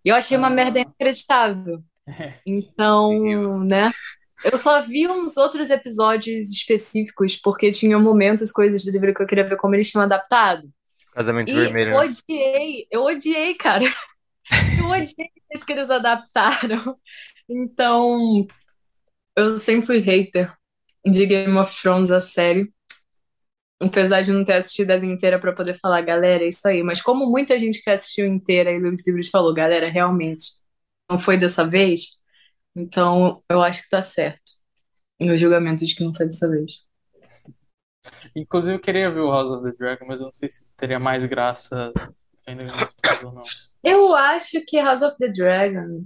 E 0.04 0.08
eu 0.08 0.14
achei 0.14 0.36
uma 0.36 0.46
Ah. 0.48 0.50
merda 0.50 0.80
inacreditável. 0.80 1.82
É. 2.06 2.34
Então, 2.46 3.58
né? 3.64 3.90
Eu 4.44 4.56
só 4.56 4.82
vi 4.82 5.06
uns 5.06 5.36
outros 5.36 5.70
episódios 5.70 6.50
específicos 6.50 7.36
porque 7.36 7.70
tinha 7.70 7.98
momentos, 7.98 8.50
coisas 8.50 8.84
do 8.84 8.90
livro 8.90 9.14
que 9.14 9.22
eu 9.22 9.26
queria 9.26 9.48
ver 9.48 9.56
como 9.56 9.74
eles 9.74 9.90
tinham 9.90 10.02
adaptado. 10.04 10.68
Casamento 11.12 11.50
E 11.50 11.54
Vermelho, 11.54 11.90
eu 11.90 11.98
né? 11.98 11.98
odiei, 11.98 12.86
eu 12.90 13.04
odiei, 13.04 13.54
cara. 13.54 13.84
Eu 14.78 14.86
odiei 14.86 15.28
o 15.28 15.52
jeito 15.52 15.66
que 15.66 15.72
eles 15.72 15.90
adaptaram. 15.90 16.96
Então, 17.48 18.46
eu 19.36 19.58
sempre 19.58 19.86
fui 19.86 19.98
hater 20.00 20.52
de 21.06 21.26
Game 21.26 21.56
of 21.58 21.74
Thrones, 21.80 22.10
a 22.10 22.20
série. 22.20 22.72
Apesar 23.80 24.20
de 24.22 24.32
não 24.32 24.44
ter 24.44 24.54
assistido 24.54 24.90
ela 24.90 25.06
inteira 25.06 25.38
pra 25.40 25.54
poder 25.54 25.78
falar, 25.80 26.02
galera, 26.02 26.44
é 26.44 26.48
isso 26.48 26.66
aí. 26.68 26.82
Mas 26.82 27.00
como 27.00 27.30
muita 27.30 27.58
gente 27.58 27.82
que 27.82 27.88
assistiu 27.90 28.26
inteira 28.26 28.70
e 28.72 28.82
os 28.82 29.06
livros 29.06 29.28
falou, 29.28 29.54
galera, 29.54 29.88
realmente 29.88 30.50
não 31.10 31.18
foi 31.18 31.36
dessa 31.38 31.66
vez, 31.66 32.19
então 32.74 33.42
eu 33.48 33.62
acho 33.62 33.82
que 33.82 33.88
tá 33.88 34.02
certo. 34.02 34.42
No 35.20 35.36
julgamento 35.36 35.84
de 35.84 35.94
que 35.94 36.04
não 36.04 36.14
foi 36.14 36.26
dessa 36.26 36.48
vez. 36.48 36.86
Inclusive, 38.34 38.74
eu 38.74 38.80
queria 38.80 39.10
ver 39.10 39.20
o 39.20 39.30
House 39.30 39.50
of 39.50 39.62
the 39.62 39.76
Dragon, 39.76 40.06
mas 40.06 40.20
eu 40.20 40.24
não 40.24 40.32
sei 40.32 40.48
se 40.48 40.66
teria 40.76 40.98
mais 40.98 41.24
graça 41.26 41.92
Thrones 42.44 43.22
ou 43.22 43.32
não. 43.32 43.42
Eu 43.82 44.14
acho 44.14 44.64
que 44.66 44.80
House 44.80 45.02
of 45.02 45.16
the 45.18 45.28
Dragon. 45.28 46.04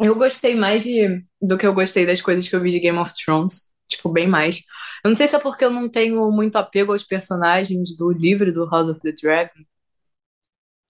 Eu 0.00 0.16
gostei 0.16 0.54
mais 0.54 0.82
de, 0.82 1.24
do 1.40 1.56
que 1.56 1.66
eu 1.66 1.74
gostei 1.74 2.04
das 2.04 2.20
coisas 2.20 2.48
que 2.48 2.54
eu 2.54 2.60
vi 2.60 2.70
de 2.70 2.80
Game 2.80 2.98
of 2.98 3.12
Thrones. 3.14 3.72
Tipo, 3.88 4.10
bem 4.10 4.26
mais. 4.26 4.62
Eu 5.04 5.10
não 5.10 5.14
sei 5.14 5.28
se 5.28 5.36
é 5.36 5.38
porque 5.38 5.64
eu 5.64 5.70
não 5.70 5.88
tenho 5.88 6.30
muito 6.30 6.56
apego 6.56 6.92
aos 6.92 7.04
personagens 7.04 7.96
do 7.96 8.10
livro 8.10 8.52
do 8.52 8.68
House 8.68 8.88
of 8.88 9.00
the 9.00 9.12
Dragon. 9.12 9.62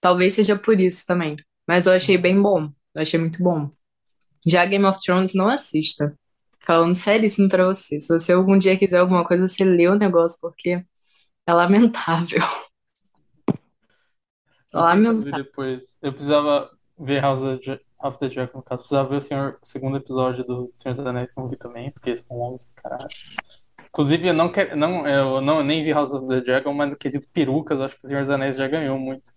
Talvez 0.01 0.35
seja 0.35 0.57
por 0.57 0.81
isso 0.81 1.05
também. 1.07 1.37
Mas 1.67 1.87
eu 1.87 1.93
achei 1.93 2.17
bem 2.17 2.41
bom. 2.41 2.71
Eu 2.95 3.03
achei 3.03 3.19
muito 3.19 3.43
bom. 3.43 3.71
Já 4.47 4.65
Game 4.65 4.85
of 4.85 5.01
Thrones, 5.01 5.35
não 5.35 5.49
assista. 5.49 6.15
Falando 6.67 6.95
seríssimo 6.95 7.49
pra 7.49 7.67
você. 7.67 8.01
Se 8.01 8.09
você 8.09 8.33
algum 8.33 8.59
dia 8.59 8.77
quiser 8.77 8.99
alguma 8.99 9.25
coisa, 9.25 9.47
você 9.47 9.65
lê 9.65 9.89
o 9.89 9.95
negócio, 9.95 10.39
porque 10.41 10.85
É 11.47 11.53
lamentável. 11.53 12.41
Eu 14.73 15.23
ver 15.23 15.33
depois. 15.37 15.97
Eu 16.03 16.13
precisava 16.13 16.69
ver 16.99 17.21
House 17.21 17.43
of 18.03 18.19
the 18.19 18.29
Dragon, 18.29 18.59
no 18.59 18.63
caso. 18.63 18.83
Precisava 18.83 19.09
ver 19.09 19.17
o, 19.17 19.21
senhor, 19.21 19.59
o 19.63 19.67
segundo 19.67 19.97
episódio 19.97 20.45
do 20.45 20.73
Senhor 20.75 20.95
dos 20.97 21.07
Anéis 21.07 21.31
que 21.31 21.39
eu 21.39 21.49
vi 21.49 21.57
também, 21.57 21.93
porque 21.93 22.17
são 22.17 22.37
longos, 22.37 22.71
caralho. 22.75 23.07
Inclusive, 23.89 24.29
eu 24.29 24.35
não, 24.35 24.51
quero, 24.51 24.77
não, 24.77 25.07
eu 25.07 25.41
não 25.41 25.63
nem 25.63 25.85
vi 25.85 25.93
House 25.93 26.13
of 26.13 26.27
the 26.27 26.41
Dragon, 26.41 26.75
mas 26.75 26.91
no 26.91 26.97
quesito 26.97 27.29
perucas, 27.33 27.81
acho 27.81 27.97
que 27.97 28.05
o 28.05 28.09
Senhor 28.09 28.23
dos 28.23 28.31
Anéis 28.31 28.57
já 28.57 28.67
ganhou 28.67 28.99
muito. 28.99 29.33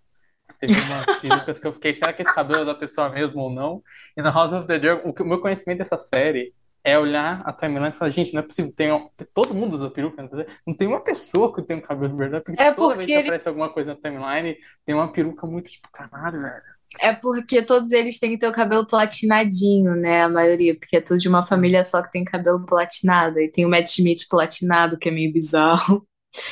Teve 0.60 0.74
umas 0.82 1.06
perucas 1.22 1.60
que 1.60 1.68
eu 1.68 1.72
fiquei, 1.72 1.94
será 1.94 2.14
que 2.14 2.22
esse 2.22 2.34
cabelo 2.34 2.62
é 2.62 2.66
da 2.66 2.76
pessoa 2.76 3.10
mesmo 3.10 3.42
ou 3.42 3.50
não? 3.54 3.82
E 4.16 4.22
no 4.22 4.32
House 4.32 4.54
of 4.54 4.66
the 4.68 4.80
Dragon, 4.80 5.14
o, 5.20 5.24
meu 5.26 5.40
conhecimento 5.40 5.80
dessa 5.80 5.98
série 5.98 6.54
é 6.84 6.98
olhar 6.98 7.42
a 7.46 7.52
timeline 7.54 7.90
e 7.90 7.98
falar, 7.98 8.10
gente, 8.12 8.34
não 8.34 8.40
é 8.40 8.44
possível, 8.44 8.74
tem, 8.74 8.90
todo 9.34 9.54
mundo 9.54 9.74
usa 9.76 9.90
peruca, 9.90 10.22
não, 10.24 10.46
não 10.66 10.74
tem 10.74 10.88
uma 10.88 11.02
pessoa 11.02 11.54
que 11.54 11.62
tem 11.62 11.78
um 11.78 11.82
cabelo 11.82 12.10
de 12.10 12.18
verdade, 12.18 12.44
porque 12.46 12.62
É 12.62 12.72
toda 12.72 12.96
porque 12.96 12.98
vez 12.98 13.06
que 13.08 13.12
ele- 13.14 13.28
aparece 13.28 13.48
alguma 13.48 13.70
coisa 13.74 13.94
na 13.94 14.00
timeline, 14.00 14.58
tem 14.86 14.96
uma 14.96 15.12
peruca 15.12 15.46
muito 15.46 15.70
tipo, 15.70 15.90
caralho, 15.92 16.42
velho. 16.42 16.78
É 17.02 17.14
porque 17.14 17.62
todos 17.62 17.92
eles 17.92 18.18
têm 18.18 18.32
que 18.32 18.38
ter 18.38 18.48
o 18.48 18.54
cabelo 18.54 18.88
platinadinho, 18.88 19.94
né? 19.96 20.24
A 20.24 20.30
maioria, 20.30 20.74
porque 20.80 20.96
é 20.98 21.02
tudo 21.02 21.20
de 21.20 21.28
uma 21.28 21.46
família 21.46 21.84
só 21.84 22.02
que 22.02 22.10
tem 22.12 22.24
cabelo 22.24 22.66
platinado. 22.66 23.40
E 23.40 23.52
tem 23.52 23.66
o 23.66 23.70
Matt 23.70 23.90
Smith 23.90 24.22
platinado, 24.30 24.98
que 24.98 25.10
é 25.10 25.12
meio 25.12 25.32
bizarro. 25.32 26.08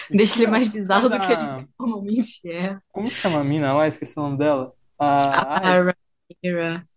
Deixa 0.10 0.42
ele 0.42 0.52
mais 0.52 0.68
bizarro 0.68 1.10
do 1.10 1.20
que 1.20 1.32
ele 1.32 1.68
normalmente 1.80 2.50
é. 2.50 2.78
Como 2.92 3.08
chama 3.10 3.40
a 3.40 3.44
mina 3.44 3.74
lá? 3.74 3.88
Esqueci 3.88 4.18
o 4.20 4.24
nome 4.24 4.38
dela. 4.38 4.74
A... 4.98 5.58
A 5.58 5.60
Rhaenyra. 6.44 6.88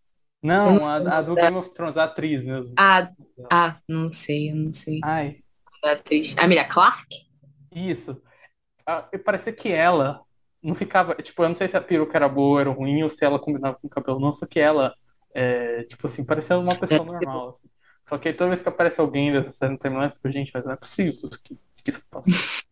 Não, 0.43 0.75
não 0.75 0.89
a, 0.89 1.19
a 1.19 1.23
do. 1.23 1.35
Game 1.35 1.57
of 1.57 1.73
Thrones, 1.75 1.97
a 1.97 2.05
atriz 2.05 2.45
mesmo. 2.45 2.75
Ah, 2.79 3.11
ah, 3.51 3.77
não 3.89 4.09
sei, 4.09 4.51
eu 4.51 4.57
não 4.57 4.71
sei. 4.71 5.01
Ai, 5.03 5.39
A 5.85 5.93
atriz. 5.93 6.37
A 6.39 6.45
Emilia 6.45 6.67
Clarke? 6.67 7.29
isso. 7.75 8.21
Ah, 8.87 9.09
parecia 9.25 9.53
que 9.53 9.71
ela 9.71 10.23
não 10.63 10.75
ficava. 10.75 11.15
Tipo, 11.17 11.43
eu 11.43 11.49
não 11.49 11.55
sei 11.55 11.69
se 11.69 11.77
a 11.77 11.81
peruca 11.81 12.17
era 12.17 12.29
boa 12.29 12.51
ou 12.51 12.61
era 12.61 12.71
ruim, 12.71 13.03
ou 13.03 13.11
se 13.11 13.25
ela 13.25 13.39
combinava 13.39 13.79
com 13.81 13.87
o 13.87 13.91
cabelo, 13.91 14.21
não. 14.21 14.33
Só 14.33 14.47
que 14.47 14.61
ela, 14.61 14.95
é, 15.35 15.83
tipo 15.85 16.07
assim, 16.07 16.25
parecia 16.25 16.57
uma 16.59 16.75
pessoa 16.75 17.05
normal. 17.05 17.51
assim. 17.51 17.69
Só 18.03 18.17
que 18.17 18.29
aí 18.29 18.35
toda 18.35 18.51
vez 18.51 18.63
que 18.63 18.69
aparece 18.69 19.01
alguém 19.01 19.33
dessa 19.33 19.51
série 19.51 19.73
no 19.73 19.79
timeline, 19.79 20.07
eu 20.07 20.13
fico, 20.13 20.31
gente, 20.31 20.51
mas 20.55 20.65
não 20.65 20.73
é 20.73 20.77
possível 20.77 21.29
que, 21.45 21.57
que 21.85 21.91
isso 21.91 22.03
passa. 22.09 22.31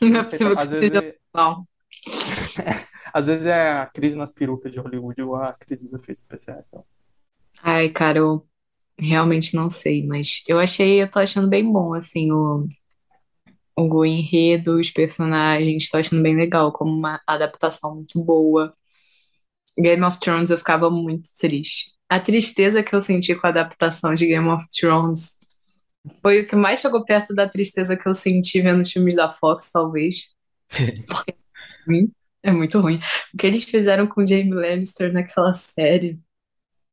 Não 0.00 0.20
é 0.20 0.22
possível 0.22 0.56
que 0.56 0.66
vezes, 0.66 0.88
seja 0.88 1.14
normal. 1.34 1.68
às 3.12 3.26
vezes 3.26 3.46
é 3.46 3.72
a 3.72 3.86
crise 3.86 4.16
nas 4.16 4.32
perucas 4.32 4.72
de 4.72 4.80
Hollywood 4.80 5.22
ou 5.22 5.36
a 5.36 5.52
crise 5.52 5.84
dos 5.84 5.92
efeitos 5.92 6.22
especiais. 6.22 6.66
então. 6.68 6.84
Ai, 7.62 7.90
cara, 7.90 8.18
eu 8.18 8.46
realmente 8.98 9.54
não 9.54 9.68
sei, 9.70 10.06
mas 10.06 10.42
eu 10.48 10.58
achei, 10.58 11.02
eu 11.02 11.10
tô 11.10 11.18
achando 11.18 11.48
bem 11.48 11.70
bom, 11.70 11.94
assim, 11.94 12.30
o, 12.32 12.66
o 13.76 14.04
enredo, 14.04 14.78
os 14.78 14.90
personagens, 14.90 15.88
tô 15.88 15.96
achando 15.98 16.22
bem 16.22 16.36
legal, 16.36 16.72
como 16.72 16.92
uma 16.92 17.20
adaptação 17.26 17.94
muito 17.96 18.22
boa. 18.24 18.74
Game 19.78 20.02
of 20.02 20.18
Thrones 20.20 20.50
eu 20.50 20.58
ficava 20.58 20.90
muito 20.90 21.28
triste. 21.38 21.92
A 22.08 22.20
tristeza 22.20 22.82
que 22.82 22.94
eu 22.94 23.00
senti 23.00 23.34
com 23.34 23.46
a 23.46 23.50
adaptação 23.50 24.14
de 24.14 24.26
Game 24.26 24.48
of 24.48 24.64
Thrones 24.78 25.36
foi 26.22 26.40
o 26.42 26.46
que 26.48 26.56
mais 26.56 26.80
chegou 26.80 27.04
perto 27.04 27.34
da 27.34 27.48
tristeza 27.48 27.96
que 27.96 28.08
eu 28.08 28.14
senti 28.14 28.60
vendo 28.60 28.82
os 28.82 28.90
filmes 28.92 29.16
da 29.16 29.32
Fox, 29.32 29.70
talvez. 29.70 30.28
Porque 31.06 31.32
é 31.32 31.84
ruim, 31.86 32.12
é 32.42 32.52
muito 32.52 32.80
ruim. 32.80 32.96
O 33.34 33.36
que 33.38 33.46
eles 33.46 33.64
fizeram 33.64 34.06
com 34.06 34.22
o 34.22 34.26
Jaime 34.26 34.52
Lannister 34.54 35.12
naquela 35.12 35.52
série, 35.52 36.18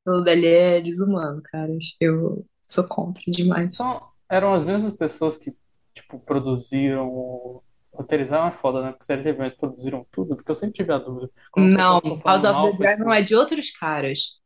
pelo 0.05 0.21
dali 0.21 0.47
é 0.47 0.81
desumano, 0.81 1.41
cara. 1.43 1.71
Eu 1.99 2.45
sou 2.67 2.85
contra 2.87 3.23
demais. 3.27 3.75
São, 3.75 4.01
eram 4.29 4.53
as 4.53 4.63
mesmas 4.63 4.93
pessoas 4.95 5.37
que, 5.37 5.55
tipo, 5.93 6.19
produziram. 6.19 7.07
o- 7.07 7.63
Roteirizaram 7.93 8.47
é 8.49 8.51
foda, 8.51 8.83
né? 8.83 8.89
Porque 8.91 9.05
série 9.05 9.23
TV, 9.23 9.39
mas 9.39 9.55
produziram 9.55 10.05
tudo, 10.11 10.35
porque 10.35 10.51
eu 10.51 10.55
sempre 10.55 10.75
tive 10.75 10.93
a 10.93 10.99
dúvida. 10.99 11.31
Quando 11.51 11.71
Não, 11.75 11.99
House 12.23 12.43
of 12.43 12.71
the 12.71 12.77
Dragon 12.77 13.03
tipo, 13.05 13.11
é 13.11 13.21
de 13.23 13.33
outros 13.33 13.71
caras. 13.71 14.39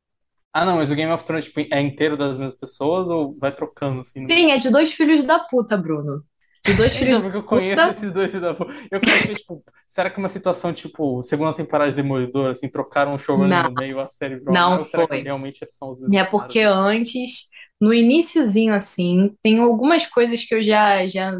Ah, 0.54 0.66
não, 0.66 0.78
mas 0.78 0.92
o 0.92 0.96
Game 0.96 1.12
of 1.12 1.24
Thrones 1.26 1.46
tipo, 1.46 1.60
é 1.74 1.82
inteiro 1.82 2.16
das 2.18 2.38
mesmas 2.38 2.56
pessoas 2.56 3.10
ou 3.10 3.38
vai 3.38 3.54
trocando, 3.54 4.02
assim? 4.02 4.30
Sim, 4.30 4.52
é 4.52 4.58
de 4.58 4.70
dois 4.72 4.94
filhos 4.94 5.24
da 5.24 5.40
puta, 5.40 5.78
Bruno. 5.78 6.26
De 6.66 6.74
dois 6.74 6.96
filhos 6.96 7.20
Então, 7.20 7.22
da 7.22 7.24
porque 7.24 7.38
eu 7.38 7.44
conheço 7.46 7.90
puta. 7.90 7.90
esses 7.90 8.12
dois 8.12 8.32
filhos 8.32 8.44
da 8.48 8.54
puta. 8.54 8.74
Eu 8.92 9.02
conheço, 9.04 9.34
tipo, 9.36 9.64
será 9.88 10.10
que 10.10 10.18
é 10.18 10.20
uma 10.20 10.30
situação, 10.30 10.74
tipo, 10.74 11.22
segunda 11.24 11.54
temporada 11.56 11.90
de 11.92 11.96
Demolidor, 11.98 12.52
assim, 12.52 12.70
trocaram 12.70 13.16
o 13.16 13.20
Não. 13.36 13.64
no 13.64 13.72
meio, 13.72 14.00
a 14.00 14.08
série 14.10 14.38
virou 14.38 14.58
Não 14.58 14.80
foi. 14.80 15.24
realmente 15.24 15.66
são 15.72 15.92
os 15.92 16.00
mesmos 16.00 16.22
É 16.22 16.26
porque 16.26 16.60
caras? 16.60 16.60
antes, 16.62 17.48
no 17.82 17.94
iniciozinho, 17.94 18.74
assim, 18.74 19.36
tem 19.42 19.60
algumas 19.60 20.08
coisas 20.08 20.44
que 20.44 20.56
eu 20.56 20.64
já, 20.64 21.08
já 21.08 21.34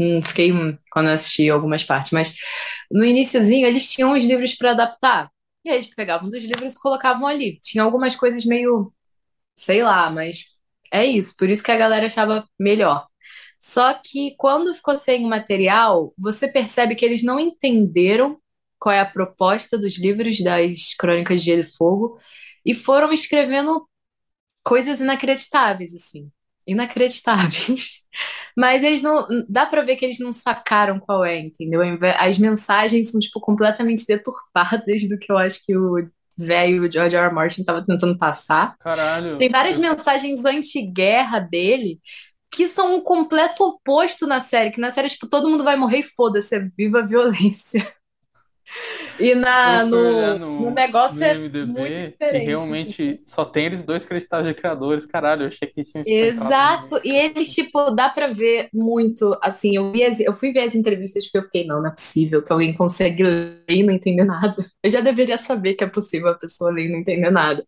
hum, 0.00 0.22
fiquei 0.22 0.52
hum, 0.52 0.78
quando 0.92 1.08
eu 1.08 1.14
assisti 1.14 1.50
algumas 1.50 1.84
partes, 1.84 2.12
mas 2.12 2.34
no 2.90 3.04
iniciozinho 3.04 3.66
eles 3.66 3.90
tinham 3.92 4.12
os 4.18 4.24
livros 4.24 4.54
para 4.56 4.72
adaptar. 4.72 5.30
E 5.64 5.70
aí 5.70 5.76
eles 5.76 5.94
pegavam 5.94 6.28
dos 6.28 6.42
livros 6.42 6.74
e 6.74 6.80
colocavam 6.80 7.26
ali. 7.26 7.58
Tinha 7.60 7.84
algumas 7.84 8.16
coisas 8.16 8.44
meio, 8.44 8.92
sei 9.56 9.82
lá, 9.82 10.10
mas 10.10 10.46
é 10.92 11.04
isso. 11.04 11.36
Por 11.36 11.50
isso 11.50 11.62
que 11.64 11.72
a 11.72 11.76
galera 11.78 12.06
achava 12.06 12.48
melhor. 12.58 13.06
Só 13.60 13.94
que 13.94 14.34
quando 14.38 14.74
ficou 14.74 14.96
sem 14.96 15.24
o 15.24 15.28
material, 15.28 16.14
você 16.18 16.48
percebe 16.48 16.94
que 16.94 17.04
eles 17.04 17.22
não 17.24 17.40
entenderam 17.40 18.38
qual 18.78 18.94
é 18.94 19.00
a 19.00 19.06
proposta 19.06 19.78
dos 19.78 19.98
livros 19.98 20.40
das 20.42 20.94
Crônicas 20.98 21.40
de 21.42 21.46
Gelo 21.46 21.62
e 21.62 21.64
Fogo 21.76 22.18
e 22.64 22.74
foram 22.74 23.12
escrevendo 23.12 23.88
coisas 24.64 25.00
inacreditáveis, 25.00 25.94
assim. 25.94 26.30
Inacreditáveis. 26.66 28.02
Mas 28.56 28.82
eles 28.82 29.02
não. 29.02 29.26
Dá 29.48 29.66
pra 29.66 29.82
ver 29.82 29.96
que 29.96 30.04
eles 30.04 30.18
não 30.18 30.32
sacaram 30.32 30.98
qual 31.00 31.24
é, 31.24 31.38
entendeu? 31.38 31.80
As 32.18 32.38
mensagens 32.38 33.10
são, 33.10 33.20
tipo, 33.20 33.40
completamente 33.40 34.06
deturpadas 34.06 35.08
do 35.08 35.18
que 35.18 35.30
eu 35.30 35.36
acho 35.38 35.60
que 35.64 35.76
o 35.76 36.08
velho 36.36 36.90
George 36.90 37.16
R. 37.16 37.26
R. 37.26 37.34
Martin 37.34 37.64
tava 37.64 37.84
tentando 37.84 38.16
passar. 38.18 38.76
Caralho. 38.78 39.38
Tem 39.38 39.50
várias 39.50 39.76
eu- 39.76 39.82
mensagens 39.82 40.44
anti-guerra 40.44 41.38
dele 41.40 42.00
que 42.50 42.68
são 42.68 42.94
um 42.96 43.00
completo 43.00 43.64
oposto 43.64 44.26
na 44.28 44.38
série. 44.38 44.70
Que 44.70 44.80
na 44.80 44.92
série, 44.92 45.08
tipo, 45.08 45.26
todo 45.28 45.48
mundo 45.50 45.64
vai 45.64 45.76
morrer 45.76 45.98
e 45.98 46.02
foda-se, 46.04 46.54
é 46.54 46.60
viva 46.78 47.00
a 47.00 47.06
violência. 47.06 47.92
E 49.18 49.34
na, 49.34 49.84
no, 49.84 50.34
no, 50.34 50.38
no 50.58 50.70
negócio 50.70 51.24
no 51.24 51.26
é 51.26 51.42
muito 51.60 52.00
e 52.30 52.38
diferente. 52.38 52.38
realmente 52.38 53.22
só 53.26 53.44
tem 53.44 53.66
eles 53.66 53.82
dois 53.82 54.04
creditados 54.06 54.46
de 54.48 54.54
criadores. 54.54 55.06
Caralho, 55.06 55.42
eu 55.44 55.48
achei 55.48 55.68
que 55.68 55.82
tipo, 55.82 56.24
entrado 56.24 56.56
Exato, 56.56 57.00
e 57.02 57.14
eles, 57.16 57.54
tipo, 57.54 57.90
dá 57.92 58.10
pra 58.10 58.26
ver 58.26 58.68
muito, 58.74 59.38
assim, 59.42 59.74
eu 59.76 59.90
vi 59.90 60.04
as- 60.04 60.20
eu 60.20 60.36
fui 60.36 60.52
ver 60.52 60.60
as 60.60 60.74
entrevistas 60.74 61.24
porque 61.24 61.38
eu 61.38 61.42
fiquei, 61.44 61.66
não, 61.66 61.80
não 61.80 61.88
é 61.88 61.92
possível 61.94 62.42
que 62.44 62.52
alguém 62.52 62.74
consegue 62.74 63.22
ler 63.22 63.62
e 63.70 63.82
não 63.82 63.94
entender 63.94 64.24
nada. 64.24 64.54
Eu 64.82 64.90
já 64.90 65.00
deveria 65.00 65.38
saber 65.38 65.72
que 65.74 65.82
é 65.82 65.86
possível 65.86 66.28
a 66.28 66.34
pessoa 66.38 66.70
ler 66.70 66.86
e 66.88 66.92
não 66.92 66.98
entender 67.00 67.30
nada. 67.30 67.64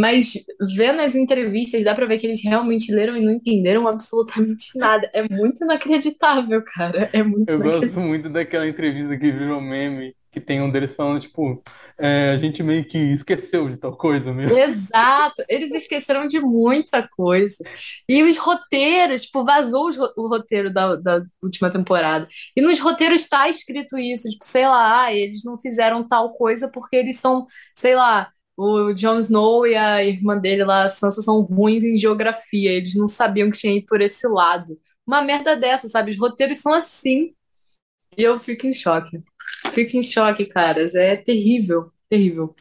Mas 0.00 0.34
vendo 0.76 1.00
as 1.00 1.14
entrevistas, 1.14 1.84
dá 1.84 1.94
pra 1.94 2.06
ver 2.06 2.18
que 2.18 2.26
eles 2.26 2.42
realmente 2.42 2.92
leram 2.92 3.16
e 3.16 3.24
não 3.24 3.32
entenderam 3.32 3.86
absolutamente 3.88 4.78
nada. 4.78 5.10
É 5.14 5.22
muito 5.28 5.64
inacreditável, 5.64 6.62
cara. 6.64 7.10
É 7.12 7.22
muito 7.22 7.50
Eu 7.50 7.58
gosto 7.60 8.00
muito 8.00 8.28
daquela 8.28 8.66
entrevista 8.66 9.16
que 9.16 9.30
virou 9.30 9.60
meme, 9.60 10.14
que 10.32 10.40
tem 10.40 10.60
um 10.60 10.70
deles 10.70 10.94
falando, 10.94 11.20
tipo, 11.20 11.62
é, 11.98 12.30
a 12.32 12.38
gente 12.38 12.62
meio 12.62 12.84
que 12.84 12.98
esqueceu 12.98 13.68
de 13.68 13.78
tal 13.78 13.96
coisa 13.96 14.32
mesmo. 14.32 14.56
Exato, 14.58 15.42
eles 15.48 15.72
esqueceram 15.72 16.26
de 16.26 16.40
muita 16.40 17.06
coisa. 17.16 17.56
E 18.08 18.22
os 18.22 18.36
roteiros, 18.36 19.22
tipo, 19.22 19.44
vazou 19.44 19.90
ro- 19.92 20.12
o 20.16 20.28
roteiro 20.28 20.72
da, 20.72 20.96
da 20.96 21.20
última 21.42 21.70
temporada. 21.70 22.28
E 22.56 22.60
nos 22.60 22.78
roteiros 22.78 23.22
está 23.22 23.48
escrito 23.48 23.98
isso, 23.98 24.28
tipo, 24.28 24.44
sei 24.44 24.66
lá, 24.66 25.04
ah, 25.04 25.12
eles 25.14 25.42
não 25.44 25.58
fizeram 25.58 26.06
tal 26.06 26.32
coisa 26.34 26.70
porque 26.70 26.96
eles 26.96 27.16
são, 27.18 27.46
sei 27.74 27.94
lá, 27.96 28.30
o 28.56 28.92
Jon 28.94 29.18
Snow 29.18 29.66
e 29.66 29.74
a 29.74 30.04
irmã 30.04 30.38
dele 30.38 30.64
lá, 30.64 30.84
a 30.84 30.88
Sansa, 30.88 31.20
são 31.22 31.40
ruins 31.42 31.84
em 31.84 31.96
geografia. 31.96 32.72
Eles 32.72 32.94
não 32.94 33.06
sabiam 33.06 33.50
que 33.50 33.58
tinha 33.58 33.74
ir 33.74 33.82
por 33.82 34.00
esse 34.00 34.26
lado. 34.26 34.78
Uma 35.06 35.22
merda 35.22 35.54
dessa, 35.54 35.88
sabe? 35.88 36.12
Os 36.12 36.18
roteiros 36.18 36.58
são 36.58 36.72
assim. 36.72 37.34
E 38.16 38.22
eu 38.22 38.40
fico 38.40 38.66
em 38.66 38.72
choque. 38.72 39.22
Fico 39.72 39.96
em 39.96 40.02
choque, 40.02 40.46
caras. 40.46 40.94
É 40.94 41.16
terrível, 41.16 41.92
terrível. 42.08 42.54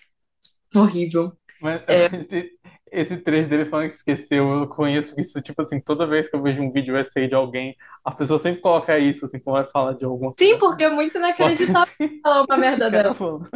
Horrível. 0.74 1.32
Mas 1.62 1.82
É. 1.88 2.10
esse, 3.00 3.18
trecho 3.18 3.50
dele 3.50 3.66
falando 3.66 3.90
que 3.90 3.96
esqueceu, 3.96 4.50
eu 4.50 4.68
conheço 4.68 5.20
isso, 5.20 5.42
tipo 5.42 5.62
assim, 5.62 5.80
toda 5.80 6.08
vez 6.08 6.30
que 6.30 6.36
eu 6.36 6.42
vejo 6.42 6.62
um 6.62 6.72
vídeo 6.72 6.94
vai 6.94 7.28
de 7.28 7.36
alguém, 7.36 7.76
a 8.04 8.12
pessoa 8.12 8.40
sempre 8.40 8.62
coloca 8.62 8.98
isso, 8.98 9.26
assim, 9.26 9.40
quando 9.40 9.58
vai 9.58 9.66
falar 9.66 9.94
de 9.94 10.06
alguma 10.06 10.32
Sim, 10.38 10.52
coisa. 10.52 10.60
porque 10.60 10.84
é 10.84 10.90
muito 10.90 11.18
inacreditável 11.18 11.94
falar 12.22 12.44
uma 12.44 12.58
merda 12.58 12.90
falando, 13.14 13.50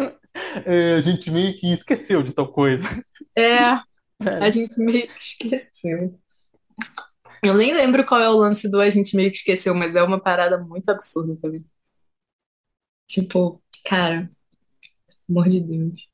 é, 0.66 0.96
a 0.96 1.02
gente 1.02 1.32
meio 1.32 1.56
que 1.56 1.72
esqueceu 1.72 2.22
de 2.22 2.34
tal 2.34 2.52
coisa. 2.52 2.88
É, 3.36 3.58
a 4.42 4.50
gente 4.50 4.80
meio 4.80 5.08
que 5.08 5.18
esqueceu. 5.18 6.20
Eu 7.44 7.56
nem 7.56 7.74
lembro 7.74 8.06
qual 8.06 8.20
é 8.20 8.30
o 8.30 8.38
lance 8.38 8.70
do 8.70 8.82
a 8.82 8.90
gente 8.90 9.16
meio 9.16 9.32
que 9.32 9.38
esqueceu, 9.38 9.74
mas 9.74 9.96
é 9.96 10.04
uma 10.04 10.20
parada 10.20 10.58
muito 10.58 10.90
absurda 10.90 11.36
mim. 11.50 11.66
Tipo, 13.08 13.62
cara, 13.86 14.30
pelo 15.08 15.40
amor 15.40 15.48
de 15.48 15.60
Deus. 15.62 16.08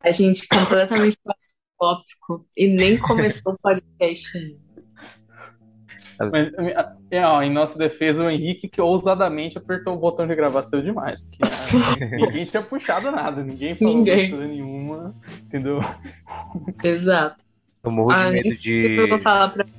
A 0.00 0.10
gente 0.10 0.46
completamente 0.46 1.16
tópico 1.78 2.46
e 2.56 2.66
nem 2.68 2.96
começou 2.98 3.52
o 3.54 3.58
podcast 3.58 4.36
ainda. 4.36 4.64
Mas, 6.30 6.52
é, 7.10 7.26
ó, 7.26 7.42
em 7.42 7.50
nossa 7.50 7.76
defesa, 7.76 8.24
o 8.24 8.30
Henrique 8.30 8.68
que 8.68 8.80
ousadamente 8.80 9.58
apertou 9.58 9.94
o 9.94 9.98
botão 9.98 10.26
de 10.26 10.34
gravar 10.34 10.62
cedo 10.62 10.82
demais. 10.82 11.20
Porque 11.20 11.38
ah, 11.42 12.06
ninguém 12.16 12.44
tinha 12.44 12.62
puxado 12.62 13.10
nada, 13.10 13.42
ninguém 13.42 13.74
falou 13.74 13.96
Ninguém. 13.96 14.32
nenhuma, 14.32 15.14
entendeu? 15.42 15.80
Exato. 16.82 17.42
Eu 17.82 17.90
morro 17.90 18.12
de 18.14 18.20
Ah, 18.20 18.30
medo 18.30 18.56
de 18.56 18.96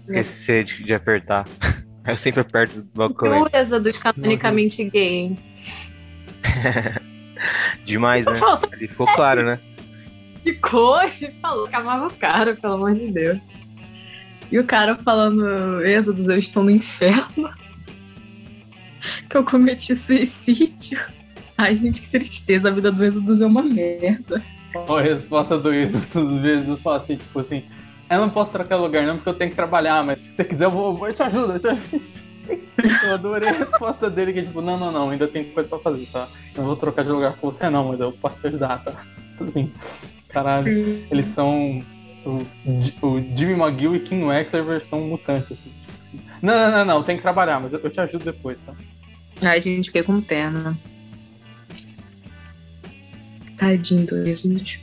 esquecer 0.08 0.64
de, 0.66 0.84
de 0.84 0.94
apertar. 0.94 1.46
Eu 2.06 2.18
sempre 2.18 2.42
aperto 2.42 2.84
do 2.84 2.90
balcão. 2.94 3.44
Beleza 3.46 3.80
dos 3.80 3.98
canonicamente 3.98 4.84
gay? 4.90 5.36
Demais, 7.84 8.26
né? 8.26 8.34
Ali 8.72 8.88
ficou 8.88 9.08
claro, 9.08 9.44
né? 9.44 9.60
Ficou 10.46 11.02
e 11.20 11.32
falou 11.42 11.68
que 11.68 11.76
amava 11.76 12.08
o 12.08 12.14
cara, 12.14 12.56
pelo 12.56 12.76
amor 12.76 12.94
de 12.94 13.12
Deus. 13.12 13.40
E 14.52 14.60
o 14.60 14.64
cara 14.64 14.96
falando, 14.96 15.84
Êxodos, 15.84 16.30
eu 16.30 16.38
estou 16.38 16.64
no 16.64 16.72
inferno. 16.72 17.52
Que 19.30 19.38
eu 19.38 19.44
cometi 19.44 19.96
suicídio. 19.96 21.00
Ai, 21.56 21.76
gente, 21.76 22.02
que 22.02 22.08
tristeza. 22.08 22.70
A 22.70 22.72
vida 22.72 22.92
do 22.92 23.06
Êxodos 23.06 23.40
é 23.40 23.46
uma 23.46 23.62
merda. 23.62 24.44
A 24.76 25.00
resposta 25.00 25.60
do 25.60 25.72
Iso, 25.72 25.96
às 25.98 26.42
vezes, 26.42 26.68
eu 26.68 26.78
falo 26.78 26.96
assim, 26.96 27.16
tipo 27.16 27.40
assim, 27.40 27.64
eu 28.10 28.20
não 28.20 28.32
posso 28.32 28.52
trocar 28.52 28.78
lugar 28.78 29.06
não, 29.06 29.18
porque 29.18 29.30
eu 29.30 29.36
tenho 29.36 29.52
que 29.52 29.56
trabalhar, 29.56 30.04
mas 30.04 30.18
se 30.18 30.32
você 30.32 30.44
quiser, 30.44 30.66
eu, 30.66 30.72
vou, 30.72 31.08
eu 31.08 31.14
te 31.14 31.22
ajudo, 31.22 31.54
eu 31.54 31.60
te 31.60 31.68
ajudo. 31.68 32.02
Eu 33.04 33.14
adorei 33.16 33.50
a 33.50 33.54
resposta 33.54 34.08
dele, 34.10 34.32
que 34.32 34.40
é 34.40 34.44
tipo, 34.44 34.62
não, 34.62 34.78
não, 34.78 34.92
não, 34.92 35.10
ainda 35.10 35.28
tem 35.28 35.46
coisa 35.46 35.68
pra 35.68 35.80
fazer, 35.80 36.06
tá? 36.08 36.28
Eu 36.54 36.60
não 36.60 36.66
vou 36.66 36.76
trocar 36.76 37.04
de 37.04 37.10
lugar 37.10 37.36
com 37.38 37.50
você 37.50 37.68
não, 37.70 37.88
mas 37.88 38.00
eu 38.00 38.12
posso 38.12 38.40
te 38.40 38.48
ajudar, 38.48 38.84
tá? 38.84 38.94
Assim, 39.42 39.72
caralho, 40.36 41.06
eles 41.10 41.28
são 41.28 41.82
o, 42.26 42.42
o 43.02 43.36
Jimmy 43.36 43.54
McGill 43.54 43.96
e 43.96 44.00
King 44.02 44.26
Wexler 44.26 44.66
versão 44.66 45.00
mutante, 45.02 45.54
assim, 45.54 45.72
tipo 45.82 45.98
assim. 45.98 46.20
Não, 46.42 46.54
não, 46.54 46.72
não, 46.72 46.86
não, 46.86 47.04
tem 47.04 47.16
que 47.16 47.22
trabalhar, 47.22 47.62
mas 47.62 47.72
eu, 47.72 47.80
eu 47.80 47.90
te 47.90 48.02
ajudo 48.02 48.26
depois, 48.26 48.58
tá? 48.66 48.74
Ai, 49.42 49.62
gente, 49.62 49.86
fiquei 49.86 50.04
com 50.04 50.20
pena. 50.22 50.78
Tadinho 53.58 54.06
do 54.06 54.28
Êxodos. 54.28 54.78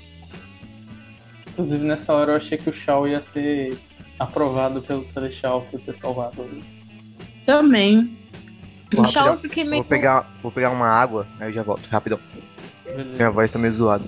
Inclusive, 1.49 1.85
nessa 1.85 2.15
hora 2.15 2.33
eu 2.33 2.37
achei 2.37 2.57
que 2.57 2.71
o 2.71 2.73
Shaw 2.73 3.07
ia 3.07 3.21
ser 3.21 3.79
aprovado 4.19 4.81
pelo 4.81 5.05
Celestial 5.05 5.67
por 5.71 5.81
ter 5.81 5.95
salvado 5.97 6.43
ele. 6.43 6.65
Também. 7.45 8.17
Vou 8.91 9.03
O 9.03 9.07
Shaw 9.07 9.29
eu 9.29 9.39
fiquei 9.39 9.65
meio 9.65 9.83
Vou 9.83 9.89
pegar, 9.89 10.33
vou 10.43 10.51
pegar 10.51 10.71
uma 10.71 10.89
água, 10.89 11.27
aí 11.39 11.51
eu 11.51 11.53
já 11.53 11.63
volto, 11.63 11.87
rapidão. 11.89 12.19
Beleza. 12.85 13.17
Minha 13.17 13.31
voz 13.31 13.53
tá 13.53 13.59
meio 13.59 13.75
zoada. 13.75 14.05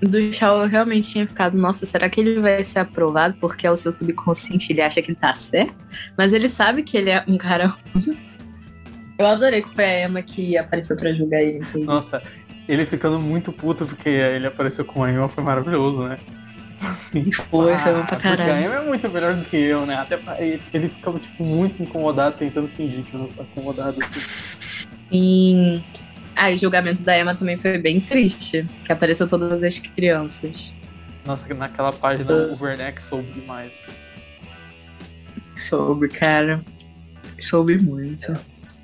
Do 0.00 0.32
Shaw 0.32 0.62
eu 0.62 0.68
realmente 0.68 1.08
tinha 1.10 1.26
ficado, 1.26 1.56
nossa, 1.58 1.84
será 1.86 2.08
que 2.08 2.20
ele 2.20 2.40
vai 2.40 2.62
ser 2.64 2.78
aprovado 2.80 3.34
porque 3.40 3.66
é 3.66 3.70
o 3.70 3.76
seu 3.76 3.92
subconsciente, 3.92 4.72
ele 4.72 4.80
acha 4.80 5.02
que 5.02 5.10
ele 5.10 5.18
tá 5.18 5.34
certo? 5.34 5.84
Mas 6.16 6.32
ele 6.32 6.48
sabe 6.48 6.82
que 6.82 6.96
ele 6.96 7.10
é 7.10 7.22
um 7.28 7.36
cara 7.36 7.66
ruim. 7.66 8.18
Eu 9.18 9.26
adorei 9.26 9.60
que 9.62 9.68
foi 9.68 9.84
a 9.84 10.06
Emma 10.06 10.22
que 10.22 10.56
apareceu 10.56 10.96
pra 10.96 11.12
julgar 11.12 11.42
ele. 11.42 11.58
inclusive. 11.58 11.84
Nossa, 11.84 12.22
ele 12.66 12.86
ficando 12.86 13.20
muito 13.20 13.52
puto 13.52 13.84
porque 13.84 14.08
ele 14.08 14.46
apareceu 14.46 14.84
com 14.84 15.04
a 15.04 15.10
Emma 15.12 15.28
foi 15.28 15.44
maravilhoso, 15.44 16.02
né? 16.04 16.16
Assim, 16.82 17.30
Foi, 17.30 17.76
foi 17.76 17.92
bom 17.92 18.06
pra 18.06 18.16
Porque 18.16 18.28
a 18.28 18.36
caralho. 18.36 18.64
Emma 18.64 18.74
é 18.76 18.84
muito 18.86 19.06
melhor 19.10 19.34
do 19.34 19.44
que 19.44 19.56
eu, 19.58 19.84
né? 19.84 19.96
Até 19.96 20.18
ele, 20.38 20.62
ele 20.72 20.88
ficava, 20.88 21.18
tipo, 21.18 21.44
muito 21.44 21.82
incomodado, 21.82 22.36
tentando 22.38 22.68
fingir 22.68 23.04
que 23.04 23.14
não 23.14 23.26
está 23.26 23.42
incomodado. 23.42 23.98
assim. 24.02 24.88
Sim. 25.12 25.84
Ah, 26.42 26.50
e 26.50 26.54
o 26.54 26.58
julgamento 26.58 27.02
da 27.02 27.20
Emma 27.20 27.34
também 27.34 27.58
foi 27.58 27.76
bem 27.76 28.00
triste. 28.00 28.66
Que 28.86 28.90
apareceu 28.90 29.28
todas 29.28 29.62
as 29.62 29.78
crianças. 29.78 30.72
Nossa, 31.22 31.52
naquela 31.52 31.92
página 31.92 32.32
o 32.32 32.56
Werneck 32.58 33.02
soube 33.02 33.30
demais. 33.32 33.70
Soube, 35.54 36.08
cara. 36.08 36.64
Soube 37.42 37.76
muito. 37.76 38.34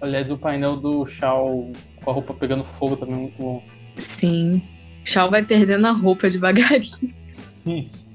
Aliás, 0.02 0.30
o 0.30 0.36
painel 0.36 0.76
do 0.76 1.06
Shaw 1.06 1.72
com 2.04 2.10
a 2.10 2.12
roupa 2.12 2.34
pegando 2.34 2.62
fogo 2.62 2.94
também 2.94 3.14
é 3.14 3.18
muito 3.20 3.38
bom. 3.38 3.64
Sim. 3.96 4.60
Shaw 5.02 5.30
vai 5.30 5.42
perdendo 5.42 5.86
a 5.86 5.92
roupa 5.92 6.28
devagarinho. 6.28 7.14
Sim. 7.64 7.90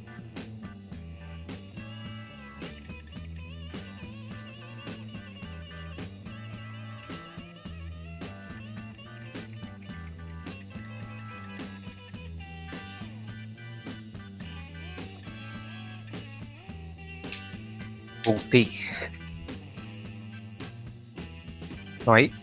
Voltei. 18.23 18.71
Então 21.99 22.13
aí? 22.13 22.33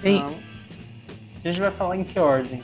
Sim. 0.00 0.16
Então, 0.16 0.38
a 1.44 1.48
gente 1.48 1.60
vai 1.60 1.70
falar 1.70 1.96
em 1.96 2.04
que 2.04 2.18
ordem? 2.18 2.62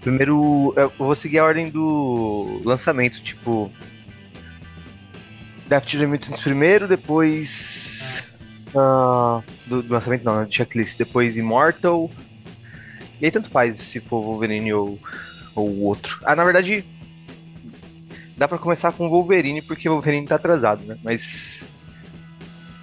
Primeiro, 0.00 0.72
eu 0.76 0.92
vou 0.96 1.14
seguir 1.14 1.38
a 1.38 1.44
ordem 1.44 1.70
do 1.70 2.60
lançamento, 2.64 3.20
tipo. 3.22 3.70
Daft 5.66 5.96
Remix 5.96 6.30
primeiro, 6.40 6.88
depois. 6.88 8.26
ah, 8.74 9.42
do, 9.66 9.82
do 9.82 9.92
lançamento 9.92 10.24
não, 10.24 10.40
né, 10.40 10.44
do 10.46 10.54
checklist. 10.54 10.96
Depois 10.96 11.36
Immortal. 11.36 12.10
E 13.20 13.24
aí 13.26 13.30
tanto 13.30 13.50
faz 13.50 13.78
se 13.80 14.00
for 14.00 14.22
Wolverine 14.22 14.72
ou 14.72 14.98
ou 15.54 15.68
o 15.68 15.84
outro. 15.84 16.20
Ah, 16.24 16.36
na 16.36 16.44
verdade. 16.44 16.84
Dá 18.38 18.46
pra 18.46 18.56
começar 18.56 18.92
com 18.92 19.08
Wolverine, 19.08 19.60
porque 19.60 19.88
o 19.88 19.92
Wolverine 19.92 20.26
tá 20.26 20.36
atrasado, 20.36 20.84
né? 20.84 20.96
Mas. 21.02 21.64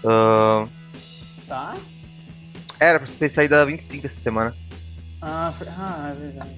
ah, 0.06 0.68
Tá? 1.48 1.76
era 2.80 3.00
pra 3.00 3.08
ter 3.08 3.30
saído 3.30 3.56
a 3.56 3.64
25 3.64 4.06
essa 4.06 4.20
semana. 4.20 4.54
Ah, 5.22 5.54
ah, 5.78 6.12
é 6.12 6.20
verdade. 6.20 6.50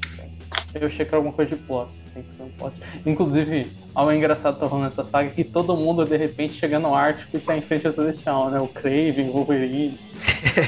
Eu 0.73 0.87
achei 0.87 1.05
que 1.05 1.09
era 1.09 1.17
alguma 1.17 1.33
coisa 1.33 1.55
de 1.55 1.61
plot, 1.61 1.89
assim, 2.01 2.23
um 2.39 2.49
plot. 2.49 2.79
Inclusive, 3.05 3.71
algo 3.93 4.11
engraçado 4.11 4.59
tá 4.59 4.65
rolando 4.65 4.89
nessa 4.89 5.03
saga 5.03 5.29
é 5.29 5.31
que 5.31 5.43
todo 5.43 5.77
mundo, 5.77 6.03
de 6.03 6.17
repente, 6.17 6.55
chega 6.55 6.79
no 6.79 6.93
Ártico 6.93 7.37
e 7.37 7.39
tá 7.39 7.55
em 7.55 7.61
frente 7.61 7.85
ao 7.85 7.93
Celestial, 7.93 8.49
né? 8.49 8.59
O 8.59 8.67
Craven, 8.67 9.29
o 9.29 9.33
Wolverine. 9.33 9.97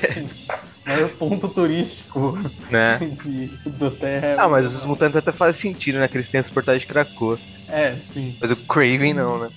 Assim, 0.09 0.30
maior 0.85 1.09
ponto 1.09 1.48
turístico 1.49 2.38
Né? 2.72 2.98
de, 3.24 3.48
do 3.69 3.91
Terra. 3.91 4.35
Ah, 4.43 4.48
mas 4.49 4.74
os 4.74 4.83
mutantes 4.83 5.16
até 5.17 5.32
fazem 5.32 5.74
sentido, 5.74 5.99
né? 5.99 6.08
Que 6.08 6.17
eles 6.17 6.30
têm 6.30 6.40
as 6.40 6.49
portais 6.49 6.82
de 6.82 6.88
Krakoa. 6.88 7.38
É, 7.67 7.91
sim. 7.93 8.35
Mas 8.41 8.51
o 8.51 8.56
Craven 8.56 9.14
não, 9.14 9.40
né? 9.40 9.49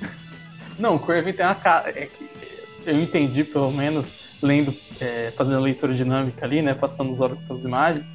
Não, 0.78 0.94
o 0.94 0.98
Craven 0.98 1.32
tem 1.34 1.44
uma 1.44 1.54
cara. 1.54 1.90
É 1.90 2.06
que 2.06 2.26
eu 2.86 2.98
entendi, 2.98 3.44
pelo 3.44 3.70
menos, 3.70 4.38
lendo, 4.42 4.74
é, 4.98 5.30
fazendo 5.36 5.56
a 5.58 5.60
leitura 5.60 5.92
dinâmica 5.92 6.46
ali, 6.46 6.62
né? 6.62 6.72
Passando 6.74 7.10
os 7.10 7.20
olhos 7.20 7.42
pelas 7.42 7.64
imagens, 7.64 8.06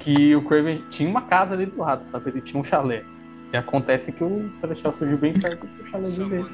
que 0.00 0.34
o 0.34 0.42
Craven 0.42 0.82
tinha 0.90 1.08
uma 1.08 1.22
casa 1.22 1.54
ali 1.54 1.66
do 1.66 1.78
lado, 1.78 2.02
sabe? 2.04 2.30
Ele 2.30 2.40
tinha 2.40 2.60
um 2.60 2.64
chalé. 2.64 3.04
E 3.52 3.56
acontece 3.56 4.10
que 4.10 4.24
o 4.24 4.52
Celestial 4.52 4.92
surgiu 4.92 5.16
bem 5.16 5.32
perto 5.32 5.64
do 5.66 5.86
chalézinho 5.86 6.28
dele. 6.28 6.46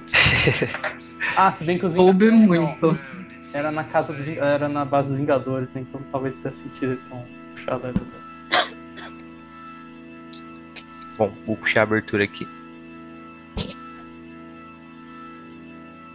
Ah, 1.36 1.50
se 1.50 1.64
bem 1.64 1.78
que 1.78 1.86
os 1.86 1.94
Vingadores- 1.94 2.32
muito. 2.34 2.98
Era 3.54 3.70
na 3.70 3.84
casa 3.84 4.12
dos 4.12 4.26
era 4.26 4.68
na 4.68 4.84
base 4.84 5.10
dos 5.10 5.18
Vingadores, 5.18 5.72
né? 5.72 5.82
Então 5.82 6.00
talvez 6.10 6.34
fizesse 6.34 6.64
sentido 6.64 6.94
ele 6.94 7.00
ter 7.02 7.14
um 7.14 7.56
chalé 7.56 7.92
do 7.92 8.00
lado. 8.00 8.24
Bom, 11.16 11.32
vou 11.46 11.56
puxar 11.56 11.80
a 11.80 11.82
abertura 11.84 12.24
aqui. 12.24 12.48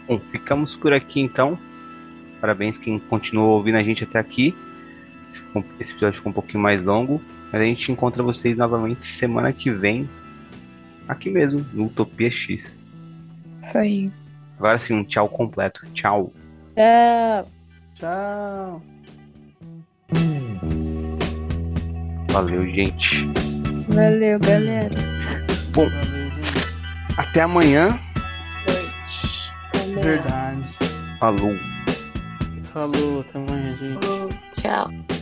Bom, 0.06 0.20
ficamos 0.20 0.76
por 0.76 0.92
aqui 0.92 1.22
então. 1.22 1.58
Parabéns 2.42 2.78
quem 2.78 3.00
continuou 3.00 3.52
ouvindo 3.52 3.78
a 3.78 3.84
gente 3.84 4.04
até 4.04 4.20
aqui. 4.20 4.54
Esse 5.80 5.94
episódio 5.94 6.18
ficou 6.18 6.32
um 6.32 6.34
pouquinho 6.34 6.62
mais 6.62 6.84
longo. 6.84 7.22
Mas 7.54 7.62
a 7.62 7.64
gente 7.66 7.90
encontra 7.90 8.22
vocês 8.22 8.58
novamente 8.58 9.06
semana 9.06 9.54
que 9.54 9.72
vem. 9.72 10.10
Aqui 11.08 11.30
mesmo, 11.30 11.66
no 11.72 11.86
Utopia 11.86 12.30
X. 12.30 12.86
Isso 13.62 13.78
aí. 13.78 14.12
Agora 14.58 14.78
sim, 14.78 14.94
um 14.94 15.06
tchau 15.06 15.30
completo. 15.30 15.86
Tchau. 15.94 16.34
Tchau. 16.80 17.52
Tchau! 17.94 18.82
Valeu, 22.32 22.66
gente. 22.68 23.28
Valeu, 23.90 24.40
galera. 24.40 24.96
Valeu, 25.76 25.92
gente. 26.32 26.64
Até 27.18 27.42
amanhã. 27.42 28.00
Noite. 28.66 29.52
Galera. 29.74 30.02
Verdade. 30.02 30.70
Falou. 31.20 31.54
Falou, 32.72 33.20
até 33.20 33.40
amanhã, 33.40 33.76
gente. 33.76 34.08
Tchau. 34.56 35.19